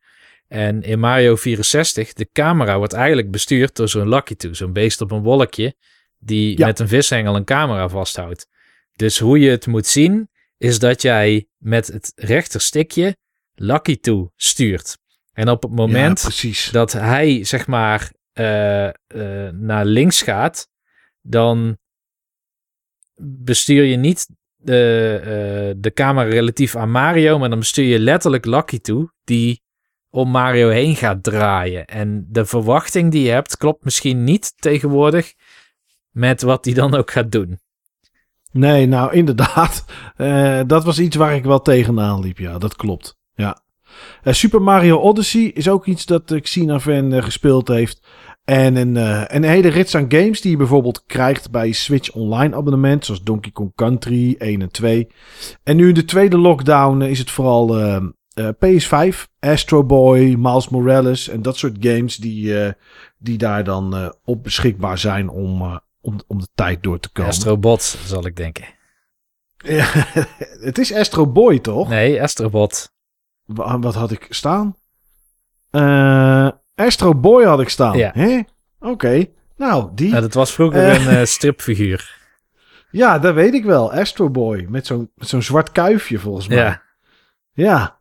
En 0.53 0.83
in 0.83 0.99
Mario 0.99 1.37
64, 1.37 2.13
de 2.13 2.29
camera 2.33 2.79
wordt 2.79 2.93
eigenlijk 2.93 3.31
bestuurd 3.31 3.77
door 3.77 3.89
zo'n 3.89 4.09
Lucky 4.09 4.35
Two, 4.35 4.53
zo'n 4.53 4.73
beest 4.73 5.01
op 5.01 5.11
een 5.11 5.23
wolkje, 5.23 5.75
die 6.19 6.59
met 6.59 6.79
een 6.79 6.89
vishengel 6.89 7.37
een 7.37 7.45
camera 7.45 7.89
vasthoudt. 7.89 8.47
Dus 8.95 9.19
hoe 9.19 9.39
je 9.39 9.51
het 9.51 9.67
moet 9.67 9.87
zien, 9.87 10.31
is 10.57 10.79
dat 10.79 11.03
jij 11.03 11.49
met 11.57 11.87
het 11.87 12.13
rechterstikje 12.15 13.17
Lucky 13.55 13.97
Two 14.01 14.33
stuurt. 14.37 14.99
En 15.33 15.49
op 15.49 15.63
het 15.63 15.73
moment 15.73 16.41
ja, 16.41 16.73
dat 16.73 16.93
hij, 16.93 17.45
zeg 17.45 17.67
maar, 17.67 18.13
uh, 18.35 18.87
uh, 18.87 18.93
naar 19.53 19.85
links 19.85 20.23
gaat, 20.23 20.69
dan 21.21 21.79
bestuur 23.23 23.85
je 23.85 23.97
niet 23.97 24.27
de, 24.57 25.19
uh, 25.21 25.81
de 25.81 25.93
camera 25.93 26.29
relatief 26.29 26.77
aan 26.77 26.91
Mario, 26.91 27.39
maar 27.39 27.49
dan 27.49 27.59
bestuur 27.59 27.87
je 27.87 27.99
letterlijk 27.99 28.45
Lucky 28.45 28.79
toe, 28.79 29.13
die 29.25 29.63
om 30.11 30.31
Mario 30.31 30.69
heen 30.69 30.97
gaat 30.97 31.23
draaien. 31.23 31.87
En 31.87 32.27
de 32.29 32.45
verwachting 32.45 33.11
die 33.11 33.23
je 33.23 33.31
hebt, 33.31 33.57
klopt 33.57 33.85
misschien 33.85 34.25
niet 34.25 34.53
tegenwoordig 34.57 35.35
met 36.11 36.43
wat 36.43 36.65
hij 36.65 36.75
dan 36.75 36.95
ook 36.95 37.11
gaat 37.11 37.33
doen. 37.33 37.59
Nee, 38.53 38.87
nou 38.87 39.13
inderdaad. 39.13 39.85
Uh, 40.17 40.61
dat 40.67 40.85
was 40.85 40.99
iets 40.99 41.17
waar 41.17 41.35
ik 41.35 41.45
wel 41.45 41.63
tegenaan 41.63 42.21
liep. 42.21 42.39
Ja, 42.39 42.59
dat 42.59 42.77
klopt. 42.77 43.19
Ja. 43.35 43.63
Uh, 44.25 44.33
Super 44.33 44.63
Mario 44.63 44.99
Odyssey 44.99 45.43
is 45.43 45.69
ook 45.69 45.87
iets 45.87 46.07
dat 46.07 46.41
Xena 46.41 46.81
Fan 46.81 47.13
uh, 47.13 47.23
gespeeld 47.23 47.69
heeft. 47.69 48.07
En 48.45 48.77
een, 48.77 48.97
een 49.37 49.43
hele 49.43 49.69
rits 49.69 49.95
aan 49.95 50.13
games 50.13 50.41
die 50.41 50.51
je 50.51 50.57
bijvoorbeeld 50.57 51.05
krijgt 51.07 51.51
bij 51.51 51.73
Switch 51.73 52.13
Online 52.13 52.57
abonnement. 52.57 53.05
Zoals 53.05 53.23
Donkey 53.23 53.53
Kong 53.53 53.73
Country 53.75 54.35
1 54.39 54.63
en 54.63 54.71
2. 54.71 55.07
En 55.63 55.77
nu 55.77 55.89
in 55.89 55.95
de 55.95 56.05
tweede 56.05 56.39
lockdown 56.39 57.03
is 57.03 57.19
het 57.19 57.31
vooral 57.31 57.75
uh, 58.41 58.49
uh, 58.61 59.13
PS5, 59.13 59.17
Astro 59.39 59.85
Boy, 59.85 60.35
Miles 60.39 60.69
Morales 60.69 61.29
en 61.29 61.43
dat 61.43 61.57
soort 61.57 61.77
games 61.81 62.17
die, 62.17 62.75
die 63.19 63.39
daar 63.39 63.65
dan 63.65 64.15
op 64.25 64.43
beschikbaar 64.43 64.99
zijn 64.99 65.29
om, 65.29 65.81
om, 66.01 66.21
om 66.27 66.39
de 66.39 66.49
tijd 66.55 66.83
door 66.83 67.01
te 67.01 67.13
komen. 67.13 67.31
Astrobot 67.31 67.83
zal 67.83 68.27
ik 68.27 68.37
denken. 68.37 68.65
Ja, 69.63 69.87
het 70.61 70.79
is 70.79 70.95
Astro 70.95 71.27
Boy 71.27 71.59
toch? 71.59 71.89
Nee, 71.89 72.23
Astrobot. 72.23 72.93
Wat, 73.45 73.85
wat 73.85 73.95
had 73.95 74.11
ik 74.11 74.27
staan? 74.31 74.77
Eh... 75.71 76.49
Astro 76.75 77.15
Boy 77.15 77.45
had 77.45 77.61
ik 77.61 77.69
staan. 77.69 77.97
Ja. 77.97 78.09
Oké. 78.15 78.45
Okay. 78.79 79.33
Nou, 79.57 79.91
die. 79.95 80.11
Ja, 80.11 80.21
dat 80.21 80.35
was 80.35 80.53
vroeger 80.53 81.01
uh, 81.01 81.19
een 81.19 81.27
stripfiguur. 81.27 82.19
Ja, 82.91 83.19
dat 83.19 83.35
weet 83.35 83.55
ik 83.55 83.65
wel. 83.65 83.93
Astro 83.93 84.31
Boy. 84.31 84.67
Met 84.69 84.87
zo'n 84.87 85.11
zo'n 85.17 85.43
zwart 85.43 85.73
kuifje 85.73 86.19
volgens 86.19 86.49
mij. 86.49 86.59
Ja. 86.59 86.83
Ja. 87.53 88.00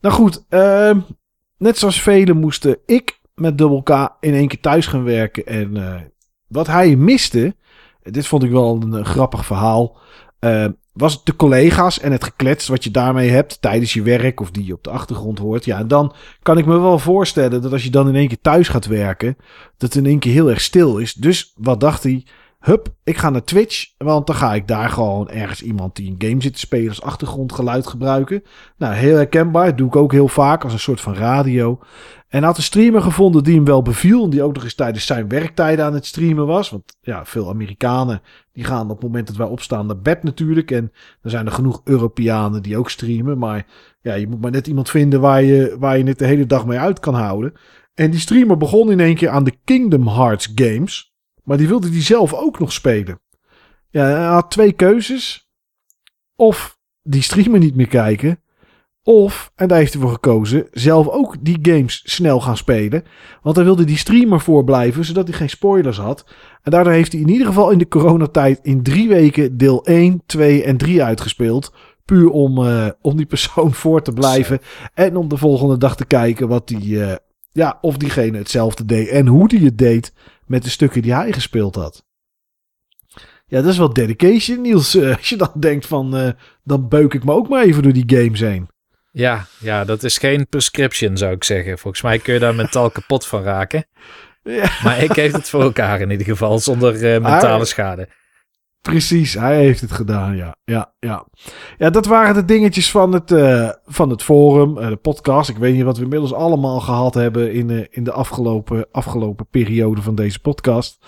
Nou 0.00 0.14
goed. 0.14 0.44
Uh, 0.50 0.96
net 1.56 1.78
zoals 1.78 2.02
velen 2.02 2.36
moesten 2.36 2.78
ik 2.86 3.20
met 3.34 3.58
Double 3.58 3.82
K 3.82 4.16
in 4.20 4.34
één 4.34 4.48
keer 4.48 4.60
thuis 4.60 4.86
gaan 4.86 5.04
werken. 5.04 5.46
En 5.46 5.76
uh, 5.76 5.94
wat 6.46 6.66
hij 6.66 6.96
miste. 6.96 7.56
Dit 8.02 8.26
vond 8.26 8.42
ik 8.42 8.50
wel 8.50 8.82
een, 8.82 9.04
grappig 9.04 9.46
verhaal 9.46 9.98
was 10.98 11.12
het 11.12 11.26
de 11.26 11.36
collega's 11.36 12.00
en 12.00 12.12
het 12.12 12.24
geklets 12.24 12.68
wat 12.68 12.84
je 12.84 12.90
daarmee 12.90 13.30
hebt 13.30 13.62
tijdens 13.62 13.92
je 13.92 14.02
werk 14.02 14.40
of 14.40 14.50
die 14.50 14.64
je 14.64 14.72
op 14.72 14.84
de 14.84 14.90
achtergrond 14.90 15.38
hoort. 15.38 15.64
Ja, 15.64 15.78
en 15.78 15.88
dan 15.88 16.14
kan 16.42 16.58
ik 16.58 16.66
me 16.66 16.78
wel 16.78 16.98
voorstellen 16.98 17.62
dat 17.62 17.72
als 17.72 17.84
je 17.84 17.90
dan 17.90 18.08
in 18.08 18.14
één 18.14 18.28
keer 18.28 18.40
thuis 18.40 18.68
gaat 18.68 18.86
werken, 18.86 19.36
dat 19.76 19.92
het 19.92 19.94
in 19.94 20.06
één 20.06 20.18
keer 20.18 20.32
heel 20.32 20.50
erg 20.50 20.60
stil 20.60 20.98
is. 20.98 21.14
Dus 21.14 21.52
wat 21.56 21.80
dacht 21.80 22.02
hij? 22.02 22.26
Hup, 22.58 22.88
ik 23.04 23.16
ga 23.16 23.30
naar 23.30 23.44
Twitch, 23.44 23.86
want 23.96 24.26
dan 24.26 24.36
ga 24.36 24.54
ik 24.54 24.68
daar 24.68 24.90
gewoon 24.90 25.28
ergens 25.28 25.62
iemand 25.62 25.96
die 25.96 26.10
een 26.10 26.28
game 26.28 26.42
zit 26.42 26.52
te 26.52 26.58
spelen 26.58 26.88
als 26.88 27.02
achtergrondgeluid 27.02 27.86
gebruiken. 27.86 28.42
Nou, 28.76 28.94
heel 28.94 29.16
herkenbaar, 29.16 29.76
doe 29.76 29.86
ik 29.86 29.96
ook 29.96 30.12
heel 30.12 30.28
vaak 30.28 30.64
als 30.64 30.72
een 30.72 30.78
soort 30.78 31.00
van 31.00 31.14
radio. 31.14 31.78
En 32.28 32.42
had 32.42 32.56
een 32.56 32.62
streamer 32.62 33.02
gevonden 33.02 33.44
die 33.44 33.54
hem 33.54 33.64
wel 33.64 33.82
beviel. 33.82 34.30
Die 34.30 34.42
ook 34.42 34.54
nog 34.54 34.64
eens 34.64 34.74
tijdens 34.74 35.06
zijn 35.06 35.28
werktijden 35.28 35.84
aan 35.84 35.94
het 35.94 36.06
streamen 36.06 36.46
was. 36.46 36.70
Want 36.70 36.96
ja, 37.00 37.24
veel 37.24 37.48
Amerikanen 37.48 38.22
die 38.52 38.64
gaan 38.64 38.82
op 38.82 38.88
het 38.88 39.02
moment 39.02 39.26
dat 39.26 39.36
wij 39.36 39.46
opstaan 39.46 39.86
naar 39.86 40.00
bed 40.00 40.22
natuurlijk. 40.22 40.70
En 40.70 40.92
er 41.22 41.30
zijn 41.30 41.46
er 41.46 41.52
genoeg 41.52 41.80
Europeanen 41.84 42.62
die 42.62 42.76
ook 42.76 42.90
streamen. 42.90 43.38
Maar 43.38 43.66
ja, 44.00 44.14
je 44.14 44.28
moet 44.28 44.40
maar 44.40 44.50
net 44.50 44.66
iemand 44.66 44.90
vinden 44.90 45.20
waar 45.20 45.42
je, 45.42 45.76
waar 45.78 45.98
je 45.98 46.04
het 46.04 46.18
de 46.18 46.26
hele 46.26 46.46
dag 46.46 46.66
mee 46.66 46.78
uit 46.78 47.00
kan 47.00 47.14
houden. 47.14 47.52
En 47.94 48.10
die 48.10 48.20
streamer 48.20 48.56
begon 48.56 48.90
in 48.90 49.00
één 49.00 49.14
keer 49.14 49.28
aan 49.28 49.44
de 49.44 49.58
Kingdom 49.64 50.08
Hearts 50.08 50.52
games. 50.54 51.07
Maar 51.48 51.56
die 51.56 51.68
wilde 51.68 51.90
die 51.90 52.02
zelf 52.02 52.34
ook 52.34 52.58
nog 52.58 52.72
spelen. 52.72 53.20
Ja, 53.90 54.04
hij 54.04 54.24
had 54.24 54.50
twee 54.50 54.72
keuzes. 54.72 55.48
Of 56.36 56.78
die 57.02 57.22
streamer 57.22 57.58
niet 57.58 57.74
meer 57.74 57.88
kijken. 57.88 58.42
Of, 59.02 59.52
en 59.54 59.68
daar 59.68 59.78
heeft 59.78 59.92
hij 59.92 60.02
voor 60.02 60.10
gekozen, 60.10 60.66
zelf 60.70 61.08
ook 61.08 61.36
die 61.40 61.58
games 61.62 62.02
snel 62.04 62.40
gaan 62.40 62.56
spelen. 62.56 63.04
Want 63.42 63.56
hij 63.56 63.64
wilde 63.64 63.84
die 63.84 63.96
streamer 63.96 64.40
voorblijven, 64.40 65.04
zodat 65.04 65.28
hij 65.28 65.36
geen 65.36 65.50
spoilers 65.50 65.98
had. 65.98 66.24
En 66.62 66.70
daardoor 66.70 66.92
heeft 66.92 67.12
hij 67.12 67.20
in 67.20 67.28
ieder 67.28 67.46
geval 67.46 67.70
in 67.70 67.78
de 67.78 67.88
coronatijd 67.88 68.58
in 68.62 68.82
drie 68.82 69.08
weken 69.08 69.56
deel 69.56 69.84
1, 69.84 70.22
2 70.26 70.64
en 70.64 70.76
3 70.76 71.02
uitgespeeld. 71.02 71.74
Puur 72.04 72.30
om, 72.30 72.58
uh, 72.58 72.88
om 73.00 73.16
die 73.16 73.26
persoon 73.26 73.74
voor 73.82 74.02
te 74.02 74.12
blijven. 74.12 74.58
En 74.94 75.16
om 75.16 75.28
de 75.28 75.36
volgende 75.36 75.76
dag 75.76 75.96
te 75.96 76.06
kijken 76.06 76.48
wat 76.48 76.68
die, 76.68 76.88
uh, 76.88 77.14
ja, 77.50 77.78
of 77.80 77.96
diegene 77.96 78.38
hetzelfde 78.38 78.84
deed. 78.84 79.08
En 79.08 79.26
hoe 79.26 79.48
die 79.48 79.64
het 79.64 79.78
deed 79.78 80.12
met 80.46 80.62
de 80.62 80.70
stukken 80.70 81.02
die 81.02 81.14
hij 81.14 81.32
gespeeld 81.32 81.74
had. 81.74 82.06
Ja, 83.46 83.60
dat 83.60 83.72
is 83.72 83.78
wel 83.78 83.92
dedication, 83.92 84.60
Niels. 84.60 84.94
Uh, 84.94 85.10
als 85.16 85.28
je 85.28 85.36
dan 85.36 85.52
denkt 85.54 85.86
van, 85.86 86.34
dan 86.64 86.88
beuk 86.88 87.14
ik 87.14 87.24
me 87.24 87.32
ook 87.32 87.48
maar 87.48 87.64
even 87.64 87.82
door 87.82 87.92
die 87.92 88.18
games 88.18 88.40
heen. 88.40 88.68
Ja, 89.12 89.46
ja, 89.58 89.84
dat 89.84 90.02
is 90.02 90.18
geen 90.18 90.48
prescription, 90.48 91.16
zou 91.16 91.32
ik 91.32 91.44
zeggen. 91.44 91.78
Volgens 91.78 92.02
mij 92.02 92.18
kun 92.18 92.34
je 92.34 92.40
daar 92.40 92.54
mentaal 92.54 92.90
kapot 93.00 93.26
van 93.26 93.42
raken. 93.42 93.86
Ja. 94.42 94.70
Maar 94.82 95.02
ik 95.02 95.12
heeft 95.12 95.34
het 95.34 95.48
voor 95.48 95.62
elkaar 95.62 96.00
in 96.00 96.10
ieder 96.10 96.26
geval, 96.26 96.58
zonder 96.58 96.94
uh, 96.94 97.22
mentale 97.22 97.64
schade. 97.64 98.08
Precies, 98.88 99.34
hij 99.34 99.56
heeft 99.56 99.80
het 99.80 99.92
gedaan, 99.92 100.36
ja. 100.36 100.56
Ja, 100.64 100.92
ja. 100.98 101.24
ja 101.78 101.90
dat 101.90 102.06
waren 102.06 102.34
de 102.34 102.44
dingetjes 102.44 102.90
van 102.90 103.12
het, 103.12 103.30
uh, 103.30 103.68
van 103.86 104.10
het 104.10 104.22
forum, 104.22 104.78
uh, 104.78 104.88
de 104.88 104.96
podcast. 104.96 105.50
Ik 105.50 105.56
weet 105.56 105.74
niet 105.74 105.84
wat 105.84 105.96
we 105.96 106.02
inmiddels 106.02 106.32
allemaal 106.32 106.80
gehad 106.80 107.14
hebben 107.14 107.52
in, 107.52 107.86
in 107.90 108.04
de 108.04 108.12
afgelopen, 108.12 108.86
afgelopen 108.90 109.46
periode 109.50 110.02
van 110.02 110.14
deze 110.14 110.40
podcast. 110.40 110.98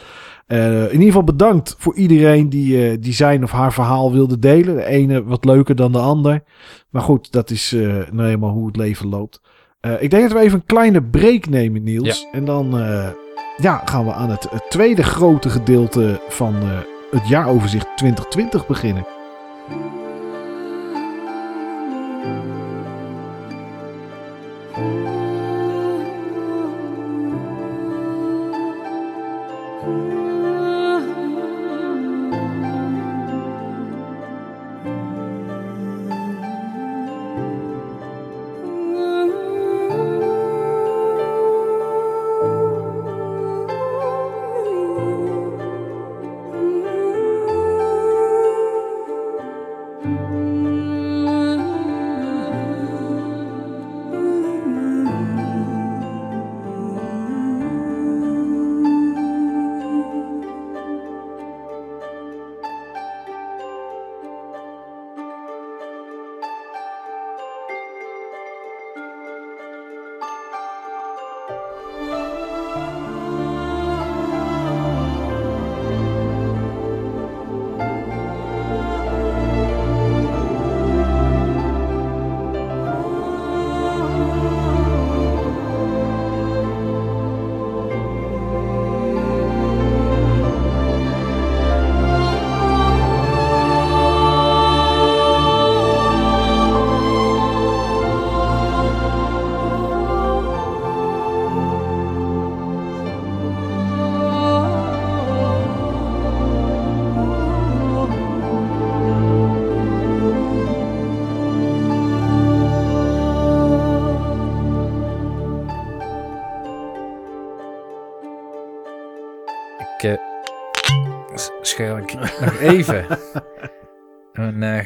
In 0.47 0.91
ieder 0.93 1.07
geval 1.07 1.25
bedankt 1.25 1.75
voor 1.79 1.95
iedereen 1.95 2.49
die, 2.49 2.99
die 2.99 3.13
zijn 3.13 3.43
of 3.43 3.51
haar 3.51 3.73
verhaal 3.73 4.13
wilde 4.13 4.39
delen. 4.39 4.77
De 4.77 4.85
ene 4.85 5.25
wat 5.25 5.45
leuker 5.45 5.77
dan 5.77 5.93
de 5.93 5.99
ander. 5.99 6.43
Maar 6.91 7.03
goed, 7.03 7.33
dat 7.33 7.51
is 7.51 7.77
nou 8.11 8.29
eenmaal 8.29 8.51
hoe 8.51 8.67
het 8.67 8.77
leven 8.77 9.09
loopt. 9.09 9.41
ik 9.99 10.11
denk 10.11 10.23
dat 10.23 10.33
we 10.33 10.45
even 10.45 10.59
een 10.59 10.67
kleine 10.67 11.03
break 11.03 11.47
nemen, 11.49 11.83
Niels. 11.83 12.21
Ja. 12.21 12.39
En 12.39 12.45
dan 12.45 12.71
ja, 13.57 13.83
gaan 13.85 14.05
we 14.05 14.13
aan 14.13 14.31
het, 14.31 14.51
het 14.51 14.71
tweede 14.71 15.03
grote 15.03 15.49
gedeelte 15.51 16.21
van 16.29 16.55
het 17.11 17.29
jaaroverzicht 17.29 17.97
2020 17.97 18.67
beginnen. 18.67 19.20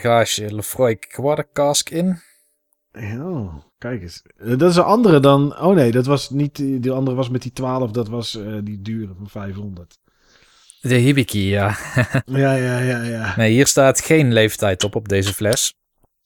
Glaasje 0.05 0.55
Lefroy 0.55 0.99
Cask 1.53 1.91
in. 1.91 2.21
Ja, 2.93 3.63
kijk 3.79 4.03
eens. 4.03 4.23
Dat 4.37 4.71
is 4.71 4.77
een 4.77 4.83
andere 4.83 5.21
dan... 5.21 5.59
Oh 5.59 5.75
nee, 5.75 5.91
dat 5.91 6.07
was 6.07 6.31
niet... 6.31 6.57
Die 6.57 6.91
andere 6.91 7.17
was 7.17 7.29
met 7.29 7.43
die 7.43 7.53
12, 7.53 7.91
dat 7.91 8.09
was 8.09 8.35
uh, 8.35 8.59
die 8.63 8.83
dure 8.83 9.15
van 9.19 9.29
500. 9.29 9.99
De 10.81 10.95
Hibiki, 10.95 11.49
ja. 11.49 11.77
ja, 12.27 12.55
ja, 12.55 12.79
ja, 12.79 13.03
ja. 13.03 13.37
Nee, 13.37 13.53
hier 13.53 13.67
staat 13.67 14.01
geen 14.01 14.33
leeftijd 14.33 14.85
op 14.85 14.95
op 14.95 15.09
deze 15.09 15.35
fles. 15.35 15.75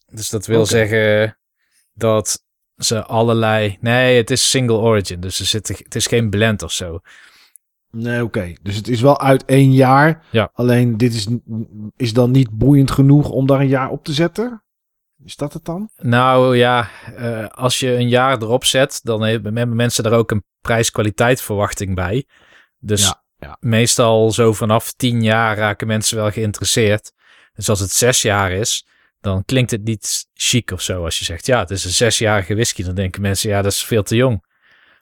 Dus 0.06 0.28
dat 0.28 0.46
wil 0.46 0.60
okay. 0.60 0.70
zeggen 0.70 1.38
dat 1.94 2.44
ze 2.76 3.04
allerlei... 3.04 3.78
Nee, 3.80 4.16
het 4.16 4.30
is 4.30 4.50
single 4.50 4.76
origin, 4.76 5.20
dus 5.20 5.40
er 5.40 5.46
zit, 5.46 5.68
het 5.68 5.94
is 5.94 6.06
geen 6.06 6.30
blend 6.30 6.62
of 6.62 6.72
zo. 6.72 7.00
Nee, 7.90 8.22
oké. 8.24 8.52
Dus 8.62 8.76
het 8.76 8.88
is 8.88 9.00
wel 9.00 9.20
uit 9.20 9.44
één 9.44 9.72
jaar. 9.72 10.24
Ja. 10.30 10.50
Alleen 10.52 10.96
dit 10.96 11.14
is, 11.14 11.26
is 11.96 12.12
dan 12.12 12.30
niet 12.30 12.50
boeiend 12.50 12.90
genoeg 12.90 13.30
om 13.30 13.46
daar 13.46 13.60
een 13.60 13.68
jaar 13.68 13.90
op 13.90 14.04
te 14.04 14.12
zetten? 14.12 14.62
Is 15.24 15.36
dat 15.36 15.52
het 15.52 15.64
dan? 15.64 15.90
Nou 15.96 16.56
ja, 16.56 16.88
uh, 17.18 17.46
als 17.46 17.80
je 17.80 17.92
een 17.92 18.08
jaar 18.08 18.42
erop 18.42 18.64
zet, 18.64 19.00
dan 19.02 19.22
hebben 19.22 19.76
mensen 19.76 20.02
daar 20.02 20.12
ook 20.12 20.30
een 20.30 20.44
prijs-kwaliteit 20.60 21.40
verwachting 21.40 21.94
bij. 21.94 22.26
Dus 22.78 23.04
ja, 23.04 23.22
ja. 23.36 23.56
meestal 23.60 24.32
zo 24.32 24.52
vanaf 24.52 24.92
tien 24.92 25.22
jaar 25.22 25.56
raken 25.56 25.86
mensen 25.86 26.16
wel 26.16 26.30
geïnteresseerd. 26.30 27.12
Dus 27.54 27.68
als 27.68 27.80
het 27.80 27.92
zes 27.92 28.22
jaar 28.22 28.52
is, 28.52 28.86
dan 29.20 29.44
klinkt 29.44 29.70
het 29.70 29.84
niet 29.84 30.28
chic 30.34 30.70
of 30.70 30.82
zo. 30.82 31.04
Als 31.04 31.18
je 31.18 31.24
zegt, 31.24 31.46
ja, 31.46 31.58
het 31.58 31.70
is 31.70 31.84
een 31.84 31.90
zesjarige 31.90 32.54
whisky, 32.54 32.82
dan 32.82 32.94
denken 32.94 33.22
mensen, 33.22 33.50
ja, 33.50 33.62
dat 33.62 33.72
is 33.72 33.84
veel 33.84 34.02
te 34.02 34.16
jong. 34.16 34.46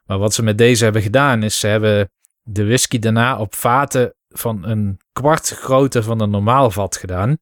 Maar 0.05 0.17
wat 0.17 0.33
ze 0.33 0.43
met 0.43 0.57
deze 0.57 0.83
hebben 0.83 1.01
gedaan, 1.01 1.43
is 1.43 1.59
ze 1.59 1.67
hebben 1.67 2.11
de 2.49 2.65
whisky 2.65 2.99
daarna 2.99 3.37
op 3.37 3.55
vaten 3.55 4.13
van 4.29 4.65
een 4.65 4.99
kwart 5.13 5.49
grootte 5.49 6.03
van 6.03 6.21
een 6.21 6.29
normaal 6.29 6.71
vat 6.71 6.97
gedaan. 6.97 7.37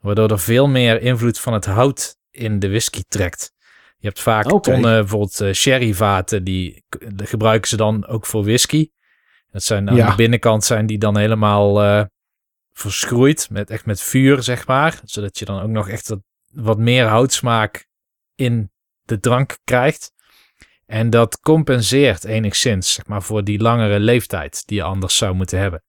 Waardoor 0.00 0.30
er 0.30 0.38
veel 0.38 0.68
meer 0.68 1.00
invloed 1.00 1.40
van 1.40 1.52
het 1.52 1.64
hout 1.64 2.16
in 2.30 2.58
de 2.58 2.68
whisky 2.68 3.02
trekt. 3.08 3.52
Je 3.98 4.06
hebt 4.06 4.20
vaak 4.20 4.44
tonnen, 4.62 4.82
bijvoorbeeld 5.00 5.40
uh, 5.40 5.52
sherryvaten, 5.52 6.44
die 6.44 6.84
gebruiken 7.16 7.68
ze 7.68 7.76
dan 7.76 8.06
ook 8.06 8.26
voor 8.26 8.44
whisky. 8.44 8.88
Dat 9.50 9.62
zijn 9.62 9.88
aan 9.90 9.96
Ja. 9.96 10.10
de 10.10 10.16
binnenkant 10.16 10.64
zijn 10.64 10.86
die 10.86 10.98
dan 10.98 11.16
helemaal 11.16 11.82
eh, 11.82 12.04
verschroeid, 12.72 13.50
met, 13.50 13.70
echt 13.70 13.86
met 13.86 14.00
vuur, 14.00 14.42
zeg 14.42 14.66
maar. 14.66 15.00
Zodat 15.04 15.38
je 15.38 15.44
dan 15.44 15.60
ook 15.62 15.68
nog 15.68 15.88
echt 15.88 16.08
wat, 16.08 16.20
wat 16.52 16.78
meer 16.78 17.06
houtsmaak 17.06 17.86
in 18.34 18.70
de 19.02 19.20
drank 19.20 19.58
krijgt. 19.64 20.12
En 20.92 21.10
dat 21.10 21.40
compenseert 21.40 22.24
enigszins, 22.24 22.92
zeg 22.92 23.06
maar, 23.06 23.22
voor 23.22 23.44
die 23.44 23.60
langere 23.60 24.00
leeftijd 24.00 24.62
die 24.66 24.76
je 24.76 24.82
anders 24.82 25.16
zou 25.16 25.34
moeten 25.34 25.58
hebben. 25.58 25.82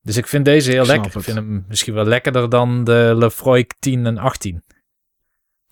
Dus 0.00 0.16
ik 0.16 0.26
vind 0.26 0.44
deze 0.44 0.70
heel 0.70 0.82
Ik 0.82 0.86
lekker. 0.86 1.16
Ik 1.16 1.22
vind 1.22 1.36
hem 1.36 1.64
misschien 1.68 1.94
wel 1.94 2.04
lekkerder 2.04 2.48
dan 2.48 2.84
de 2.84 3.14
Lefroy 3.16 3.66
10 3.78 4.06
en 4.06 4.18
18. 4.18 4.62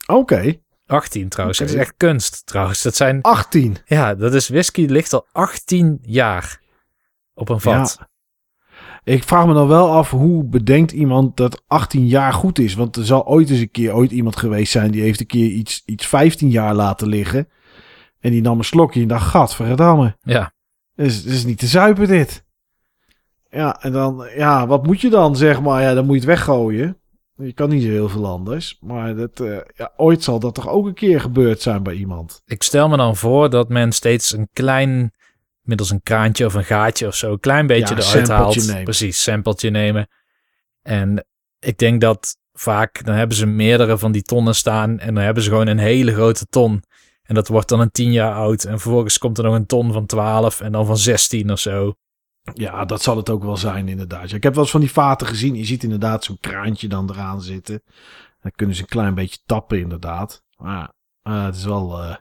Oké. 0.06 0.60
18 0.86 1.28
trouwens, 1.28 1.58
dat 1.58 1.68
is 1.68 1.74
echt 1.74 1.94
kunst 1.96 2.46
trouwens. 2.46 2.82
Dat 2.82 2.96
zijn, 2.96 3.22
18. 3.22 3.76
ja, 3.84 4.14
dat 4.14 4.34
is 4.34 4.48
whisky, 4.48 4.86
ligt 4.86 5.12
al 5.12 5.26
18 5.32 5.98
jaar 6.02 6.60
op 7.34 7.48
een 7.48 7.60
vat. 7.60 7.96
Ja. 7.98 8.08
Ik 9.12 9.24
vraag 9.24 9.46
me 9.46 9.54
dan 9.54 9.68
wel 9.68 9.90
af 9.90 10.10
hoe 10.10 10.44
bedenkt 10.44 10.92
iemand 10.92 11.36
dat 11.36 11.62
18 11.66 12.06
jaar 12.06 12.32
goed 12.32 12.58
is. 12.58 12.74
Want 12.74 12.96
er 12.96 13.04
zal 13.04 13.26
ooit 13.26 13.50
eens 13.50 13.60
een 13.60 13.70
keer 13.70 13.94
ooit 13.94 14.10
iemand 14.10 14.36
geweest 14.36 14.72
zijn 14.72 14.90
die 14.90 15.02
heeft 15.02 15.20
een 15.20 15.26
keer 15.26 15.48
iets, 15.48 15.82
iets 15.84 16.06
15 16.06 16.50
jaar 16.50 16.74
laten 16.74 17.08
liggen. 17.08 17.48
En 18.26 18.32
die 18.32 18.40
nam 18.42 18.58
een 18.58 18.64
slokje 18.64 19.00
en 19.00 19.08
dacht, 19.08 19.26
gadverdamme. 19.28 20.16
Ja. 20.20 20.52
Het 20.94 21.06
is, 21.06 21.16
het 21.16 21.26
is 21.26 21.44
niet 21.44 21.58
te 21.58 21.66
zuipen 21.66 22.08
dit. 22.08 22.44
Ja, 23.50 23.82
en 23.82 23.92
dan, 23.92 24.28
ja, 24.36 24.66
wat 24.66 24.86
moet 24.86 25.00
je 25.00 25.10
dan, 25.10 25.36
zeg 25.36 25.60
maar? 25.60 25.82
Ja, 25.82 25.94
dan 25.94 26.04
moet 26.04 26.14
je 26.14 26.20
het 26.20 26.28
weggooien. 26.28 27.00
Je 27.36 27.52
kan 27.52 27.68
niet 27.68 27.82
zo 27.82 27.88
heel 27.88 28.08
veel 28.08 28.26
anders. 28.26 28.78
Maar 28.80 29.16
dat, 29.16 29.40
eh, 29.40 29.56
ja, 29.74 29.92
ooit 29.96 30.22
zal 30.22 30.38
dat 30.38 30.54
toch 30.54 30.68
ook 30.68 30.86
een 30.86 30.94
keer 30.94 31.20
gebeurd 31.20 31.60
zijn 31.62 31.82
bij 31.82 31.94
iemand. 31.94 32.42
Ik 32.46 32.62
stel 32.62 32.88
me 32.88 32.96
dan 32.96 33.16
voor 33.16 33.50
dat 33.50 33.68
men 33.68 33.92
steeds 33.92 34.32
een 34.32 34.48
klein, 34.52 35.12
middels 35.60 35.90
een 35.90 36.02
kraantje 36.02 36.46
of 36.46 36.54
een 36.54 36.64
gaatje 36.64 37.06
of 37.06 37.14
zo, 37.14 37.32
een 37.32 37.40
klein 37.40 37.66
beetje 37.66 37.94
Ja, 37.94 38.00
een 38.00 38.06
eruit 38.08 38.28
haalt. 38.28 38.66
nemen. 38.66 38.84
Precies, 38.84 39.22
sampletje 39.22 39.70
nemen. 39.70 40.08
En 40.82 41.26
ik 41.58 41.78
denk 41.78 42.00
dat 42.00 42.36
vaak, 42.52 43.04
dan 43.04 43.14
hebben 43.14 43.36
ze 43.36 43.46
meerdere 43.46 43.98
van 43.98 44.12
die 44.12 44.22
tonnen 44.22 44.54
staan 44.54 44.98
en 44.98 45.14
dan 45.14 45.24
hebben 45.24 45.42
ze 45.42 45.48
gewoon 45.50 45.66
een 45.66 45.78
hele 45.78 46.12
grote 46.12 46.46
ton. 46.46 46.82
En 47.26 47.34
dat 47.34 47.48
wordt 47.48 47.68
dan 47.68 47.80
een 47.80 47.90
10 47.90 48.12
jaar 48.12 48.34
oud. 48.34 48.64
En 48.64 48.80
vervolgens 48.80 49.18
komt 49.18 49.38
er 49.38 49.44
nog 49.44 49.54
een 49.54 49.66
ton 49.66 49.92
van 49.92 50.06
12 50.06 50.60
en 50.60 50.72
dan 50.72 50.86
van 50.86 50.96
16 50.96 51.50
of 51.52 51.58
zo. 51.58 51.94
Ja, 52.54 52.84
dat 52.84 53.02
zal 53.02 53.16
het 53.16 53.30
ook 53.30 53.42
wel 53.44 53.56
zijn, 53.56 53.88
inderdaad. 53.88 54.32
Ik 54.32 54.42
heb 54.42 54.54
wel 54.54 54.62
eens 54.62 54.72
van 54.72 54.80
die 54.80 54.92
vaten 54.92 55.26
gezien. 55.26 55.54
Je 55.54 55.64
ziet 55.64 55.82
inderdaad 55.82 56.24
zo'n 56.24 56.38
kraantje 56.40 56.88
dan 56.88 57.10
eraan 57.10 57.42
zitten. 57.42 57.82
Dan 58.40 58.50
kunnen 58.54 58.76
ze 58.76 58.82
een 58.82 58.88
klein 58.88 59.14
beetje 59.14 59.38
tappen, 59.46 59.80
inderdaad. 59.80 60.42
Maar 60.56 60.92
ah, 61.22 61.44
het 61.44 61.56
is 61.56 61.64
wel. 61.64 62.02
eh, 62.02 62.16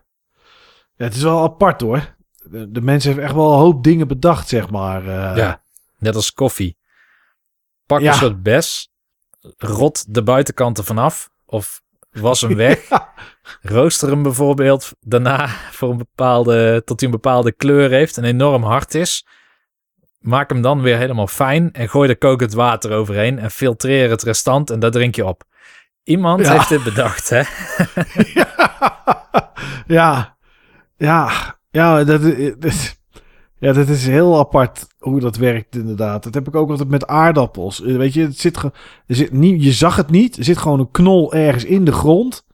het 0.95 1.15
is 1.15 1.21
wel 1.21 1.43
apart 1.43 1.81
hoor. 1.81 2.15
De, 2.43 2.71
de 2.71 2.81
mensen 2.81 3.09
hebben 3.09 3.27
echt 3.27 3.35
wel 3.37 3.51
een 3.53 3.59
hoop 3.59 3.83
dingen 3.83 4.07
bedacht, 4.07 4.47
zeg 4.47 4.69
maar. 4.69 5.01
eh. 5.07 5.37
Ja. 5.37 5.63
Net 5.97 6.15
als 6.15 6.33
koffie. 6.33 6.77
Pak 7.85 8.01
Ja. 8.01 8.11
een 8.11 8.17
soort 8.17 8.43
bes, 8.43 8.89
rot 9.57 10.13
de 10.13 10.23
buitenkanten 10.23 10.83
vanaf 10.83 11.29
of 11.45 11.81
was 12.21 12.41
hem 12.41 12.55
weg. 12.55 12.79
Rooster 13.61 14.09
hem 14.09 14.23
bijvoorbeeld 14.23 14.91
daarna 14.99 15.47
voor 15.71 15.89
een 15.89 15.97
bepaalde, 15.97 16.81
tot 16.85 16.99
hij 16.99 17.09
een 17.09 17.15
bepaalde 17.15 17.51
kleur 17.51 17.89
heeft 17.89 18.17
en 18.17 18.23
enorm 18.23 18.63
hard 18.63 18.95
is. 18.95 19.25
Maak 20.19 20.49
hem 20.49 20.61
dan 20.61 20.81
weer 20.81 20.97
helemaal 20.97 21.27
fijn 21.27 21.69
en 21.73 21.89
gooi 21.89 22.09
er 22.09 22.17
kokend 22.17 22.53
water 22.53 22.91
overheen 22.91 23.39
en 23.39 23.51
filtreer 23.51 24.09
het 24.09 24.23
restant 24.23 24.69
en 24.69 24.79
dat 24.79 24.93
drink 24.93 25.15
je 25.15 25.25
op. 25.25 25.43
Iemand 26.03 26.45
Ja. 26.45 26.51
heeft 26.51 26.69
dit 26.69 26.83
bedacht, 26.83 27.29
hè? 27.29 27.41
ja, 29.97 30.35
ja, 30.97 31.31
ja, 31.71 32.03
dat, 32.03 32.21
dat, 32.59 32.97
ja, 33.65 33.73
dat 33.73 33.87
is 33.89 34.07
heel 34.07 34.39
apart 34.39 34.87
hoe 34.99 35.19
dat 35.19 35.35
werkt 35.35 35.75
inderdaad. 35.75 36.23
Dat 36.23 36.33
heb 36.33 36.47
ik 36.47 36.55
ook 36.55 36.69
altijd 36.69 36.89
met 36.89 37.07
aardappels. 37.07 37.83
Eh, 37.83 37.95
Weet 37.97 38.13
je, 38.13 38.21
het 38.21 38.39
zit, 38.39 38.57
ge- 38.57 38.71
er 39.07 39.15
zit 39.15 39.31
niet, 39.31 39.63
je 39.63 39.71
zag 39.71 39.95
het 39.95 40.09
niet. 40.09 40.37
Er 40.37 40.43
zit 40.43 40.57
gewoon 40.57 40.79
een 40.79 40.91
knol 40.91 41.33
ergens 41.33 41.65
in 41.65 41.85
de 41.85 41.91
grond. 41.91 42.45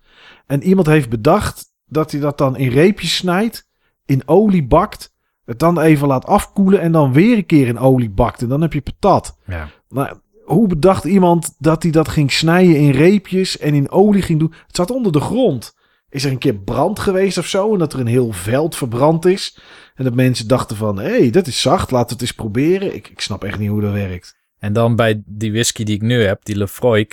En 0.48 0.64
iemand 0.64 0.88
heeft 0.88 1.09
bedacht 1.09 1.73
dat 1.85 2.11
hij 2.11 2.19
dat 2.22 2.38
dan 2.38 2.57
in 2.57 2.69
reepjes 2.69 3.15
snijdt, 3.15 3.67
in 4.06 4.22
olie 4.25 4.64
bakt, 4.67 5.14
het 5.45 5.59
dan 5.59 5.80
even 5.80 6.07
laat 6.07 6.25
afkoelen 6.25 6.81
en 6.81 6.91
dan 6.91 7.14
weer 7.14 7.38
een 7.38 7.45
keer 7.45 7.67
in 7.67 7.80
olie 7.80 8.09
bakt. 8.09 8.41
En 8.41 8.48
dan 8.49 8.61
heb 8.61 8.73
je 8.73 8.81
patat. 8.81 9.38
Ja. 9.45 9.67
Maar 9.90 10.14
hoe 10.43 10.67
bedacht 10.67 11.03
iemand 11.03 11.56
dat 11.57 11.83
hij 11.83 11.91
dat 11.91 12.07
ging 12.07 12.31
snijden 12.31 12.75
in 12.75 12.91
reepjes 12.91 13.57
en 13.57 13.73
in 13.73 13.91
olie 13.91 14.22
ging 14.22 14.40
doen? 14.40 14.53
Het 14.67 14.75
zat 14.75 14.91
onder 14.91 15.11
de 15.11 15.19
grond. 15.19 15.73
Is 16.11 16.23
er 16.23 16.31
een 16.31 16.38
keer 16.38 16.56
brand 16.56 16.99
geweest 16.99 17.38
of 17.38 17.48
zo? 17.48 17.73
En 17.73 17.80
dat 17.80 17.93
er 17.93 17.99
een 17.99 18.07
heel 18.07 18.31
veld 18.31 18.75
verbrand 18.75 19.25
is. 19.25 19.59
En 19.95 20.03
dat 20.03 20.14
mensen 20.14 20.48
dachten 20.48 20.77
van, 20.77 20.99
hé, 20.99 21.19
hey, 21.19 21.30
dat 21.30 21.48
is 21.48 21.61
zacht, 21.61 21.91
laten 21.91 22.07
we 22.07 22.14
het 22.14 22.22
eens 22.22 22.31
proberen. 22.31 22.95
Ik, 22.95 23.07
ik 23.07 23.22
snap 23.22 23.43
echt 23.43 23.59
niet 23.59 23.69
hoe 23.69 23.81
dat 23.81 23.93
werkt. 23.93 24.35
En 24.57 24.73
dan 24.73 24.95
bij 24.95 25.22
die 25.25 25.51
whisky 25.51 25.83
die 25.83 25.95
ik 25.95 26.01
nu 26.01 26.23
heb, 26.23 26.45
die 26.45 26.56
Lefroy, 26.56 27.09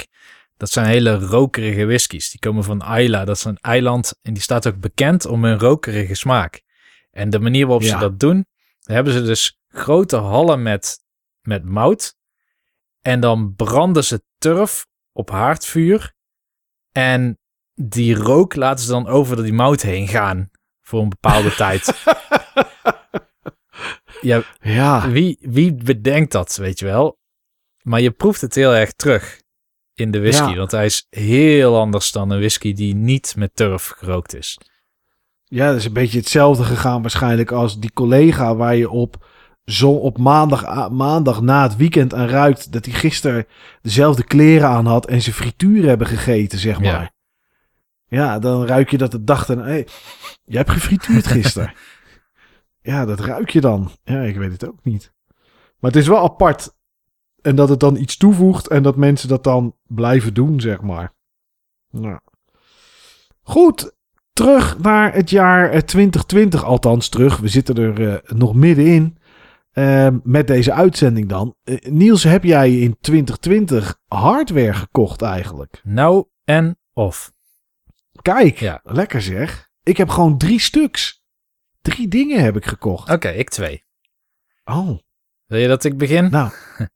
dat 0.56 0.70
zijn 0.70 0.86
hele 0.86 1.18
rokerige 1.18 1.86
whiskies. 1.86 2.30
Die 2.30 2.40
komen 2.40 2.64
van 2.64 2.96
Isla, 2.96 3.24
dat 3.24 3.36
is 3.36 3.44
een 3.44 3.58
eiland 3.60 4.18
en 4.22 4.32
die 4.32 4.42
staat 4.42 4.66
ook 4.66 4.80
bekend 4.80 5.26
om 5.26 5.44
hun 5.44 5.58
rokerige 5.58 6.14
smaak. 6.14 6.62
En 7.10 7.30
de 7.30 7.38
manier 7.38 7.66
waarop 7.66 7.84
ze 7.84 7.98
dat 7.98 8.20
doen, 8.20 8.46
dan 8.80 8.94
hebben 8.94 9.12
ze 9.12 9.22
dus 9.22 9.60
grote 9.68 10.16
hallen 10.16 10.62
met, 10.62 10.98
met 11.40 11.64
mout. 11.64 12.16
En 13.00 13.20
dan 13.20 13.54
branden 13.54 14.04
ze 14.04 14.22
turf 14.38 14.86
op 15.12 15.30
haardvuur. 15.30 16.14
En 16.92 17.38
die 17.80 18.14
rook 18.14 18.54
laten 18.54 18.84
ze 18.84 18.90
dan 18.90 19.06
over 19.06 19.42
die 19.42 19.52
mout 19.52 19.82
heen 19.82 20.08
gaan 20.08 20.50
voor 20.80 21.00
een 21.02 21.08
bepaalde 21.08 21.54
tijd. 21.64 22.04
Ja, 24.20 24.42
Ja, 24.60 25.10
wie, 25.10 25.38
wie 25.40 25.74
bedenkt 25.74 26.32
dat, 26.32 26.56
weet 26.56 26.78
je 26.78 26.84
wel? 26.84 27.18
Maar 27.82 28.00
je 28.00 28.10
proeft 28.10 28.40
het 28.40 28.54
heel 28.54 28.74
erg 28.74 28.92
terug 28.92 29.40
in 29.94 30.10
de 30.10 30.20
whisky. 30.20 30.50
Ja. 30.50 30.56
Want 30.56 30.70
hij 30.70 30.84
is 30.84 31.06
heel 31.10 31.78
anders 31.78 32.12
dan 32.12 32.30
een 32.30 32.38
whisky 32.38 32.72
die 32.72 32.94
niet 32.94 33.34
met 33.36 33.50
turf 33.54 33.92
gerookt 33.96 34.34
is. 34.34 34.58
ja, 35.44 35.66
dat 35.66 35.76
is 35.76 35.84
een 35.84 35.92
beetje 35.92 36.18
hetzelfde 36.18 36.64
gegaan 36.64 37.00
waarschijnlijk 37.00 37.50
als 37.50 37.80
die 37.80 37.92
collega 37.92 38.54
waar 38.56 38.76
je 38.76 38.90
op 38.90 39.26
zo 39.64 39.90
op 39.90 40.18
maandag, 40.18 40.90
maandag 40.90 41.40
na 41.40 41.62
het 41.62 41.76
weekend 41.76 42.14
aan 42.14 42.28
ruikt 42.28 42.72
dat 42.72 42.84
hij 42.84 42.94
gisteren 42.94 43.46
dezelfde 43.82 44.24
kleren 44.24 44.68
aan 44.68 44.86
had 44.86 45.06
en 45.06 45.22
ze 45.22 45.32
frituur 45.32 45.84
hebben 45.86 46.06
gegeten, 46.06 46.58
zeg 46.58 46.80
maar. 46.80 47.02
Ja, 47.02 47.12
dan 48.38 48.66
ruik 48.66 48.90
je 48.90 48.98
dat 48.98 49.10
de 49.10 49.24
dag 49.24 49.48
en 49.48 49.58
hey, 49.58 49.86
jij 50.44 50.58
hebt 50.58 50.70
gefrituurd 50.70 51.26
gisteren. 51.36 51.72
ja, 52.80 53.04
dat 53.04 53.20
ruik 53.20 53.50
je 53.50 53.60
dan. 53.60 53.90
Ja, 54.04 54.20
ik 54.20 54.36
weet 54.36 54.52
het 54.52 54.68
ook 54.68 54.84
niet. 54.84 55.12
Maar 55.78 55.90
het 55.90 56.00
is 56.00 56.08
wel 56.08 56.22
apart. 56.22 56.76
En 57.42 57.56
dat 57.56 57.68
het 57.68 57.80
dan 57.80 57.96
iets 57.96 58.16
toevoegt 58.16 58.68
en 58.68 58.82
dat 58.82 58.96
mensen 58.96 59.28
dat 59.28 59.44
dan 59.44 59.76
blijven 59.86 60.34
doen, 60.34 60.60
zeg 60.60 60.80
maar. 60.80 61.12
Ja. 61.90 62.20
Goed, 63.42 63.96
terug 64.32 64.78
naar 64.78 65.14
het 65.14 65.30
jaar 65.30 65.70
eh, 65.70 65.80
2020, 65.80 66.64
althans 66.64 67.08
terug. 67.08 67.36
We 67.36 67.48
zitten 67.48 67.76
er 67.76 68.12
eh, 68.12 68.30
nog 68.36 68.54
middenin. 68.54 69.16
eh, 69.70 70.08
met 70.22 70.46
deze 70.46 70.72
uitzending 70.72 71.28
dan. 71.28 71.54
Eh, 71.64 71.76
Niels, 71.90 72.22
heb 72.22 72.44
jij 72.44 72.78
in 72.78 72.96
2020 73.00 74.00
hardware 74.06 74.74
gekocht 74.74 75.22
eigenlijk? 75.22 75.80
Nou 75.84 76.24
en 76.44 76.78
of. 76.92 77.32
Kijk, 78.22 78.58
Ja. 78.58 78.80
lekker 78.84 79.22
zeg. 79.22 79.68
Ik 79.82 79.96
heb 79.96 80.08
gewoon 80.08 80.38
drie 80.38 80.60
stuks. 80.60 81.22
Drie 81.82 82.08
dingen 82.08 82.42
heb 82.42 82.56
ik 82.56 82.66
gekocht. 82.66 83.10
Oké, 83.10 83.28
ik 83.28 83.48
twee. 83.48 83.84
Oh, 84.64 84.98
Wil 85.46 85.58
je 85.58 85.68
dat 85.68 85.84
ik 85.84 85.96
begin? 85.98 86.30
nou. 86.30 86.50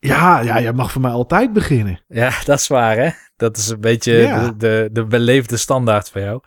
Ja, 0.00 0.40
ja, 0.40 0.60
jij 0.60 0.72
mag 0.72 0.92
voor 0.92 1.00
mij 1.00 1.10
altijd 1.10 1.52
beginnen. 1.52 2.04
Ja, 2.08 2.32
dat 2.44 2.58
is 2.58 2.66
waar 2.68 2.96
hè. 2.96 3.10
Dat 3.36 3.56
is 3.56 3.68
een 3.68 3.80
beetje 3.80 4.12
Ja. 4.12 4.48
de, 4.48 4.56
de, 4.56 4.88
de 4.92 5.04
beleefde 5.04 5.56
standaard 5.56 6.10
voor 6.10 6.20
jou. 6.20 6.40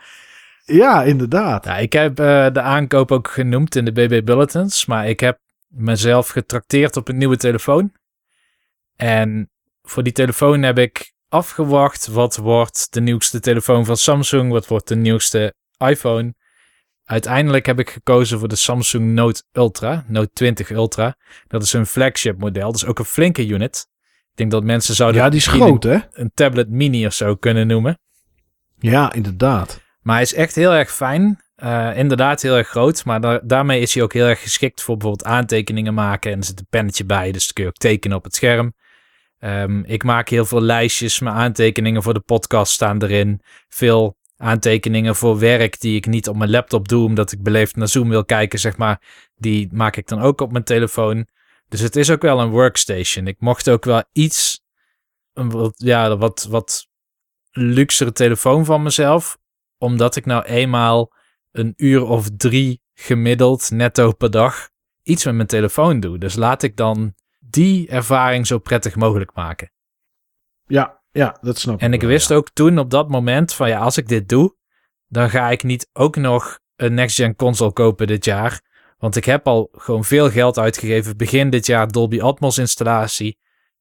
Ja, 0.65 1.03
inderdaad. 1.03 1.65
Ja, 1.65 1.77
ik 1.77 1.93
heb 1.93 2.19
eh, 2.19 2.51
de 2.51 2.61
aankoop 2.61 3.11
ook 3.11 3.27
genoemd 3.27 3.75
in 3.75 3.85
de 3.85 3.91
BB 3.91 4.25
Bulletins, 4.25 4.85
maar 4.85 5.07
ik 5.07 5.19
heb 5.19 5.39
mezelf 5.67 6.29
getrakteerd 6.29 6.97
op 6.97 7.07
een 7.07 7.17
nieuwe 7.17 7.37
telefoon. 7.37 7.93
En 8.95 9.49
voor 9.81 10.03
die 10.03 10.13
telefoon 10.13 10.61
heb 10.61 10.77
ik 10.77 11.10
afgewacht 11.31 12.07
wat 12.07 12.35
wordt 12.35 12.87
de 12.93 13.01
nieuwste 13.01 13.39
telefoon 13.39 13.85
van 13.85 13.97
Samsung, 13.97 14.51
wat 14.51 14.67
wordt 14.67 14.87
de 14.87 14.95
nieuwste 14.95 15.53
iPhone. 15.77 16.33
Uiteindelijk 17.03 17.65
heb 17.65 17.79
ik 17.79 17.89
gekozen 17.89 18.39
voor 18.39 18.47
de 18.47 18.55
Samsung 18.55 19.13
Note 19.13 19.43
Ultra, 19.51 20.03
Note 20.07 20.29
20 20.33 20.69
Ultra. 20.71 21.15
Dat 21.47 21.63
is 21.63 21.73
een 21.73 21.85
flagship 21.85 22.37
model, 22.39 22.71
dus 22.71 22.85
ook 22.85 22.99
een 22.99 23.05
flinke 23.05 23.47
unit. 23.47 23.87
Ik 24.31 24.37
denk 24.37 24.51
dat 24.51 24.63
mensen 24.63 24.95
zouden 24.95 25.21
Ja, 25.21 25.29
die 25.29 25.39
is 25.39 25.47
groot, 25.47 25.83
hè? 25.83 25.93
een, 25.93 26.03
een 26.11 26.31
tablet 26.33 26.69
mini 26.69 27.05
of 27.05 27.13
zo 27.13 27.35
kunnen 27.35 27.67
noemen. 27.67 27.99
Ja, 28.79 29.13
inderdaad. 29.13 29.81
Maar 30.01 30.13
hij 30.15 30.23
is 30.23 30.33
echt 30.33 30.55
heel 30.55 30.71
erg 30.73 30.91
fijn. 30.91 31.41
Eh, 31.55 31.97
inderdaad 31.97 32.41
heel 32.41 32.55
erg 32.57 32.67
groot. 32.67 33.05
Maar 33.05 33.21
da- 33.21 33.41
daarmee 33.43 33.81
is 33.81 33.93
hij 33.93 34.03
ook 34.03 34.13
heel 34.13 34.25
erg 34.25 34.41
geschikt 34.41 34.81
voor 34.81 34.97
bijvoorbeeld 34.97 35.27
aantekeningen 35.29 35.93
maken. 35.93 36.31
En 36.31 36.37
er 36.37 36.43
zit 36.45 36.59
een 36.59 36.67
pennetje 36.69 37.05
bij, 37.05 37.31
dus 37.31 37.45
dan 37.45 37.53
kun 37.53 37.63
je 37.63 37.69
ook 37.69 37.75
tekenen 37.75 38.17
op 38.17 38.23
het 38.23 38.35
scherm. 38.35 38.73
Ehm, 39.41 39.79
ik 39.79 40.03
maak 40.03 40.29
heel 40.29 40.45
veel 40.45 40.61
lijstjes. 40.61 41.19
Mijn 41.19 41.35
aantekeningen 41.35 42.03
voor 42.03 42.13
de 42.13 42.19
podcast 42.19 42.73
staan 42.73 43.01
erin. 43.03 43.41
Veel 43.69 44.17
aantekeningen 44.37 45.15
voor 45.15 45.39
werk 45.39 45.79
die 45.79 45.95
ik 45.95 46.05
niet 46.05 46.27
op 46.27 46.35
mijn 46.35 46.49
laptop 46.49 46.87
doe, 46.87 47.05
omdat 47.05 47.31
ik 47.31 47.43
beleefd 47.43 47.75
naar 47.75 47.87
Zoom 47.87 48.09
wil 48.09 48.25
kijken, 48.25 48.59
zeg 48.59 48.77
maar. 48.77 49.01
Die 49.35 49.69
maak 49.71 49.95
ik 49.95 50.07
dan 50.07 50.21
ook 50.21 50.41
op 50.41 50.51
mijn 50.51 50.63
telefoon. 50.63 51.27
Dus 51.67 51.79
het 51.79 51.95
is 51.95 52.09
ook 52.09 52.21
wel 52.21 52.39
een 52.39 52.49
workstation. 52.49 53.27
Ik 53.27 53.39
mocht 53.39 53.69
ook 53.69 53.85
wel 53.85 54.03
iets, 54.11 54.61
wat, 55.33 55.73
ja, 55.75 56.17
wat, 56.17 56.47
wat 56.49 56.87
luxere 57.51 58.11
telefoon 58.11 58.65
van 58.65 58.83
mezelf 58.83 59.39
omdat 59.81 60.15
ik 60.15 60.25
nou 60.25 60.43
eenmaal 60.43 61.13
een 61.51 61.73
uur 61.75 62.03
of 62.03 62.29
drie 62.37 62.81
gemiddeld 62.93 63.71
netto 63.71 64.11
per 64.11 64.31
dag 64.31 64.69
iets 65.03 65.25
met 65.25 65.35
mijn 65.35 65.47
telefoon 65.47 65.99
doe. 65.99 66.17
Dus 66.17 66.35
laat 66.35 66.63
ik 66.63 66.75
dan 66.75 67.13
die 67.51 67.87
ervaring 67.87 68.47
zo 68.47 68.59
prettig 68.59 68.95
mogelijk 68.95 69.33
maken. 69.33 69.71
Ja, 70.67 71.01
ja, 71.11 71.37
dat 71.41 71.57
snap 71.57 71.75
ik 71.75 71.81
En 71.81 71.93
ik 71.93 72.01
wel, 72.01 72.09
wist 72.09 72.29
ja. 72.29 72.35
ook 72.35 72.49
toen 72.49 72.79
op 72.79 72.89
dat 72.89 73.09
moment 73.09 73.53
van 73.53 73.69
ja, 73.69 73.79
als 73.79 73.97
ik 73.97 74.07
dit 74.07 74.29
doe, 74.29 74.55
dan 75.07 75.29
ga 75.29 75.49
ik 75.49 75.63
niet 75.63 75.89
ook 75.93 76.15
nog 76.15 76.59
een 76.75 76.93
next-gen 76.93 77.35
console 77.35 77.71
kopen 77.71 78.07
dit 78.07 78.25
jaar. 78.25 78.61
Want 78.97 79.15
ik 79.15 79.25
heb 79.25 79.47
al 79.47 79.69
gewoon 79.71 80.03
veel 80.03 80.29
geld 80.29 80.57
uitgegeven. 80.59 81.17
Begin 81.17 81.49
dit 81.49 81.65
jaar 81.65 81.87
Dolby 81.87 82.21
Atmos 82.21 82.57
installatie. 82.57 83.37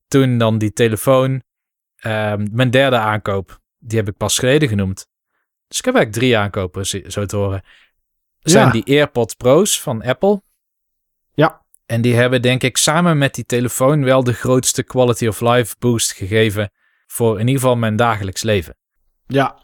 Toen 0.09 0.39
dan 0.39 0.59
die 0.59 0.73
telefoon. 0.73 1.43
Ehm, 1.97 2.47
mijn 2.53 2.71
derde 2.71 2.97
aankoop. 2.99 3.61
Die 3.79 3.99
heb 3.99 4.09
ik 4.09 4.17
pas 4.17 4.39
geleden 4.39 4.69
genoemd. 4.69 5.07
Dus 5.69 5.79
ik 5.79 5.85
heb 5.85 5.95
eigenlijk 5.95 6.25
drie 6.25 6.39
aankopen, 6.39 6.87
zo 7.13 7.27
te 7.27 7.37
horen. 7.37 7.63
Zijn 8.41 8.67
Ja. 8.67 8.73
die 8.73 8.85
AirPods 8.87 9.35
Pro's 9.35 9.81
van 9.81 10.03
Apple. 10.03 10.43
En 11.91 12.01
die 12.01 12.15
hebben 12.15 12.43
denk 12.43 12.63
ik 12.63 12.77
samen 12.77 13.19
met 13.19 13.35
die 13.35 13.45
telefoon 13.45 14.05
wel 14.05 14.25
de 14.25 14.33
grootste 14.33 14.83
quality 14.83 15.27
of 15.27 15.41
life 15.41 15.75
boost 15.79 16.13
gegeven. 16.13 16.71
Voor 17.07 17.35
in 17.41 17.47
ieder 17.47 17.61
geval 17.61 17.77
mijn 17.77 17.97
dagelijks 17.97 18.43
leven. 18.43 18.77
Ja. 19.27 19.59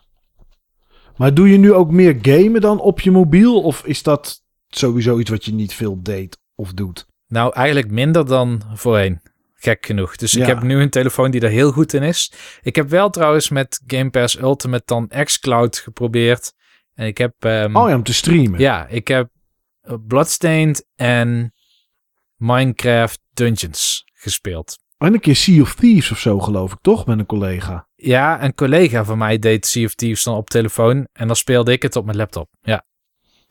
Maar 1.16 1.34
doe 1.34 1.50
je 1.50 1.58
nu 1.58 1.72
ook 1.72 1.90
meer 1.90 2.18
gamen 2.22 2.60
dan 2.60 2.80
op 2.80 3.00
je 3.00 3.10
mobiel? 3.10 3.62
Of 3.62 3.84
is 3.84 4.02
dat 4.02 4.42
sowieso 4.68 5.18
iets 5.18 5.30
wat 5.30 5.44
je 5.44 5.52
niet 5.52 5.74
veel 5.74 6.02
deed 6.02 6.38
of 6.54 6.72
doet? 6.72 7.06
Nou, 7.26 7.52
eigenlijk 7.54 7.90
minder 7.90 8.26
dan 8.26 8.62
voorheen. 8.74 9.20
Gek 9.54 9.86
genoeg. 9.86 10.16
Dus 10.16 10.34
ik 10.34 10.46
heb 10.46 10.62
nu 10.62 10.80
een 10.80 10.90
telefoon 10.90 11.30
die 11.30 11.40
er 11.40 11.50
heel 11.50 11.72
goed 11.72 11.92
in 11.92 12.02
is. 12.02 12.32
Ik 12.62 12.76
heb 12.76 12.88
wel 12.88 13.10
trouwens 13.10 13.48
met 13.48 13.82
Game 13.86 14.10
Pass 14.10 14.38
Ultimate 14.38 14.84
dan 14.84 15.08
xCloud 15.24 15.78
geprobeerd. 15.78 16.52
En 16.94 17.06
ik 17.06 17.18
heb... 17.18 17.34
ehm, 17.38 17.76
Oh 17.76 17.88
ja, 17.88 17.94
om 17.94 18.02
te 18.02 18.14
streamen. 18.14 18.60
Ja, 18.60 18.86
ik 18.86 19.08
heb 19.08 19.28
Bloodstained 20.06 20.86
en 20.94 21.50
Minecraft 22.36 23.20
Dungeons 23.32 24.04
gespeeld. 24.14 24.76
En 24.98 25.12
een 25.12 25.20
keer 25.20 25.36
Sea 25.36 25.60
of 25.62 25.74
Thieves 25.74 26.10
of 26.10 26.18
zo, 26.18 26.40
geloof 26.40 26.72
ik, 26.72 26.78
toch? 26.80 27.06
Met 27.06 27.18
een 27.18 27.26
collega. 27.26 27.88
Ja, 27.94 28.42
een 28.42 28.54
collega 28.54 29.04
van 29.04 29.18
mij 29.18 29.38
deed 29.38 29.66
Sea 29.66 29.84
of 29.84 29.94
Thieves 29.94 30.22
dan 30.22 30.36
op 30.36 30.50
telefoon. 30.50 31.08
En 31.12 31.26
dan 31.26 31.36
speelde 31.36 31.72
ik 31.72 31.82
het 31.82 31.96
op 31.96 32.04
mijn 32.04 32.16
laptop. 32.16 32.48
Ja, 32.60 32.84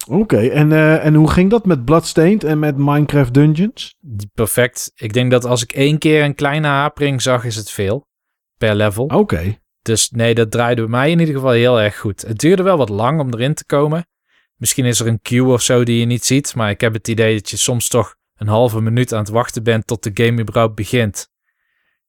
Oké, 0.07 0.37
en, 0.47 0.71
eh, 0.71 1.05
en 1.05 1.13
hoe 1.13 1.31
ging 1.31 1.49
dat 1.49 1.65
met 1.65 1.85
Bloodstained 1.85 2.43
en 2.43 2.59
met 2.59 2.77
Minecraft 2.77 3.33
Dungeons? 3.33 3.95
perfect. 4.33 4.91
Ik 4.95 5.13
denk 5.13 5.31
dat 5.31 5.45
als 5.45 5.63
ik 5.63 5.71
één 5.71 5.97
keer 5.97 6.23
een 6.23 6.35
kleine 6.35 6.67
hapering 6.67 7.21
zag, 7.21 7.43
is 7.43 7.55
het 7.55 7.71
veel. 7.71 8.07
Per 8.57 8.75
level. 8.75 9.05
Oké. 9.05 9.57
Dus 9.81 10.09
nee, 10.09 10.35
dat 10.35 10.51
draaide 10.51 10.81
bij 10.81 10.89
mij 10.89 11.11
in 11.11 11.19
ieder 11.19 11.35
geval 11.35 11.51
heel 11.51 11.81
erg 11.81 11.97
goed. 11.97 12.21
Het 12.21 12.37
duurde 12.39 12.63
wel 12.63 12.77
wat 12.77 12.89
lang 12.89 13.19
om 13.19 13.33
erin 13.33 13.53
te 13.53 13.65
komen. 13.65 14.07
Misschien 14.55 14.85
is 14.85 14.99
er 14.99 15.07
een 15.07 15.21
queue 15.21 15.53
of 15.53 15.61
zo 15.61 15.83
die 15.83 15.99
je 15.99 16.05
niet 16.05 16.25
ziet. 16.25 16.55
Maar 16.55 16.69
ik 16.69 16.81
heb 16.81 16.93
het 16.93 17.07
idee 17.07 17.35
dat 17.35 17.49
je 17.49 17.57
soms 17.57 17.87
toch 17.87 18.15
een 18.35 18.47
halve 18.47 18.81
minuut 18.81 19.13
aan 19.13 19.19
het 19.19 19.29
wachten 19.29 19.63
bent 19.63 19.87
tot 19.87 20.03
de 20.03 20.23
game 20.23 20.41
überhaupt 20.41 20.75
begint. 20.75 21.29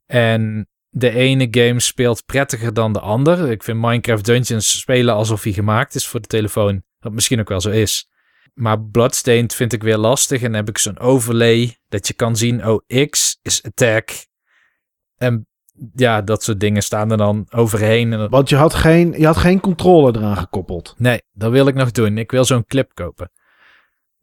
En 0.06 0.68
de 0.88 1.10
ene 1.10 1.48
game 1.50 1.80
speelt 1.80 2.24
prettiger 2.26 2.74
dan 2.74 2.92
de 2.92 3.00
ander. 3.00 3.50
Ik 3.50 3.62
vind 3.62 3.78
Minecraft 3.80 4.24
Dungeons 4.24 4.78
spelen 4.78 5.14
alsof 5.14 5.42
hij 5.42 5.52
gemaakt 5.52 5.94
is 5.94 6.06
voor 6.06 6.20
de 6.20 6.26
telefoon. 6.26 6.82
Wat 6.98 7.12
misschien 7.12 7.40
ook 7.40 7.48
wel 7.48 7.60
zo 7.60 7.70
is. 7.70 8.08
Maar 8.54 8.80
Bloodstained 8.80 9.54
vind 9.54 9.72
ik 9.72 9.82
weer 9.82 9.96
lastig. 9.96 10.38
En 10.42 10.46
dan 10.46 10.54
heb 10.54 10.68
ik 10.68 10.78
zo'n 10.78 10.98
overlay 10.98 11.76
dat 11.88 12.06
je 12.06 12.14
kan 12.14 12.36
zien, 12.36 12.66
oh, 12.68 13.08
X 13.10 13.38
is 13.42 13.62
attack. 13.62 14.10
En 15.16 15.46
ja, 15.94 16.22
dat 16.22 16.42
soort 16.42 16.60
dingen 16.60 16.82
staan 16.82 17.10
er 17.10 17.16
dan 17.16 17.46
overheen. 17.50 18.12
En 18.12 18.18
dat- 18.18 18.30
Want 18.30 18.48
je 18.48 18.56
had, 18.56 18.74
geen, 18.74 19.14
je 19.18 19.26
had 19.26 19.36
geen 19.36 19.60
controller 19.60 20.16
eraan 20.16 20.36
gekoppeld. 20.36 20.94
Nee, 20.98 21.22
dat 21.32 21.50
wil 21.52 21.66
ik 21.66 21.74
nog 21.74 21.90
doen. 21.90 22.18
Ik 22.18 22.30
wil 22.30 22.44
zo'n 22.44 22.66
clip 22.66 22.90
kopen. 22.94 23.30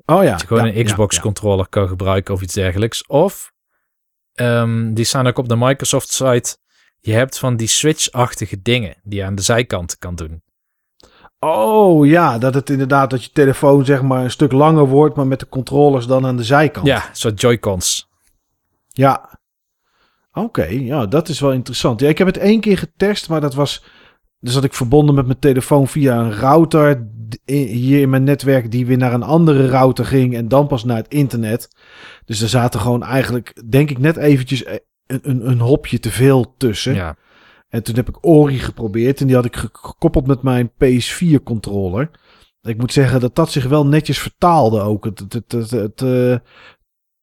Oh 0.06 0.24
ja. 0.24 0.32
Dat 0.32 0.42
je 0.42 0.48
gewoon 0.48 0.66
ja, 0.66 0.76
een 0.76 0.86
Xbox 0.86 1.16
ja, 1.16 1.22
ja. 1.22 1.28
controller 1.28 1.68
kan 1.70 1.88
gebruiken 1.88 2.34
of 2.34 2.42
iets 2.42 2.54
dergelijks. 2.54 3.06
Of, 3.06 3.52
ehm, 4.34 4.94
die 4.94 5.06
staan 5.06 5.28
ook 5.28 5.38
op 5.38 5.50
de 5.50 5.56
Microsoft 5.56 6.10
site. 6.10 6.58
Je 7.00 7.14
hebt 7.14 7.40
van 7.40 7.56
die 7.56 7.68
Switch-achtige 7.68 8.62
dingen 8.62 8.96
die 9.04 9.20
je 9.20 9.26
aan 9.26 9.36
de 9.36 9.42
zijkanten 9.42 9.98
kan 9.98 10.16
doen. 10.16 10.42
Oh 11.40 12.08
ja, 12.08 12.38
dat 12.38 12.54
het 12.54 12.70
inderdaad 12.70 13.10
dat 13.10 13.24
je 13.24 13.32
telefoon 13.32 13.86
zeg 13.86 14.02
maar 14.02 14.24
een 14.24 14.32
stuk 14.32 14.52
langer 14.52 14.86
wordt, 14.88 15.16
maar 15.16 15.28
met 15.28 15.40
de 15.40 15.50
controllers 15.50 16.08
dan 16.08 16.26
aan 16.26 16.38
de 16.38 16.44
zijkant. 16.44 16.88
Ja, 16.88 17.10
soort 17.12 17.42
Joy-Cons. 17.42 18.10
Ja. 18.88 19.40
Oké, 20.34 20.64
ja, 20.66 21.06
dat 21.06 21.30
is 21.30 21.40
wel 21.40 21.52
interessant. 21.52 22.00
Ja, 22.00 22.08
ik 22.08 22.18
heb 22.18 22.28
het 22.28 22.38
één 22.38 22.60
keer 22.60 22.78
getest, 22.78 23.30
maar 23.30 23.42
dat 23.42 23.54
was... 23.54 23.84
Dus 24.40 24.54
had 24.54 24.64
ik 24.64 24.74
verbonden 24.74 25.16
met 25.16 25.26
mijn 25.26 25.40
telefoon 25.40 25.88
via 25.88 26.18
een 26.18 26.34
router 26.34 27.08
hier 27.46 28.02
in 28.02 28.10
mijn 28.10 28.24
netwerk 28.24 28.72
die 28.72 28.86
weer 28.86 28.98
naar 28.98 29.14
een 29.14 29.24
andere 29.24 29.68
router 29.68 30.06
ging 30.06 30.36
en 30.36 30.48
dan 30.48 30.68
pas 30.68 30.84
naar 30.84 30.98
het 30.98 31.08
internet. 31.08 31.68
Dus 32.26 32.42
er 32.42 32.50
zaten 32.50 32.80
gewoon 32.80 33.04
eigenlijk, 33.04 33.70
denk 33.70 33.90
ik, 33.90 33.98
net 33.98 34.18
eventjes 34.18 34.64
eh, 34.64 34.76
een, 35.08 35.20
een, 35.30 35.50
een 35.50 35.60
hopje 35.60 36.00
te 36.00 36.12
veel 36.12 36.56
tussen. 36.58 36.94
Ja. 36.94 37.16
En 37.70 37.84
toen 37.84 37.96
heb 37.96 38.10
ik 38.10 38.26
Ori 38.26 38.60
geprobeerd 38.60 39.22
en 39.22 39.28
die 39.28 39.36
had 39.36 39.46
ik 39.46 39.56
ge- 39.56 39.70
gekoppeld 39.72 40.28
met 40.28 40.42
mijn 40.42 40.72
PS4 40.72 41.44
controller. 41.44 42.10
Ik 42.62 42.78
moet 42.78 42.94
zeggen 42.94 43.20
dat 43.20 43.36
dat 43.36 43.52
zich 43.52 43.66
wel 43.66 43.86
netjes 43.86 44.20
vertaalde 44.20 44.82
ook. 44.82 45.06
Het, 45.06 45.20
het, 45.20 45.34
het, 45.34 45.52
het, 45.52 45.72
het, 45.72 46.02
eh, 46.02 46.36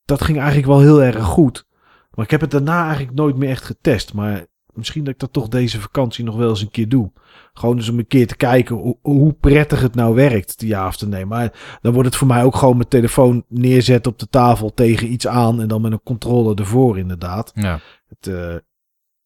dat 0.04 0.22
ging 0.22 0.38
eigenlijk 0.38 0.66
wel 0.66 0.80
heel 0.80 1.02
erg 1.02 1.24
goed. 1.24 1.66
Maar 2.10 2.24
ik 2.24 2.30
heb 2.30 2.40
het 2.40 2.50
daarna 2.50 2.84
eigenlijk 2.84 3.14
nooit 3.14 3.36
meer 3.36 3.48
echt 3.48 3.64
getest. 3.64 4.14
Maar 4.14 4.46
misschien 4.74 5.04
dat 5.04 5.14
ik 5.14 5.20
dat 5.20 5.32
toch 5.32 5.48
deze 5.48 5.80
vakantie 5.80 6.24
nog 6.24 6.36
wel 6.36 6.48
eens 6.48 6.60
een 6.60 6.70
keer 6.70 6.88
doe. 6.88 7.12
Gewoon 7.52 7.76
eens 7.76 7.88
om 7.88 7.98
een 7.98 8.06
keer 8.06 8.26
te 8.26 8.36
kijken 8.36 8.76
hoe, 8.76 8.96
hoe 9.02 9.32
prettig 9.32 9.80
het 9.80 9.94
nou 9.94 10.14
werkt, 10.14 10.54
ja 10.58 10.86
of 10.86 10.96
te 10.96 11.08
nee. 11.08 11.26
Maar 11.26 11.78
dan 11.80 11.92
wordt 11.92 12.08
het 12.08 12.16
voor 12.16 12.26
mij 12.26 12.44
ook 12.44 12.56
gewoon 12.56 12.76
mijn 12.76 12.88
telefoon 12.88 13.44
neerzetten 13.48 14.12
op 14.12 14.18
de 14.18 14.28
tafel 14.28 14.74
tegen 14.74 15.12
iets 15.12 15.26
aan. 15.26 15.60
En 15.60 15.68
dan 15.68 15.80
met 15.80 15.92
een 15.92 16.02
controller 16.02 16.58
ervoor 16.58 16.98
inderdaad. 16.98 17.50
ja. 17.54 17.80
Het, 18.08 18.26
eh, 18.26 18.54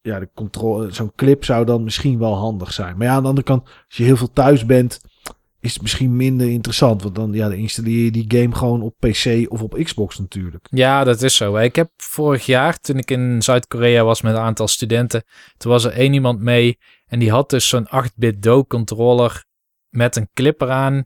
ja, 0.00 0.18
de 0.18 0.28
controle, 0.34 0.92
zo'n 0.92 1.12
clip 1.16 1.44
zou 1.44 1.64
dan 1.64 1.84
misschien 1.84 2.18
wel 2.18 2.34
handig 2.34 2.72
zijn. 2.72 2.96
Maar 2.96 3.06
ja, 3.06 3.12
aan 3.12 3.22
de 3.22 3.28
andere 3.28 3.46
kant, 3.46 3.62
als 3.64 3.96
je 3.96 4.04
heel 4.04 4.16
veel 4.16 4.32
thuis 4.32 4.66
bent, 4.66 5.00
is 5.64 5.72
het 5.72 5.82
misschien 5.82 6.16
minder 6.16 6.50
interessant. 6.50 7.02
Want 7.02 7.14
dan, 7.14 7.32
ja, 7.32 7.48
dan 7.48 7.58
installeer 7.58 8.04
je 8.04 8.10
die 8.10 8.24
game 8.28 8.54
gewoon 8.54 8.82
op 8.82 8.94
PC 8.98 9.46
of 9.48 9.62
op 9.62 9.80
Xbox 9.82 10.18
natuurlijk. 10.18 10.66
Ja, 10.70 11.04
dat 11.04 11.22
is 11.22 11.36
zo. 11.36 11.56
Ik 11.56 11.76
heb 11.76 11.90
vorig 11.96 12.46
jaar, 12.46 12.78
toen 12.80 12.98
ik 12.98 13.10
in 13.10 13.42
Zuid-Korea 13.42 14.04
was 14.04 14.22
met 14.22 14.34
een 14.34 14.40
aantal 14.40 14.68
studenten, 14.68 15.24
toen 15.56 15.72
was 15.72 15.84
er 15.84 15.92
één 15.92 16.12
iemand 16.12 16.40
mee 16.40 16.78
en 17.06 17.18
die 17.18 17.30
had 17.30 17.50
dus 17.50 17.68
zo'n 17.68 17.86
8-bit 17.86 18.42
Do-controller 18.42 19.44
met 19.88 20.16
een 20.16 20.28
clip 20.34 20.60
eraan. 20.60 21.04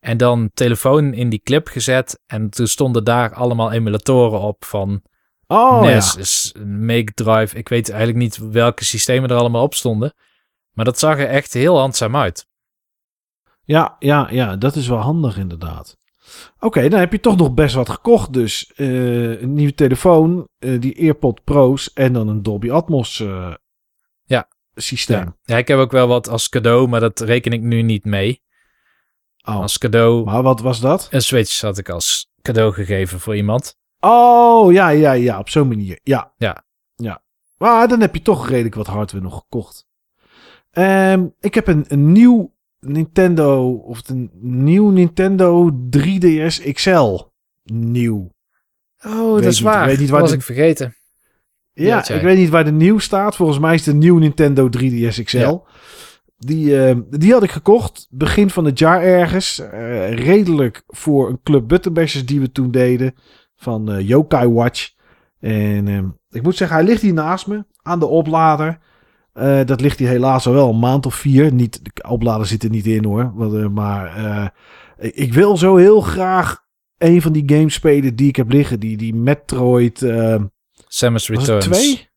En 0.00 0.16
dan 0.16 0.50
telefoon 0.54 1.14
in 1.14 1.28
die 1.28 1.40
clip 1.42 1.68
gezet. 1.68 2.20
En 2.26 2.50
toen 2.50 2.66
stonden 2.66 3.04
daar 3.04 3.34
allemaal 3.34 3.72
emulatoren 3.72 4.40
op 4.40 4.64
van 4.64 5.02
Oh 5.46 5.80
NES, 5.80 6.12
ja. 6.12 6.20
is 6.20 6.54
Make 6.64 7.12
Drive. 7.14 7.56
Ik 7.56 7.68
weet 7.68 7.88
eigenlijk 7.88 8.18
niet 8.18 8.50
welke 8.50 8.84
systemen 8.84 9.30
er 9.30 9.36
allemaal 9.36 9.62
op 9.62 9.74
stonden. 9.74 10.14
Maar 10.72 10.84
dat 10.84 10.98
zag 10.98 11.18
er 11.18 11.28
echt 11.28 11.52
heel 11.52 11.78
handzaam 11.78 12.16
uit. 12.16 12.46
Ja, 13.66 13.96
ja, 13.98 14.28
ja, 14.30 14.56
dat 14.56 14.76
is 14.76 14.88
wel 14.88 14.98
handig 14.98 15.38
inderdaad. 15.38 15.96
Oké, 16.60 16.88
dan 16.88 17.00
heb 17.00 17.12
je 17.12 17.20
toch 17.20 17.36
nog 17.36 17.54
best 17.54 17.74
wat 17.74 17.88
gekocht. 17.88 18.32
Dus 18.32 18.72
eh, 18.74 19.40
een 19.40 19.54
nieuwe 19.54 19.74
telefoon, 19.74 20.48
eh, 20.58 20.80
die 20.80 20.98
AirPod 21.00 21.44
Pro's 21.44 21.92
en 21.92 22.12
dan 22.12 22.28
een 22.28 22.42
Dolby 22.42 22.70
Atmos 22.70 23.20
eh, 23.20 23.54
Ja. 24.24 24.48
systeem. 24.74 25.18
Ja. 25.18 25.36
ja, 25.42 25.56
ik 25.56 25.68
heb 25.68 25.78
ook 25.78 25.90
wel 25.92 26.06
wat 26.08 26.28
als 26.28 26.48
cadeau, 26.48 26.88
maar 26.88 27.00
dat 27.00 27.20
reken 27.20 27.52
ik 27.52 27.60
nu 27.62 27.82
niet 27.82 28.04
mee. 28.04 28.42
Oh, 29.44 29.56
Als 29.60 29.78
cadeau, 29.78 30.24
maar 30.24 30.42
wat 30.42 30.60
was 30.60 30.80
dat? 30.80 31.08
een 31.10 31.22
Switch 31.22 31.60
had 31.60 31.78
ik 31.78 31.88
als 31.88 32.30
cadeau 32.42 32.72
gegeven 32.72 33.20
voor 33.20 33.36
iemand. 33.36 33.76
Oh, 34.00 34.72
ja, 34.72 34.88
ja, 34.88 35.12
ja, 35.12 35.38
op 35.38 35.48
zo'n 35.48 35.68
manier. 35.68 35.98
Ja. 36.02 36.32
Ja. 36.36 36.64
Ja. 36.94 37.22
Maar 37.58 37.88
dan 37.88 38.00
heb 38.00 38.14
je 38.14 38.22
toch 38.22 38.48
redelijk 38.48 38.74
wat 38.74 38.86
hardware 38.86 39.24
nog 39.24 39.34
gekocht. 39.34 39.86
Ehm, 40.70 41.26
ik 41.40 41.54
heb 41.54 41.66
een, 41.66 41.84
een 41.88 42.12
nieuw 42.12 42.54
Nintendo, 42.88 43.70
of 43.72 44.08
een 44.08 44.30
nieuw 44.40 44.90
Nintendo 44.90 45.70
3DS 45.90 46.72
XL. 46.72 47.18
Nieuw. 47.64 48.30
Oh, 49.06 49.32
Weet 49.34 49.42
dat 49.42 49.52
is 49.52 49.60
niet, 49.60 49.68
waar. 49.68 49.82
ik 49.82 49.88
weet 49.88 49.98
niet 49.98 50.10
waar 50.10 50.20
was 50.20 50.30
de- 50.30 50.36
ik 50.36 50.42
vergeten. 50.42 50.94
Ja, 51.72 52.08
ik 52.08 52.22
weet 52.22 52.36
niet 52.38 52.48
waar 52.48 52.64
de 52.64 52.72
nieuw 52.72 52.98
staat. 52.98 53.36
Volgens 53.36 53.58
mij 53.58 53.74
is 53.74 53.82
de 53.82 53.94
nieuw 53.94 54.18
Nintendo 54.18 54.68
3DS 54.68 55.22
XL. 55.24 55.38
Ja. 55.38 55.60
Die, 56.38 56.84
eh, 56.86 56.96
die 57.10 57.32
had 57.32 57.42
ik 57.42 57.50
gekocht 57.50 58.06
begin 58.10 58.50
van 58.50 58.64
het 58.64 58.78
jaar 58.78 59.02
ergens. 59.02 59.58
Eh, 59.58 60.14
redelijk 60.14 60.82
voor 60.86 61.28
een 61.28 61.40
club 61.42 61.68
buttonbashers 61.68 62.26
die 62.26 62.40
we 62.40 62.52
toen 62.52 62.70
deden. 62.70 63.14
Van 63.56 63.90
eh, 63.92 64.08
Yokai 64.08 64.48
Watch. 64.48 64.90
En 65.40 65.88
eh, 65.88 66.02
ik 66.30 66.42
moet 66.42 66.56
zeggen, 66.56 66.76
hij 66.76 66.86
ligt 66.86 67.02
hier 67.02 67.12
naast 67.12 67.46
me 67.46 67.64
aan 67.82 67.98
de 67.98 68.06
oplader. 68.06 68.78
Eh, 69.36 69.64
dat 69.64 69.80
ligt 69.80 69.98
hier 69.98 70.08
helaas 70.08 70.46
al 70.46 70.52
wel 70.52 70.68
een 70.68 70.78
maand 70.78 71.06
of 71.06 71.14
vier. 71.14 71.52
Niet, 71.52 71.80
de 71.84 72.08
oplader 72.08 72.46
zit 72.46 72.62
er 72.62 72.70
niet 72.70 72.86
in 72.86 73.04
hoor. 73.04 73.32
Eh, 73.38 73.68
maar 73.68 74.16
eh, 74.16 74.46
ik 75.12 75.32
wil 75.34 75.56
zo 75.56 75.76
heel 75.76 76.00
graag 76.00 76.64
een 76.98 77.22
van 77.22 77.32
die 77.32 77.42
games 77.46 77.74
spelen 77.74 78.16
die 78.16 78.28
ik 78.28 78.36
heb 78.36 78.50
liggen. 78.50 78.80
Die, 78.80 78.96
die 78.96 79.14
Metroid... 79.14 80.02
eh, 80.02 80.42
Samus 80.88 81.28
Returns. 81.28 81.64
twee? 81.64 82.08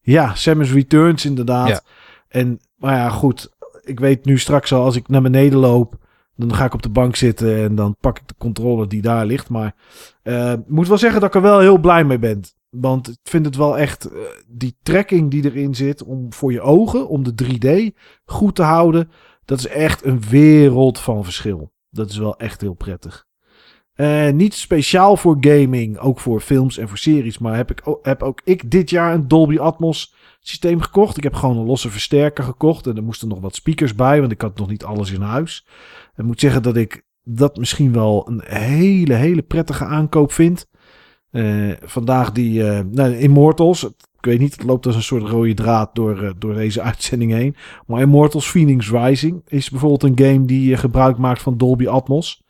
Ja, 0.00 0.34
Samus 0.34 0.72
Returns 0.72 1.24
inderdaad. 1.24 1.68
Ja. 1.68 1.80
En, 2.28 2.60
maar 2.76 2.96
ja, 2.96 3.08
goed. 3.08 3.54
Ik 3.84 4.00
weet 4.00 4.24
nu 4.24 4.38
straks 4.38 4.72
al, 4.72 4.84
als 4.84 4.96
ik 4.96 5.08
naar 5.08 5.22
beneden 5.22 5.58
loop, 5.58 5.96
dan 6.36 6.54
ga 6.54 6.64
ik 6.64 6.74
op 6.74 6.82
de 6.82 6.88
bank 6.88 7.16
zitten 7.16 7.56
en 7.56 7.74
dan 7.74 7.96
pak 8.00 8.18
ik 8.18 8.28
de 8.28 8.34
controller 8.38 8.88
die 8.88 9.02
daar 9.02 9.26
ligt. 9.26 9.48
Maar 9.48 9.74
ik 10.22 10.68
moet 10.68 10.88
wel 10.88 10.98
zeggen 10.98 11.20
dat 11.20 11.28
ik 11.28 11.34
er 11.34 11.42
wel 11.42 11.58
heel 11.58 11.78
blij 11.78 12.04
mee 12.04 12.18
ben. 12.18 12.42
Want 12.80 13.08
ik 13.08 13.18
vind 13.22 13.44
het 13.44 13.56
wel 13.56 13.78
echt, 13.78 14.04
eh, 14.04 14.20
die 14.46 14.76
trekking 14.82 15.30
die 15.30 15.44
erin 15.44 15.74
zit 15.74 16.02
om 16.02 16.32
voor 16.32 16.52
je 16.52 16.60
ogen, 16.60 17.08
om 17.08 17.22
de 17.24 17.34
3D 17.34 17.96
goed 18.24 18.54
te 18.54 18.62
houden, 18.62 19.10
dat 19.44 19.58
is 19.58 19.66
echt 19.66 20.04
een 20.04 20.20
wereld 20.20 20.98
van 20.98 21.24
verschil. 21.24 21.72
Dat 21.90 22.10
is 22.10 22.16
wel 22.16 22.36
echt 22.38 22.60
heel 22.60 22.74
prettig. 22.74 23.26
Eh, 23.96 24.30
niet 24.30 24.54
speciaal 24.54 25.16
voor 25.16 25.36
gaming, 25.40 25.98
ook 25.98 26.20
voor 26.20 26.40
films 26.40 26.78
en 26.78 26.88
voor 26.88 26.98
series. 26.98 27.38
Maar 27.38 27.56
heb, 27.56 27.70
ik, 27.70 27.82
heb 28.02 28.22
ook 28.22 28.40
ik 28.44 28.70
dit 28.70 28.90
jaar 28.90 29.14
een 29.14 29.28
Dolby 29.28 29.58
Atmos 29.58 30.14
systeem 30.40 30.80
gekocht. 30.80 31.16
Ik 31.16 31.22
heb 31.22 31.34
gewoon 31.34 31.56
een 31.56 31.66
losse 31.66 31.90
versterker 31.90 32.44
gekocht. 32.44 32.86
En 32.86 32.96
er 32.96 33.02
moesten 33.02 33.28
nog 33.28 33.40
wat 33.40 33.54
speakers 33.54 33.94
bij, 33.94 34.20
want 34.20 34.32
ik 34.32 34.40
had 34.40 34.58
nog 34.58 34.68
niet 34.68 34.84
alles 34.84 35.10
in 35.10 35.20
huis. 35.20 35.66
Ik 36.16 36.24
moet 36.24 36.40
zeggen 36.40 36.62
dat 36.62 36.76
ik 36.76 37.04
dat 37.22 37.56
misschien 37.56 37.92
wel 37.92 38.28
een 38.28 38.42
hele, 38.44 39.14
hele 39.14 39.42
prettige 39.42 39.84
aankoop 39.84 40.32
vind. 40.32 40.66
Eh, 41.36 41.72
vandaag 41.82 42.32
die 42.32 42.68
eh, 42.68 42.84
nou, 42.90 43.16
Immortals. 43.16 43.84
Ik 43.84 44.24
weet 44.32 44.38
niet, 44.38 44.52
het 44.52 44.62
loopt 44.62 44.86
als 44.86 44.94
een 44.94 45.02
soort 45.02 45.28
rode 45.28 45.54
draad 45.54 45.94
door, 45.94 46.22
eh, 46.22 46.30
door 46.38 46.54
deze 46.54 46.82
uitzending 46.90 47.32
heen. 47.32 47.56
Maar 47.86 48.00
Immortals 48.00 48.50
Phoenix 48.50 48.90
Rising 48.90 49.42
is 49.46 49.70
bijvoorbeeld 49.70 50.02
een 50.02 50.26
game 50.26 50.44
die 50.44 50.76
gebruik 50.76 51.18
maakt 51.18 51.42
van 51.42 51.56
Dolby 51.56 51.86
Atmos. 51.86 52.44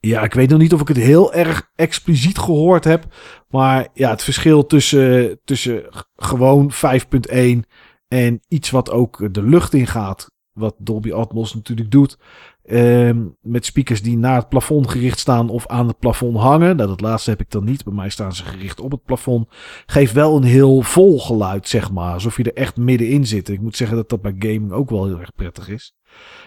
Ja, 0.00 0.22
ik 0.22 0.34
weet 0.34 0.50
nog 0.50 0.58
niet 0.58 0.72
of 0.72 0.80
ik 0.80 0.88
het 0.88 0.96
heel 0.96 1.34
erg 1.34 1.70
expliciet 1.74 2.38
gehoord 2.38 2.84
heb. 2.84 3.14
Maar 3.48 3.88
ja, 3.94 4.10
het 4.10 4.22
verschil 4.22 4.66
tussen, 4.66 5.40
tussen 5.44 5.82
gewoon 6.16 6.72
5.1 6.72 7.60
en 8.08 8.40
iets 8.48 8.70
wat 8.70 8.90
ook 8.90 9.34
de 9.34 9.42
lucht 9.42 9.74
in 9.74 9.86
gaat. 9.86 10.30
Wat 10.52 10.74
Dolby 10.78 11.12
Atmos 11.12 11.54
natuurlijk 11.54 11.90
doet. 11.90 12.18
Ehm, 12.64 13.24
met 13.40 13.64
speakers 13.64 14.02
die 14.02 14.18
naar 14.18 14.36
het 14.36 14.48
plafond 14.48 14.88
gericht 14.90 15.18
staan 15.18 15.48
of 15.48 15.66
aan 15.66 15.86
het 15.86 15.98
plafond 15.98 16.36
hangen. 16.36 16.76
Nou, 16.76 16.88
dat 16.88 17.00
laatste 17.00 17.30
heb 17.30 17.40
ik 17.40 17.50
dan 17.50 17.64
niet. 17.64 17.84
Bij 17.84 17.94
mij 17.94 18.08
staan 18.08 18.34
ze 18.34 18.44
gericht 18.44 18.80
op 18.80 18.90
het 18.90 19.04
plafond. 19.04 19.48
Geeft 19.86 20.12
wel 20.12 20.36
een 20.36 20.42
heel 20.42 20.82
vol 20.82 21.20
geluid, 21.20 21.68
zeg 21.68 21.90
maar. 21.92 22.12
Alsof 22.12 22.36
je 22.36 22.42
er 22.42 22.54
echt 22.62 22.76
middenin 22.76 23.26
zit. 23.26 23.48
Ik 23.48 23.60
moet 23.60 23.76
zeggen 23.76 23.96
dat 23.96 24.08
dat 24.08 24.22
bij 24.22 24.34
gaming 24.38 24.72
ook 24.72 24.90
wel 24.90 25.06
heel 25.06 25.20
erg 25.20 25.34
prettig 25.34 25.68
is. 25.68 25.94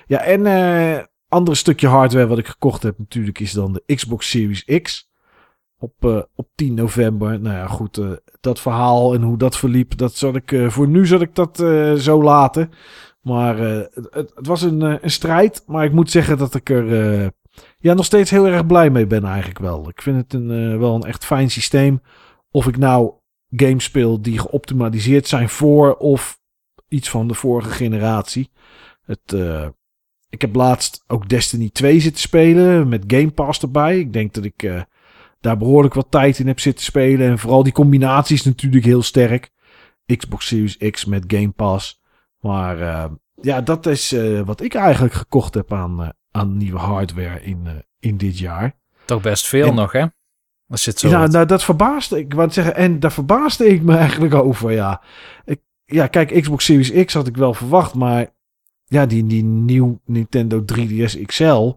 Ja, 0.08 0.20
en 0.22 0.46
eh 0.46 1.04
andere 1.28 1.58
stukje 1.58 1.88
hardware 1.88 2.28
wat 2.28 2.38
ik 2.38 2.48
gekocht 2.48 2.84
heb 2.84 2.98
natuurlijk 2.98 3.40
is 3.40 3.52
dan 3.52 3.74
de 3.74 3.96
Xbox 3.96 4.30
Series 4.30 4.82
X. 4.82 5.10
Op, 5.78 5.94
eh, 6.00 6.22
op 6.36 6.48
10 6.56 6.74
november. 6.74 7.40
Nou 7.40 7.56
ja, 7.56 7.68
goed. 7.68 7.98
eh, 7.98 8.12
dat 8.42 8.60
verhaal 8.60 9.14
en 9.14 9.22
hoe 9.22 9.38
dat 9.38 9.58
verliep, 9.58 9.98
dat 9.98 10.16
zal 10.16 10.36
ik, 10.36 10.56
voor 10.68 10.88
nu 10.88 11.06
zal 11.06 11.20
ik 11.20 11.36
dat 11.36 11.58
zo 12.02 12.24
laten. 12.24 12.72
Maar 13.26 13.60
eh, 13.60 13.86
het, 13.94 14.08
het- 14.10 14.34
was 14.36 14.62
een, 14.62 14.82
eh, 14.82 14.96
een 15.02 15.12
strijd. 15.12 15.64
Maar 15.68 15.86
ik 15.86 15.92
moet 15.92 16.12
zeggen 16.12 16.38
dat 16.38 16.56
ik 16.56 16.70
er 16.70 17.22
eh, 17.22 17.28
ja, 17.78 17.94
nog 17.94 18.06
steeds 18.06 18.30
heel 18.32 18.48
erg 18.48 18.66
blij 18.66 18.90
mee 18.90 19.08
ben 19.08 19.24
eigenlijk 19.24 19.60
wel. 19.60 19.90
Ik 19.90 20.02
vind 20.02 20.18
het 20.18 20.34
een, 20.34 20.80
wel 20.80 20.96
een 20.96 21.04
echt 21.04 21.26
fijn 21.26 21.50
systeem. 21.52 22.02
Of 22.52 22.68
ik 22.68 22.78
nou 22.78 23.14
games 23.50 23.84
speel 23.84 24.22
die 24.22 24.40
geoptimaliseerd 24.40 25.28
zijn 25.28 25.50
voor 25.50 25.96
of 25.96 26.40
iets 26.88 27.10
van 27.10 27.28
de 27.28 27.34
vorige 27.34 27.70
generatie. 27.70 28.52
Het, 29.06 29.36
ik 30.30 30.42
heb 30.42 30.56
laatst 30.56 31.04
ook 31.08 31.30
Destiny 31.30 31.70
2 31.70 32.00
zitten 32.00 32.22
spelen 32.22 32.88
met 32.88 33.04
Game 33.08 33.32
Pass 33.32 33.62
erbij. 33.62 34.00
Ik 34.00 34.14
denk 34.14 34.34
dat 34.34 34.44
ik 34.44 34.86
daar 35.40 35.58
behoorlijk 35.58 35.94
wat 35.94 36.12
tijd 36.12 36.40
in 36.40 36.48
heb 36.48 36.60
zitten 36.60 36.86
spelen. 36.86 37.30
En 37.30 37.40
vooral 37.40 37.64
die 37.64 37.74
combinatie 37.74 38.36
is 38.36 38.44
natuurlijk 38.44 38.86
heel 38.86 39.02
sterk. 39.04 39.52
Xbox 40.18 40.48
Series 40.48 40.78
X 40.78 41.06
met 41.06 41.24
Game 41.28 41.52
Pass. 41.52 42.04
Maar 42.46 42.82
eh, 42.82 43.06
ja, 43.42 43.62
dat 43.62 43.86
is 43.86 44.12
eh, 44.12 44.42
wat 44.42 44.62
ik 44.62 44.74
eigenlijk 44.74 45.14
gekocht 45.14 45.54
heb 45.54 45.74
aan, 45.74 46.04
eh, 46.04 46.10
aan 46.32 46.58
nieuwe 46.58 46.80
hardware 46.80 47.42
in, 47.44 47.84
in 48.00 48.18
dit 48.18 48.38
jaar. 48.40 48.76
Toch 49.06 49.22
best 49.22 49.48
veel 49.48 49.68
En- 49.68 49.76
nog, 49.76 49.92
hè? 49.92 50.06
Als 50.68 50.84
je 50.84 50.90
het 50.90 51.00
zo 51.00 51.10
Ja, 51.10 51.28
nou, 51.28 51.46
dat 51.46 51.64
verbaasde 51.64 52.20
ik. 52.20 52.34
Wou 52.34 52.52
zeggen, 52.52 52.76
en 52.76 53.00
daar 53.00 53.12
verbaasde 53.12 53.68
ik 53.68 53.82
me 53.82 53.96
eigenlijk 54.06 54.34
over. 54.34 54.72
Ja, 54.72 55.02
ik, 55.46 55.62
ja 55.86 56.08
kijk, 56.08 56.42
Xbox 56.42 56.66
Series 56.66 57.06
X 57.06 57.14
had 57.14 57.28
ik 57.28 57.38
wel 57.38 57.54
verwacht. 57.54 57.94
Maar 57.94 58.28
ja, 58.86 59.06
die, 59.06 59.26
die 59.26 59.44
nieuw 59.44 60.00
Nintendo 60.06 60.66
3DS 60.74 61.22
XL. 61.26 61.72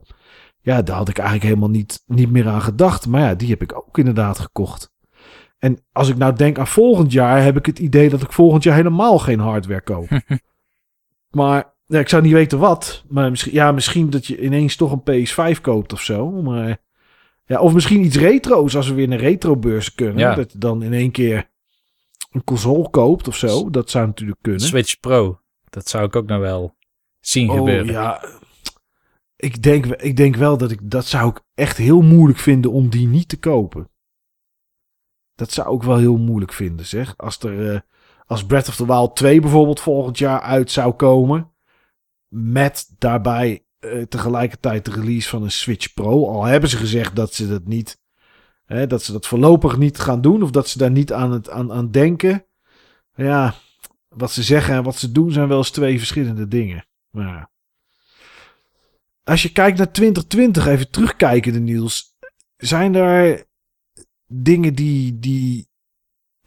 Ja, 0.60 0.82
daar 0.82 0.96
had 0.96 1.08
ik 1.08 1.18
eigenlijk 1.18 1.48
helemaal 1.48 1.70
niet, 1.70 2.02
niet 2.06 2.30
meer 2.30 2.48
aan 2.48 2.62
gedacht. 2.62 3.06
Maar 3.06 3.20
ja, 3.20 3.34
die 3.34 3.48
heb 3.48 3.62
ik 3.62 3.76
ook 3.76 3.98
inderdaad 3.98 4.38
gekocht. 4.38 4.92
En 5.58 5.78
als 5.92 6.08
ik 6.08 6.16
nou 6.16 6.34
denk 6.34 6.58
aan 6.58 6.66
volgend 6.66 7.12
jaar, 7.12 7.42
heb 7.42 7.56
ik 7.56 7.66
het 7.66 7.78
idee 7.78 8.08
dat 8.08 8.22
ik 8.22 8.32
volgend 8.32 8.62
jaar 8.62 8.74
helemaal 8.74 9.18
geen 9.18 9.40
hardware 9.40 9.80
koop. 9.80 10.08
maar 11.30 11.74
ja, 11.86 11.98
ik 11.98 12.08
zou 12.08 12.22
niet 12.22 12.32
weten 12.32 12.58
wat. 12.58 13.04
Maar 13.08 13.30
misschien, 13.30 13.52
ja, 13.52 13.72
misschien 13.72 14.10
dat 14.10 14.26
je 14.26 14.40
ineens 14.40 14.76
toch 14.76 14.92
een 14.92 15.26
PS5 15.26 15.60
koopt 15.60 15.92
of 15.92 16.02
zo. 16.02 16.30
Maar 16.30 16.80
ja, 17.44 17.60
of 17.60 17.74
misschien 17.74 18.04
iets 18.04 18.16
retro's 18.16 18.76
als 18.76 18.88
we 18.88 18.94
weer 18.94 19.08
naar 19.08 19.18
retrobeurs 19.18 19.94
kunnen. 19.94 20.18
Ja. 20.18 20.34
Dat 20.34 20.52
je 20.52 20.58
dan 20.58 20.82
in 20.82 20.92
één 20.92 21.10
keer 21.10 21.50
een 22.30 22.44
console 22.44 22.90
koopt 22.90 23.28
of 23.28 23.36
zo. 23.36 23.70
Dat 23.70 23.90
zou 23.90 24.06
natuurlijk 24.06 24.38
kunnen. 24.42 24.60
Switch 24.60 25.00
Pro. 25.00 25.40
Dat 25.70 25.88
zou 25.88 26.04
ik 26.04 26.16
ook 26.16 26.26
nog 26.26 26.38
wel 26.38 26.76
zien 27.20 27.50
Oh 27.50 27.56
gebeuren. 27.56 27.92
ja. 27.92 28.24
Ik 29.36 29.62
denk, 29.62 29.86
ik 29.86 30.16
denk 30.16 30.36
wel 30.36 30.58
dat 30.58 30.70
ik 30.70 30.90
dat 30.90 31.06
zou 31.06 31.28
ik 31.30 31.40
echt 31.54 31.76
heel 31.76 32.00
moeilijk 32.00 32.38
vinden 32.38 32.72
om 32.72 32.88
die 32.88 33.06
niet 33.06 33.28
te 33.28 33.38
kopen. 33.38 33.90
Dat 35.34 35.50
zou 35.50 35.76
ik 35.76 35.82
wel 35.82 35.96
heel 35.96 36.16
moeilijk 36.16 36.52
vinden, 36.52 36.86
zeg. 36.86 37.16
Als 37.16 37.38
er 37.38 37.72
eh, 37.74 37.80
als 38.28 38.46
Breath 38.46 38.68
of 38.68 38.76
the 38.76 38.86
Wild 38.86 39.16
2 39.16 39.40
bijvoorbeeld 39.40 39.80
volgend 39.80 40.18
jaar 40.18 40.40
uit 40.40 40.70
zou 40.70 40.92
komen, 40.92 41.52
met 42.28 42.94
daarbij 42.98 43.64
eh, 43.78 44.02
tegelijkertijd 44.02 44.84
de 44.84 44.90
release 44.90 45.28
van 45.28 45.42
een 45.42 45.50
Switch 45.50 45.94
Pro. 45.94 46.28
Al 46.28 46.44
hebben 46.44 46.70
ze 46.70 46.76
gezegd 46.76 47.16
dat 47.16 47.34
ze 47.34 47.48
dat 47.48 47.64
niet, 47.64 48.00
hè, 48.64 48.86
dat 48.86 49.02
ze 49.02 49.12
dat 49.12 49.26
voorlopig 49.26 49.76
niet 49.76 49.98
gaan 49.98 50.20
doen 50.20 50.42
of 50.42 50.50
dat 50.50 50.68
ze 50.68 50.78
daar 50.78 50.90
niet 50.90 51.12
aan 51.12 51.32
het 51.32 51.50
aan, 51.50 51.72
aan 51.72 51.90
denken. 51.90 52.46
Ja, 53.14 53.54
wat 54.08 54.30
ze 54.30 54.42
zeggen 54.42 54.74
en 54.74 54.82
wat 54.82 54.96
ze 54.96 55.12
doen 55.12 55.32
zijn 55.32 55.48
wel 55.48 55.58
eens 55.58 55.70
twee 55.70 55.98
verschillende 55.98 56.48
dingen. 56.48 56.86
Maar 57.10 57.50
als 59.24 59.42
je 59.42 59.52
kijkt 59.52 59.78
naar 59.78 59.92
2020, 59.92 60.66
even 60.66 60.90
terugkijken, 60.90 61.52
de 61.52 61.60
Niels. 61.60 62.16
Zijn 62.56 62.94
er 62.94 63.44
dingen 64.26 64.74
die, 64.74 65.18
die 65.18 65.67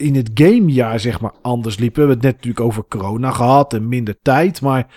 in 0.02 0.16
het 0.16 0.32
gamejaar 0.34 1.00
zeg 1.00 1.22
maar 1.22 1.34
anders 1.42 1.78
liepen? 1.78 2.02
We 2.04 2.08
hebben 2.08 2.16
het 2.16 2.26
net 2.26 2.36
natuurlijk 2.36 2.66
over 2.66 2.86
corona 2.90 3.32
gehad 3.32 3.74
en 3.74 3.88
minder 3.88 4.18
tijd. 4.22 4.62
Maar 4.62 4.88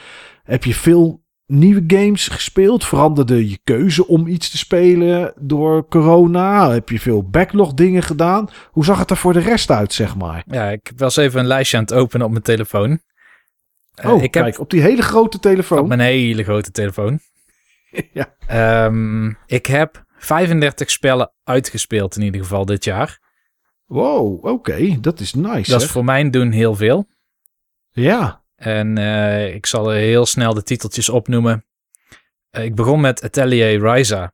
heb 0.42 0.64
je 0.64 0.74
veel 0.74 1.22
nieuwe 1.46 1.84
games 1.86 2.28
gespeeld? 2.28 2.84
Veranderde 2.84 3.50
je 3.50 3.58
keuze 3.64 4.06
om 4.06 4.26
iets 4.26 4.50
te 4.50 4.58
spelen 4.58 5.32
door 5.40 5.88
corona? 5.88 6.70
Heb 6.70 6.88
je 6.88 7.00
veel 7.00 7.28
backlog 7.28 7.74
dingen 7.74 8.02
gedaan? 8.02 8.48
Hoe 8.70 8.84
zag 8.84 8.98
het 8.98 9.10
er 9.10 9.16
voor 9.16 9.32
de 9.32 9.40
rest 9.40 9.70
uit, 9.70 9.92
zeg 9.92 10.16
maar? 10.16 10.44
Ja, 10.46 10.70
ik 10.70 10.92
was 10.96 11.16
even 11.16 11.40
een 11.40 11.46
lijstje 11.46 11.76
aan 11.76 11.82
het 11.82 11.94
openen 11.94 12.26
op 12.26 12.32
mijn 12.32 12.44
telefoon. 12.44 13.00
Uh, 14.04 14.12
oh, 14.12 14.22
ik 14.22 14.30
kijk, 14.30 14.46
heb 14.46 14.58
op 14.58 14.70
die 14.70 14.80
hele 14.80 15.02
grote 15.02 15.38
telefoon. 15.38 15.78
Op 15.78 15.88
mijn 15.88 16.00
hele 16.00 16.44
grote 16.44 16.70
telefoon. 16.70 17.18
ja. 18.12 18.34
Um, 18.86 19.38
ik 19.46 19.66
heb 19.66 20.04
35 20.18 20.90
spellen 20.90 21.32
uitgespeeld 21.44 22.16
in 22.16 22.22
ieder 22.22 22.40
geval 22.40 22.64
dit 22.64 22.84
jaar. 22.84 23.18
Wow, 23.86 24.44
oké. 24.44 25.00
Dat 25.00 25.20
is 25.20 25.34
nice. 25.34 25.70
Dat 25.70 25.82
is 25.82 25.90
voor 25.90 26.04
mijn 26.04 26.30
doen 26.30 26.50
heel 26.50 26.74
veel. 26.74 27.06
Ja. 27.90 28.42
En 28.54 28.98
uh, 28.98 29.54
ik 29.54 29.66
zal 29.66 29.90
heel 29.90 30.26
snel 30.26 30.54
de 30.54 30.62
titeltjes 30.62 31.08
opnoemen. 31.08 31.64
Uh, 32.50 32.64
ik 32.64 32.74
begon 32.74 33.00
met 33.00 33.22
Atelier 33.22 33.80
Ryza. 33.80 34.32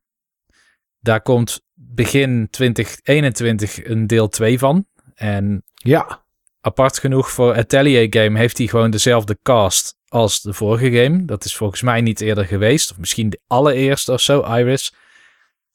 Daar 0.98 1.22
komt 1.22 1.60
begin 1.74 2.48
2021 2.50 3.84
een 3.84 4.06
deel 4.06 4.28
2 4.28 4.58
van. 4.58 4.86
En 5.14 5.64
ja. 5.74 6.24
apart 6.60 6.98
genoeg 6.98 7.30
voor 7.30 7.54
Atelier 7.54 8.06
Game 8.10 8.38
heeft 8.38 8.58
hij 8.58 8.66
gewoon 8.66 8.90
dezelfde 8.90 9.38
cast 9.42 9.98
als 10.08 10.40
de 10.40 10.52
vorige 10.52 11.02
game. 11.02 11.24
Dat 11.24 11.44
is 11.44 11.56
volgens 11.56 11.82
mij 11.82 12.00
niet 12.00 12.20
eerder 12.20 12.44
geweest. 12.46 12.90
Of 12.90 12.98
misschien 12.98 13.30
de 13.30 13.40
allereerste 13.46 14.12
of 14.12 14.20
zo, 14.20 14.40
Iris. 14.40 14.94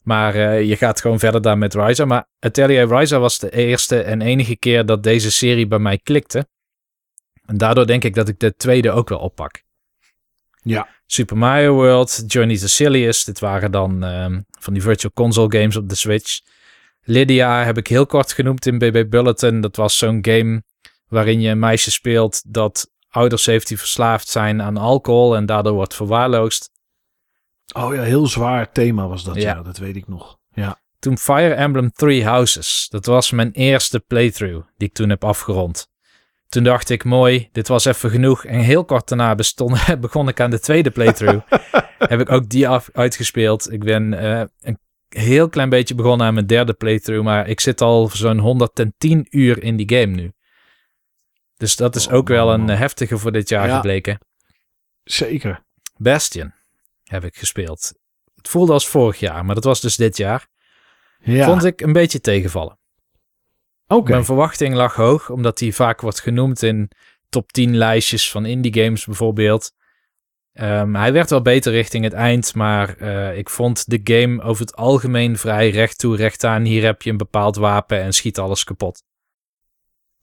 Maar 0.06 0.36
uh, 0.36 0.62
je 0.64 0.76
gaat 0.76 1.02
gewoon 1.02 1.20
verder 1.20 1.42
daar 1.42 1.58
met 1.58 1.74
Ryza. 1.74 2.06
Maar 2.06 2.28
Atelier 2.40 2.88
Ryza 2.88 3.20
was 3.20 3.40
de 3.40 3.50
eerste 3.52 4.02
en 4.02 4.22
enige 4.22 4.58
keer 4.58 4.86
dat 4.86 5.04
deze 5.04 5.32
serie 5.32 5.68
bij 5.68 5.80
mij 5.80 5.98
klikte. 5.98 6.48
En 7.46 7.58
daardoor 7.58 7.88
denk 7.88 8.04
ik 8.04 8.16
dat 8.16 8.28
ik 8.28 8.40
de 8.40 8.56
tweede 8.56 8.92
ook 8.92 9.10
wel 9.10 9.20
oppak. 9.20 9.64
Ja. 10.62 10.88
Super 11.06 11.38
Mario 11.38 11.74
World, 11.74 12.24
Journey 12.28 12.58
to 12.58 12.68
Silius. 12.68 13.24
Dit 13.24 13.40
waren 13.40 13.72
dan 13.72 14.04
um, 14.04 14.46
van 14.60 14.74
die 14.74 14.82
Virtual 14.82 15.14
Console 15.14 15.60
games 15.60 15.76
op 15.76 15.90
de 15.90 15.96
Switch. 15.96 16.40
Lydia 17.02 17.64
heb 17.64 17.78
ik 17.78 17.88
heel 17.88 18.06
kort 18.06 18.34
genoemd 18.34 18.66
in 18.66 18.78
BB 18.78 19.10
Bulletin. 19.10 19.62
Dat 19.62 19.76
was 19.76 19.98
zo'n 19.98 20.20
game 20.22 20.64
waarin 21.08 21.42
je 21.42 21.50
een 21.50 21.60
meisje 21.60 21.92
speelt 21.92 22.42
dat 22.48 22.92
ouders 23.10 23.46
heeft 23.46 23.68
die 23.68 23.78
verslaafd 23.78 24.28
zijn 24.28 24.62
aan 24.62 24.78
alcohol 24.78 25.36
en 25.36 25.46
daardoor 25.46 25.74
wordt 25.74 25.96
verwaarloosd. 25.96 26.70
Oh 27.78 27.96
ja, 27.96 28.02
heel 28.02 28.28
zwaar 28.28 28.72
thema 28.72 29.08
was 29.08 29.24
dat. 29.24 29.36
Ja, 29.36 29.42
ja 29.42 29.62
dat 29.62 29.78
weet 29.78 29.96
ik 29.96 30.08
nog. 30.08 30.38
Ja. 30.54 30.80
Toen 31.00 31.18
Fire 31.18 31.54
Emblem 31.54 31.92
Three 31.92 32.26
Houses. 32.26 32.88
Dat 32.90 33.06
was 33.06 33.32
mijn 33.32 33.52
eerste 33.52 34.00
playthrough 34.00 34.68
die 34.78 34.88
ik 34.88 34.94
toen 34.94 35.10
heb 35.10 35.24
afgerond. 35.24 35.88
Toen 36.50 36.64
dacht 36.64 36.90
ik, 36.90 37.04
mooi, 37.04 37.50
dit 37.52 37.68
was 37.68 37.86
even 37.86 38.10
genoeg. 38.10 38.46
En 38.46 38.60
heel 38.60 38.86
kort 38.86 39.08
daarna 39.08 39.36
bestond, 39.36 39.80
begon 40.00 40.28
ik 40.28 40.40
aan 40.40 40.50
de 40.50 40.60
tweede 40.60 40.92
playthrough. 40.92 41.52
heb 42.12 42.20
ik 42.20 42.32
ook 42.32 42.50
die 42.50 42.68
af, 42.68 42.90
uitgespeeld. 42.94 43.72
Ik 43.72 43.84
ben 43.84 44.14
uh, 44.14 44.42
een 44.62 44.80
heel 45.10 45.50
klein 45.50 45.70
beetje 45.70 45.96
begonnen 45.96 46.28
aan 46.28 46.34
mijn 46.34 46.48
derde 46.48 46.74
playthrough. 46.74 47.24
Maar 47.24 47.48
ik 47.48 47.60
zit 47.60 47.82
al 47.82 48.08
zo'n 48.08 48.40
110 48.40 49.28
uur 49.30 49.64
in 49.64 49.76
die 49.76 50.00
game 50.00 50.16
nu. 50.16 50.32
Dus 51.58 51.76
dat 51.76 51.96
is 51.96 52.10
ook 52.10 52.28
wel 52.28 52.54
een 52.54 52.70
heftige 52.70 53.18
voor 53.18 53.32
dit 53.32 53.50
jaar 53.50 53.70
gebleken. 53.70 54.20
Zeker. 55.04 55.64
Bastion 55.98 56.54
heb 57.10 57.24
ik 57.24 57.38
gespeeld. 57.38 57.94
Het 58.36 58.48
voelde 58.48 58.74
als 58.74 58.88
vorig 58.88 59.20
jaar, 59.20 59.46
maar 59.46 59.56
dat 59.56 59.64
was 59.64 59.82
dus 59.82 59.96
dit 59.96 60.18
jaar. 60.18 60.48
Ja. 61.20 61.46
Vond 61.46 61.64
ik 61.64 61.82
een 61.82 61.94
beetje 61.94 62.22
tegenvallen. 62.22 62.80
Okay. 63.88 64.12
Mijn 64.12 64.26
verwachting 64.26 64.74
lag 64.74 64.96
hoog, 64.96 65.30
omdat 65.30 65.60
hij 65.60 65.72
vaak 65.72 66.02
wordt 66.02 66.20
genoemd 66.20 66.62
in 66.62 66.90
top 67.30 67.52
10 67.52 67.78
lijstjes 67.78 68.32
van 68.32 68.46
indie 68.46 68.84
games 68.84 69.06
bijvoorbeeld. 69.06 69.72
Um, 70.54 70.96
hij 70.96 71.14
werd 71.14 71.30
wel 71.30 71.42
beter 71.42 71.72
richting 71.72 72.04
het 72.04 72.14
eind, 72.14 72.56
maar 72.56 73.02
uh, 73.02 73.38
ik 73.38 73.50
vond 73.50 73.90
de 73.90 74.00
game 74.04 74.42
over 74.42 74.66
het 74.66 74.76
algemeen 74.76 75.38
vrij 75.38 75.70
recht 75.70 76.00
toe, 76.00 76.16
recht 76.16 76.44
aan. 76.44 76.64
Hier 76.64 76.84
heb 76.84 77.02
je 77.02 77.10
een 77.10 77.18
bepaald 77.18 77.56
wapen 77.56 78.02
en 78.02 78.14
schiet 78.14 78.40
alles 78.40 78.64
kapot. 78.64 79.04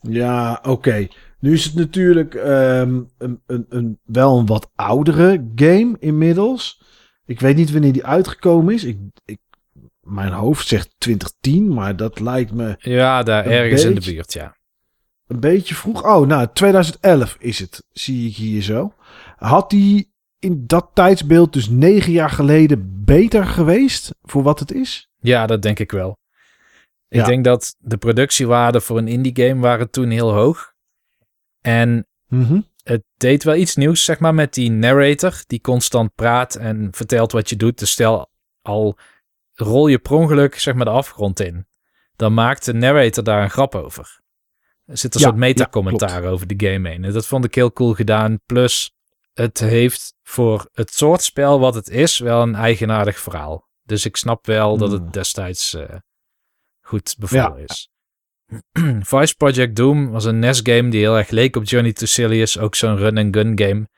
Ja, 0.01 0.59
oké. 0.59 0.71
Okay. 0.71 1.11
Nu 1.43 1.53
is 1.53 1.65
het 1.65 1.75
natuurlijk 1.75 2.35
um, 2.35 3.11
een, 3.19 3.41
een, 3.47 3.67
een, 3.69 3.99
wel 4.05 4.39
een 4.39 4.47
wat 4.47 4.71
oudere 4.75 5.51
game 5.55 5.97
inmiddels. 5.99 6.83
Ik 7.27 7.41
weet 7.41 7.57
niet 7.57 7.73
wanneer 7.73 7.93
die 7.93 8.05
uitgekomen 8.05 8.75
is. 8.75 8.85
Ik, 8.85 8.99
ik 9.25 9.39
mijn 10.01 10.33
hoofd 10.33 10.69
zegt 10.69 10.95
2010, 10.99 11.75
maar 11.75 11.97
dat 11.97 12.21
lijkt 12.21 12.53
me. 12.53 12.75
Ja, 12.79 13.23
daar 13.23 13.47
ergens 13.47 13.85
in 13.85 13.95
de 13.95 14.13
buurt, 14.13 14.33
ja. 14.33 14.57
Een 15.27 15.41
beetje 15.41 15.75
vroeg. 15.75 16.05
Oh, 16.05 16.27
nou, 16.27 16.49
2011 16.53 17.37
is 17.39 17.59
het, 17.59 17.85
zie 17.91 18.29
ik 18.29 18.37
hier 18.37 18.63
zo. 18.63 18.95
Had 19.37 19.71
die 19.71 20.13
in 20.39 20.65
dat 20.67 20.91
tijdsbeeld, 20.95 21.53
dus 21.53 21.69
negen 21.69 22.13
jaar 22.13 22.31
geleden, 22.31 23.05
beter 23.05 23.47
geweest 23.47 24.15
voor 24.23 24.43
wat 24.43 24.59
het 24.59 24.73
is? 24.73 25.09
Ja, 25.21 25.47
dat 25.47 25.63
denk 25.63 25.79
ik 25.79 25.91
wel. 25.91 26.19
Ik 27.09 27.25
denk 27.25 27.45
dat 27.45 27.77
de 27.79 27.97
productiewaarden 27.97 28.83
voor 28.83 28.99
een 28.99 29.09
indie 29.09 29.47
game 29.47 29.61
waren 29.61 29.91
toen 29.91 30.11
heel 30.11 30.33
hoog. 30.33 30.72
En 31.63 32.07
mm 32.29 32.71
het 32.83 33.03
deed 33.17 33.45
wel 33.45 33.55
iets 33.55 33.77
nieuws, 33.77 34.05
zeg 34.05 34.19
maar, 34.19 34.35
met 34.35 34.55
die 34.55 34.71
narrator 34.71 35.43
die 35.47 35.61
constant 35.61 36.15
praat 36.15 36.55
en 36.55 36.89
vertelt 36.91 37.33
wat 37.33 37.49
je 37.49 37.57
doet. 37.57 37.79
Dus 37.79 37.91
stel 37.91 38.31
al 38.63 38.99
rol 39.55 39.87
je 39.87 39.99
per 39.99 40.13
ongeluk 40.13 40.59
zeg 40.59 40.75
maar 40.75 40.85
de 40.85 40.91
afgrond 40.91 41.41
in. 41.41 41.67
Dan 42.17 42.35
maakt 42.35 42.65
de 42.65 42.73
narrator 42.73 43.25
daar 43.25 43.43
een 43.43 43.51
grap 43.51 43.75
over. 43.75 44.21
Er 44.85 44.99
zit 44.99 45.15
een 45.15 45.21
soort 45.21 45.37
metacommentaar 45.37 46.23
ja, 46.23 46.29
over 46.29 46.47
de 46.47 46.69
game 46.69 46.89
heen. 46.89 47.05
En 47.05 47.13
dat 47.13 47.27
vond 47.27 47.45
ik 47.45 47.55
heel 47.55 47.73
cool 47.73 47.95
gedaan. 47.95 48.41
Plus, 48.47 48.95
het 49.33 49.59
heeft 49.59 50.15
voor 50.23 50.69
het 50.73 50.95
soort 50.95 51.23
spel 51.23 51.61
wat 51.61 51.75
het 51.75 51.89
is 51.89 52.19
wel 52.19 52.43
een 52.43 52.55
eigenaardig 52.55 53.21
verhaal. 53.21 53.69
Dus 53.83 54.05
ik 54.05 54.17
snap 54.17 54.47
wel 54.47 54.77
dat 54.77 54.91
het 54.91 55.01
hmm. 55.01 55.11
destijds 55.11 55.75
uh, 55.75 55.85
goed 56.81 57.17
bevallen 57.19 57.59
ja. 57.59 57.65
is. 57.69 57.92
Vice 59.13 59.35
Project 59.37 59.77
Doom 59.77 60.11
was 60.11 60.25
een 60.25 60.39
NES-game 60.39 60.89
die 60.89 61.01
heel 61.01 61.17
erg 61.17 61.31
leek 61.31 61.57
op 61.57 61.65
Journey 61.65 61.93
to 61.93 62.07
Silius. 62.07 62.59
Ook 62.59 62.75
zo'n 62.75 62.97
run-and-gun 62.97 63.59
game. 63.59 63.89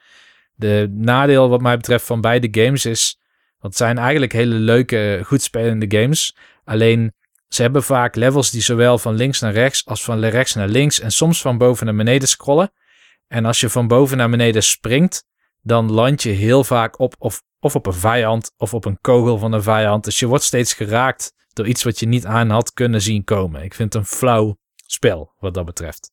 De 0.55 0.89
nadeel 0.91 1.49
wat 1.49 1.61
mij 1.61 1.77
betreft 1.77 2.07
van 2.07 2.21
beide 2.21 2.49
games 2.51 2.87
is 2.87 3.19
het 3.65 3.77
zijn 3.77 3.99
eigenlijk 3.99 4.33
hele 4.33 4.55
leuke, 4.55 5.21
goed 5.25 5.43
spelende 5.43 6.01
games. 6.01 6.37
Alleen 6.65 7.15
ze 7.49 7.63
hebben 7.63 7.83
vaak 7.83 8.15
levels 8.15 8.51
die 8.51 8.63
zowel 8.63 8.99
van 8.99 9.15
links 9.15 9.41
naar 9.41 9.53
rechts 9.53 9.87
als 9.87 10.05
van 10.05 10.25
rechts 10.25 10.55
naar 10.55 10.69
links 10.69 11.01
en 11.01 11.11
soms 11.11 11.41
van 11.41 11.59
boven 11.59 11.87
naar 11.87 11.95
beneden 11.95 12.29
scrollen. 12.29 12.73
En 13.27 13.45
als 13.45 13.61
je 13.61 13.69
van 13.69 13.89
boven 13.89 14.17
naar 14.17 14.31
beneden 14.31 14.63
springt, 14.63 15.25
dan 15.61 15.93
land 15.93 16.23
je 16.23 16.31
heel 16.31 16.65
vaak 16.65 16.99
op 16.99 17.15
of 17.19 17.43
op 17.75 17.87
een 17.87 17.95
vijand 17.95 18.53
of 18.57 18.75
op 18.75 18.85
een 18.85 18.99
kogel 19.01 19.39
van 19.39 19.53
een 19.53 19.63
vijand. 19.63 20.05
Dus 20.05 20.19
je 20.19 20.27
wordt 20.27 20.45
steeds 20.45 20.73
geraakt 20.73 21.33
door 21.55 21.67
iets 21.67 21.83
wat 21.83 22.01
je 22.01 22.07
niet 22.07 22.27
aan 22.27 22.51
had 22.51 22.73
kunnen 22.73 23.03
zien 23.03 23.25
komen. 23.25 23.63
Ik 23.63 23.75
vind 23.75 23.93
het 23.93 24.03
een 24.03 24.09
flauw 24.09 24.59
spel 24.87 25.33
wat 25.39 25.55
dat 25.55 25.65
betreft. 25.65 26.13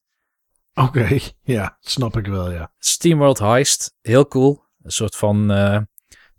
Oké, 0.73 1.17
ja, 1.57 1.77
snap 1.79 2.17
ik 2.17 2.27
wel, 2.27 2.51
ja. 2.51 2.73
SteamWorld 2.77 3.39
Heist, 3.39 3.97
heel 4.01 4.27
cool. 4.27 4.63
Een 4.83 4.91
soort 4.91 5.15
van 5.15 5.51
uh, 5.51 5.77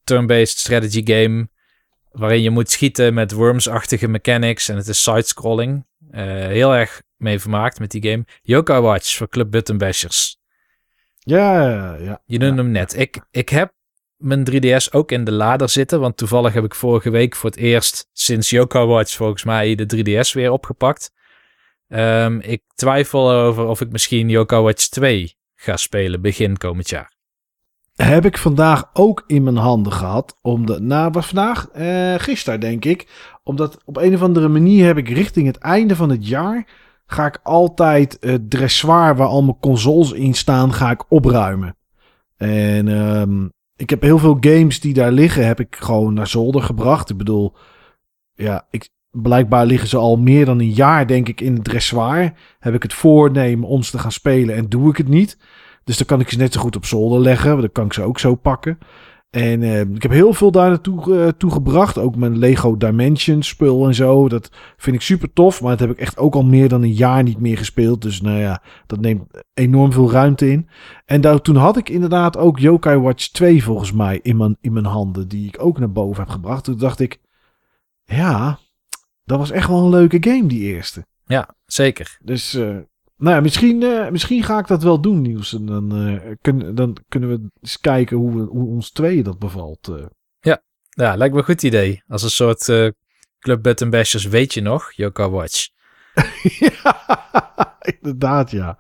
turn-based 0.04 0.58
strategy 0.58 1.02
game. 1.04 1.48
Waarin 2.10 2.42
je 2.42 2.50
moet 2.50 2.70
schieten 2.70 3.14
met 3.14 3.32
worms-achtige 3.32 4.08
mechanics. 4.08 4.68
En 4.68 4.76
het 4.76 4.88
is 4.88 5.02
side-scrolling. 5.02 5.86
Uh, 6.10 6.20
heel 6.46 6.74
erg 6.74 7.02
mee 7.16 7.38
vermaakt 7.38 7.78
met 7.78 7.90
die 7.90 8.10
game. 8.10 8.24
Yokai 8.42 8.80
Watch 8.80 9.16
voor 9.16 9.28
Club 9.28 9.50
Button 9.50 9.78
Bashers. 9.78 10.40
Ja, 11.18 11.94
ja. 11.94 12.22
Je 12.24 12.38
noemde 12.38 12.62
hem 12.62 12.70
net. 12.70 12.98
Ik, 12.98 13.20
ik 13.30 13.48
heb 13.48 13.72
mijn 14.22 14.46
3DS 14.50 14.90
ook 14.90 15.12
in 15.12 15.24
de 15.24 15.32
lader 15.32 15.68
zitten. 15.68 16.00
Want 16.00 16.16
toevallig 16.16 16.52
heb 16.52 16.64
ik 16.64 16.74
vorige 16.74 17.10
week 17.10 17.36
voor 17.36 17.50
het 17.50 17.58
eerst 17.58 18.08
sinds 18.12 18.50
Yokai 18.50 18.86
Watch 18.86 19.16
volgens 19.16 19.44
mij 19.44 19.74
de 19.74 19.86
3DS 19.96 20.32
weer 20.32 20.50
opgepakt. 20.50 21.12
Um, 21.88 22.40
ik 22.40 22.62
twijfel 22.74 23.30
over 23.30 23.64
of 23.64 23.80
ik 23.80 23.90
misschien 23.90 24.28
Yokai 24.28 24.62
Watch 24.62 24.88
2 24.88 25.36
ga 25.54 25.76
spelen 25.76 26.20
begin 26.20 26.56
komend 26.56 26.88
jaar 26.88 27.12
heb 27.96 28.24
ik 28.24 28.38
vandaag 28.38 28.90
ook 28.92 29.24
in 29.26 29.42
mijn 29.42 29.56
handen 29.56 29.92
gehad. 29.92 30.38
Om 30.42 30.66
de, 30.66 30.80
nou, 30.80 31.10
was 31.10 31.26
vandaag? 31.26 31.68
Uh, 31.76 32.14
gisteren, 32.14 32.60
denk 32.60 32.84
ik. 32.84 33.08
Omdat 33.42 33.78
op 33.84 33.96
een 33.96 34.14
of 34.14 34.22
andere 34.22 34.48
manier 34.48 34.86
heb 34.86 34.96
ik 34.96 35.08
richting 35.08 35.46
het 35.46 35.58
einde 35.58 35.96
van 35.96 36.10
het 36.10 36.28
jaar. 36.28 36.66
Ga 37.06 37.26
ik 37.26 37.40
altijd 37.42 38.16
het 38.20 38.50
dressoir 38.50 39.16
waar 39.16 39.26
al 39.26 39.42
mijn 39.42 39.58
consoles 39.60 40.12
in 40.12 40.34
staan, 40.34 40.72
ga 40.72 40.90
ik 40.90 41.04
opruimen. 41.08 41.76
En 42.36 42.88
um, 42.88 43.52
ik 43.82 43.90
heb 43.90 44.02
heel 44.02 44.18
veel 44.18 44.36
games 44.40 44.80
die 44.80 44.94
daar 44.94 45.12
liggen, 45.12 45.46
heb 45.46 45.60
ik 45.60 45.76
gewoon 45.76 46.14
naar 46.14 46.26
zolder 46.26 46.62
gebracht. 46.62 47.10
Ik 47.10 47.16
bedoel, 47.16 47.54
ja, 48.34 48.66
ik, 48.70 48.88
blijkbaar 49.10 49.66
liggen 49.66 49.88
ze 49.88 49.96
al 49.96 50.16
meer 50.16 50.44
dan 50.44 50.58
een 50.58 50.72
jaar, 50.72 51.06
denk 51.06 51.28
ik, 51.28 51.40
in 51.40 51.54
het 51.54 51.64
dressoir. 51.64 52.32
Heb 52.58 52.74
ik 52.74 52.82
het 52.82 52.94
voornemen 52.94 53.68
ons 53.68 53.90
te 53.90 53.98
gaan 53.98 54.12
spelen 54.12 54.54
en 54.54 54.68
doe 54.68 54.90
ik 54.90 54.96
het 54.96 55.08
niet. 55.08 55.38
Dus 55.84 55.96
dan 55.96 56.06
kan 56.06 56.20
ik 56.20 56.30
ze 56.30 56.36
net 56.36 56.52
zo 56.52 56.60
goed 56.60 56.76
op 56.76 56.84
zolder 56.84 57.20
leggen. 57.20 57.60
Dan 57.60 57.72
kan 57.72 57.84
ik 57.84 57.92
ze 57.92 58.02
ook 58.02 58.18
zo 58.18 58.34
pakken. 58.34 58.78
En 59.32 59.62
eh, 59.62 59.80
ik 59.80 60.02
heb 60.02 60.10
heel 60.10 60.32
veel 60.32 60.50
daar 60.50 60.68
naartoe 60.68 61.16
eh, 61.16 61.28
toegebracht. 61.28 61.98
Ook 61.98 62.16
mijn 62.16 62.38
Lego 62.38 62.76
Dimensions 62.76 63.48
spul 63.48 63.86
en 63.86 63.94
zo. 63.94 64.28
Dat 64.28 64.50
vind 64.76 64.96
ik 64.96 65.02
super 65.02 65.32
tof. 65.32 65.60
Maar 65.60 65.70
dat 65.70 65.80
heb 65.80 65.90
ik 65.90 65.98
echt 65.98 66.18
ook 66.18 66.34
al 66.34 66.44
meer 66.44 66.68
dan 66.68 66.82
een 66.82 66.92
jaar 66.92 67.22
niet 67.22 67.40
meer 67.40 67.58
gespeeld. 67.58 68.02
Dus 68.02 68.20
nou 68.20 68.38
ja, 68.38 68.62
dat 68.86 69.00
neemt 69.00 69.22
enorm 69.54 69.92
veel 69.92 70.10
ruimte 70.10 70.50
in. 70.50 70.68
En 71.04 71.20
daar, 71.20 71.40
toen 71.40 71.56
had 71.56 71.76
ik 71.76 71.88
inderdaad 71.88 72.36
ook 72.36 72.58
Yokai 72.58 72.98
Watch 72.98 73.28
2 73.28 73.64
volgens 73.64 73.92
mij 73.92 74.18
in 74.22 74.36
mijn, 74.36 74.56
in 74.60 74.72
mijn 74.72 74.84
handen. 74.84 75.28
Die 75.28 75.46
ik 75.46 75.62
ook 75.62 75.78
naar 75.78 75.92
boven 75.92 76.22
heb 76.22 76.32
gebracht. 76.32 76.64
Toen 76.64 76.78
dacht 76.78 77.00
ik, 77.00 77.20
ja, 78.04 78.58
dat 79.24 79.38
was 79.38 79.50
echt 79.50 79.68
wel 79.68 79.84
een 79.84 79.90
leuke 79.90 80.16
game 80.20 80.46
die 80.46 80.60
eerste. 80.60 81.06
Ja, 81.26 81.48
zeker. 81.66 82.18
Dus 82.22 82.54
uh, 82.54 82.76
nou 83.22 83.34
ja, 83.34 83.40
misschien, 83.40 83.82
uh, 83.82 84.08
misschien 84.08 84.42
ga 84.42 84.58
ik 84.58 84.66
dat 84.66 84.82
wel 84.82 85.00
doen, 85.00 85.22
Niels. 85.22 85.54
En 85.54 85.66
dan, 85.66 86.08
uh, 86.08 86.34
kun, 86.40 86.74
dan 86.74 86.96
kunnen 87.08 87.28
we 87.28 87.48
eens 87.60 87.80
kijken 87.80 88.16
hoe, 88.16 88.36
we, 88.36 88.42
hoe 88.42 88.68
ons 88.68 88.90
tweeën 88.90 89.22
dat 89.22 89.38
bevalt. 89.38 89.88
Uh. 89.88 90.04
Ja. 90.40 90.62
ja, 90.88 91.16
lijkt 91.16 91.34
me 91.34 91.40
een 91.40 91.46
goed 91.46 91.62
idee. 91.62 92.02
Als 92.08 92.22
een 92.22 92.30
soort 92.30 92.64
Club 93.38 93.62
Button 93.62 93.90
Bashers, 93.90 94.24
weet 94.24 94.54
je 94.54 94.60
nog, 94.60 94.92
Yoka 94.92 95.30
Watch. 95.30 95.68
ja, 96.58 97.76
inderdaad, 97.80 98.50
ja. 98.50 98.78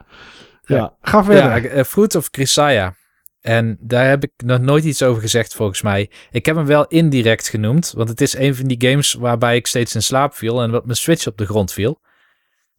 ja. 0.62 0.76
Ja, 0.76 0.96
ga 1.00 1.24
verder. 1.24 1.76
Ja, 1.76 1.84
Fruit 1.84 2.14
of 2.14 2.30
Crisaya. 2.30 2.94
En 3.40 3.76
daar 3.80 4.08
heb 4.08 4.22
ik 4.22 4.32
nog 4.36 4.60
nooit 4.60 4.84
iets 4.84 5.02
over 5.02 5.22
gezegd, 5.22 5.54
volgens 5.54 5.82
mij. 5.82 6.10
Ik 6.30 6.46
heb 6.46 6.56
hem 6.56 6.66
wel 6.66 6.86
indirect 6.86 7.48
genoemd, 7.48 7.92
want 7.96 8.08
het 8.08 8.20
is 8.20 8.36
een 8.36 8.54
van 8.54 8.66
die 8.66 8.90
games 8.90 9.12
waarbij 9.12 9.56
ik 9.56 9.66
steeds 9.66 9.94
in 9.94 10.02
slaap 10.02 10.34
viel 10.34 10.62
en 10.62 10.70
wat 10.70 10.84
mijn 10.84 10.96
Switch 10.96 11.26
op 11.26 11.38
de 11.38 11.46
grond 11.46 11.72
viel. 11.72 12.00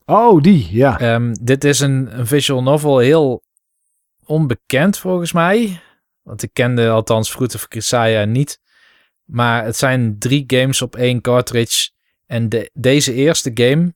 Oh, 0.06 0.42
die, 0.42 0.68
ja. 0.72 1.14
Um, 1.14 1.34
dit 1.42 1.64
is 1.64 1.80
een, 1.80 2.20
een, 2.20 2.28
visual 2.28 2.64
novel 2.64 2.98
heel 2.98 3.44
onbekend 4.26 4.98
volgens 4.98 5.32
mij. 5.32 5.82
Want 6.22 6.44
ik 6.44 6.50
kende 6.54 6.90
althans 6.90 7.32
Fruit 7.32 7.56
of 7.56 7.68
Crisaya 7.68 8.26
niet. 8.26 8.60
Maar 9.24 9.66
het 9.66 9.78
zijn 9.78 10.20
drie 10.20 10.44
games 10.48 10.82
op 10.82 10.96
één 10.96 11.22
cartridge. 11.22 11.90
En 12.26 12.50
de, 12.50 12.70
deze 12.74 13.14
eerste 13.14 13.52
game 13.54 13.94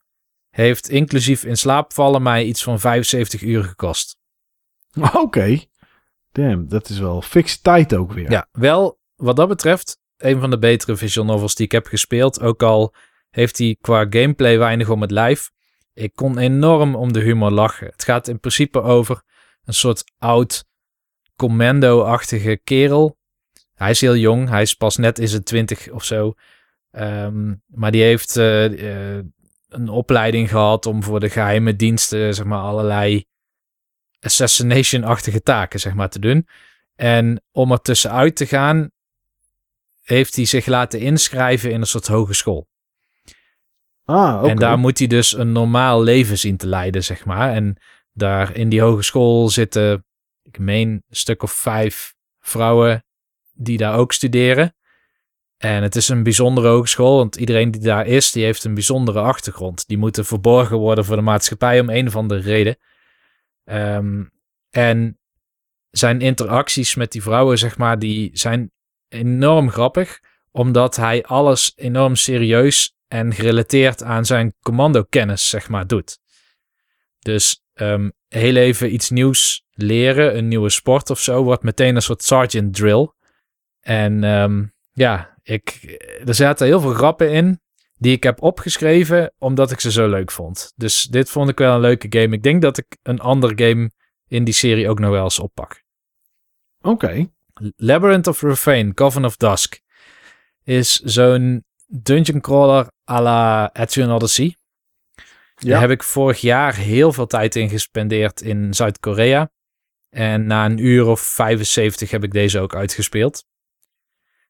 heeft 0.49 0.89
inclusief 0.89 1.43
in 1.43 1.57
slaap 1.57 1.93
vallen 1.93 2.21
mij 2.21 2.45
iets 2.45 2.63
van 2.63 2.79
75 2.79 3.41
uur 3.41 3.63
gekost. 3.63 4.17
Oké. 4.99 5.17
Okay. 5.17 5.69
Damn, 6.31 6.67
dat 6.67 6.89
is 6.89 6.99
wel 6.99 7.21
fix 7.21 7.61
tijd 7.61 7.95
ook 7.95 8.11
weer. 8.11 8.31
Ja, 8.31 8.47
wel 8.51 8.99
wat 9.15 9.35
dat 9.35 9.47
betreft 9.47 9.99
een 10.17 10.39
van 10.39 10.49
de 10.49 10.59
betere 10.59 10.95
visual 10.95 11.25
novels 11.25 11.55
die 11.55 11.65
ik 11.65 11.71
heb 11.71 11.85
gespeeld. 11.85 12.41
Ook 12.41 12.63
al 12.63 12.93
heeft 13.29 13.57
hij 13.57 13.77
qua 13.81 14.05
gameplay 14.09 14.57
weinig 14.57 14.89
om 14.89 15.01
het 15.01 15.11
lijf. 15.11 15.51
Ik 15.97 16.15
kon 16.15 16.37
enorm 16.37 16.95
om 16.95 17.13
de 17.13 17.19
humor 17.19 17.51
lachen. 17.51 17.87
Het 17.87 18.03
gaat 18.03 18.27
in 18.27 18.39
principe 18.39 18.81
over 18.81 19.21
een 19.65 19.73
soort 19.73 20.03
oud 20.17 20.65
commando-achtige 21.35 22.59
kerel. 22.63 23.17
Hij 23.73 23.89
is 23.89 24.01
heel 24.01 24.15
jong, 24.15 24.49
hij 24.49 24.61
is 24.61 24.73
pas 24.73 24.97
net 24.97 25.19
in 25.19 25.27
zijn 25.27 25.43
twintig 25.43 25.89
of 25.89 26.03
zo. 26.03 26.33
Um, 26.91 27.63
maar 27.67 27.91
die 27.91 28.03
heeft 28.03 28.35
uh, 28.35 28.69
uh, 28.69 29.23
een 29.69 29.89
opleiding 29.89 30.49
gehad 30.49 30.85
om 30.85 31.03
voor 31.03 31.19
de 31.19 31.29
geheime 31.29 31.75
diensten, 31.75 32.33
zeg 32.33 32.45
maar, 32.45 32.61
allerlei 32.61 33.25
assassination-achtige 34.19 35.41
taken, 35.41 35.79
zeg 35.79 35.93
maar, 35.93 36.09
te 36.09 36.19
doen. 36.19 36.47
En 36.95 37.43
om 37.51 37.71
er 37.71 37.81
tussenuit 37.81 38.35
te 38.35 38.45
gaan, 38.45 38.91
heeft 40.01 40.35
hij 40.35 40.45
zich 40.45 40.65
laten 40.65 40.99
inschrijven 40.99 41.71
in 41.71 41.81
een 41.81 41.87
soort 41.87 42.07
hogeschool. 42.07 42.67
Ah, 44.07 44.37
okay. 44.37 44.49
En 44.49 44.55
daar 44.55 44.79
moet 44.79 44.97
hij 44.97 45.07
dus 45.07 45.37
een 45.37 45.51
normaal 45.51 46.03
leven 46.03 46.37
zien 46.37 46.57
te 46.57 46.67
leiden, 46.67 47.03
zeg 47.03 47.25
maar. 47.25 47.53
En 47.53 47.77
daar 48.13 48.55
in 48.55 48.69
die 48.69 48.81
hogeschool 48.81 49.49
zitten, 49.49 50.05
ik 50.43 50.59
meen, 50.59 50.89
een 50.89 51.03
stuk 51.09 51.43
of 51.43 51.51
vijf 51.51 52.15
vrouwen 52.39 53.05
die 53.53 53.77
daar 53.77 53.97
ook 53.97 54.13
studeren. 54.13 54.75
En 55.57 55.83
het 55.83 55.95
is 55.95 56.09
een 56.09 56.23
bijzondere 56.23 56.67
hogeschool, 56.67 57.17
want 57.17 57.35
iedereen 57.35 57.71
die 57.71 57.81
daar 57.81 58.07
is, 58.07 58.31
die 58.31 58.43
heeft 58.43 58.63
een 58.63 58.73
bijzondere 58.73 59.19
achtergrond. 59.19 59.87
Die 59.87 59.97
moeten 59.97 60.25
verborgen 60.25 60.77
worden 60.77 61.05
voor 61.05 61.15
de 61.15 61.21
maatschappij 61.21 61.79
om 61.79 61.89
een 61.89 62.07
of 62.07 62.15
andere 62.15 62.41
reden. 62.41 62.77
Um, 63.63 64.31
en 64.69 65.19
zijn 65.89 66.21
interacties 66.21 66.95
met 66.95 67.11
die 67.11 67.21
vrouwen, 67.21 67.57
zeg 67.57 67.77
maar, 67.77 67.99
die 67.99 68.29
zijn 68.33 68.71
enorm 69.07 69.69
grappig. 69.69 70.19
Omdat 70.51 70.95
hij 70.95 71.23
alles 71.23 71.73
enorm 71.75 72.15
serieus 72.15 72.96
en 73.07 73.33
gerelateerd 73.33 74.03
aan 74.03 74.25
zijn 74.25 74.53
commandokennis, 74.61 75.49
zeg 75.49 75.69
maar, 75.69 75.87
doet. 75.87 76.19
Dus 77.19 77.61
um, 77.73 78.11
heel 78.27 78.55
even 78.55 78.93
iets 78.93 79.09
nieuws 79.09 79.63
leren, 79.71 80.37
een 80.37 80.47
nieuwe 80.47 80.69
sport 80.69 81.09
of 81.09 81.19
zo, 81.19 81.43
wordt 81.43 81.63
meteen 81.63 81.95
een 81.95 82.01
soort 82.01 82.23
sergeant 82.23 82.75
drill. 82.75 83.11
En 83.79 84.23
um, 84.23 84.73
ja, 84.93 85.37
ik, 85.43 85.97
er 86.25 86.35
zaten 86.35 86.67
heel 86.67 86.79
veel 86.79 86.93
grappen 86.93 87.31
in 87.31 87.59
die 87.97 88.15
ik 88.15 88.23
heb 88.23 88.41
opgeschreven 88.41 89.33
omdat 89.37 89.71
ik 89.71 89.79
ze 89.79 89.91
zo 89.91 90.09
leuk 90.09 90.31
vond. 90.31 90.73
Dus 90.75 91.03
dit 91.03 91.29
vond 91.29 91.49
ik 91.49 91.57
wel 91.57 91.75
een 91.75 91.81
leuke 91.81 92.07
game. 92.09 92.35
Ik 92.35 92.43
denk 92.43 92.61
dat 92.61 92.77
ik 92.77 92.97
een 93.03 93.19
ander 93.19 93.51
game 93.55 93.91
in 94.27 94.43
die 94.43 94.53
serie 94.53 94.89
ook 94.89 94.99
nog 94.99 95.09
wel 95.09 95.23
eens 95.23 95.39
oppak. 95.39 95.83
Oké. 96.81 96.89
Okay. 96.89 97.31
Labyrinth 97.75 98.27
of 98.27 98.41
Refrain, 98.41 98.93
Coven 98.93 99.25
of 99.25 99.37
Dusk 99.37 99.79
is 100.63 100.99
zo'n 100.99 101.65
dungeon 101.87 102.41
crawler 102.41 102.91
à 103.09 103.21
la 103.21 103.71
Odyssey. 104.13 104.55
Ja. 105.55 105.69
Daar 105.69 105.79
heb 105.79 105.89
ik 105.89 106.03
vorig 106.03 106.41
jaar 106.41 106.75
heel 106.75 107.13
veel 107.13 107.27
tijd 107.27 107.55
in 107.55 107.69
gespendeerd 107.69 108.41
in 108.41 108.73
Zuid-Korea. 108.73 109.51
En 110.09 110.45
na 110.45 110.65
een 110.65 110.77
uur 110.77 111.05
of 111.05 111.19
75 111.19 112.11
heb 112.11 112.23
ik 112.23 112.31
deze 112.31 112.59
ook 112.59 112.75
uitgespeeld. 112.75 113.45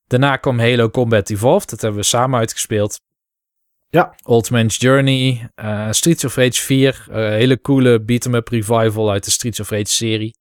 Daarna 0.08 0.38
kwam 0.38 0.60
Halo 0.60 0.90
Combat 0.90 1.30
Evolved. 1.30 1.70
Dat 1.70 1.82
hebben 1.82 2.00
we 2.00 2.06
samen 2.06 2.40
uitgespeeld. 2.40 3.02
Ja. 3.90 4.16
Old 4.24 4.50
Man's 4.50 4.78
Journey. 4.78 5.52
Uh, 5.56 5.92
Streets 5.92 6.26
of 6.26 6.36
Rage 6.36 6.62
4. 6.62 7.06
Uh, 7.10 7.16
hele 7.16 7.62
coole 7.62 8.02
beat-em-up 8.02 8.48
revival 8.48 9.12
uit 9.12 9.26
de 9.26 9.32
Streets 9.32 9.60
of 9.60 9.70
Rage 9.70 9.86
serie. 9.86 10.36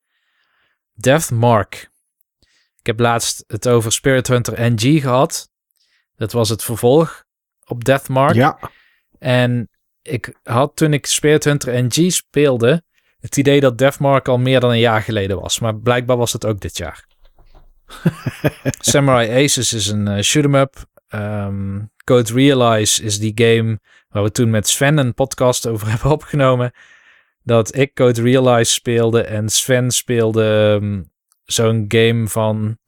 Death 0.93 1.31
Mark. 1.31 1.91
Ik 2.79 2.87
heb 2.87 3.01
laatst 3.01 3.45
het 3.47 3.69
over 3.69 3.93
Spirit 3.93 4.27
Hunter 4.27 4.73
NG 4.73 5.01
gehad. 5.01 5.51
Dat 6.17 6.33
was 6.33 6.49
het 6.49 6.65
vervolg 6.65 7.26
op 7.67 7.85
Deathmark. 7.85 8.35
Ja. 8.35 8.59
En 9.19 9.69
ik 10.03 10.35
had 10.43 10.77
toen 10.77 10.93
ik 10.93 11.07
Spirit 11.07 11.45
Hunter 11.45 11.85
NG 11.85 12.13
speelde, 12.13 12.85
het 13.21 13.37
idee 13.37 13.61
dat 13.61 13.79
Deathmark 13.79 14.29
al 14.29 14.39
meer 14.39 14.61
dan 14.61 14.71
een 14.71 14.79
jaar 14.79 15.03
geleden 15.03 15.41
was. 15.41 15.61
Maar 15.61 15.77
blijkbaar 15.77 16.17
was 16.17 16.33
het 16.33 16.47
ook 16.47 16.61
dit 16.61 16.77
jaar. 16.77 17.05
Samurai 18.93 19.45
Aces 19.45 19.73
is 19.73 19.87
een 19.87 20.09
uh, 20.09 20.23
shoot 20.23 20.45
'em 20.45 20.55
up. 20.55 20.85
Um, 21.09 21.91
Code 22.05 22.33
Realize 22.33 23.03
is 23.03 23.19
die 23.19 23.33
game 23.35 23.81
waar 24.09 24.23
we 24.23 24.31
toen 24.31 24.51
met 24.51 24.69
Sven 24.69 24.99
een 24.99 25.15
podcast 25.15 25.67
over 25.67 25.89
hebben 25.91 26.11
opgenomen. 26.11 26.73
Dat 27.43 27.77
ik 27.77 27.95
Code 27.95 28.23
Realize 28.23 28.73
speelde 28.73 29.23
en 29.23 29.49
Sven 29.49 29.91
speelde 29.91 30.79
um, 30.83 31.11
zo'n 31.45 31.85
game 31.89 32.29
van. 32.29 32.79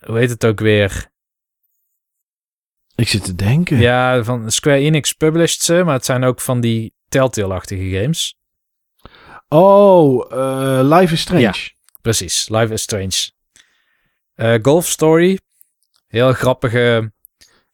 Hoe 0.00 0.18
heet 0.18 0.30
het 0.30 0.46
ook 0.46 0.60
weer? 0.60 1.09
Ik 3.00 3.08
zit 3.08 3.24
te 3.24 3.34
denken. 3.34 3.78
Ja, 3.78 4.24
van 4.24 4.50
Square 4.50 4.78
Enix 4.78 5.12
published 5.12 5.62
ze, 5.62 5.82
maar 5.84 5.94
het 5.94 6.04
zijn 6.04 6.24
ook 6.24 6.40
van 6.40 6.60
die 6.60 6.94
Telltale-achtige 7.08 8.00
games. 8.00 8.38
Oh, 9.48 10.32
uh, 10.32 10.80
Life 10.82 11.12
is 11.12 11.20
Strange. 11.20 11.42
Ja, 11.42 11.54
precies. 12.02 12.48
Life 12.48 12.72
is 12.72 12.82
Strange. 12.82 13.30
Uh, 14.36 14.54
Golf 14.62 14.86
Story. 14.86 15.38
Heel 16.06 16.32
grappige... 16.32 17.12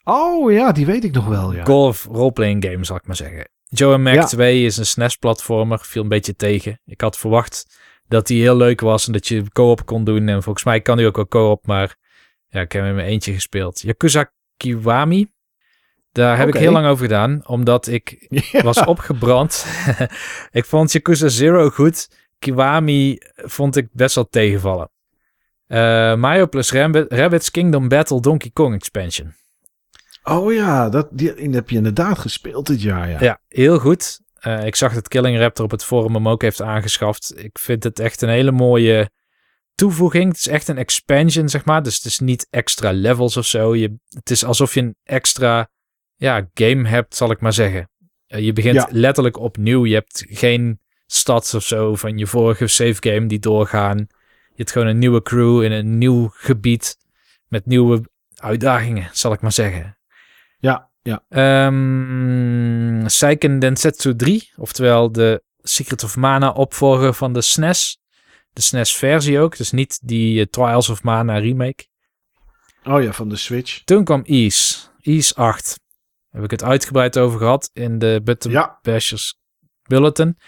Oh 0.04 0.52
ja, 0.52 0.72
die 0.72 0.86
weet 0.86 1.04
ik 1.04 1.12
nog 1.12 1.26
wel, 1.26 1.52
ja. 1.52 1.64
Golf 1.64 2.04
roleplaying 2.04 2.64
game, 2.64 2.84
zal 2.84 2.96
ik 2.96 3.06
maar 3.06 3.16
zeggen. 3.16 3.48
Joe 3.68 3.98
Mac 3.98 4.14
ja. 4.14 4.24
2 4.24 4.64
is 4.64 4.76
een 4.76 4.86
SNES-platformer. 4.86 5.78
Viel 5.78 6.02
een 6.02 6.08
beetje 6.08 6.36
tegen. 6.36 6.80
Ik 6.84 7.00
had 7.00 7.18
verwacht 7.18 7.78
dat 8.08 8.26
die 8.26 8.40
heel 8.40 8.56
leuk 8.56 8.80
was 8.80 9.06
en 9.06 9.12
dat 9.12 9.28
je 9.28 9.50
co-op 9.52 9.86
kon 9.86 10.04
doen. 10.04 10.28
En 10.28 10.42
volgens 10.42 10.64
mij 10.64 10.80
kan 10.80 10.96
die 10.96 11.06
ook 11.06 11.16
wel 11.16 11.28
co-op, 11.28 11.66
maar 11.66 11.96
ja, 12.48 12.60
ik 12.60 12.72
heb 12.72 12.82
hem 12.82 12.90
in 12.90 12.96
mijn 12.96 13.08
eentje 13.08 13.32
gespeeld. 13.32 13.80
Yakuza 13.80 14.32
Kiwami. 14.56 15.30
Daar 16.12 16.36
heb 16.36 16.48
okay. 16.48 16.60
ik 16.60 16.66
heel 16.66 16.76
lang 16.76 16.86
over 16.86 17.04
gedaan, 17.04 17.46
omdat 17.46 17.86
ik 17.86 18.26
ja. 18.52 18.62
was 18.62 18.84
opgebrand. 18.84 19.66
ik 20.50 20.64
vond 20.64 20.92
Yakuza 20.92 21.28
Zero 21.28 21.70
goed. 21.70 22.08
Kiwami 22.38 23.18
vond 23.34 23.76
ik 23.76 23.88
best 23.92 24.14
wel 24.14 24.28
tegenvallen. 24.28 24.90
Uh, 25.68 25.78
Mario 26.14 26.46
plus 26.46 26.72
Rabbit, 26.72 27.12
Rabbids 27.12 27.50
Kingdom 27.50 27.88
Battle 27.88 28.20
Donkey 28.20 28.50
Kong 28.52 28.74
Expansion. 28.74 29.34
Oh 30.24 30.52
ja, 30.52 30.88
dat, 30.88 31.08
die, 31.10 31.34
die 31.34 31.50
heb 31.50 31.70
je 31.70 31.76
inderdaad 31.76 32.18
gespeeld 32.18 32.66
dit 32.66 32.82
jaar, 32.82 33.10
ja. 33.10 33.20
Ja, 33.20 33.40
heel 33.48 33.78
goed. 33.78 34.20
Uh, 34.46 34.64
ik 34.64 34.76
zag 34.76 34.94
dat 34.94 35.08
Killing 35.08 35.38
Raptor 35.38 35.64
op 35.64 35.70
het 35.70 35.84
forum 35.84 36.14
hem 36.14 36.28
ook 36.28 36.42
heeft 36.42 36.62
aangeschaft. 36.62 37.32
Ik 37.36 37.58
vind 37.58 37.84
het 37.84 37.98
echt 37.98 38.22
een 38.22 38.28
hele 38.28 38.52
mooie 38.52 39.10
toevoeging. 39.76 40.28
Het 40.28 40.38
is 40.38 40.48
echt 40.48 40.68
een 40.68 40.78
expansion, 40.78 41.48
zeg 41.48 41.64
maar. 41.64 41.82
Dus 41.82 41.96
het 41.96 42.04
is 42.04 42.18
niet 42.18 42.46
extra 42.50 42.92
levels 42.92 43.36
of 43.36 43.46
zo. 43.46 43.76
Je, 43.76 43.98
het 44.08 44.30
is 44.30 44.44
alsof 44.44 44.74
je 44.74 44.80
een 44.80 44.96
extra 45.04 45.68
ja, 46.16 46.48
game 46.54 46.88
hebt, 46.88 47.16
zal 47.16 47.30
ik 47.30 47.40
maar 47.40 47.52
zeggen. 47.52 47.90
Uh, 48.28 48.40
je 48.40 48.52
begint 48.52 48.74
ja. 48.74 48.88
letterlijk 48.90 49.38
opnieuw. 49.38 49.86
Je 49.86 49.94
hebt 49.94 50.24
geen 50.28 50.80
stads 51.06 51.54
of 51.54 51.64
zo 51.64 51.94
van 51.94 52.18
je 52.18 52.26
vorige 52.26 52.66
save 52.66 52.96
game 53.00 53.26
die 53.26 53.38
doorgaan. 53.38 53.96
Je 54.48 54.62
hebt 54.62 54.72
gewoon 54.72 54.86
een 54.86 54.98
nieuwe 54.98 55.22
crew 55.22 55.62
in 55.62 55.72
een 55.72 55.98
nieuw 55.98 56.30
gebied. 56.32 56.96
met 57.48 57.66
nieuwe 57.66 58.02
uitdagingen, 58.34 59.08
zal 59.12 59.32
ik 59.32 59.40
maar 59.40 59.52
zeggen. 59.52 59.98
Ja, 60.58 60.90
ja. 61.02 61.24
Um, 61.66 63.08
Seiken 63.08 63.58
Densetsu 63.58 64.16
3, 64.16 64.52
oftewel 64.56 65.12
de 65.12 65.42
Secret 65.62 66.04
of 66.04 66.16
Mana 66.16 66.50
opvolger 66.50 67.14
van 67.14 67.32
de 67.32 67.40
SNES. 67.40 68.00
De 68.56 68.62
SNES-versie 68.62 69.38
ook, 69.38 69.56
dus 69.56 69.70
niet 69.70 69.98
die 70.02 70.38
uh, 70.38 70.44
Trials 70.44 70.88
of 70.88 71.02
Mana 71.02 71.38
remake. 71.38 71.86
Oh 72.84 73.02
ja, 73.02 73.12
van 73.12 73.28
de 73.28 73.36
Switch. 73.36 73.84
Toen 73.84 74.04
kwam 74.04 74.22
Ease, 74.22 74.78
Ease 75.00 75.34
8. 75.34 75.80
Heb 76.30 76.44
ik 76.44 76.50
het 76.50 76.62
uitgebreid 76.62 77.18
over 77.18 77.38
gehad 77.38 77.70
in 77.72 77.98
de 77.98 78.20
Button 78.24 78.50
Ja. 78.50 78.78
Bashers 78.82 79.38
Bulletin. 79.82 80.38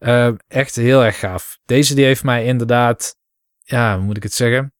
Uh, 0.00 0.30
echt 0.48 0.76
heel 0.76 1.04
erg 1.04 1.18
gaaf. 1.18 1.58
Deze 1.64 1.94
die 1.94 2.04
heeft 2.04 2.24
mij 2.24 2.44
inderdaad, 2.44 3.16
ja, 3.64 3.96
hoe 3.96 4.04
moet 4.04 4.16
ik 4.16 4.22
het 4.22 4.32
zeggen? 4.34 4.72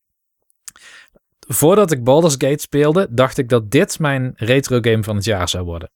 Voordat 1.48 1.92
ik 1.92 2.04
Baldur's 2.04 2.34
Gate 2.38 2.62
speelde, 2.62 3.06
dacht 3.10 3.38
ik 3.38 3.48
dat 3.48 3.70
dit 3.70 3.98
mijn 3.98 4.32
retro 4.36 4.78
game 4.80 5.02
van 5.02 5.16
het 5.16 5.24
jaar 5.24 5.48
zou 5.48 5.64
worden. 5.64 5.90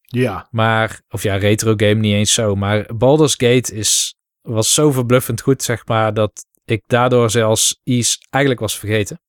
Ja. 0.00 0.48
Maar, 0.50 1.00
of 1.08 1.22
ja, 1.22 1.36
retro 1.36 1.74
game 1.76 1.94
niet 1.94 2.14
eens 2.14 2.34
zo. 2.34 2.54
Maar 2.54 2.96
Baldur's 2.96 3.34
Gate 3.36 3.74
is, 3.74 4.14
was 4.42 4.74
zo 4.74 4.90
verbluffend 4.90 5.40
goed, 5.40 5.62
zeg 5.62 5.86
maar, 5.86 6.14
dat 6.14 6.46
ik 6.64 6.82
daardoor 6.86 7.30
zelfs 7.30 7.80
Ease 7.84 8.18
eigenlijk 8.30 8.62
was 8.62 8.78
vergeten. 8.78 9.20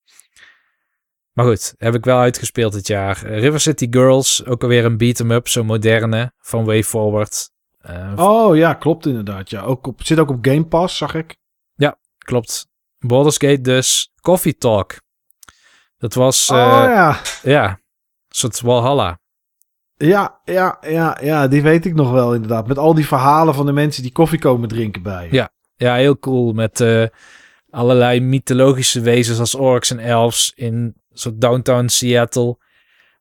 Maar 1.31 1.45
goed, 1.45 1.73
heb 1.77 1.95
ik 1.95 2.05
wel 2.05 2.19
uitgespeeld 2.19 2.73
dit 2.73 2.87
jaar. 2.87 3.25
River 3.25 3.59
City 3.59 3.87
Girls, 3.89 4.45
ook 4.45 4.61
alweer 4.61 4.85
een 4.85 4.97
beat-em-up, 4.97 5.47
zo 5.47 5.63
moderne, 5.63 6.33
van 6.37 6.65
Way 6.65 6.83
Forward. 6.83 7.49
Uh, 7.89 8.13
oh 8.15 8.55
ja, 8.55 8.73
klopt 8.73 9.05
inderdaad. 9.05 9.49
Ja, 9.49 9.61
ook 9.61 9.87
op, 9.87 10.03
zit 10.03 10.19
ook 10.19 10.29
op 10.29 10.45
Game 10.45 10.65
Pass, 10.65 10.97
zag 10.97 11.13
ik. 11.13 11.37
Ja, 11.75 11.99
klopt. 12.17 12.67
Baldur's 12.97 13.37
Gate 13.37 13.61
dus. 13.61 14.11
Coffee 14.21 14.57
Talk. 14.57 15.01
Dat 15.97 16.13
was... 16.13 16.49
Uh, 16.49 16.57
oh 16.57 16.63
ja. 16.63 17.21
Ja, 17.43 17.69
een 17.69 17.77
soort 18.29 18.61
Walhalla. 18.61 19.19
Ja, 20.01 20.39
ja, 20.45 20.77
ja, 20.81 21.17
ja, 21.21 21.47
die 21.47 21.61
weet 21.61 21.85
ik 21.85 21.93
nog 21.93 22.11
wel 22.11 22.33
inderdaad. 22.33 22.67
Met 22.67 22.77
al 22.77 22.93
die 22.93 23.07
verhalen 23.07 23.53
van 23.53 23.65
de 23.65 23.71
mensen 23.71 24.03
die 24.03 24.11
koffie 24.11 24.39
komen 24.39 24.69
drinken 24.69 25.01
bij. 25.01 25.27
Ja, 25.31 25.49
ja 25.75 25.95
heel 25.95 26.19
cool. 26.19 26.53
Met 26.53 26.79
uh, 26.79 27.05
allerlei 27.69 28.21
mythologische 28.21 29.01
wezens 29.01 29.39
als 29.39 29.55
orks 29.55 29.91
en 29.91 29.99
elves 29.99 30.51
in 30.55 30.95
soort 31.13 31.41
downtown 31.41 31.87
Seattle. 31.87 32.57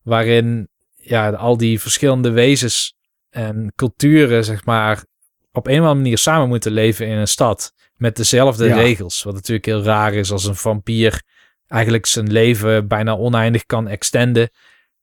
Waarin 0.02 0.68
ja, 0.94 1.30
al 1.30 1.56
die 1.56 1.80
verschillende 1.80 2.30
wezens 2.30 2.94
en 3.30 3.72
culturen, 3.76 4.44
zeg 4.44 4.64
maar, 4.64 5.04
op 5.52 5.66
een 5.66 5.72
of 5.72 5.78
andere 5.78 5.94
manier 5.94 6.18
samen 6.18 6.48
moeten 6.48 6.72
leven 6.72 7.06
in 7.06 7.16
een 7.16 7.28
stad. 7.28 7.72
Met 7.96 8.16
dezelfde 8.16 8.66
ja. 8.66 8.76
regels. 8.76 9.22
Wat 9.22 9.34
natuurlijk 9.34 9.66
heel 9.66 9.82
raar 9.82 10.14
is 10.14 10.32
als 10.32 10.44
een 10.44 10.56
vampier 10.56 11.22
eigenlijk 11.66 12.06
zijn 12.06 12.32
leven 12.32 12.88
bijna 12.88 13.16
oneindig 13.16 13.66
kan 13.66 13.88
extenden. 13.88 14.50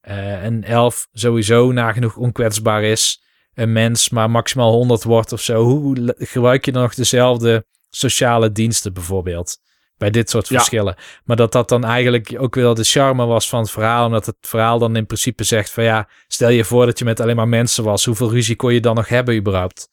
Uh, 0.10 0.44
een 0.44 0.64
elf 0.64 1.08
sowieso 1.14 1.72
nagenoeg 1.72 2.16
onkwetsbaar 2.18 2.84
is. 2.84 3.22
Een 3.54 3.72
mens 3.72 4.10
maar 4.10 4.30
maximaal 4.32 4.72
100 4.72 5.04
wordt 5.04 5.32
of 5.32 5.42
zo. 5.42 5.64
Hoe 5.64 6.16
gebruik 6.18 6.66
je 6.66 6.72
dan 6.72 6.82
nog 6.82 6.94
dezelfde 6.96 7.66
sociale 7.90 8.52
diensten 8.52 8.94
bijvoorbeeld? 8.94 9.58
Bij 9.98 10.10
dit 10.10 10.30
soort 10.30 10.48
Ja. 10.48 10.56
verschillen. 10.58 10.96
Maar 11.24 11.36
dat 11.36 11.52
dat 11.52 11.70
dan 11.70 11.84
eigenlijk 11.84 12.36
ook 12.38 12.56
wel 12.56 12.74
de 12.74 12.84
charme 12.84 13.26
was 13.26 13.50
van 13.50 13.60
het 13.60 13.72
verhaal. 13.72 14.06
Omdat 14.06 14.26
het 14.26 14.36
verhaal 14.42 14.80
dan 14.80 14.96
in 14.96 15.06
principe 15.06 15.44
zegt 15.44 15.72
van 15.72 15.84
ja, 15.84 16.10
stel 16.28 16.50
je 16.50 16.64
voor 16.64 16.86
dat 16.86 17.00
je 17.00 17.06
met 17.06 17.20
alleen 17.20 17.36
maar 17.36 17.48
mensen 17.48 17.84
was. 17.84 18.06
Hoeveel 18.06 18.32
ruzie 18.32 18.56
kon 18.56 18.74
je 18.74 18.80
dan 18.80 18.96
nog 18.96 19.08
hebben 19.08 19.36
überhaupt? 19.36 19.90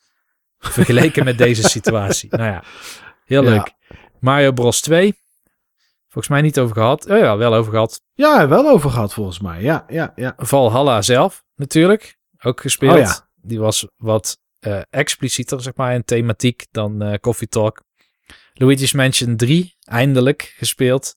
Vergeleken 0.58 1.24
met 1.24 1.38
deze 1.38 1.62
situatie. 1.78 2.28
Nou 2.36 2.44
ja, 2.50 2.64
heel 3.24 3.42
Ja. 3.44 3.50
leuk. 3.50 3.72
Mario 4.20 4.52
Bros 4.52 4.80
2. 4.80 5.14
Volgens 6.14 6.34
mij 6.34 6.42
niet 6.42 6.58
over 6.58 6.76
gehad. 6.76 7.10
Oh 7.10 7.18
ja, 7.18 7.36
wel 7.36 7.54
over 7.54 7.72
gehad. 7.72 8.02
Ja, 8.12 8.48
wel 8.48 8.68
over 8.68 8.90
gehad 8.90 9.14
volgens 9.14 9.40
mij. 9.40 9.62
Ja, 9.62 9.84
ja, 9.88 10.12
ja. 10.16 10.34
Valhalla 10.36 11.02
zelf 11.02 11.44
natuurlijk. 11.54 12.18
Ook 12.42 12.60
gespeeld. 12.60 12.92
Oh 12.94 12.98
ja. 12.98 13.28
Die 13.34 13.60
was 13.60 13.88
wat 13.96 14.38
eh, 14.58 14.80
explicieter, 14.90 15.62
zeg 15.62 15.74
maar, 15.74 15.94
in 15.94 16.04
thematiek 16.04 16.66
dan 16.70 17.02
eh, 17.02 17.18
Coffee 17.18 17.48
Talk. 17.48 17.82
Luigi's 18.52 18.92
Mansion 18.92 19.36
3, 19.36 19.76
eindelijk 19.84 20.54
gespeeld. 20.56 21.16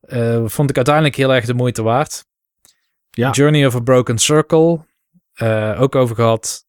Eh, 0.00 0.42
vond 0.44 0.70
ik 0.70 0.76
uiteindelijk 0.76 1.16
heel 1.16 1.34
erg 1.34 1.44
de 1.44 1.54
moeite 1.54 1.82
waard. 1.82 2.24
Ja. 3.10 3.30
Journey 3.30 3.66
of 3.66 3.74
a 3.74 3.80
Broken 3.80 4.18
Circle. 4.18 4.84
ook 5.78 5.94
over 5.94 6.14
gehad. 6.14 6.64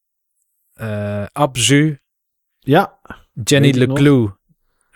Eh 0.73 1.25
Abzu. 1.31 1.99
Ja, 2.59 2.99
Jenny. 3.43 3.71
Leclue. 3.71 4.36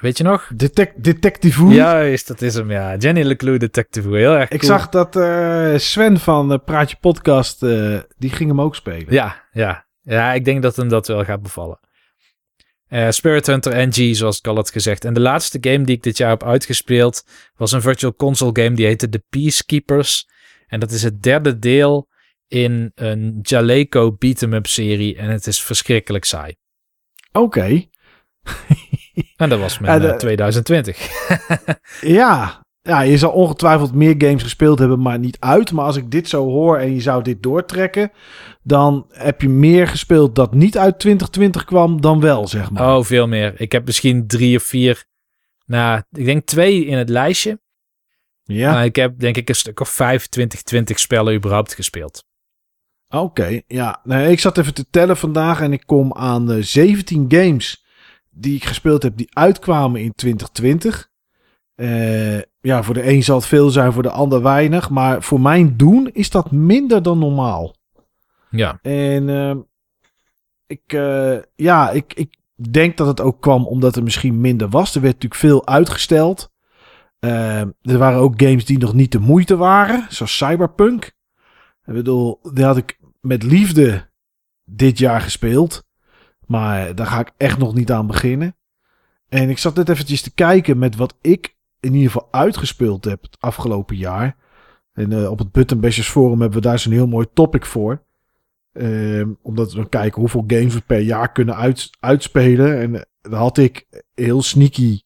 Weet 0.02 0.18
je 0.18 0.24
nog? 0.24 0.52
Detec 0.56 0.92
Detective 0.96 1.60
Who. 1.64 1.72
Juist, 1.72 2.28
dat 2.28 2.42
is 2.42 2.54
hem, 2.54 2.72
ja. 2.72 2.96
Jenny 2.96 3.24
Leclue, 3.24 3.58
Detective. 3.58 4.08
Who. 4.08 4.18
Heel 4.18 4.34
erg 4.34 4.50
Ik 4.50 4.60
cool. 4.60 4.72
zag 4.72 4.90
dat 4.90 5.16
eh, 5.16 5.78
Sven 5.78 6.20
van 6.20 6.52
eh, 6.52 6.60
Praatje 6.66 6.98
Podcast, 7.00 7.64
eh, 7.64 8.00
die 8.18 8.30
ging 8.30 8.50
hem 8.50 8.62
ook 8.62 8.76
spelen. 8.76 9.14
Ja, 9.14 9.48
ja. 9.52 9.86
Ja, 10.02 10.34
ik 10.34 10.46
denk 10.46 10.62
dat 10.62 10.76
hem 10.76 10.88
dat 10.90 11.08
wel 11.08 11.24
gaat 11.24 11.42
bevallen. 11.42 11.80
Spirit 13.10 13.48
Hunter 13.48 13.88
NG, 13.88 14.16
zoals 14.16 14.38
ik 14.38 14.48
al 14.48 14.56
had 14.56 14.72
gezegd. 14.72 15.06
En 15.06 15.14
de 15.14 15.20
laatste 15.20 15.58
game 15.62 15.84
die 15.86 15.96
ik 15.96 16.04
dit 16.04 16.18
jaar 16.18 16.30
heb 16.30 16.44
uitgespeeld 16.44 17.26
was 17.56 17.72
een 17.72 17.82
virtual 17.82 18.16
console 18.16 18.52
game 18.54 18.76
die 18.76 18.86
heette 18.86 19.10
The 19.10 19.24
Peacekeepers. 19.30 20.28
En 20.68 20.80
dat 20.80 20.92
is 20.92 21.04
het 21.04 21.24
derde 21.24 21.60
deel 21.60 22.08
in 22.48 22.92
een 22.96 23.40
Jaleco 23.42 24.12
beat-em-up 24.12 24.68
serie. 24.68 25.16
En 25.16 25.30
het 25.30 25.48
is 25.48 25.62
verschrikkelijk 25.62 26.26
saai. 26.26 26.56
Oké. 27.32 27.86
En 29.36 29.50
dat 29.50 29.60
was 29.60 29.78
de- 29.78 29.86
eh, 29.88 30.16
2020. 30.26 30.98
Ja. 32.02 32.66
ja, 32.82 33.02
je 33.02 33.18
zal 33.18 33.32
ongetwijfeld 33.32 33.94
meer 33.94 34.16
games 34.18 34.44
gespeeld 34.44 34.80
hebben, 34.80 35.02
maar 35.02 35.20
niet 35.20 35.38
uit. 35.40 35.72
Maar 35.72 35.86
als 35.86 35.96
ik 35.96 36.12
dit 36.12 36.30
zo 36.30 36.44
hoor 36.46 36.78
en 36.78 36.94
je 36.94 37.02
zou 37.02 37.24
dit 37.24 37.44
doortrekken, 37.44 38.12
dan 38.64 39.06
heb 39.10 39.42
je 39.42 39.50
meer 39.50 39.88
gespeeld 39.88 40.36
dat 40.36 40.54
niet 40.54 40.78
uit 40.78 41.00
2020 41.00 41.66
kwam 41.66 42.02
dan 42.02 42.20
wel, 42.20 42.48
zeg 42.48 42.72
maar. 42.72 42.96
Oh, 42.98 43.04
veel 43.04 43.28
meer. 43.28 43.54
Ik 43.62 43.72
heb 43.72 43.86
misschien 43.86 44.28
drie 44.28 44.58
of 44.58 44.64
vier. 44.64 45.04
Nou, 45.66 46.02
ik 46.12 46.26
denk 46.26 46.46
twee 46.46 46.86
in 46.86 46.98
het 46.98 47.10
lijstje. 47.10 47.60
ja, 48.44 48.72
Maar 48.72 48.86
ik 48.86 48.96
heb 48.96 49.20
denk 49.20 49.38
ik 49.38 49.50
een 49.50 49.56
stuk 49.56 49.80
of 49.80 49.90
vijf 49.90 50.28
2020 50.28 51.00
spellen 51.00 51.34
überhaupt 51.36 51.74
gespeeld. 51.76 52.24
oké. 53.10 53.62
ja, 53.68 54.00
nee, 54.04 54.32
ik 54.32 54.40
zat 54.40 54.58
even 54.58 54.74
te 54.74 54.86
tellen 54.90 55.18
vandaag 55.18 55.62
en 55.62 55.74
ik 55.74 55.84
kom 55.86 56.14
aan 56.14 56.52
eh, 56.52 56.58
17 56.64 57.26
games 57.28 57.81
die 58.32 58.56
ik 58.56 58.66
gespeeld 58.66 59.04
heb 59.04 59.18
die 59.18 59.36
uitkwamen 59.36 60.02
in 60.02 60.14
2020. 60.16 61.10
Eh, 61.76 62.38
ja, 62.62 62.84
voor 62.84 62.94
de 62.94 63.10
een 63.10 63.24
zal 63.24 63.36
het 63.36 63.46
veel 63.46 63.70
zijn, 63.70 63.94
voor 63.94 64.04
de 64.04 64.12
ander 64.12 64.42
weinig. 64.42 64.90
Maar 64.90 65.24
voor 65.24 65.42
mijn 65.42 65.78
doen 65.78 66.10
is 66.14 66.30
dat 66.30 66.52
minder 66.52 67.04
dan 67.04 67.20
normaal. 67.20 67.76
Ja. 68.50 68.80
En 68.82 69.30
ehm, 69.30 69.58
ik, 70.68 70.94
eh, 70.94 71.38
ja, 71.56 71.90
ik, 71.90 72.14
ik 72.14 72.38
denk 72.70 72.98
dat 72.98 73.08
het 73.08 73.22
ook 73.22 73.42
kwam 73.42 73.66
omdat 73.66 73.96
er 73.96 74.04
misschien 74.04 74.42
minder 74.42 74.70
was. 74.70 74.96
Er 74.96 75.02
werd 75.02 75.14
natuurlijk 75.14 75.42
veel 75.42 75.68
uitgesteld. 75.68 76.52
Ehm, 77.20 77.70
er 77.82 77.98
waren 77.98 78.20
ook 78.20 78.42
games 78.42 78.66
die 78.66 78.78
nog 78.78 78.94
niet 78.94 79.12
de 79.12 79.20
moeite 79.20 79.56
waren, 79.56 80.06
zoals 80.10 80.38
Cyberpunk. 80.38 81.06
Ik 81.86 81.94
bedoel, 81.94 82.40
die 82.54 82.64
had 82.64 82.78
ik 82.78 83.00
met 83.20 83.44
liefde 83.44 84.10
dit 84.64 84.98
jaar 84.98 85.22
gespeeld. 85.22 85.84
Maar 86.52 86.96
daar 86.96 87.08
ga 87.08 87.20
ik 87.20 87.32
echt 87.38 87.58
nog 87.58 87.74
niet 87.74 87.92
aan 87.92 88.08
beginnen. 88.08 88.56
En 89.30 89.50
ik 89.50 89.58
zat 89.58 89.76
net 89.76 89.90
eventjes 89.90 90.22
te 90.22 90.34
kijken 90.34 90.78
met 90.78 90.96
wat 90.96 91.18
ik 91.22 91.56
in 91.80 91.94
ieder 91.94 92.12
geval 92.12 92.28
uitgespeeld 92.32 93.06
heb 93.06 93.22
het 93.22 93.38
afgelopen 93.40 93.96
jaar. 93.96 94.36
En 94.94 95.12
eh, 95.12 95.32
op 95.32 95.40
het 95.40 95.52
Button 95.52 95.80
Bashers 95.80 96.10
Forum 96.10 96.42
hebben 96.42 96.62
we 96.62 96.68
daar 96.68 96.80
zo'n 96.80 96.92
heel 96.92 97.08
mooi 97.08 97.28
topic 97.34 97.66
voor. 97.66 98.04
Ehm, 98.74 99.30
omdat 99.42 99.74
we 99.74 99.90
kijken 99.90 100.20
hoeveel 100.20 100.44
games 100.48 100.74
we 100.74 100.82
per 100.82 101.00
jaar 101.00 101.32
kunnen 101.32 101.56
uit, 101.56 101.90
uitspelen. 102.00 102.80
En 102.80 102.96
eh, 102.96 103.02
dan 103.22 103.40
had 103.40 103.58
ik 103.58 103.88
heel 104.14 104.42
sneaky, 104.42 105.02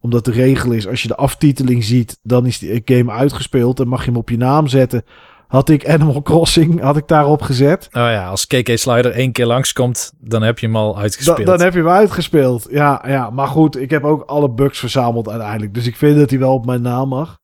omdat 0.00 0.24
de 0.24 0.32
regel 0.32 0.72
is, 0.72 0.86
als 0.86 1.02
je 1.02 1.08
de 1.08 1.16
aftiteling 1.16 1.84
ziet, 1.84 2.18
dan 2.22 2.46
is 2.46 2.58
die 2.58 2.82
game 2.84 3.12
uitgespeeld 3.12 3.80
en 3.80 3.88
mag 3.88 4.00
je 4.00 4.10
hem 4.10 4.18
op 4.18 4.30
je 4.30 4.36
naam 4.36 4.66
zetten. 4.66 5.04
Had 5.50 5.68
ik 5.68 5.88
Animal 5.88 6.22
Crossing, 6.22 6.80
had 6.80 6.96
ik 6.96 7.08
daarop 7.08 7.42
gezet. 7.42 7.84
Oh 7.86 7.92
ja, 7.92 8.28
als 8.28 8.46
KK 8.46 8.76
Slider 8.78 9.10
één 9.12 9.32
keer 9.32 9.46
langskomt, 9.46 10.12
dan 10.20 10.42
heb 10.42 10.58
je 10.58 10.66
hem 10.66 10.76
al 10.76 10.94
Da- 10.94 11.00
uitgespeeld. 11.00 11.46
dan 11.46 11.60
heb 11.60 11.72
je 11.72 11.78
hem 11.78 11.88
uitgespeeld. 11.88 12.66
Ja, 12.70 13.04
ja, 13.06 13.30
maar 13.30 13.46
goed, 13.46 13.76
ik 13.76 13.90
heb 13.90 14.04
ook 14.04 14.22
alle 14.22 14.50
bugs 14.50 14.78
verzameld 14.78 15.28
uiteindelijk. 15.28 15.74
Dus 15.74 15.86
ik 15.86 15.96
vind 15.96 16.18
dat 16.18 16.30
hij 16.30 16.38
wel 16.38 16.52
op 16.54 16.66
mijn 16.66 16.82
naam 16.82 17.08
mag. 17.08 17.38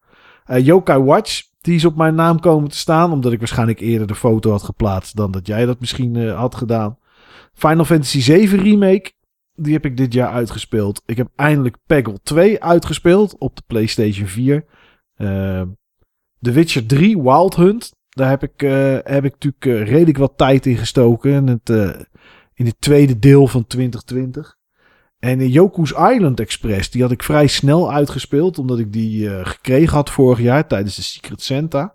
Eh 0.44 0.64
Yokai 0.64 1.02
Watch, 1.02 1.42
die 1.60 1.74
is 1.74 1.84
op 1.84 1.96
mijn 1.96 2.14
naam 2.14 2.40
komen 2.40 2.70
te 2.70 2.76
staan. 2.76 3.12
Omdat 3.12 3.32
ik 3.32 3.38
waarschijnlijk 3.38 3.80
eerder 3.80 4.06
de 4.06 4.14
foto 4.14 4.50
had 4.50 4.62
geplaatst 4.62 5.16
dan 5.16 5.30
dat 5.30 5.46
jij 5.46 5.66
dat 5.66 5.80
misschien 5.80 6.16
eh, 6.16 6.38
had 6.38 6.54
gedaan. 6.54 6.98
Final 7.54 7.84
Fantasy 7.84 8.20
7 8.20 8.58
Remake, 8.62 9.12
die 9.54 9.72
heb 9.72 9.84
ik 9.84 9.96
dit 9.96 10.12
jaar 10.12 10.30
uitgespeeld. 10.32 11.02
Ik 11.06 11.16
heb 11.16 11.28
eindelijk 11.36 11.76
Peggle 11.86 12.18
2 12.22 12.62
uitgespeeld 12.62 13.34
op 13.38 13.56
de 13.56 13.62
PlayStation 13.66 14.26
4. 14.26 14.64
Eh, 15.14 15.62
The 16.40 16.50
Witcher 16.52 16.86
3 16.86 17.22
Wild 17.22 17.56
Hunt, 17.56 17.94
daar 18.16 18.28
heb 18.28 18.42
ik, 18.42 18.62
eh, 18.62 18.98
heb 19.02 19.24
ik 19.24 19.32
natuurlijk 19.32 19.66
eh, 19.66 19.88
redelijk 19.88 20.18
wat 20.18 20.32
tijd 20.36 20.66
in 20.66 20.76
gestoken. 20.76 21.32
In 21.32 21.46
het, 21.46 21.70
eh, 21.70 22.00
in 22.54 22.66
het 22.66 22.80
tweede 22.80 23.18
deel 23.18 23.46
van 23.46 23.66
2020. 23.66 24.56
En 25.18 25.40
in 25.40 25.48
Yoku's 25.48 25.90
Island 25.90 26.40
Express, 26.40 26.90
die 26.90 27.02
had 27.02 27.10
ik 27.10 27.22
vrij 27.22 27.46
snel 27.46 27.92
uitgespeeld. 27.92 28.58
Omdat 28.58 28.78
ik 28.78 28.92
die 28.92 29.44
gekregen 29.44 29.94
had 29.94 30.10
vorig 30.10 30.40
jaar 30.40 30.66
tijdens 30.66 30.96
de 30.96 31.02
Secret 31.02 31.42
Santa. 31.42 31.94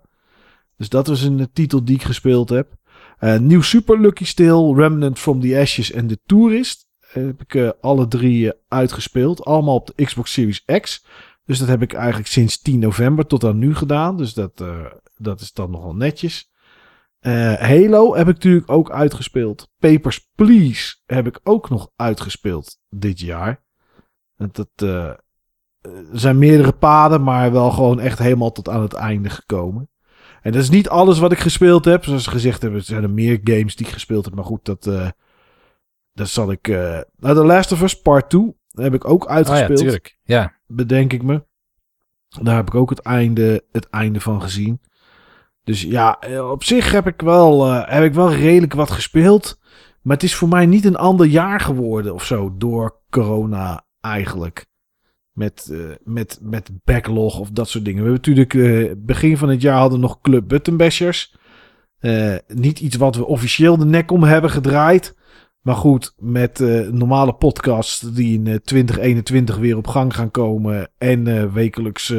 Dus 0.76 0.88
dat 0.88 1.06
was 1.06 1.22
een 1.22 1.48
titel 1.52 1.84
die 1.84 1.94
ik 1.94 2.02
gespeeld 2.02 2.48
heb. 2.48 2.76
Eh, 3.18 3.38
nieuw 3.38 3.62
Super 3.62 4.00
Lucky 4.00 4.24
Still, 4.24 4.72
Remnant 4.74 5.18
from 5.18 5.40
the 5.40 5.58
Ashes 5.58 5.92
en 5.92 6.06
The 6.06 6.18
Tourist. 6.26 6.86
heb 7.00 7.42
ik 7.42 7.74
alle 7.80 8.08
drie 8.08 8.52
uitgespeeld. 8.68 9.44
Allemaal 9.44 9.74
op 9.74 9.92
de 9.94 10.04
Xbox 10.04 10.32
Series 10.32 10.64
X. 10.80 11.04
Dus 11.44 11.58
dat 11.58 11.68
heb 11.68 11.82
ik 11.82 11.92
eigenlijk 11.92 12.28
sinds 12.28 12.60
10 12.60 12.78
november 12.78 13.26
tot 13.26 13.44
aan 13.44 13.58
nu 13.58 13.74
gedaan. 13.74 14.16
Dus 14.16 14.34
dat, 14.34 14.64
dat 15.22 15.40
is 15.40 15.52
dan 15.52 15.70
nogal 15.70 15.94
netjes. 15.94 16.50
Uh, 17.20 17.54
Halo 17.54 18.14
heb 18.14 18.28
ik 18.28 18.34
natuurlijk 18.34 18.70
ook 18.70 18.90
uitgespeeld. 18.90 19.70
Papers, 19.78 20.28
Please 20.34 20.96
heb 21.06 21.26
ik 21.26 21.40
ook 21.42 21.70
nog 21.70 21.90
uitgespeeld 21.96 22.78
dit 22.88 23.20
jaar. 23.20 23.64
Dat, 24.36 24.68
uh, 24.82 25.12
zijn 26.12 26.38
meerdere 26.38 26.72
paden, 26.72 27.22
maar 27.22 27.52
wel 27.52 27.70
gewoon 27.70 28.00
echt 28.00 28.18
helemaal 28.18 28.52
tot 28.52 28.68
aan 28.68 28.82
het 28.82 28.92
einde 28.92 29.30
gekomen. 29.30 29.90
En 30.40 30.52
dat 30.52 30.62
is 30.62 30.70
niet 30.70 30.88
alles 30.88 31.18
wat 31.18 31.32
ik 31.32 31.38
gespeeld 31.38 31.84
heb. 31.84 32.04
Zoals 32.04 32.26
gezegd 32.26 32.62
hebben, 32.62 32.84
zijn 32.84 33.02
er 33.02 33.10
meer 33.10 33.40
games 33.44 33.76
die 33.76 33.86
ik 33.86 33.92
gespeeld 33.92 34.24
heb. 34.24 34.34
Maar 34.34 34.44
goed, 34.44 34.64
dat, 34.64 34.86
uh, 34.86 35.08
dat 36.12 36.28
zal 36.28 36.50
ik... 36.50 36.68
Nou, 36.68 37.04
The 37.18 37.44
Last 37.44 37.72
of 37.72 37.82
Us 37.82 38.00
Part 38.00 38.30
2 38.30 38.54
heb 38.70 38.94
ik 38.94 39.08
ook 39.08 39.26
uitgespeeld. 39.26 39.70
Oh 39.70 39.76
ja, 39.76 39.82
tuurlijk. 39.82 40.18
Ja. 40.22 40.56
Bedenk 40.66 41.12
ik 41.12 41.22
me. 41.22 41.44
Daar 42.40 42.56
heb 42.56 42.66
ik 42.66 42.74
ook 42.74 42.90
het 42.90 43.00
einde, 43.00 43.64
het 43.72 43.88
einde 43.88 44.20
van 44.20 44.42
gezien. 44.42 44.80
Dus 45.64 45.82
ja, 45.82 46.18
eh, 46.20 46.50
op 46.50 46.64
zich 46.64 46.92
heb 46.92 47.06
ik, 47.06 47.20
wel, 47.20 47.66
uh, 47.66 47.82
heb 47.84 48.04
ik 48.04 48.14
wel 48.14 48.32
redelijk 48.32 48.74
wat 48.74 48.90
gespeeld. 48.90 49.60
Maar 50.02 50.14
het 50.14 50.24
is 50.24 50.34
voor 50.34 50.48
mij 50.48 50.66
niet 50.66 50.84
een 50.84 50.96
ander 50.96 51.26
jaar 51.26 51.60
geworden 51.60 52.14
of 52.14 52.24
zo 52.24 52.54
door 52.56 53.00
corona 53.10 53.84
eigenlijk. 54.00 54.66
Met, 55.32 55.68
uh, 55.70 55.90
met, 56.04 56.38
met 56.42 56.70
backlog 56.84 57.38
of 57.38 57.50
dat 57.50 57.68
soort 57.68 57.84
dingen. 57.84 58.04
We 58.04 58.10
hebben 58.10 58.32
natuurlijk 58.32 58.54
uh, 58.54 58.92
begin 58.96 59.36
van 59.36 59.48
het 59.48 59.62
jaar 59.62 59.78
hadden 59.78 60.00
nog 60.00 60.20
Club 60.20 60.48
Buttonbashers. 60.48 61.36
niet 62.46 62.80
iets 62.80 62.96
wat 62.96 63.16
we 63.16 63.26
officieel 63.26 63.76
de 63.76 63.84
nek 63.84 64.10
om 64.10 64.22
hebben 64.22 64.50
gedraaid. 64.50 65.16
Maar 65.62 65.74
goed, 65.74 66.14
met 66.18 66.60
uh, 66.60 66.88
normale 66.88 67.34
podcasts 67.34 68.00
die 68.00 68.42
in 68.42 68.60
2021 68.64 69.56
weer 69.56 69.76
op 69.76 69.86
gang 69.86 70.14
gaan 70.14 70.30
komen. 70.30 70.90
En 70.98 71.26
uh, 71.26 71.52
wekelijks 71.52 72.14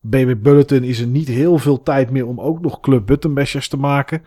BB 0.00 0.34
Bulletin 0.42 0.82
is 0.82 1.00
er 1.00 1.06
niet 1.06 1.28
heel 1.28 1.58
veel 1.58 1.82
tijd 1.82 2.10
meer 2.10 2.26
om 2.26 2.40
ook 2.40 2.60
nog 2.60 2.80
Club 2.80 3.06
Buttonbashers 3.06 3.68
te 3.68 3.76
maken. 3.76 4.22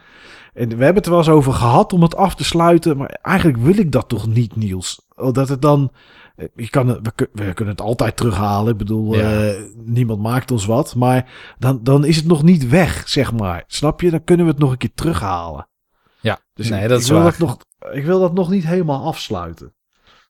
En 0.54 0.70
we 0.70 0.84
hebben 0.84 0.96
het 0.96 1.06
er 1.06 1.12
wel 1.12 1.20
eens 1.20 1.30
over 1.30 1.54
gehad 1.54 1.94
om 1.94 2.02
het 2.02 2.16
af 2.16 2.36
te 2.36 2.44
sluiten. 2.44 2.98
Maar 2.98 3.20
eigenlijk 3.22 3.58
wil 3.58 3.78
ik 3.78 3.92
dat 3.92 4.10
toch 4.10 4.28
niet, 4.28 4.56
Niels. 4.56 5.08
Dat 5.16 5.50
het 5.50 5.62
dan. 5.62 5.92
Je 6.56 6.70
kan, 6.70 6.88
we, 6.88 7.30
we 7.34 7.54
kunnen 7.54 7.74
het 7.74 7.82
altijd 7.82 8.18
terughalen. 8.18 8.72
Ik 8.72 8.78
bedoel, 8.78 9.16
ja. 9.16 9.54
niemand 9.76 10.22
maakt 10.22 10.52
ons 10.52 10.66
wat. 10.66 10.96
Maar 10.96 11.32
dan, 11.60 11.80
dan 11.84 12.06
is 12.06 12.16
het 12.16 12.26
nog 12.26 12.44
niet 12.44 12.70
weg, 12.70 13.10
zeg 13.10 13.34
maar. 13.34 13.64
Snap 13.68 14.02
je? 14.02 14.10
Dan 14.10 14.24
kunnen 14.24 14.46
we 14.46 14.52
het 14.52 14.62
nog 14.62 14.72
een 14.72 14.78
keer 14.78 14.94
terughalen. 14.96 15.68
Ja, 16.20 16.40
dus 16.54 16.70
nee, 16.70 16.82
ik, 16.82 16.88
dat 16.88 16.98
ik 16.98 17.04
is 17.04 17.10
wil 17.10 17.20
waar. 17.20 17.32
dat 17.32 17.40
nog 17.40 17.58
ik 17.92 18.06
wil 18.06 18.20
dat 18.20 18.34
nog 18.34 18.50
niet 18.50 18.66
helemaal 18.66 19.06
afsluiten. 19.06 19.76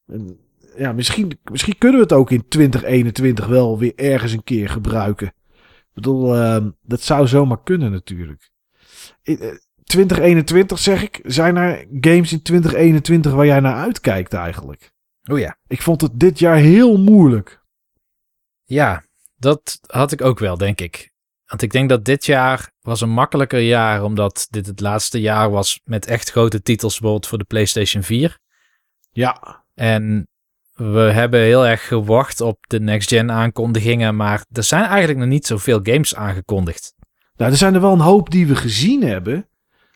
En 0.05 0.39
ja, 0.77 0.91
misschien, 0.91 1.39
misschien 1.51 1.77
kunnen 1.77 1.97
we 1.97 2.03
het 2.03 2.13
ook 2.13 2.31
in 2.31 2.47
2021 2.47 3.47
wel 3.47 3.77
weer 3.77 3.95
ergens 3.95 4.31
een 4.31 4.43
keer 4.43 4.69
gebruiken. 4.69 5.27
Ik 5.27 5.93
bedoel, 5.93 6.35
uh, 6.35 6.65
dat 6.81 7.01
zou 7.01 7.27
zomaar 7.27 7.63
kunnen 7.63 7.91
natuurlijk. 7.91 8.51
In, 9.23 9.59
2021 9.83 10.79
zeg 10.79 11.03
ik, 11.03 11.19
zijn 11.23 11.55
er 11.55 11.87
games 12.01 12.31
in 12.31 12.41
2021 12.41 13.31
waar 13.31 13.45
jij 13.45 13.59
naar 13.59 13.75
uitkijkt 13.75 14.33
eigenlijk? 14.33 14.91
Oh 15.31 15.39
ja. 15.39 15.57
Ik 15.67 15.81
vond 15.81 16.01
het 16.01 16.19
dit 16.19 16.39
jaar 16.39 16.55
heel 16.55 16.97
moeilijk. 16.97 17.61
Ja, 18.63 19.03
dat 19.37 19.79
had 19.85 20.11
ik 20.11 20.21
ook 20.21 20.39
wel, 20.39 20.57
denk 20.57 20.81
ik. 20.81 21.11
Want 21.47 21.61
ik 21.61 21.71
denk 21.71 21.89
dat 21.89 22.05
dit 22.05 22.25
jaar 22.25 22.71
was 22.81 23.01
een 23.01 23.09
makkelijker 23.09 23.59
jaar, 23.59 24.03
omdat 24.03 24.47
dit 24.49 24.65
het 24.65 24.79
laatste 24.79 25.21
jaar 25.21 25.49
was 25.49 25.81
met 25.83 26.05
echt 26.05 26.31
grote 26.31 26.61
titels, 26.61 26.93
bijvoorbeeld 26.93 27.27
voor 27.27 27.37
de 27.37 27.43
PlayStation 27.43 28.03
4. 28.03 28.39
Ja. 29.11 29.65
En 29.73 30.27
we 30.73 30.99
hebben 30.99 31.39
heel 31.39 31.67
erg 31.67 31.87
gewacht 31.87 32.41
op 32.41 32.57
de 32.67 32.79
next-gen 32.79 33.31
aankondigingen, 33.31 34.15
maar 34.15 34.45
er 34.51 34.63
zijn 34.63 34.83
eigenlijk 34.83 35.19
nog 35.19 35.27
niet 35.27 35.45
zoveel 35.45 35.79
games 35.83 36.15
aangekondigd. 36.15 36.93
Nou, 37.35 37.51
er 37.51 37.57
zijn 37.57 37.73
er 37.73 37.81
wel 37.81 37.93
een 37.93 37.99
hoop 37.99 38.29
die 38.29 38.47
we 38.47 38.55
gezien 38.55 39.03
hebben. 39.03 39.49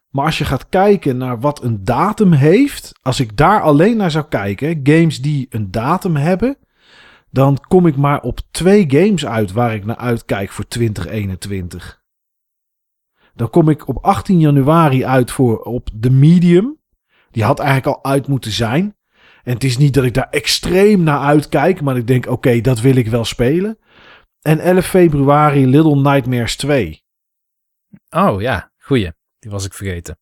Maar 0.09 0.25
als 0.25 0.37
je 0.37 0.45
gaat 0.45 0.69
kijken 0.69 1.17
naar 1.17 1.39
wat 1.39 1.63
een 1.63 1.83
datum 1.83 2.31
heeft, 2.31 2.91
als 3.01 3.19
ik 3.19 3.37
daar 3.37 3.61
alleen 3.61 3.97
naar 3.97 4.11
zou 4.11 4.25
kijken, 4.25 4.79
games 4.83 5.21
die 5.21 5.47
een 5.49 5.71
datum 5.71 6.15
hebben, 6.15 6.57
dan 7.31 7.59
kom 7.67 7.87
ik 7.87 7.95
maar 7.95 8.21
op 8.21 8.39
twee 8.51 8.85
games 8.87 9.25
uit 9.25 9.51
waar 9.51 9.73
ik 9.75 9.85
naar 9.85 9.97
uitkijk 9.97 10.49
voor 10.51 10.67
2021. 10.67 12.01
Dan 13.33 13.49
kom 13.49 13.69
ik 13.69 13.87
op 13.87 13.97
18 13.97 14.39
januari 14.39 15.05
uit 15.05 15.31
voor 15.31 15.59
op 15.59 15.89
The 15.99 16.09
Medium. 16.09 16.79
Die 17.31 17.43
had 17.43 17.59
eigenlijk 17.59 17.97
al 17.97 18.11
uit 18.11 18.27
moeten 18.27 18.51
zijn. 18.51 18.95
En 19.43 19.53
het 19.53 19.63
is 19.63 19.77
niet 19.77 19.93
dat 19.93 20.03
ik 20.03 20.13
daar 20.13 20.29
extreem 20.29 21.03
naar 21.03 21.19
uitkijk, 21.19 21.81
maar 21.81 21.97
ik 21.97 22.07
denk, 22.07 22.25
oké, 22.25 22.33
okay, 22.33 22.61
dat 22.61 22.79
wil 22.79 22.95
ik 22.95 23.07
wel 23.07 23.25
spelen. 23.25 23.77
En 24.41 24.59
11 24.59 24.85
februari 24.85 25.67
Little 25.67 25.95
Nightmares 25.95 26.55
2. 26.55 27.03
Oh 28.09 28.41
ja, 28.41 28.71
goeie. 28.77 29.11
Die 29.39 29.51
was 29.51 29.65
ik 29.65 29.73
vergeten. 29.73 30.19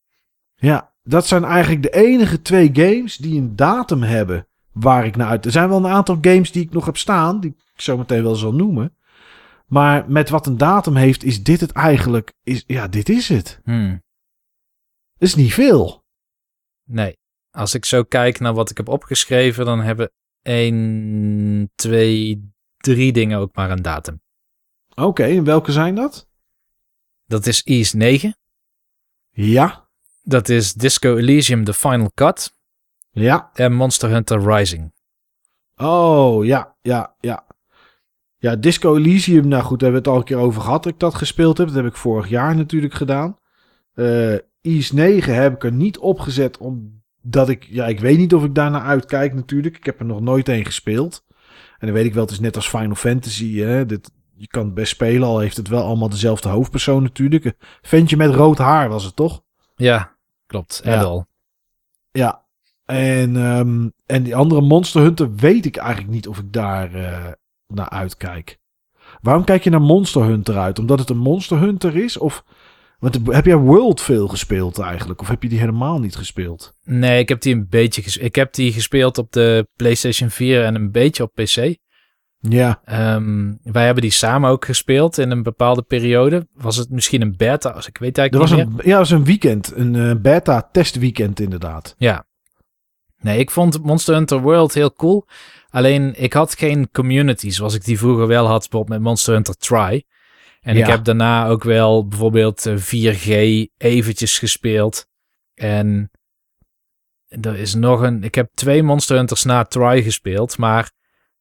Ja, 0.56 0.94
dat 1.04 1.28
zijn 1.28 1.44
eigenlijk 1.44 1.84
de 1.84 1.94
enige 1.94 2.42
twee 2.42 2.70
games 2.74 3.18
die 3.18 3.40
een 3.40 3.56
datum 3.56 4.04
hebben 4.04 4.48
waar 4.72 5.06
ik 5.06 5.16
naar 5.16 5.28
uit. 5.28 5.46
Er 5.46 5.52
zijn 5.52 5.70
wel 5.70 5.78
een 5.78 5.92
aantal 5.92 6.18
games 6.22 6.52
die 6.52 6.64
ik 6.64 6.72
nog 6.72 6.86
heb 6.86 6.98
staan, 6.98 7.40
die 7.40 7.50
ik 7.50 7.82
zo 7.82 7.98
meteen 7.98 8.24
wel 8.24 8.36
zal 8.36 8.54
noemen. 8.54 8.98
Maar 9.66 10.12
met 10.12 10.30
wat 10.30 10.48
een 10.48 10.58
datum 10.58 10.96
heeft, 10.96 11.24
is 11.24 11.44
dit 11.44 11.60
het 11.60 11.72
eigenlijk. 11.72 12.34
Is, 12.44 12.64
ja, 12.68 12.88
dit 12.88 13.10
is 13.10 13.30
het. 13.30 13.60
Hmm. 13.64 14.04
Dat 15.18 15.28
is 15.28 15.36
niet 15.36 15.54
veel. 15.54 16.04
Nee. 16.84 17.18
Als 17.52 17.74
ik 17.74 17.86
zo 17.86 18.04
kijk 18.04 18.40
naar 18.40 18.54
wat 18.54 18.70
ik 18.70 18.78
heb 18.78 18.88
opgeschreven, 18.88 19.66
dan 19.66 19.82
hebben 19.82 20.12
1, 20.42 21.72
2, 21.76 22.52
3 22.78 23.12
dingen 23.12 23.40
ook 23.40 23.56
maar 23.56 23.72
een 23.72 23.82
datum. 23.82 24.22
Oké, 24.90 25.02
okay, 25.02 25.38
en 25.38 25.44
welke 25.44 25.72
zijn 25.72 25.96
dat? 25.96 26.28
Dat 27.26 27.46
is 27.46 27.64
Ease 27.64 27.98
9. 27.98 28.38
Ja. 29.30 29.90
Dat 30.24 30.50
is 30.50 30.74
Disco 30.74 31.18
Elysium 31.18 31.64
The 31.64 31.74
Final 31.74 32.12
Cut. 32.14 32.58
Ja. 33.20 33.50
En 33.54 33.74
Monster 33.74 34.10
Hunter 34.10 34.56
Rising. 34.56 34.94
Oh, 35.76 36.46
ja, 36.46 36.76
ja, 36.82 37.16
ja. 37.20 37.46
Ja, 38.38 38.56
Disco 38.56 38.96
Elysium, 38.96 39.48
nou 39.48 39.64
goed, 39.64 39.80
daar 39.80 39.92
hebben 39.92 40.04
we 40.04 40.10
het 40.10 40.18
al 40.18 40.18
een 40.18 40.38
keer 40.38 40.48
over 40.48 40.62
gehad 40.62 40.84
dat 40.84 40.94
ik 40.94 41.00
dat 41.00 41.16
gespeeld 41.16 41.58
heb. 41.58 41.68
Dat 41.68 41.76
heb 41.76 41.86
ik 41.86 41.96
vorig 41.96 42.30
jaar 42.30 42.56
natuurlijk 42.56 42.94
gedaan. 42.94 43.38
Uh, 43.96 44.38
Ease 44.62 44.96
9 44.96 45.36
heb 45.36 45.54
ik 45.54 45.64
er 45.64 45.72
niet 45.72 45.98
opgezet 45.98 46.58
omdat 46.58 47.50
ik, 47.50 47.64
ja, 47.64 47.86
ik 47.86 48.00
weet 48.00 48.18
niet 48.18 48.34
of 48.34 48.44
ik 48.44 48.56
daarna 48.56 48.82
uitkijk 48.82 49.34
natuurlijk. 49.34 49.78
Ik 49.78 49.86
heb 49.86 50.00
er 50.00 50.06
nog 50.06 50.22
nooit 50.22 50.50
een 50.50 50.66
gespeeld. 50.66 51.26
En 51.78 51.88
dan 51.88 51.96
weet 51.96 52.06
ik 52.06 52.14
wel, 52.14 52.24
het 52.24 52.32
is 52.32 52.40
net 52.40 52.56
als 52.56 52.70
Final 52.70 52.96
Fantasy, 52.96 53.58
hè. 53.58 53.86
Dit, 53.86 54.12
je 54.36 54.48
kan 54.48 54.66
het 54.66 54.74
best 54.74 54.92
spelen, 54.92 55.28
al 55.28 55.40
heeft 55.40 55.58
het 55.58 55.68
wel 55.68 55.84
allemaal 55.84 56.10
dezelfde 56.10 56.50
hoofdpersoon 56.50 57.04
natuurlijk. 57.04 57.54
Ventje 57.82 58.18
met 58.18 58.34
rood 58.34 58.58
haar 58.58 58.90
was 58.90 59.04
het 59.04 59.16
toch? 59.16 59.44
Ja, 59.76 60.16
klopt. 60.46 60.82
Edel. 60.84 61.28
Ja. 62.12 62.24
ja. 62.24 62.48
En, 62.90 63.36
um, 63.36 63.94
en 64.06 64.24
die 64.24 64.36
andere 64.36 64.62
Monster 64.62 65.02
Hunter 65.02 65.36
weet 65.36 65.66
ik 65.66 65.78
eigenlijk 65.78 66.14
niet 66.14 66.28
of 66.28 66.38
ik 66.38 66.54
daar 66.54 66.96
uh, 66.96 67.28
naar 67.68 67.90
uitkijk. 67.90 68.58
Waarom 69.22 69.44
kijk 69.44 69.64
je 69.64 69.70
naar 69.70 69.82
Monster 69.82 70.24
Hunter 70.24 70.58
uit? 70.58 70.80
Omdat 70.80 71.00
het 71.00 71.10
een 71.10 71.18
Monster 71.18 71.60
Hunter 71.60 71.96
is? 71.96 72.18
Of 72.18 72.44
want 73.00 73.20
heb 73.26 73.46
jij 73.46 73.56
World 73.56 74.02
veel 74.02 74.28
gespeeld 74.28 74.80
eigenlijk? 74.80 75.22
Of 75.22 75.28
heb 75.28 75.44
je 75.44 75.50
die 75.50 75.60
helemaal 75.60 76.00
niet 76.00 76.16
gespeeld? 76.16 76.76
Nee, 76.84 77.20
ik 77.20 77.30
heb 77.30 77.42
die 77.42 77.56
een 77.56 77.68
beetje 77.70 78.02
gespeeld. 78.02 78.26
Ik 78.26 78.36
heb 78.36 78.54
die 78.54 78.74
gespeeld 78.74 79.18
op 79.18 79.32
de 79.32 79.68
PlayStation 79.76 80.30
4 80.30 80.64
en 80.64 80.76
een 80.76 80.92
beetje 80.92 81.24
op 81.24 81.34
PC. 81.34 81.76
Ja. 82.40 82.82
Um, 83.16 83.60
wij 83.64 83.86
hebben 83.86 84.04
die 84.04 84.12
samen 84.12 84.50
ook 84.50 84.66
gespeeld 84.66 85.18
in 85.18 85.32
een 85.32 85.44
bepaalde 85.44 85.82
periode. 85.82 86.48
Was 86.54 86.76
het 86.76 86.90
misschien 86.90 87.22
een 87.22 87.38
beta? 87.38 87.70
Als 87.70 87.88
ik 87.88 87.98
weet 87.98 88.18
eigenlijk 88.18 88.52
er 88.52 88.58
niet 88.58 88.66
was 88.66 88.76
meer. 88.76 88.86
Een, 88.86 88.92
ja, 88.92 88.98
was 88.98 89.12
een 89.12 89.26
weekend. 89.26 89.74
Een 89.76 89.94
uh, 89.94 90.16
beta 90.16 90.70
testweekend 90.72 91.40
inderdaad. 91.40 91.96
Ja. 91.98 92.28
Nee, 93.20 93.40
ik 93.40 93.52
vond 93.52 93.84
Monster 93.84 94.16
Hunter 94.16 94.42
World 94.42 94.74
heel 94.74 94.94
cool. 94.94 95.26
Alleen 95.70 96.14
ik 96.22 96.34
had 96.34 96.58
geen 96.58 96.90
community 96.92 97.50
zoals 97.50 97.74
ik 97.74 97.84
die 97.86 97.98
vroeger 97.98 98.28
wel 98.28 98.48
had, 98.48 98.60
bijvoorbeeld 98.60 98.90
met 98.90 99.02
Monster 99.08 99.34
Hunter 99.34 99.56
Try. 99.56 100.04
En 100.62 100.76
Ja. 100.76 100.82
ik 100.82 100.92
heb 100.92 101.04
daarna 101.04 101.48
ook 101.48 101.64
wel 101.64 102.08
bijvoorbeeld 102.08 102.66
eh, 102.66 102.76
4G 102.78 103.30
eventjes 103.78 104.40
gespeeld. 104.40 105.08
En 105.54 106.12
er 107.28 107.56
is 107.58 107.74
nog 107.74 108.02
een... 108.02 108.24
Ik 108.24 108.36
heb 108.36 108.50
twee 108.54 108.84
Monster 108.84 109.16
Hunters 109.18 109.44
na 109.44 109.64
Try 109.64 110.02
gespeeld, 110.04 110.58
maar 110.58 110.92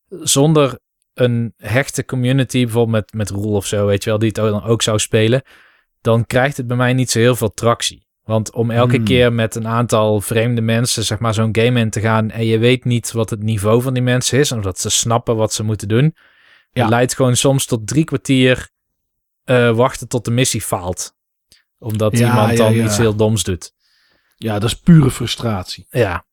zonder 0.09 0.79
een 1.15 1.55
hechte 1.57 2.05
community, 2.05 2.63
bijvoorbeeld 2.63 3.13
met, 3.13 3.13
met 3.13 3.31
Roel 3.31 3.55
of 3.55 3.67
zo, 3.67 3.87
weet 3.87 4.05
je 4.05 4.11
wel, 4.11 4.19
die 4.19 4.29
het 4.29 4.37
dan 4.37 4.63
ook 4.63 4.83
zou 4.83 4.99
spelen, 4.99 5.43
dan 6.01 6.27
krijgt 6.27 6.57
het 6.57 6.67
bij 6.67 6.77
mij 6.77 6.93
niet 6.93 7.11
zo 7.11 7.19
heel 7.19 7.37
veel 7.37 7.53
tractie. 7.53 8.08
Want 8.29 8.53
om 8.53 8.71
elke 8.71 8.97
Hmm. 8.97 9.05
keer 9.05 9.33
met 9.33 9.55
een 9.55 9.67
aantal 9.67 10.21
vreemde 10.21 10.61
mensen, 10.61 11.05
zeg 11.05 11.19
maar, 11.19 11.35
zo'n 11.35 11.57
game 11.57 11.81
in 11.81 11.91
te 11.91 12.01
gaan 12.01 12.31
en 12.31 12.47
je 12.47 12.59
weet 12.59 12.85
niet 12.85 13.13
wat 13.13 13.31
het 13.31 13.43
niveau 13.43 13.83
van 13.83 13.95
die 13.95 14.03
mensen 14.03 14.39
is, 14.39 14.53
of 14.53 14.63
dat 14.63 14.81
ze 14.81 14.91
snappen 14.91 15.37
wat 15.37 15.53
ze 15.53 15.63
moeten 15.63 15.89
doen, 15.89 16.15
Ja. 16.73 16.89
leidt 16.89 17.15
gewoon 17.15 17.37
soms 17.37 17.67
tot 17.67 17.87
drie 17.87 18.05
kwartier 18.05 18.69
eh, 19.45 19.71
wachten 19.77 20.09
tot 20.09 20.25
de 20.25 20.31
missie 20.31 20.61
faalt. 20.63 21.15
Omdat 21.79 22.19
Ja, 22.19 22.29
iemand 22.29 22.57
dan 22.57 22.75
ja. 22.75 22.85
iets 22.85 22.97
heel 22.97 23.15
doms 23.17 23.43
doet. 23.43 23.73
Ja, 24.37 24.59
dat 24.59 24.71
is 24.71 24.77
pure 24.81 25.11
frustratie. 25.11 25.87
Ja. 25.91 26.25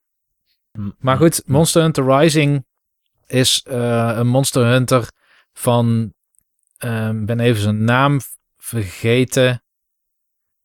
Hm. 0.71 0.89
Maar 0.99 1.17
goed, 1.17 1.41
Monster 1.45 1.81
Hunter 1.81 2.17
Rising 2.17 2.65
is 3.27 3.61
eh, 3.67 4.11
een 4.15 4.27
Monster 4.27 4.65
Hunter 4.65 5.07
van, 5.53 6.13
ik 6.79 7.25
ben 7.25 7.39
even 7.39 7.61
zijn 7.61 7.83
naam 7.83 8.19
vergeten. 8.57 9.63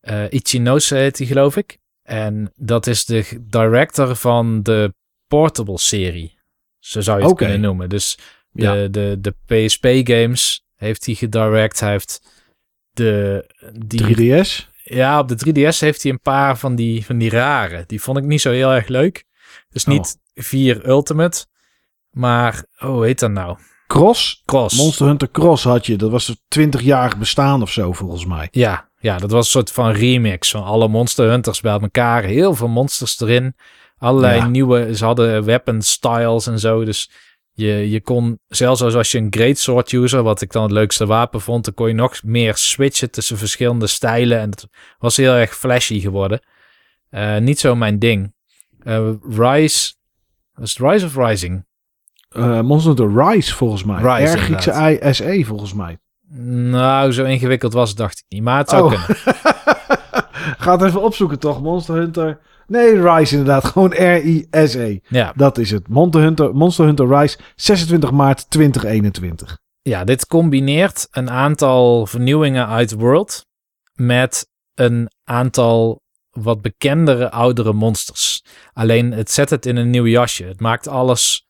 Eh 0.01 0.25
Ichinose 0.31 0.95
heet 0.97 1.19
hij, 1.19 1.27
geloof 1.27 1.57
ik. 1.57 1.79
En 2.03 2.53
dat 2.57 2.87
is 2.87 3.05
de 3.05 3.39
director 3.41 4.17
van 4.17 4.62
de 4.62 4.95
Portable 5.27 5.79
serie. 5.79 6.39
Zo 6.79 7.01
zou 7.01 7.20
je 7.20 7.27
het 7.27 7.37
kunnen 7.37 7.61
noemen. 7.61 7.89
Dus 7.89 8.19
de, 8.51 8.62
Ja. 8.62 8.87
de, 8.89 9.19
de 9.20 9.35
PSP-games 9.47 10.65
heeft 10.77 11.07
hij 11.07 11.15
gedirect. 11.15 11.81
Hij 11.81 11.91
heeft 11.91 12.20
de... 12.91 13.45
Die, 13.73 14.41
3DS? 14.45 14.69
ja, 14.85 15.19
op 15.19 15.29
de 15.29 15.37
3DS 15.75 15.79
heeft 15.79 16.03
hij 16.03 16.12
een 16.12 16.20
paar 16.20 16.59
van 16.59 16.75
die, 16.75 17.05
van 17.05 17.19
die 17.19 17.31
rare. 17.31 17.85
Die 17.87 18.01
vond 18.03 18.19
ik 18.19 18.25
niet 18.25 18.41
zo 18.41 18.51
heel 18.51 18.70
erg 18.73 18.89
leuk. 18.89 19.25
Dus 19.69 19.85
Oh. 19.85 19.91
niet 19.95 20.19
4 20.35 20.89
Ultimate, 20.89 21.47
maar 22.11 22.65
oh, 22.79 22.89
hoe 22.89 23.05
heet 23.05 23.19
dat 23.19 23.31
nou? 23.31 23.59
Cross? 23.87 24.43
Cross. 24.47 24.77
Monster 24.77 25.07
Hunter 25.07 25.31
Cross 25.31 25.65
had 25.65 25.87
je. 25.87 25.97
Dat 25.97 26.11
was 26.11 26.29
een 26.29 26.70
20-jarig 26.70 27.19
bestaan 27.19 27.62
of 27.62 27.70
zo, 27.73 27.93
volgens 27.93 28.27
mij. 28.27 28.49
Ja, 28.51 28.90
ja, 29.01 29.19
dat 29.19 29.31
was 29.31 29.45
een 29.45 29.51
soort 29.51 29.73
van 29.73 29.91
remix 29.91 30.51
van 30.51 30.65
alle 30.65 30.89
Monster 30.89 31.29
Hunters 31.31 31.61
bij 31.61 31.79
elkaar. 31.81 32.23
Heel 32.23 32.55
veel 32.55 32.69
monsters 32.69 33.20
erin. 33.20 33.55
Allerlei 33.99 34.37
Ja. 34.37 34.47
nieuwe, 34.47 34.97
ze 34.97 35.05
hadden 35.05 35.45
weapon 35.45 35.83
styles 35.83 36.47
en 36.47 36.59
zo. 36.59 36.85
Dus 36.85 37.11
je, 37.53 37.91
je 37.91 38.01
kon, 38.01 38.39
zelfs 38.49 38.83
als 38.83 39.12
je 39.12 39.19
een 39.19 39.27
great 39.31 39.59
sword 39.59 39.93
user, 39.93 40.23
wat 40.23 40.41
ik 40.41 40.53
dan 40.53 40.62
het 40.62 40.73
leukste 40.73 41.07
wapen 41.07 41.41
vond, 41.41 41.65
dan 41.65 41.75
kon 41.75 41.89
je 41.89 41.95
nog 41.95 42.23
meer 42.23 42.57
switchen 42.57 43.11
tussen 43.11 43.39
verschillende 43.39 43.87
stijlen. 43.87 44.39
En 44.39 44.51
het 44.51 44.67
was 44.99 45.17
heel 45.17 45.33
erg 45.33 45.57
flashy 45.57 46.01
geworden. 46.01 46.41
Eh, 47.11 47.37
niet 47.39 47.59
zo 47.59 47.75
mijn 47.77 47.99
ding. 47.99 48.35
Eh, 48.83 49.11
Rise, 49.31 49.95
was 50.53 50.75
het 50.75 50.91
Rise 50.91 51.07
of 51.07 51.17
Rising? 51.17 51.65
Eh, 52.29 52.61
Monster 52.61 52.95
Hunter 52.97 53.25
Rise, 53.25 53.55
volgens 53.55 53.85
mij. 53.85 54.03
Rise, 54.03 54.35
R 54.35 54.39
Griekse 54.39 54.99
I, 55.03 55.15
SE, 55.15 55.45
volgens 55.47 55.75
mij. 55.75 55.99
Nou, 56.34 57.12
zo 57.12 57.25
ingewikkeld 57.25 57.73
was 57.73 57.89
het, 57.89 57.99
dacht 57.99 58.18
ik 58.18 58.25
niet. 58.28 58.42
Maar 58.42 58.59
het 58.59 58.68
zou 58.68 58.83
Oh. 58.94 59.05
kunnen. 59.07 59.34
Ga 60.59 60.73
het 60.73 60.83
even 60.83 61.02
opzoeken, 61.02 61.39
toch? 61.39 61.62
Monster 61.62 61.94
Hunter. 61.94 62.39
Nee, 62.67 63.02
Rise 63.02 63.36
inderdaad. 63.36 63.65
Gewoon 63.65 63.92
R-I-S-E. 63.92 64.99
Ja, 65.09 65.33
Dat 65.36 65.59
is 65.59 65.70
het. 65.70 65.89
Monster 65.89 66.20
Hunter, 66.23 66.55
Monster 66.55 66.84
Hunter 66.84 67.18
Rise, 67.18 67.39
26 67.57 68.10
maart 68.10 68.50
2021. 68.50 69.59
Ja, 69.83 70.05
dit 70.05 70.26
combineert 70.26 71.09
een 71.10 71.31
aantal 71.31 72.07
vernieuwingen 72.07 72.67
uit 72.67 72.92
World 72.92 73.47
met 73.92 74.47
een 74.75 75.10
aantal 75.25 76.02
wat 76.31 76.62
bekendere 76.62 77.31
oudere 77.31 77.73
monsters. 77.73 78.44
Alleen 78.73 79.12
het 79.12 79.31
zet 79.31 79.50
het 79.50 79.67
in 79.67 79.76
een 79.76 79.91
nieuw 79.91 80.07
jasje. 80.07 80.44
Het 80.44 80.60
maakt 80.60 80.89
alles 80.89 81.47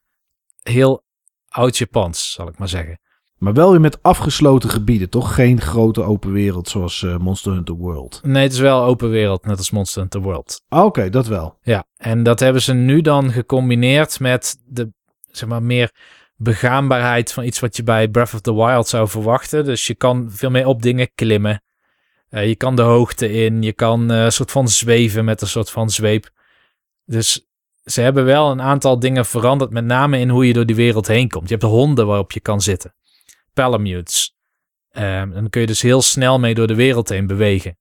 heel 0.62 1.02
oud 1.48 1.76
Japans, 1.78 2.32
zal 2.32 2.48
ik 2.48 2.58
maar 2.58 2.68
zeggen. 2.68 3.00
Maar 3.40 3.52
wel 3.52 3.70
weer 3.70 3.80
met 3.80 4.02
afgesloten 4.02 4.70
gebieden, 4.70 5.10
toch? 5.10 5.34
Geen 5.34 5.60
grote 5.60 6.02
open 6.02 6.32
wereld 6.32 6.68
zoals 6.68 7.02
eh, 7.02 7.16
Monster 7.16 7.52
Hunter 7.52 7.74
World. 7.74 8.20
Nee, 8.22 8.42
het 8.42 8.52
is 8.52 8.58
wel 8.58 8.82
open 8.82 9.10
wereld, 9.10 9.46
net 9.46 9.58
als 9.58 9.70
Monster 9.70 10.00
Hunter 10.00 10.20
World. 10.20 10.64
Ah, 10.68 10.84
Oké, 10.84 11.10
dat 11.10 11.26
wel. 11.26 11.58
Ja, 11.62 11.84
en 11.96 12.22
dat 12.22 12.40
hebben 12.40 12.62
ze 12.62 12.72
nu 12.72 13.00
dan 13.00 13.32
gecombineerd 13.32 14.20
met 14.20 14.58
de, 14.66 14.92
zeg 15.30 15.48
maar, 15.48 15.62
meer 15.62 15.90
begaanbaarheid 16.36 17.32
van 17.32 17.44
iets 17.44 17.60
wat 17.60 17.76
je 17.76 17.82
bij 17.82 18.08
Breath 18.08 18.34
of 18.34 18.40
the 18.40 18.54
Wild 18.54 18.88
zou 18.88 19.08
verwachten. 19.08 19.64
Dus 19.64 19.86
je 19.86 19.94
kan 19.94 20.30
veel 20.30 20.50
meer 20.50 20.66
op 20.66 20.82
dingen 20.82 21.10
klimmen. 21.14 21.62
Eh, 22.28 22.48
je 22.48 22.56
kan 22.56 22.76
de 22.76 22.82
hoogte 22.82 23.32
in, 23.32 23.62
je 23.62 23.72
kan 23.72 24.10
eh, 24.10 24.22
een 24.22 24.32
soort 24.32 24.50
van 24.50 24.68
zweven 24.68 25.24
met 25.24 25.40
een 25.40 25.48
soort 25.48 25.70
van 25.70 25.90
zweep. 25.90 26.30
Dus 27.04 27.46
ze 27.84 28.00
hebben 28.00 28.24
wel 28.24 28.50
een 28.50 28.62
aantal 28.62 28.98
dingen 28.98 29.26
veranderd, 29.26 29.70
met 29.70 29.84
name 29.84 30.18
in 30.18 30.28
hoe 30.28 30.46
je 30.46 30.52
door 30.52 30.66
die 30.66 30.76
wereld 30.76 31.06
heen 31.06 31.28
komt. 31.28 31.48
Je 31.48 31.54
hebt 31.54 31.66
honden 31.66 32.06
waarop 32.06 32.32
je 32.32 32.40
kan 32.40 32.60
zitten. 32.60 32.94
Palamutes. 33.52 34.34
En 34.90 35.30
dan 35.30 35.50
kun 35.50 35.60
je 35.60 35.66
dus 35.66 35.82
heel 35.82 36.02
snel 36.02 36.38
mee 36.38 36.54
door 36.54 36.66
de 36.66 36.74
wereld 36.74 37.08
heen 37.08 37.26
bewegen. 37.26 37.78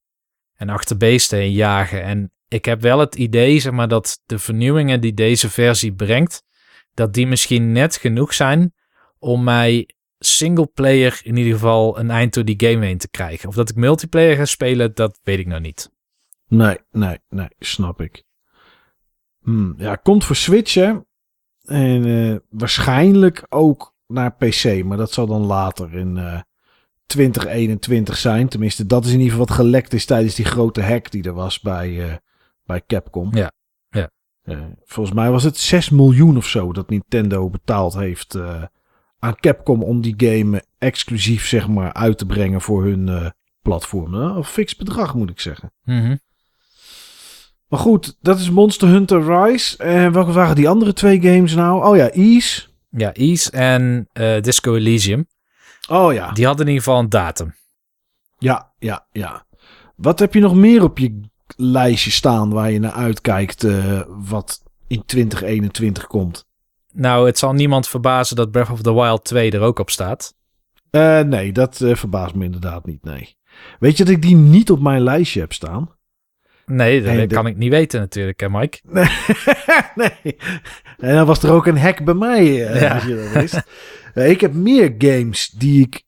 En 0.55 0.69
achter 0.69 0.97
beesten 0.97 1.37
heen 1.37 1.51
jagen. 1.51 2.03
En 2.03 2.31
ik 2.47 2.65
heb 2.65 2.81
wel 2.81 2.99
het 2.99 3.15
idee, 3.15 3.59
zeg 3.59 3.71
maar, 3.71 3.87
dat 3.87 4.21
de 4.25 4.39
vernieuwingen 4.39 5.01
die 5.01 5.13
deze 5.13 5.49
versie 5.49 5.93
brengt, 5.93 6.43
dat 6.93 7.13
die 7.13 7.27
misschien 7.27 7.71
net 7.71 7.95
genoeg 7.95 8.33
zijn 8.33 8.73
om 9.19 9.43
mij 9.43 9.89
single 10.19 10.67
player 10.67 11.19
in 11.23 11.37
ieder 11.37 11.53
geval 11.53 11.99
een 11.99 12.11
eind 12.11 12.33
door 12.33 12.45
die 12.45 12.69
game 12.69 12.85
heen 12.85 12.97
te 12.97 13.09
krijgen. 13.09 13.49
Of 13.49 13.55
dat 13.55 13.69
ik 13.69 13.75
multiplayer 13.75 14.35
ga 14.35 14.45
spelen, 14.45 14.95
dat 14.95 15.19
weet 15.23 15.39
ik 15.39 15.47
nog 15.47 15.59
niet. 15.59 15.91
Nee, 16.47 16.77
nee, 16.91 17.19
nee, 17.29 17.49
snap 17.59 18.01
ik. 18.01 18.23
Hmm, 19.41 19.73
ja, 19.77 19.95
komt 19.95 20.25
voor 20.25 20.35
Switch? 20.35 20.75
En 21.63 22.05
eh, 22.05 22.35
waarschijnlijk 22.49 23.45
ook 23.49 23.95
naar 24.09 24.35
PC, 24.35 24.83
maar 24.83 24.97
dat 24.97 25.11
zal 25.11 25.27
dan 25.27 25.45
later 25.45 25.95
in 25.95 26.17
eh 26.17 26.39
2021 27.05 28.17
zijn. 28.17 28.47
Tenminste, 28.47 28.85
dat 28.85 29.05
is 29.05 29.11
in 29.11 29.19
ieder 29.19 29.31
geval 29.31 29.47
wat 29.47 29.55
gelekt 29.55 29.93
is 29.93 30.05
tijdens 30.05 30.35
die 30.35 30.45
grote 30.45 30.81
hack 30.81 31.11
die 31.11 31.23
er 31.23 31.33
was 31.33 31.59
bij, 31.59 32.09
eh, 32.09 32.15
bij 32.63 32.81
Capcom. 32.87 33.35
Ja, 33.35 33.51
ja. 33.89 34.09
Eh, 34.41 34.57
volgens 34.85 35.15
mij 35.15 35.31
was 35.31 35.43
het 35.43 35.57
6 35.57 35.89
miljoen 35.89 36.37
of 36.37 36.47
zo 36.47 36.73
dat 36.73 36.89
Nintendo 36.89 37.49
betaald 37.49 37.93
heeft 37.93 38.35
eh, 38.35 38.63
aan 39.19 39.35
Capcom 39.35 39.83
om 39.83 40.01
die 40.01 40.13
game 40.17 40.63
exclusief, 40.77 41.47
zeg 41.47 41.67
maar, 41.67 41.93
uit 41.93 42.17
te 42.17 42.25
brengen 42.25 42.61
voor 42.61 42.83
hun 42.83 43.09
eh 43.09 43.29
platform. 43.61 44.11
Nou, 44.11 44.37
Een 44.37 44.43
fix 44.43 44.75
bedrag, 44.75 45.15
moet 45.15 45.29
ik 45.29 45.39
zeggen. 45.39 45.71
Mhm. 45.83 46.15
Maar 47.67 47.79
goed, 47.79 48.17
dat 48.21 48.39
is 48.39 48.49
Monster 48.49 48.87
Hunter 48.87 49.43
Rise. 49.43 49.77
En 49.77 50.11
welke 50.11 50.31
waren 50.31 50.55
die 50.55 50.69
andere 50.69 50.93
twee 50.93 51.21
games 51.21 51.55
nou? 51.55 51.85
Oh 51.85 51.95
ja, 51.95 52.09
Ease. 52.09 52.68
Ja, 52.89 53.13
Ease 53.13 53.51
en 53.51 54.09
eh, 54.13 54.41
Disco 54.41 54.75
Elysium, 54.75 55.27
Oh 55.89 56.13
ja. 56.13 56.31
die 56.31 56.45
hadden 56.45 56.65
in 56.65 56.71
ieder 56.71 56.83
geval 56.85 57.03
een 57.03 57.09
datum. 57.09 57.55
Ja, 58.37 58.71
ja, 58.79 59.07
ja. 59.11 59.45
Wat 59.95 60.19
heb 60.19 60.33
je 60.33 60.39
nog 60.39 60.55
meer 60.55 60.83
op 60.83 60.97
je 60.97 61.21
lijstje 61.55 62.11
staan 62.11 62.49
waar 62.49 62.71
je 62.71 62.79
naar 62.79 62.91
uitkijkt 62.91 63.63
eh, 63.63 64.01
wat 64.07 64.63
in 64.87 65.05
2021 65.05 66.07
komt? 66.07 66.47
Nou, 66.93 67.25
het 67.25 67.37
zal 67.37 67.53
niemand 67.53 67.87
verbazen 67.87 68.35
dat 68.35 68.51
Breath 68.51 68.69
of 68.69 68.81
the 68.81 68.93
Wild 68.93 69.23
2 69.23 69.51
er 69.51 69.61
ook 69.61 69.79
op 69.79 69.89
staat. 69.89 70.35
Eh, 70.89 71.19
nee, 71.19 71.51
dat 71.51 71.77
verbaast 71.77 72.35
me 72.35 72.45
inderdaad 72.45 72.85
niet, 72.85 73.03
nee. 73.03 73.37
Weet 73.79 73.97
je 73.97 74.03
dat 74.03 74.13
ik 74.13 74.21
die 74.21 74.35
niet 74.35 74.71
op 74.71 74.79
mijn 74.79 75.01
lijstje 75.01 75.39
heb 75.39 75.53
staan? 75.53 75.97
Nee, 76.71 77.01
dat 77.01 77.29
de- 77.29 77.35
kan 77.35 77.47
ik 77.47 77.57
niet 77.57 77.69
weten 77.71 77.99
natuurlijk, 77.99 78.39
hè 78.39 78.49
Mike? 78.49 78.79
Nee. 78.91 79.07
nee. 79.95 80.37
En 80.97 81.15
dan 81.15 81.25
was 81.25 81.43
er 81.43 81.51
ook 81.51 81.65
een 81.67 81.77
hack 81.77 82.03
bij 82.03 82.13
mij, 82.13 82.67
eh, 82.67 82.81
Ja. 82.81 82.93
als 82.93 83.03
je 83.03 83.15
dat 83.15 83.41
wist. 83.41 83.63
Eh, 84.13 84.29
ik 84.29 84.41
heb 84.41 84.53
meer 84.53 84.95
games 84.97 85.47
die 85.47 85.81
ik, 85.85 86.03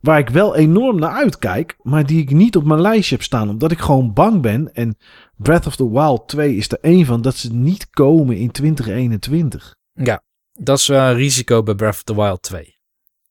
waar 0.00 0.18
ik 0.18 0.28
wel 0.28 0.56
enorm 0.56 0.98
naar 0.98 1.10
uitkijk, 1.12 1.76
maar 1.82 2.06
die 2.06 2.20
ik 2.22 2.30
niet 2.30 2.56
op 2.56 2.64
mijn 2.64 2.80
lijstje 2.80 3.14
heb 3.14 3.24
staan, 3.24 3.48
omdat 3.48 3.70
ik 3.70 3.78
gewoon 3.78 4.12
bang 4.12 4.42
ben. 4.42 4.72
En 4.74 4.96
Breath 5.36 5.66
of 5.66 5.76
the 5.76 5.90
Wild 5.90 6.28
2 6.28 6.54
is 6.56 6.70
er 6.70 6.78
één 6.80 7.06
van 7.06 7.22
dat 7.22 7.36
ze 7.36 7.52
niet 7.54 7.90
komen 7.90 8.36
in 8.36 8.50
2021. 8.50 9.76
Ja, 9.92 10.22
dat 10.52 10.78
is 10.78 10.86
wel 10.86 11.08
een 11.10 11.14
risico 11.16 11.62
bij 11.62 11.74
Breath 11.74 11.94
of 11.94 12.02
the 12.02 12.14
Wild 12.14 12.42
2. 12.42 12.78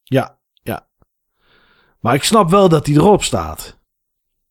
Ja, 0.03 0.39
ja. 0.53 0.87
Maar 1.99 2.13
ik 2.13 2.23
snap 2.23 2.49
wel 2.49 2.69
dat 2.69 2.85
die 2.85 2.95
erop 2.95 3.23
staat. 3.23 3.78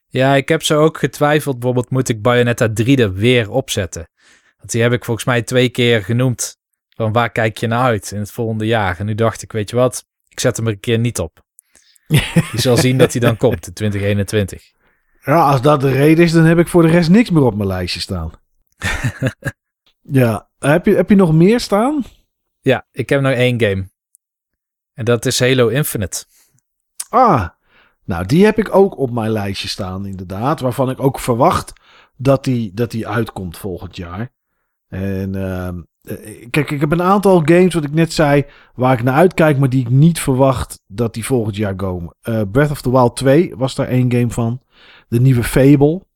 Ja, 0.09 0.35
ik 0.35 0.49
heb 0.49 0.63
zo 0.63 0.81
ook 0.83 0.99
getwijfeld. 0.99 1.55
Bijvoorbeeld, 1.55 1.91
moet 1.91 2.09
ik 2.09 2.23
Bayonetta 2.23 2.73
3 2.73 2.97
er 2.97 3.15
weer 3.15 3.51
opzetten? 3.51 4.09
Want 4.57 4.71
die 4.71 4.83
heb 4.83 4.93
ik 4.93 5.05
volgens 5.05 5.27
mij 5.27 5.43
twee 5.43 5.69
keer 5.69 6.05
genoemd. 6.05 6.57
Van 6.97 7.13
waar 7.13 7.31
kijk 7.31 7.57
je 7.57 7.67
naar 7.67 7.83
uit 7.83 8.11
in 8.11 8.19
het 8.19 8.31
volgende 8.31 8.67
jaar? 8.67 8.99
En 8.99 9.07
nu 9.07 9.15
dacht 9.15 9.43
ik, 9.43 9.53
weet 9.53 9.71
je 9.71 9.77
wat? 9.77 10.05
Ik 10.29 10.41
zet 10.41 10.57
hem 10.57 10.67
er 10.67 10.73
een 10.73 10.81
keer 10.81 10.99
niet 10.99 11.19
op. 11.19 11.43
Je 12.53 12.61
zal 12.61 12.77
zien 12.77 12.99
dat 12.99 13.13
hij 13.13 13.21
dan 13.21 13.37
komt 13.37 13.67
in 13.67 13.73
2021. 13.73 14.73
Ja, 15.25 15.51
als 15.51 15.63
dat 15.63 15.81
de 15.81 15.91
reden 15.91 16.25
is, 16.25 16.33
dan 16.33 16.45
heb 16.45 16.59
ik 16.59 16.69
voor 16.69 16.83
de 16.83 16.89
rest 16.89 17.11
niks 17.11 17.31
meer 17.31 17.43
op 17.43 17.55
mijn 17.55 17.69
lijstje 17.69 18.01
staan. 18.01 18.31
ja, 20.21 20.51
heb 20.59 20.87
je, 20.87 20.95
heb 20.95 21.09
je 21.09 21.15
nog 21.15 21.33
meer 21.33 21.61
staan? 21.61 22.05
Ja, 22.61 22.87
ik 22.93 23.09
heb 23.09 23.21
nog 23.21 23.33
één 23.33 23.61
game. 23.61 23.91
En 24.95 25.05
dat 25.05 25.27
is 25.27 25.41
Halo 25.41 25.69
Infinite. 25.69 26.25
Ah, 27.09 27.49
nou 28.09 28.27
die 28.27 28.45
heb 28.45 28.59
ik 28.59 28.75
ook 28.75 28.99
op 28.99 29.11
mijn 29.11 29.31
lijstje 29.31 29.69
staan 29.69 30.07
inderdaad. 30.07 30.61
Waarvan 30.61 30.91
ik 30.91 31.01
ook 31.01 31.19
verwacht 31.19 31.73
dat 32.17 32.45
die, 32.45 32.75
dat 32.75 32.91
die 32.91 33.09
uitkomt 33.09 33.57
volgend 33.57 33.97
jaar. 33.97 34.31
En 34.89 35.35
ehm, 35.35 35.81
eh, 36.03 36.47
kijk, 36.51 36.71
ik 36.71 36.81
heb 36.81 36.93
een 36.93 37.03
aantal 37.03 37.43
games, 37.45 37.75
wat 37.75 37.85
ik 37.85 37.93
net 37.93 38.13
zei, 38.13 38.45
waar 38.75 38.93
ik 38.93 39.03
naar 39.03 39.15
uitkijk, 39.15 39.59
maar 39.59 39.69
die 39.69 39.81
ik 39.81 39.91
niet 39.91 40.21
verwacht 40.21 40.83
dat 40.87 41.15
die 41.15 41.25
volgend 41.25 41.57
jaar 41.57 41.77
komen. 41.77 42.15
Eh, 42.21 42.43
Breath 42.53 42.71
of 42.71 42.81
the 42.81 42.91
Wild 42.91 43.17
2 43.17 43.57
was 43.57 43.75
daar 43.75 43.89
één 43.89 44.13
game 44.13 44.31
van. 44.31 44.61
De 45.09 45.21
nieuwe 45.21 45.45
Fable. 45.45 46.07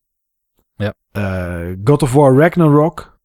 Ja. 0.75 0.95
Eh, 1.11 1.77
God 1.85 2.03
of 2.03 2.13
War 2.13 2.37
Ragnarok. 2.37 3.19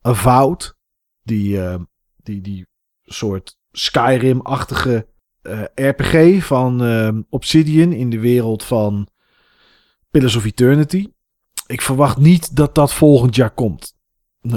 Avowed. 0.00 0.76
Die, 1.22 1.62
eh, 1.62 1.80
die, 2.22 2.40
die 2.40 2.66
soort 3.04 3.58
Skyrim-achtige 3.72 5.06
RPG 5.74 6.44
van 6.44 6.84
eh, 6.84 7.08
Obsidian 7.30 7.92
in 7.92 8.10
de 8.10 8.20
wereld 8.20 8.64
van 8.64 9.08
Pillars 10.10 10.36
of 10.36 10.44
Eternity. 10.44 11.08
Ik 11.66 11.80
verwacht 11.80 12.16
niet 12.16 12.56
dat 12.56 12.74
dat 12.74 12.92
volgend 12.92 13.34
jaar 13.34 13.50
komt. 13.50 13.94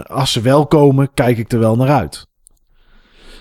Als 0.03 0.31
ze 0.31 0.41
wel 0.41 0.67
komen, 0.67 1.13
kijk 1.13 1.37
ik 1.37 1.51
er 1.51 1.59
wel 1.59 1.75
naar 1.75 1.89
uit. 1.89 2.27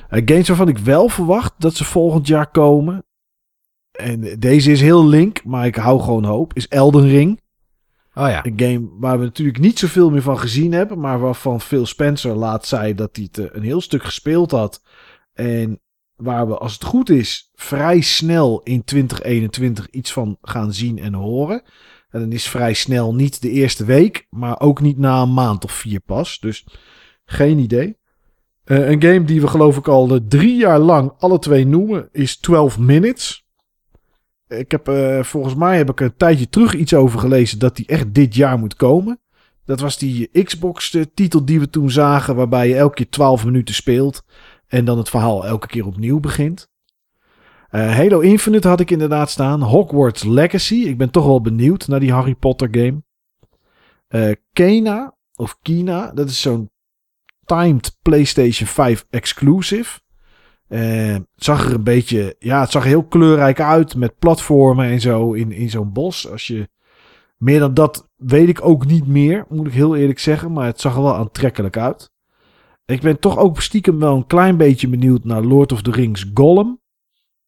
Eh, 0.09 0.23
games 0.25 0.49
waarvan 0.49 0.69
ik 0.69 0.79
wel 0.79 1.09
verwacht 1.09 1.53
dat 1.59 1.75
ze 1.75 1.85
volgend 1.85 2.27
jaar 2.27 2.51
komen. 2.51 3.05
En 3.93 4.39
deze 4.39 4.71
is 4.71 4.81
heel 4.81 5.07
link, 5.07 5.45
maar 5.45 5.67
ik 5.67 5.77
hou 5.77 6.01
gewoon 6.01 6.25
hoop. 6.25 6.55
Is 6.55 6.69
Elden 6.69 7.09
Ring. 7.09 7.41
Oh 8.15 8.29
ja. 8.29 8.45
Een 8.45 8.61
game 8.61 8.89
waar 8.99 9.19
we 9.19 9.25
natuurlijk 9.25 9.59
niet 9.59 9.79
zoveel 9.79 10.11
meer 10.11 10.23
van 10.23 10.39
gezien 10.39 10.73
hebben. 10.73 11.01
Maar 11.01 11.19
waarvan 11.21 11.61
Phil 11.61 11.87
Spencer 11.87 12.35
laat 12.35 12.67
zei 12.67 12.95
dat 12.95 13.17
hij 13.17 13.25
het 13.25 13.39
eh, 13.39 13.47
een 13.53 13.63
heel 13.63 13.81
stuk 13.81 14.05
gespeeld 14.05 14.51
had. 14.51 14.83
En 15.33 15.81
waar 16.17 16.49
we, 16.49 16.59
als 16.59 16.73
het 16.73 16.85
goed 16.85 17.11
is, 17.11 17.51
vrij 17.55 18.01
snel 18.01 18.61
in 18.65 18.85
2021 18.85 19.91
iets 19.91 20.13
van 20.13 20.39
gaan 20.43 20.73
zien 20.73 20.99
en 20.99 21.15
horen. 21.15 21.63
En 22.11 22.21
dan 22.21 22.33
is 22.33 22.49
vrij 22.49 22.75
snel 22.75 23.15
niet 23.15 23.43
de 23.43 23.51
eerste 23.51 23.85
week, 23.85 24.27
maar 24.31 24.61
ook 24.61 24.81
niet 24.81 24.99
na 24.99 25.23
een 25.23 25.35
maand 25.35 25.65
of 25.65 25.73
vier 25.73 26.01
pas. 26.01 26.39
Dus 26.39 26.67
geen 27.25 27.59
idee. 27.59 27.97
Eh, 28.65 28.89
een 28.89 29.03
game 29.03 29.25
die 29.25 29.41
we 29.41 29.47
geloof 29.47 29.77
ik 29.77 29.89
al 29.89 30.15
eh, 30.15 30.21
drie 30.29 30.57
jaar 30.57 30.79
lang 30.79 31.13
alle 31.19 31.39
twee 31.39 31.67
noemen 31.67 32.09
is 32.13 32.37
12 32.37 32.79
Minutes. 32.79 33.47
Ik 34.49 34.71
heb 34.71 34.89
eh, 34.89 35.23
volgens 35.23 35.55
mij 35.55 35.77
heb 35.77 35.91
ik 35.91 36.01
een 36.01 36.17
tijdje 36.17 36.49
terug 36.49 36.75
iets 36.75 36.95
over 36.95 37.19
gelezen 37.19 37.59
dat 37.59 37.77
die 37.77 37.87
echt 37.87 38.15
dit 38.15 38.35
jaar 38.35 38.59
moet 38.59 38.77
komen. 38.77 39.21
Dat 39.65 39.81
was 39.81 39.99
die 39.99 40.43
Xbox-titel 40.43 41.45
die 41.45 41.61
we 41.61 41.71
toen 41.71 41.91
zagen, 41.91 42.37
waarbij 42.37 42.69
je 42.69 42.77
elke 42.77 42.95
keer 42.95 43.09
12 43.09 43.45
minuten 43.45 43.75
speelt 43.75 44.25
en 44.69 44.85
dan 44.85 44.99
het 44.99 45.09
verhaal 45.09 45.47
elke 45.47 45.67
keer 45.67 45.87
opnieuw 45.87 46.21
begint. 46.21 46.69
Eh, 47.69 47.95
Halo 47.97 48.21
Infinite 48.21 48.69
had 48.69 48.81
ik 48.81 48.91
inderdaad 48.91 49.31
staan. 49.31 49.63
Hogwarts 49.63 50.25
Legacy. 50.25 50.75
Ik 50.75 50.99
ben 50.99 51.11
toch 51.11 51.25
wel 51.25 51.41
benieuwd 51.41 51.89
naar 51.89 52.01
die 52.01 52.13
Harry 52.13 52.35
Potter 52.35 52.69
game. 52.71 53.03
Eh 54.09 54.35
Kena 54.53 55.17
of 55.35 55.59
Kina. 55.63 56.13
Dat 56.13 56.29
is 56.29 56.41
zo'n 56.41 56.71
timed 57.45 57.99
PlayStation 58.03 58.69
5 58.69 59.07
exclusive. 59.11 60.01
Het 60.67 61.27
zag 61.35 61.67
er 61.67 61.75
een 61.75 61.85
beetje, 61.85 62.37
ja, 62.39 62.61
het 62.61 62.71
zag 62.71 62.85
heel 62.85 63.05
kleurrijk 63.05 63.61
uit 63.61 63.95
met 63.95 64.19
platformen 64.19 64.87
en 64.87 65.01
zo 65.01 65.33
in, 65.33 65.53
in 65.53 65.71
zo'n 65.71 65.93
bos. 65.93 66.31
Als 66.31 66.47
je 66.47 66.69
meer 67.37 67.59
dan 67.59 67.75
dat 67.75 68.09
weet 68.17 68.49
ik 68.49 68.65
ook 68.65 68.87
niet 68.87 69.07
meer, 69.07 69.45
moet 69.49 69.67
ik 69.67 69.73
heel 69.73 69.97
eerlijk 69.97 70.19
zeggen, 70.19 70.53
maar 70.53 70.67
het 70.67 70.81
zag 70.81 70.97
er 70.97 71.03
wel 71.03 71.15
aantrekkelijk 71.15 71.77
uit. 71.77 72.11
Ik 72.87 73.01
ben 73.01 73.19
toch 73.19 73.39
ook 73.39 73.63
stiekem 73.63 73.99
wel 73.99 74.17
een 74.17 74.27
klein 74.27 74.57
beetje 74.57 74.89
benieuwd 74.89 75.25
naar 75.25 75.43
Lord 75.43 75.73
of 75.73 75.83
the 75.83 75.91
Rings 75.91 76.31
Gollum. 76.35 76.81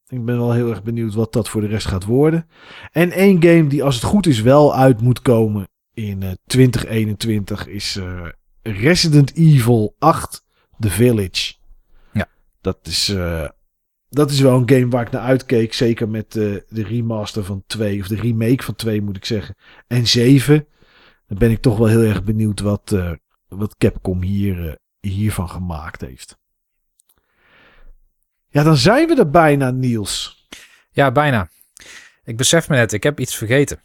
Ik 0.09 0.25
ben 0.25 0.37
wel 0.37 0.53
heel 0.53 0.71
erg 0.71 0.83
benieuwd 0.83 1.15
wat 1.15 1.33
dat 1.33 1.49
voor 1.49 1.61
de 1.61 1.67
rest 1.67 1.87
gaat 1.87 2.05
worden. 2.05 2.49
En 2.93 3.11
één 3.11 3.43
game 3.43 3.67
die 3.67 3.83
als 3.85 3.95
het 3.95 4.05
goed 4.05 4.27
is 4.27 4.41
wel 4.41 4.75
uit 4.75 5.01
moet 5.01 5.23
komen 5.23 5.69
in 5.95 6.23
eh, 6.23 6.31
2021 6.47 7.67
is 7.67 7.97
eh, 7.97 8.29
Resident 8.63 9.35
Evil 9.35 9.95
8 9.99 10.45
The 10.79 10.91
Village. 10.91 11.55
Ja. 12.13 12.29
Dat 12.61 12.79
is, 12.83 13.09
eh, 13.09 13.49
dat 14.09 14.31
is 14.31 14.41
wel 14.41 14.57
een 14.57 14.69
game 14.69 14.89
waar 14.89 15.07
ik 15.07 15.11
naar 15.11 15.23
uitkeek. 15.23 15.73
Zeker 15.73 16.09
met 16.09 16.37
eh, 16.37 16.57
de 16.69 16.83
remaster 16.83 17.45
van 17.45 17.63
2 17.67 18.01
of 18.01 18.09
de 18.09 18.17
remake 18.17 18.63
van 18.63 18.75
2 18.75 19.03
moet 19.03 19.17
ik 19.17 19.25
zeggen. 19.25 19.55
En 19.87 20.07
7. 20.07 20.67
Dan 21.27 21.39
ben 21.39 21.51
ik 21.51 21.61
toch 21.61 21.79
wel 21.79 21.87
heel 21.87 22.03
erg 22.03 22.25
benieuwd 22.25 22.61
wat, 22.61 22.93
eh, 22.93 23.13
wat 23.49 23.77
Capcom 23.77 24.23
hier, 24.23 24.69
eh, 24.69 24.75
hiervan 25.01 25.49
gemaakt 25.49 26.01
heeft. 26.01 26.39
Ja, 28.49 28.63
dan 28.63 28.77
zijn 28.77 29.09
we 29.09 29.17
er 29.17 29.31
bijna, 29.31 29.71
Niels. 29.71 30.47
Ja, 30.91 31.13
bijna. 31.13 31.49
Ik 32.25 32.37
besef 32.37 32.69
me 32.69 32.77
net, 32.77 32.93
ik 32.93 33.03
heb 33.03 33.21
iets 33.21 33.37
vergeten 33.37 33.83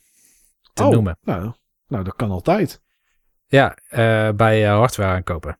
te 0.73 0.83
Oh, 0.83 0.89
noemen. 0.89 1.17
Nou, 1.21 1.53
nou, 1.87 2.03
dat 2.03 2.15
kan 2.15 2.31
altijd. 2.31 2.81
Ja, 3.47 3.75
eh, 3.87 4.29
bij 4.35 4.65
eh, 4.65 4.77
hardware 4.77 5.13
aankopen. 5.13 5.59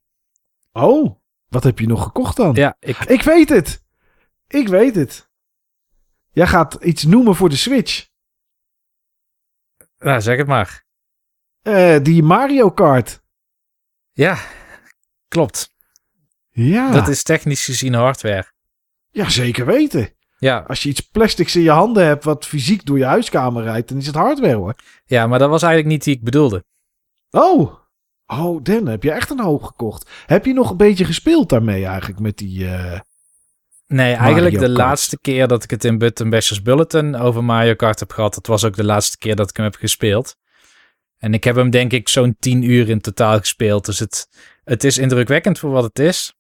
Oh, 0.72 1.20
wat 1.48 1.64
heb 1.64 1.80
je 1.80 1.88
nog 1.88 2.04
gekocht 2.04 2.36
dan? 2.36 2.54
Ja, 2.54 2.76
ik, 2.80 2.98
Ik 2.98 3.22
weet 3.22 3.50
het. 3.50 3.84
Ik 4.48 4.68
weet 4.68 4.96
het. 4.96 5.30
Jij 6.32 6.48
gaat 6.48 6.74
iets 6.74 7.04
noemen 7.04 7.36
voor 7.36 7.50
de 7.50 7.56
Switch. 7.56 8.08
nou, 9.98 10.22
zeg 10.22 10.38
het 10.38 10.48
maar. 10.48 10.86
Eh, 11.62 11.98
die 12.02 12.24
Mario 12.24 12.72
Kart. 12.72 13.24
Ja, 14.12 14.38
klopt. 15.34 15.70
Ja, 16.52 16.92
Dat 16.92 17.08
is 17.08 17.24
technisch 17.24 17.66
gezien 17.66 17.94
hardware. 17.94 18.46
ja, 19.12 19.30
zeker 19.30 19.66
weten. 19.66 20.10
Ja, 20.38 20.64
Als 20.68 20.84
je 20.84 20.90
iets 20.90 21.00
plastics 21.02 21.56
in 21.56 21.62
je 21.62 21.70
handen 21.72 22.06
hebt 22.06 22.24
wat 22.24 22.46
fysiek 22.46 22.86
door 22.86 22.98
je 22.98 23.06
huiskamer 23.06 23.64
rijdt, 23.64 23.90
dan 23.90 23.98
is 23.98 24.06
het 24.06 24.16
hardware 24.16 24.56
hoor. 24.56 24.76
ja, 25.06 25.28
maar 25.28 25.40
dat 25.40 25.50
was 25.50 25.62
eigenlijk 25.64 25.94
niet 25.94 26.04
die 26.04 26.16
ik 26.16 26.24
bedoelde. 26.24 26.64
Oh, 27.32 27.74
oh, 28.26 28.64
Dan, 28.64 28.88
heb 28.88 29.04
je 29.04 29.12
echt 29.12 29.30
een 29.30 29.40
hoog 29.40 29.66
gekocht. 29.68 30.10
Heb 30.26 30.46
je 30.46 30.54
nog 30.54 30.70
een 30.70 30.78
beetje 30.78 31.06
gespeeld 31.06 31.50
daarmee 31.50 31.86
eigenlijk 31.86 32.20
met 32.20 32.38
die... 32.38 32.68
eh, 32.68 33.00
Nee, 33.88 34.14
eigenlijk 34.14 34.60
de 34.60 34.70
laatste 34.70 35.20
keer 35.22 35.48
dat 35.48 35.64
ik 35.64 35.70
het 35.70 35.84
in 35.86 35.98
Button 35.98 36.30
Bashers 36.30 36.62
Bulletin 36.62 37.16
over 37.16 37.44
Mario 37.44 37.74
Kart 37.76 38.00
heb 38.00 38.12
gehad, 38.12 38.34
dat 38.34 38.48
was 38.48 38.64
ook 38.66 38.76
de 38.76 38.84
laatste 38.84 39.18
keer 39.18 39.36
dat 39.36 39.50
ik 39.50 39.56
hem 39.56 39.66
heb 39.66 39.76
gespeeld. 39.76 40.36
En 41.18 41.34
ik 41.34 41.44
heb 41.44 41.56
hem 41.56 41.70
denk 41.70 41.92
ik 41.92 42.10
zo'n 42.10 42.36
10 42.40 42.62
uur 42.62 42.90
in 42.90 43.02
totaal 43.02 43.40
gespeeld. 43.40 43.86
Dus 43.86 44.00
het, 44.00 44.28
het 44.64 44.84
is 44.84 44.98
indrukwekkend 44.98 45.60
voor 45.60 45.70
wat 45.72 45.84
het 45.84 46.00
is. 46.00 46.34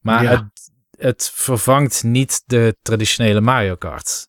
Maar 0.00 0.22
Ja. 0.22 0.30
het, 0.30 0.70
het 0.98 1.30
vervangt 1.34 2.02
niet 2.04 2.42
de 2.46 2.76
traditionele 2.82 3.40
Mario 3.40 3.74
Kart. 3.74 4.28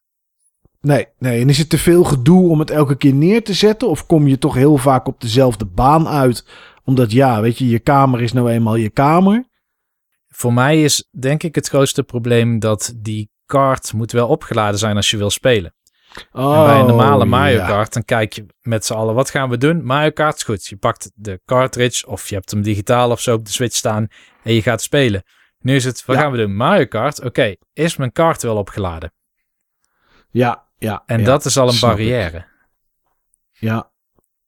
Nee, 0.81 1.07
nee. 1.17 1.41
En 1.41 1.49
is 1.49 1.57
het 1.57 1.69
te 1.69 1.77
veel 1.77 2.03
gedoe 2.03 2.49
om 2.49 2.59
het 2.59 2.69
elke 2.69 2.95
keer 2.95 3.13
neer 3.13 3.43
te 3.43 3.53
zetten? 3.53 3.89
Of 3.89 4.05
kom 4.05 4.27
je 4.27 4.37
toch 4.37 4.53
heel 4.53 4.77
vaak 4.77 5.07
op 5.07 5.21
dezelfde 5.21 5.65
baan 5.65 6.07
uit? 6.07 6.45
Omdat 6.83 7.11
ja, 7.11 7.41
weet 7.41 7.57
je, 7.57 7.67
je 7.67 7.79
kamer 7.79 8.21
is 8.21 8.33
nou 8.33 8.49
eenmaal 8.49 8.75
je 8.75 8.89
kamer. 8.89 9.49
Voor 10.27 10.53
mij 10.53 10.83
is 10.83 11.07
denk 11.19 11.43
ik 11.43 11.55
het 11.55 11.67
grootste 11.67 12.03
probleem 12.03 12.59
dat 12.59 12.93
die 12.95 13.29
kart 13.45 13.93
moet 13.93 14.11
wel 14.11 14.27
opgeladen 14.27 14.79
zijn 14.79 14.95
als 14.95 15.09
je 15.11 15.17
wil 15.17 15.29
spelen. 15.29 15.73
Oh, 16.31 16.59
En 16.59 16.65
bij 16.65 16.79
een 16.79 16.85
normale 16.85 17.25
Mario 17.25 17.57
ja. 17.57 17.67
Kart, 17.67 17.93
dan 17.93 18.05
kijk 18.05 18.33
je 18.33 18.45
met 18.61 18.85
z'n 18.85 18.93
allen, 18.93 19.15
wat 19.15 19.29
gaan 19.29 19.49
we 19.49 19.57
doen? 19.57 19.83
Mario 19.83 20.09
Kart 20.11 20.35
is 20.35 20.43
goed. 20.43 20.65
Je 20.65 20.77
pakt 20.77 21.11
de 21.15 21.41
cartridge 21.45 22.07
of 22.07 22.29
je 22.29 22.35
hebt 22.35 22.51
hem 22.51 22.61
digitaal 22.61 23.11
of 23.11 23.21
zo 23.21 23.33
op 23.35 23.45
de 23.45 23.51
Switch 23.51 23.75
staan 23.75 24.07
en 24.43 24.53
je 24.53 24.61
gaat 24.61 24.81
spelen. 24.81 25.23
Nu 25.59 25.75
is 25.75 25.83
het, 25.83 26.05
wat 26.05 26.15
Ja. 26.15 26.21
gaan 26.21 26.31
we 26.31 26.37
doen? 26.37 26.55
Mario 26.55 26.85
Kart, 26.85 27.21
oké, 27.23 27.55
is 27.73 27.95
mijn 27.95 28.11
kart 28.11 28.41
wel 28.41 28.57
opgeladen? 28.57 29.13
Ja, 30.29 30.67
ja. 30.77 31.03
En 31.05 31.19
ja, 31.19 31.25
dat 31.25 31.45
is 31.45 31.57
al 31.57 31.67
een 31.67 31.73
ik. 31.73 31.79
barrière. 31.79 32.45
Ja. 33.51 33.91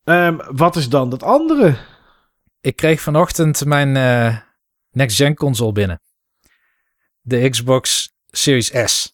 Ehm, 0.03 0.37
wat 0.51 0.75
is 0.75 0.89
dan 0.89 1.09
dat 1.09 1.23
andere? 1.23 1.75
Ik 2.61 2.75
kreeg 2.75 3.01
vanochtend 3.01 3.65
mijn 3.65 3.95
eh, 3.97 4.37
next-gen 4.91 5.35
console 5.35 5.71
binnen. 5.71 6.01
De 7.21 7.49
Xbox 7.49 8.11
Series 8.27 8.71
S. 8.91 9.12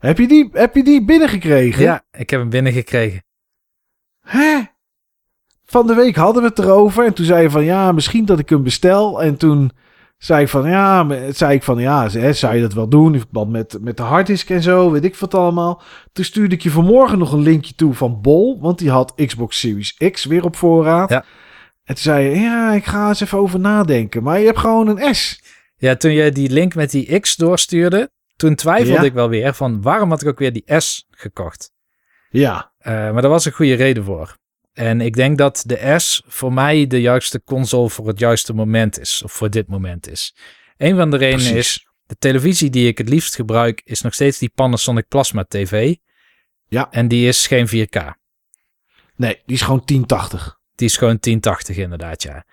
Heb 0.00 0.18
je 0.18 0.28
die, 0.28 0.48
heb 0.52 0.74
je 0.74 0.84
die 0.84 1.04
binnengekregen? 1.04 1.82
Ja, 1.82 2.04
ik 2.10 2.30
heb 2.30 2.40
hem 2.40 2.50
binnengekregen. 2.50 3.24
Hè? 4.20 4.60
Van 5.64 5.86
de 5.86 5.94
week 5.94 6.16
hadden 6.16 6.42
we 6.42 6.48
het 6.48 6.58
erover. 6.58 7.04
En 7.04 7.14
toen 7.14 7.24
zei 7.24 7.42
je 7.42 7.50
van 7.50 7.64
ja, 7.64 7.92
misschien 7.92 8.24
dat 8.24 8.38
ik 8.38 8.48
hem 8.48 8.62
bestel. 8.62 9.22
En 9.22 9.36
toen 9.36 9.70
zei 10.18 10.42
ik 10.42 10.48
van 10.48 10.68
ja, 10.68 11.06
zei 11.32 11.54
ik 11.54 11.62
van 11.62 11.78
ja, 11.78 12.08
zou 12.32 12.54
je 12.54 12.60
dat 12.60 12.72
wel 12.72 12.88
doen? 12.88 13.12
In 13.14 13.20
verband 13.20 13.50
met, 13.50 13.78
met 13.80 13.96
de 13.96 14.02
harddisk 14.02 14.50
en 14.50 14.62
zo, 14.62 14.90
weet 14.90 15.04
ik 15.04 15.16
wat 15.16 15.34
allemaal. 15.34 15.82
Toen 16.12 16.24
stuurde 16.24 16.54
ik 16.54 16.62
je 16.62 16.70
vanmorgen 16.70 17.18
nog 17.18 17.32
een 17.32 17.42
linkje 17.42 17.74
toe 17.74 17.94
van 17.94 18.20
Bol. 18.20 18.60
Want 18.60 18.78
die 18.78 18.90
had 18.90 19.14
Xbox 19.26 19.58
Series 19.58 19.96
X 20.10 20.24
weer 20.24 20.44
op 20.44 20.56
voorraad. 20.56 21.10
Ja. 21.10 21.24
En 21.84 21.94
toen 21.94 22.04
zei 22.04 22.28
je 22.28 22.40
ja, 22.40 22.72
ik 22.72 22.84
ga 22.84 23.08
eens 23.08 23.20
even 23.20 23.38
over 23.38 23.60
nadenken. 23.60 24.22
Maar 24.22 24.38
je 24.38 24.46
hebt 24.46 24.58
gewoon 24.58 24.88
een 24.88 25.14
S. 25.14 25.42
Ja, 25.76 25.96
toen 25.96 26.12
je 26.12 26.32
die 26.32 26.50
link 26.50 26.74
met 26.74 26.90
die 26.90 27.20
X 27.20 27.36
doorstuurde, 27.36 28.10
toen 28.40 28.54
twijfelde 28.54 29.00
Ja. 29.00 29.02
ik 29.06 29.12
wel 29.12 29.28
weer 29.28 29.54
van 29.54 29.82
waarom 29.82 30.10
had 30.10 30.22
ik 30.22 30.28
ook 30.28 30.38
weer 30.38 30.52
die 30.52 30.64
S 30.80 31.06
gekocht? 31.10 31.72
Ja, 32.30 32.72
Eh, 32.78 32.92
maar 32.92 33.22
daar 33.22 33.30
was 33.30 33.44
een 33.44 33.52
goede 33.52 33.74
reden 33.74 34.04
voor. 34.04 34.36
En 34.72 35.00
ik 35.00 35.14
denk 35.14 35.38
dat 35.38 35.62
de 35.66 35.94
S 35.98 36.22
voor 36.26 36.52
mij 36.52 36.86
de 36.86 37.00
juiste 37.00 37.42
console 37.44 37.90
voor 37.90 38.06
het 38.08 38.18
juiste 38.18 38.52
moment 38.54 38.98
is. 39.00 39.22
Of 39.24 39.32
voor 39.32 39.50
dit 39.50 39.68
moment 39.68 40.08
is. 40.08 40.34
Een 40.76 40.96
van 40.96 41.10
de 41.10 41.16
redenen 41.16 41.50
precies. 41.52 41.76
is, 41.76 41.86
de 42.06 42.16
televisie 42.18 42.70
die 42.70 42.88
ik 42.88 42.98
het 42.98 43.08
liefst 43.08 43.34
gebruik 43.34 43.80
is 43.84 44.00
nog 44.00 44.14
steeds 44.14 44.38
die 44.38 44.52
Panasonic 44.54 45.08
Plasma 45.08 45.44
TV. 45.48 45.94
Ja. 46.66 46.90
En 46.90 47.08
die 47.08 47.28
is 47.28 47.46
geen 47.46 47.68
4K. 47.68 48.14
Nee, 49.16 49.42
die 49.46 49.56
is 49.56 49.62
gewoon 49.62 49.82
1080. 49.84 50.58
Die 50.74 50.86
is 50.88 50.96
gewoon 50.96 51.16
1080 51.20 51.76
inderdaad, 51.76 52.22
ja. 52.22 52.44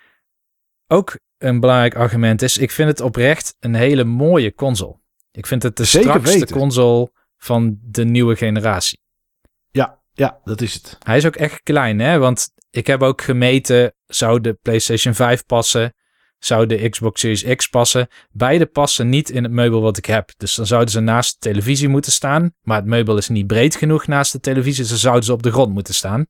Ook 0.88 1.20
een 1.38 1.60
belangrijk 1.60 1.96
argument 1.96 2.42
is, 2.42 2.58
ik 2.58 2.72
vind 2.72 2.90
het 2.90 3.02
oprecht 3.02 3.56
een 3.60 3.76
hele 3.76 4.04
mooie 4.04 4.54
console. 4.54 5.00
Ik 5.38 5.46
vind 5.48 5.64
het 5.64 5.78
de 5.78 5.84
Zeker 5.86 6.10
strakste 6.10 6.40
weten. 6.40 6.56
console 6.58 7.12
van 7.38 7.78
de 7.82 8.06
nieuwe 8.06 8.36
generatie. 8.36 9.00
Ja, 9.72 10.00
ja, 10.14 10.40
dat 10.44 10.62
is 10.62 10.74
het. 10.74 10.98
Hij 11.04 11.18
is 11.18 11.26
ook 11.26 11.36
echt 11.36 11.64
klein, 11.64 12.00
hè? 12.00 12.18
Want 12.18 12.50
ik 12.70 12.88
heb 12.88 13.02
ook 13.02 13.22
gemeten, 13.22 13.94
zou 14.06 14.42
de 14.42 14.54
PlayStation 14.62 15.14
5 15.14 15.46
passen? 15.46 15.94
Zou 16.40 16.66
de 16.66 16.90
Xbox 16.90 17.20
Series 17.22 17.56
X 17.56 17.68
passen? 17.68 18.08
Beide 18.32 18.66
passen 18.66 19.10
niet 19.10 19.30
in 19.30 19.44
het 19.44 19.52
meubel 19.52 19.82
wat 19.82 19.98
ik 19.98 20.06
heb. 20.06 20.32
Dus 20.38 20.56
dan 20.56 20.66
zouden 20.66 20.90
ze 20.92 21.00
naast 21.00 21.32
de 21.34 21.50
televisie 21.50 21.88
moeten 21.88 22.12
staan. 22.12 22.54
Maar 22.62 22.78
het 22.78 22.86
meubel 22.86 23.18
is 23.18 23.30
niet 23.30 23.48
breed 23.48 23.76
genoeg 23.76 24.08
naast 24.08 24.32
de 24.32 24.40
televisie. 24.40 24.80
Dus 24.82 24.90
dan 24.90 24.98
zouden 24.98 25.24
ze 25.24 25.34
op 25.34 25.44
de 25.44 25.52
grond 25.52 25.74
moeten 25.74 25.94
staan. 25.94 26.26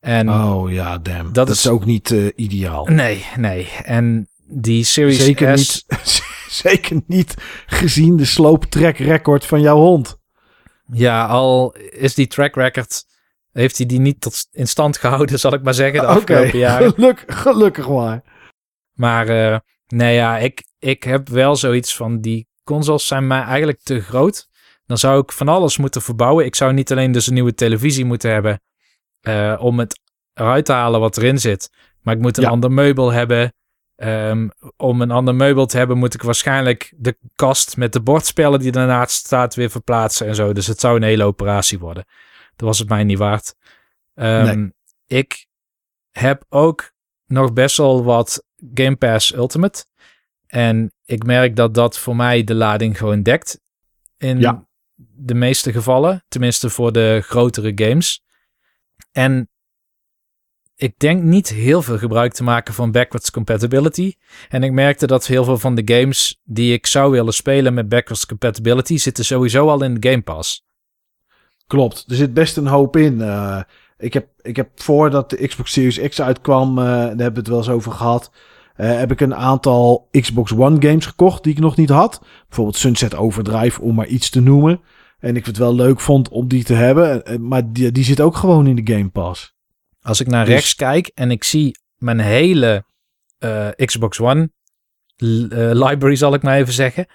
En 0.00 0.30
Oh 0.30 0.72
ja, 0.72 0.98
damn. 0.98 1.24
Dat 1.24 1.34
Dat, 1.34 1.48
is- 1.48 1.58
is 1.64 1.70
ook 1.70 1.84
niet 1.84 2.10
eh, 2.10 2.26
ideaal. 2.36 2.86
nee, 2.86 3.24
nee. 3.36 3.68
En 3.84 4.28
die 4.46 4.84
Series 4.84 5.24
Zeker 5.24 5.58
S... 5.58 5.84
niet, 5.88 6.00
zeker 6.66 7.00
niet 7.06 7.34
gezien 7.66 8.16
de 8.16 8.24
slope 8.24 8.68
track 8.68 8.96
record 8.96 9.46
van 9.46 9.60
jouw 9.60 9.76
hond. 9.76 10.16
Ja, 10.92 11.26
al 11.26 11.74
is 11.90 12.14
die 12.14 12.26
track 12.26 12.54
record... 12.54 13.10
Heeft 13.52 13.76
hij 13.76 13.86
die 13.86 14.00
niet 14.00 14.20
tot 14.20 14.48
in 14.50 14.68
stand 14.68 14.96
gehouden, 14.98 15.38
zal 15.40 15.52
ik 15.52 15.62
maar 15.62 15.74
zeggen, 15.74 16.00
de 16.00 16.06
Oké, 16.06 16.16
afgelopen 16.16 16.58
jaren. 16.58 16.92
Geluk, 16.92 17.24
gelukkig 17.26 17.88
maar. 17.88 18.22
Maar 18.92 19.28
eh, 19.28 19.58
nee 19.86 20.14
ja, 20.14 20.38
ik, 20.38 20.64
ik 20.78 21.02
heb 21.02 21.28
wel 21.28 21.56
zoiets 21.56 21.96
van 21.96 22.20
die 22.20 22.48
consoles 22.64 23.06
zijn 23.06 23.26
mij 23.26 23.40
eigenlijk 23.42 23.80
te 23.82 24.00
groot. 24.00 24.48
Dan 24.86 24.98
zou 24.98 25.22
ik 25.22 25.32
van 25.32 25.48
alles 25.48 25.76
moeten 25.78 26.02
verbouwen. 26.02 26.44
Ik 26.44 26.54
zou 26.54 26.72
niet 26.72 26.90
alleen 26.92 27.12
dus 27.12 27.26
een 27.26 27.34
nieuwe 27.34 27.54
televisie 27.54 28.04
moeten 28.04 28.30
hebben 28.32 28.60
eh, 29.20 29.56
om 29.58 29.78
het 29.78 30.00
eruit 30.34 30.64
te 30.64 30.72
halen 30.72 31.00
wat 31.00 31.16
erin 31.16 31.38
zit. 31.38 31.70
Maar 32.00 32.14
ik 32.14 32.20
moet 32.20 32.36
een 32.36 32.42
Ja. 32.42 32.48
ander 32.48 32.72
meubel 32.72 33.12
hebben. 33.12 33.52
Ehm, 34.02 34.48
om 34.76 35.00
een 35.00 35.10
ander 35.10 35.34
meubel 35.34 35.66
te 35.66 35.76
hebben 35.76 35.98
moet 35.98 36.14
ik 36.14 36.22
waarschijnlijk 36.22 36.92
de 36.96 37.16
kast 37.34 37.76
met 37.76 37.92
de 37.92 38.00
bordspellen 38.00 38.58
die 38.58 38.72
daarnaast 38.72 39.14
staat 39.26 39.54
weer 39.54 39.70
verplaatsen 39.70 40.26
en 40.26 40.34
zo. 40.34 40.52
Dus 40.52 40.66
het 40.66 40.80
zou 40.80 40.96
een 40.96 41.02
hele 41.02 41.24
operatie 41.24 41.78
worden. 41.78 42.04
Dat 42.56 42.68
was 42.68 42.78
het 42.78 42.88
mij 42.88 43.04
niet 43.04 43.18
waard. 43.18 43.54
Ehm, 44.14 44.68
Ik 45.06 45.46
heb 46.10 46.44
ook 46.48 46.92
nog 47.26 47.52
best 47.52 47.76
wel 47.76 48.04
wat 48.04 48.44
Game 48.74 48.96
Pass 48.96 49.34
Ultimate. 49.34 49.84
En 50.46 50.92
ik 51.04 51.24
merk 51.24 51.56
dat 51.56 51.74
dat 51.74 51.98
voor 51.98 52.16
mij 52.16 52.44
de 52.44 52.54
lading 52.54 52.98
gewoon 52.98 53.22
dekt. 53.22 53.60
In 54.18 54.40
Ja. 54.40 54.66
de 54.94 55.34
meeste 55.34 55.72
gevallen. 55.72 56.24
Tenminste 56.28 56.70
voor 56.70 56.92
de 56.92 57.20
grotere 57.24 57.72
games. 57.74 58.22
En 59.12 59.50
ik 60.82 60.98
denk 60.98 61.22
niet 61.22 61.48
heel 61.48 61.82
veel 61.82 61.98
gebruik 61.98 62.32
te 62.32 62.42
maken 62.42 62.74
van 62.74 62.90
backwards 62.90 63.30
compatibility. 63.30 64.14
En 64.48 64.62
ik 64.62 64.72
merkte 64.72 65.06
dat 65.06 65.26
heel 65.26 65.44
veel 65.44 65.58
van 65.58 65.74
de 65.74 65.94
games 65.94 66.40
die 66.44 66.72
ik 66.72 66.86
zou 66.86 67.10
willen 67.10 67.32
spelen 67.32 67.74
met 67.74 67.88
backwards 67.88 68.26
compatibility 68.26 68.96
zitten 68.96 69.24
sowieso 69.24 69.68
al 69.68 69.82
in 69.82 69.94
de 69.94 70.08
Game 70.10 70.22
Pass. 70.22 70.64
Klopt, 71.66 72.04
er 72.08 72.16
zit 72.16 72.34
best 72.34 72.56
een 72.56 72.66
hoop 72.66 72.96
in. 72.96 73.20
Eh, 73.20 73.60
ik, 73.98 74.12
heb, 74.12 74.26
ik 74.40 74.56
heb 74.56 74.68
voordat 74.74 75.30
de 75.30 75.46
Xbox 75.46 75.72
Series 75.72 76.08
X 76.08 76.20
uitkwam, 76.20 76.78
eh, 76.78 76.84
daar 76.84 77.06
hebben 77.06 77.32
we 77.32 77.38
het 77.38 77.48
wel 77.48 77.58
eens 77.58 77.68
over 77.68 77.92
gehad. 77.92 78.30
eh, 78.76 78.98
heb 78.98 79.10
ik 79.10 79.20
een 79.20 79.34
aantal 79.34 80.08
Xbox 80.10 80.52
One 80.52 80.88
games 80.88 81.06
gekocht 81.06 81.42
die 81.42 81.52
ik 81.52 81.60
nog 81.60 81.76
niet 81.76 81.90
had. 81.90 82.22
Bijvoorbeeld 82.46 82.76
Sunset 82.76 83.14
Overdrive, 83.14 83.82
om 83.82 83.94
maar 83.94 84.06
iets 84.06 84.30
te 84.30 84.40
noemen. 84.40 84.80
En 85.18 85.36
ik 85.36 85.46
het 85.46 85.56
wel 85.56 85.74
leuk 85.74 86.00
vond 86.00 86.28
om 86.28 86.48
die 86.48 86.64
te 86.64 86.74
hebben. 86.74 87.22
Maar 87.48 87.72
die, 87.72 87.92
die 87.92 88.04
zit 88.04 88.20
ook 88.20 88.36
gewoon 88.36 88.66
in 88.66 88.76
de 88.84 88.92
Game 88.92 89.08
Pass. 89.08 89.54
Als 90.02 90.20
ik 90.20 90.26
naar 90.26 90.44
Dus- 90.44 90.54
rechts 90.54 90.74
kijk 90.74 91.10
en 91.14 91.30
ik 91.30 91.44
zie 91.44 91.78
mijn 91.96 92.20
hele 92.20 92.84
eh, 93.38 93.68
Xbox 93.84 94.20
One 94.20 94.50
eh, 95.16 95.26
library, 95.72 96.16
zal 96.16 96.34
ik 96.34 96.42
maar 96.42 96.56
even 96.56 96.72
zeggen. 96.72 97.06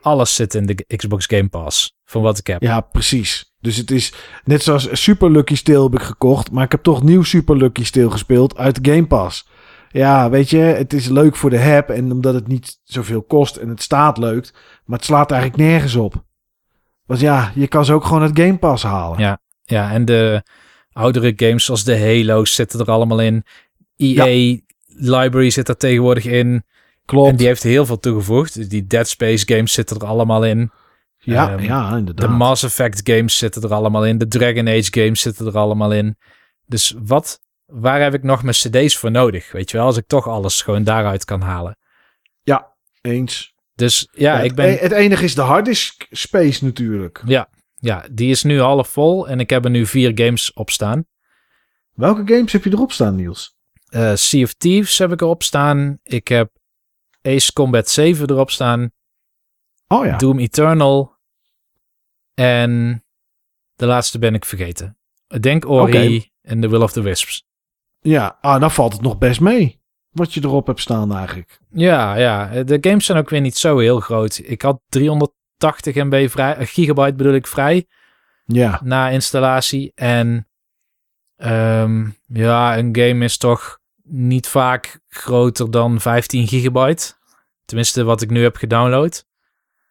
Alles 0.00 0.34
zit 0.34 0.54
in 0.54 0.66
de 0.66 0.84
Xbox 0.96 1.26
Game 1.26 1.48
Pass, 1.48 1.96
van 2.04 2.22
wat 2.22 2.38
ik 2.38 2.46
heb. 2.46 2.62
Ja, 2.62 2.80
precies. 2.80 3.52
Dus 3.60 3.76
het 3.76 3.90
is 3.90 4.12
net 4.44 4.62
zoals 4.62 4.88
Super 4.92 5.30
Lucky 5.30 5.54
Steel 5.54 5.82
heb 5.82 5.94
ik 5.94 6.06
gekocht. 6.06 6.50
Maar 6.50 6.64
ik 6.64 6.70
heb 6.70 6.82
toch 6.82 7.02
nieuw 7.02 7.22
Super 7.22 7.56
Lucky 7.56 7.84
Steel 7.84 8.10
gespeeld 8.10 8.56
uit 8.56 8.84
de 8.84 8.90
Game 8.90 9.06
Pass. 9.06 9.48
Ja, 9.90 10.30
weet 10.30 10.50
je, 10.50 10.58
het 10.58 10.92
is 10.92 11.08
leuk 11.08 11.36
voor 11.36 11.50
de 11.50 11.58
heb. 11.58 11.90
En 11.90 12.12
omdat 12.12 12.34
het 12.34 12.46
niet 12.46 12.78
zoveel 12.82 13.22
kost 13.22 13.56
en 13.56 13.68
het 13.68 13.82
staat 13.82 14.18
leuk. 14.18 14.50
Maar 14.84 14.96
het 14.98 15.06
slaat 15.06 15.30
eigenlijk 15.30 15.62
nergens 15.62 15.94
op. 15.94 16.24
Want 17.06 17.20
ja, 17.20 17.52
je 17.54 17.66
kan 17.66 17.84
ze 17.84 17.92
ook 17.92 18.04
gewoon 18.04 18.22
uit 18.22 18.38
Game 18.38 18.58
Pass 18.58 18.82
halen. 18.82 19.18
Ja. 19.18 19.40
Ja, 19.64 19.90
en 19.90 20.04
de 20.04 20.42
oudere 20.94 21.32
games 21.36 21.64
zoals 21.64 21.84
de 21.84 21.98
Halo's 21.98 22.54
zitten 22.54 22.80
er 22.80 22.90
allemaal 22.90 23.20
in. 23.20 23.44
EA 23.96 24.58
library 24.86 25.50
zit 25.50 25.68
er 25.68 25.76
tegenwoordig 25.76 26.24
in. 26.24 26.64
Klopt. 27.04 27.30
En 27.30 27.36
die 27.36 27.46
heeft 27.46 27.62
heel 27.62 27.86
veel 27.86 27.98
toegevoegd. 27.98 28.70
Die 28.70 28.86
Dead 28.86 29.08
Space 29.08 29.46
games 29.46 29.72
zitten 29.72 29.98
er 29.98 30.06
allemaal 30.06 30.44
in. 30.44 30.70
ja, 31.18 31.50
ehm, 31.50 31.62
ja, 31.62 31.96
inderdaad. 31.96 32.28
De 32.28 32.34
Mass 32.34 32.62
Effect 32.62 33.00
games 33.10 33.38
zitten 33.38 33.62
er 33.62 33.74
allemaal 33.74 34.06
in. 34.06 34.18
De 34.18 34.28
Dragon 34.28 34.68
Age 34.68 34.88
games 34.90 35.20
zitten 35.20 35.46
er 35.46 35.58
allemaal 35.58 35.92
in. 35.92 36.16
Dus 36.66 36.94
wat, 37.02 37.40
waar 37.66 38.02
heb 38.02 38.14
ik 38.14 38.22
nog 38.22 38.42
mijn 38.42 38.54
cd's 38.54 38.96
voor 38.96 39.10
nodig? 39.10 39.52
Weet 39.52 39.70
je 39.70 39.76
wel, 39.76 39.86
als 39.86 39.96
ik 39.96 40.06
toch 40.06 40.28
alles 40.28 40.62
gewoon 40.62 40.84
daaruit 40.84 41.24
kan 41.24 41.40
halen. 41.40 41.76
Ja, 42.42 42.72
eens. 43.00 43.54
Dus 43.74 44.08
ja, 44.12 44.36
het, 44.36 44.44
ik 44.44 44.54
ben... 44.54 44.68
e- 44.68 44.78
het 44.78 44.92
enige 44.92 45.24
is 45.24 45.34
de 45.34 45.42
harddisk 45.42 46.06
space 46.10 46.64
natuurlijk. 46.64 47.22
Ja, 47.24 47.48
ja, 47.84 48.04
die 48.12 48.30
is 48.30 48.42
nu 48.42 48.60
half 48.60 48.88
vol 48.88 49.28
en 49.28 49.40
ik 49.40 49.50
heb 49.50 49.64
er 49.64 49.70
nu 49.70 49.86
vier 49.86 50.12
games 50.14 50.52
op 50.52 50.70
staan. 50.70 51.06
Welke 51.92 52.34
games 52.34 52.52
heb 52.52 52.64
je 52.64 52.70
erop 52.72 52.92
staan, 52.92 53.14
Niels? 53.14 53.56
Eh 53.88 54.14
sea 54.14 54.42
of 54.42 54.52
Thieves 54.52 54.98
heb 54.98 55.12
ik 55.12 55.20
erop 55.20 55.42
staan. 55.42 55.98
Ik 56.02 56.28
heb 56.28 56.50
Ace 57.22 57.52
Combat 57.52 57.88
7 57.88 58.30
erop 58.30 58.50
staan. 58.50 58.90
Oh 59.86 60.04
ja. 60.04 60.16
Doom 60.16 60.38
Eternal. 60.38 61.16
En 62.34 63.04
de 63.74 63.86
laatste 63.86 64.18
ben 64.18 64.34
ik 64.34 64.44
vergeten. 64.44 64.98
Ik 65.28 65.42
denk 65.42 65.68
Ori 65.68 66.30
en 66.40 66.60
The 66.60 66.68
Will 66.68 66.82
of 66.82 66.92
the 66.92 67.02
Wisps. 67.02 67.46
Ja, 68.00 68.38
ah, 68.40 68.60
dan 68.60 68.70
valt 68.70 68.92
het 68.92 69.02
nog 69.02 69.18
best 69.18 69.40
mee. 69.40 69.82
Wat 70.10 70.34
je 70.34 70.40
erop 70.42 70.66
hebt 70.66 70.80
staan 70.80 71.14
eigenlijk. 71.14 71.60
Ja, 71.70 72.16
ja, 72.16 72.62
de 72.62 72.78
games 72.80 73.04
zijn 73.04 73.18
ook 73.18 73.30
weer 73.30 73.40
niet 73.40 73.56
zo 73.56 73.78
heel 73.78 74.00
groot. 74.00 74.40
Ik 74.44 74.62
had 74.62 74.80
380 75.72 75.94
MB 75.94 76.28
vrij, 76.30 76.56
eh, 76.56 76.66
gigabyte 76.66 77.14
bedoel 77.14 77.34
ik 77.34 77.46
vrij, 77.46 77.86
Ja. 78.44 78.80
na 78.84 79.08
installatie. 79.08 79.92
En 79.94 80.48
ehm, 81.36 82.06
ja, 82.26 82.78
een 82.78 82.96
game 82.96 83.24
is 83.24 83.36
toch 83.36 83.78
niet 84.02 84.46
vaak 84.46 85.00
groter 85.08 85.70
dan 85.70 86.00
15 86.00 86.46
gigabyte. 86.48 87.12
Tenminste, 87.64 88.04
wat 88.04 88.22
ik 88.22 88.30
nu 88.30 88.42
heb 88.42 88.56
gedownload. 88.56 89.24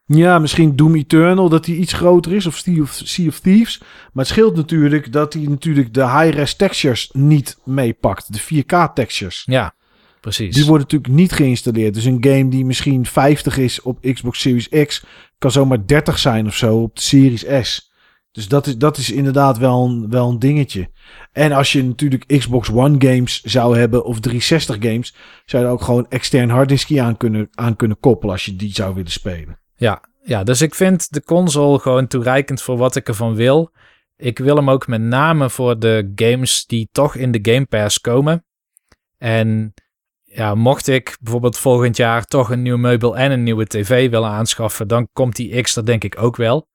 Ja, 0.06 0.40
misschien 0.40 0.76
Doom 0.76 0.96
Eternal, 0.96 1.50
dat 1.50 1.66
die 1.66 1.78
iets 1.78 1.94
groter 1.94 2.34
is. 2.34 2.46
Of, 2.46 2.64
sea 2.86 3.28
of 3.28 3.40
Thieves. 3.40 3.80
Maar 3.80 4.26
het 4.26 4.28
scheelt 4.28 4.56
natuurlijk 4.56 5.12
dat 5.12 5.34
hij 5.34 5.44
natuurlijk 5.44 5.94
de 5.94 6.10
high-res 6.10 6.56
textures 6.56 7.10
niet 7.14 7.58
meepakt. 7.64 8.34
De 8.34 8.40
4K 8.40 8.94
textures. 8.94 9.44
Ja, 9.46 9.76
precies. 10.24 10.56
Die 10.56 10.66
worden 10.66 10.82
natuurlijk 10.82 11.14
niet 11.14 11.32
geïnstalleerd. 11.32 11.94
Dus 11.94 12.06
een 12.06 12.24
game 12.26 12.48
die 12.48 12.66
misschien 12.66 13.06
50 13.06 13.58
is 13.58 13.82
op 13.82 14.02
Xbox 14.14 14.40
Series 14.40 14.70
X... 14.70 15.06
kan 15.38 15.52
zomaar 15.52 15.86
30 15.86 16.20
zijn 16.20 16.48
of 16.48 16.56
zo 16.56 16.82
op 16.82 16.96
de 16.96 17.02
Series 17.02 17.46
S. 17.62 17.92
Dus 18.32 18.48
dat 18.48 18.68
is, 18.68 18.78
dat 18.78 18.98
is 18.98 19.12
inderdaad 19.12 19.58
wel 19.58 19.86
een, 19.86 20.10
wel 20.10 20.30
een 20.30 20.40
dingetje. 20.40 20.90
En 21.32 21.52
als 21.52 21.72
je 21.72 21.84
natuurlijk 21.84 22.28
Xbox 22.28 22.70
One 22.70 22.96
games 22.98 23.42
zou 23.42 23.78
hebben... 23.78 24.06
of 24.06 24.20
360 24.20 24.76
games... 24.80 25.16
zou 25.46 25.64
je 25.64 25.70
er 25.70 25.76
ook 25.76 25.84
gewoon 25.84 26.06
extern 26.10 26.50
harddiskje 26.50 27.02
aan 27.02 27.18
kunnen, 27.18 27.50
aan 27.54 27.76
kunnen 27.76 28.00
koppelen... 28.00 28.34
als 28.34 28.46
je 28.46 28.56
die 28.56 28.74
zou 28.74 28.96
willen 28.96 29.12
spelen. 29.12 29.60
Ja, 29.76 30.02
ja, 30.24 30.44
dus 30.44 30.62
ik 30.62 30.76
vind 30.76 31.14
de 31.14 31.24
console 31.24 31.80
gewoon 31.80 32.08
toereikend 32.08 32.62
voor 32.62 32.78
wat 32.78 32.96
ik 32.96 33.08
ervan 33.08 33.36
wil. 33.36 33.72
Ik 34.18 34.38
wil 34.40 34.56
hem 34.56 34.70
ook 34.70 34.88
met 34.88 35.02
name 35.02 35.50
voor 35.50 35.80
de 35.80 36.12
games 36.16 36.66
die 36.66 36.90
toch 36.92 37.16
in 37.16 37.32
de 37.32 37.52
Game 37.52 37.66
Pass 37.66 38.02
komen. 38.02 38.46
En 39.18 39.74
ja, 40.34 40.56
mocht 40.56 40.88
ik 40.88 41.18
bijvoorbeeld 41.22 41.58
volgend 41.58 41.98
jaar 41.98 42.26
toch 42.26 42.50
een 42.50 42.62
nieuw 42.62 42.78
meubel 42.78 43.18
en 43.18 43.32
een 43.32 43.44
nieuwe 43.44 43.66
tv 43.66 44.10
willen 44.10 44.30
aanschaffen, 44.30 44.88
dan 44.88 45.08
komt 45.14 45.36
die 45.36 45.62
X 45.62 45.76
er 45.76 45.86
denk 45.86 46.04
ik 46.04 46.22
ook 46.22 46.36
wel. 46.36 46.68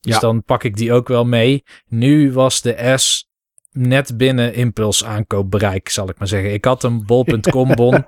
Dus 0.00 0.14
Ja. 0.14 0.20
dan 0.20 0.44
pak 0.44 0.64
ik 0.64 0.76
die 0.76 0.92
ook 0.92 1.08
wel 1.08 1.24
mee. 1.24 1.62
Nu 1.86 2.32
was 2.32 2.60
de 2.62 2.92
S 2.96 3.28
net 3.70 4.16
binnen 4.16 4.54
impuls 4.54 5.04
aankoopbereik, 5.04 5.88
zal 5.88 6.08
ik 6.08 6.18
maar 6.18 6.28
zeggen. 6.28 6.52
Ik 6.52 6.64
had 6.64 6.82
een 6.82 7.06
bol.com 7.06 7.74
bon, 7.84 8.04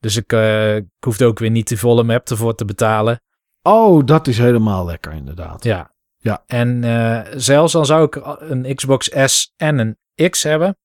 dus 0.00 0.16
ik, 0.16 0.32
eh, 0.32 0.76
ik 0.76 0.84
hoefde 1.00 1.26
ook 1.26 1.38
weer 1.38 1.50
niet 1.50 1.68
de 1.68 1.76
volle 1.76 2.02
map 2.02 2.28
ervoor 2.28 2.54
te 2.54 2.64
betalen. 2.64 3.20
Oh, 3.62 4.04
dat 4.04 4.26
is 4.26 4.38
helemaal 4.38 4.84
lekker 4.84 5.12
inderdaad. 5.12 5.64
Ja. 5.64 5.92
Ja. 6.16 6.42
En 6.46 6.84
eh, 6.84 7.32
zelfs 7.36 7.72
dan 7.72 7.86
zou 7.86 8.04
ik 8.04 8.20
een 8.38 8.74
Xbox 8.74 9.10
S 9.24 9.52
en 9.56 9.78
een 9.78 10.28
X 10.30 10.42
hebben. 10.42 10.76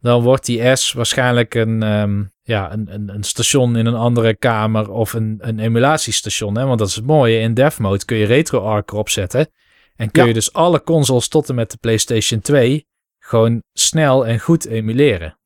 Dan 0.00 0.22
wordt 0.22 0.46
die 0.46 0.76
S 0.76 0.92
waarschijnlijk 0.92 1.54
een, 1.54 1.82
ehm, 1.82 2.22
ja, 2.42 2.72
een, 2.72 2.94
een, 2.94 3.14
een 3.14 3.22
station 3.24 3.76
in 3.76 3.86
een 3.86 3.94
andere 3.94 4.36
kamer 4.36 4.90
of 4.90 5.12
een, 5.12 5.36
een 5.40 5.58
emulatiestation. 5.58 6.56
Hè? 6.56 6.66
Want 6.66 6.78
dat 6.78 6.88
is 6.88 6.94
het 6.96 7.06
mooie. 7.06 7.38
In 7.38 7.54
Dev 7.54 7.78
Mode 7.78 8.04
kun 8.04 8.16
je 8.16 8.26
RetroArch 8.26 8.86
erop 8.86 9.08
zetten. 9.08 9.48
En 9.96 10.10
kun 10.10 10.22
Ja. 10.22 10.28
je 10.28 10.34
dus 10.34 10.52
alle 10.52 10.82
consoles 10.82 11.28
tot 11.28 11.48
en 11.48 11.54
met 11.54 11.70
de 11.70 11.76
PlayStation 11.80 12.40
2 12.40 12.86
gewoon 13.18 13.62
snel 13.72 14.26
en 14.26 14.40
goed 14.40 14.66
emuleren. 14.66 15.38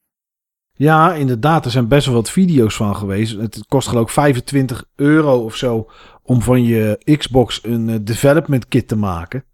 Ja, 0.73 1.15
inderdaad. 1.15 1.65
Er 1.65 1.70
zijn 1.70 1.89
best 1.89 2.07
wel 2.07 2.15
wat 2.15 2.31
video's 2.31 2.74
van 2.76 2.97
geweest. 2.97 3.36
Het 3.36 3.65
kost 3.68 3.89
geloof 3.89 4.02
ik 4.07 4.12
25 4.12 4.84
euro 4.97 5.44
of 5.44 5.57
zo 5.57 5.91
om 6.23 6.42
van 6.42 6.62
je 6.65 7.16
Xbox 7.18 7.60
een 7.62 7.89
eh, 7.89 7.97
development 8.02 8.68
kit 8.68 8.89
te 8.89 8.97
maken. 8.97 9.44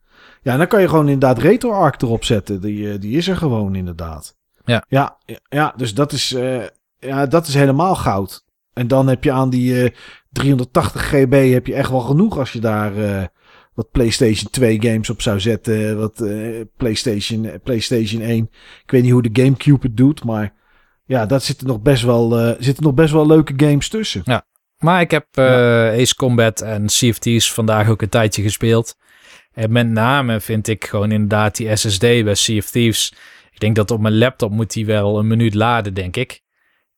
Ja, 0.42 0.52
en 0.52 0.58
dan 0.58 0.66
kan 0.66 0.80
je 0.80 0.88
gewoon 0.88 1.08
inderdaad 1.08 1.38
RetroArch 1.38 2.00
erop 2.00 2.24
zetten. 2.24 2.60
Die, 2.60 2.92
eh, 2.92 3.00
die 3.00 3.16
is 3.16 3.28
er 3.28 3.36
gewoon 3.36 3.74
inderdaad. 3.74 4.38
Ja. 4.64 4.84
Ja, 4.88 5.18
ja 5.48 5.74
dus 5.76 5.94
dat 5.94 6.12
is, 6.12 6.32
eh, 6.32 6.62
ja, 6.98 7.26
dat 7.26 7.46
is 7.46 7.54
helemaal 7.54 7.94
goud. 7.94 8.44
En 8.72 8.88
dan 8.88 9.08
heb 9.08 9.24
je 9.24 9.32
aan 9.32 9.50
die 9.50 9.82
eh, 9.82 9.90
380 10.30 11.02
GB 11.02 11.52
heb 11.52 11.66
je 11.66 11.74
echt 11.74 11.90
wel 11.90 12.00
genoeg 12.00 12.38
als 12.38 12.52
je 12.52 12.60
daar 12.60 12.96
eh, 12.96 13.24
wat 13.74 13.90
PlayStation 13.90 14.50
2 14.50 14.82
games 14.82 15.10
op 15.10 15.22
zou 15.22 15.40
zetten. 15.40 15.98
Wat 15.98 16.20
eh, 16.20 16.60
PlayStation, 16.76 17.44
eh, 17.44 17.54
PlayStation 17.62 18.22
1. 18.22 18.50
Ik 18.84 18.90
weet 18.90 19.02
niet 19.02 19.12
hoe 19.12 19.30
de 19.30 19.42
GameCube 19.42 19.86
het 19.86 19.96
doet, 19.96 20.24
maar 20.24 20.52
ja, 21.06 21.26
daar 21.26 21.40
zitten 21.40 21.66
nog 21.66 21.80
best 21.80 22.02
wel, 22.02 22.38
eh, 22.38 22.54
zitten 22.58 22.84
nog 22.84 22.94
best 22.94 23.12
wel 23.12 23.26
leuke 23.26 23.52
games 23.56 23.88
tussen. 23.88 24.22
Maar 24.78 25.00
ik 25.00 25.10
heb 25.10 25.26
eh, 25.30 25.44
Ace 26.00 26.14
Combat 26.14 26.60
en 26.60 26.86
Thieves 26.86 27.52
vandaag 27.52 27.88
ook 27.88 28.02
een 28.02 28.08
tijdje 28.08 28.42
gespeeld. 28.42 28.96
En 29.52 29.72
met 29.72 29.88
name 29.88 30.40
vind 30.40 30.68
ik 30.68 30.84
gewoon 30.84 31.12
inderdaad 31.12 31.56
die 31.56 31.76
SSD 31.76 32.00
bij 32.00 32.34
Sea 32.34 32.58
of 32.58 32.70
Thieves. 32.70 33.12
Ik 33.60 33.66
denk 33.66 33.78
dat 33.78 33.90
op 33.90 34.00
mijn 34.00 34.18
laptop 34.18 34.50
moet 34.50 34.72
die 34.72 34.86
wel 34.86 35.18
een 35.18 35.26
minuut 35.26 35.54
laden, 35.54 35.94
denk 35.94 36.16
ik. 36.16 36.40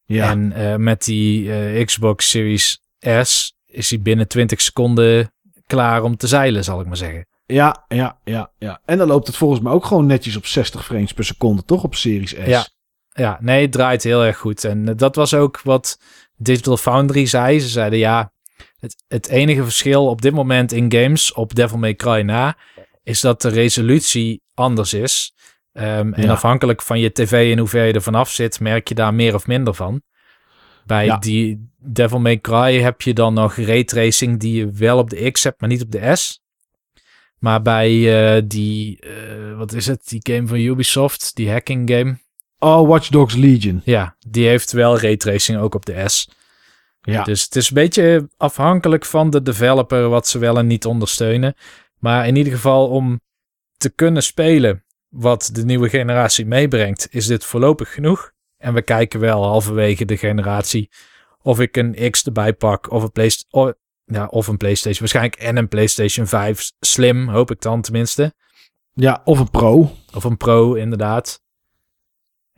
Ja, 0.05 0.31
En 0.31 0.53
eh, 0.53 0.77
met 0.77 1.05
die 1.05 1.53
eh, 1.53 1.85
Xbox 1.85 2.31
Series 2.31 2.81
S 3.23 3.53
is 3.67 3.91
hij 3.91 4.01
binnen 4.01 4.29
20 4.29 4.61
seconden 4.61 5.33
klaar 5.67 6.03
om 6.03 6.17
te 6.17 6.27
zeilen, 6.27 6.65
zal 6.65 6.81
ik 6.81 6.87
maar 6.87 6.97
zeggen. 6.97 7.27
ja, 7.47 7.85
ja, 7.89 8.19
ja, 8.25 8.53
ja. 8.59 8.81
En 8.85 8.99
dan 8.99 9.07
loopt 9.07 9.27
het 9.27 9.37
volgens 9.37 9.61
mij 9.61 9.73
ook 9.73 9.85
gewoon 9.85 10.07
netjes 10.07 10.37
op 10.37 10.47
60 10.47 10.85
frames 10.85 11.13
per 11.13 11.25
seconde, 11.25 11.65
toch? 11.65 11.85
Op 11.85 11.95
Series 11.95 12.31
S. 12.31 12.47
Ja. 12.47 12.67
Ja, 13.13 13.39
nee, 13.41 13.63
het 13.63 13.73
draait 13.73 14.03
heel 14.03 14.25
erg 14.25 14.39
goed. 14.39 14.65
En 14.65 14.89
eh, 14.89 14.97
dat 14.97 15.17
was 15.17 15.35
ook 15.35 15.61
wat 15.63 15.99
Digital 16.37 16.77
Foundry 16.77 17.27
zei. 17.27 17.61
Ze 17.61 17.69
zeiden 17.69 17.99
ja, 17.99 18.33
het, 18.79 19.05
het 19.09 19.29
enige 19.29 19.63
verschil 19.65 20.07
op 20.07 20.23
dit 20.23 20.33
moment 20.33 20.73
in 20.73 20.93
games 20.93 21.33
op 21.33 21.55
Devil 21.55 21.79
May 21.79 21.95
Cry 21.95 22.21
na, 22.21 22.57
is 23.03 23.21
dat 23.21 23.43
de 23.43 23.49
resolutie 23.49 24.43
anders 24.55 24.95
is. 24.95 25.35
Ehm, 25.73 26.13
en 26.13 26.23
Ja. 26.23 26.31
afhankelijk 26.33 26.83
van 26.83 27.01
je 27.01 27.13
tv 27.13 27.53
en 27.53 27.59
hoe 27.59 27.69
ver 27.69 27.85
je 27.85 27.93
er 27.93 28.03
vanaf 28.03 28.31
zit, 28.31 28.61
merk 28.61 28.89
je 28.89 28.95
daar 28.95 29.15
meer 29.15 29.35
of 29.35 29.47
minder 29.47 29.75
van. 29.75 30.03
Bij 30.87 31.05
Ja. 31.05 31.17
die 31.19 31.71
Devil 31.79 32.21
May 32.21 32.41
Cry 32.41 32.81
heb 32.81 33.03
je 33.03 33.13
dan 33.15 33.35
nog 33.35 33.57
raytracing 33.57 34.41
die 34.41 34.55
je 34.55 34.71
wel 34.71 34.99
op 34.99 35.11
de 35.11 35.31
X 35.31 35.45
hebt, 35.45 35.61
maar 35.61 35.69
niet 35.69 35.83
op 35.83 35.91
de 35.91 36.17
S. 36.17 36.41
Maar 37.39 37.63
bij 37.63 37.91
eh, 38.37 38.43
die, 38.45 39.01
eh, 39.01 39.57
wat 39.57 39.73
is 39.73 39.87
het, 39.87 40.09
die 40.09 40.21
game 40.23 40.47
van 40.47 40.59
Ubisoft, 40.59 41.31
die 41.35 41.51
hacking 41.51 41.91
game. 41.91 42.19
Oh, 42.59 42.89
Watch 42.89 43.09
Dogs 43.09 43.35
Legion. 43.35 43.81
Ja, 43.85 44.17
die 44.29 44.47
heeft 44.47 44.73
wel 44.73 44.99
raytracing 44.99 45.59
ook 45.59 45.75
op 45.75 45.87
de 45.87 46.09
S. 46.09 46.29
Ja, 47.01 47.23
Dus 47.23 47.43
het 47.43 47.57
is 47.57 47.69
een 47.69 47.75
beetje 47.75 48.29
afhankelijk 48.37 49.05
van 49.05 49.31
de 49.31 49.43
developer 49.43 50.09
wat 50.09 50.29
ze 50.29 50.39
wel 50.39 50.59
en 50.59 50.67
niet 50.67 50.87
ondersteunen. 50.87 51.55
Maar 51.99 52.27
in 52.27 52.37
ieder 52.37 52.53
geval 52.53 52.89
om 52.89 53.21
te 53.77 53.91
kunnen 53.91 54.23
spelen 54.23 54.85
wat 55.13 55.51
de 55.53 55.65
nieuwe 55.65 55.89
generatie 55.89 56.47
meebrengt, 56.47 57.09
is 57.11 57.27
dit 57.27 57.45
voorlopig 57.45 57.95
genoeg. 57.95 58.33
En 58.57 58.75
we 58.75 58.83
kijken 58.83 59.21
wel 59.21 59.45
halverwege 59.45 60.05
de 60.05 60.17
generatie 60.17 60.91
of 61.43 61.61
ik 61.61 61.77
een 61.77 62.11
X 62.11 62.25
erbij 62.25 62.53
pak 62.53 62.91
of 62.91 63.03
een, 63.03 63.13
Playst 63.13 63.47
of, 63.51 63.73
ja, 64.05 64.27
of 64.27 64.47
een 64.47 64.57
PlayStation. 64.57 64.99
Waarschijnlijk 64.99 65.37
en 65.37 65.57
een 65.57 65.69
PlayStation 65.69 66.27
5 66.27 66.71
Slim, 66.81 67.29
hoop 67.29 67.51
ik 67.51 67.61
dan 67.61 67.83
tenminste. 67.83 68.35
ja, 68.93 69.21
of 69.25 69.39
een 69.39 69.51
Pro. 69.51 69.91
Of 70.15 70.25
een 70.25 70.37
Pro, 70.37 70.75
inderdaad. 70.75 71.41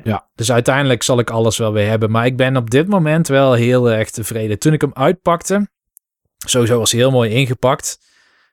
Ja. 0.02 0.28
Dus 0.34 0.52
uiteindelijk 0.52 1.02
zal 1.02 1.18
ik 1.18 1.30
alles 1.30 1.58
wel 1.58 1.72
weer 1.72 1.88
hebben. 1.88 2.10
Maar 2.10 2.26
ik 2.26 2.36
ben 2.36 2.56
op 2.56 2.70
dit 2.70 2.88
moment 2.88 3.28
wel 3.28 3.52
heel 3.52 3.90
erg 3.90 4.10
tevreden. 4.10 4.58
Toen 4.58 4.72
ik 4.72 4.80
hem 4.80 4.94
uitpakte, 4.94 5.68
sowieso 6.36 6.78
was 6.78 6.90
hij 6.90 7.00
heel 7.00 7.10
mooi 7.10 7.30
ingepakt. 7.30 7.98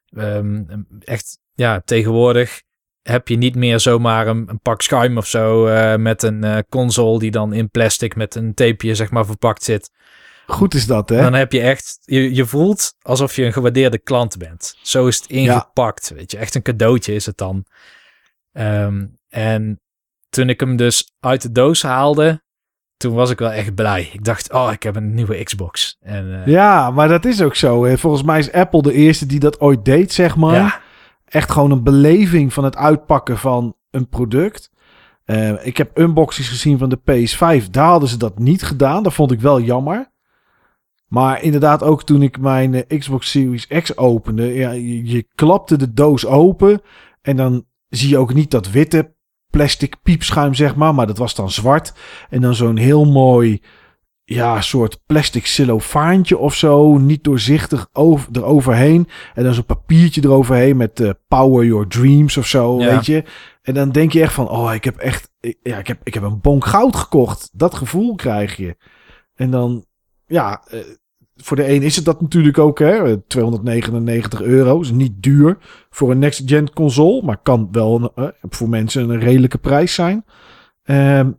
Ehm, 0.09 0.63
echt, 0.99 1.39
ja, 1.53 1.81
tegenwoordig 1.85 2.61
heb 3.01 3.27
je 3.27 3.37
niet 3.37 3.55
meer 3.55 3.79
zomaar 3.79 4.27
een, 4.27 4.43
een 4.49 4.59
pak 4.59 4.81
schuim 4.81 5.17
of 5.17 5.27
zo 5.27 5.65
eh, 5.65 5.95
met 5.95 6.23
een 6.23 6.43
eh, 6.43 6.57
console 6.69 7.19
die 7.19 7.31
dan 7.31 7.53
in 7.53 7.69
plastic 7.69 8.15
met 8.15 8.35
een 8.35 8.53
tapeje 8.53 8.95
zeg 8.95 9.11
maar 9.11 9.25
verpakt 9.25 9.63
zit. 9.63 9.91
Goed 10.45 10.73
is 10.73 10.85
dat, 10.85 11.09
hè? 11.09 11.21
Dan 11.21 11.33
heb 11.33 11.51
je 11.51 11.61
echt, 11.61 11.97
je, 12.01 12.35
je 12.35 12.45
voelt 12.45 12.93
alsof 13.01 13.35
je 13.35 13.45
een 13.45 13.53
gewaardeerde 13.53 13.99
klant 13.99 14.37
bent. 14.37 14.77
Zo 14.81 15.07
is 15.07 15.17
het 15.17 15.27
ingepakt, 15.27 16.11
weet 16.15 16.31
je. 16.31 16.37
Echt 16.37 16.55
een 16.55 16.61
cadeautje 16.61 17.13
is 17.13 17.25
het 17.25 17.37
dan. 17.37 17.65
Ehm, 18.51 19.05
en 19.29 19.81
toen 20.29 20.49
ik 20.49 20.59
hem 20.59 20.75
dus 20.75 21.13
uit 21.19 21.41
de 21.41 21.51
doos 21.51 21.81
haalde, 21.81 22.41
toen 22.97 23.13
was 23.13 23.29
ik 23.29 23.39
wel 23.39 23.51
echt 23.51 23.75
blij. 23.75 24.09
Ik 24.13 24.23
dacht, 24.23 24.51
oh, 24.53 24.71
ik 24.71 24.83
heb 24.83 24.95
een 24.95 25.13
nieuwe 25.13 25.43
Xbox. 25.43 25.97
En, 25.99 26.41
eh, 26.41 26.47
Ja, 26.47 26.91
maar 26.91 27.07
dat 27.07 27.25
is 27.25 27.41
ook 27.41 27.55
zo. 27.55 27.95
Volgens 27.95 28.23
mij 28.23 28.39
is 28.39 28.51
Apple 28.51 28.81
de 28.81 28.93
eerste 28.93 29.25
die 29.25 29.39
dat 29.39 29.59
ooit 29.59 29.85
deed, 29.85 30.13
zeg 30.13 30.35
maar. 30.35 30.55
ja, 30.55 30.81
Echt 31.31 31.51
gewoon 31.51 31.71
een 31.71 31.83
beleving 31.83 32.53
van 32.53 32.63
het 32.63 32.75
uitpakken 32.75 33.37
van 33.37 33.75
een 33.91 34.07
product. 34.07 34.71
Eh, 35.23 35.65
ik 35.65 35.77
heb 35.77 35.97
unboxings 35.97 36.49
gezien 36.49 36.77
van 36.77 36.89
de 36.89 36.99
PS5. 36.99 37.69
Daar 37.69 37.87
hadden 37.87 38.09
ze 38.09 38.17
dat 38.17 38.39
niet 38.39 38.63
gedaan. 38.63 39.03
Dat 39.03 39.13
vond 39.13 39.31
ik 39.31 39.41
wel 39.41 39.61
jammer. 39.61 40.11
Maar 41.07 41.43
inderdaad, 41.43 41.83
ook 41.83 42.03
toen 42.03 42.21
ik 42.21 42.39
mijn 42.39 42.73
eh, 42.73 42.99
Xbox 42.99 43.31
Series 43.31 43.67
X 43.67 43.97
opende. 43.97 44.53
Ja, 44.53 44.71
je, 44.71 45.05
je 45.05 45.27
klapte 45.35 45.77
de 45.77 45.93
doos 45.93 46.25
open. 46.25 46.81
En 47.21 47.35
dan 47.35 47.65
zie 47.89 48.09
je 48.09 48.17
ook 48.17 48.33
niet 48.33 48.51
dat 48.51 48.71
witte 48.71 49.15
plastic 49.49 49.95
piepschuim, 50.03 50.53
zeg 50.53 50.75
maar. 50.75 50.95
Maar 50.95 51.07
dat 51.07 51.17
was 51.17 51.35
dan 51.35 51.51
zwart. 51.51 51.93
En 52.29 52.41
dan 52.41 52.55
zo'n 52.55 52.77
heel 52.77 53.05
mooi 53.05 53.61
ja, 54.33 54.61
soort 54.61 55.01
plastic 55.05 55.45
cellofaantje 55.45 56.37
of 56.37 56.55
zo. 56.55 56.97
Niet 56.97 57.23
doorzichtig 57.23 57.87
over, 57.93 58.27
eroverheen. 58.31 59.07
En 59.33 59.43
dan 59.43 59.53
zo'n 59.53 59.65
papiertje 59.65 60.23
eroverheen 60.23 60.77
met 60.77 60.99
eh, 60.99 61.09
Power 61.27 61.65
Your 61.65 61.87
Dreams 61.87 62.37
of 62.37 62.47
zo, 62.47 62.79
Ja. 62.79 62.93
weet 62.95 63.05
je. 63.05 63.23
En 63.61 63.73
dan 63.73 63.91
denk 63.91 64.11
je 64.11 64.21
echt 64.21 64.33
van, 64.33 64.49
oh, 64.49 64.73
ik 64.73 64.83
heb 64.83 64.97
echt, 64.97 65.31
ik- 65.39 65.57
ja, 65.63 65.77
ik 65.77 65.87
heb, 65.87 65.99
ik 66.03 66.13
heb 66.13 66.23
een 66.23 66.41
bonk 66.41 66.65
goud 66.65 66.95
gekocht. 66.95 67.49
Dat 67.53 67.75
gevoel 67.75 68.15
krijg 68.15 68.55
je. 68.57 68.75
En 69.35 69.51
dan, 69.51 69.85
ja, 70.25 70.61
eh, 70.67 70.79
voor 71.35 71.57
de 71.57 71.69
een 71.73 71.81
is 71.81 71.95
het 71.95 72.05
dat 72.05 72.21
natuurlijk 72.21 72.57
ook, 72.57 72.79
hè. 72.79 73.03
eh, 73.11 73.13
299 73.27 74.41
euro 74.41 74.79
is 74.79 74.91
niet 74.91 75.23
duur 75.23 75.57
voor 75.89 76.11
een 76.11 76.19
next-gen 76.19 76.73
console. 76.73 77.21
Maar 77.23 77.37
kan 77.41 77.67
wel 77.71 78.11
eh, 78.15 78.27
voor 78.49 78.69
mensen 78.69 79.09
een 79.09 79.19
redelijke 79.19 79.57
prijs 79.57 79.93
zijn. 79.93 80.25
Ehm, 80.83 81.31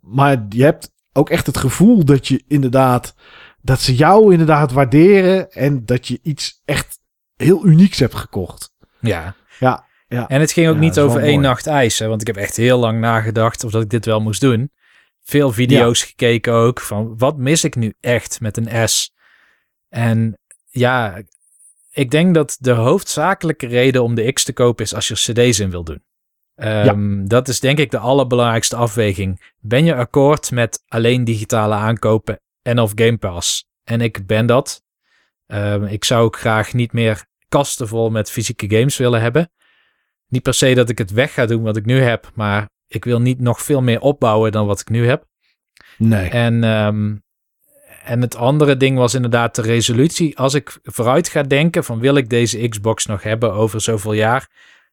maar 0.00 0.46
je 0.48 0.62
hebt 0.64 0.92
ook 1.12 1.30
echt 1.30 1.46
het 1.46 1.56
gevoel 1.56 2.04
dat 2.04 2.28
je 2.28 2.42
inderdaad, 2.48 3.14
dat 3.62 3.80
ze 3.80 3.94
jou 3.94 4.32
inderdaad 4.32 4.72
waarderen. 4.72 5.50
En 5.50 5.84
dat 5.84 6.06
je 6.08 6.18
iets 6.22 6.62
echt 6.64 6.98
heel 7.36 7.66
unieks 7.66 7.98
hebt 7.98 8.14
gekocht. 8.14 8.72
ja. 9.00 9.34
Ja, 9.58 9.86
ja. 10.08 10.28
En 10.28 10.40
het 10.40 10.52
ging 10.52 10.68
ook 10.68 10.74
Ja, 10.74 10.80
niet 10.80 10.98
over 10.98 11.20
één 11.20 11.34
mooi. 11.34 11.46
nacht 11.46 11.66
ijs. 11.66 11.98
Hè, 11.98 12.06
want 12.06 12.20
ik 12.20 12.26
heb 12.26 12.36
echt 12.36 12.56
heel 12.56 12.78
lang 12.78 13.00
nagedacht 13.00 13.64
of 13.64 13.70
dat 13.70 13.82
ik 13.82 13.90
dit 13.90 14.04
wel 14.04 14.20
moest 14.20 14.40
doen. 14.40 14.70
Veel 15.22 15.52
video's 15.52 16.02
gekeken 16.02 16.52
ook 16.52 16.80
van 16.80 17.18
wat 17.18 17.36
mis 17.36 17.64
ik 17.64 17.74
nu 17.76 17.94
echt 18.00 18.40
met 18.40 18.56
een 18.56 18.88
S. 18.88 19.14
En 19.88 20.38
ja, 20.70 21.22
ik 21.90 22.10
denk 22.10 22.34
dat 22.34 22.56
de 22.60 22.70
hoofdzakelijke 22.70 23.66
reden 23.66 24.02
om 24.02 24.14
de 24.14 24.32
X 24.32 24.44
te 24.44 24.52
kopen 24.52 24.84
is 24.84 24.94
als 24.94 25.08
je 25.08 25.14
er 25.34 25.48
cd's 25.50 25.58
in 25.58 25.70
wil 25.70 25.84
doen. 25.84 26.02
Ehm, 26.60 27.26
Dat 27.26 27.48
is 27.48 27.60
denk 27.60 27.78
ik 27.78 27.90
de 27.90 27.98
allerbelangrijkste 27.98 28.76
afweging. 28.76 29.52
Ben 29.60 29.84
je 29.84 29.94
akkoord 29.94 30.50
met 30.50 30.82
alleen 30.88 31.24
digitale 31.24 31.74
aankopen 31.74 32.40
en 32.62 32.78
of 32.78 32.92
Game 32.94 33.16
Pass? 33.16 33.64
En 33.84 34.00
ik 34.00 34.26
ben 34.26 34.46
dat. 34.46 34.82
Ehm, 35.46 35.84
ik 35.84 36.04
zou 36.04 36.24
ook 36.24 36.38
graag 36.38 36.72
niet 36.72 36.92
meer 36.92 37.24
kasten 37.48 37.88
vol 37.88 38.10
met 38.10 38.30
fysieke 38.30 38.76
games 38.76 38.96
willen 38.96 39.20
hebben. 39.20 39.50
Niet 40.28 40.42
per 40.42 40.54
se 40.54 40.74
dat 40.74 40.88
ik 40.88 40.98
het 40.98 41.10
weg 41.10 41.34
ga 41.34 41.46
doen 41.46 41.62
wat 41.62 41.76
ik 41.76 41.84
nu 41.84 42.00
heb, 42.00 42.30
maar 42.34 42.68
ik 42.86 43.04
wil 43.04 43.20
niet 43.20 43.40
nog 43.40 43.62
veel 43.62 43.82
meer 43.82 44.00
opbouwen 44.00 44.52
dan 44.52 44.66
wat 44.66 44.80
ik 44.80 44.88
nu 44.88 45.06
heb. 45.06 45.24
Nee. 45.98 46.28
En, 46.28 46.64
ehm, 46.64 47.16
en 48.04 48.20
het 48.20 48.36
andere 48.36 48.76
ding 48.76 48.96
was 48.98 49.14
inderdaad 49.14 49.54
de 49.54 49.62
resolutie. 49.62 50.38
Als 50.38 50.54
ik 50.54 50.78
vooruit 50.82 51.28
ga 51.28 51.42
denken 51.42 51.84
van 51.84 51.98
wil 51.98 52.14
ik 52.14 52.28
deze 52.28 52.68
Xbox 52.68 53.06
nog 53.06 53.22
hebben 53.22 53.52
over 53.52 53.80
zoveel 53.80 54.12
jaar? 54.12 54.48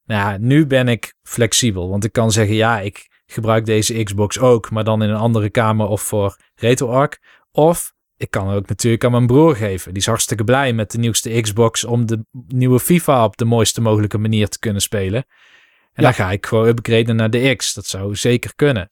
Nou, 0.08 0.32
ja, 0.32 0.38
nu 0.38 0.66
ben 0.68 0.88
ik 0.88 1.14
flexibel, 1.24 1.90
want 1.90 2.03
ik 2.03 2.11
kan 2.11 2.32
zeggen 2.32 2.56
ja, 2.56 2.80
ik 2.80 3.08
gebruik 3.26 3.66
deze 3.66 4.03
Xbox 4.03 4.40
ook, 4.40 4.72
maar 4.72 4.84
dan 4.84 5.03
in 5.03 5.10
een 5.10 5.16
andere 5.16 5.50
kamer 5.50 5.88
of 5.88 6.02
voor 6.02 6.38
RetroArch. 6.56 7.18
Of 7.52 7.94
ik 8.18 8.32
kan 8.32 8.50
ook 8.53 8.68
natuurlijk 8.68 9.03
aan 9.03 9.11
mijn 9.11 9.27
broer 9.27 9.56
geven. 9.56 9.92
Die 9.94 10.02
is 10.02 10.08
hartstikke 10.08 10.44
blij 10.44 10.74
met 10.74 10.92
de 10.92 10.98
nieuwste 10.98 11.42
Xbox 11.42 11.84
om 11.84 12.06
de 12.06 12.26
nieuwe 12.48 12.80
FIFA 12.80 13.24
op 13.24 13.38
de 13.38 13.45
mooiste 13.45 13.82
mogelijke 13.82 14.18
manier 14.18 14.48
te 14.48 14.60
kunnen 14.60 14.82
spelen. 14.82 15.26
En 15.94 16.03
Ja. 16.03 16.03
dan 16.03 16.14
ga 16.14 16.32
ik 16.32 16.45
gewoon 16.45 16.68
upgraden 16.68 17.16
naar 17.16 17.30
de 17.30 17.56
X. 17.56 17.74
Dat 17.74 17.86
zou 17.86 18.16
zeker 18.16 18.56
kunnen. 18.56 18.92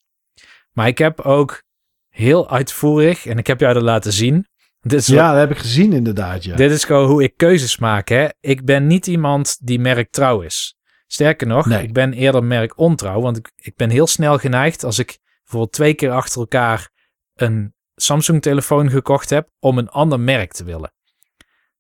Maar 0.72 0.88
ik 0.88 0.98
heb 0.98 1.20
ook 1.20 1.64
heel 2.10 2.50
uitvoerig, 2.50 3.26
en 3.26 3.38
ik 3.38 3.48
heb 3.48 3.60
jou 3.60 3.74
dat 3.74 3.84
laten 3.84 4.14
zien. 4.14 4.48
Dit 4.82 5.00
is, 5.00 5.08
Ja, 5.08 5.32
dat 5.32 5.40
heb 5.40 5.52
ik 5.52 5.58
gezien 5.58 5.94
inderdaad, 5.94 6.44
ja. 6.44 6.56
dit 6.56 6.72
is 6.72 6.84
gewoon 6.84 7.08
hoe 7.10 7.24
ik 7.24 7.38
keuzes 7.38 7.78
maak. 7.78 8.10
Hè? 8.10 8.28
Ik 8.40 8.66
ben 8.66 8.88
niet 8.88 9.08
iemand 9.08 9.58
die 9.62 9.80
merktrouw 9.80 10.42
is. 10.42 10.75
Sterker 11.08 11.48
nog, 11.48 11.66
Nee. 11.66 11.84
ik 11.84 11.94
ben 11.94 12.14
eerder 12.14 12.44
merk 12.44 12.78
ontrouw. 12.78 13.22
Want 13.22 13.38
ik, 13.38 13.52
ik 13.56 13.76
ben 13.76 13.90
heel 13.90 14.08
snel 14.08 14.38
geneigd 14.38 14.84
als 14.84 15.00
ik 15.00 15.18
bijvoorbeeld 15.44 15.74
twee 15.74 15.94
keer 15.94 16.12
achter 16.12 16.40
elkaar 16.40 16.90
een 17.34 17.74
Samsung 17.96 18.42
telefoon 18.42 18.90
gekocht 18.90 19.30
heb 19.30 19.50
om 19.60 19.78
een 19.78 19.90
ander 19.90 20.20
merk 20.20 20.54
te 20.54 20.64
willen. 20.64 20.94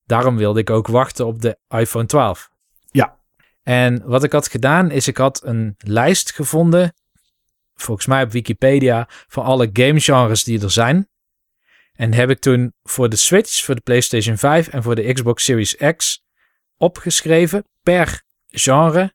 Daarom 0.03 0.37
wilde 0.37 0.59
ik 0.59 0.69
ook 0.69 0.87
wachten 0.87 1.25
op 1.25 1.41
de 1.41 1.57
iPhone 1.67 2.05
12. 2.05 2.49
Ja. 2.91 3.19
En 3.63 4.01
wat 4.05 4.23
ik 4.23 4.31
had 4.31 4.47
gedaan 4.47 4.91
is 4.91 5.07
ik 5.07 5.17
had 5.17 5.41
een 5.43 5.75
lijst 5.77 6.33
gevonden 6.33 6.93
volgens 7.75 8.07
mij 8.07 8.23
op 8.23 8.31
Wikipedia, 8.31 9.07
van 9.27 9.43
alle 9.43 9.69
gamegenres 9.73 10.43
die 10.43 10.61
er 10.61 10.71
zijn. 10.71 11.09
En 11.93 12.13
heb 12.13 12.29
ik 12.29 12.39
toen 12.39 12.73
voor 12.83 13.09
de 13.09 13.15
Switch, 13.15 13.63
voor 13.63 13.75
de 13.75 13.81
PlayStation 13.81 14.37
5 14.37 14.67
en 14.67 14.83
voor 14.83 14.95
de 14.95 15.13
Xbox 15.13 15.43
Series 15.43 15.75
X 15.95 16.23
opgeschreven 16.77 17.65
per 17.83 18.23
genre. 18.47 19.13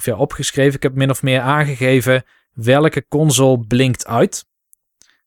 Of 0.00 0.06
ja, 0.06 0.16
opgeschreven. 0.16 0.74
Ik 0.74 0.82
heb 0.82 0.94
min 0.94 1.10
of 1.10 1.22
meer 1.22 1.40
aangegeven 1.40 2.24
welke 2.52 3.06
console 3.08 3.66
blinkt 3.66 4.06
uit. 4.06 4.46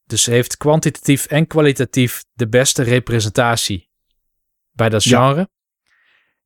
Dus 0.05 0.25
heeft 0.25 0.57
kwantitatief 0.57 1.25
en 1.25 1.47
kwalitatief 1.47 2.23
de 2.33 2.47
beste 2.47 2.83
representatie 2.83 3.89
bij 4.71 4.89
dat 4.89 5.03
genre. 5.03 5.49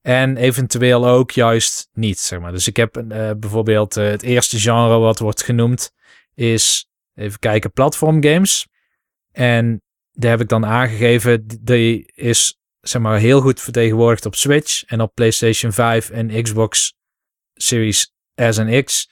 En 0.02 0.38
eventueel 0.38 1.08
ook 1.08 1.32
juist 1.32 1.90
niet, 1.94 2.20
zeg 2.20 2.40
maar. 2.40 2.52
Dus 2.52 2.68
ik 2.68 2.76
heb 2.76 2.98
uh, 2.98 3.32
bijvoorbeeld 3.38 3.98
uh, 3.98 4.10
het 4.10 4.24
eerste 4.24 4.60
genre 4.60 4.98
wat 4.98 5.20
wordt 5.20 5.44
genoemd 5.44 5.92
is, 6.34 6.90
even 7.14 7.40
kijken, 7.40 7.72
platform 7.72 8.24
games. 8.24 8.68
En 9.32 9.82
daar 10.12 10.32
heb 10.32 10.42
ik 10.42 10.50
dan 10.50 10.66
aangegeven, 10.66 11.48
die 11.62 12.12
is 12.16 12.60
zeg 12.82 13.02
maar 13.02 13.20
heel 13.20 13.42
goed 13.42 13.62
vertegenwoordigd 13.62 14.26
op 14.26 14.36
Switch 14.36 14.84
en 14.86 15.02
op 15.02 15.16
PlayStation 15.16 15.72
5 15.72 16.10
en 16.10 16.44
Xbox 16.44 16.96
Series 17.54 18.16
S 18.50 18.58
en 18.58 18.84
X 18.84 19.10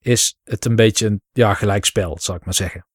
is 0.00 0.38
het 0.44 0.64
een 0.64 0.76
beetje 0.76 1.06
een 1.06 1.22
ja, 1.32 1.54
gelijkspel, 1.54 2.18
zal 2.20 2.34
ik 2.34 2.44
maar 2.44 2.54
zeggen. 2.54 2.86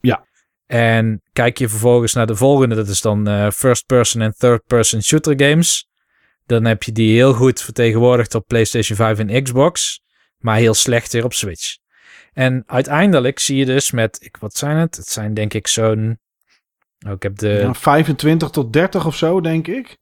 Ja. 0.00 0.26
En 0.66 1.22
kijk 1.32 1.58
je 1.58 1.68
vervolgens 1.68 2.12
naar 2.12 2.26
de 2.26 2.36
volgende, 2.36 2.74
dat 2.74 2.88
is 2.88 3.00
dan 3.00 3.28
uh, 3.28 3.50
first 3.50 3.86
person 3.86 4.22
en 4.22 4.34
third 4.38 4.64
person 4.66 5.02
shooter 5.02 5.48
games. 5.48 5.88
Dan 6.46 6.64
heb 6.64 6.82
je 6.82 6.92
die 6.92 7.14
heel 7.14 7.32
goed 7.32 7.62
vertegenwoordigd 7.62 8.34
op 8.34 8.46
PlayStation 8.46 8.96
5 8.96 9.18
en 9.18 9.42
Xbox, 9.42 10.00
maar 10.38 10.56
heel 10.56 10.74
slecht 10.74 11.12
weer 11.12 11.24
op 11.24 11.32
Switch. 11.32 11.76
En 12.32 12.62
uiteindelijk 12.66 13.38
zie 13.38 13.56
je 13.56 13.64
dus 13.64 13.90
met, 13.90 14.18
ik, 14.20 14.36
wat 14.36 14.56
zijn 14.56 14.76
het? 14.76 14.96
Het 14.96 15.08
zijn 15.08 15.34
denk 15.34 15.54
ik 15.54 15.66
zo'n 15.66 16.18
Oh, 17.06 17.12
ik 17.12 17.22
heb 17.22 17.38
de... 17.38 17.48
Ja, 17.48 17.74
25 17.74 18.50
tot 18.50 18.72
30 18.72 19.06
of 19.06 19.16
zo, 19.16 19.40
denk 19.40 19.66
ik. 19.66 19.98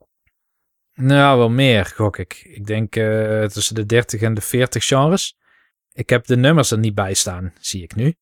Nou, 0.97 1.39
wel 1.39 1.51
meer, 1.51 1.85
gok 1.85 2.19
ik. 2.19 2.43
Ik 2.45 2.67
denk 2.67 2.97
uh, 2.97 3.45
tussen 3.45 3.75
de 3.75 3.87
30 3.87 4.21
en 4.21 4.35
de 4.35 4.41
40 4.41 4.85
genres. 4.85 5.37
Ik 5.93 6.11
heb 6.11 6.27
de 6.27 6.37
nummers 6.37 6.71
er 6.71 6.79
niet 6.79 6.95
bij 6.95 7.15
staan, 7.15 7.53
zie 7.61 7.83
ik 7.83 7.95
nu. 7.95 8.15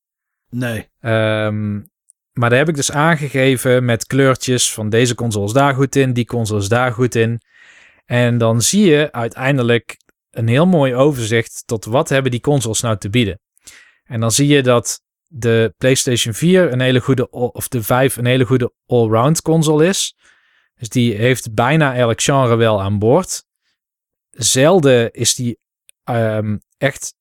Nee. 0.51 0.89
Um, 1.01 1.93
maar 2.33 2.51
daar 2.51 2.59
heb 2.59 2.69
ik 2.69 2.75
dus 2.75 2.93
aangegeven 2.93 3.85
met 3.85 4.07
kleurtjes 4.07 4.73
van 4.73 4.89
deze 4.89 5.15
console 5.15 5.45
is 5.45 5.53
daar 5.53 5.75
goed 5.75 5.97
in, 5.97 6.13
die 6.13 6.27
console 6.27 6.61
is 6.61 6.69
daar 6.69 6.93
goed 6.93 7.15
in. 7.15 7.41
En 8.07 8.39
dan 8.39 8.63
zie 8.63 8.85
je 8.87 9.13
uiteindelijk 9.13 9.97
een 10.31 10.49
heel 10.49 10.67
mooi 10.67 10.95
overzicht 10.95 11.63
tot 11.67 11.85
wat 11.85 12.09
hebben 12.09 12.31
die 12.31 12.41
consoles 12.41 12.81
nou 12.81 12.99
te 12.99 13.11
bieden. 13.11 13.41
En 14.05 14.21
dan 14.21 14.31
zie 14.31 14.49
je 14.49 14.63
dat 14.63 15.01
de 15.27 15.75
PlayStation 15.77 16.35
4 16.35 16.73
een 16.73 16.81
hele 16.81 17.01
goede, 17.01 17.31
of 17.31 17.69
de 17.69 17.83
5 17.83 18.17
een 18.17 18.27
hele 18.27 18.45
goede 18.45 18.73
allround 18.87 19.43
console 19.43 19.87
is. 19.87 20.17
Dus 20.75 20.89
die 20.89 21.15
heeft 21.15 21.55
bijna 21.55 21.95
elk 21.95 22.23
genre 22.23 22.57
wel 22.57 22.83
aan 22.83 22.99
boord. 22.99 23.45
Zelden 24.31 25.13
is 25.13 25.35
die 25.35 25.59
um, 26.05 26.61
echt 26.79 27.15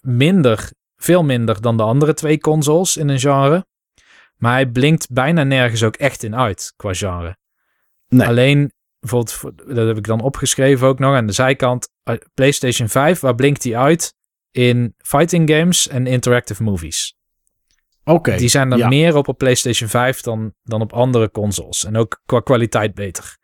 minder, 0.00 0.70
veel 0.96 1.24
minder 1.24 1.60
dan 1.60 1.76
de 1.76 1.82
andere 1.82 2.14
twee 2.14 2.38
consoles 2.38 2.96
in 2.96 3.08
een 3.08 3.20
genre. 3.20 3.66
Maar 4.36 4.52
hij 4.52 4.66
blinkt 4.66 5.10
bijna 5.10 5.42
nergens 5.42 5.82
ook 5.82 5.96
echt 5.96 6.22
in 6.22 6.36
uit 6.36 6.72
qua 6.76 6.94
genre. 6.94 7.36
Nee. 8.08 8.26
Alleen, 8.26 8.72
bijvoorbeeld, 9.00 9.66
dat 9.76 9.86
heb 9.86 9.96
ik 9.96 10.06
dan 10.06 10.20
opgeschreven 10.20 10.86
ook 10.86 10.98
nog 10.98 11.14
aan 11.14 11.26
de 11.26 11.32
zijkant. 11.32 11.88
Uh, 12.04 12.16
PlayStation 12.34 12.88
5, 12.88 13.20
waar 13.20 13.34
blinkt 13.34 13.64
hij 13.64 13.76
uit? 13.76 14.14
In 14.50 14.94
fighting 14.98 15.50
games 15.50 15.88
en 15.88 16.06
interactive 16.06 16.62
movies. 16.62 17.16
Oké. 18.08 18.36
Die 18.36 18.48
zijn 18.48 18.72
er 18.72 18.88
meer 18.88 19.16
op 19.16 19.28
op 19.28 19.38
PlayStation 19.38 19.88
5 19.88 20.20
dan, 20.20 20.54
dan 20.62 20.80
op 20.80 20.92
andere 20.92 21.30
consoles. 21.30 21.84
En 21.84 21.96
ook 21.96 22.20
qua 22.26 22.40
kwaliteit 22.40 22.94
beter. 22.94 23.36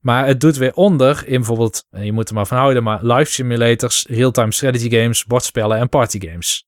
Maar 0.00 0.26
het 0.26 0.40
doet 0.40 0.56
weer 0.56 0.74
onder 0.74 1.26
in 1.26 1.36
bijvoorbeeld, 1.36 1.86
je 1.90 2.12
moet 2.12 2.28
er 2.28 2.34
maar 2.34 2.46
van 2.46 2.58
houden, 2.58 2.82
maar 2.82 3.04
live 3.04 3.30
simulators, 3.30 4.06
real-time 4.08 4.52
strategy 4.52 4.90
games, 4.90 5.24
bordspellen 5.24 5.78
en 5.78 5.88
party 5.88 6.20
games. 6.28 6.66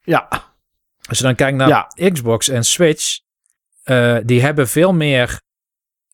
Ja. 0.00 0.28
Als 1.08 1.18
je 1.18 1.24
dan 1.24 1.34
kijkt 1.34 1.56
naar 1.56 1.92
Xbox 2.12 2.48
en 2.48 2.64
Switch, 2.64 3.18
uh, 3.84 4.18
die 4.24 4.42
hebben 4.42 4.68
veel 4.68 4.92
meer, 4.92 5.40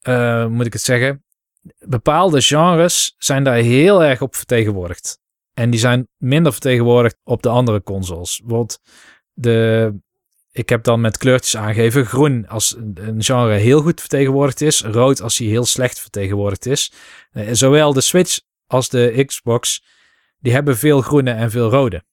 uh, 0.02 0.46
moet 0.46 0.66
ik 0.66 0.72
het 0.72 0.82
zeggen, 0.82 1.24
bepaalde 1.78 2.42
genres 2.42 3.14
zijn 3.18 3.44
daar 3.44 3.56
heel 3.56 4.04
erg 4.04 4.20
op 4.20 4.36
vertegenwoordigd. 4.36 5.18
En 5.54 5.70
die 5.70 5.80
zijn 5.80 6.08
minder 6.16 6.52
vertegenwoordigd 6.52 7.16
op 7.24 7.42
de 7.42 7.48
andere 7.48 7.82
consoles. 7.82 8.38
Bijvoorbeeld 8.40 8.80
de 9.32 9.92
ik 10.58 10.68
heb 10.68 10.84
dan 10.84 11.00
met 11.00 11.18
kleurtjes 11.18 11.56
aangegeven. 11.56 12.06
Groen 12.06 12.48
als 12.48 12.76
een 12.94 13.22
genre 13.24 13.54
heel 13.54 13.80
goed 13.80 14.00
vertegenwoordigd 14.00 14.60
is. 14.60 14.80
Rood 14.82 15.22
als 15.22 15.38
hij 15.38 15.46
heel 15.46 15.64
slecht 15.64 16.00
vertegenwoordigd 16.00 16.66
is. 16.66 16.92
Eh, 17.32 17.48
zowel 17.52 17.92
de 17.92 18.00
Switch 18.00 18.40
als 18.66 18.88
de 18.88 19.24
Xbox, 19.26 19.84
die 20.38 20.52
hebben 20.52 20.76
veel 20.76 21.00
groene 21.00 21.30
en 21.30 21.50
veel 21.50 21.70
rode. 21.70 22.04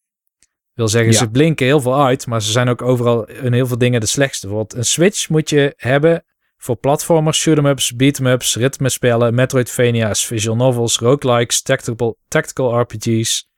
Wil 0.74 0.88
zeggen, 0.88 1.14
ze 1.14 1.30
blinken 1.30 1.66
heel 1.66 1.82
veel 1.82 2.06
uit, 2.06 2.28
maar 2.28 2.42
ze 2.42 2.52
zijn 2.52 2.70
ook 2.70 2.82
overal 2.82 3.26
in 3.30 3.54
heel 3.54 3.68
veel 3.68 3.78
dingen 3.78 4.00
de 4.00 4.06
slechtste. 4.06 4.48
Bijvoorbeeld 4.48 4.80
een 4.80 4.86
Switch 4.86 5.30
moet 5.30 5.50
je 5.50 5.74
hebben 5.78 6.26
voor 6.58 6.76
platformers, 6.76 7.40
shoot 7.40 7.58
ups, 7.58 7.96
beat-em-ups, 7.96 8.56
ritmespellen, 8.56 9.36
Metroidvania's, 9.36 10.26
visual 10.26 10.56
novels, 10.56 10.98
roguelikes, 10.98 11.62
tactical, 11.62 12.18
tactical 12.28 12.80
RPG's, 12.80 13.50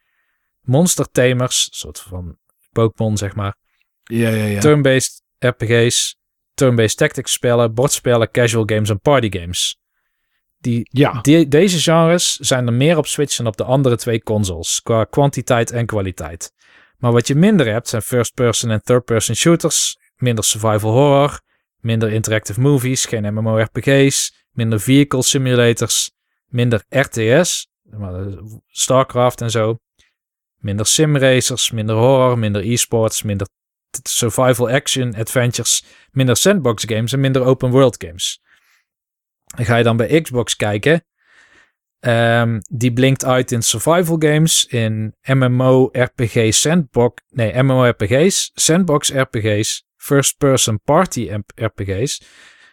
monster 0.62 1.12
tamers, 1.12 1.68
soort 1.72 2.00
van 2.00 2.38
Pokémon 2.72 3.18
zeg 3.18 3.36
maar. 3.36 3.56
Ja, 4.08 4.30
ja, 4.30 4.46
ja. 4.46 4.60
Turn-based 4.60 5.22
RPG's, 5.40 6.18
turn-based 6.54 6.98
tactics 6.98 7.32
spellen, 7.32 7.74
bordspellen, 7.74 8.32
casual 8.32 8.64
games 8.66 8.90
en 8.90 9.00
party 9.00 9.40
games. 9.40 9.80
Die, 10.60 10.88
ja. 10.92 11.22
die, 11.22 11.48
deze 11.48 11.80
genres 11.80 12.36
zijn 12.36 12.68
er 12.68 12.74
meer 12.74 12.98
op 12.98 13.08
Switch 13.08 13.36
dan 13.36 13.48
op 13.48 13.58
de 13.58 13.64
andere 13.64 13.98
twee 13.98 14.24
consoles, 14.24 14.82
qua 14.82 15.04
kwantiteit 15.04 15.72
en 15.72 15.86
kwaliteit. 15.86 16.52
Maar 16.98 17.12
wat 17.12 17.28
je 17.28 17.36
minder 17.36 17.68
hebt 17.68 17.88
zijn 17.88 18.02
first-person 18.02 18.72
en 18.72 18.82
third-person 18.84 19.36
shooters, 19.36 19.98
minder 20.16 20.44
survival 20.44 20.92
horror, 20.92 21.40
minder 21.80 22.12
interactive 22.12 22.60
movies, 22.60 23.06
geen 23.06 23.34
MMORPG's, 23.34 24.46
minder 24.52 24.80
vehicle 24.80 25.24
simulators, 25.24 26.12
minder 26.48 26.84
RTS, 26.90 27.68
StarCraft 28.68 29.42
en 29.42 29.52
zo, 29.52 29.80
minder 30.58 30.86
simracers, 30.86 31.72
minder 31.72 31.96
horror, 31.96 32.38
minder 32.38 32.72
e-sports, 32.72 33.24
minder 33.24 33.48
survival 34.04 34.70
action 34.70 35.16
adventures, 35.16 35.84
minder 36.12 36.36
sandbox 36.36 36.84
games 36.86 37.14
en 37.14 37.20
minder 37.20 37.44
open 37.44 37.72
world 37.72 38.04
games. 38.04 38.42
En 39.56 39.66
ga 39.66 39.76
je 39.76 39.84
dan 39.84 39.98
bij 39.98 40.22
Xbox 40.22 40.56
kijken, 40.56 41.06
um, 42.00 42.60
die 42.70 42.94
blinkt 42.94 43.26
uit 43.26 43.52
in 43.52 43.62
survival 43.62 44.16
games, 44.20 44.66
in 44.66 45.16
MMO, 45.24 45.90
RPG, 45.92 46.54
sandbox, 46.54 47.24
nee, 47.30 47.64
MMO 47.64 47.90
RPG's, 47.90 48.52
sandbox 48.54 49.12
RPG's, 49.12 49.86
first 49.96 50.38
person 50.38 50.82
party 50.84 51.32
RPG's. 51.56 52.22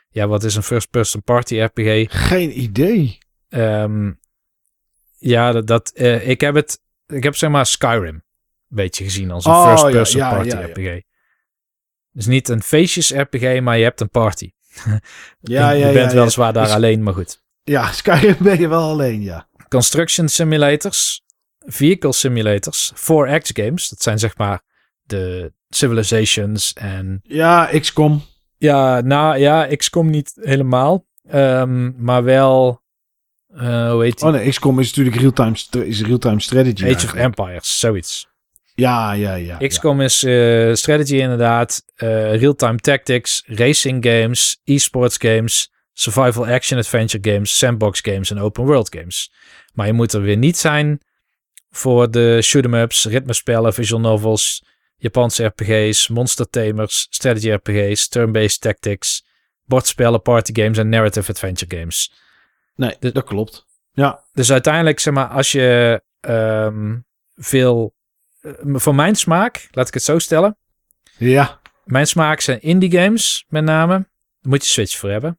Ja, 0.08 0.26
wat 0.26 0.44
is 0.44 0.54
een 0.54 0.62
first 0.62 0.90
person 0.90 1.22
party 1.22 1.60
RPG? 1.60 2.06
Geen 2.28 2.60
idee. 2.60 3.18
Um, 3.48 4.20
ja, 5.18 5.52
dat, 5.52 5.66
dat 5.66 5.92
uh, 5.94 6.28
ik 6.28 6.40
heb 6.40 6.54
het, 6.54 6.80
ik 7.06 7.22
heb 7.22 7.36
zeg 7.36 7.50
maar 7.50 7.66
Skyrim 7.66 8.23
beetje 8.74 9.04
gezien 9.04 9.30
als 9.30 9.44
een 9.44 9.52
oh, 9.52 9.68
first-person 9.68 10.20
ja, 10.20 10.30
ja, 10.30 10.34
party 10.34 10.56
ja, 10.56 10.66
RPG. 10.66 11.00
Dus 12.10 12.26
niet 12.26 12.48
een 12.48 12.62
feestjes 12.62 13.12
RPG, 13.12 13.60
maar 13.60 13.76
je 13.76 13.84
hebt 13.84 14.00
een 14.00 14.10
party. 14.10 14.50
Ja, 15.40 15.70
ja, 15.70 15.86
Je 15.86 15.92
bent 15.92 16.12
weliswaar 16.12 16.52
daar 16.52 16.64
dus, 16.64 16.74
alleen, 16.74 17.02
maar 17.02 17.14
goed. 17.14 17.42
Ja, 17.62 17.92
Skyrim 17.92 18.36
ben 18.38 18.60
je 18.60 18.68
wel 18.68 18.88
alleen, 18.88 19.22
ja. 19.22 19.48
Construction 19.68 20.28
simulators, 20.28 21.22
vehicle 21.58 22.12
simulators, 22.12 22.92
4X 22.94 23.52
games. 23.52 23.88
Dat 23.88 24.02
zijn 24.02 24.18
zeg 24.18 24.36
maar 24.36 24.62
de 25.02 25.52
Civilizations 25.68 26.72
en... 26.72 27.20
Ja, 27.22 27.70
XCOM. 27.80 28.22
Ja, 28.56 29.00
nou 29.00 29.38
ja, 29.38 29.66
XCOM 29.76 30.10
niet 30.10 30.32
helemaal. 30.40 31.06
Um, 31.32 31.94
maar 31.98 32.24
wel... 32.24 32.82
Uh, 33.54 33.90
hoe 33.90 34.02
heet 34.02 34.18
die? 34.18 34.28
Oh 34.28 34.34
nee, 34.34 34.48
XCOM 34.48 34.80
is 34.80 34.86
natuurlijk 34.86 35.16
real-time 35.16 35.84
is 35.86 36.02
real-time 36.02 36.40
strategy. 36.40 36.84
Age 36.84 37.06
of 37.06 37.14
Empires, 37.14 37.78
zoiets. 37.78 38.28
Ja, 38.74 39.12
ja, 39.12 39.34
ja. 39.34 39.56
XCOM 39.56 40.00
is 40.00 40.22
uh, 40.22 40.74
strategy 40.74 41.16
inderdaad, 41.16 41.84
uh, 41.96 42.34
real-time 42.34 42.78
tactics, 42.78 43.42
racing 43.46 44.04
games, 44.06 44.60
e-sports 44.64 45.16
games, 45.16 45.72
survival 45.92 46.46
action 46.46 46.78
adventure 46.78 47.32
games, 47.32 47.58
sandbox 47.58 48.00
games 48.00 48.30
en 48.30 48.38
open 48.38 48.64
world 48.64 48.94
games. 48.96 49.32
Maar 49.72 49.86
je 49.86 49.92
moet 49.92 50.12
er 50.12 50.22
weer 50.22 50.36
niet 50.36 50.56
zijn 50.56 51.00
voor 51.70 52.10
de 52.10 52.38
shoot 52.42 52.64
ups, 52.64 53.04
ritmespellen, 53.04 53.74
visual 53.74 54.00
novels, 54.00 54.64
Japanse 54.96 55.44
RPG's, 55.44 56.08
monster 56.08 56.50
tamers, 56.50 57.06
strategy 57.10 57.50
RPG's, 57.50 58.08
turn-based 58.08 58.60
tactics, 58.60 59.24
bordspellen, 59.64 60.22
party 60.22 60.52
games 60.62 60.78
en 60.78 60.88
narrative 60.88 61.30
adventure 61.30 61.76
games. 61.76 62.12
Nee, 62.76 62.96
dat 62.98 63.24
klopt. 63.24 63.66
Ja. 63.92 64.24
Dus 64.32 64.52
uiteindelijk, 64.52 65.00
zeg 65.00 65.14
maar, 65.14 65.26
als 65.26 65.52
je 65.52 66.02
um, 66.20 67.06
veel 67.34 67.94
voor 68.62 68.94
mijn 68.94 69.14
smaak, 69.14 69.68
laat 69.70 69.88
ik 69.88 69.94
het 69.94 70.02
zo 70.02 70.18
stellen. 70.18 70.56
Ja. 71.18 71.60
Mijn 71.84 72.06
smaak 72.06 72.40
zijn 72.40 72.60
indie 72.60 72.90
games, 72.90 73.44
met 73.48 73.64
name. 73.64 73.92
Daar 73.92 74.08
moet 74.40 74.64
je 74.64 74.70
Switch 74.70 74.96
voor 74.96 75.10
hebben. 75.10 75.38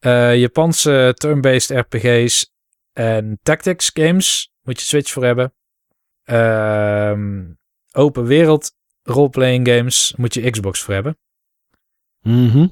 Uh, 0.00 0.36
Japanse 0.36 1.12
turn-based 1.16 1.78
RPG's 1.78 2.52
en 2.92 3.38
tactics 3.42 3.90
games 3.94 4.52
moet 4.62 4.80
je 4.80 4.86
Switch 4.86 5.10
voor 5.10 5.24
hebben. 5.24 5.54
Uh, 6.24 7.18
open 7.92 8.24
wereld 8.24 8.74
roleplaying 9.02 9.68
games 9.68 10.14
moet 10.16 10.34
je 10.34 10.50
Xbox 10.50 10.80
voor 10.80 10.94
hebben. 10.94 11.18
Mhm. 12.20 12.66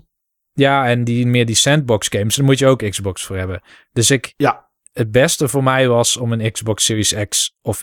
Ja, 0.52 0.86
en 0.86 1.05
die 1.05 1.27
meer 1.27 1.47
die 1.47 1.55
sandbox 1.55 2.09
games, 2.09 2.36
daar 2.36 2.44
moet 2.44 2.59
je 2.59 2.67
ook 2.67 2.91
Xbox 2.91 3.25
voor 3.25 3.36
hebben. 3.36 3.62
Dus 3.93 4.11
ik, 4.11 4.35
ja. 4.36 4.70
het 4.93 5.11
beste 5.11 5.49
voor 5.49 5.62
mij 5.62 5.89
was 5.89 6.17
om 6.17 6.33
een 6.33 6.52
Xbox 6.52 6.85
Series 6.85 7.15
X 7.28 7.57
of 7.62 7.83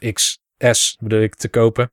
XS 0.59 0.97
bedoel 0.99 1.21
ik 1.21 1.35
te 1.35 1.49
kopen. 1.49 1.91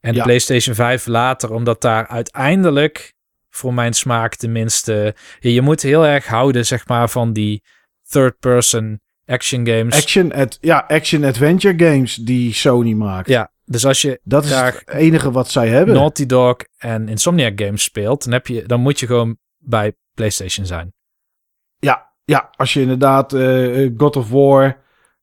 En 0.00 0.12
de 0.12 0.18
Ja. 0.18 0.24
PlayStation 0.24 0.74
5 0.74 1.06
later, 1.06 1.52
omdat 1.52 1.80
daar 1.80 2.06
uiteindelijk 2.06 3.12
voor 3.50 3.74
mijn 3.74 3.92
smaak 3.92 4.34
tenminste, 4.34 5.14
je 5.40 5.60
moet 5.60 5.82
heel 5.82 6.06
erg 6.06 6.26
houden 6.26 6.66
zeg 6.66 6.86
maar 6.88 7.10
van 7.10 7.32
die 7.32 7.62
third 8.08 8.38
person 8.38 9.00
action 9.26 9.66
games. 9.66 9.96
Action, 9.96 10.32
ad, 10.32 10.58
ja, 10.60 10.84
action 10.88 11.24
adventure 11.24 11.84
games 11.90 12.14
die 12.14 12.54
Sony 12.54 12.92
maakt. 12.92 13.28
Ja, 13.28 13.52
dus 13.64 13.86
als 13.86 14.02
je 14.02 14.20
Dat 14.22 14.44
is 14.44 14.50
het 14.50 14.82
enige 14.88 15.30
wat 15.30 15.50
zij 15.50 15.68
hebben. 15.68 15.94
Naughty 15.94 16.26
Dog 16.26 16.56
en 16.78 17.08
Insomniac 17.08 17.60
games 17.60 17.82
speelt, 17.82 18.24
dan, 18.24 18.32
heb 18.32 18.46
je, 18.46 18.66
dan 18.66 18.80
moet 18.80 19.00
je 19.00 19.06
gewoon 19.06 19.38
bij 19.58 19.92
PlayStation 20.14 20.66
zijn. 20.66 20.92
Ja, 21.78 22.10
ja, 22.24 22.50
als 22.56 22.72
je 22.72 22.80
inderdaad 22.80 23.32
eh, 23.32 23.90
God 23.96 24.16
of 24.16 24.30
War 24.30 24.81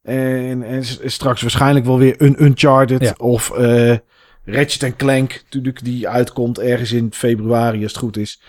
en, 0.09 0.63
en 0.63 0.83
straks 1.11 1.41
waarschijnlijk 1.41 1.85
wel 1.85 1.97
weer 1.97 2.15
een 2.21 2.43
Uncharted 2.43 3.01
Ja. 3.01 3.13
of 3.17 3.51
eh 3.51 3.97
Ratchet 4.45 4.95
Clank, 4.95 5.41
natuurlijk 5.43 5.83
die 5.83 6.07
uitkomt 6.07 6.59
ergens 6.59 6.91
in 6.91 7.13
februari 7.13 7.83
als 7.83 7.91
het 7.91 8.01
goed 8.01 8.17
is. 8.17 8.41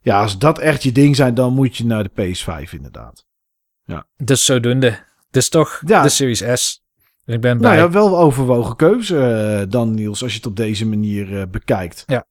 Ja, 0.00 0.20
als 0.20 0.38
dat 0.38 0.58
echt 0.58 0.82
je 0.82 0.92
ding 0.92 1.16
zijn, 1.16 1.34
dan 1.34 1.52
moet 1.52 1.76
je 1.76 1.84
naar 1.84 2.04
de 2.04 2.10
PS5 2.10 2.70
inderdaad. 2.70 3.26
Dus 4.16 4.44
zodoende. 4.44 4.98
Dus 5.30 5.48
toch 5.48 5.82
Ja. 5.86 6.02
de 6.02 6.08
Series 6.08 6.44
S. 6.54 6.84
Ik 7.26 7.40
ben 7.40 7.58
blij. 7.58 7.76
Nou 7.76 7.86
ja, 7.86 7.90
wel 7.90 8.18
overwogen 8.18 8.76
keuze 8.76 9.18
eh, 9.20 9.70
dan 9.70 9.94
Niels, 9.94 10.22
als 10.22 10.30
je 10.32 10.36
het 10.38 10.46
op 10.46 10.56
deze 10.56 10.86
manier 10.86 11.40
eh, 11.40 11.46
bekijkt. 11.50 12.04
Ja. 12.06 12.26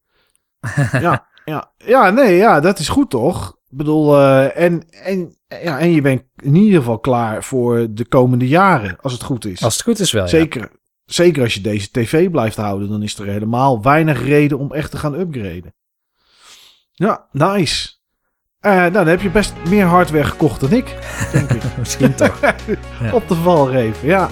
ja, 0.91 1.27
ja, 1.45 1.71
ja, 1.77 2.09
nee, 2.09 2.35
ja, 2.35 2.59
dat 2.59 2.79
is 2.79 2.89
goed 2.89 3.09
toch? 3.09 3.56
Bedoel, 3.77 4.17
eh, 4.17 4.63
en, 4.63 4.83
en, 4.89 5.35
ja, 5.47 5.79
en 5.79 5.91
je 5.91 6.01
bent 6.01 6.23
in 6.35 6.55
ieder 6.55 6.79
geval 6.79 6.99
klaar 6.99 7.43
voor 7.43 7.87
de 7.89 8.05
komende 8.05 8.47
jaren, 8.47 8.97
als 9.01 9.13
het 9.13 9.23
goed 9.23 9.45
is. 9.45 9.63
Als 9.63 9.73
het 9.73 9.83
goed 9.83 9.99
is 9.99 10.11
wel, 10.11 10.23
ja. 10.23 10.29
zeker, 10.29 10.71
zeker 11.05 11.43
als 11.43 11.53
je 11.53 11.61
deze 11.61 11.91
tv 11.91 12.29
blijft 12.29 12.55
houden, 12.55 12.89
dan 12.89 13.03
is 13.03 13.19
er 13.19 13.27
helemaal 13.27 13.81
weinig 13.81 14.23
reden 14.23 14.57
om 14.57 14.73
echt 14.73 14.91
te 14.91 14.97
gaan 14.97 15.13
upgraden. 15.13 15.75
Ja, 16.91 17.27
nice. 17.31 17.95
Eh, 18.59 18.73
nou, 18.73 18.91
dan 18.91 19.07
heb 19.07 19.21
je 19.21 19.29
best 19.29 19.53
meer 19.69 19.85
hardware 19.85 20.23
gekocht 20.23 20.59
dan 20.59 20.71
ik, 20.71 20.97
denk 21.31 21.49
ik. 21.49 21.61
Misschien 21.77 22.15
toch. 22.15 22.39
Ja. 23.01 23.13
Op 23.13 23.27
de 23.27 23.35
valreep, 23.35 23.95
ja. 24.01 24.29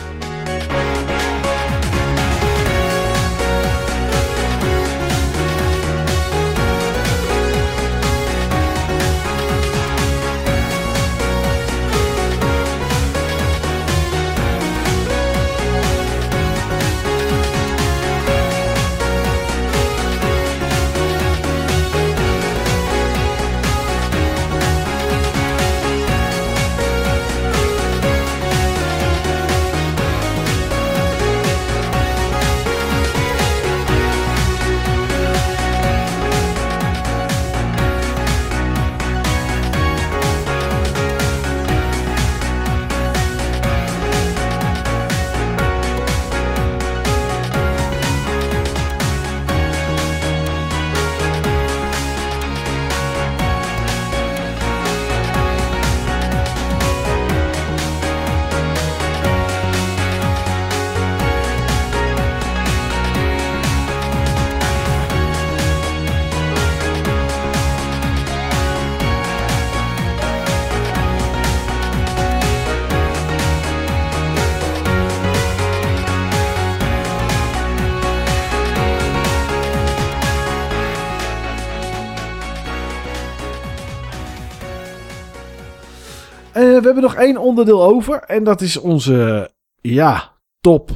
Nog 87.05 87.15
één 87.15 87.37
onderdeel 87.37 87.83
over. 87.83 88.19
En 88.19 88.43
dat 88.43 88.61
is 88.61 88.77
onze, 88.77 89.51
ja, 89.81 90.37
top 90.59 90.89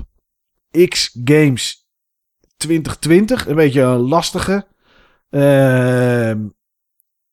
X 0.87 1.19
Games 1.23 1.87
2020. 2.57 3.47
Een 3.47 3.55
beetje 3.55 3.81
een 3.81 3.99
lastige. 3.99 4.67
Ehm, 5.29 6.47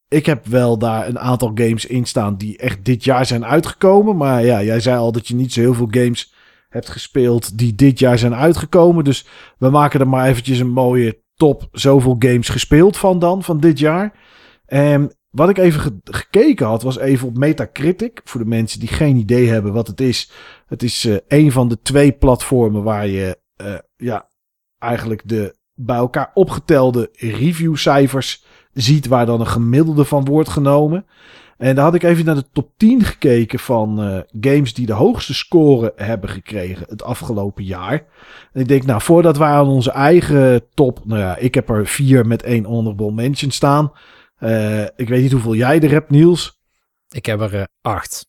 ik 0.09 0.27
heb 0.27 0.47
wel 0.47 0.79
daar 0.79 1.09
een 1.09 1.19
aantal 1.19 1.51
games 1.55 1.87
in 1.87 2.05
staan 2.05 2.37
die 2.37 2.59
echt 2.59 2.85
dit 2.85 3.05
jaar 3.05 3.27
zijn 3.27 3.45
uitgekomen. 3.45 4.17
Maar 4.17 4.45
ja, 4.45 4.63
jij 4.63 4.81
zei 4.81 4.99
al 4.99 5.13
dat 5.13 5.29
je 5.29 5.35
niet 5.35 5.53
zo 5.53 5.61
heel 5.61 5.75
veel 5.75 5.89
games 5.91 6.35
hebt 6.69 6.89
gespeeld 6.89 7.59
die 7.59 7.75
dit 7.75 7.99
jaar 7.99 8.19
zijn 8.19 8.35
uitgekomen. 8.35 9.05
Dus 9.05 9.27
we 9.59 9.71
maken 9.71 10.01
er 10.01 10.09
maar 10.09 10.29
eventjes 10.29 10.59
een 10.59 10.71
mooie 10.71 11.23
top 11.35 11.69
zoveel 11.73 12.17
games 12.19 12.49
gespeeld 12.49 12.97
van 12.97 13.19
dan, 13.19 13.43
van 13.43 13.61
dit 13.61 13.79
jaar. 13.79 14.13
En 14.67 15.17
wat 15.37 15.49
ik 15.49 15.59
even 15.59 15.81
ge- 15.81 16.01
gekeken 16.05 16.67
had, 16.67 16.83
was 16.83 16.99
even 16.99 17.29
op 17.29 17.37
Metacritic. 17.37 18.21
Voor 18.25 18.41
de 18.41 18.47
mensen 18.47 18.81
die 18.81 18.89
geen 18.89 19.17
idee 19.17 19.49
hebben 19.49 19.73
wat 19.73 19.87
het 19.87 20.01
is. 20.01 20.31
Het 20.67 20.83
is 20.83 21.05
eh, 21.05 21.17
een 21.29 21.53
van 21.53 21.69
de 21.69 21.81
twee 21.83 22.13
platformen 22.13 22.83
waar 22.83 23.07
je 23.07 23.39
eh, 23.57 23.75
ja, 23.97 24.29
eigenlijk 24.79 25.23
de 25.25 25.57
bij 25.75 25.97
elkaar 25.97 26.31
opgetelde 26.35 27.09
reviewcijfers 27.13 28.45
ziet. 28.73 29.07
Waar 29.07 29.27
dan 29.27 29.41
een 29.41 29.47
gemiddelde 29.47 30.05
van 30.05 30.25
wordt 30.25 30.49
genomen. 30.49 31.07
En 31.59 31.75
daar 31.75 31.85
had 31.85 31.95
ik 31.95 32.03
even 32.03 32.25
naar 32.25 32.35
de 32.35 32.51
top 32.53 32.71
10 32.77 33.03
gekeken 33.05 33.59
van 33.59 34.03
eh, 34.03 34.19
games 34.41 34.75
die 34.75 34.87
de 34.87 34.93
hoogste 34.93 35.35
score 35.35 35.93
hebben 35.97 36.31
gekregen 36.31 36.87
het 36.89 37.03
afgelopen 37.03 37.65
jaar. 37.65 38.05
En 38.53 38.61
ik 38.61 38.69
denk, 38.69 38.85
nou, 38.85 39.01
voordat 39.01 39.37
wij 39.37 39.49
aan 39.49 39.69
onze 39.69 39.91
eigen 39.91 40.63
top. 40.75 41.01
Nou 41.05 41.21
ja, 41.21 41.37
ik 41.37 41.55
heb 41.55 41.69
er 41.69 41.87
vier 41.87 42.27
met 42.27 42.43
één 42.43 42.65
honorable 42.65 43.13
mention 43.13 43.51
staan. 43.51 43.93
Eh, 44.39 44.83
ik 44.83 45.09
weet 45.09 45.23
niet 45.23 45.33
hoeveel 45.33 45.55
jij 45.55 45.81
er 45.81 45.91
hebt, 45.91 46.11
Niels. 46.11 46.59
Ik 47.09 47.27
heb 47.27 47.41
er 47.41 47.55
eh, 47.55 47.65
acht. 47.83 48.27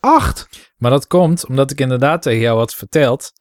Acht. 0.00 0.48
Maar 0.76 0.90
dat 0.90 1.06
komt 1.06 1.46
omdat 1.46 1.70
ik 1.70 1.80
inderdaad 1.80 2.22
tegen 2.22 2.40
jou 2.40 2.58
had 2.58 2.74
verteld 2.74 3.32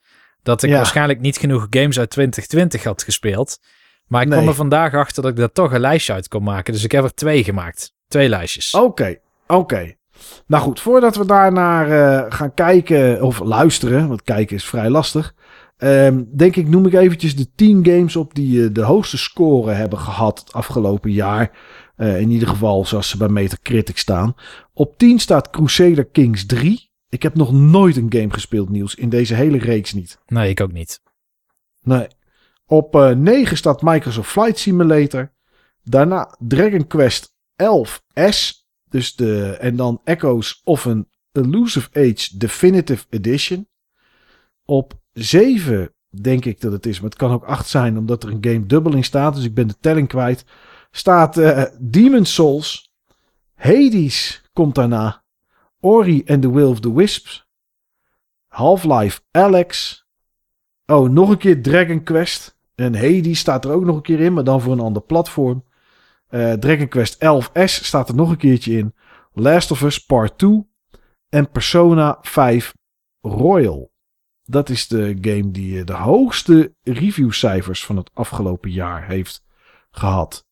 dat 0.43 0.63
ik 0.63 0.69
Ja. 0.69 0.75
waarschijnlijk 0.75 1.19
niet 1.19 1.37
genoeg 1.37 1.67
games 1.69 1.99
uit 1.99 2.09
2020 2.09 2.83
had 2.83 3.03
gespeeld. 3.03 3.57
Maar 4.07 4.21
ik 4.21 4.27
Nee. 4.27 4.37
kwam 4.37 4.49
er 4.49 4.55
vandaag 4.55 4.93
achter 4.93 5.21
dat 5.23 5.31
ik 5.31 5.37
daar 5.37 5.51
toch 5.51 5.71
een 5.73 5.79
lijstje 5.79 6.13
uit 6.13 6.27
kon 6.27 6.43
maken. 6.43 6.73
Dus 6.73 6.83
ik 6.83 6.91
heb 6.91 7.03
er 7.03 7.13
twee 7.13 7.43
gemaakt. 7.43 7.93
Twee 8.07 8.29
lijstjes. 8.29 8.73
Oké, 8.73 9.17
oké. 9.47 9.93
Nou 10.47 10.63
goed, 10.63 10.79
voordat 10.79 11.15
we 11.15 11.25
daarnaar 11.25 11.91
eh 11.91 12.25
gaan 12.37 12.53
kijken 12.53 13.21
of 13.21 13.39
luisteren, 13.39 14.07
want 14.07 14.21
kijken 14.23 14.55
is 14.55 14.65
vrij 14.65 14.89
lastig. 14.89 15.33
Ehm, 15.77 16.23
denk 16.35 16.55
ik, 16.55 16.67
noem 16.67 16.85
ik 16.85 16.93
eventjes 16.93 17.35
de 17.35 17.51
10 17.55 17.85
games 17.85 18.15
op 18.15 18.35
die 18.35 18.63
eh, 18.63 18.73
de 18.73 18.81
hoogste 18.81 19.17
score 19.17 19.71
hebben 19.71 19.99
gehad 19.99 20.39
het 20.39 20.53
afgelopen 20.53 21.11
jaar. 21.11 21.57
Eh, 21.95 22.19
in 22.19 22.29
ieder 22.29 22.47
geval 22.47 22.85
zoals 22.85 23.09
ze 23.09 23.17
bij 23.17 23.29
Metacritic 23.29 23.97
staan. 23.97 24.35
Op 24.73 24.97
10 24.97 25.19
staat 25.19 25.49
Crusader 25.49 26.05
Kings 26.05 26.45
3. 26.45 26.89
Ik 27.09 27.23
heb 27.23 27.35
nog 27.35 27.51
nooit 27.51 27.97
een 27.97 28.13
game 28.13 28.33
gespeeld, 28.33 28.69
Niels, 28.69 28.95
in 28.95 29.09
deze 29.09 29.35
hele 29.35 29.57
reeks 29.57 29.93
niet. 29.93 30.19
Nee, 30.27 30.49
ik 30.49 30.61
ook 30.61 30.71
niet. 30.71 31.01
Nee. 31.81 32.07
Op 32.65 32.95
eh 32.95 33.09
9 33.09 33.57
staat 33.57 33.81
Microsoft 33.81 34.29
Flight 34.29 34.59
Simulator. 34.59 35.33
Daarna 35.83 36.35
Dragon 36.39 36.87
Quest 36.87 37.33
11S. 37.63 38.63
Dus 38.89 39.15
de, 39.15 39.57
en 39.59 39.75
dan 39.75 40.01
Echoes 40.03 40.61
of 40.63 40.85
een 40.85 41.07
Elusive 41.31 41.89
Age 41.93 42.37
Definitive 42.37 43.05
Edition. 43.09 43.67
Op 44.65 44.93
7 45.19 45.93
denk 46.21 46.45
ik 46.45 46.61
dat 46.61 46.71
het 46.71 46.85
is. 46.85 46.99
Maar 46.99 47.09
het 47.09 47.19
kan 47.19 47.31
ook 47.31 47.43
8 47.43 47.67
zijn, 47.67 47.97
omdat 47.97 48.23
er 48.23 48.29
een 48.29 48.45
game 48.45 48.65
dubbel 48.65 48.95
in 48.95 49.03
staat. 49.03 49.35
Dus 49.35 49.43
ik 49.43 49.53
ben 49.53 49.67
de 49.67 49.75
telling 49.79 50.07
kwijt. 50.07 50.45
Staat 50.91 51.37
uh, 51.37 51.63
Demon 51.79 52.25
Souls. 52.25 52.93
Hades 53.55 54.43
komt 54.53 54.75
daarna. 54.75 55.23
Ori 55.79 56.23
and 56.25 56.41
the 56.41 56.51
Will 56.51 56.67
of 56.67 56.79
the 56.79 56.93
Wisps. 56.93 57.47
Half-Life 58.47 59.21
Alex. 59.31 60.03
Oh, 60.85 61.09
nog 61.09 61.29
een 61.29 61.37
keer 61.37 61.61
Dragon 61.61 62.03
Quest. 62.03 62.57
En 62.75 62.95
Hades 62.95 63.39
staat 63.39 63.65
er 63.65 63.71
ook 63.71 63.85
nog 63.85 63.95
een 63.95 64.01
keer 64.01 64.19
in, 64.19 64.33
maar 64.33 64.43
dan 64.43 64.61
voor 64.61 64.73
een 64.73 64.79
ander 64.79 65.01
platform. 65.01 65.63
Uh, 66.29 66.53
Dragon 66.53 66.87
Quest 66.87 67.15
11S 67.15 67.83
staat 67.83 68.09
er 68.09 68.15
nog 68.15 68.29
een 68.29 68.37
keertje 68.37 68.77
in. 68.77 68.93
Last 69.33 69.71
of 69.71 69.81
Us 69.81 70.05
Part 70.05 70.37
2. 70.37 70.67
En 71.29 71.51
Persona 71.51 72.17
5 72.21 72.73
Royal. 73.21 73.93
Dat 74.45 74.69
is 74.69 74.87
de 74.87 75.17
game 75.21 75.51
die 75.51 75.83
de 75.83 75.93
hoogste 75.93 76.73
reviewcijfers 76.83 77.85
van 77.85 77.97
het 77.97 78.09
afgelopen 78.13 78.71
jaar 78.71 79.07
heeft 79.07 79.43
gehad. 79.91 80.45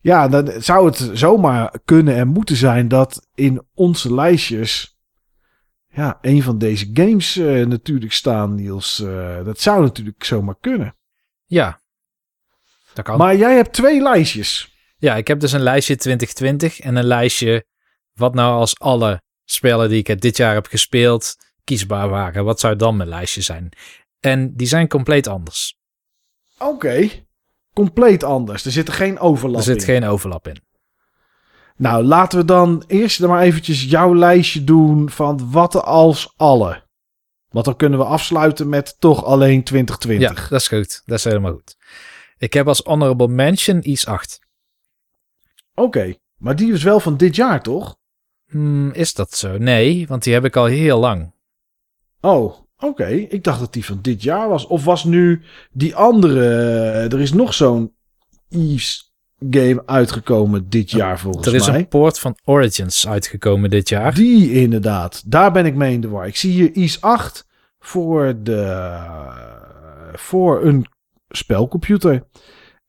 Ja, 0.00 0.28
dan 0.28 0.62
zou 0.62 0.86
het 0.86 1.10
zomaar 1.12 1.78
kunnen 1.84 2.14
en 2.14 2.28
moeten 2.28 2.56
zijn 2.56 2.88
dat 2.88 3.28
in 3.34 3.62
onze 3.74 4.14
lijstjes 4.14 4.96
ja, 5.96 6.18
een 6.20 6.42
van 6.42 6.58
deze 6.58 6.90
games 6.92 7.36
uh, 7.36 7.66
natuurlijk 7.66 8.12
staan, 8.12 8.54
Niels. 8.54 9.00
Uh, 9.00 9.44
dat 9.44 9.60
zou 9.60 9.82
natuurlijk 9.82 10.24
zomaar 10.24 10.56
kunnen. 10.60 10.96
Ja, 11.44 11.80
dat 12.94 13.04
kan. 13.04 13.18
Maar 13.18 13.36
jij 13.36 13.54
hebt 13.54 13.72
twee 13.72 14.02
lijstjes. 14.02 14.74
Ja, 14.98 15.16
ik 15.16 15.28
heb 15.28 15.40
dus 15.40 15.52
een 15.52 15.60
lijstje 15.60 15.96
2020 15.96 16.80
en 16.80 16.96
een 16.96 17.04
lijstje 17.04 17.64
wat 18.12 18.34
nou 18.34 18.58
als 18.58 18.78
alle 18.78 19.22
spellen 19.44 19.88
die 19.88 20.04
ik 20.04 20.20
dit 20.20 20.36
jaar 20.36 20.54
heb 20.54 20.66
gespeeld 20.66 21.36
kiesbaar 21.66 22.08
waren. 22.08 22.44
Wat 22.44 22.60
zou 22.60 22.76
dan 22.76 22.96
mijn 22.96 23.08
lijstje 23.08 23.40
zijn? 23.40 23.68
En 24.20 24.56
die 24.56 24.66
zijn 24.66 24.88
compleet 24.88 25.26
anders. 25.26 25.76
Oké, 26.58 27.08
compleet 27.74 28.24
anders. 28.24 28.64
Er 28.64 28.72
zit 28.72 28.88
er 28.88 28.94
geen 28.94 29.18
overlap 29.18 29.62
in. 29.62 29.68
Er 29.68 29.74
zit 29.74 29.84
geen 29.84 30.04
overlap 30.04 30.48
in. 30.48 30.64
Nou, 31.76 32.04
laten 32.04 32.38
we 32.38 32.44
dan 32.44 32.84
eerst 32.86 33.20
maar 33.20 33.42
eventjes 33.42 33.84
jouw 33.84 34.14
lijstje 34.14 34.64
doen 34.64 35.10
van 35.10 35.50
wat 35.50 35.82
als 35.82 36.32
alle. 36.36 36.84
Want 37.48 37.64
dan 37.64 37.76
kunnen 37.76 37.98
we 37.98 38.04
afsluiten 38.04 38.68
met 38.68 38.96
toch 38.98 39.24
alleen 39.24 39.64
2020. 39.64 40.42
Ja, 40.44 40.48
dat 40.48 40.60
is 40.60 40.68
goed. 40.68 41.02
Dat 41.04 41.18
is 41.18 41.24
helemaal 41.24 41.52
goed. 41.52 41.76
Ik 42.38 42.52
heb 42.52 42.68
als 42.68 42.80
honorable 42.84 43.28
mention 43.28 43.82
IS 43.82 44.06
8. 44.06 44.40
Oké, 45.74 46.14
maar 46.36 46.56
die 46.56 46.72
is 46.72 46.82
wel 46.82 47.00
van 47.00 47.16
dit 47.16 47.36
jaar, 47.36 47.62
toch? 47.62 47.96
Hmm, 48.48 48.92
is 48.92 49.14
dat 49.14 49.32
zo? 49.32 49.58
Nee, 49.58 50.06
want 50.06 50.22
die 50.22 50.32
heb 50.32 50.44
ik 50.44 50.56
al 50.56 50.64
heel 50.64 50.98
lang. 50.98 51.34
Oh, 52.26 52.54
oké. 52.78 53.06
Ik 53.06 53.44
dacht 53.44 53.60
dat 53.60 53.72
die 53.72 53.84
van 53.84 53.98
dit 54.02 54.22
jaar 54.22 54.48
was. 54.48 54.66
Of 54.66 54.84
was 54.84 55.04
nu 55.04 55.42
die 55.72 55.94
andere... 55.94 56.40
Er 57.10 57.20
is 57.20 57.32
nog 57.32 57.54
zo'n 57.54 57.94
Eves 58.48 59.14
game 59.50 59.82
uitgekomen 59.86 60.68
dit 60.68 60.90
jaar 60.90 61.18
volgens 61.18 61.44
mij. 61.46 61.54
Er 61.54 61.60
is 61.60 61.66
mij. 61.66 61.78
een 61.78 61.88
poort 61.88 62.18
van 62.18 62.36
Origins 62.44 63.08
uitgekomen 63.08 63.70
dit 63.70 63.88
jaar. 63.88 64.14
Die 64.14 64.52
inderdaad. 64.52 65.22
Daar 65.26 65.52
ben 65.52 65.66
ik 65.66 65.74
mee 65.74 65.92
in 65.92 66.00
de 66.00 66.08
war. 66.08 66.26
Ik 66.26 66.36
zie 66.36 66.52
hier 66.52 66.72
Ease 66.72 67.00
8 67.00 67.46
voor, 67.78 68.34
de, 68.42 68.98
voor 70.12 70.64
een 70.64 70.86
spelcomputer. 71.28 72.26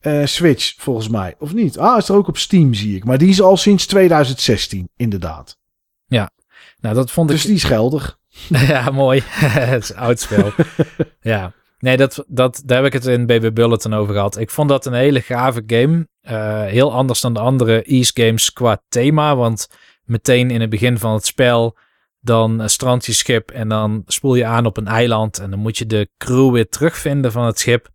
Uh, 0.01 0.25
Switch 0.25 0.73
volgens 0.77 1.09
mij. 1.09 1.35
Of 1.39 1.53
niet? 1.53 1.77
Ah, 1.77 1.97
is 1.97 2.09
er 2.09 2.15
ook 2.15 2.27
op 2.27 2.37
Steam 2.37 2.73
zie 2.73 2.95
ik. 2.95 3.03
Maar 3.03 3.17
die 3.17 3.29
is 3.29 3.41
al 3.41 3.57
sinds 3.57 3.85
2016 3.85 4.89
inderdaad. 4.95 5.57
Ja. 6.05 6.31
Nou, 6.79 6.95
dat 6.95 7.11
vond 7.11 7.29
dus 7.29 7.41
ik... 7.41 7.45
die 7.47 7.55
is 7.55 7.63
geldig. 7.63 8.19
ja, 8.47 8.89
mooi. 8.89 9.21
het 9.71 9.83
is 9.83 9.93
oud 9.93 10.19
spel. 10.19 10.51
ja. 11.21 11.53
Nee, 11.79 11.97
dat, 11.97 12.25
dat, 12.27 12.61
daar 12.65 12.77
heb 12.77 12.85
ik 12.85 12.93
het 12.93 13.05
in 13.05 13.25
BB 13.25 13.53
Bulletin 13.53 13.93
over 13.93 14.13
gehad. 14.13 14.37
Ik 14.37 14.49
vond 14.49 14.69
dat 14.69 14.85
een 14.85 14.93
hele 14.93 15.21
gave 15.21 15.63
game. 15.67 16.07
Uh, 16.21 16.63
heel 16.63 16.93
anders 16.93 17.21
dan 17.21 17.33
de 17.33 17.39
andere 17.39 17.83
East 17.83 18.19
games 18.19 18.53
qua 18.53 18.81
thema. 18.89 19.35
Want 19.35 19.67
meteen 20.03 20.51
in 20.51 20.61
het 20.61 20.69
begin 20.69 20.97
van 20.97 21.13
het 21.13 21.25
spel... 21.25 21.77
dan 22.19 22.69
strand 22.69 23.05
je 23.05 23.13
schip 23.13 23.51
en 23.51 23.69
dan 23.69 24.03
spoel 24.05 24.35
je 24.35 24.45
aan 24.45 24.65
op 24.65 24.77
een 24.77 24.87
eiland... 24.87 25.39
en 25.39 25.49
dan 25.49 25.59
moet 25.59 25.77
je 25.77 25.85
de 25.85 26.09
crew 26.17 26.51
weer 26.51 26.69
terugvinden 26.69 27.31
van 27.31 27.45
het 27.45 27.59
schip. 27.59 27.89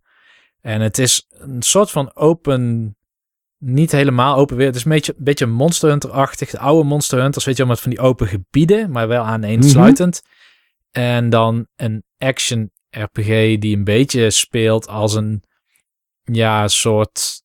En 0.61 0.81
het 0.81 0.97
is 0.97 1.27
een 1.29 1.61
soort 1.61 1.91
van 1.91 2.15
open... 2.15 2.95
Niet 3.65 3.91
helemaal 3.91 4.37
open 4.37 4.57
weer. 4.57 4.65
Het 4.65 4.75
is 4.75 4.85
een 4.85 4.91
beetje, 4.91 5.13
een 5.17 5.23
beetje 5.23 5.45
Monster 5.45 5.89
Hunter-achtig. 5.89 6.49
De 6.49 6.59
oude 6.59 6.87
Monster 6.87 7.21
Hunters, 7.21 7.45
weet 7.45 7.57
je 7.57 7.63
wel, 7.63 7.71
met 7.71 7.81
van 7.81 7.89
die 7.89 7.99
open 7.99 8.27
gebieden, 8.27 8.91
maar 8.91 9.07
wel 9.07 9.23
aaneensluitend. 9.23 10.21
Mm 10.23 10.29
-hmm. 10.29 11.11
En 11.11 11.29
dan 11.29 11.67
een 11.75 12.03
action 12.17 12.71
RPG 12.89 13.57
die 13.57 13.75
een 13.75 13.83
beetje 13.83 14.29
speelt 14.29 14.87
als 14.87 15.15
een 15.15 15.43
ja, 16.23 16.67
soort 16.67 17.43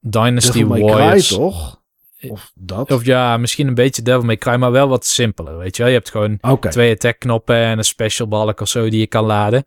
Dynasty 0.00 0.58
Devil 0.58 0.86
Warriors. 0.86 1.28
Cry, 1.28 1.36
toch? 1.36 1.82
Of 2.28 2.52
dat? 2.54 2.90
Of 2.90 3.04
ja, 3.04 3.36
misschien 3.36 3.66
een 3.66 3.74
beetje 3.74 4.02
Devil 4.02 4.22
May 4.22 4.36
Cry, 4.36 4.54
maar 4.54 4.72
wel 4.72 4.88
wat 4.88 5.06
simpeler, 5.06 5.58
weet 5.58 5.76
je 5.76 5.82
wel. 5.82 5.90
Je 5.90 5.98
hebt 5.98 6.10
gewoon 6.10 6.38
okay. 6.40 6.70
twee 6.70 6.92
attack 6.92 7.18
knoppen 7.18 7.56
en 7.56 7.78
een 7.78 7.84
special 7.84 8.28
balk 8.28 8.60
of 8.60 8.68
zo 8.68 8.88
die 8.88 9.00
je 9.00 9.06
kan 9.06 9.24
laden. 9.24 9.64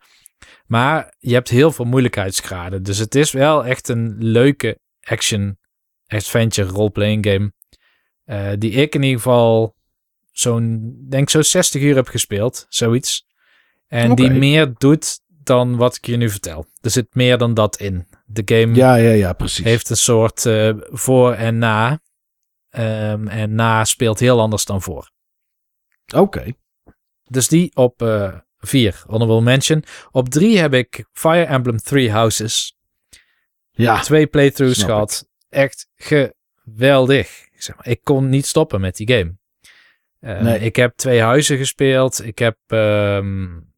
Maar 0.65 1.15
je 1.19 1.33
hebt 1.33 1.49
heel 1.49 1.71
veel 1.71 1.85
moeilijkheidsgraden. 1.85 2.83
Dus 2.83 2.97
het 2.97 3.15
is 3.15 3.31
wel 3.31 3.65
echt 3.65 3.87
een 3.87 4.15
leuke 4.19 4.79
action 5.07 5.57
adventure 6.07 6.67
roleplaying 6.67 7.25
game. 7.25 7.53
Uh, 8.25 8.51
die 8.57 8.71
ik 8.71 8.95
in 8.95 9.03
ieder 9.03 9.17
geval 9.17 9.75
zo'n, 10.31 10.95
denk 11.09 11.29
zo 11.29 11.41
60 11.41 11.81
uur 11.81 11.95
heb 11.95 12.07
gespeeld. 12.07 12.65
Zoiets. 12.69 13.25
En 13.87 14.11
okay. 14.11 14.27
die 14.27 14.37
meer 14.37 14.73
doet 14.77 15.19
dan 15.27 15.75
wat 15.75 15.95
ik 15.95 16.05
je 16.05 16.17
nu 16.17 16.29
vertel. 16.29 16.65
Er 16.81 16.89
zit 16.89 17.15
meer 17.15 17.37
dan 17.37 17.53
dat 17.53 17.77
in. 17.77 18.07
De 18.25 18.41
game 18.55 18.75
ja, 18.75 18.95
ja, 18.95 19.11
ja, 19.11 19.33
precies. 19.33 19.65
heeft 19.65 19.89
een 19.89 19.97
soort 19.97 20.45
uh, 20.45 20.73
voor 20.79 21.33
en 21.33 21.57
na. 21.57 21.99
Um, 22.69 23.27
en 23.27 23.55
na 23.55 23.85
speelt 23.85 24.19
heel 24.19 24.39
anders 24.39 24.65
dan 24.65 24.81
voor. 24.81 25.11
Oké. 26.05 26.19
Okay. 26.19 26.55
Dus 27.23 27.47
die 27.47 27.71
op 27.75 28.01
uh, 28.01 28.33
vier, 28.57 29.03
honorable 29.07 29.41
mention. 29.41 29.83
Op 30.11 30.29
drie 30.29 30.57
heb 30.57 30.73
ik 30.73 31.05
Fire 31.11 31.45
Emblem 31.45 31.77
Three 31.77 32.11
Houses. 32.11 32.76
Ja. 33.77 34.01
Twee 34.01 34.27
playthroughs 34.27 34.83
gehad. 34.83 35.27
Ik. 35.49 35.57
Echt 35.57 35.87
geweldig. 35.95 37.45
Ik, 37.51 37.61
zeg 37.61 37.75
maar, 37.75 37.87
ik 37.87 37.99
kon 38.03 38.29
niet 38.29 38.45
stoppen 38.45 38.81
met 38.81 38.95
die 38.95 39.11
game. 39.11 39.35
Uh, 40.21 40.41
nee. 40.41 40.59
Ik 40.59 40.75
heb 40.75 40.95
twee 40.95 41.21
huizen 41.21 41.57
gespeeld. 41.57 42.25
Ik 42.25 42.39
heb 42.39 42.57
um, 42.67 43.73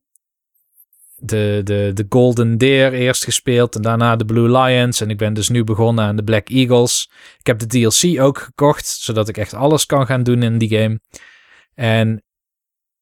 de, 1.15 1.61
de, 1.63 1.91
de 1.93 2.05
Golden 2.09 2.57
Deer 2.57 2.93
eerst 2.93 3.23
gespeeld 3.23 3.75
en 3.75 3.81
daarna 3.81 4.15
de 4.15 4.25
Blue 4.25 4.57
Lions. 4.57 5.01
En 5.01 5.09
ik 5.09 5.17
ben 5.17 5.33
dus 5.33 5.49
nu 5.49 5.63
begonnen 5.63 6.05
aan 6.05 6.15
de 6.15 6.23
Black 6.23 6.49
Eagles. 6.49 7.11
Ik 7.39 7.47
heb 7.47 7.59
de 7.59 7.67
DLC 7.67 8.21
ook 8.21 8.37
gekocht, 8.37 8.87
zodat 8.87 9.29
ik 9.29 9.37
echt 9.37 9.53
alles 9.53 9.85
kan 9.85 10.05
gaan 10.05 10.23
doen 10.23 10.43
in 10.43 10.57
die 10.57 10.77
game. 10.77 10.99
En 11.73 12.23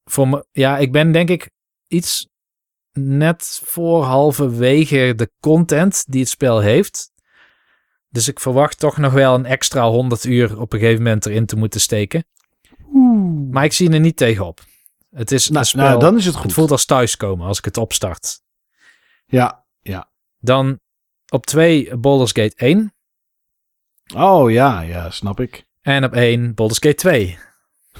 voor 0.03 0.27
me, 0.27 0.45
ja, 0.51 0.77
ik 0.77 0.91
ben 0.91 1.11
denk 1.11 1.29
ik 1.29 1.49
iets 1.87 2.27
net 2.97 3.61
voor 3.63 4.03
halverwege 4.03 5.13
de 5.15 5.31
content 5.39 6.05
die 6.07 6.19
het 6.19 6.29
spel 6.29 6.59
heeft. 6.59 7.11
Dus 8.09 8.27
ik 8.27 8.39
verwacht 8.39 8.79
toch 8.79 8.97
nog 8.97 9.13
wel 9.13 9.35
een 9.35 9.45
extra 9.45 9.87
100 9.87 10.23
uur 10.23 10.59
op 10.59 10.73
een 10.73 10.79
gegeven 10.79 11.03
moment 11.03 11.25
erin 11.25 11.45
te 11.45 11.55
moeten 11.55 11.81
steken. 11.81 12.25
Oeh. 12.93 13.51
Maar 13.51 13.63
ik 13.63 13.73
zie 13.73 13.91
er 13.91 13.99
niet 13.99 14.17
tegenop. 14.17 14.63
Het 15.09 15.31
is 15.31 15.49
nou, 15.49 15.65
spel, 15.65 15.83
nou, 15.83 15.99
dan 15.99 16.17
is 16.17 16.25
het 16.25 16.35
goed. 16.35 16.43
Het 16.43 16.53
voelt 16.53 16.71
als 16.71 16.85
thuiskomen 16.85 17.47
als 17.47 17.57
ik 17.57 17.65
het 17.65 17.77
opstart. 17.77 18.41
Ja, 19.25 19.65
ja. 19.81 20.09
Dan 20.39 20.79
op 21.29 21.45
2 21.45 21.97
Baldur's 21.97 22.31
Gate 22.31 22.55
1. 22.55 22.93
Oh 24.15 24.51
ja, 24.51 24.81
ja, 24.81 25.09
snap 25.09 25.39
ik. 25.39 25.65
En 25.81 26.03
op 26.03 26.13
1 26.13 26.53
Baldur's 26.53 26.79
Gate 26.79 26.95
2. 26.95 27.37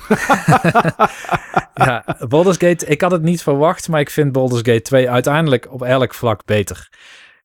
ja, 1.86 2.18
Baldur's 2.28 2.58
Gate, 2.58 2.86
ik 2.86 3.02
had 3.02 3.12
het 3.12 3.22
niet 3.22 3.42
verwacht, 3.42 3.88
maar 3.88 4.00
ik 4.00 4.10
vind 4.10 4.32
Baldur's 4.32 4.62
Gate 4.62 4.82
2 4.82 5.10
uiteindelijk 5.10 5.72
op 5.72 5.82
elk 5.82 6.14
vlak 6.14 6.46
beter. 6.46 6.90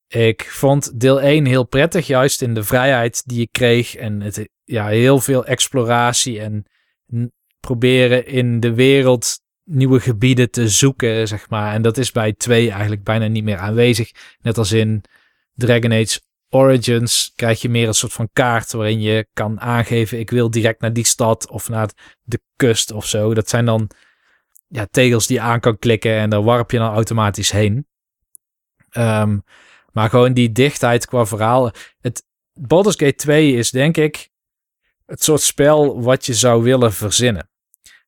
Ik 0.09 0.47
vond 0.51 1.01
deel 1.01 1.21
1 1.21 1.47
heel 1.47 1.65
prettig, 1.65 2.07
juist 2.07 2.43
in 2.43 2.55
de 2.55 2.65
vrijheid 2.65 3.23
die 3.27 3.39
je 3.39 3.49
kreeg 3.51 3.97
en 3.97 4.21
het, 4.21 4.49
ja, 4.65 4.87
heel 4.87 5.21
veel 5.21 5.45
exploratie 5.45 6.41
en 6.41 6.65
proberen 7.61 8.27
in 8.27 8.61
de 8.61 8.75
wereld 8.75 9.41
nieuwe 9.65 10.01
gebieden 10.01 10.51
te 10.51 10.69
zoeken, 10.69 11.29
zeg 11.29 11.49
maar. 11.49 11.75
En 11.75 11.83
dat 11.83 11.99
is 11.99 12.13
bij 12.13 12.33
2 12.33 12.71
eigenlijk 12.71 13.05
bijna 13.05 13.27
niet 13.27 13.45
meer 13.45 13.59
aanwezig. 13.59 14.11
Net 14.41 14.59
als 14.59 14.73
in 14.73 15.05
Dragon 15.55 15.93
Age 15.93 16.21
Origins 16.49 17.33
krijg 17.37 17.61
je 17.61 17.69
meer 17.69 17.89
een 17.89 17.95
soort 17.95 18.13
van 18.13 18.29
kaart 18.33 18.73
waarin 18.73 19.01
je 19.01 19.27
kan 19.33 19.61
aangeven 19.61 20.19
ik 20.19 20.31
wil 20.31 20.51
direct 20.51 20.81
naar 20.81 20.93
die 20.93 21.07
stad 21.07 21.51
of 21.51 21.69
naar 21.69 21.91
de 22.23 22.41
kust 22.57 22.91
of 22.91 23.07
zo. 23.07 23.35
Dat 23.35 23.49
zijn 23.49 23.65
dan 23.65 23.91
ja, 24.73 24.87
tegels 24.91 25.27
die 25.27 25.37
je 25.37 25.43
aan 25.43 25.61
kan 25.61 25.79
klikken 25.79 26.13
en 26.13 26.31
daar 26.31 26.43
warp 26.43 26.71
je 26.71 26.79
dan 26.79 26.95
automatisch 26.95 27.51
heen. 27.51 27.87
Um, 28.97 29.45
maar 29.93 30.11
gewoon 30.11 30.33
die 30.33 30.53
dichtheid 30.53 31.07
qua 31.07 31.27
verhaal. 31.27 31.71
Het 32.01 32.25
Baldur's 32.61 32.97
Gate 32.97 33.15
2 33.15 33.53
is 33.53 33.71
denk 33.71 33.97
ik 33.97 34.29
het 35.07 35.23
soort 35.23 35.41
spel 35.41 36.03
wat 36.03 36.27
je 36.27 36.35
zou 36.35 36.63
willen 36.63 36.93
verzinnen. 36.93 37.51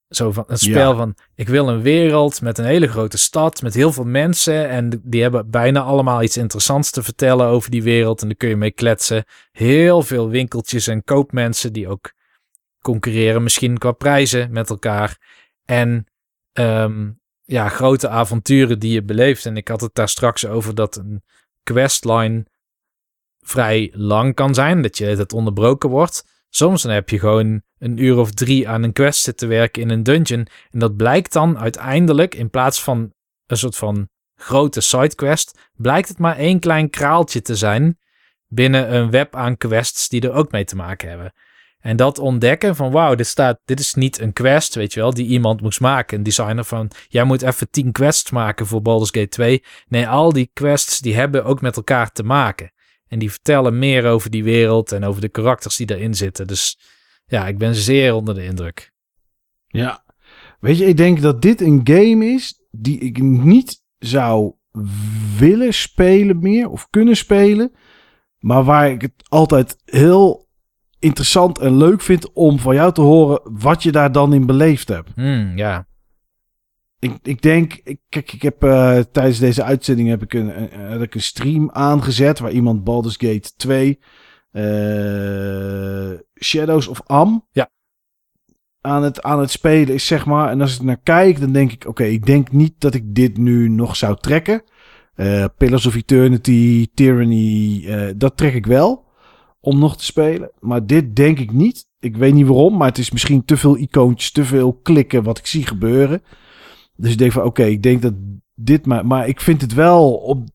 Zo 0.08 0.32
van 0.32 0.44
een 0.46 0.58
spel 0.58 0.90
Ja. 0.90 0.96
van, 0.96 1.14
ik 1.34 1.48
wil 1.48 1.68
een 1.68 1.82
wereld 1.82 2.40
met 2.40 2.58
een 2.58 2.64
hele 2.64 2.88
grote 2.88 3.18
stad, 3.18 3.62
met 3.62 3.74
heel 3.74 3.92
veel 3.92 4.04
mensen. 4.04 4.68
En 4.68 5.00
die 5.04 5.22
hebben 5.22 5.50
bijna 5.50 5.80
allemaal 5.80 6.22
iets 6.22 6.36
interessants 6.36 6.90
te 6.90 7.02
vertellen 7.02 7.46
over 7.46 7.70
die 7.70 7.82
wereld. 7.82 8.22
En 8.22 8.28
daar 8.28 8.36
kun 8.36 8.48
je 8.48 8.56
mee 8.56 8.70
kletsen. 8.70 9.24
Heel 9.52 10.02
veel 10.02 10.28
winkeltjes 10.28 10.86
en 10.86 11.04
koopmensen 11.04 11.72
die 11.72 11.88
ook 11.88 12.12
concurreren, 12.80 13.42
misschien 13.42 13.78
qua 13.78 13.92
prijzen 13.92 14.52
met 14.52 14.70
elkaar. 14.70 15.18
En 15.64 16.06
ehm, 16.54 17.10
ja, 17.42 17.68
grote 17.68 18.08
avonturen 18.08 18.78
die 18.78 18.92
je 18.92 19.02
beleeft. 19.02 19.46
En 19.46 19.56
ik 19.56 19.68
had 19.68 19.80
het 19.80 19.94
daar 19.94 20.08
straks 20.08 20.46
over 20.46 20.74
dat 20.74 20.96
een 20.96 21.22
questline 21.62 22.46
vrij 23.40 23.92
lang 23.94 24.34
kan 24.34 24.54
zijn, 24.54 24.82
dat 24.82 24.98
je 24.98 25.04
het 25.04 25.32
onderbroken 25.32 25.88
wordt. 25.88 26.24
Soms 26.48 26.82
dan 26.82 26.92
heb 26.92 27.08
je 27.08 27.18
gewoon 27.18 27.62
een 27.78 27.98
uur 27.98 28.18
of 28.18 28.30
drie 28.30 28.68
aan 28.68 28.82
een 28.82 28.92
quest 28.92 29.22
zitten 29.22 29.48
werken 29.48 29.82
in 29.82 29.90
een 29.90 30.02
dungeon. 30.02 30.46
En 30.70 30.78
dat 30.78 30.96
blijkt 30.96 31.32
dan 31.32 31.58
uiteindelijk, 31.58 32.34
in 32.34 32.50
plaats 32.50 32.82
van 32.82 33.12
een 33.46 33.56
soort 33.56 33.76
van 33.76 34.08
grote 34.34 34.80
sidequest, 34.80 35.58
blijkt 35.74 36.08
het 36.08 36.18
maar 36.18 36.36
één 36.36 36.60
klein 36.60 36.90
kraaltje 36.90 37.42
te 37.42 37.56
zijn 37.56 37.98
binnen 38.46 38.94
een 38.94 39.10
web 39.10 39.36
aan 39.36 39.56
quests 39.56 40.08
die 40.08 40.20
er 40.20 40.32
ook 40.32 40.50
mee 40.50 40.64
te 40.64 40.76
maken 40.76 41.08
hebben. 41.08 41.32
En 41.84 41.96
dat 41.96 42.18
ontdekken 42.18 42.76
van 42.76 42.90
wauw, 42.90 43.14
dit, 43.14 43.26
staat, 43.26 43.60
dit 43.64 43.80
is 43.80 43.94
niet 43.94 44.20
een 44.20 44.32
quest, 44.32 44.74
weet 44.74 44.92
je 44.92 45.00
wel, 45.00 45.14
die 45.14 45.26
iemand 45.26 45.60
moest 45.60 45.80
maken. 45.80 46.18
Een 46.18 46.22
designer 46.22 46.64
van, 46.64 46.90
jij 47.08 47.24
moet 47.24 47.42
even 47.42 47.70
10 47.70 47.92
quests 47.92 48.30
maken 48.30 48.66
voor 48.66 48.82
Baldur's 48.82 49.10
Gate 49.10 49.28
2. 49.28 49.62
Nee, 49.88 50.08
al 50.08 50.32
die 50.32 50.50
quests 50.52 51.00
die 51.00 51.14
hebben 51.14 51.44
ook 51.44 51.60
met 51.60 51.76
elkaar 51.76 52.12
te 52.12 52.22
maken. 52.22 52.72
En 53.08 53.18
die 53.18 53.30
vertellen 53.30 53.78
meer 53.78 54.06
over 54.06 54.30
die 54.30 54.44
wereld 54.44 54.92
en 54.92 55.04
over 55.04 55.20
de 55.20 55.28
karakters 55.28 55.76
die 55.76 55.94
erin 55.94 56.14
zitten. 56.14 56.46
Dus 56.46 56.78
ja, 57.26 57.46
ik 57.46 57.58
ben 57.58 57.74
zeer 57.74 58.14
onder 58.14 58.34
de 58.34 58.44
indruk. 58.44 58.92
Ja. 59.66 60.04
Weet 60.60 60.78
je, 60.78 60.84
ik 60.84 60.96
denk 60.96 61.22
dat 61.22 61.42
dit 61.42 61.60
een 61.60 61.80
game 61.84 62.26
is 62.26 62.60
die 62.70 62.98
ik 62.98 63.18
niet 63.22 63.82
zou 63.98 64.52
willen 65.38 65.74
spelen 65.74 66.38
meer 66.38 66.68
of 66.68 66.86
kunnen 66.90 67.16
spelen. 67.16 67.72
Maar 68.38 68.64
waar 68.64 68.90
ik 68.90 69.00
het 69.00 69.14
altijd 69.28 69.76
heel 69.84 70.44
interessant 71.04 71.58
en 71.58 71.76
leuk 71.76 72.00
vind 72.02 72.32
om 72.32 72.58
van 72.58 72.74
jou 72.74 72.92
te 72.92 73.00
horen 73.00 73.40
wat 73.44 73.82
je 73.82 73.92
daar 73.92 74.12
dan 74.12 74.32
in 74.32 74.46
beleefd 74.46 74.88
hebt. 74.88 75.10
Hmm, 75.14 75.56
ja, 75.56 75.86
Ik, 76.98 77.12
ik 77.22 77.42
denk, 77.42 77.80
ik, 77.84 77.98
kijk, 78.08 78.32
ik 78.32 78.42
heb 78.42 78.62
eh, 78.62 78.98
tijdens 79.12 79.38
deze 79.38 79.62
uitzending 79.62 80.08
heb 80.08 80.22
ik 80.22 80.34
een, 80.34 80.52
had 80.88 81.02
ik 81.02 81.14
een 81.14 81.22
stream 81.22 81.70
aangezet 81.72 82.38
waar 82.38 82.50
iemand 82.50 82.84
Baldur's 82.84 83.16
Gate 83.18 83.50
2 83.56 83.98
eh, 84.50 86.18
Shadows 86.42 86.86
of 86.88 87.02
Am 87.06 87.46
Ja. 87.52 87.70
aan, 88.80 89.02
het, 89.02 89.22
aan 89.22 89.40
het 89.40 89.50
spelen 89.50 89.94
is, 89.94 90.06
zeg 90.06 90.26
maar. 90.26 90.50
En 90.50 90.60
als 90.60 90.74
ik 90.74 90.82
naar 90.82 91.00
kijk, 91.02 91.40
dan 91.40 91.52
denk 91.52 91.72
ik, 91.72 91.86
oké, 91.86 92.04
ik 92.04 92.26
denk 92.26 92.52
niet 92.52 92.74
dat 92.78 92.94
ik 92.94 93.14
dit 93.14 93.36
nu 93.36 93.68
nog 93.68 93.96
zou 93.96 94.16
trekken. 94.20 94.62
Eh, 95.14 95.44
Pillars 95.56 95.86
of 95.86 95.94
Eternity, 95.94 96.86
Tyranny, 96.94 97.84
dat 98.16 98.36
trek 98.36 98.54
ik 98.54 98.66
wel 98.66 99.03
om 99.64 99.78
nog 99.78 99.96
te 99.96 100.04
spelen. 100.04 100.50
Maar 100.60 100.86
dit 100.86 101.16
denk 101.16 101.38
ik 101.38 101.52
niet. 101.52 101.86
Ik 102.00 102.16
weet 102.16 102.34
niet 102.34 102.46
waarom, 102.46 102.76
maar 102.76 102.88
het 102.88 102.98
is 102.98 103.10
misschien 103.10 103.44
te 103.44 103.56
veel 103.56 103.76
icoontjes, 103.78 104.30
te 104.32 104.44
veel 104.44 104.72
klikken 104.82 105.22
wat 105.22 105.38
ik 105.38 105.46
zie 105.46 105.66
gebeuren. 105.66 106.22
Dus 106.96 107.12
ik 107.12 107.18
denk 107.18 107.32
van 107.32 107.42
oké, 107.42 107.64
ik 107.64 107.82
denk 107.82 108.02
dat 108.02 108.12
dit 108.54 108.86
maar. 108.86 109.06
Maar 109.06 109.28
ik 109.28 109.40
vind 109.40 109.60
het 109.60 109.74
wel 109.74 110.12
op 110.14 110.48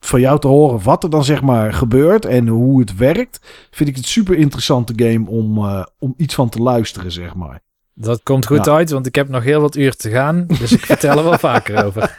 van 0.00 0.20
jou 0.20 0.38
te 0.40 0.46
horen 0.48 0.82
wat 0.82 1.04
er 1.04 1.10
dan 1.10 1.24
zeg 1.24 1.42
maar 1.42 1.72
gebeurt 1.72 2.24
en 2.24 2.48
hoe 2.48 2.80
het 2.80 2.96
werkt. 2.96 3.68
Vind 3.70 3.88
ik 3.88 3.96
het 3.96 4.06
super 4.06 4.36
interessante 4.36 4.92
game 4.96 5.30
om, 5.30 5.58
eh, 5.58 5.84
om 5.98 6.14
iets 6.16 6.34
van 6.34 6.48
te 6.48 6.58
luisteren, 6.58 7.12
zeg 7.12 7.34
maar. 7.34 7.60
dat 7.94 8.22
komt 8.22 8.46
goed 8.46 8.64
Ja. 8.64 8.72
uit, 8.74 8.90
want 8.90 9.06
ik 9.06 9.14
heb 9.14 9.28
nog 9.28 9.42
heel 9.42 9.60
wat 9.60 9.76
uur 9.76 9.96
te 9.96 10.10
gaan. 10.10 10.44
Dus 10.58 10.72
ik 10.72 10.84
vertel 10.92 11.18
er 11.18 11.24
wel 11.24 11.38
vaker 11.38 11.84
over. 11.84 12.16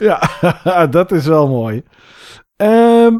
ja, 0.00 0.20
dat 0.90 1.12
is 1.12 1.26
wel 1.26 1.48
mooi. 1.48 1.82
Ehm, 2.56 3.18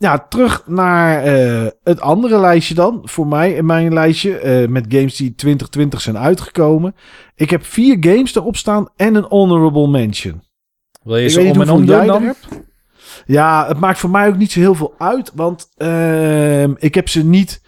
ja, 0.00 0.18
terug 0.28 0.62
naar 0.66 1.22
eh, 1.24 1.66
het 1.82 2.00
andere 2.00 2.38
lijstje 2.38 2.74
dan. 2.74 3.00
Voor 3.04 3.26
mij 3.26 3.52
in 3.52 3.66
mijn 3.66 3.92
lijstje. 3.92 4.38
eh, 4.38 4.68
met 4.68 4.84
games 4.88 5.16
die 5.16 5.34
2020 5.34 6.00
zijn 6.00 6.18
uitgekomen. 6.18 6.94
Ik 7.34 7.50
heb 7.50 7.64
vier 7.64 7.96
games 8.00 8.34
erop 8.34 8.56
staan 8.56 8.88
en 8.96 9.14
een 9.14 9.26
honorable 9.28 9.88
mention. 9.88 10.42
Wil 11.02 11.16
je 11.16 11.24
Ik 11.24 11.30
ze 11.30 11.40
om 11.40 11.60
en 11.60 11.70
om 11.70 11.86
doen 11.86 12.06
dan? 12.06 12.34
Ja, 13.26 13.66
het 13.68 13.80
maakt 13.80 13.98
voor 13.98 14.10
mij 14.10 14.28
ook 14.28 14.36
niet 14.36 14.52
zo 14.52 14.60
heel 14.60 14.74
veel 14.74 14.94
uit. 14.98 15.32
Want 15.34 15.68
ehm, 15.76 16.74
ik 16.78 16.94
heb 16.94 17.08
ze 17.08 17.24
niet. 17.24 17.62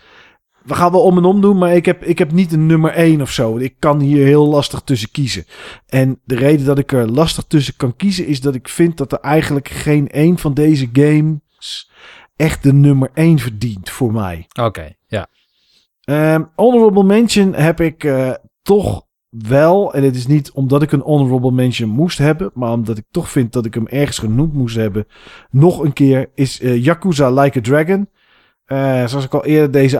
We 0.62 0.74
gaan 0.74 0.92
wel 0.92 1.02
om 1.02 1.16
en 1.16 1.24
om 1.24 1.40
doen, 1.40 1.58
maar 1.58 1.74
ik 1.74 1.84
heb, 1.84 2.04
ik 2.04 2.18
heb 2.18 2.32
niet 2.32 2.52
een 2.52 2.66
nummer 2.66 2.90
1 2.90 3.20
of 3.20 3.30
zo. 3.30 3.56
Ik 3.56 3.74
kan 3.78 4.00
hier 4.00 4.26
heel 4.26 4.46
lastig 4.46 4.80
tussen 4.80 5.10
kiezen. 5.10 5.44
En 5.86 6.20
de 6.24 6.34
reden 6.34 6.66
dat 6.66 6.78
ik 6.78 6.92
er 6.92 7.10
lastig 7.10 7.44
tussen 7.48 7.76
kan 7.76 7.96
kiezen 7.96 8.26
is 8.26 8.40
dat 8.40 8.54
ik 8.54 8.68
vind 8.68 8.96
dat 8.96 9.12
er 9.12 9.20
eigenlijk 9.20 9.68
geen 9.68 10.08
één 10.08 10.38
van 10.38 10.54
deze 10.54 10.88
games 10.92 11.90
echt 12.42 12.62
de 12.62 12.72
nummer 12.72 13.10
1 13.14 13.38
verdient 13.38 13.90
voor 13.90 14.12
mij. 14.12 14.46
Oké, 14.60 14.92
ja. 15.06 15.26
Ehm, 16.04 16.42
honorable 16.56 17.04
mention 17.04 17.54
heb 17.54 17.80
ik 17.80 18.04
eh, 18.04 18.32
toch 18.62 19.06
wel. 19.28 19.94
En 19.94 20.02
het 20.02 20.16
is 20.16 20.26
niet 20.26 20.52
omdat 20.52 20.82
ik 20.82 20.92
een 20.92 21.00
honorable 21.00 21.52
mention 21.52 21.88
moest 21.88 22.18
hebben. 22.18 22.50
Maar 22.54 22.72
omdat 22.72 22.98
ik 22.98 23.04
toch 23.10 23.30
vind 23.30 23.52
dat 23.52 23.64
ik 23.64 23.74
hem 23.74 23.86
ergens 23.86 24.18
genoemd 24.18 24.52
moest 24.52 24.76
hebben. 24.76 25.06
Nog 25.50 25.78
een 25.78 25.92
keer 25.92 26.30
is 26.34 26.60
eh, 26.60 26.84
Yakuza 26.84 27.30
Like 27.30 27.58
a 27.58 27.62
Dragon. 27.62 28.08
Eh, 28.64 29.06
zoals 29.06 29.24
ik 29.24 29.34
al 29.34 29.44
eerder 29.44 29.70
deze 29.70 29.98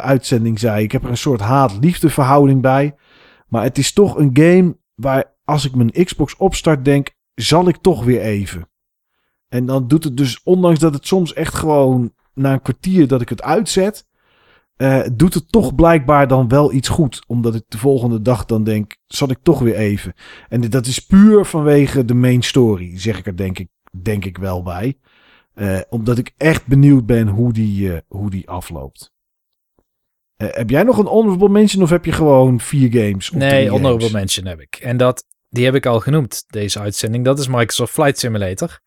uitzending 0.00 0.58
zei. 0.58 0.82
Ik 0.82 0.92
heb 0.92 1.04
er 1.04 1.10
een 1.10 1.16
soort 1.16 1.40
haat-liefde 1.40 2.10
verhouding 2.10 2.62
bij. 2.62 2.94
Maar 3.48 3.62
het 3.62 3.78
is 3.78 3.92
toch 3.92 4.16
een 4.16 4.30
game 4.32 4.76
waar 4.94 5.24
als 5.44 5.64
ik 5.64 5.74
mijn 5.74 6.04
Xbox 6.04 6.36
opstart 6.36 6.84
denk. 6.84 7.10
Zal 7.34 7.68
ik 7.68 7.76
toch 7.76 8.04
weer 8.04 8.20
even. 8.20 8.68
En 9.54 9.66
dan 9.66 9.88
doet 9.88 10.04
het 10.04 10.16
dus, 10.16 10.40
ondanks 10.42 10.78
dat 10.78 10.94
het 10.94 11.06
soms 11.06 11.32
echt 11.32 11.54
gewoon 11.54 12.12
na 12.34 12.52
een 12.52 12.62
kwartier 12.62 13.08
dat 13.08 13.20
ik 13.20 13.28
het 13.28 13.42
uitzet 13.42 14.06
eh, 14.76 15.02
doet 15.12 15.34
het 15.34 15.52
toch 15.52 15.74
blijkbaar 15.74 16.28
dan 16.28 16.48
wel 16.48 16.72
iets 16.72 16.88
goed. 16.88 17.22
Omdat 17.26 17.54
ik 17.54 17.62
de 17.68 17.78
volgende 17.78 18.22
dag 18.22 18.44
dan 18.44 18.64
denk, 18.64 18.96
zal 19.06 19.30
ik 19.30 19.38
toch 19.42 19.58
weer 19.58 19.74
even. 19.74 20.14
En 20.48 20.60
dat 20.60 20.86
is 20.86 20.98
puur 20.98 21.44
vanwege 21.44 22.04
de 22.04 22.14
main 22.14 22.42
story, 22.42 22.98
zeg 22.98 23.18
ik 23.18 23.26
er 23.26 23.36
denk 23.36 23.58
ik, 23.58 23.68
denk 24.02 24.24
ik 24.24 24.38
wel 24.38 24.62
bij. 24.62 24.98
Eh, 25.54 25.80
omdat 25.88 26.18
ik 26.18 26.32
echt 26.36 26.66
benieuwd 26.66 27.06
ben 27.06 27.28
hoe 27.28 27.52
die, 27.52 27.92
eh, 27.92 28.00
hoe 28.08 28.30
die 28.30 28.48
afloopt. 28.48 29.12
Heb 30.36 30.70
jij 30.70 30.82
nog 30.82 30.98
een 30.98 31.06
honorable 31.06 31.48
mention 31.48 31.82
of 31.82 31.90
heb 31.90 32.04
je 32.04 32.12
gewoon 32.12 32.60
vier 32.60 32.90
games? 32.90 33.30
Nee, 33.30 33.68
honorable 33.68 33.98
games? 33.98 34.12
mention 34.12 34.46
heb 34.46 34.60
ik. 34.60 34.76
En 34.76 34.96
dat, 34.96 35.24
die 35.48 35.64
heb 35.64 35.74
ik 35.74 35.86
al 35.86 36.00
genoemd, 36.00 36.44
deze 36.46 36.80
uitzending. 36.80 37.24
Dat 37.24 37.38
is 37.38 37.48
Microsoft 37.48 37.92
Flight 37.92 38.18
Simulator. 38.18 38.82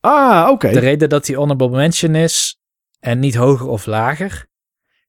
Ah, 0.00 0.48
oké. 0.50 0.70
De 0.70 0.78
reden 0.78 1.08
dat 1.08 1.26
die 1.26 1.36
honorable 1.36 1.68
mention 1.76 2.14
is 2.14 2.58
en 3.00 3.18
niet 3.18 3.34
hoger 3.34 3.66
of 3.68 3.86
lager, 3.86 4.46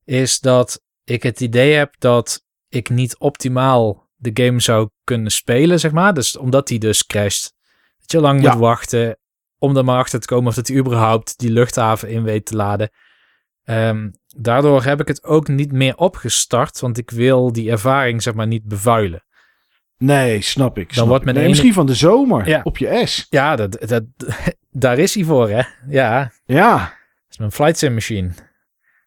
is 0.05 0.39
dat 0.39 0.81
ik 1.03 1.23
het 1.23 1.39
idee 1.41 1.73
heb 1.73 1.95
dat 1.99 2.43
ik 2.69 2.89
niet 2.89 3.17
optimaal 3.17 4.07
de 4.15 4.31
game 4.45 4.59
zou 4.59 4.89
kunnen 5.03 5.31
spelen, 5.31 5.79
zeg 5.79 5.91
maar. 5.91 6.13
Dus 6.13 6.37
omdat 6.37 6.67
die 6.67 6.79
dus 6.79 7.05
crasht. 7.05 7.53
Dat 7.99 8.11
je 8.11 8.19
lang 8.19 8.41
Ja. 8.41 8.51
moet 8.51 8.59
wachten 8.61 9.17
om 9.57 9.77
er 9.77 9.85
maar 9.85 9.97
achter 9.99 10.19
te 10.19 10.27
komen 10.27 10.47
of 10.47 10.55
dat 10.55 10.67
hij 10.67 10.77
überhaupt 10.77 11.37
die 11.37 11.51
luchthaven 11.51 12.09
in 12.09 12.23
weet 12.23 12.45
te 12.45 12.55
laden. 12.55 12.89
Ehm, 13.63 14.09
daardoor 14.27 14.83
heb 14.83 14.99
ik 14.99 15.07
het 15.07 15.23
ook 15.23 15.47
niet 15.47 15.71
meer 15.71 15.95
opgestart, 15.97 16.79
want 16.79 16.97
ik 16.97 17.09
wil 17.09 17.51
die 17.51 17.71
ervaring 17.71 18.21
zeg 18.23 18.33
maar 18.33 18.47
niet 18.47 18.63
bevuilen. 18.63 19.23
Nee, 19.97 20.41
snap 20.41 20.77
ik. 20.77 20.93
snap 20.93 21.07
wordt 21.07 21.21
ik. 21.25 21.27
nee, 21.29 21.37
ene- 21.37 21.49
Misschien 21.49 21.73
van 21.73 21.85
de 21.85 21.93
zomer 21.95 22.47
Ja. 22.47 22.61
op 22.63 22.77
je 22.77 23.01
S. 23.05 23.27
Ja, 23.29 23.55
dat, 23.55 23.71
dat, 23.79 24.03
daar 24.71 24.97
is 24.97 25.15
hij 25.15 25.23
voor, 25.23 25.49
hè? 25.49 25.61
Ja, 25.87 26.19
dat 26.23 26.31
Ja. 26.45 26.93
is 27.29 27.37
mijn 27.37 27.51
flight 27.51 27.77
sim 27.77 27.93
machine. 27.93 28.31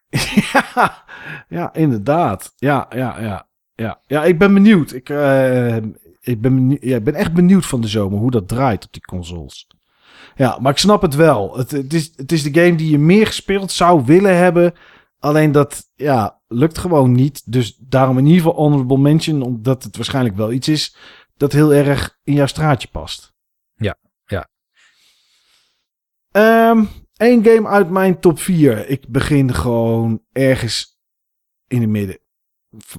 ja, 0.53 1.03
ja, 1.47 1.73
inderdaad. 1.73 2.53
Ja, 2.55 2.87
ja, 2.95 3.19
ja. 3.21 3.47
Ja, 3.75 3.99
ja 4.07 4.23
ik 4.23 4.37
ben 4.39 4.53
benieuwd. 4.53 4.93
Ik, 4.93 5.09
eh, 5.09 5.75
ik, 6.21 6.41
ben 6.41 6.55
benieuwd, 6.55 6.81
ja, 6.81 6.95
ik 6.95 7.03
ben 7.03 7.15
echt 7.15 7.33
benieuwd 7.33 7.65
van 7.65 7.81
de 7.81 7.87
zomer 7.87 8.19
hoe 8.19 8.31
dat 8.31 8.47
draait 8.47 8.85
op 8.85 8.93
die 8.93 9.01
consoles. 9.01 9.67
Ja, 10.35 10.57
maar 10.61 10.71
ik 10.71 10.77
snap 10.77 11.01
het 11.01 11.15
wel. 11.15 11.57
Het, 11.57 11.71
het, 11.71 11.93
is, 11.93 12.13
het 12.15 12.31
is 12.31 12.43
de 12.43 12.61
game 12.61 12.75
die 12.75 12.89
je 12.89 12.97
meer 12.97 13.27
gespeeld 13.27 13.71
zou 13.71 14.05
willen 14.05 14.37
hebben. 14.37 14.73
Alleen 15.19 15.51
dat 15.51 15.83
ja, 15.95 16.39
lukt 16.47 16.77
gewoon 16.77 17.11
niet. 17.11 17.51
Dus 17.51 17.77
daarom 17.79 18.17
in 18.17 18.25
ieder 18.25 18.41
geval 18.41 18.57
honorable 18.57 18.97
mention. 18.97 19.41
Omdat 19.41 19.83
het 19.83 19.95
waarschijnlijk 19.95 20.35
wel 20.35 20.51
iets 20.51 20.67
is 20.67 20.95
dat 21.37 21.51
heel 21.51 21.73
erg 21.73 22.17
in 22.23 22.33
jouw 22.33 22.45
straatje 22.45 22.87
past. 22.91 23.33
Ja, 23.75 23.95
Eén 26.33 27.43
game 27.43 27.67
uit 27.67 27.89
mijn 27.89 28.19
top 28.19 28.39
4. 28.39 28.89
Ik 28.89 29.07
begin 29.07 29.53
gewoon 29.53 30.21
ergens 30.31 30.99
in 31.67 31.81
het 31.81 31.89
midden. 31.89 32.17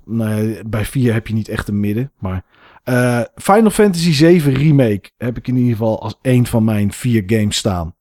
Nee, 0.04 0.60
bij 0.66 0.84
4 0.84 1.12
heb 1.12 1.26
je 1.26 1.34
niet 1.34 1.48
echt 1.48 1.68
een 1.68 1.80
midden. 1.80 2.12
Maar 2.18 2.44
eh, 2.84 3.20
Final 3.34 3.70
Fantasy 3.70 4.12
7 4.12 4.54
Remake 4.54 5.10
heb 5.16 5.36
ik 5.36 5.48
in 5.48 5.56
ieder 5.56 5.72
geval 5.72 6.02
als 6.02 6.18
een 6.22 6.46
van 6.46 6.64
mijn 6.64 6.92
vier 6.92 7.22
games 7.26 7.56
staan. 7.56 7.94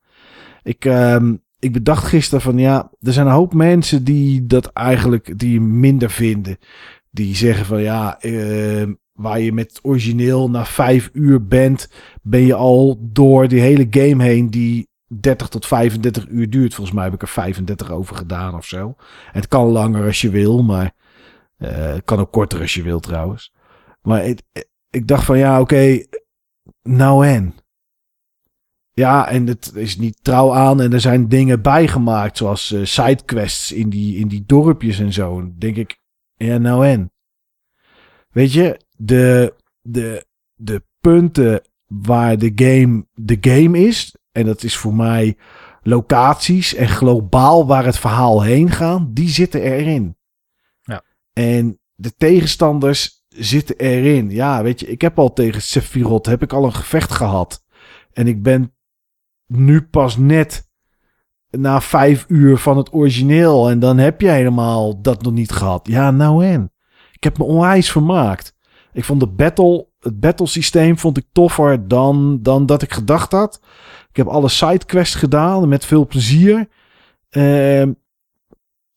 Ik, 0.64 0.86
ehm, 0.86 1.36
ik 1.60 1.74
bedacht 1.74 2.06
gisteren 2.06 2.42
van 2.42 2.58
ja, 2.58 2.92
er 3.02 3.14
zijn 3.14 3.28
een 3.28 3.34
hoop 3.34 3.53
mensen 3.53 4.03
die 4.03 4.45
dat 4.45 4.66
eigenlijk 4.68 5.40
die 5.40 5.62
minder 5.62 6.10
vinden. 6.10 6.58
Die 7.12 7.36
zeggen 7.36 7.66
van 7.66 7.82
ja, 7.82 8.20
ehm, 8.20 8.94
waar 9.14 9.40
je 9.40 9.53
met 9.53 9.70
het 9.70 9.80
origineel 9.84 10.50
na 10.50 10.66
vijf 10.66 11.10
uur 11.14 11.48
bent, 11.48 11.90
ben 12.22 12.45
je 12.45 12.53
al 12.53 12.98
door 13.02 13.48
die 13.48 13.62
hele 13.62 13.88
game 13.90 14.24
heen 14.24 14.50
die 14.50 14.92
30 15.19 15.48
tot 15.48 15.66
35 15.66 16.27
uur 16.27 16.50
duurt. 16.50 16.74
Volgens 16.74 16.95
mij 16.95 17.06
heb 17.06 17.14
ik 17.14 17.22
er 17.22 17.27
35 17.27 17.92
over 17.92 18.16
gedaan 18.16 18.56
of 18.56 18.66
zo. 18.66 18.88
En 18.88 19.40
het 19.40 19.48
kan 19.48 19.66
langer 19.67 20.06
als 20.06 20.22
je 20.22 20.30
wil, 20.30 20.64
maar 20.64 20.93
uh, 21.58 21.69
het 21.69 22.03
kan 22.03 22.19
ook 22.19 22.32
korter 22.32 22.61
als 22.61 22.74
je 22.74 22.83
wil 22.83 23.00
trouwens. 23.00 23.53
Maar 24.01 24.25
ik, 24.25 24.42
ik 24.90 25.08
dacht 25.08 25.25
van 25.25 25.38
ja, 25.38 25.61
oké, 25.61 26.06
nou 26.82 27.27
en. 27.27 27.56
Ja, 28.92 29.30
en 29.30 29.48
het 29.48 29.72
is 29.75 29.98
niet 29.98 30.24
trouw 30.24 30.53
aan 30.53 30.82
en 30.82 30.93
er 30.93 31.01
zijn 31.01 31.27
dingen 31.27 31.61
bijgemaakt, 31.61 32.38
zoals 32.38 32.72
uh, 32.72 32.85
sidequests 32.85 33.72
in 33.72 33.90
die, 33.90 34.17
in 34.17 34.27
die 34.27 34.43
dorpjes 34.45 35.00
en 35.00 35.14
zo. 35.14 35.40
Dan 35.40 35.56
denk 35.58 35.75
ik, 35.75 36.00
ja, 36.35 36.58
nou 36.58 36.88
en. 36.88 37.11
Weet 38.30 38.53
je, 38.53 38.80
de, 38.98 39.56
de, 39.82 40.25
de 40.53 40.83
punten 41.00 41.61
waar 41.88 42.38
de 42.38 42.51
game 42.56 43.06
de 43.14 43.38
game 43.42 43.80
is, 43.80 44.16
en 44.34 44.45
dat 44.45 44.64
is 44.64 44.78
voor 44.78 44.94
mij 44.94 45.38
locaties 45.82 46.76
en 46.76 46.88
globaal 46.88 47.68
waar 47.68 47.86
het 47.86 47.98
verhaal 47.98 48.42
heen 48.42 48.72
gaat, 48.72 49.02
die 49.16 49.30
zitten 49.30 49.62
erin. 49.62 50.18
Ja. 50.82 51.03
En 51.34 51.80
de 51.95 52.16
tegenstanders 52.16 53.24
zitten 53.30 53.78
erin. 53.78 54.30
Ja, 54.30 54.64
weet 54.64 54.80
je, 54.80 54.88
ik 54.88 55.02
heb 55.02 55.20
al 55.20 55.34
tegen 55.34 55.62
Sephiroth 55.62 56.26
heb 56.26 56.42
ik 56.42 56.53
al 56.53 56.66
een 56.66 56.74
gevecht 56.74 57.12
gehad. 57.12 57.64
En 58.14 58.28
ik 58.28 58.44
ben 58.44 58.76
nu 59.48 59.82
pas 59.82 60.18
net 60.18 60.72
na 61.50 61.82
vijf 61.82 62.26
uur 62.28 62.58
van 62.58 62.78
het 62.78 62.94
origineel. 62.94 63.70
En 63.70 63.80
dan 63.80 63.98
heb 63.98 64.22
je 64.22 64.30
helemaal 64.30 65.02
dat 65.02 65.22
nog 65.22 65.34
niet 65.34 65.52
gehad. 65.52 65.88
Ja, 65.88 66.12
nou 66.12 66.45
en. 66.45 66.72
Ik 67.12 67.24
heb 67.24 67.38
me 67.38 67.44
onwijs 67.44 67.92
vermaakt. 67.92 68.56
Ik 68.94 69.03
vond 69.03 69.20
de 69.20 69.28
battle, 69.28 69.88
het 70.00 70.20
battle 70.20 70.48
systeem 70.48 70.98
vond 70.98 71.18
ik 71.18 71.26
toffer 71.32 71.88
dan, 71.88 72.40
dan 72.42 72.66
dat 72.66 72.82
ik 72.82 72.94
gedacht 72.94 73.32
had. 73.32 73.62
Ik 74.14 74.19
heb 74.19 74.27
alle 74.27 74.50
sidequests 74.50 75.16
gedaan 75.16 75.67
met 75.67 75.85
veel 75.85 76.08
plezier. 76.08 76.67
Uh, 77.32 77.82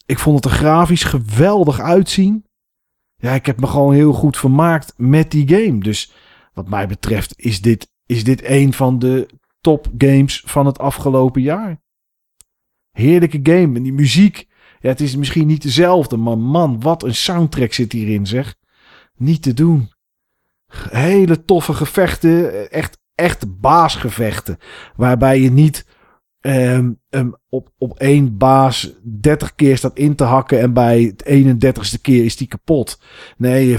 ik 0.06 0.18
vond 0.18 0.44
het 0.44 0.52
er 0.52 0.58
grafisch 0.58 1.04
geweldig 1.04 1.80
uitzien. 1.80 2.44
Ja, 3.16 3.32
ik 3.32 3.46
heb 3.46 3.60
me 3.60 3.66
gewoon 3.66 3.94
heel 3.94 4.12
goed 4.12 4.36
vermaakt 4.36 4.94
met 4.96 5.30
die 5.30 5.48
game. 5.48 5.78
Dus 5.78 6.12
wat 6.52 6.68
mij 6.68 6.86
betreft 6.88 7.34
is 7.36 7.60
dit, 7.60 7.90
is 8.06 8.24
dit 8.24 8.44
een 8.44 8.72
van 8.72 8.98
de 8.98 9.28
top 9.60 9.88
games 9.98 10.42
van 10.46 10.66
het 10.66 10.78
afgelopen 10.78 11.42
jaar. 11.42 11.80
Heerlijke 12.90 13.40
game. 13.42 13.76
En 13.76 13.82
die 13.82 13.92
muziek. 13.92 14.48
Ja, 14.80 14.88
het 14.88 15.00
is 15.00 15.16
misschien 15.16 15.46
niet 15.46 15.62
dezelfde. 15.62 16.16
Maar 16.16 16.38
man, 16.38 16.80
wat 16.80 17.02
een 17.02 17.14
soundtrack 17.14 17.72
zit 17.72 17.92
hierin, 17.92 18.26
zeg. 18.26 18.54
Niet 19.14 19.42
te 19.42 19.54
doen. 19.54 19.90
Hele 20.90 21.44
toffe 21.44 21.74
gevechten. 21.74 22.70
Echt, 22.70 22.98
echt 23.16 23.60
baasgevechten. 23.60 24.58
Waarbij 24.96 25.40
je 25.40 25.50
niet 25.50 25.86
um, 26.46 27.00
um, 27.10 27.34
op, 27.48 27.70
op 27.78 27.98
één 27.98 28.36
baas 28.36 28.92
30 29.02 29.54
keer 29.54 29.76
staat 29.76 29.98
in 29.98 30.14
te 30.14 30.24
hakken. 30.24 30.60
En 30.60 30.72
bij 30.72 31.02
het 31.02 31.24
31ste 31.28 32.00
keer 32.00 32.24
is 32.24 32.36
die 32.36 32.46
kapot. 32.46 33.00
Nee, 33.36 33.76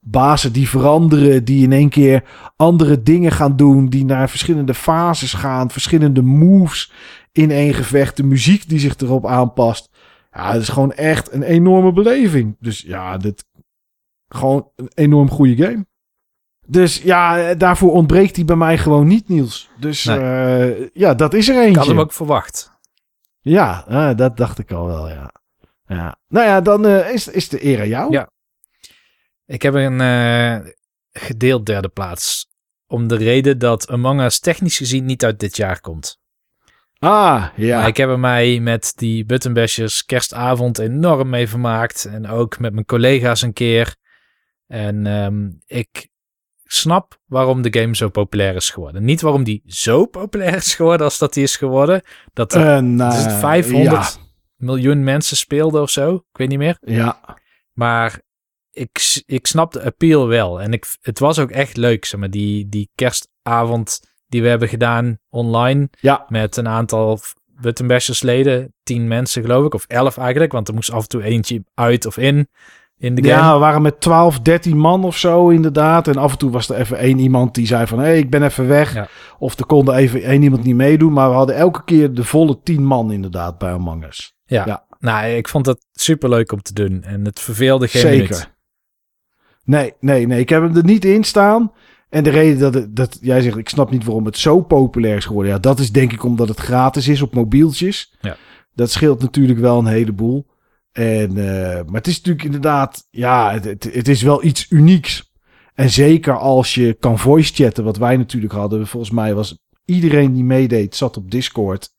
bazen 0.00 0.52
die 0.52 0.68
veranderen. 0.68 1.44
Die 1.44 1.64
in 1.64 1.72
één 1.72 1.88
keer 1.88 2.24
andere 2.56 3.02
dingen 3.02 3.32
gaan 3.32 3.56
doen. 3.56 3.88
Die 3.88 4.04
naar 4.04 4.30
verschillende 4.30 4.74
fases 4.74 5.32
gaan. 5.32 5.70
Verschillende 5.70 6.22
moves 6.22 6.92
in 7.32 7.50
één 7.50 7.74
gevecht. 7.74 8.16
De 8.16 8.24
muziek 8.24 8.68
die 8.68 8.78
zich 8.78 8.96
erop 8.96 9.26
aanpast. 9.26 9.90
Ja, 10.32 10.52
het 10.52 10.62
is 10.62 10.68
gewoon 10.68 10.92
echt 10.92 11.32
een 11.32 11.42
enorme 11.42 11.92
beleving. 11.92 12.56
Dus 12.60 12.80
ja, 12.80 13.16
dit 13.16 13.44
gewoon 14.28 14.70
een 14.76 14.90
enorm 14.94 15.30
goede 15.30 15.56
game. 15.56 15.86
Dus 16.70 17.02
ja, 17.02 17.54
daarvoor 17.54 17.92
ontbreekt 17.92 18.36
hij 18.36 18.44
bij 18.44 18.56
mij 18.56 18.78
gewoon 18.78 19.06
niet, 19.06 19.28
Niels. 19.28 19.70
Dus 19.78 20.04
nee. 20.04 20.80
uh, 20.80 20.88
ja, 20.92 21.14
dat 21.14 21.34
is 21.34 21.48
er 21.48 21.54
eentje. 21.54 21.70
Ik 21.70 21.76
had 21.76 21.86
hem 21.86 22.00
ook 22.00 22.12
verwacht. 22.12 22.72
Ja, 23.40 23.84
uh, 23.88 24.16
dat 24.16 24.36
dacht 24.36 24.58
ik 24.58 24.72
al 24.72 24.86
wel, 24.86 25.08
ja. 25.08 25.32
ja. 25.86 26.16
Nou 26.28 26.46
ja, 26.46 26.60
dan 26.60 26.86
uh, 26.86 27.12
is, 27.12 27.28
is 27.28 27.48
de 27.48 27.64
eer 27.64 27.80
aan 27.80 27.88
jou. 27.88 28.12
Ja. 28.12 28.30
Ik 29.46 29.62
heb 29.62 29.74
een 29.74 30.74
gedeeld 31.12 31.66
derde 31.66 31.88
plaats. 31.88 32.48
Om 32.86 33.08
de 33.08 33.16
reden 33.16 33.58
dat 33.58 33.88
Among 33.88 34.20
Us 34.20 34.38
technisch 34.38 34.76
gezien 34.76 35.04
niet 35.04 35.24
uit 35.24 35.40
dit 35.40 35.56
jaar 35.56 35.80
komt. 35.80 36.18
Ah, 36.98 37.46
ja. 37.56 37.78
Maar 37.78 37.88
ik 37.88 37.96
heb 37.96 38.08
er 38.08 38.18
mij 38.18 38.60
met 38.60 38.92
die 38.96 39.24
Buttonbashers 39.24 40.04
kerstavond 40.04 40.78
enorm 40.78 41.28
mee 41.28 41.48
vermaakt. 41.48 42.04
En 42.04 42.28
ook 42.28 42.58
met 42.58 42.72
mijn 42.72 42.86
collega's 42.86 43.42
een 43.42 43.52
keer. 43.52 43.96
En 44.66 45.06
um, 45.06 45.58
ik 45.66 46.09
snap 46.72 47.20
waarom 47.26 47.62
de 47.62 47.80
game 47.80 47.96
zo 47.96 48.08
populair 48.08 48.54
is 48.54 48.70
geworden. 48.70 49.04
Niet 49.04 49.20
waarom 49.20 49.44
die 49.44 49.62
zo 49.66 50.06
populair 50.06 50.54
is 50.54 50.74
geworden 50.74 51.06
als 51.06 51.18
dat 51.18 51.34
die 51.34 51.42
is 51.42 51.56
geworden. 51.56 52.02
Dat 52.32 52.54
er 52.54 52.76
uh, 52.76 52.82
nou, 52.82 53.12
is 53.12 53.24
het 53.24 53.32
500 53.32 53.90
ja. 53.90 54.08
miljoen 54.56 55.04
mensen 55.04 55.36
speelden 55.36 55.82
of 55.82 55.90
zo. 55.90 56.14
Ik 56.14 56.38
weet 56.38 56.48
niet 56.48 56.58
meer. 56.58 56.76
Ja. 56.80 57.38
Maar 57.72 58.20
ik, 58.70 59.22
ik 59.26 59.46
snap 59.46 59.72
de 59.72 59.82
appeal 59.82 60.26
wel. 60.26 60.60
En 60.60 60.72
ik, 60.72 60.86
het 61.00 61.18
was 61.18 61.38
ook 61.38 61.50
echt 61.50 61.76
leuk, 61.76 62.04
zeg 62.04 62.20
maar, 62.20 62.30
die, 62.30 62.68
die 62.68 62.90
kerstavond 62.94 64.00
die 64.26 64.42
we 64.42 64.48
hebben 64.48 64.68
gedaan 64.68 65.18
online. 65.28 65.88
Ja. 66.00 66.24
Met 66.28 66.56
een 66.56 66.68
aantal 66.68 67.20
Buttonbashers 67.46 68.22
leden. 68.22 68.74
Tien 68.82 69.08
mensen 69.08 69.42
geloof 69.42 69.66
ik, 69.66 69.74
of 69.74 69.84
elf 69.86 70.18
eigenlijk. 70.18 70.52
Want 70.52 70.68
er 70.68 70.74
moest 70.74 70.90
af 70.90 71.02
en 71.02 71.08
toe 71.08 71.22
eentje 71.22 71.64
uit 71.74 72.06
of 72.06 72.16
in 72.16 72.48
in 73.00 73.14
de 73.14 73.22
game. 73.22 73.34
Ja, 73.34 73.52
we 73.52 73.58
waren 73.58 73.82
met 73.82 74.00
12, 74.00 74.40
13 74.40 74.78
man 74.78 75.04
of 75.04 75.16
zo 75.16 75.48
inderdaad. 75.48 76.08
En 76.08 76.16
af 76.16 76.32
en 76.32 76.38
toe 76.38 76.50
was 76.50 76.68
er 76.68 76.76
even 76.76 76.98
één 76.98 77.18
iemand 77.18 77.54
die 77.54 77.66
zei 77.66 77.86
van... 77.86 77.98
hé, 77.98 78.04
hey, 78.04 78.18
ik 78.18 78.30
ben 78.30 78.42
even 78.42 78.68
weg. 78.68 78.94
Ja. 78.94 79.08
Of 79.38 79.58
er 79.58 79.66
kon 79.66 79.88
er 79.88 79.94
even 79.94 80.22
één 80.22 80.42
iemand 80.42 80.64
niet 80.64 80.74
meedoen. 80.74 81.12
Maar 81.12 81.28
we 81.28 81.34
hadden 81.34 81.56
elke 81.56 81.84
keer 81.84 82.14
de 82.14 82.24
volle 82.24 82.60
10 82.62 82.84
man 82.84 83.12
inderdaad 83.12 83.58
bij 83.58 83.72
Among 83.72 84.04
Us. 84.04 84.34
Ja. 84.44 84.66
Ja. 84.66 84.84
nou, 84.98 85.26
ik 85.26 85.48
vond 85.48 85.64
dat 85.64 85.86
super 85.92 86.28
leuk 86.28 86.52
om 86.52 86.62
te 86.62 86.74
doen. 86.74 87.02
En 87.02 87.24
het 87.24 87.40
verveelde 87.40 87.88
geen 87.88 88.00
Zeker. 88.00 88.28
minuut. 88.28 88.50
Nee, 89.64 89.92
nee, 90.00 90.26
nee. 90.26 90.40
Ik 90.40 90.48
heb 90.48 90.62
hem 90.62 90.76
er 90.76 90.84
niet 90.84 91.04
in 91.04 91.24
staan. 91.24 91.72
En 92.08 92.24
de 92.24 92.30
reden 92.30 92.58
dat, 92.58 92.74
het, 92.74 92.96
dat 92.96 93.18
jij 93.20 93.40
zegt... 93.40 93.56
ik 93.56 93.68
snap 93.68 93.90
niet 93.90 94.04
waarom 94.04 94.24
het 94.24 94.38
zo 94.38 94.60
populair 94.60 95.16
is 95.16 95.24
geworden. 95.24 95.52
Ja, 95.52 95.58
dat 95.58 95.78
is 95.78 95.92
denk 95.92 96.12
ik 96.12 96.24
omdat 96.24 96.48
het 96.48 96.60
gratis 96.60 97.08
is 97.08 97.22
op 97.22 97.34
mobieltjes. 97.34 98.14
Ja. 98.20 98.36
Dat 98.74 98.90
scheelt 98.90 99.20
natuurlijk 99.20 99.58
wel 99.58 99.78
een 99.78 99.86
heleboel. 99.86 100.46
En, 100.92 101.36
uh, 101.36 101.74
maar 101.74 101.94
het 101.94 102.06
is 102.06 102.16
natuurlijk 102.16 102.44
inderdaad, 102.44 103.06
ja, 103.10 103.52
het, 103.60 103.84
het, 103.84 104.08
is 104.08 104.22
wel 104.22 104.44
iets 104.44 104.70
unieks. 104.70 105.32
En 105.74 105.90
zeker 105.90 106.38
als 106.38 106.74
je 106.74 106.94
kan 106.94 107.18
voice 107.18 107.54
chatten, 107.54 107.84
wat 107.84 107.96
wij 107.96 108.16
natuurlijk 108.16 108.52
hadden. 108.52 108.86
Volgens 108.86 109.12
mij 109.12 109.34
was 109.34 109.58
iedereen 109.84 110.32
die 110.32 110.44
meedeed, 110.44 110.96
zat 110.96 111.16
op 111.16 111.30
Discord. 111.30 111.94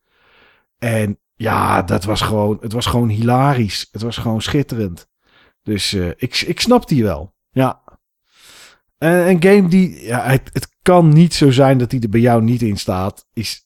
En 0.78 1.20
ja, 1.36 1.82
dat 1.82 2.04
was 2.04 2.22
gewoon, 2.22 2.58
het 2.62 2.74
was 2.74 2.86
gewoon 2.86 3.10
hilarisch. 3.10 3.88
Het 3.92 4.02
was 4.02 4.18
gewoon 4.18 4.42
schitterend. 4.42 5.10
Dus 5.64 5.94
uh, 5.94 6.08
ik, 6.08 6.42
ik 6.42 6.60
snap 6.60 6.88
die 6.88 7.04
wel. 7.04 7.34
Ja. 7.50 7.82
En 8.98 9.30
een 9.30 9.44
game 9.44 9.68
die, 9.68 10.04
ja, 10.06 10.24
het, 10.24 10.50
het 10.54 10.76
kan 10.82 11.10
niet 11.10 11.34
zo 11.34 11.52
zijn 11.52 11.78
dat 11.78 11.90
die 11.90 12.02
er 12.02 12.10
bij 12.10 12.20
jou 12.20 12.44
niet 12.44 12.62
in 12.62 12.78
staat. 12.78 13.28
Is 13.34 13.66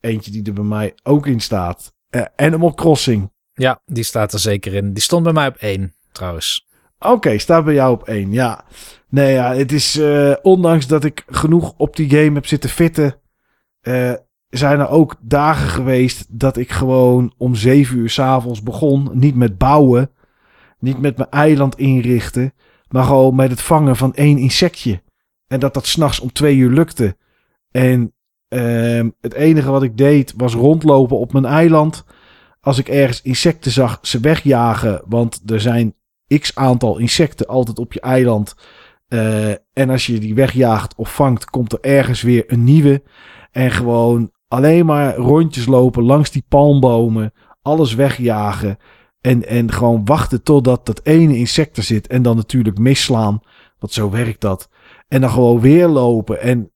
eentje 0.00 0.30
die 0.30 0.42
er 0.42 0.52
bij 0.52 0.64
mij 0.64 0.94
ook 1.02 1.26
in 1.26 1.40
staat. 1.40 1.94
Uh, 2.10 2.24
Animal 2.36 2.74
Crossing. 2.74 3.30
Ja, 3.58 3.80
die 3.84 4.04
staat 4.04 4.32
er 4.32 4.38
zeker 4.38 4.74
in. 4.74 4.92
Die 4.92 5.02
stond 5.02 5.24
bij 5.24 5.32
mij 5.32 5.46
op 5.46 5.56
één, 5.56 5.94
trouwens. 6.12 6.66
Oké, 6.98 7.38
staat 7.38 7.64
bij 7.64 7.74
jou 7.74 7.92
op 7.92 8.08
één, 8.08 8.32
ja. 8.32 8.64
Nee, 9.08 9.32
ja, 9.32 9.54
het 9.54 9.72
is, 9.72 9.96
uh, 9.96 10.34
ondanks 10.42 10.86
dat 10.86 11.04
ik 11.04 11.24
genoeg 11.26 11.74
op 11.76 11.96
die 11.96 12.10
game 12.10 12.34
heb 12.34 12.46
zitten 12.46 12.70
fitten, 12.70 13.20
uh, 13.82 14.12
zijn 14.48 14.80
er 14.80 14.88
ook 14.88 15.16
dagen 15.20 15.68
geweest 15.68 16.26
dat 16.28 16.56
ik 16.56 16.70
gewoon 16.70 17.34
om 17.36 17.54
zeven 17.54 17.96
uur 17.96 18.10
s'avonds 18.10 18.62
begon. 18.62 19.10
Niet 19.12 19.34
met 19.34 19.58
bouwen, 19.58 20.10
niet 20.78 21.00
met 21.00 21.16
mijn 21.16 21.30
eiland 21.30 21.78
inrichten, 21.78 22.54
maar 22.88 23.04
gewoon 23.04 23.34
met 23.34 23.50
het 23.50 23.62
vangen 23.62 23.96
van 23.96 24.14
één 24.14 24.38
insectje. 24.38 25.02
En 25.46 25.60
dat 25.60 25.74
dat 25.74 25.86
s'nachts 25.86 26.20
om 26.20 26.32
twee 26.32 26.56
uur 26.56 26.70
lukte. 26.70 27.16
En 27.70 28.12
uh, 28.48 29.04
het 29.20 29.34
enige 29.34 29.70
wat 29.70 29.82
ik 29.82 29.96
deed 29.96 30.34
was 30.36 30.54
rondlopen 30.54 31.18
op 31.18 31.32
mijn 31.32 31.44
eiland 31.44 32.04
als 32.66 32.78
ik 32.78 32.88
ergens 32.88 33.22
insecten 33.22 33.70
zag, 33.70 33.98
ze 34.02 34.20
wegjagen. 34.20 35.02
Want 35.08 35.42
er 35.50 35.60
zijn 35.60 35.94
x 36.38 36.54
aantal 36.54 36.98
insecten 36.98 37.46
altijd 37.46 37.78
op 37.78 37.92
je 37.92 38.00
eiland. 38.00 38.54
Uh, 39.08 39.50
en 39.50 39.90
als 39.90 40.06
je 40.06 40.18
die 40.18 40.34
wegjaagt 40.34 40.94
of 40.94 41.14
vangt, 41.14 41.44
komt 41.44 41.72
er 41.72 41.80
ergens 41.80 42.22
weer 42.22 42.44
een 42.46 42.64
nieuwe. 42.64 43.02
En 43.50 43.70
gewoon 43.70 44.32
alleen 44.48 44.86
maar 44.86 45.16
rondjes 45.16 45.66
lopen 45.66 46.02
langs 46.02 46.30
die 46.30 46.44
palmbomen. 46.48 47.32
Alles 47.62 47.94
wegjagen. 47.94 48.78
En, 49.20 49.46
en 49.46 49.72
gewoon 49.72 50.04
wachten 50.04 50.42
totdat 50.42 50.86
dat 50.86 51.00
ene 51.04 51.36
insect 51.36 51.76
er 51.76 51.82
zit. 51.82 52.06
En 52.06 52.22
dan 52.22 52.36
natuurlijk 52.36 52.78
misslaan. 52.78 53.40
Want 53.78 53.92
zo 53.92 54.10
werkt 54.10 54.40
dat. 54.40 54.68
En 55.08 55.20
dan 55.20 55.30
gewoon 55.30 55.60
weer 55.60 55.86
lopen. 55.86 56.40
En 56.40 56.72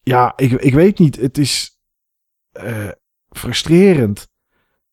ja, 0.00 0.32
ik, 0.36 0.52
ik 0.52 0.74
weet 0.74 0.98
niet. 0.98 1.16
Het 1.16 1.38
is 1.38 1.78
uh, 2.62 2.88
frustrerend. 3.28 4.28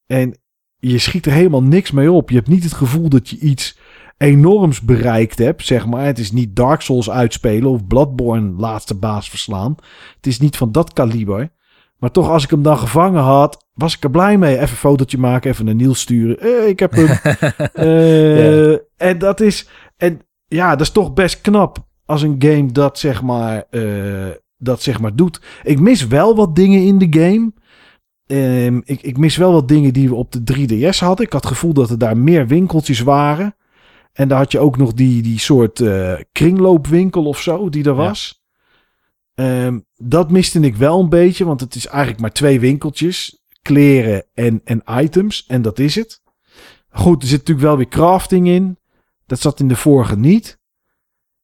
En 0.07 0.37
je 0.77 0.97
schiet 0.97 1.25
er 1.25 1.31
helemaal 1.31 1.63
niks 1.63 1.91
mee 1.91 2.11
op. 2.11 2.29
Je 2.29 2.35
hebt 2.35 2.47
niet 2.47 2.63
het 2.63 2.73
gevoel 2.73 3.09
dat 3.09 3.29
je 3.29 3.39
iets 3.39 3.77
enorms 4.17 4.81
bereikt 4.81 5.37
heb, 5.37 5.61
zeg 5.61 5.85
maar. 5.85 6.05
Het 6.05 6.19
is 6.19 6.31
niet 6.31 6.55
Dark 6.55 6.81
Souls 6.81 7.09
uitspelen 7.09 7.69
of 7.71 7.87
Bloodborne 7.87 8.53
laatste 8.57 8.95
baas 8.95 9.29
verslaan. 9.29 9.75
Het 10.15 10.27
is 10.27 10.39
niet 10.39 10.57
van 10.57 10.71
dat 10.71 10.93
kaliber. 10.93 11.53
Maar 11.97 12.11
toch, 12.11 12.29
als 12.29 12.43
ik 12.43 12.49
hem 12.49 12.63
dan 12.63 12.77
gevangen 12.77 13.21
had, 13.23 13.65
was 13.73 13.95
ik 13.95 14.03
er 14.03 14.09
blij 14.09 14.37
mee. 14.37 14.53
Even 14.55 14.69
een 14.69 14.75
fotootje 14.75 15.17
maken, 15.17 15.51
even 15.51 15.67
een 15.67 15.77
Niels 15.77 15.99
sturen. 15.99 16.39
Eh, 16.39 16.67
ik 16.67 16.79
heb 16.79 16.91
hem. 16.91 17.07
Eh, 17.73 18.71
En 18.97 19.17
dat 19.17 19.39
is. 19.41 19.69
En 19.97 20.19
ja, 20.47 20.69
dat 20.71 20.81
is 20.81 20.91
toch 20.91 21.13
best 21.13 21.41
knap 21.41 21.87
als 22.05 22.21
een 22.21 22.35
game 22.39 22.71
dat 22.71 22.99
zeg 22.99 23.21
maar. 23.21 23.63
eh, 23.69 24.27
dat 24.57 24.81
zeg 24.81 24.99
maar 24.99 25.15
doet. 25.15 25.41
Ik 25.63 25.79
mis 25.79 26.07
wel 26.07 26.35
wat 26.35 26.55
dingen 26.55 26.81
in 26.83 26.97
de 26.97 27.07
game. 27.19 27.51
Ehm, 28.25 28.81
ik, 28.83 29.01
ik 29.01 29.17
mis 29.17 29.37
wel 29.37 29.51
wat 29.51 29.67
dingen 29.67 29.93
die 29.93 30.09
we 30.09 30.15
op 30.15 30.31
de 30.31 30.53
3DS 30.53 30.97
hadden. 30.99 31.25
Ik 31.25 31.33
had 31.33 31.43
het 31.43 31.51
gevoel 31.53 31.73
dat 31.73 31.89
er 31.89 31.97
daar 31.97 32.17
meer 32.17 32.47
winkeltjes 32.47 32.99
waren. 32.99 33.55
En 34.13 34.27
daar 34.27 34.37
had 34.37 34.51
je 34.51 34.59
ook 34.59 34.77
nog 34.77 34.93
die, 34.93 35.21
die 35.21 35.39
soort 35.39 35.79
eh, 35.79 36.13
kringloopwinkel 36.31 37.25
of 37.25 37.41
zo 37.41 37.69
die 37.69 37.83
er 37.83 37.89
Ja. 37.89 37.95
was. 37.95 38.43
Ehm, 39.35 39.79
dat 39.95 40.31
miste 40.31 40.59
ik 40.59 40.75
wel 40.75 40.99
een 40.99 41.09
beetje, 41.09 41.45
want 41.45 41.59
het 41.59 41.75
is 41.75 41.85
eigenlijk 41.87 42.19
maar 42.21 42.31
twee 42.31 42.59
winkeltjes. 42.59 43.43
Kleren 43.61 44.25
en, 44.33 44.61
en 44.63 44.83
items. 44.89 45.45
En 45.47 45.61
dat 45.61 45.79
is 45.79 45.95
het. 45.95 46.21
Goed, 46.89 47.21
er 47.21 47.27
zit 47.27 47.37
natuurlijk 47.39 47.67
wel 47.67 47.77
weer 47.77 47.87
crafting 47.87 48.47
in. 48.47 48.77
Dat 49.25 49.39
zat 49.39 49.59
in 49.59 49.67
de 49.67 49.75
vorige 49.75 50.17
niet. 50.17 50.59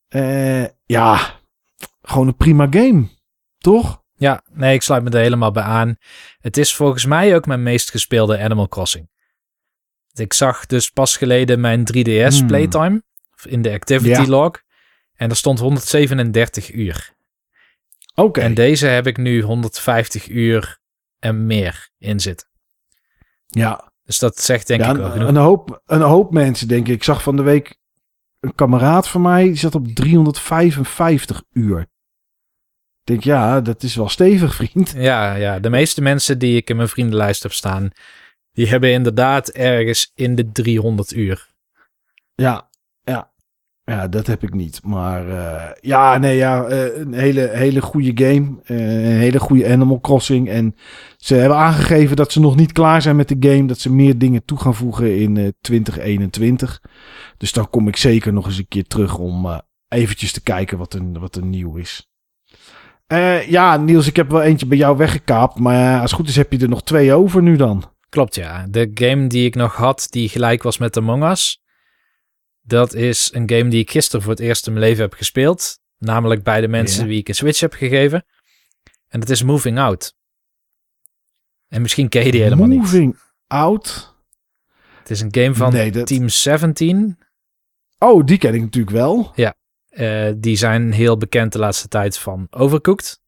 Eh, 0.07 0.63
ja, 0.85 1.39
gewoon 2.01 2.27
een 2.27 2.35
prima 2.35 2.67
game. 2.69 3.07
Toch? 3.57 4.00
Ja, 4.21 4.43
nee, 4.51 4.73
ik 4.73 4.81
sluit 4.81 5.03
me 5.03 5.09
er 5.09 5.19
helemaal 5.19 5.51
bij 5.51 5.63
aan. 5.63 5.95
Het 6.39 6.57
is 6.57 6.75
volgens 6.75 7.05
mij 7.05 7.35
ook 7.35 7.45
mijn 7.45 7.63
meest 7.63 7.91
gespeelde 7.91 8.39
Animal 8.39 8.67
Crossing. 8.67 9.09
Ik 10.13 10.33
zag 10.33 10.65
dus 10.65 10.89
pas 10.89 11.17
geleden 11.17 11.59
mijn 11.59 11.83
3DS 11.93 12.37
Hmm. 12.37 12.47
playtime 12.47 13.03
in 13.43 13.61
de 13.61 13.71
activity 13.71 14.21
Ja. 14.21 14.27
log. 14.27 14.51
En 15.13 15.29
er 15.29 15.35
stond 15.35 15.59
137 15.59 16.73
uur. 16.73 17.13
Oké. 18.15 18.41
En 18.41 18.53
deze 18.53 18.87
heb 18.87 19.07
ik 19.07 19.17
nu 19.17 19.41
150 19.41 20.29
uur 20.29 20.79
en 21.19 21.45
meer 21.45 21.89
in 21.97 22.19
zitten. 22.19 22.47
Ja, 23.47 23.91
Dus 24.03 24.19
dat 24.19 24.39
zegt 24.39 24.67
denk 24.67 24.81
ja 24.81 24.89
ik 24.89 24.95
wel 24.95 25.05
een, 25.05 25.11
genoeg. 25.11 25.27
een, 25.27 25.35
hoop, 25.35 25.81
een 25.85 26.01
hoop 26.01 26.31
mensen, 26.31 26.67
denk 26.67 26.87
ik. 26.87 26.93
Ik 26.93 27.03
zag 27.03 27.23
van 27.23 27.35
de 27.35 27.41
week 27.41 27.77
een 28.39 28.55
kameraad 28.55 29.07
van 29.07 29.21
mij, 29.21 29.43
die 29.43 29.55
zat 29.57 29.75
op 29.75 29.87
355 29.87 31.43
uur. 31.51 31.87
Ik 33.03 33.07
denk, 33.07 33.23
ja, 33.23 33.61
dat 33.61 33.83
is 33.83 33.95
wel 33.95 34.09
stevig, 34.09 34.55
vriend. 34.55 34.93
Ja, 34.97 35.35
ja, 35.35 35.59
de 35.59 35.69
meeste 35.69 36.01
mensen 36.01 36.39
die 36.39 36.55
ik 36.55 36.69
in 36.69 36.75
mijn 36.75 36.87
vriendenlijst 36.87 37.43
heb 37.43 37.53
staan, 37.53 37.89
die 38.51 38.67
hebben 38.67 38.91
inderdaad 38.91 39.49
ergens 39.49 40.11
in 40.15 40.35
de 40.35 40.51
300 40.51 41.11
uur. 41.13 41.49
Ja, 42.35 42.69
ja. 43.01 43.31
Ja, 43.83 44.07
dat 44.07 44.27
heb 44.27 44.43
ik 44.43 44.53
niet. 44.53 44.83
Maar 44.83 45.29
eh, 45.29 45.71
ja, 45.81 46.17
nee, 46.17 46.35
ja, 46.35 46.63
eh, 46.63 46.97
een 46.99 47.13
hele, 47.13 47.49
hele 47.49 47.81
goede 47.81 48.25
game. 48.25 48.59
Eh, 48.63 49.11
een 49.11 49.19
hele 49.19 49.39
goede 49.39 49.69
Animal 49.69 49.99
Crossing. 49.99 50.49
En 50.49 50.75
ze 51.17 51.35
hebben 51.35 51.57
aangegeven 51.57 52.15
dat 52.15 52.31
ze 52.31 52.39
nog 52.39 52.55
niet 52.55 52.71
klaar 52.71 53.01
zijn 53.01 53.15
met 53.15 53.27
de 53.27 53.49
game. 53.49 53.65
Dat 53.65 53.79
ze 53.79 53.91
meer 53.91 54.17
dingen 54.17 54.45
toe 54.45 54.57
gaan 54.57 54.75
voegen 54.75 55.19
in 55.19 55.37
eh 55.37 55.47
2021. 55.61 56.81
Dus 57.37 57.51
dan 57.51 57.69
kom 57.69 57.87
ik 57.87 57.97
zeker 57.97 58.33
nog 58.33 58.45
eens 58.45 58.57
een 58.57 58.67
keer 58.67 58.87
terug 58.87 59.17
om 59.17 59.61
eventjes 59.87 60.31
te 60.31 60.43
kijken 60.43 60.77
wat 60.77 60.93
er, 60.93 61.19
wat 61.19 61.35
er 61.35 61.45
nieuw 61.45 61.75
is. 61.75 62.10
Eh, 63.11 63.49
ja, 63.49 63.77
Niels, 63.77 64.07
ik 64.07 64.15
heb 64.15 64.29
wel 64.29 64.41
eentje 64.41 64.65
bij 64.65 64.77
jou 64.77 64.97
weggekaapt. 64.97 65.59
Maar 65.59 66.01
als 66.01 66.11
het 66.11 66.19
goed 66.19 66.29
is 66.29 66.35
heb 66.35 66.51
je 66.51 66.57
er 66.59 66.69
nog 66.69 66.83
twee 66.83 67.13
over 67.13 67.41
nu 67.41 67.55
dan. 67.55 67.93
Klopt, 68.09 68.35
ja. 68.35 68.65
De 68.69 68.91
game 68.93 69.27
die 69.27 69.45
ik 69.45 69.55
nog 69.55 69.75
had, 69.75 70.07
die 70.09 70.29
gelijk 70.29 70.63
was 70.63 70.77
met 70.77 70.97
Among 70.97 71.23
Us. 71.29 71.61
Dat 72.61 72.93
is 72.93 73.29
een 73.33 73.49
game 73.49 73.69
die 73.69 73.79
ik 73.79 73.91
gisteren 73.91 74.21
voor 74.21 74.31
het 74.31 74.39
eerst 74.39 74.67
in 74.67 74.73
mijn 74.73 74.85
leven 74.85 75.01
heb 75.03 75.13
gespeeld. 75.13 75.79
Namelijk 75.97 76.43
bij 76.43 76.61
de 76.61 76.67
mensen 76.67 77.01
Ja. 77.03 77.07
wie 77.07 77.19
ik 77.19 77.27
een 77.27 77.35
Switch 77.35 77.59
heb 77.59 77.73
gegeven. 77.73 78.25
En 79.07 79.19
dat 79.19 79.29
is 79.29 79.43
Moving 79.43 79.79
Out. 79.79 80.13
En 81.67 81.81
misschien 81.81 82.09
ken 82.09 82.25
je 82.25 82.31
die 82.31 82.41
helemaal 82.41 82.67
niet. 82.67 82.79
Moving 82.79 83.17
Out. 83.47 84.15
Het 84.99 85.09
is 85.09 85.21
een 85.21 85.33
game 85.35 85.55
van 85.55 85.71
Nee, 85.73 85.91
dat- 85.91 86.07
Team 86.07 86.29
17. 86.29 87.17
Oh, 87.97 88.25
die 88.25 88.37
ken 88.37 88.53
ik 88.53 88.61
natuurlijk 88.61 88.95
wel. 88.95 89.31
Eh, 89.91 90.31
die 90.37 90.55
zijn 90.55 90.91
heel 90.91 91.17
bekend 91.17 91.51
de 91.53 91.59
laatste 91.59 91.87
tijd 91.87 92.17
van 92.17 92.47
Overcooked. 92.49 93.19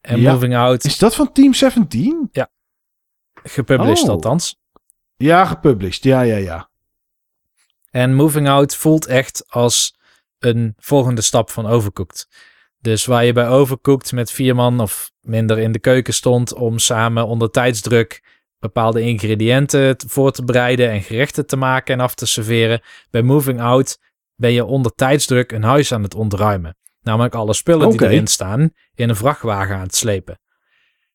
En 0.00 0.20
Ja. 0.20 0.32
Moving 0.32 0.56
Out, 0.56 0.84
Is 0.84 0.98
dat 0.98 1.14
van 1.14 1.32
Team 1.32 1.54
17? 1.54 2.30
gepublished 3.42 4.04
Oh. 4.04 4.10
althans. 4.10 4.60
Ja, 5.16 5.44
gepublished. 5.44 6.02
Ja, 6.04 6.20
ja, 6.20 6.36
ja. 6.36 6.70
En 7.90 8.14
Moving 8.14 8.48
Out 8.48 8.76
voelt 8.76 9.06
echt 9.06 9.44
als 9.48 9.98
een 10.38 10.74
volgende 10.76 11.20
stap 11.20 11.50
van 11.50 11.66
Overcooked. 11.66 12.28
Dus 12.78 13.04
waar 13.04 13.24
je 13.24 13.32
bij 13.32 13.48
Overcooked 13.48 14.12
met 14.12 14.30
vier 14.30 14.54
man 14.54 14.80
of 14.80 15.10
minder 15.20 15.58
in 15.58 15.72
de 15.72 15.78
keuken 15.78 16.14
stond 16.14 16.54
om 16.54 16.78
samen 16.78 17.26
onder 17.26 17.50
tijdsdruk 17.50 18.24
bepaalde 18.58 19.00
ingrediënten 19.00 19.96
te- 19.96 20.08
voor 20.08 20.32
te 20.32 20.44
bereiden 20.44 20.90
en 20.90 21.02
gerechten 21.02 21.46
te 21.46 21.56
maken 21.56 21.94
en 21.94 22.00
af 22.00 22.14
te 22.14 22.26
serveren. 22.26 22.80
Bij 23.10 23.22
Moving 23.22 23.60
Out 23.60 23.98
ben 24.36 24.52
je 24.52 24.64
onder 24.64 24.92
tijdsdruk 24.94 25.52
een 25.52 25.62
huis 25.62 25.92
aan 25.92 26.02
het 26.02 26.14
ontruimen. 26.14 26.76
Namelijk 27.02 27.34
alle 27.34 27.54
spullen 27.54 27.90
die 27.90 28.02
erin 28.02 28.26
staan 28.26 28.70
in 28.94 29.08
een 29.08 29.16
vrachtwagen 29.16 29.74
aan 29.74 29.82
het 29.82 29.94
slepen. 29.94 30.40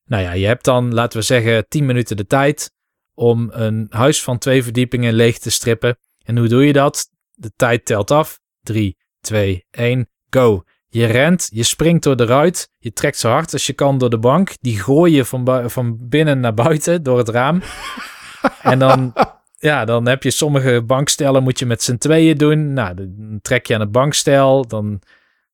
Nou 0.04 0.22
ja, 0.22 0.32
je 0.32 0.46
hebt 0.46 0.64
dan, 0.64 0.94
laten 0.94 1.18
we 1.18 1.24
zeggen, 1.24 1.68
10 1.68 1.86
minuten 1.86 2.16
de 2.16 2.26
tijd 2.26 2.70
om 3.14 3.48
een 3.52 3.86
huis 3.90 4.22
van 4.22 4.38
twee 4.38 4.62
verdiepingen 4.62 5.12
leeg 5.12 5.38
te 5.38 5.50
strippen. 5.50 5.98
En 6.24 6.36
hoe 6.36 6.48
doe 6.48 6.66
je 6.66 6.72
dat? 6.72 7.10
De 7.34 7.52
tijd 7.56 7.84
telt 7.84 8.10
af. 8.10 8.40
3, 8.60 8.96
2, 9.20 9.66
1, 9.70 10.08
go. 10.30 10.62
Je 10.88 11.06
rent, 11.06 11.48
je 11.52 11.62
springt 11.62 12.02
door 12.02 12.16
de 12.16 12.24
ruit, 12.24 12.70
je 12.78 12.92
trekt 12.92 13.18
zo 13.18 13.30
hard 13.30 13.52
als 13.52 13.66
je 13.66 13.72
kan 13.72 13.98
door 13.98 14.10
de 14.10 14.18
bank. 14.18 14.54
Die 14.60 14.78
gooi 14.80 15.14
je 15.14 15.24
van, 15.24 15.70
van 15.70 16.08
binnen 16.08 16.40
naar 16.40 16.54
buiten 16.54 17.02
door 17.02 17.18
het 17.18 17.28
raam. 17.28 17.62
en 18.62 18.78
dan, 18.78 19.12
ja, 19.58 19.84
dan 19.84 20.08
heb 20.08 20.22
je 20.22 20.30
sommige 20.30 20.82
bankstellen 20.82 21.42
moet 21.42 21.58
je 21.58 21.66
met 21.66 21.82
z'n 21.82 21.96
tweeën 21.96 22.36
doen. 22.36 22.72
Nou, 22.72 22.94
dan 22.94 23.38
trek 23.42 23.66
je 23.66 23.74
aan 23.74 23.80
het 23.80 23.92
bankstel, 23.92 24.66
dan 24.66 25.02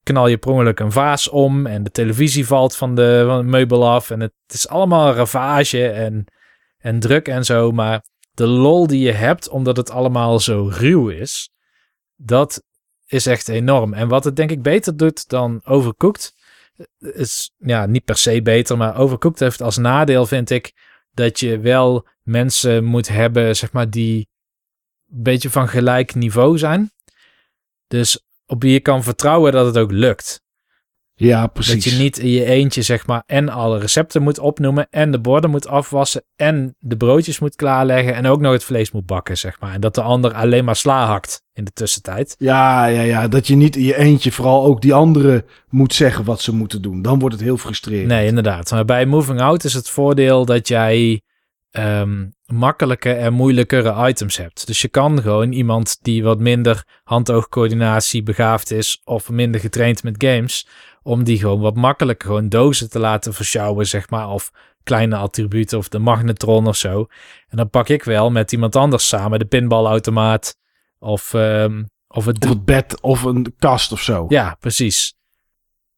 knal 0.03 0.29
je 0.29 0.39
per 0.39 0.81
een 0.81 0.93
vaas 0.93 1.29
om 1.29 1.67
en 1.67 1.83
de 1.83 1.91
televisie 1.91 2.47
valt 2.47 2.77
van 2.77 2.95
de, 2.95 3.41
meubel 3.45 3.89
af. 3.89 4.11
En 4.11 4.21
het 4.21 4.33
is 4.47 4.69
allemaal 4.69 5.13
ravage 5.13 5.89
en, 5.89 6.25
en 6.79 7.01
druk 7.01 7.29
en 7.29 7.45
zo, 7.45 7.73
maar 7.73 8.05
de 8.35 8.47
lol 8.47 8.87
die 8.87 9.01
je 9.01 9.13
hebt, 9.13 9.49
omdat 9.49 9.77
het 9.77 9.91
allemaal 9.91 10.41
zo 10.41 10.71
ruw 10.73 11.09
is, 11.09 11.51
dat 12.17 12.63
is 13.07 13.27
echt 13.27 13.49
enorm. 13.49 13.93
En 13.93 14.09
wat 14.09 14.25
het 14.25 14.37
denk 14.37 14.51
ik 14.51 14.63
beter 14.63 14.97
doet 14.97 15.29
dan 15.29 15.61
Overcooked, 15.65 16.33
is 16.99 17.53
ja, 17.59 17.87
niet 17.87 18.05
per 18.05 18.17
se 18.17 18.43
beter, 18.43 18.77
maar 18.77 18.99
Overcooked 18.99 19.41
heeft 19.41 19.63
als 19.63 19.77
nadeel, 19.77 20.27
vind 20.27 20.51
ik, 20.51 20.73
dat 21.15 21.41
je 21.41 21.59
wel 21.59 22.09
mensen 22.23 22.85
moet 22.85 23.09
hebben, 23.09 23.57
zeg 23.57 23.73
maar, 23.73 23.91
die 23.91 24.29
een 25.11 25.23
beetje 25.23 25.51
van 25.51 25.69
gelijk 25.69 26.15
niveau 26.15 26.59
zijn. 26.59 26.93
Dus 27.87 28.27
op 28.47 28.63
wie 28.63 28.73
je 28.73 28.81
kan 28.81 29.03
vertrouwen 29.03 29.53
dat 29.53 29.67
het 29.67 29.79
ook 29.79 29.93
lukt. 29.93 30.44
Ja, 31.17 31.47
precies. 31.47 31.85
Dat 31.85 31.93
je 31.93 32.03
niet 32.03 32.19
in 32.19 32.29
je 32.29 32.45
eentje, 32.45 32.83
zeg 32.83 33.07
maar, 33.07 33.23
en 33.27 33.49
alle 33.49 33.79
recepten 33.79 34.23
moet 34.23 34.39
opnoemen, 34.39 34.87
en 34.91 35.11
de 35.11 35.21
borden 35.21 35.51
moet 35.51 35.69
afwassen, 35.69 36.25
en 36.37 36.77
de 36.79 36.97
broodjes 36.97 37.39
moet 37.39 37.57
klaarleggen, 37.57 38.15
en 38.15 38.27
ook 38.27 38.41
nog 38.41 38.53
het 38.53 38.65
vlees 38.65 38.91
moet 38.91 39.07
bakken, 39.07 39.39
zeg 39.39 39.61
maar. 39.61 39.73
En 39.73 39.81
dat 39.81 39.95
de 39.95 40.03
ander 40.03 40.35
alleen 40.35 40.65
maar 40.65 40.77
sla 40.77 41.07
hakt 41.07 41.43
in 41.53 41.65
de 41.65 41.73
tussentijd. 41.73 42.35
Ja, 42.39 42.87
ja, 42.87 43.01
ja. 43.01 43.29
Dat 43.29 43.47
je 43.47 43.57
niet 43.57 43.77
in 43.77 43.85
je 43.85 43.97
eentje 43.97 44.33
vooral 44.33 44.65
ook 44.65 44.83
die 44.83 44.95
anderen 44.95 45.45
moet 45.69 45.95
zeggen 45.95 46.25
wat 46.25 46.41
ze 46.41 46.55
moeten 46.55 46.83
doen. 46.83 47.03
Dan 47.03 47.19
wordt 47.19 47.35
het 47.35 47.45
heel 47.45 47.59
frustrerend. 47.59 48.09
Nee, 48.09 48.27
inderdaad. 48.27 48.71
Maar 48.71 48.85
bij 48.85 49.07
Moving 49.07 49.41
Out 49.41 49.65
is 49.65 49.75
het 49.75 49.91
voordeel 49.91 50.45
dat 50.45 50.69
jij 50.69 51.23
ehm, 51.71 52.25
makkelijke 52.47 53.13
en 53.13 53.33
moeilijkere 53.33 54.09
items 54.09 54.37
hebt. 54.37 54.67
Dus 54.67 54.83
je 54.83 54.89
kan 54.89 55.23
gewoon 55.23 55.53
iemand 55.53 55.99
die 56.03 56.23
wat 56.23 56.39
minder 56.39 56.85
hand-oogcoördinatie 57.05 58.23
begaafd 58.23 58.71
is 58.71 59.01
of 59.05 59.31
minder 59.31 59.61
getraind 59.61 60.03
met 60.03 60.25
games, 60.25 60.67
om 61.05 61.25
die 61.25 61.39
gewoon 61.39 61.61
wat 61.61 61.77
makkelijker 61.77 62.27
gewoon 62.27 62.49
dozen 62.49 62.91
te 62.91 62.99
laten 62.99 63.35
versjouwen, 63.35 63.87
zeg 63.87 64.11
maar, 64.11 64.29
of 64.29 64.51
kleine 64.83 65.17
attributen 65.17 65.79
of 65.79 65.89
de 65.89 65.99
magnetron 65.99 66.67
of 66.67 66.77
zo. 66.77 67.07
En 67.49 67.57
dan 67.57 67.71
pak 67.71 67.89
ik 67.89 68.05
wel 68.05 68.31
met 68.31 68.53
iemand 68.53 68.77
anders 68.77 69.09
samen 69.09 69.39
de 69.39 69.45
pinbalautomaat 69.45 70.57
of, 70.99 71.35
ehm, 71.35 71.83
of 72.09 72.25
het... 72.25 72.45
Of 72.45 72.49
het 72.51 72.65
bed 72.65 73.01
of 73.01 73.23
een 73.23 73.55
kast 73.59 73.93
of 73.93 74.03
zo. 74.03 74.25
Ja, 74.29 74.57
precies. 74.61 75.15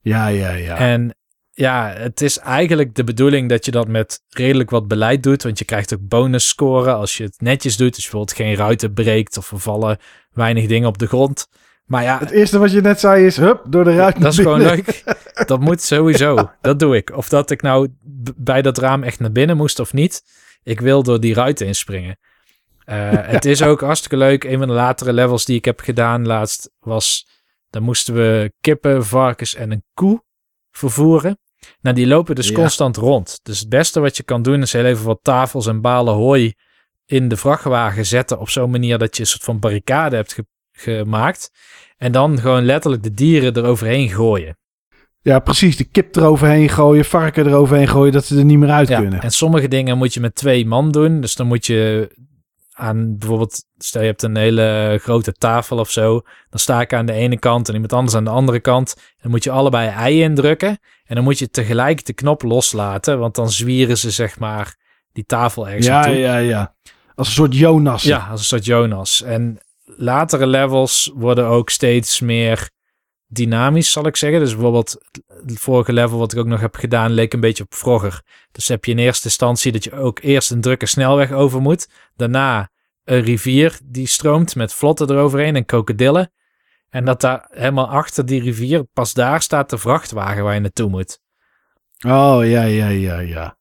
ja, 0.01 0.27
ja. 0.27 0.51
ja. 0.51 0.77
En 0.77 1.17
ja, 1.53 1.93
het 1.97 2.21
is 2.21 2.39
eigenlijk 2.39 2.95
de 2.95 3.05
bedoeling 3.05 3.49
dat 3.49 3.65
je 3.65 3.71
dat 3.71 3.89
met 3.89 4.21
redelijk 4.29 4.71
wat 4.71 4.89
beleid 4.89 5.23
doet. 5.23 5.43
Want 5.43 5.59
je 5.59 5.65
krijgt 5.65 5.95
ook 5.95 6.09
bonus 6.09 6.49
scoren 6.49 6.97
als 6.97 7.17
je 7.17 7.25
het 7.25 7.41
netjes 7.41 7.77
doet. 7.77 7.95
Dus 7.95 8.03
bijvoorbeeld 8.03 8.37
geen 8.37 8.55
ruiten 8.55 8.93
breekt 8.93 9.37
of 9.37 9.51
er 9.51 9.59
vallen 9.59 9.99
weinig 10.33 10.67
dingen 10.67 10.89
op 10.89 10.99
de 10.99 11.07
grond. 11.07 11.49
Maar 11.87 12.03
ja, 12.03 12.19
Het 12.19 12.31
eerste 12.31 12.59
wat 12.59 12.73
je 12.73 12.81
net 12.81 13.01
zei 13.01 13.27
is, 13.27 13.37
hup, 13.37 13.63
door 13.69 13.85
de 13.85 13.95
ruit 13.95 14.21
dat 14.21 14.33
is 14.33 14.39
gewoon 14.39 14.63
leuk. 14.63 15.05
Dat 15.47 15.61
moet 15.61 15.83
sowieso. 15.83 16.51
Dat 16.61 16.79
doe 16.79 16.97
ik. 16.97 17.17
Of 17.17 17.29
dat 17.29 17.51
ik 17.51 17.63
nou 17.63 17.89
bij 18.37 18.63
dat 18.63 18.79
raam 18.79 19.03
echt 19.03 19.21
naar 19.21 19.33
binnen 19.33 19.57
moest 19.57 19.79
of 19.79 19.93
niet. 19.93 20.23
Ik 20.63 20.81
wil 20.81 21.03
door 21.03 21.21
die 21.21 21.35
ruiten 21.35 21.67
inspringen. 21.67 22.19
Uh, 22.87 23.11
het 23.37 23.45
is 23.45 23.63
ook 23.63 23.81
hartstikke 23.81 24.17
leuk. 24.17 24.45
Een 24.45 24.59
van 24.59 24.69
de 24.69 24.75
latere 24.75 25.13
levels 25.13 25.45
die 25.45 25.57
ik 25.57 25.65
heb 25.65 25.81
gedaan 25.81 26.27
laatst 26.27 26.71
was... 26.79 27.35
Dan 27.71 27.83
moesten 27.83 28.15
we 28.15 28.53
kippen, 28.61 29.05
varkens 29.05 29.55
en 29.55 29.71
een 29.71 29.85
koe 29.95 30.23
vervoeren. 30.71 31.39
Nou, 31.81 31.97
die 31.97 32.07
lopen 32.07 32.35
dus 32.35 32.53
constant 32.53 32.97
rond. 32.97 33.41
Dus 33.43 33.61
het 33.61 33.69
beste 33.69 34.01
wat 34.01 34.17
je 34.17 34.23
kan 34.23 34.43
doen 34.43 34.63
is 34.63 34.73
heel 34.73 34.85
even 34.85 35.05
wat 35.05 35.19
tafels 35.23 35.67
en 35.67 35.81
balen 35.81 36.15
hooi 36.15 36.55
in 37.07 37.29
de 37.29 37.37
vrachtwagen 37.37 38.07
zetten 38.07 38.39
op 38.39 38.49
zo'n 38.49 38.71
manier 38.71 38.99
dat 38.99 39.17
je 39.17 39.23
een 39.23 39.29
soort 39.29 39.43
van 39.43 39.59
barricade 39.59 40.17
hebt 40.17 40.37
gemaakt. 40.77 41.51
En 41.97 42.13
dan 42.13 42.39
gewoon 42.39 42.65
letterlijk 42.65 43.03
de 43.03 43.11
dieren 43.11 43.57
eroverheen 43.57 44.09
gooien. 44.09 44.57
Ja, 45.21 45.39
precies. 45.39 45.77
De 45.77 45.85
kip 45.85 46.17
eroverheen 46.17 46.69
gooien, 46.69 47.05
varken 47.05 47.47
eroverheen 47.47 47.89
gooien, 47.89 48.13
dat 48.13 48.25
ze 48.25 48.39
er 48.39 48.45
niet 48.45 48.59
meer 48.59 48.71
uit 48.71 48.89
ja, 48.89 49.01
kunnen. 49.01 49.21
En 49.21 49.31
sommige 49.31 49.69
dingen 49.69 49.99
moet 49.99 50.15
je 50.15 50.21
met 50.21 50.35
twee 50.35 50.67
man 50.67 50.91
doen. 50.91 51.21
Dus 51.21 51.35
dan 51.35 51.47
moet 51.47 51.67
je 51.67 52.11
aan 52.73 53.19
bijvoorbeeld, 53.19 53.65
stel 53.79 54.01
je 54.01 54.07
hebt 54.07 54.23
een 54.23 54.37
hele 54.37 54.99
grote 55.03 55.33
tafel 55.33 55.79
of 55.79 55.91
zo. 55.91 56.21
Dan 56.51 56.61
sta 56.61 56.81
ik 56.81 56.93
aan 56.93 57.07
de 57.07 57.13
ene 57.13 57.39
kant 57.39 57.69
en 57.69 57.75
iemand 57.75 57.93
anders 57.93 58.15
aan 58.15 58.25
de 58.25 58.31
andere 58.31 58.61
kant. 58.61 58.95
En 58.97 59.19
dan 59.23 59.31
moet 59.31 59.45
je 59.45 59.51
allebei 59.51 59.89
ei 59.89 60.23
indrukken. 60.23 60.79
En 61.05 61.15
dan 61.15 61.25
moet 61.25 61.39
je 61.39 61.51
tegelijk 61.51 62.07
de 62.07 62.13
knop 62.13 62.43
loslaten, 62.43 63.19
want 63.19 63.35
dan 63.35 63.51
zwieren 63.51 63.99
ze 63.99 64.11
zeg 64.11 64.39
maar 64.39 64.77
die 65.13 65.25
tafel 65.25 65.69
ergens 65.69 65.87
Ja, 65.87 66.07
ja, 66.07 66.37
ja. 66.37 66.75
Als 67.15 67.29
een 67.29 67.35
soort 67.35 67.57
Jonas. 67.57 68.03
Ja, 68.03 68.27
als 68.31 68.41
een 68.41 68.47
soort 68.47 68.65
Jonas. 68.65 69.23
En 69.23 69.59
latere 69.97 70.47
levels 70.47 71.13
worden 71.15 71.47
ook 71.47 71.71
steeds 71.71 72.21
meer 72.21 72.71
dynamisch, 73.27 73.93
zal 73.93 74.07
ik 74.07 74.17
zeggen. 74.17 74.41
Dus 74.41 74.53
bijvoorbeeld 74.53 74.97
het 75.47 75.59
vorige 75.59 75.93
level 75.93 76.19
wat 76.19 76.33
ik 76.33 76.39
ook 76.39 76.47
nog 76.47 76.61
heb 76.61 76.75
gedaan, 76.75 77.13
leek 77.13 77.33
een 77.33 77.41
beetje 77.41 77.65
op 77.65 77.75
vroeger. 77.75 78.23
Dus 78.53 78.69
heb 78.69 78.85
je 78.85 78.93
in 78.93 78.99
eerste 78.99 79.25
instantie 79.25 79.73
dat 79.73 79.85
je 79.85 79.93
ook 79.93 80.19
eerst 80.23 80.51
een 80.51 80.61
drukke 80.61 80.87
snelweg 80.87 81.33
over 81.33 81.61
moet. 81.61 81.89
Daarna 82.17 82.71
een 83.05 83.21
rivier 83.21 83.79
die 83.85 84.07
stroomt 84.07 84.55
met 84.55 84.75
vlotten 84.75 85.11
eroverheen 85.11 85.57
en 85.57 85.65
krokodillen. 85.65 86.33
En 86.89 87.05
dat 87.05 87.21
daar 87.21 87.49
helemaal 87.51 87.89
achter 87.89 88.27
die 88.27 88.43
rivier, 88.43 88.85
pas 88.85 89.15
daar 89.15 89.43
staat 89.43 89.71
de 89.71 89.79
vrachtwagen 89.79 90.45
waar 90.45 90.55
je 90.55 90.61
naartoe 90.61 90.89
moet. 90.89 91.21
Oh, 92.07 92.39
ja, 92.43 92.63
ja, 92.63 92.89
ja, 92.89 93.19
ja. 93.19 93.57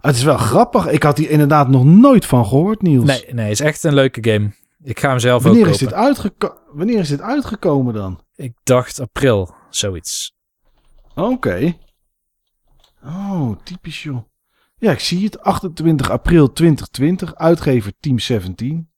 Het 0.00 0.16
is 0.16 0.22
wel 0.22 0.36
grappig. 0.36 0.86
Ik 0.86 1.02
had 1.02 1.18
hier 1.18 1.30
inderdaad 1.30 1.68
nog 1.68 1.84
nooit 1.84 2.26
van 2.26 2.46
gehoord, 2.46 2.82
Niels. 2.82 3.04
Nee, 3.04 3.24
nee, 3.30 3.44
het 3.44 3.60
is 3.60 3.66
echt 3.66 3.84
een 3.84 3.94
leuke 3.94 4.30
game. 4.30 4.50
Ik 4.84 5.00
ga 5.00 5.08
hem 5.08 5.18
zelf 5.18 5.42
Wanneer 5.42 5.66
ook 5.66 5.72
is 5.72 5.78
dit 5.78 5.92
uitgeko 5.92 6.58
Wanneer 6.72 6.98
is 6.98 7.08
dit 7.08 7.20
uitgekomen 7.20 7.94
dan? 7.94 8.24
Ik 8.34 8.52
dacht 8.62 9.00
april, 9.00 9.54
zoiets. 9.70 10.36
Oké. 11.14 11.76
Oh, 13.04 13.56
typisch 13.62 14.02
joh. 14.02 14.24
Ja, 14.76 14.90
ik 14.90 15.00
zie 15.00 15.24
het. 15.24 15.40
28 15.40 16.10
april 16.10 16.52
2020. 16.52 17.34
Uitgever 17.34 17.92
Team 18.00 18.18
17. 18.18 18.90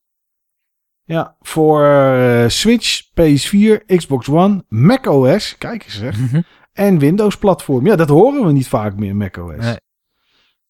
Ja, 1.04 1.36
voor 1.40 1.84
uh, 1.84 2.48
Switch, 2.48 3.02
PS4, 3.04 3.84
Xbox 3.86 4.28
One, 4.28 4.64
macOS. 4.68 5.58
Kijk 5.58 5.84
eens 5.84 5.94
zeg. 5.94 6.18
Mhm. 6.18 6.42
En 6.72 6.98
Windows 6.98 7.38
platform. 7.38 7.86
Ja, 7.86 7.96
dat 7.96 8.08
horen 8.08 8.46
we 8.46 8.52
niet 8.52 8.68
vaak 8.68 8.96
meer, 8.96 9.16
macOS. 9.16 9.64
Nee. 9.64 9.80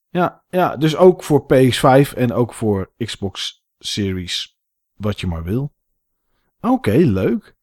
Ja, 0.09 0.45
ja, 0.49 0.77
dus 0.77 0.97
ook 0.97 1.25
voor 1.25 1.47
PS5 1.55 2.15
en 2.15 2.33
ook 2.33 2.55
voor 2.55 2.93
Xbox 2.97 3.65
Series. 3.79 4.56
Wat 4.97 5.21
je 5.21 5.27
maar 5.27 5.45
wil. 5.45 5.73
Oké, 6.61 6.97
leuk. 6.97 7.55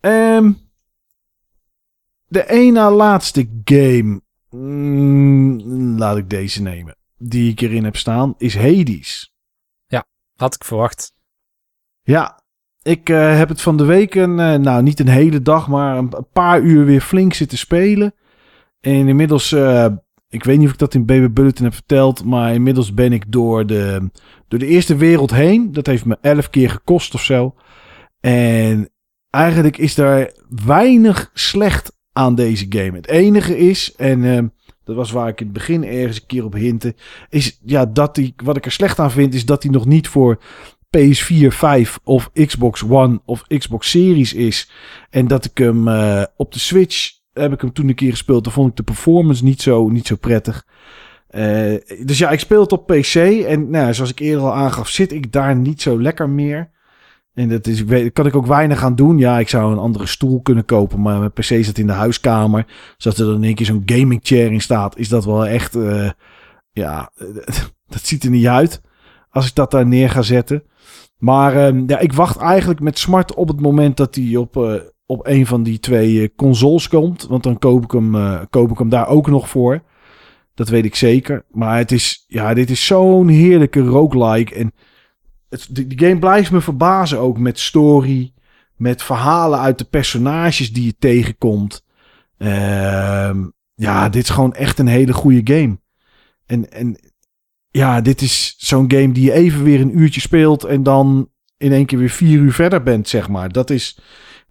Ehm 0.00 0.52
de 2.26 2.42
één 2.42 2.72
na 2.72 2.90
laatste 2.90 3.48
game. 3.64 4.20
mm, 4.50 5.60
laat 5.98 6.16
ik 6.16 6.30
deze 6.30 6.62
nemen. 6.62 6.96
Die 7.16 7.50
ik 7.50 7.60
erin 7.60 7.84
heb 7.84 7.96
staan. 7.96 8.34
Is 8.38 8.56
Hades. 8.56 9.32
Had 10.42 10.54
ik 10.54 10.64
verwacht. 10.64 11.14
Ja. 12.02 12.40
Ik 12.82 13.08
eh, 13.08 13.36
heb 13.36 13.48
het 13.48 13.60
van 13.60 13.76
de 13.76 13.84
week, 13.84 14.14
een, 14.14 14.38
eh, 14.38 14.58
nou 14.58 14.82
niet 14.82 15.00
een 15.00 15.08
hele 15.08 15.42
dag, 15.42 15.68
maar 15.68 15.96
een, 15.96 16.16
een 16.16 16.28
paar 16.32 16.60
uur 16.60 16.84
weer 16.84 17.00
flink 17.00 17.34
zitten 17.34 17.58
spelen. 17.58 18.14
En 18.80 19.08
inmiddels, 19.08 19.52
eh, 19.52 19.86
ik 20.32 20.44
weet 20.44 20.58
niet 20.58 20.66
of 20.66 20.72
ik 20.72 20.78
dat 20.78 20.94
in 20.94 21.06
Baby 21.06 21.28
Bulletin 21.28 21.64
heb 21.64 21.74
verteld, 21.74 22.24
maar 22.24 22.54
inmiddels 22.54 22.94
ben 22.94 23.12
ik 23.12 23.24
door 23.28 23.66
de, 23.66 24.10
door 24.48 24.58
de 24.58 24.66
eerste 24.66 24.96
wereld 24.96 25.30
heen. 25.30 25.72
Dat 25.72 25.86
heeft 25.86 26.04
me 26.04 26.18
elf 26.20 26.50
keer 26.50 26.70
gekost 26.70 27.14
of 27.14 27.22
zo. 27.22 27.54
En 28.20 28.88
eigenlijk 29.30 29.76
is 29.76 29.94
daar 29.94 30.32
weinig 30.64 31.30
slecht 31.34 31.96
aan 32.12 32.34
deze 32.34 32.66
game. 32.68 32.96
Het 32.96 33.08
enige 33.08 33.58
is, 33.58 33.94
en 33.96 34.24
eh, 34.36 34.44
dat 34.84 34.96
was 34.96 35.10
waar 35.10 35.28
ik 35.28 35.40
in 35.40 35.46
het 35.46 35.54
begin 35.54 35.84
ergens 35.84 36.16
een 36.16 36.26
keer 36.26 36.44
op 36.44 36.52
hintte, 36.52 36.94
is 37.28 37.60
ja, 37.64 37.86
dat 37.86 38.14
die, 38.14 38.34
wat 38.36 38.56
ik 38.56 38.64
er 38.64 38.72
slecht 38.72 38.98
aan 38.98 39.10
vind, 39.10 39.34
is 39.34 39.46
dat 39.46 39.62
hij 39.62 39.72
nog 39.72 39.86
niet 39.86 40.08
voor 40.08 40.38
PS4, 40.96 41.46
5 41.46 41.98
of 42.04 42.30
Xbox 42.32 42.82
One 42.82 43.20
of 43.24 43.42
Xbox 43.46 43.90
Series 43.90 44.32
is. 44.32 44.70
En 45.10 45.26
dat 45.26 45.44
ik 45.44 45.58
hem 45.58 45.88
eh, 45.88 46.22
op 46.36 46.52
de 46.52 46.58
Switch 46.58 47.20
heb 47.32 47.52
ik 47.52 47.60
hem 47.60 47.72
toen 47.72 47.88
een 47.88 47.94
keer 47.94 48.10
gespeeld. 48.10 48.44
Dan 48.44 48.52
vond 48.52 48.70
ik 48.70 48.76
de 48.76 48.82
performance 48.82 49.44
niet 49.44 49.62
zo, 49.62 49.88
niet 49.88 50.06
zo 50.06 50.16
prettig. 50.16 50.66
Eh, 51.28 51.74
dus 52.04 52.18
ja, 52.18 52.30
ik 52.30 52.38
speel 52.38 52.60
het 52.60 52.72
op 52.72 52.86
PC. 52.86 53.14
En 53.46 53.70
nou, 53.70 53.94
zoals 53.94 54.10
ik 54.10 54.18
eerder 54.18 54.44
al 54.44 54.54
aangaf, 54.54 54.88
zit 54.88 55.12
ik 55.12 55.32
daar 55.32 55.56
niet 55.56 55.82
zo 55.82 56.00
lekker 56.02 56.28
meer. 56.28 56.70
En 57.34 57.48
dat 57.48 57.66
is, 57.66 57.84
kan 58.12 58.26
ik 58.26 58.36
ook 58.36 58.46
weinig 58.46 58.84
aan 58.84 58.94
doen. 58.94 59.18
Ja, 59.18 59.38
ik 59.38 59.48
zou 59.48 59.72
een 59.72 59.78
andere 59.78 60.06
stoel 60.06 60.40
kunnen 60.40 60.64
kopen. 60.64 61.00
Maar 61.00 61.18
mijn 61.18 61.32
PC 61.32 61.42
zit 61.42 61.78
in 61.78 61.86
de 61.86 61.92
huiskamer. 61.92 62.66
Zodat 62.96 63.18
er 63.18 63.26
dan 63.26 63.34
in 63.34 63.44
één 63.44 63.54
keer 63.54 63.66
zo'n 63.66 63.82
gaming 63.86 64.20
chair 64.22 64.52
in 64.52 64.60
staat. 64.60 64.98
Is 64.98 65.08
dat 65.08 65.24
wel 65.24 65.46
echt. 65.46 65.74
eh, 65.76 66.10
ja, 66.72 67.10
dat 67.92 68.02
ziet 68.02 68.24
er 68.24 68.30
niet 68.30 68.46
uit. 68.46 68.80
Als 69.30 69.46
ik 69.46 69.54
dat 69.54 69.70
daar 69.70 69.86
neer 69.86 70.10
ga 70.10 70.22
zetten. 70.22 70.62
Maar 71.18 71.56
ehm, 71.56 71.82
ja, 71.86 71.98
ik 71.98 72.12
wacht 72.12 72.36
eigenlijk 72.36 72.80
met 72.80 72.98
smart 72.98 73.34
op 73.34 73.48
het 73.48 73.60
moment 73.60 73.96
dat 73.96 74.14
hij 74.14 74.36
op, 74.36 74.56
eh, 74.56 74.74
op 75.12 75.26
een 75.26 75.46
van 75.46 75.62
die 75.62 75.78
twee 75.78 76.22
eh, 76.22 76.28
consoles 76.36 76.88
komt. 76.88 77.26
Want 77.26 77.42
dan 77.42 77.58
koop 77.58 77.84
ik, 77.84 77.90
hem, 77.90 78.14
eh, 78.14 78.40
koop 78.50 78.70
ik 78.70 78.78
hem 78.78 78.88
daar 78.88 79.08
ook 79.08 79.26
nog 79.26 79.48
voor. 79.48 79.82
Dat 80.54 80.68
weet 80.68 80.84
ik 80.84 80.94
zeker. 80.94 81.44
Maar 81.50 81.76
het 81.78 81.92
is, 81.92 82.24
ja, 82.26 82.54
dit 82.54 82.70
is 82.70 82.86
zo'n 82.86 83.28
heerlijke 83.28 83.80
roguelike. 83.80 84.54
En 84.54 84.72
het, 85.48 85.68
die, 85.70 85.98
game 85.98 86.18
blijft 86.18 86.50
me 86.50 86.60
verbazen 86.60 87.18
ook 87.18 87.38
met 87.38 87.58
story. 87.58 88.32
Met 88.76 89.02
verhalen 89.02 89.58
uit 89.58 89.78
de 89.78 89.84
personages 89.84 90.72
die 90.72 90.84
je 90.84 90.94
tegenkomt. 90.98 91.84
Ehm, 92.38 93.44
ja, 93.74 94.08
dit 94.08 94.22
is 94.22 94.30
gewoon 94.30 94.54
echt 94.54 94.78
een 94.78 94.86
hele 94.86 95.12
goede 95.12 95.54
game. 95.54 95.78
En, 96.46 96.72
en 96.72 96.98
ja, 97.70 98.00
dit 98.00 98.20
is 98.20 98.54
zo'n 98.58 98.90
game 98.92 99.12
die 99.12 99.24
je 99.24 99.32
even 99.32 99.62
weer 99.62 99.80
een 99.80 99.98
uurtje 99.98 100.20
speelt. 100.20 100.64
En 100.64 100.82
dan 100.82 101.28
in 101.56 101.72
één 101.72 101.86
keer 101.86 101.98
weer 101.98 102.10
vier 102.10 102.38
uur 102.38 102.52
verder 102.52 102.82
bent, 102.82 103.08
zeg 103.08 103.28
maar. 103.28 103.48
Dat 103.48 103.70
is, 103.70 103.98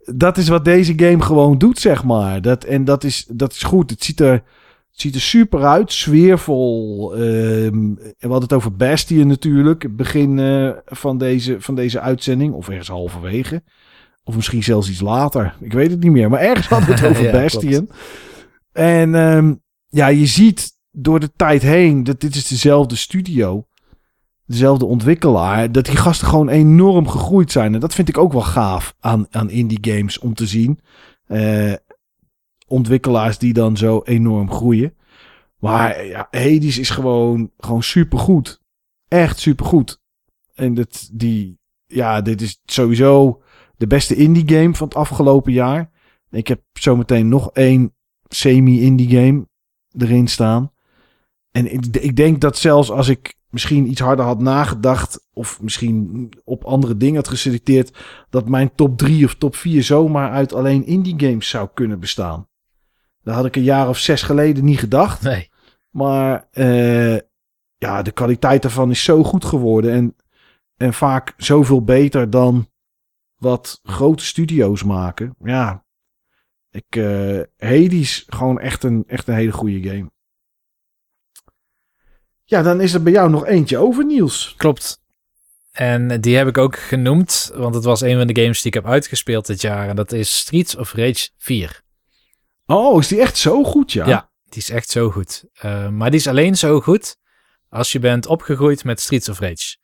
dat 0.04 0.38
is 0.38 0.48
wat 0.48 0.66
deze 0.66 0.94
game 0.96 1.22
gewoon 1.22 1.58
doet, 1.58 1.80
zeg 1.80 2.04
maar. 2.04 2.42
Dat, 2.42 2.64
en 2.64 2.86
dat 2.86 3.04
is, 3.04 3.26
dat 3.30 3.52
is 3.52 3.64
goed. 3.64 3.90
Het 3.90 4.04
ziet 4.04 4.20
er, 4.20 4.32
het 4.32 5.02
ziet 5.02 5.16
er 5.16 5.22
super 5.22 5.66
uit, 5.66 5.92
sfeervol. 5.92 7.14
Ehm, 7.14 7.94
we 7.94 8.16
hadden 8.20 8.42
het 8.42 8.54
over 8.54 8.76
Bastion 8.76 9.28
natuurlijk. 9.28 9.82
Het 9.82 9.96
begin 9.96 10.40
eh, 10.40 10.70
van, 10.86 11.18
deze, 11.18 11.56
van 11.62 11.76
deze 11.76 12.00
uitzending. 12.00 12.54
Of 12.54 12.70
ergens 12.70 12.88
halverwege. 12.88 13.64
Of 14.24 14.36
misschien 14.36 14.64
zelfs 14.64 14.90
iets 14.90 15.02
later. 15.02 15.56
Ik 15.60 15.74
weet 15.74 15.92
het 15.92 16.04
niet 16.04 16.12
meer. 16.12 16.30
Maar 16.30 16.40
ergens 16.40 16.68
hadden 16.68 16.88
we 16.88 16.94
het 16.94 17.06
over 17.12 17.24
Ja, 17.24 17.32
Bastion. 17.32 17.90
En 18.72 19.16
ehm, 19.16 19.54
ja, 19.88 20.08
je 20.08 20.26
ziet 20.26 20.72
door 20.92 21.20
de 21.20 21.32
tijd 21.36 21.62
heen 21.62 22.04
dat 22.04 22.22
dit 22.22 22.36
is 22.36 22.48
dezelfde 22.48 22.96
studio. 22.96 23.66
Dezelfde 24.52 24.86
ontwikkelaar. 24.86 25.72
Dat 25.72 25.86
die 25.86 25.96
gasten 25.96 26.28
gewoon 26.28 26.50
enorm 26.50 27.08
gegroeid 27.08 27.52
zijn. 27.52 27.74
En 27.74 27.80
dat 27.80 27.94
vind 27.94 28.10
ik 28.10 28.18
ook 28.18 28.32
wel 28.32 28.42
gaaf 28.42 28.96
aan, 29.00 29.28
aan 29.30 29.50
indie 29.50 29.78
games 29.82 30.20
om 30.20 30.34
te 30.34 30.48
zien. 30.48 30.80
Eh, 31.28 31.74
ontwikkelaars 32.68 33.38
die 33.38 33.54
dan 33.54 33.78
zo 33.78 34.02
enorm 34.04 34.52
groeien. 34.52 34.96
Maar 35.60 36.06
ja, 36.06 36.28
Hades 36.32 36.78
is 36.78 36.90
gewoon, 36.90 37.52
gewoon 37.58 37.84
supergoed. 37.84 38.62
Echt 39.08 39.40
supergoed. 39.40 40.02
En 40.54 40.74
dat, 40.74 41.10
die, 41.14 41.60
ja, 41.86 42.22
dit 42.22 42.42
is 42.42 42.62
sowieso 42.66 43.42
de 43.78 43.88
beste 43.88 44.16
indie 44.16 44.58
game 44.58 44.76
van 44.76 44.88
het 44.88 44.98
afgelopen 44.98 45.52
jaar. 45.52 45.92
Ik 46.30 46.48
heb 46.48 46.62
zometeen 46.74 47.30
nog 47.30 47.52
één 47.52 47.96
semi-indie 48.28 49.10
game 49.10 49.48
erin 49.98 50.28
staan. 50.28 50.72
En 51.52 51.74
ik, 51.74 51.86
ik 51.86 52.16
denk 52.16 52.42
dat 52.42 52.58
zelfs 52.58 52.92
als 52.92 53.08
ik 53.08 53.36
misschien 53.52 53.90
iets 53.90 54.02
harder 54.02 54.26
had 54.26 54.40
nagedacht. 54.40 55.28
of 55.34 55.62
misschien 55.62 56.30
op 56.44 56.64
andere 56.64 56.98
dingen 56.98 57.16
had 57.16 57.28
geselecteerd. 57.28 57.98
dat 58.30 58.50
mijn 58.50 58.76
top 58.76 58.98
3 58.98 59.26
of 59.26 59.36
top 59.36 59.56
4 59.56 59.84
zomaar 59.84 60.32
uit 60.32 60.54
alleen 60.54 60.86
indie 60.86 61.14
games 61.18 61.50
zou 61.50 61.70
kunnen 61.74 62.00
bestaan. 62.00 62.48
Dat 63.24 63.36
had 63.36 63.46
ik 63.46 63.56
een 63.56 63.64
jaar 63.64 63.90
of 63.90 63.98
zes 63.98 64.22
geleden 64.22 64.66
niet 64.66 64.80
gedacht. 64.80 65.22
Nee. 65.22 65.50
Maar 65.90 66.48
eh, 66.52 67.18
ja, 67.78 68.02
de 68.02 68.12
kwaliteit 68.12 68.62
daarvan 68.62 68.90
is 68.90 69.04
zo 69.04 69.24
goed 69.24 69.46
geworden. 69.46 69.92
En, 69.92 70.16
en 70.78 70.94
vaak 70.94 71.34
zoveel 71.38 71.84
beter 71.84 72.30
dan 72.30 72.70
wat 73.36 73.80
grote 73.84 74.26
studio's 74.26 74.84
maken. 74.84 75.36
Ja, 75.44 75.86
ik, 76.70 76.96
eh 76.96 77.42
Hades, 77.58 78.26
gewoon 78.28 78.60
echt 78.60 78.84
een, 78.84 79.04
echt 79.08 79.28
een 79.28 79.34
hele 79.34 79.52
goede 79.52 79.90
game. 79.90 80.12
Ja, 82.52 82.62
dan 82.62 82.82
is 82.82 82.94
er 82.94 83.04
bij 83.04 83.12
jou 83.12 83.30
nog 83.30 83.46
eentje 83.46 83.78
over, 83.78 84.06
Niels. 84.06 84.54
Klopt. 84.58 85.02
En 85.72 86.22
die 86.22 86.38
heb 86.38 86.48
ik 86.48 86.58
ook 86.58 86.80
genoemd, 86.80 87.52
want 87.56 87.76
het 87.76 87.84
was 87.84 88.02
een 88.02 88.18
van 88.18 88.28
de 88.28 88.42
games 88.42 88.62
die 88.62 88.68
ik 88.68 88.74
heb 88.74 88.86
uitgespeeld 88.86 89.46
dit 89.46 89.62
jaar. 89.62 89.90
En 89.90 89.96
dat 89.96 90.12
is 90.12 90.38
Streets 90.38 90.76
of 90.76 90.94
Rage 90.94 91.30
4. 91.38 91.82
Oh, 92.66 93.00
is 93.00 93.08
die 93.08 93.20
echt 93.20 93.38
zo 93.38 93.64
goed, 93.64 93.92
ja? 93.92 94.08
Ja, 94.08 94.30
die 94.50 94.62
is 94.62 94.70
echt 94.70 94.90
zo 94.90 95.10
goed. 95.10 95.44
Uh, 95.66 95.90
maar 95.90 96.10
die 96.10 96.20
is 96.20 96.28
alleen 96.28 96.56
zo 96.56 96.80
goed 96.82 97.18
als 97.70 97.92
je 97.92 98.00
bent 98.00 98.26
opgegroeid 98.26 98.84
met 98.84 99.00
Streets 99.00 99.30
of 99.30 99.40
Rage. 99.40 99.78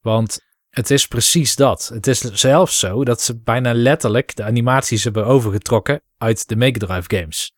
Want 0.00 0.38
het 0.70 0.90
is 0.90 1.06
precies 1.06 1.56
dat. 1.56 1.90
Het 1.94 2.06
is 2.06 2.20
zelfs 2.20 2.78
zo 2.78 3.04
dat 3.04 3.20
ze 3.20 3.40
bijna 3.40 3.74
letterlijk 3.74 4.36
de 4.36 4.44
animaties 4.44 5.04
hebben 5.04 5.26
overgetrokken 5.26 6.02
uit 6.18 6.48
de 6.48 6.56
Mega 6.56 6.78
Drive 6.78 7.16
games. 7.16 7.55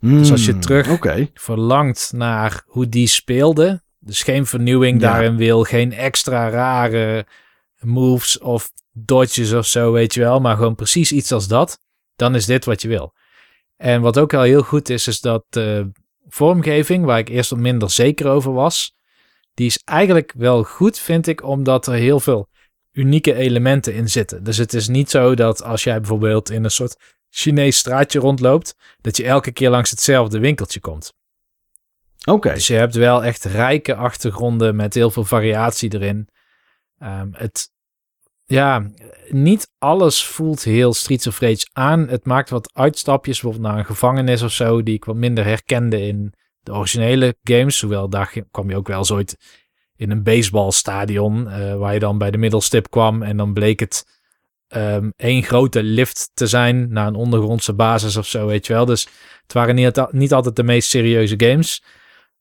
Dus 0.00 0.30
als 0.30 0.44
je 0.44 0.50
Hmm, 0.52 0.60
terug 0.60 0.98
verlangt 1.34 2.12
naar 2.14 2.62
hoe 2.66 2.88
die 2.88 3.06
speelde, 3.06 3.82
dus 3.98 4.22
geen 4.22 4.46
vernieuwing 4.46 5.00
Ja. 5.00 5.10
daarin 5.10 5.36
wil, 5.36 5.62
geen 5.62 5.92
extra 5.92 6.48
rare 6.48 7.26
moves 7.80 8.38
of 8.38 8.70
dodges 8.92 9.52
of 9.52 9.66
zo, 9.66 9.92
weet 9.92 10.14
je 10.14 10.20
wel, 10.20 10.40
maar 10.40 10.56
gewoon 10.56 10.74
precies 10.74 11.12
iets 11.12 11.32
als 11.32 11.48
dat, 11.48 11.78
dan 12.16 12.34
is 12.34 12.46
dit 12.46 12.64
wat 12.64 12.82
je 12.82 12.88
wil. 12.88 13.12
En 13.76 14.00
wat 14.00 14.18
ook 14.18 14.34
al 14.34 14.42
heel 14.42 14.62
goed 14.62 14.88
is, 14.88 15.06
is 15.06 15.20
dat 15.20 15.44
de 15.48 15.90
vormgeving, 16.28 17.04
waar 17.04 17.18
ik 17.18 17.28
eerst 17.28 17.50
wat 17.50 17.58
minder 17.58 17.90
zeker 17.90 18.26
over 18.28 18.52
was, 18.52 18.94
die 19.54 19.66
is 19.66 19.80
eigenlijk 19.84 20.32
wel 20.36 20.62
goed, 20.62 20.98
vind 20.98 21.26
ik, 21.26 21.44
omdat 21.44 21.86
er 21.86 21.94
heel 21.94 22.20
veel 22.20 22.48
unieke 22.92 23.34
elementen 23.34 23.94
in 23.94 24.08
zitten. 24.08 24.44
Dus 24.44 24.56
het 24.56 24.74
is 24.74 24.88
niet 24.88 25.10
zo 25.10 25.34
dat 25.34 25.62
als 25.62 25.84
jij 25.84 25.98
bijvoorbeeld 25.98 26.50
in 26.50 26.64
een 26.64 26.70
soort 26.70 26.96
Chinees 27.30 27.76
straatje 27.76 28.18
rondloopt, 28.18 28.76
dat 29.00 29.16
je 29.16 29.24
elke 29.24 29.52
keer 29.52 29.70
langs 29.70 29.90
hetzelfde 29.90 30.38
winkeltje 30.38 30.80
komt. 30.80 31.12
Oké. 32.24 32.52
Dus 32.52 32.66
je 32.66 32.74
hebt 32.74 32.94
wel 32.94 33.24
echt 33.24 33.44
rijke 33.44 33.94
achtergronden 33.94 34.76
met 34.76 34.94
heel 34.94 35.10
veel 35.10 35.24
variatie 35.24 35.94
erin. 35.94 36.28
Ehm, 36.98 37.28
het, 37.32 37.70
ja, 38.44 38.90
niet 39.28 39.70
alles 39.78 40.24
voelt 40.24 40.62
heel 40.62 40.94
Streets 40.94 41.26
of 41.26 41.40
Rage 41.40 41.68
aan. 41.72 42.08
Het 42.08 42.24
maakt 42.24 42.50
wat 42.50 42.70
uitstapjes, 42.74 43.40
bijvoorbeeld 43.40 43.70
naar 43.70 43.78
een 43.78 43.86
gevangenis 43.86 44.42
of 44.42 44.52
zo, 44.52 44.82
die 44.82 44.94
ik 44.94 45.04
wat 45.04 45.16
minder 45.16 45.44
herkende 45.44 46.06
in 46.06 46.32
de 46.60 46.72
originele 46.72 47.36
games. 47.42 47.80
Hoewel 47.80 48.08
daar 48.08 48.34
kwam 48.50 48.70
je 48.70 48.76
ook 48.76 48.88
wel 48.88 49.08
ooit 49.10 49.36
in 49.96 50.10
een 50.10 50.22
baseballstadion, 50.22 51.48
eh, 51.48 51.76
waar 51.76 51.92
je 51.92 51.98
dan 51.98 52.18
bij 52.18 52.30
de 52.30 52.38
middelstip 52.38 52.90
kwam 52.90 53.22
en 53.22 53.36
dan 53.36 53.52
bleek 53.52 53.80
het 53.80 54.19
ehm 54.70 55.10
één 55.16 55.42
grote 55.42 55.82
lift 55.82 56.30
te 56.34 56.46
zijn 56.46 56.92
naar 56.92 57.06
een 57.06 57.14
ondergrondse 57.14 57.72
basis 57.72 58.16
of 58.16 58.26
zo, 58.26 58.46
weet 58.46 58.66
je 58.66 58.72
wel. 58.72 58.84
Dus 58.84 59.08
het 59.42 59.52
waren 59.52 59.74
niet, 59.74 60.06
niet 60.10 60.32
altijd 60.32 60.56
de 60.56 60.62
meest 60.62 60.88
serieuze 60.88 61.34
games. 61.36 61.82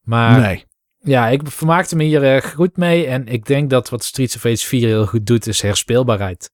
Maar 0.02 0.40
nee. 0.40 0.66
ja, 1.00 1.28
ik 1.28 1.42
vermaakte 1.46 1.96
me 1.96 2.04
hier 2.04 2.42
goed 2.42 2.78
mee. 2.78 3.08
En 3.08 3.28
ik 3.28 3.46
denk 3.46 3.70
dat 3.70 3.90
wat 3.90 4.04
Streets 4.04 4.36
of 4.36 4.44
Rage 4.44 4.66
4 4.66 4.88
heel 4.88 5.06
goed 5.06 5.26
doet, 5.26 5.48
is 5.48 5.62
herspeelbaarheid. 5.62 6.52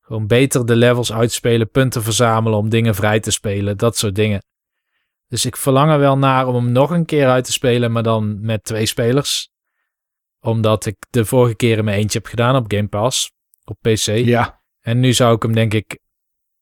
Gewoon 0.00 0.26
beter 0.26 0.66
de 0.66 0.76
levels 0.76 1.12
uitspelen, 1.12 1.70
punten 1.70 2.02
verzamelen 2.02 2.58
om 2.58 2.68
dingen 2.68 2.94
vrij 2.94 3.20
te 3.20 3.30
spelen, 3.30 3.76
dat 3.76 3.96
soort 3.96 4.14
dingen. 4.14 4.44
Dus 5.28 5.44
ik 5.44 5.56
verlang 5.56 5.90
er 5.90 5.98
wel 5.98 6.18
naar 6.18 6.46
om 6.46 6.54
hem 6.54 6.72
nog 6.72 6.90
een 6.90 7.04
keer 7.04 7.28
uit 7.28 7.44
te 7.44 7.52
spelen, 7.52 7.92
maar 7.92 8.02
dan 8.02 8.40
met 8.40 8.64
twee 8.64 8.86
spelers. 8.86 9.50
Omdat 10.40 10.86
ik 10.86 10.96
de 11.10 11.24
vorige 11.24 11.54
keer 11.54 11.78
in 11.78 11.84
mijn 11.84 11.98
eentje 11.98 12.18
heb 12.18 12.26
gedaan 12.26 12.56
op 12.56 12.72
Game 12.72 12.88
Pass, 12.88 13.32
op 13.64 13.76
PC. 13.80 14.06
Ja. 14.06 14.59
En 14.80 15.00
nu 15.00 15.12
zou 15.12 15.34
ik 15.34 15.42
hem 15.42 15.54
denk 15.54 15.74
ik... 15.74 15.98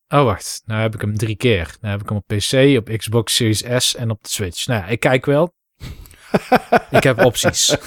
Oh, 0.08 0.24
wacht. 0.24 0.62
Nou 0.66 0.80
heb 0.80 0.94
ik 0.94 1.00
hem 1.00 1.16
drie 1.16 1.36
keer. 1.36 1.76
Nou 1.80 1.92
heb 1.92 2.02
ik 2.02 2.08
hem 2.08 2.18
op 2.18 2.26
PC, 2.26 2.78
op 2.78 2.96
Xbox 2.96 3.34
Series 3.34 3.64
S 3.76 3.94
en 3.94 4.10
op 4.10 4.22
de 4.22 4.28
Switch. 4.28 4.66
Nou 4.66 4.80
ja, 4.80 4.86
ik 4.86 5.00
kijk 5.00 5.26
wel. 5.26 5.54
ik 6.90 7.02
heb 7.02 7.24
opties. 7.24 7.76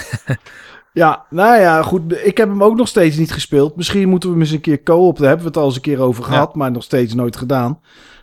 Ja, 0.93 1.25
nou 1.29 1.59
ja, 1.59 1.81
goed. 1.81 2.25
Ik 2.25 2.37
heb 2.37 2.49
hem 2.49 2.63
ook 2.63 2.75
nog 2.75 2.87
steeds 2.87 3.17
niet 3.17 3.31
gespeeld. 3.31 3.75
Misschien 3.75 4.09
moeten 4.09 4.29
we 4.29 4.35
hem 4.35 4.43
eens 4.43 4.53
een 4.53 4.61
keer 4.61 4.83
co-op. 4.83 5.17
Daar 5.17 5.27
hebben 5.27 5.45
we 5.45 5.51
het 5.51 5.59
al 5.59 5.65
eens 5.65 5.75
een 5.75 5.81
keer 5.81 5.99
over 5.99 6.23
gehad, 6.23 6.55
maar 6.55 6.71
nog 6.71 6.83
steeds 6.83 7.13
nooit 7.13 7.35
gedaan. 7.35 7.79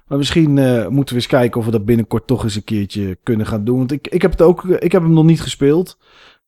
Maar 0.07 0.19
misschien 0.19 0.59
eh, 0.59 0.87
moeten 0.87 1.15
we 1.15 1.21
eens 1.21 1.31
kijken 1.31 1.61
of 1.61 1.67
we 1.67 1.73
dat 1.73 1.85
binnenkort 1.85 2.27
toch 2.27 2.45
eens 2.45 2.55
een 2.55 2.65
keertje 2.65 3.19
kunnen 3.23 3.47
gaan 3.47 3.65
doen. 3.65 3.79
Want 3.79 3.93
ik, 3.93 4.09
ik 4.09 4.23
heb 4.23 4.31
het 4.31 4.43
ook, 4.43 4.65
ik 4.65 4.93
heb 4.93 5.03
hem 5.03 5.13
nog 5.13 5.25
niet 5.25 5.41
gespeeld. 5.41 5.99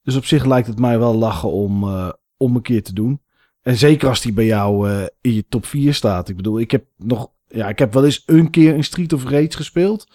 Dus 0.02 0.16
op 0.16 0.24
zich 0.24 0.44
lijkt 0.44 0.66
het 0.66 0.78
mij 0.78 0.98
wel 0.98 1.14
lachen 1.14 1.50
om, 1.50 1.84
eh, 1.84 2.10
om 2.36 2.56
een 2.56 2.62
keer 2.62 2.82
te 2.82 2.92
doen. 2.92 3.20
En 3.62 3.76
zeker 3.76 4.08
als 4.08 4.20
die 4.20 4.32
bij 4.32 4.46
jou 4.46 4.90
eh, 4.90 5.02
in 5.20 5.34
je 5.34 5.44
top 5.48 5.66
4 5.66 5.94
staat. 5.94 6.28
Ik 6.28 6.36
bedoel, 6.36 6.60
ik 6.60 6.70
heb 6.70 6.84
nog, 6.96 7.30
ja, 7.48 7.68
ik 7.68 7.78
heb 7.78 7.92
wel 7.92 8.04
eens 8.04 8.22
een 8.26 8.50
keer 8.50 8.74
in 8.74 8.84
Street 8.84 9.12
of 9.12 9.24
Rage 9.24 9.50
gespeeld. 9.50 10.08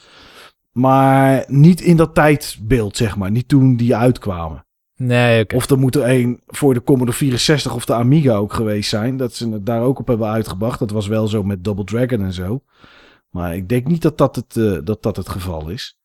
Maar 0.72 1.46
niet 1.48 1.82
in 1.82 1.98
dat 1.98 2.16
tijdbeeld, 2.16 2.98
zeg 2.98 3.18
maar. 3.18 3.32
Niet 3.32 3.48
toen 3.48 3.76
die 3.76 3.96
uitkwamen. 3.96 4.66
Nee. 4.98 5.48
Of 5.56 5.70
er 5.70 5.80
moet 5.80 5.96
er 5.96 6.10
een 6.10 6.42
voor 6.48 6.74
de 6.74 6.84
Commodore 6.84 7.18
64 7.18 7.74
of 7.74 7.86
de 7.86 7.94
Amiga 7.94 8.36
ook 8.36 8.54
geweest 8.54 8.90
zijn. 8.90 9.18
Dat 9.18 9.34
ze 9.34 9.50
het 9.50 9.66
daar 9.66 9.82
ook 9.82 10.00
op 10.00 10.08
hebben 10.08 10.28
uitgebracht. 10.28 10.80
Dat 10.80 10.92
was 10.92 11.08
wel 11.08 11.28
zo 11.28 11.44
met 11.44 11.64
Double 11.64 11.84
Dragon 11.84 12.22
en 12.22 12.34
zo. 12.34 12.62
Maar 13.30 13.56
ik 13.56 13.70
denk 13.70 13.88
niet 13.88 14.02
dat 14.02 14.18
dat 14.18 14.36
het, 14.36 14.58
eh, 14.58 14.78
dat 14.84 15.04
dat 15.04 15.16
het 15.16 15.30
geval 15.30 15.70
is. 15.70 15.98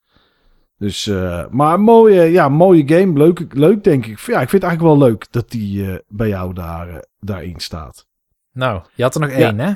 Dus, 0.81 1.07
eh, 1.07 1.47
maar 1.51 1.81
mooie, 1.81 2.23
ja, 2.23 2.49
mooie 2.49 2.89
game. 2.89 3.19
Leuk, 3.19 3.55
leuk 3.55 3.85
denk 3.85 4.07
ik. 4.07 4.19
Ja, 4.19 4.41
ik 4.41 4.49
vind 4.49 4.63
het 4.63 4.71
eigenlijk 4.71 4.99
wel 4.99 5.09
leuk 5.09 5.27
dat 5.33 5.51
die 5.51 5.91
eh, 5.93 5.99
bij 6.09 6.29
jou 6.29 6.55
daar, 6.55 6.89
eh, 6.89 6.99
daarin 7.19 7.61
staat. 7.61 8.07
Nou, 8.53 8.83
je 8.95 9.03
had 9.03 9.15
er 9.15 9.21
nog 9.21 9.31
Ja. 9.31 9.37
één, 9.37 9.59
hè? 9.59 9.73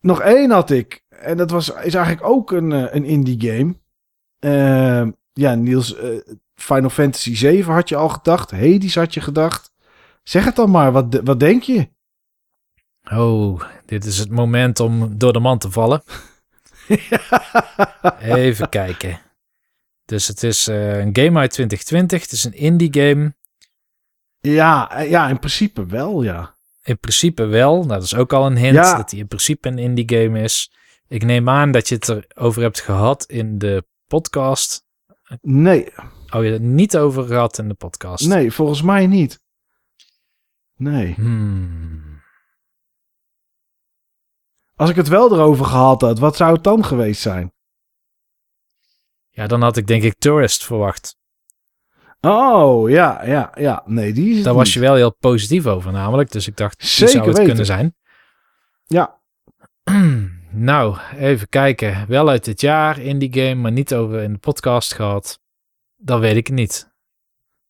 Nog 0.00 0.20
één 0.20 0.50
had 0.50 0.70
ik. 0.70 1.02
En 1.08 1.36
dat 1.36 1.50
was, 1.50 1.68
is 1.70 1.94
eigenlijk 1.94 2.26
ook 2.26 2.50
een, 2.52 2.70
een 2.96 3.04
indie 3.04 3.40
game. 3.50 3.74
Eh, 4.38 5.08
ja, 5.32 5.54
Niels, 5.54 5.96
Final 6.54 6.90
Fantasy 6.90 7.36
7 7.36 7.72
had 7.74 7.88
je 7.88 7.96
al 7.96 8.08
gedacht. 8.08 8.50
Hades 8.50 8.94
had 8.94 9.14
je 9.14 9.20
gedacht. 9.20 9.72
Zeg 10.22 10.44
het 10.44 10.56
dan 10.56 10.70
maar, 10.70 10.92
wat, 10.92 11.20
wat 11.24 11.40
denk 11.40 11.62
je? 11.62 11.88
Oh, 13.12 13.60
dit 13.86 14.04
is 14.04 14.18
het 14.18 14.30
moment 14.30 14.80
om 14.80 15.18
door 15.18 15.32
de 15.32 15.40
man 15.40 15.58
te 15.58 15.70
vallen. 15.70 16.02
Even 18.20 18.68
kijken. 18.68 19.20
Dus 20.10 20.26
het 20.26 20.42
is 20.42 20.68
eh, 20.68 20.98
een 20.98 21.16
game 21.16 21.38
uit 21.38 21.50
2020. 21.50 22.22
Het 22.22 22.32
is 22.32 22.44
een 22.44 22.52
indie 22.54 22.88
game. 22.92 23.34
ja, 24.40 24.90
eh, 24.90 25.10
ja, 25.10 25.28
in 25.28 25.38
principe 25.38 25.86
wel, 25.86 26.22
ja. 26.22 26.54
In 26.82 26.98
principe 26.98 27.44
wel. 27.44 27.74
Nou, 27.76 27.88
dat 27.88 28.02
is 28.02 28.14
ook 28.14 28.32
al 28.32 28.46
een 28.46 28.56
hint 28.56 28.74
Ja. 28.74 28.96
dat 28.96 29.10
hij 29.10 29.20
in 29.20 29.26
principe 29.28 29.68
een 29.68 29.78
indie 29.78 30.08
game 30.16 30.40
is. 30.42 30.72
Ik 31.08 31.22
neem 31.24 31.48
aan 31.48 31.70
dat 31.72 31.88
je 31.88 31.94
het 31.94 32.08
erover 32.08 32.62
hebt 32.62 32.80
gehad 32.80 33.24
in 33.24 33.58
de 33.58 33.84
podcast. 34.06 34.84
Nee, 35.40 35.92
Oh, 36.30 36.44
je 36.44 36.50
het 36.50 36.62
niet 36.62 36.96
over 36.96 37.26
gehad 37.26 37.58
in 37.58 37.68
de 37.68 37.74
podcast. 37.74 38.26
nee, 38.26 38.52
volgens 38.52 38.82
mij 38.82 39.06
niet. 39.06 39.40
Nee. 40.76 41.14
Hmm. 41.14 42.22
Als 44.76 44.90
ik 44.90 44.96
het 44.96 45.08
wel 45.08 45.32
erover 45.32 45.64
gehad 45.64 46.00
had, 46.00 46.18
wat 46.18 46.36
zou 46.36 46.52
het 46.54 46.64
dan 46.64 46.84
geweest 46.84 47.20
zijn? 47.20 47.52
Ja, 49.30 49.46
dan 49.46 49.62
had 49.62 49.76
ik 49.76 49.86
denk 49.86 50.02
ik 50.02 50.14
Tourist 50.18 50.64
verwacht. 50.64 51.18
Oh, 52.20 52.90
ja, 52.90 53.24
ja, 53.24 53.52
ja. 53.54 53.82
Nee, 53.86 54.12
die 54.12 54.36
is 54.38 54.42
Daar 54.42 54.54
was 54.54 54.64
niet. 54.64 54.72
je 54.72 54.80
wel 54.80 54.94
heel 54.94 55.14
positief 55.16 55.66
over 55.66 55.92
namelijk. 55.92 56.30
Dus 56.30 56.46
ik 56.46 56.56
dacht, 56.56 56.78
die 56.78 56.88
Zeker 56.88 57.08
zou 57.08 57.18
het 57.26 57.32
weten. 57.36 57.44
kunnen 57.46 57.66
zijn. 57.66 57.94
Ja, 58.86 59.20
nou, 60.50 60.96
even 61.16 61.48
kijken. 61.48 62.04
Wel 62.08 62.28
uit 62.28 62.44
dit 62.44 62.60
jaar 62.60 62.98
indie 62.98 63.32
game, 63.32 63.54
maar 63.54 63.72
niet 63.72 63.94
over 63.94 64.20
in 64.22 64.32
de 64.32 64.38
podcast 64.38 64.94
gehad. 64.94 65.40
Dat 65.96 66.20
weet 66.20 66.36
ik 66.36 66.50
niet. 66.50 66.90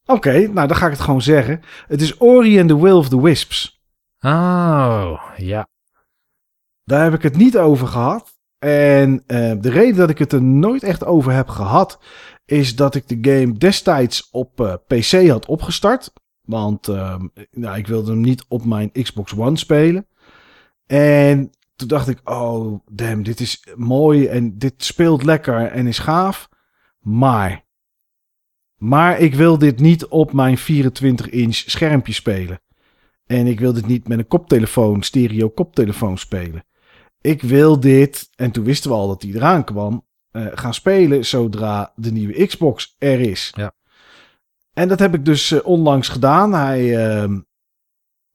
oké. 0.04 0.32
nou, 0.38 0.68
dan 0.68 0.76
ga 0.76 0.84
ik 0.86 0.92
het 0.92 1.00
gewoon 1.00 1.22
zeggen. 1.22 1.62
Het 1.86 2.00
is 2.00 2.20
Ori 2.20 2.60
and 2.60 2.68
the 2.68 2.80
Will 2.80 2.92
of 2.96 3.08
the 3.08 3.22
Wisps. 3.22 3.82
Oh, 4.20 5.30
ja. 5.36 5.68
Daar 6.84 7.02
heb 7.04 7.14
ik 7.14 7.22
het 7.22 7.36
niet 7.36 7.58
over 7.58 7.86
gehad. 7.86 8.39
En 8.60 9.22
eh, 9.26 9.52
de 9.60 9.70
reden 9.70 9.96
dat 9.96 10.10
ik 10.10 10.18
het 10.18 10.32
er 10.32 10.42
nooit 10.42 10.82
echt 10.82 11.04
over 11.04 11.32
heb 11.32 11.48
gehad, 11.48 12.00
is 12.44 12.76
dat 12.76 12.94
ik 12.94 13.08
de 13.08 13.30
game 13.30 13.52
destijds 13.52 14.28
op 14.30 14.60
eh, 14.60 14.74
PC 14.86 15.28
had 15.28 15.46
opgestart. 15.46 16.12
Want 16.42 16.88
ehm, 16.88 17.26
nou, 17.50 17.78
ik 17.78 17.86
wilde 17.86 18.10
hem 18.10 18.20
niet 18.20 18.44
op 18.48 18.64
mijn 18.64 18.92
Xbox 18.92 19.36
One 19.36 19.56
spelen. 19.56 20.06
En 20.86 21.50
toen 21.76 21.88
dacht 21.88 22.08
ik, 22.08 22.20
oh 22.24 22.80
damn, 22.90 23.22
dit 23.22 23.40
is 23.40 23.66
mooi 23.76 24.26
en 24.26 24.58
dit 24.58 24.74
speelt 24.76 25.22
lekker 25.22 25.66
en 25.66 25.86
is 25.86 25.98
gaaf. 25.98 26.48
Maar, 27.00 27.64
maar 28.76 29.18
ik 29.18 29.34
wil 29.34 29.58
dit 29.58 29.80
niet 29.80 30.06
op 30.06 30.32
mijn 30.32 30.58
24-inch 30.58 31.54
schermpje 31.54 32.12
spelen. 32.12 32.60
En 33.26 33.46
ik 33.46 33.60
wil 33.60 33.72
dit 33.72 33.86
niet 33.86 34.08
met 34.08 34.18
een 34.18 34.26
koptelefoon, 34.26 35.02
stereo 35.02 35.48
koptelefoon 35.48 36.18
spelen. 36.18 36.64
Ik 37.20 37.42
wil 37.42 37.80
dit, 37.80 38.30
en 38.34 38.50
toen 38.50 38.64
wisten 38.64 38.90
we 38.90 38.96
al 38.96 39.08
dat 39.08 39.20
die 39.20 39.34
eraan 39.34 39.64
kwam, 39.64 40.06
eh, 40.30 40.46
gaan 40.54 40.74
spelen 40.74 41.26
zodra 41.26 41.92
de 41.96 42.12
nieuwe 42.12 42.46
Xbox 42.46 42.94
er 42.98 43.20
is. 43.20 43.52
Ja. 43.56 43.72
En 44.72 44.88
dat 44.88 44.98
heb 44.98 45.14
ik 45.14 45.24
dus 45.24 45.50
eh, 45.50 45.66
onlangs 45.66 46.08
gedaan. 46.08 46.52
Hij, 46.52 47.06
ehm, 47.06 47.40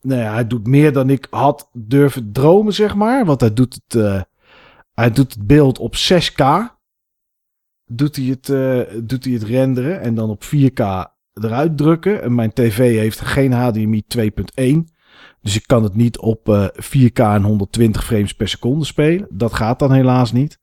nou 0.02 0.22
ja, 0.22 0.34
hij 0.34 0.48
doet 0.48 0.68
meer 0.68 0.94
dan 0.94 1.10
ik 1.10 1.28
had 1.30 1.70
durven 1.74 2.32
dromen, 2.32 2.74
zeg 2.74 2.96
maar. 2.96 3.26
Want 3.26 3.40
hij 3.40 3.54
doet 3.54 3.74
het, 3.74 4.02
eh, 4.04 4.22
hij 4.94 5.12
doet 5.12 5.34
het 5.34 5.48
beeld 5.48 5.80
op 5.80 5.96
6K. 5.96 6.74
Doet 7.86 8.16
hij, 8.16 8.26
het, 8.26 8.46
doet 9.10 9.24
hij 9.24 9.34
het 9.34 9.44
renderen 9.44 10.02
en 10.02 10.16
dan 10.16 10.30
op 10.30 10.44
4K 10.44 10.80
eruit 11.34 11.78
drukken. 11.78 12.22
En 12.22 12.36
mijn 12.36 12.54
tv 12.54 12.78
heeft 12.98 13.20
geen 13.20 13.52
HDMI 13.52 14.04
2.1. 14.08 14.95
Dus 15.46 15.56
ik 15.56 15.68
kan 15.68 15.84
het 15.84 15.96
niet 15.96 16.18
op 16.18 16.50
eh, 16.50 16.68
4K 16.68 17.20
en 17.20 17.44
120 17.44 18.06
frames 18.06 18.34
per 18.34 18.48
seconde 18.48 18.86
spelen. 18.86 19.28
Dat 19.30 19.54
gaat 19.54 19.80
dan 19.80 19.92
helaas 19.92 20.32
niet. 20.32 20.60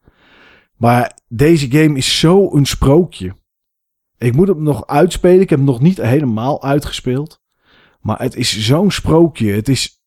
Maar 0.76 1.18
deze 1.28 1.70
game 1.70 1.96
is 1.96 2.18
zo 2.18 2.54
een 2.54 2.66
sprookje. 2.66 3.36
Ik 4.18 4.34
moet 4.36 4.48
hem 4.48 4.62
nog 4.62 4.86
uitspelen. 4.86 5.40
Ik 5.40 5.50
heb 5.50 5.58
hem 5.58 5.68
nog 5.68 5.80
niet 5.80 6.02
helemaal 6.02 6.62
uitgespeeld. 6.62 7.40
Maar 8.00 8.18
het 8.18 8.36
is 8.36 8.58
zo'n 8.58 8.90
sprookje. 8.90 9.52
Het 9.52 9.68
is. 9.68 10.02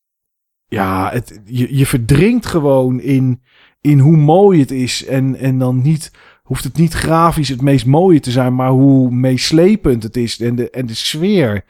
Ja, 0.66 1.10
het, 1.12 1.40
je, 1.44 1.76
je 1.76 1.86
verdrinkt 1.86 2.46
gewoon 2.46 3.00
in, 3.00 3.42
in 3.80 3.98
hoe 3.98 4.16
mooi 4.16 4.60
het 4.60 4.70
is. 4.70 5.04
En, 5.04 5.36
en 5.36 5.58
dan 5.58 5.82
niet. 5.82 6.10
Hoeft 6.42 6.64
het 6.64 6.76
niet 6.76 6.92
grafisch 6.92 7.48
het 7.48 7.62
meest 7.62 7.86
mooie 7.86 8.20
te 8.20 8.30
zijn. 8.30 8.54
Maar 8.54 8.70
hoe 8.70 9.10
meeslepend 9.10 10.02
het 10.02 10.16
is. 10.16 10.40
En 10.40 10.54
de, 10.54 10.70
en 10.70 10.86
de 10.86 10.94
sfeer 10.94 11.64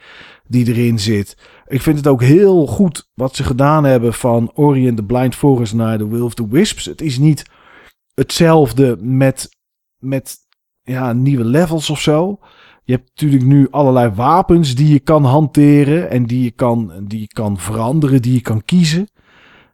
die 0.47 0.67
erin 0.67 0.99
zit. 0.99 1.37
Ik 1.67 1.81
vind 1.81 1.97
het 1.97 2.07
ook 2.07 2.21
heel 2.21 2.67
goed 2.67 3.09
wat 3.13 3.35
ze 3.35 3.43
gedaan 3.43 3.83
hebben 3.83 4.13
van 4.13 4.51
Ori 4.53 4.87
and 4.87 4.97
the 4.97 5.03
Blind 5.03 5.35
Forest 5.35 5.73
naar 5.73 5.97
The 5.97 6.09
Will 6.09 6.21
of 6.21 6.33
the 6.33 6.47
Wisps. 6.47 6.85
Het 6.85 7.01
is 7.01 7.17
niet 7.17 7.45
hetzelfde 8.13 8.97
met, 8.99 9.49
met 9.97 10.37
ja, 10.81 11.13
nieuwe 11.13 11.45
levels 11.45 11.89
of 11.89 12.01
zo. 12.01 12.39
Je 12.83 12.93
hebt 12.93 13.09
natuurlijk 13.09 13.43
nu 13.43 13.67
allerlei 13.71 14.09
wapens 14.09 14.75
die 14.75 14.93
je 14.93 14.99
kan 14.99 15.23
hanteren 15.23 16.09
en 16.09 16.25
die 16.25 16.43
je 16.43 16.51
kan, 16.51 16.91
die 17.07 17.19
je 17.19 17.27
kan 17.27 17.57
veranderen, 17.57 18.21
die 18.21 18.33
je 18.33 18.41
kan 18.41 18.65
kiezen. 18.65 19.07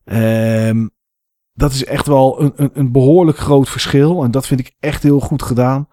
Ehm, 0.06 0.88
dat 1.54 1.72
is 1.72 1.86
echt 1.86 2.08
wel 2.08 2.42
een, 2.42 2.54
een, 2.56 2.70
een 2.74 2.92
behoorlijk 2.92 3.38
groot 3.38 3.70
verschil. 3.70 4.24
En 4.24 4.32
dat 4.32 4.48
vind 4.48 4.60
ik 4.60 4.76
echt 4.80 5.04
heel 5.04 5.20
goed 5.20 5.42
gedaan. 5.42 5.88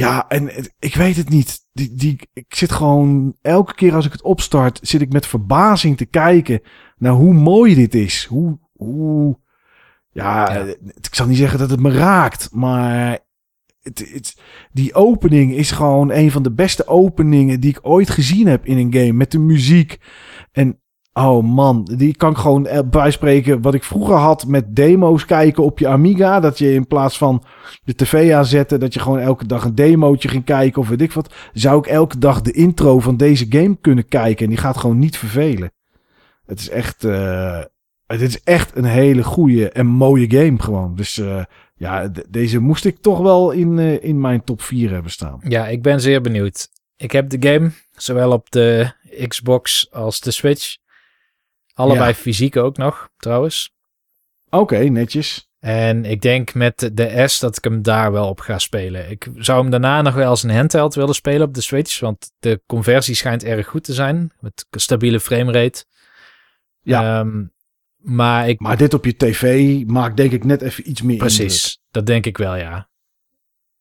Ja, 0.00 0.28
en 0.28 0.50
ik 0.78 0.94
weet 0.94 1.16
het 1.16 1.28
niet. 1.28 1.58
Die, 1.72 1.94
die, 1.94 2.18
ik 2.32 2.54
zit 2.54 2.72
gewoon 2.72 3.36
elke 3.42 3.74
keer 3.74 3.94
als 3.94 4.06
ik 4.06 4.12
het 4.12 4.22
opstart, 4.22 4.78
zit 4.82 5.00
ik 5.00 5.12
met 5.12 5.26
verbazing 5.26 5.96
te 5.96 6.06
kijken 6.06 6.60
naar 6.96 7.12
hoe 7.12 7.32
mooi 7.34 7.74
dit 7.74 7.94
is. 7.94 8.24
Hoe, 8.24 8.58
hoe, 8.72 9.38
ja, 10.10 10.54
Ja. 10.54 10.64
ik 11.00 11.14
zal 11.14 11.26
niet 11.26 11.36
zeggen 11.36 11.58
dat 11.58 11.70
het 11.70 11.80
me 11.80 11.90
raakt, 11.90 12.48
maar 12.52 13.18
het, 13.82 14.10
het, 14.12 14.36
die 14.72 14.94
opening 14.94 15.52
is 15.52 15.70
gewoon 15.70 16.10
een 16.10 16.30
van 16.30 16.42
de 16.42 16.52
beste 16.52 16.86
openingen 16.86 17.60
die 17.60 17.70
ik 17.70 17.78
ooit 17.82 18.10
gezien 18.10 18.46
heb 18.46 18.66
in 18.66 18.78
een 18.78 18.92
game. 18.92 19.12
Met 19.12 19.30
de 19.30 19.38
muziek. 19.38 19.98
En 20.52 20.79
oh 21.12 21.42
man, 21.44 21.88
die 21.96 22.16
kan 22.16 22.30
ik 22.30 22.36
gewoon 22.36 22.66
eh, 22.66 22.80
bijspreken. 22.90 23.62
Wat 23.62 23.74
ik 23.74 23.84
vroeger 23.84 24.14
had 24.16 24.46
met 24.46 24.76
demo's 24.76 25.24
kijken 25.24 25.62
op 25.64 25.78
je 25.78 25.88
Amiga. 25.88 26.40
Dat 26.40 26.58
je 26.58 26.72
in 26.74 26.86
plaats 26.86 27.18
van 27.18 27.42
de 27.84 27.94
tv 27.94 28.32
aanzetten, 28.32 28.80
dat 28.80 28.94
je 28.94 29.00
gewoon 29.00 29.18
elke 29.18 29.46
dag 29.46 29.64
een 29.64 29.74
demootje 29.74 30.28
ging 30.28 30.44
kijken 30.44 30.82
of 30.82 30.88
weet 30.88 31.00
ik 31.00 31.12
wat. 31.12 31.34
Zou 31.52 31.78
ik 31.78 31.86
elke 31.86 32.18
dag 32.18 32.40
de 32.42 32.52
intro 32.52 32.98
van 33.00 33.16
deze 33.16 33.46
game 33.48 33.76
kunnen 33.80 34.08
kijken. 34.08 34.44
En 34.44 34.50
die 34.50 34.60
gaat 34.60 34.76
gewoon 34.76 34.98
niet 34.98 35.16
vervelen. 35.18 35.72
Het 36.46 36.60
is 36.60 36.68
echt, 36.68 37.04
eh, 37.04 37.60
het 38.06 38.20
is 38.20 38.42
echt 38.42 38.76
een 38.76 38.84
hele 38.84 39.22
goede 39.22 39.70
en 39.70 39.86
mooie 39.86 40.30
game 40.30 40.58
gewoon. 40.62 40.94
Dus 40.94 41.18
eh, 41.18 41.44
ja, 41.74 42.08
de- 42.08 42.26
deze 42.28 42.58
moest 42.58 42.84
ik 42.84 42.98
toch 43.00 43.18
wel 43.18 43.50
in, 43.50 43.78
in 44.02 44.20
mijn 44.20 44.44
top 44.44 44.62
4 44.62 44.90
hebben 44.90 45.10
staan. 45.10 45.40
Ja, 45.48 45.66
ik 45.68 45.82
ben 45.82 46.00
zeer 46.00 46.20
benieuwd. 46.20 46.68
Ik 46.96 47.12
heb 47.12 47.28
de 47.30 47.48
game 47.48 47.70
zowel 47.90 48.32
op 48.32 48.50
de 48.50 48.92
Xbox 49.28 49.88
als 49.92 50.20
de 50.20 50.30
Switch. 50.30 50.76
Allebei 51.80 52.08
Ja. 52.08 52.14
fysiek 52.14 52.56
ook 52.56 52.76
nog, 52.76 53.08
trouwens. 53.16 53.70
Oké, 54.50 54.78
netjes. 54.78 55.48
En 55.58 56.04
ik 56.04 56.22
denk 56.22 56.54
met 56.54 56.90
de- 56.92 57.24
S 57.28 57.38
dat 57.38 57.56
ik 57.56 57.64
hem 57.64 57.82
daar 57.82 58.12
wel 58.12 58.28
op 58.28 58.40
ga 58.40 58.58
spelen. 58.58 59.10
Ik 59.10 59.28
zou 59.36 59.60
hem 59.60 59.70
daarna 59.70 60.02
nog 60.02 60.14
wel 60.14 60.28
als 60.28 60.42
een 60.42 60.50
handheld 60.50 60.94
willen 60.94 61.14
spelen 61.14 61.46
op 61.46 61.54
de 61.54 61.60
Switch. 61.60 62.00
Want 62.00 62.32
de 62.38 62.60
conversie 62.66 63.14
schijnt 63.14 63.44
erg 63.44 63.66
goed 63.66 63.84
te 63.84 63.92
zijn. 63.94 64.32
Met 64.40 64.66
stabiele 64.70 65.20
framerate. 65.20 65.84
Ja. 66.82 67.18
Ehm, 67.20 67.44
maar 67.96 68.48
ik... 68.48 68.60
Maar 68.60 68.76
dit 68.76 68.94
op 68.94 69.04
je 69.04 69.16
tv 69.16 69.74
maakt 69.86 70.16
denk 70.16 70.32
ik 70.32 70.44
net 70.44 70.62
even 70.62 70.90
iets 70.90 71.02
meer 71.02 71.10
indruk. 71.12 71.36
Precies, 71.36 71.80
dat 71.90 72.06
denk 72.06 72.26
ik 72.26 72.38
wel, 72.38 72.56
ja. 72.56 72.88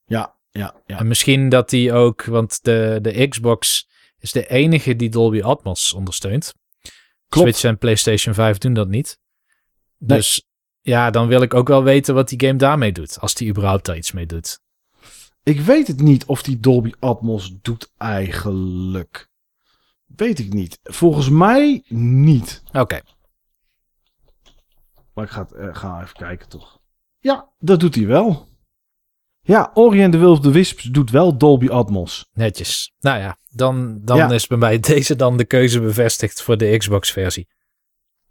Ja, 0.06 0.36
ja, 0.52 0.76
ja. 0.86 1.00
En 1.00 1.08
misschien 1.08 1.50
dat 1.50 1.70
die 1.70 1.94
ook... 1.94 2.24
Want 2.24 2.64
de, 2.64 3.00
de 3.02 3.28
Xbox 3.28 3.88
is 4.20 4.32
de 4.32 4.48
enige 4.48 4.96
die 4.96 5.10
Dolby 5.10 5.42
Atmos 5.42 5.94
ondersteunt. 5.94 6.54
Klopt. 7.30 7.48
Switch 7.48 7.64
en 7.64 7.78
PlayStation 7.78 8.34
5 8.34 8.58
doen 8.58 8.74
dat 8.74 8.88
niet. 8.88 9.20
Nee. 9.98 10.18
Dus 10.18 10.48
ja, 10.82 11.10
dan 11.10 11.28
wil 11.28 11.42
ik 11.42 11.54
ook 11.54 11.68
wel 11.68 11.84
weten 11.84 12.14
wat 12.16 12.30
die 12.30 12.40
game 12.40 12.58
daarmee 12.58 12.92
doet. 12.92 13.20
Als 13.20 13.34
die 13.34 13.50
überhaupt 13.50 13.86
daar 13.86 13.98
iets 13.98 14.12
mee 14.12 14.26
doet. 14.26 14.60
Ik 15.44 15.60
weet 15.62 15.88
het 15.88 16.02
niet 16.02 16.26
of 16.26 16.44
die 16.44 16.60
Dolby 16.60 16.92
Atmos 17.00 17.56
doet 17.62 17.92
eigenlijk. 17.98 19.30
Weet 20.06 20.40
ik 20.40 20.54
niet. 20.54 20.80
Volgens 20.84 21.30
mij 21.30 21.84
niet. 21.88 22.64
Oké, 22.72 23.02
Maar 25.14 25.24
ik 25.26 25.32
ga, 25.32 25.42
het, 25.42 25.52
eh, 25.54 25.76
ga 25.76 26.02
even 26.02 26.16
kijken 26.16 26.50
toch. 26.50 26.80
Ja, 27.20 27.50
dat 27.58 27.80
doet 27.80 27.96
hij 27.96 28.06
wel. 28.06 28.48
Ja, 29.42 29.72
Ori 29.74 30.04
and 30.04 30.12
the 30.12 30.18
Will 30.18 30.30
of 30.30 30.40
the 30.40 30.52
Wisps 30.52 30.84
doet 30.84 31.10
wel 31.12 31.38
Dolby 31.38 31.70
Atmos. 31.70 32.30
netjes. 32.34 32.94
Nou 33.00 33.20
ja, 33.20 33.38
dan, 33.50 34.00
dan 34.02 34.18
Ja. 34.18 34.32
is 34.32 34.48
bij 34.48 34.58
mij 34.58 34.80
deze 34.94 35.16
dan 35.16 35.38
de 35.38 35.46
keuze 35.46 35.80
bevestigd 35.82 36.42
voor 36.42 36.58
de 36.58 36.78
Xbox 36.78 37.12
versie. 37.12 37.48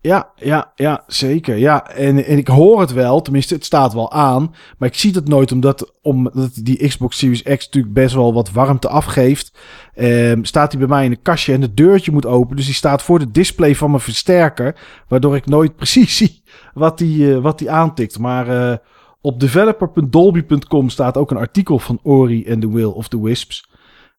Ja, 0.01 0.31
ja, 0.35 0.73
ja, 0.75 1.05
zeker. 1.07 1.57
Ja, 1.57 1.87
en, 1.91 2.25
en 2.25 2.39
ik 2.39 2.49
hoor 2.49 2.81
het 2.81 2.93
wel, 2.93 3.23
tenminste, 3.23 3.55
het 3.55 3.65
staat 3.65 3.93
wel 3.93 4.13
aan. 4.13 4.55
Maar 4.79 4.89
ik 4.89 4.95
zie 4.95 5.13
het 5.13 5.29
nooit, 5.29 5.53
omdat, 5.53 5.95
omdat 6.03 6.51
die 6.63 6.89
Xbox 6.89 7.19
Series 7.19 7.43
X 7.43 7.65
natuurlijk 7.65 7.95
best 7.95 8.15
wel 8.15 8.33
wat 8.35 8.51
warmte 8.51 8.89
afgeeft. 8.89 9.59
Ehm, 9.95 10.43
staat 10.45 10.71
hij 10.73 10.81
bij 10.81 10.89
mij 10.89 11.05
in 11.05 11.11
een 11.11 11.23
kastje 11.23 11.53
en 11.53 11.63
het 11.63 11.77
deurtje 11.77 12.13
moet 12.13 12.27
open. 12.27 12.57
Dus 12.57 12.65
die 12.65 12.75
staat 12.75 13.03
voor 13.03 13.19
de 13.19 13.31
display 13.31 13.75
van 13.75 13.91
mijn 13.91 14.03
versterker. 14.03 14.77
Waardoor 15.09 15.37
ik 15.37 15.47
nooit 15.47 15.77
precies 15.83 16.17
zie 16.17 16.43
wat 16.75 16.99
die, 16.99 17.35
eh, 17.35 17.41
wat 17.41 17.59
die 17.59 17.71
aantikt. 17.71 18.19
Maar 18.19 18.49
eh, 18.71 18.77
op 19.21 19.41
developer.dolby.com 19.41 20.89
staat 20.89 21.17
ook 21.17 21.31
een 21.31 21.37
artikel 21.37 21.79
van 21.79 22.01
Ori 22.03 22.51
and 22.51 22.61
the 22.61 22.73
Will 22.73 22.85
of 22.85 23.09
the 23.09 23.23
Wisps. 23.23 23.69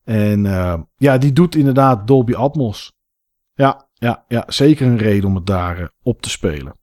En 0.03 0.45
eh, 0.45 0.79
ja, 0.97 1.17
die 1.17 1.33
doet 1.33 1.55
inderdaad 1.55 2.07
Dolby 2.07 2.33
Atmos. 2.33 2.93
Ja, 3.53 3.87
ja, 3.93 4.25
ja, 4.27 4.43
zeker 4.47 4.87
een 4.87 4.97
reden 4.97 5.29
om 5.29 5.35
het 5.35 5.45
daar 5.45 5.79
eh, 5.79 5.87
op 6.03 6.21
te 6.21 6.29
spelen. 6.29 6.78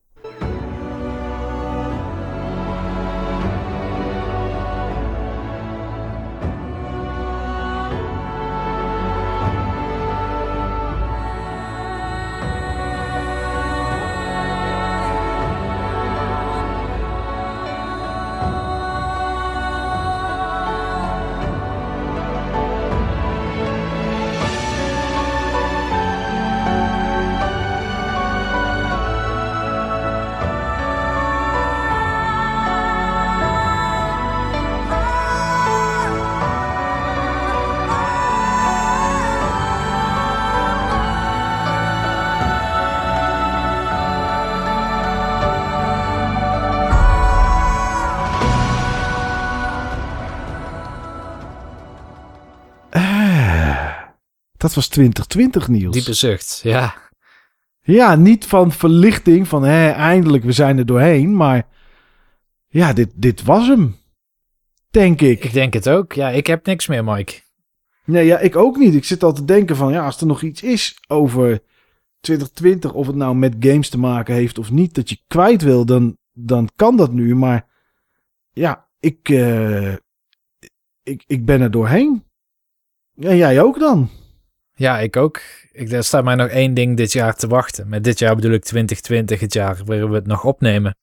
Was 54.77 54.89
2020 54.89 55.69
Niels. 55.69 55.95
Diepe 55.95 56.13
zucht, 56.13 56.61
ja. 56.63 56.95
Ja, 57.81 58.15
niet 58.15 58.47
van 58.47 58.73
verlichting 58.73 59.49
van 59.49 59.63
hè, 59.63 59.91
eindelijk 59.91 60.45
we 60.45 60.53
zijn 60.53 60.79
er 60.79 60.87
doorheen, 60.87 61.37
maar 61.37 61.67
ja, 62.69 62.93
dit, 62.93 63.11
dit 63.15 63.43
was 63.43 63.69
hem. 63.69 63.97
Denk 64.91 65.21
ik. 65.21 65.45
Ik 65.45 65.53
denk 65.53 65.75
het 65.75 65.89
ook. 65.89 66.13
Ja, 66.13 66.29
ik 66.29 66.47
heb 66.47 66.67
niks 66.67 66.87
meer, 66.87 67.05
Mike. 67.05 67.41
Nee, 68.05 68.27
ja, 68.27 68.39
ik 68.39 68.57
ook 68.57 68.77
niet. 68.77 68.95
Ik 68.95 69.05
zit 69.05 69.23
al 69.23 69.33
te 69.33 69.45
denken 69.45 69.77
van 69.77 69.93
ja, 69.93 70.05
als 70.05 70.21
er 70.21 70.27
nog 70.27 70.43
iets 70.43 70.63
is 70.63 70.99
over 71.09 71.63
2020, 72.21 72.93
of 72.93 73.07
het 73.07 73.17
nou 73.17 73.35
met 73.37 73.57
games 73.61 73.89
te 73.89 73.99
maken 73.99 74.35
heeft 74.35 74.59
of 74.59 74.71
niet, 74.71 74.95
dat 74.95 75.09
je 75.09 75.19
kwijt 75.27 75.63
wil, 75.63 75.85
dan, 75.85 76.19
dan 76.33 76.69
kan 76.77 76.97
dat 76.97 77.13
nu. 77.13 77.35
Maar 77.35 77.69
ja, 78.53 78.89
ik, 79.01 79.29
eh, 79.29 79.93
ik, 81.03 81.25
ik 81.27 81.45
ben 81.45 81.61
er 81.61 81.71
doorheen. 81.71 82.25
En 83.17 83.37
jij 83.37 83.63
ook 83.63 83.79
dan? 83.79 84.11
Ja, 84.79 84.99
ik 84.99 85.17
ook. 85.17 85.41
Ik, 85.73 85.91
er 85.93 86.05
staat 86.05 86.25
mij 86.25 86.35
nog 86.35 86.49
één 86.49 86.75
ding 86.75 86.97
dit 86.97 87.13
jaar 87.13 87.35
te 87.35 87.47
wachten. 87.47 87.89
Met 87.89 88.05
dit 88.05 88.19
jaar 88.19 88.35
bedoel 88.35 88.53
ik 88.53 88.65
2020, 88.65 89.41
het 89.41 89.53
jaar 89.53 89.81
waarin 89.85 90.09
we 90.09 90.15
het 90.15 90.27
nog 90.27 90.45
opnemen. 90.45 90.97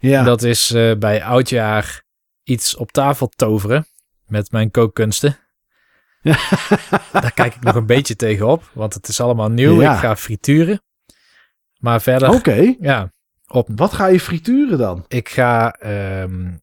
Ja. 0.00 0.22
Dat 0.22 0.42
is 0.42 0.70
eh, 0.70 0.96
bij 0.98 1.22
oudjaar 1.24 2.02
iets 2.44 2.76
op 2.76 2.92
tafel 2.92 3.28
toveren 3.28 3.86
met 4.26 4.50
mijn 4.50 4.70
kookkunsten. 4.70 5.36
Daar 7.12 7.32
kijk 7.34 7.54
ik 7.54 7.62
nog 7.62 7.74
een 7.74 7.86
beetje 7.86 8.16
tegenop, 8.16 8.70
want 8.72 8.94
het 8.94 9.08
is 9.08 9.20
allemaal 9.20 9.48
nieuw. 9.50 9.80
Ja. 9.80 9.92
Ik 9.94 9.98
ga 9.98 10.16
frituren. 10.16 10.82
Maar 11.78 12.02
verder, 12.02 12.30
Oké. 12.30 12.74
ja, 12.80 13.12
op, 13.46 13.68
Wat 13.74 13.92
ga 13.92 14.06
je 14.06 14.20
frituren 14.20 14.78
dan? 14.78 15.04
ik 15.08 15.28
ga 15.28 15.70
ehm, 15.72 16.56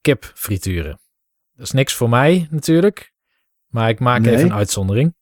kip 0.00 0.30
frituren. 0.34 1.00
Dat 1.54 1.66
is 1.66 1.72
niks 1.72 1.94
voor 1.94 2.08
mij 2.08 2.46
natuurlijk. 2.50 3.12
Maar 3.66 3.88
ik 3.88 4.00
maak 4.00 4.20
Nee. 4.20 4.34
even 4.34 4.44
een 4.46 4.54
uitzondering. 4.54 5.14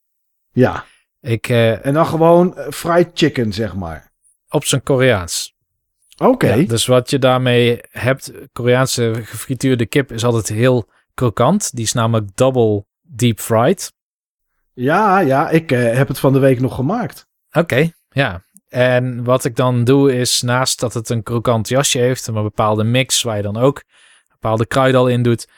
Ja. 0.53 0.85
Ik, 1.21 1.49
eh, 1.49 1.87
En 1.87 1.95
dan 1.95 2.07
gewoon 2.07 2.57
eh, 2.57 2.71
fried 2.71 3.11
chicken, 3.15 3.53
zeg 3.53 3.75
maar. 3.75 4.09
op 4.49 4.65
zijn 4.65 4.83
Koreaans. 4.83 5.55
Oké. 6.17 6.55
Ja, 6.55 6.67
dus 6.67 6.87
wat 6.87 7.11
je 7.11 7.19
daarmee 7.19 7.81
hebt, 7.91 8.33
Koreaanse 8.53 9.21
gefrituurde 9.25 9.87
kip 9.87 10.13
is 10.13 10.25
altijd 10.25 10.49
heel 10.49 10.89
krokant. 11.15 11.75
Die 11.75 11.85
is 11.85 11.93
namelijk 11.93 12.31
double 12.35 12.85
deep 13.03 13.41
fried. 13.41 13.93
Ja, 14.75 15.19
ja, 15.21 15.49
ik 15.51 15.73
eh, 15.73 15.93
heb 15.97 16.09
het 16.09 16.19
van 16.19 16.33
de 16.33 16.39
week 16.39 16.61
nog 16.61 16.75
gemaakt. 16.75 17.27
Oké, 17.53 17.91
ja. 18.09 18.45
En 18.69 19.25
wat 19.25 19.45
ik 19.45 19.57
dan 19.57 19.85
doe 19.85 20.15
is, 20.15 20.43
naast 20.43 20.81
dat 20.81 20.95
het 20.95 21.09
een 21.09 21.23
krokant 21.23 21.69
jasje 21.69 21.99
heeft, 21.99 22.27
een 22.27 22.35
bepaalde 22.35 22.85
mix 22.85 23.23
waar 23.23 23.37
je 23.37 23.43
dan 23.43 23.57
ook 23.57 23.83
bepaalde 24.29 24.67
kruiden 24.67 25.01
al 25.01 25.09
in 25.09 25.23
doet, 25.23 25.49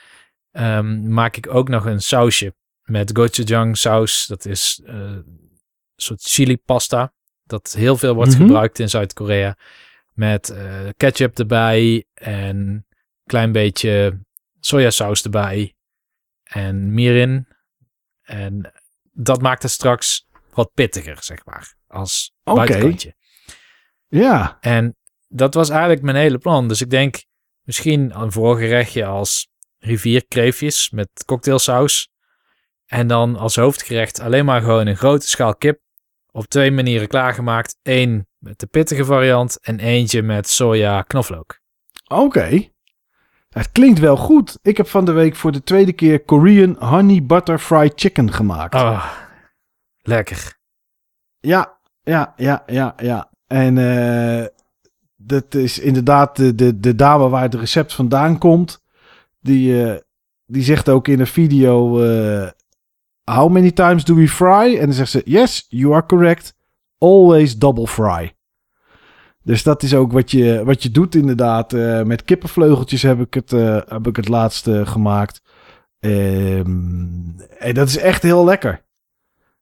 ehm, 0.52 1.12
maak 1.12 1.36
ik 1.36 1.54
ook 1.54 1.68
nog 1.68 1.84
een 1.84 2.00
sausje 2.00 2.54
met 2.92 3.10
gochujang 3.16 3.76
saus. 3.76 4.26
Dat 4.26 4.44
is 4.46 4.80
eh, 4.84 4.94
een 4.94 5.50
soort 5.96 6.22
chili 6.22 6.56
pasta, 6.56 7.12
dat 7.44 7.72
heel 7.72 7.96
veel 7.96 8.14
wordt 8.14 8.30
Mhm. 8.32 8.40
gebruikt 8.40 8.78
in 8.78 8.88
Zuid-Korea. 8.88 9.56
Met 10.12 10.48
eh, 10.50 10.88
ketchup 10.96 11.38
erbij 11.38 12.04
en 12.14 12.56
een 12.56 12.86
klein 13.24 13.52
beetje 13.52 14.20
sojasaus 14.60 15.22
erbij 15.22 15.74
en 16.42 16.94
mirin. 16.94 17.46
En 18.22 18.72
dat 19.12 19.42
maakt 19.42 19.62
het 19.62 19.72
straks 19.72 20.26
wat 20.54 20.72
pittiger, 20.74 21.16
zeg 21.22 21.44
maar, 21.44 21.74
als 21.86 22.32
Oké. 22.44 22.56
buitenkantje. 22.56 23.14
Ja. 24.08 24.56
En 24.60 24.96
dat 25.28 25.54
was 25.54 25.68
eigenlijk 25.70 26.02
mijn 26.02 26.16
hele 26.16 26.38
plan. 26.38 26.68
Dus 26.68 26.80
ik 26.80 26.90
denk 26.90 27.24
misschien 27.62 28.20
een 28.20 28.32
voorgerechtje 28.32 29.04
als 29.04 29.48
rivierkreefjes 29.78 30.90
met 30.90 31.08
cocktailsaus. 31.26 32.10
En 32.92 33.06
dan 33.06 33.36
als 33.36 33.56
hoofdgerecht 33.56 34.20
alleen 34.20 34.44
maar 34.44 34.60
gewoon 34.60 34.86
een 34.86 34.96
grote 34.96 35.28
schaal 35.28 35.56
kip. 35.56 35.80
Op 36.32 36.46
twee 36.46 36.70
manieren 36.70 37.08
klaargemaakt. 37.08 37.76
Eén 37.82 38.26
met 38.38 38.58
de 38.58 38.66
pittige 38.66 39.04
variant 39.04 39.60
en 39.60 39.78
eentje 39.78 40.22
met 40.22 40.48
soja 40.48 41.02
knoflook. 41.02 41.58
Oké. 42.08 42.68
Het 43.48 43.72
klinkt 43.72 43.98
wel 43.98 44.16
goed. 44.16 44.58
Ik 44.62 44.76
heb 44.76 44.88
van 44.88 45.04
de 45.04 45.12
week 45.12 45.36
voor 45.36 45.52
de 45.52 45.62
tweede 45.62 45.92
keer 45.92 46.24
Korean 46.24 46.76
Honey 46.78 47.22
Butter 47.22 47.58
Fried 47.58 47.92
Chicken 47.96 48.32
gemaakt. 48.32 48.74
Ah, 48.74 49.12
lekker. 50.02 50.58
Ja, 51.40 51.78
ja, 52.02 52.32
ja, 52.36 52.62
ja, 52.66 52.94
ja. 52.96 53.30
En 53.46 53.78
eh, 53.78 54.46
dat 55.16 55.54
is 55.54 55.78
inderdaad 55.78 56.36
de, 56.36 56.54
de, 56.54 56.80
de 56.80 56.94
dame 56.94 57.28
waar 57.28 57.42
het 57.42 57.54
recept 57.54 57.94
vandaan 57.94 58.38
komt. 58.38 58.82
Die, 59.40 59.84
eh, 59.84 60.00
die 60.46 60.62
zegt 60.62 60.88
ook 60.88 61.08
in 61.08 61.20
een 61.20 61.26
video... 61.26 62.02
eh, 62.02 62.50
How 63.24 63.50
many 63.50 63.70
times 63.70 64.04
do 64.04 64.14
we 64.14 64.28
fry? 64.28 64.76
En 64.78 64.84
dan 64.84 64.92
zegt 64.92 65.10
ze... 65.10 65.22
Yes, 65.24 65.66
you 65.68 65.92
are 65.94 66.06
correct. 66.06 66.54
Always 66.98 67.58
double 67.58 67.86
fry. 67.86 68.32
Dus 69.44 69.62
dat 69.62 69.82
is 69.82 69.94
ook 69.94 70.12
wat 70.12 70.30
je, 70.30 70.62
wat 70.64 70.82
je 70.82 70.90
doet 70.90 71.14
inderdaad. 71.14 71.72
Eh, 71.72 72.02
met 72.02 72.24
kippenvleugeltjes 72.24 73.02
heb 73.02 73.20
ik 73.20 73.34
het, 73.34 73.52
eh, 73.52 73.78
heb 73.86 74.06
ik 74.06 74.16
het 74.16 74.28
laatste 74.28 74.86
gemaakt. 74.86 75.42
Ehm, 76.00 76.60
en 77.58 77.74
dat 77.74 77.88
is 77.88 77.96
echt 77.98 78.22
heel 78.22 78.44
lekker. 78.44 78.84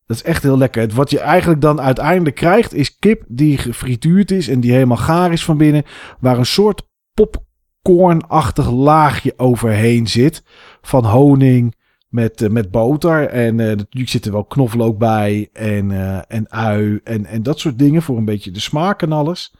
Dat 0.06 0.16
is 0.16 0.22
echt 0.22 0.42
heel 0.42 0.58
lekker. 0.58 0.82
Het- 0.82 0.94
Wat 0.94 1.10
je 1.10 1.20
eigenlijk 1.20 1.60
dan 1.60 1.80
uiteindelijk 1.80 2.36
krijgt, 2.36 2.74
is 2.74 2.98
kip 2.98 3.24
die 3.28 3.58
gefrituurd 3.58 4.30
is 4.30 4.48
en 4.48 4.60
die 4.60 4.72
helemaal 4.72 4.96
gaar 4.96 5.32
is 5.32 5.44
van 5.44 5.56
binnen. 5.56 5.84
Waar 6.20 6.38
een 6.38 6.46
soort 6.46 6.82
popcornachtig 7.14 8.70
laagje 8.70 9.34
overheen 9.36 10.06
zit. 10.06 10.42
Van 10.82 11.04
honing 11.04 11.74
met, 12.10 12.42
eh, 12.42 12.48
met 12.48 12.70
boter. 12.70 13.28
En 13.28 13.60
eh, 13.60 13.66
natuurlijk 13.76 14.10
zit 14.10 14.24
er 14.26 14.32
wel 14.32 14.44
knoflook 14.44 14.98
bij. 14.98 15.48
En, 15.52 15.90
eh, 15.90 16.20
en 16.28 16.50
ui. 16.50 17.00
En, 17.04 17.26
en 17.26 17.42
dat 17.42 17.60
soort 17.60 17.78
dingen 17.78 18.02
voor 18.02 18.16
een 18.16 18.24
beetje 18.24 18.50
de 18.50 18.60
smaak 18.60 19.02
en 19.02 19.12
alles. 19.12 19.54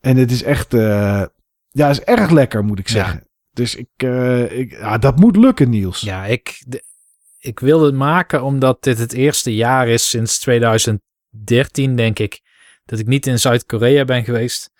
En 0.00 0.16
het 0.16 0.30
is 0.30 0.42
echt, 0.42 0.72
ja, 0.72 1.88
is 1.90 2.00
erg 2.00 2.30
lekker 2.30 2.64
moet 2.64 2.78
ik 2.78 2.88
Ja. 2.88 2.92
zeggen. 2.94 3.26
Dus 3.52 3.74
ik, 3.74 3.88
ik 4.50 4.70
ja, 4.70 4.98
dat 4.98 5.18
moet 5.18 5.36
lukken 5.36 5.70
Niels. 5.70 6.00
Ja, 6.00 6.24
ik, 6.26 6.62
de- 6.66 6.84
ik 7.38 7.60
wilde 7.60 7.86
het 7.86 7.94
maken 7.94 8.42
omdat 8.42 8.82
dit 8.82 8.98
het 8.98 9.12
eerste 9.12 9.54
jaar 9.54 9.88
is 9.88 10.08
sinds 10.08 10.40
2013, 10.40 11.96
denk 11.96 12.18
ik, 12.18 12.40
dat 12.84 12.98
ik 12.98 13.06
niet 13.06 13.26
in 13.26 13.38
Zuid-Korea 13.38 14.04
ben 14.04 14.24
geweest. 14.24 14.70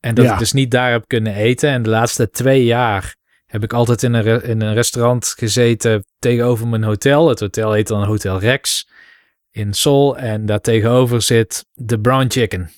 En 0.00 0.14
dat 0.14 0.24
Ja. 0.24 0.32
ik 0.32 0.38
dus 0.38 0.52
niet 0.52 0.70
daar 0.70 0.90
heb 0.90 1.06
kunnen 1.06 1.34
eten. 1.34 1.70
En 1.70 1.82
de 1.82 1.90
laatste 1.90 2.30
twee 2.30 2.64
jaar 2.64 3.16
heb 3.48 3.62
ik 3.62 3.72
altijd 3.72 4.02
in 4.02 4.14
een, 4.14 4.42
in 4.42 4.60
een 4.60 4.74
restaurant 4.74 5.34
gezeten 5.36 6.04
tegenover 6.18 6.68
mijn 6.68 6.82
hotel. 6.82 7.28
Het 7.28 7.40
hotel 7.40 7.72
heet 7.72 7.86
dan 7.86 8.04
Hotel 8.04 8.38
Rex 8.38 8.88
in 9.50 9.72
Seoul. 9.72 10.16
En 10.16 10.46
daar 10.46 10.60
tegenover 10.60 11.22
zit 11.22 11.66
The 11.86 11.98
Brown 11.98 12.30
Chicken. 12.30 12.70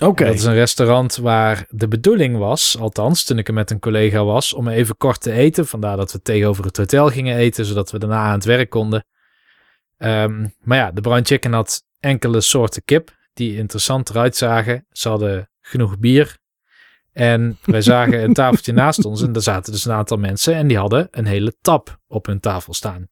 Oké. 0.00 0.24
Dat 0.24 0.34
is 0.34 0.44
een 0.44 0.54
restaurant 0.54 1.16
waar 1.16 1.66
de 1.68 1.88
bedoeling 1.88 2.36
was, 2.36 2.78
althans 2.78 3.24
toen 3.24 3.38
ik 3.38 3.48
er 3.48 3.54
met 3.54 3.70
een 3.70 3.78
collega 3.78 4.24
was, 4.24 4.52
om 4.52 4.68
even 4.68 4.96
kort 4.96 5.20
te 5.20 5.32
eten. 5.32 5.66
Vandaar 5.66 5.96
dat 5.96 6.12
we 6.12 6.22
tegenover 6.22 6.64
het 6.64 6.76
hotel 6.76 7.08
gingen 7.08 7.36
eten, 7.36 7.64
zodat 7.64 7.90
we 7.90 7.98
daarna 7.98 8.22
aan 8.22 8.32
het 8.32 8.44
werk 8.44 8.70
konden. 8.70 9.06
Ehm, 9.96 10.46
maar 10.60 10.78
ja, 10.78 10.90
de 10.90 11.00
brown 11.00 11.24
chicken 11.24 11.52
had 11.52 11.82
enkele 12.00 12.40
soorten 12.40 12.82
kip 12.84 13.16
die 13.32 13.56
interessant 13.56 14.10
eruit 14.10 14.36
zagen. 14.36 14.86
Ze 14.90 15.08
hadden 15.08 15.50
genoeg 15.60 15.98
bier. 15.98 16.38
En 17.18 17.58
wij 17.64 17.82
zagen 17.82 18.22
een 18.22 18.32
tafeltje 18.32 18.72
naast 18.72 19.04
ons 19.04 19.22
en 19.22 19.32
daar 19.32 19.42
zaten 19.42 19.72
dus 19.72 19.84
een 19.84 19.92
aantal 19.92 20.16
mensen 20.16 20.54
en 20.54 20.66
die 20.66 20.78
hadden 20.78 21.08
een 21.10 21.26
hele 21.26 21.54
tap 21.60 21.98
op 22.08 22.26
hun 22.26 22.40
tafel 22.40 22.74
staan. 22.74 23.08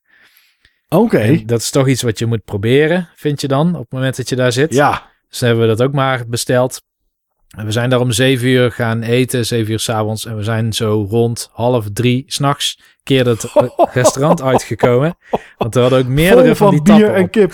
Oké. 0.88 1.18
En 1.18 1.46
dat 1.46 1.60
is 1.60 1.70
toch 1.70 1.88
iets 1.88 2.02
wat 2.02 2.18
je 2.18 2.26
moet 2.26 2.44
proberen, 2.44 3.08
vind 3.14 3.40
je 3.40 3.48
dan, 3.48 3.74
op 3.74 3.80
het 3.80 3.92
moment 3.92 4.16
dat 4.16 4.28
je 4.28 4.36
daar 4.36 4.52
zit. 4.52 4.74
Ja. 4.74 5.10
Dus 5.28 5.40
hebben 5.40 5.60
we 5.68 5.76
dat 5.76 5.82
ook 5.82 5.92
maar 5.92 6.24
besteld. 6.28 6.82
En 7.56 7.64
we 7.64 7.72
zijn 7.72 7.90
daar 7.90 8.00
om 8.00 8.12
zeven 8.12 8.48
uur 8.48 8.72
gaan 8.72 9.02
eten, 9.02 9.46
zeven 9.46 9.72
uur 9.72 9.78
s'avonds. 9.78 10.26
En 10.26 10.36
we 10.36 10.42
zijn 10.42 10.72
zo 10.72 11.06
rond 11.10 11.50
half 11.52 11.86
drie 11.92 12.24
s'nachts 12.26 12.80
keer 13.02 13.26
het 13.26 13.52
restaurant 13.92 14.42
uitgekomen. 14.42 15.16
Want 15.56 15.74
we 15.74 15.80
hadden 15.80 15.98
ook 15.98 16.06
meerdere 16.06 16.54
Vol 16.54 16.66
van 16.66 16.70
die 16.70 16.82
bier 16.82 16.94
tappen 16.94 17.14
en 17.14 17.24
op. 17.24 17.30
kip. 17.30 17.52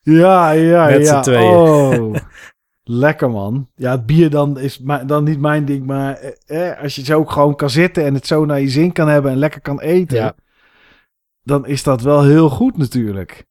ja, 0.00 0.50
ja, 0.50 0.86
Met 0.86 1.06
ja. 1.06 1.22
z'n 1.22 1.30
tweeën. 1.30 1.54
Oh. 1.56 2.14
Lekker 2.86 3.30
man. 3.30 3.70
Ja, 3.74 3.90
het 3.90 4.06
bier 4.06 4.30
dan 4.30 4.58
is 4.58 4.76
dan 5.06 5.24
niet 5.24 5.40
mijn 5.40 5.64
ding. 5.64 5.86
Maar 5.86 6.14
eh, 6.14 6.70
eh, 6.70 6.82
als 6.82 6.94
je 6.94 7.04
zo 7.04 7.18
ook 7.18 7.30
gewoon 7.30 7.56
kan 7.56 7.70
zitten 7.70 8.04
en 8.04 8.14
het 8.14 8.26
zo 8.26 8.44
naar 8.44 8.60
je 8.60 8.68
zin 8.68 8.92
kan 8.92 9.08
hebben 9.08 9.30
en 9.30 9.38
lekker 9.38 9.60
kan 9.60 9.80
eten. 9.80 10.16
Ja. 10.16 10.34
Dan 11.42 11.66
is 11.66 11.82
dat 11.82 12.02
wel 12.02 12.24
heel 12.24 12.48
goed 12.48 12.76
natuurlijk. 12.76 13.46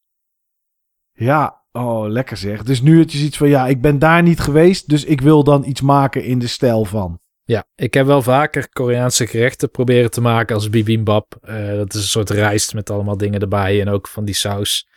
Ja, 1.14 1.62
oh 1.72 2.08
lekker 2.10 2.38
zeg. 2.38 2.64
Dus 2.64 2.82
nu 2.82 2.98
had 2.98 3.12
je 3.12 3.18
zoiets 3.18 3.38
van 3.38 3.50
ja, 3.50 3.68
ik 3.68 3.82
ben 3.82 4.00
daar 4.00 4.24
niet 4.24 4.40
geweest. 4.40 4.90
Dus 4.90 5.06
ik 5.06 5.22
wil 5.22 5.44
dan 5.44 5.66
iets 5.66 5.82
maken 5.82 6.24
in 6.24 6.40
de 6.40 6.48
stijl 6.48 6.86
van. 6.86 7.20
Ja, 7.46 7.66
ik 7.76 7.94
heb 7.94 8.06
wel 8.06 8.22
vaker 8.22 8.70
Koreaanse 8.70 9.28
gerechten 9.28 9.72
proberen 9.72 10.12
te 10.12 10.22
maken 10.22 10.56
als 10.56 10.70
bibimbap. 10.70 11.38
Eh, 11.42 11.68
dat 11.68 11.94
is 11.94 12.02
een 12.02 12.08
soort 12.08 12.30
rijst 12.30 12.74
met 12.74 12.90
allemaal 12.90 13.18
dingen 13.18 13.42
erbij 13.42 13.82
en 13.82 13.90
ook 13.90 14.08
van 14.08 14.26
die 14.26 14.36
saus. 14.36 14.88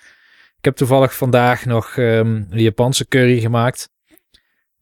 Ik 0.58 0.64
heb 0.64 0.76
toevallig 0.76 1.16
vandaag 1.16 1.64
nog 1.64 1.96
ehm, 1.96 2.42
een 2.50 2.60
Japanse 2.62 3.08
curry 3.08 3.40
gemaakt. 3.40 3.94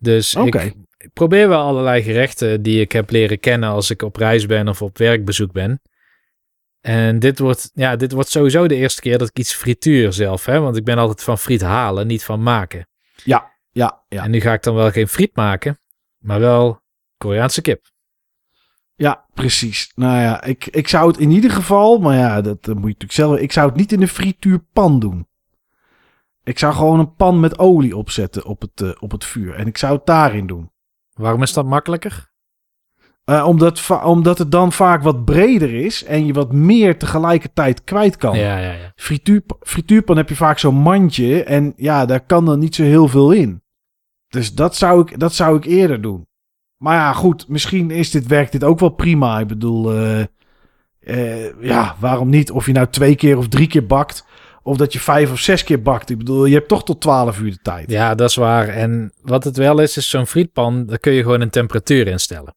Dus 0.05 0.35
ik, 0.35 0.55
ik 0.97 1.13
probeer 1.13 1.49
wel 1.49 1.61
allerlei 1.61 2.03
gerechten 2.03 2.63
die 2.63 2.81
ik 2.81 2.93
heb 2.93 3.11
leren 3.11 3.41
kennen 3.41 3.69
als 3.69 3.91
ik 3.91 4.03
op 4.03 4.17
reis 4.17 4.47
ben 4.47 4.69
of 4.69 4.83
op 4.83 4.99
werkbezoek 4.99 5.53
ben. 5.53 5.83
En 6.81 7.19
dit 7.19 7.39
wordt, 7.39 7.71
ja, 7.75 7.97
dit 7.97 8.13
wordt 8.13 8.29
sowieso 8.29 8.69
de 8.69 8.75
eerste 8.75 9.01
keer 9.01 9.19
dat 9.19 9.29
ik 9.29 9.39
iets 9.39 9.55
frituur 9.55 10.13
zelf. 10.13 10.45
Hè? 10.45 10.61
Want 10.61 10.77
ik 10.77 10.85
ben 10.85 10.99
altijd 10.99 11.23
van 11.23 11.39
friet 11.39 11.61
halen, 11.61 12.07
niet 12.07 12.25
van 12.25 12.43
maken. 12.43 12.89
Ja, 13.25 13.53
ja, 13.71 14.05
ja. 14.09 14.25
En 14.25 14.31
nu 14.31 14.41
ga 14.41 14.53
ik 14.53 14.63
dan 14.63 14.75
wel 14.75 14.91
geen 14.91 15.09
friet 15.09 15.37
maken, 15.37 15.79
maar 16.19 16.41
wel 16.41 16.83
Koreaanse 17.17 17.63
kip. 17.63 17.93
Ja, 18.95 19.27
precies. 19.35 19.93
Nou 19.95 20.21
ja, 20.21 20.43
ik, 20.43 20.67
ik 20.67 20.89
zou 20.89 21.09
het 21.09 21.19
in 21.19 21.31
ieder 21.31 21.51
geval, 21.51 21.99
maar 21.99 22.17
ja, 22.17 22.41
dat, 22.41 22.67
moet 22.67 22.67
je 22.67 22.73
natuurlijk 22.75 23.13
zelf. 23.13 23.39
Ik 23.39 23.53
zou 23.53 23.69
het 23.69 23.77
niet 23.77 23.93
in 23.93 24.03
een 24.03 24.09
frituurpan 24.09 25.01
doen. 25.01 25.29
Ik 26.45 26.59
zou 26.59 26.75
gewoon 26.75 26.99
een 26.99 27.15
pan 27.15 27.41
met 27.41 27.59
olie 27.59 27.97
opzetten 27.97 28.45
op 28.45 28.61
het, 28.61 28.81
eh, 28.81 28.91
op 29.01 29.11
het 29.11 29.25
vuur. 29.25 29.55
En 29.55 29.67
ik 29.67 29.79
zou 29.79 29.97
het 29.97 30.07
daarin 30.07 30.47
doen. 30.47 30.71
Waarom 31.13 31.43
is 31.43 31.53
dat 31.53 31.67
makkelijker? 31.67 32.33
Eh, 33.25 33.47
omdat, 33.47 33.91
omdat 34.05 34.39
het 34.39 34.51
dan 34.51 34.73
vaak 34.73 35.03
wat 35.03 35.25
breder 35.25 35.75
is 35.75 36.05
en 36.05 36.27
je 36.27 36.33
wat 36.33 36.53
meer 36.53 36.99
tegelijkertijd 36.99 37.85
kwijt 37.85 38.17
kan. 38.17 38.39
Ja, 38.39 38.59
ja, 38.59 38.73
ja. 38.73 38.93
Frituur, 38.97 39.43
frituurpan 39.61 40.17
heb 40.17 40.29
je 40.29 40.37
vaak 40.37 40.59
zo'n 40.59 40.75
mandje 40.75 41.45
en 41.45 41.73
ja, 41.77 42.07
daar 42.07 42.21
kan 42.21 42.45
dan 42.45 42.59
niet 42.59 42.75
zo 42.75 42.83
heel 42.83 43.09
veel 43.09 43.33
in. 43.33 43.63
Dus 44.29 44.55
dat 44.55 44.77
zou 44.77 45.01
ik, 45.01 45.21
dat 45.21 45.35
zou 45.35 45.57
ik 45.57 45.65
eerder 45.65 46.01
doen. 46.01 46.27
Maar 46.77 46.97
ja, 46.97 47.13
goed, 47.13 47.49
misschien 47.49 47.91
is 47.91 48.11
dit, 48.11 48.27
werkt 48.27 48.53
dit 48.53 48.65
ook 48.65 48.81
wel 48.81 48.89
prima. 48.89 49.39
Ik 49.39 49.47
bedoel, 49.47 49.93
eh, 51.01 51.61
ja, 51.61 51.97
waarom 51.99 52.31
niet? 52.31 52.51
Of 52.51 52.67
je 52.67 52.73
nou 52.73 52.87
twee 52.91 53.15
keer 53.15 53.37
of 53.39 53.49
drie 53.49 53.67
keer 53.67 53.87
bakt. 53.87 54.27
Of 54.67 54.77
dat 54.77 54.93
je 54.93 55.01
vijf 55.01 55.33
of 55.33 55.39
zes 55.39 55.65
keer 55.65 55.83
bakt. 55.83 56.11
Ik 56.11 56.19
bedoel, 56.19 56.45
je 56.45 56.55
hebt 56.55 56.69
toch 56.69 56.85
tot 56.85 57.01
12 57.01 57.41
uur 57.41 57.51
de 57.51 57.59
tijd. 57.63 57.91
Ja, 57.91 58.15
dat 58.15 58.29
is 58.29 58.37
waar. 58.37 58.69
En 58.69 59.13
wat 59.23 59.45
het 59.45 59.57
wel 59.57 59.79
is, 59.79 59.97
is 59.97 60.11
zo'n 60.11 60.27
frietpan, 60.27 60.87
daar 60.87 60.99
kun 60.99 61.13
je 61.13 61.23
gewoon 61.23 61.41
een 61.41 61.51
temperatuur 61.51 62.07
instellen. 62.07 62.55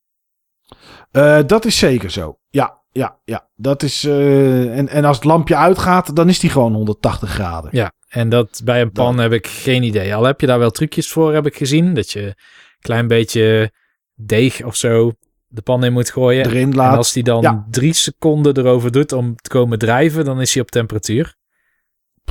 Uh, 1.11 1.39
dat 1.45 1.65
is 1.65 1.77
zeker 1.77 2.11
zo. 2.11 2.37
Ja, 2.49 2.81
ja, 2.91 3.19
ja. 3.25 3.47
Dat 3.55 3.83
is, 3.83 4.03
uh, 4.03 4.77
en, 4.77 4.87
en 4.89 5.05
als 5.05 5.15
het 5.15 5.25
lampje 5.25 5.55
uitgaat, 5.55 6.15
dan 6.15 6.29
is 6.29 6.39
die 6.39 6.49
gewoon 6.49 6.73
180 6.73 7.29
graden. 7.29 7.69
Ja, 7.73 7.91
en 8.07 8.29
dat 8.29 8.61
bij 8.63 8.81
een 8.81 8.91
pan 8.91 9.17
heb 9.17 9.31
ik 9.31 9.47
geen 9.47 9.83
idee. 9.83 10.15
Al 10.15 10.23
heb 10.23 10.41
je 10.41 10.47
daar 10.47 10.59
wel 10.59 10.71
trucjes 10.71 11.11
voor, 11.11 11.33
heb 11.33 11.45
ik 11.45 11.55
gezien. 11.55 11.93
Dat 11.93 12.11
je 12.11 12.21
een 12.21 12.35
klein 12.79 13.07
beetje 13.07 13.71
deeg 14.15 14.63
of 14.63 14.75
zo 14.75 15.13
de 15.47 15.61
pan 15.61 15.83
in 15.83 15.93
moet 15.93 16.11
gooien. 16.11 16.45
Erin 16.45 16.75
laat. 16.75 16.91
En 16.91 16.97
als 16.97 17.13
die 17.13 17.23
dan 17.23 17.65
drie 17.69 17.93
seconden 17.93 18.57
erover 18.57 18.91
doet 18.91 19.11
om 19.11 19.35
te 19.35 19.49
komen 19.49 19.79
drijven, 19.79 20.25
dan 20.25 20.41
is 20.41 20.53
hij 20.53 20.63
op 20.63 20.71
temperatuur. 20.71 21.35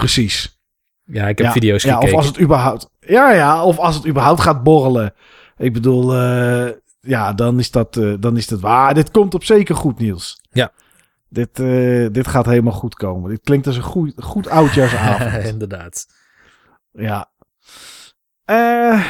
Precies. 0.01 0.61
Ja, 1.05 1.29
ik 1.29 1.39
heb 1.39 1.53
video's 1.53 1.83
gekeken. 1.83 2.07
Ja, 2.07 2.13
of 2.13 2.17
als 2.17 2.27
het 2.27 2.41
überhaupt... 2.41 2.91
Ja, 3.01 3.33
ja, 3.33 3.65
of 3.65 3.79
als 3.79 3.95
het 3.95 4.07
überhaupt 4.07 4.41
gaat 4.41 4.63
borrelen. 4.63 5.15
Ik 5.57 5.73
bedoel, 5.73 6.17
uh, 6.17 6.69
ja, 7.01 7.33
dan 7.33 7.59
is 7.59 7.71
dat, 7.71 7.97
uh, 7.97 8.15
dan 8.21 8.37
is 8.37 8.47
dat 8.47 8.61
waar. 8.61 8.95
Dit 8.95 9.11
komt 9.11 9.35
op 9.35 9.45
zeker 9.45 9.77
goed, 9.77 9.99
Niels. 9.99 10.41
Ja. 10.51 10.73
Dit, 11.29 11.59
uh, 11.59 12.09
dit 12.13 12.29
gaat 12.29 12.47
helemaal 12.47 12.73
goed 12.73 12.95
komen. 12.95 13.31
Dit 13.31 13.41
klinkt 13.43 13.67
als 13.67 13.77
een 13.77 13.83
goed, 13.83 14.13
goed 14.17 14.49
oudjaarsavond. 14.49 15.45
Inderdaad. 15.53 16.07
Ja. 16.93 17.31
Eh 18.45 19.07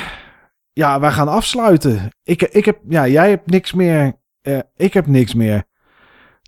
ja, 0.72 1.00
wij 1.00 1.12
gaan 1.12 1.28
afsluiten. 1.28 2.10
Ik, 2.22 2.42
ik 2.42 2.64
heb, 2.64 2.78
ja, 2.88 3.06
jij 3.08 3.28
hebt 3.28 3.50
niks 3.50 3.72
meer. 3.72 4.20
Ik 4.76 4.94
heb 4.94 5.06
niks 5.06 5.34
meer. 5.34 5.64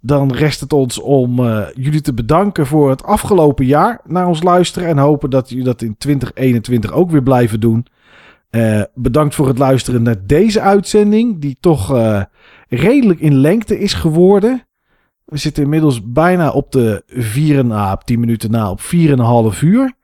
Dan 0.02 0.32
rest 0.32 0.60
het 0.60 0.72
ons 0.72 1.00
om 1.00 1.40
uh, 1.40 1.66
jullie 1.74 2.00
te 2.00 2.14
bedanken 2.14 2.66
voor 2.66 2.90
het 2.90 3.02
afgelopen 3.02 3.66
jaar 3.66 4.00
naar 4.04 4.26
ons 4.26 4.42
luisteren. 4.42 4.88
En 4.88 4.98
hopen 4.98 5.30
dat 5.30 5.48
jullie 5.48 5.64
dat 5.64 5.82
in 5.82 5.96
2021 5.98 6.92
ook 6.92 7.10
weer 7.10 7.22
blijven 7.22 7.60
doen. 7.60 7.86
Uh, 8.50 8.82
bedankt 8.94 9.34
voor 9.34 9.48
het 9.48 9.58
luisteren 9.58 10.02
naar 10.02 10.26
deze 10.26 10.60
uitzending, 10.60 11.40
die 11.40 11.56
toch 11.60 11.96
redelijk 12.68 13.20
in 13.20 13.34
lengte 13.34 13.78
is 13.78 13.92
geworden. 13.92 14.66
We 15.24 15.36
zitten 15.36 15.62
inmiddels 15.62 16.12
bijna 16.12 16.50
op 16.50 16.72
de 16.72 17.02
4 17.06 17.64
na, 17.64 17.92
op 17.92 18.04
10 18.04 18.20
minuten 18.20 18.50
na, 18.50 18.70
op 18.70 18.80
4,5 18.80 19.60
uur. 19.62 19.96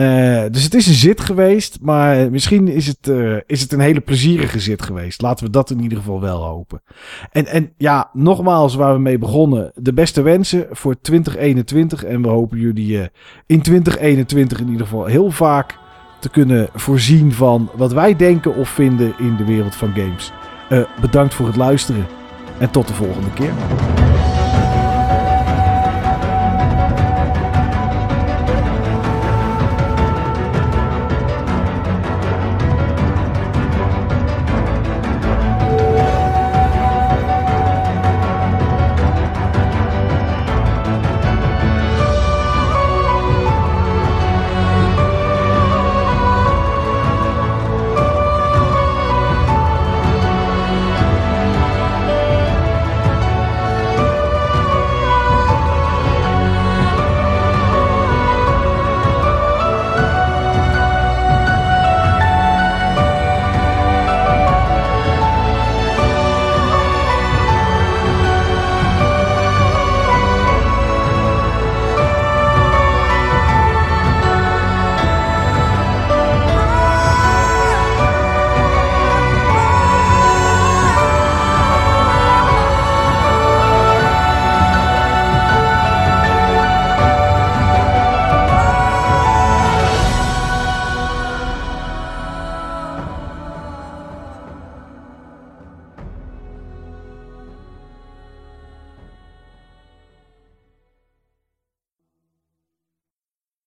Uh, 0.00 0.42
dus 0.50 0.62
het 0.62 0.74
is 0.74 0.86
een 0.86 0.94
zit 0.94 1.20
geweest, 1.20 1.78
maar 1.80 2.30
misschien 2.30 2.68
is 2.68 2.86
het, 2.86 3.08
uh, 3.08 3.36
is 3.46 3.60
het 3.60 3.72
een 3.72 3.80
hele 3.80 4.00
plezierige 4.00 4.60
zit 4.60 4.82
geweest. 4.82 5.22
Laten 5.22 5.46
we 5.46 5.50
dat 5.50 5.70
in 5.70 5.80
ieder 5.80 5.98
geval 5.98 6.20
wel 6.20 6.44
hopen. 6.44 6.82
En, 7.30 7.46
en 7.46 7.72
ja, 7.76 8.10
nogmaals 8.12 8.74
waar 8.74 8.94
we 8.94 9.00
mee 9.00 9.18
begonnen. 9.18 9.72
De 9.74 9.92
beste 9.92 10.22
wensen 10.22 10.66
voor 10.70 11.00
2021. 11.00 12.04
En 12.04 12.22
we 12.22 12.28
hopen 12.28 12.58
jullie 12.58 12.96
uh, 12.96 13.04
in 13.46 13.62
2021 13.62 14.60
in 14.60 14.68
ieder 14.68 14.86
geval 14.86 15.04
heel 15.04 15.30
vaak 15.30 15.78
te 16.20 16.30
kunnen 16.30 16.68
voorzien 16.74 17.32
van 17.32 17.70
wat 17.74 17.92
wij 17.92 18.16
denken 18.16 18.54
of 18.54 18.68
vinden 18.68 19.14
in 19.18 19.36
de 19.36 19.44
wereld 19.44 19.74
van 19.74 19.92
games. 19.94 20.32
bedankt 21.00 21.34
voor 21.34 21.46
het 21.46 21.56
luisteren 21.56 22.06
en 22.58 22.70
tot 22.70 22.88
de 22.88 22.94
volgende 22.94 23.32
keer. 23.32 23.52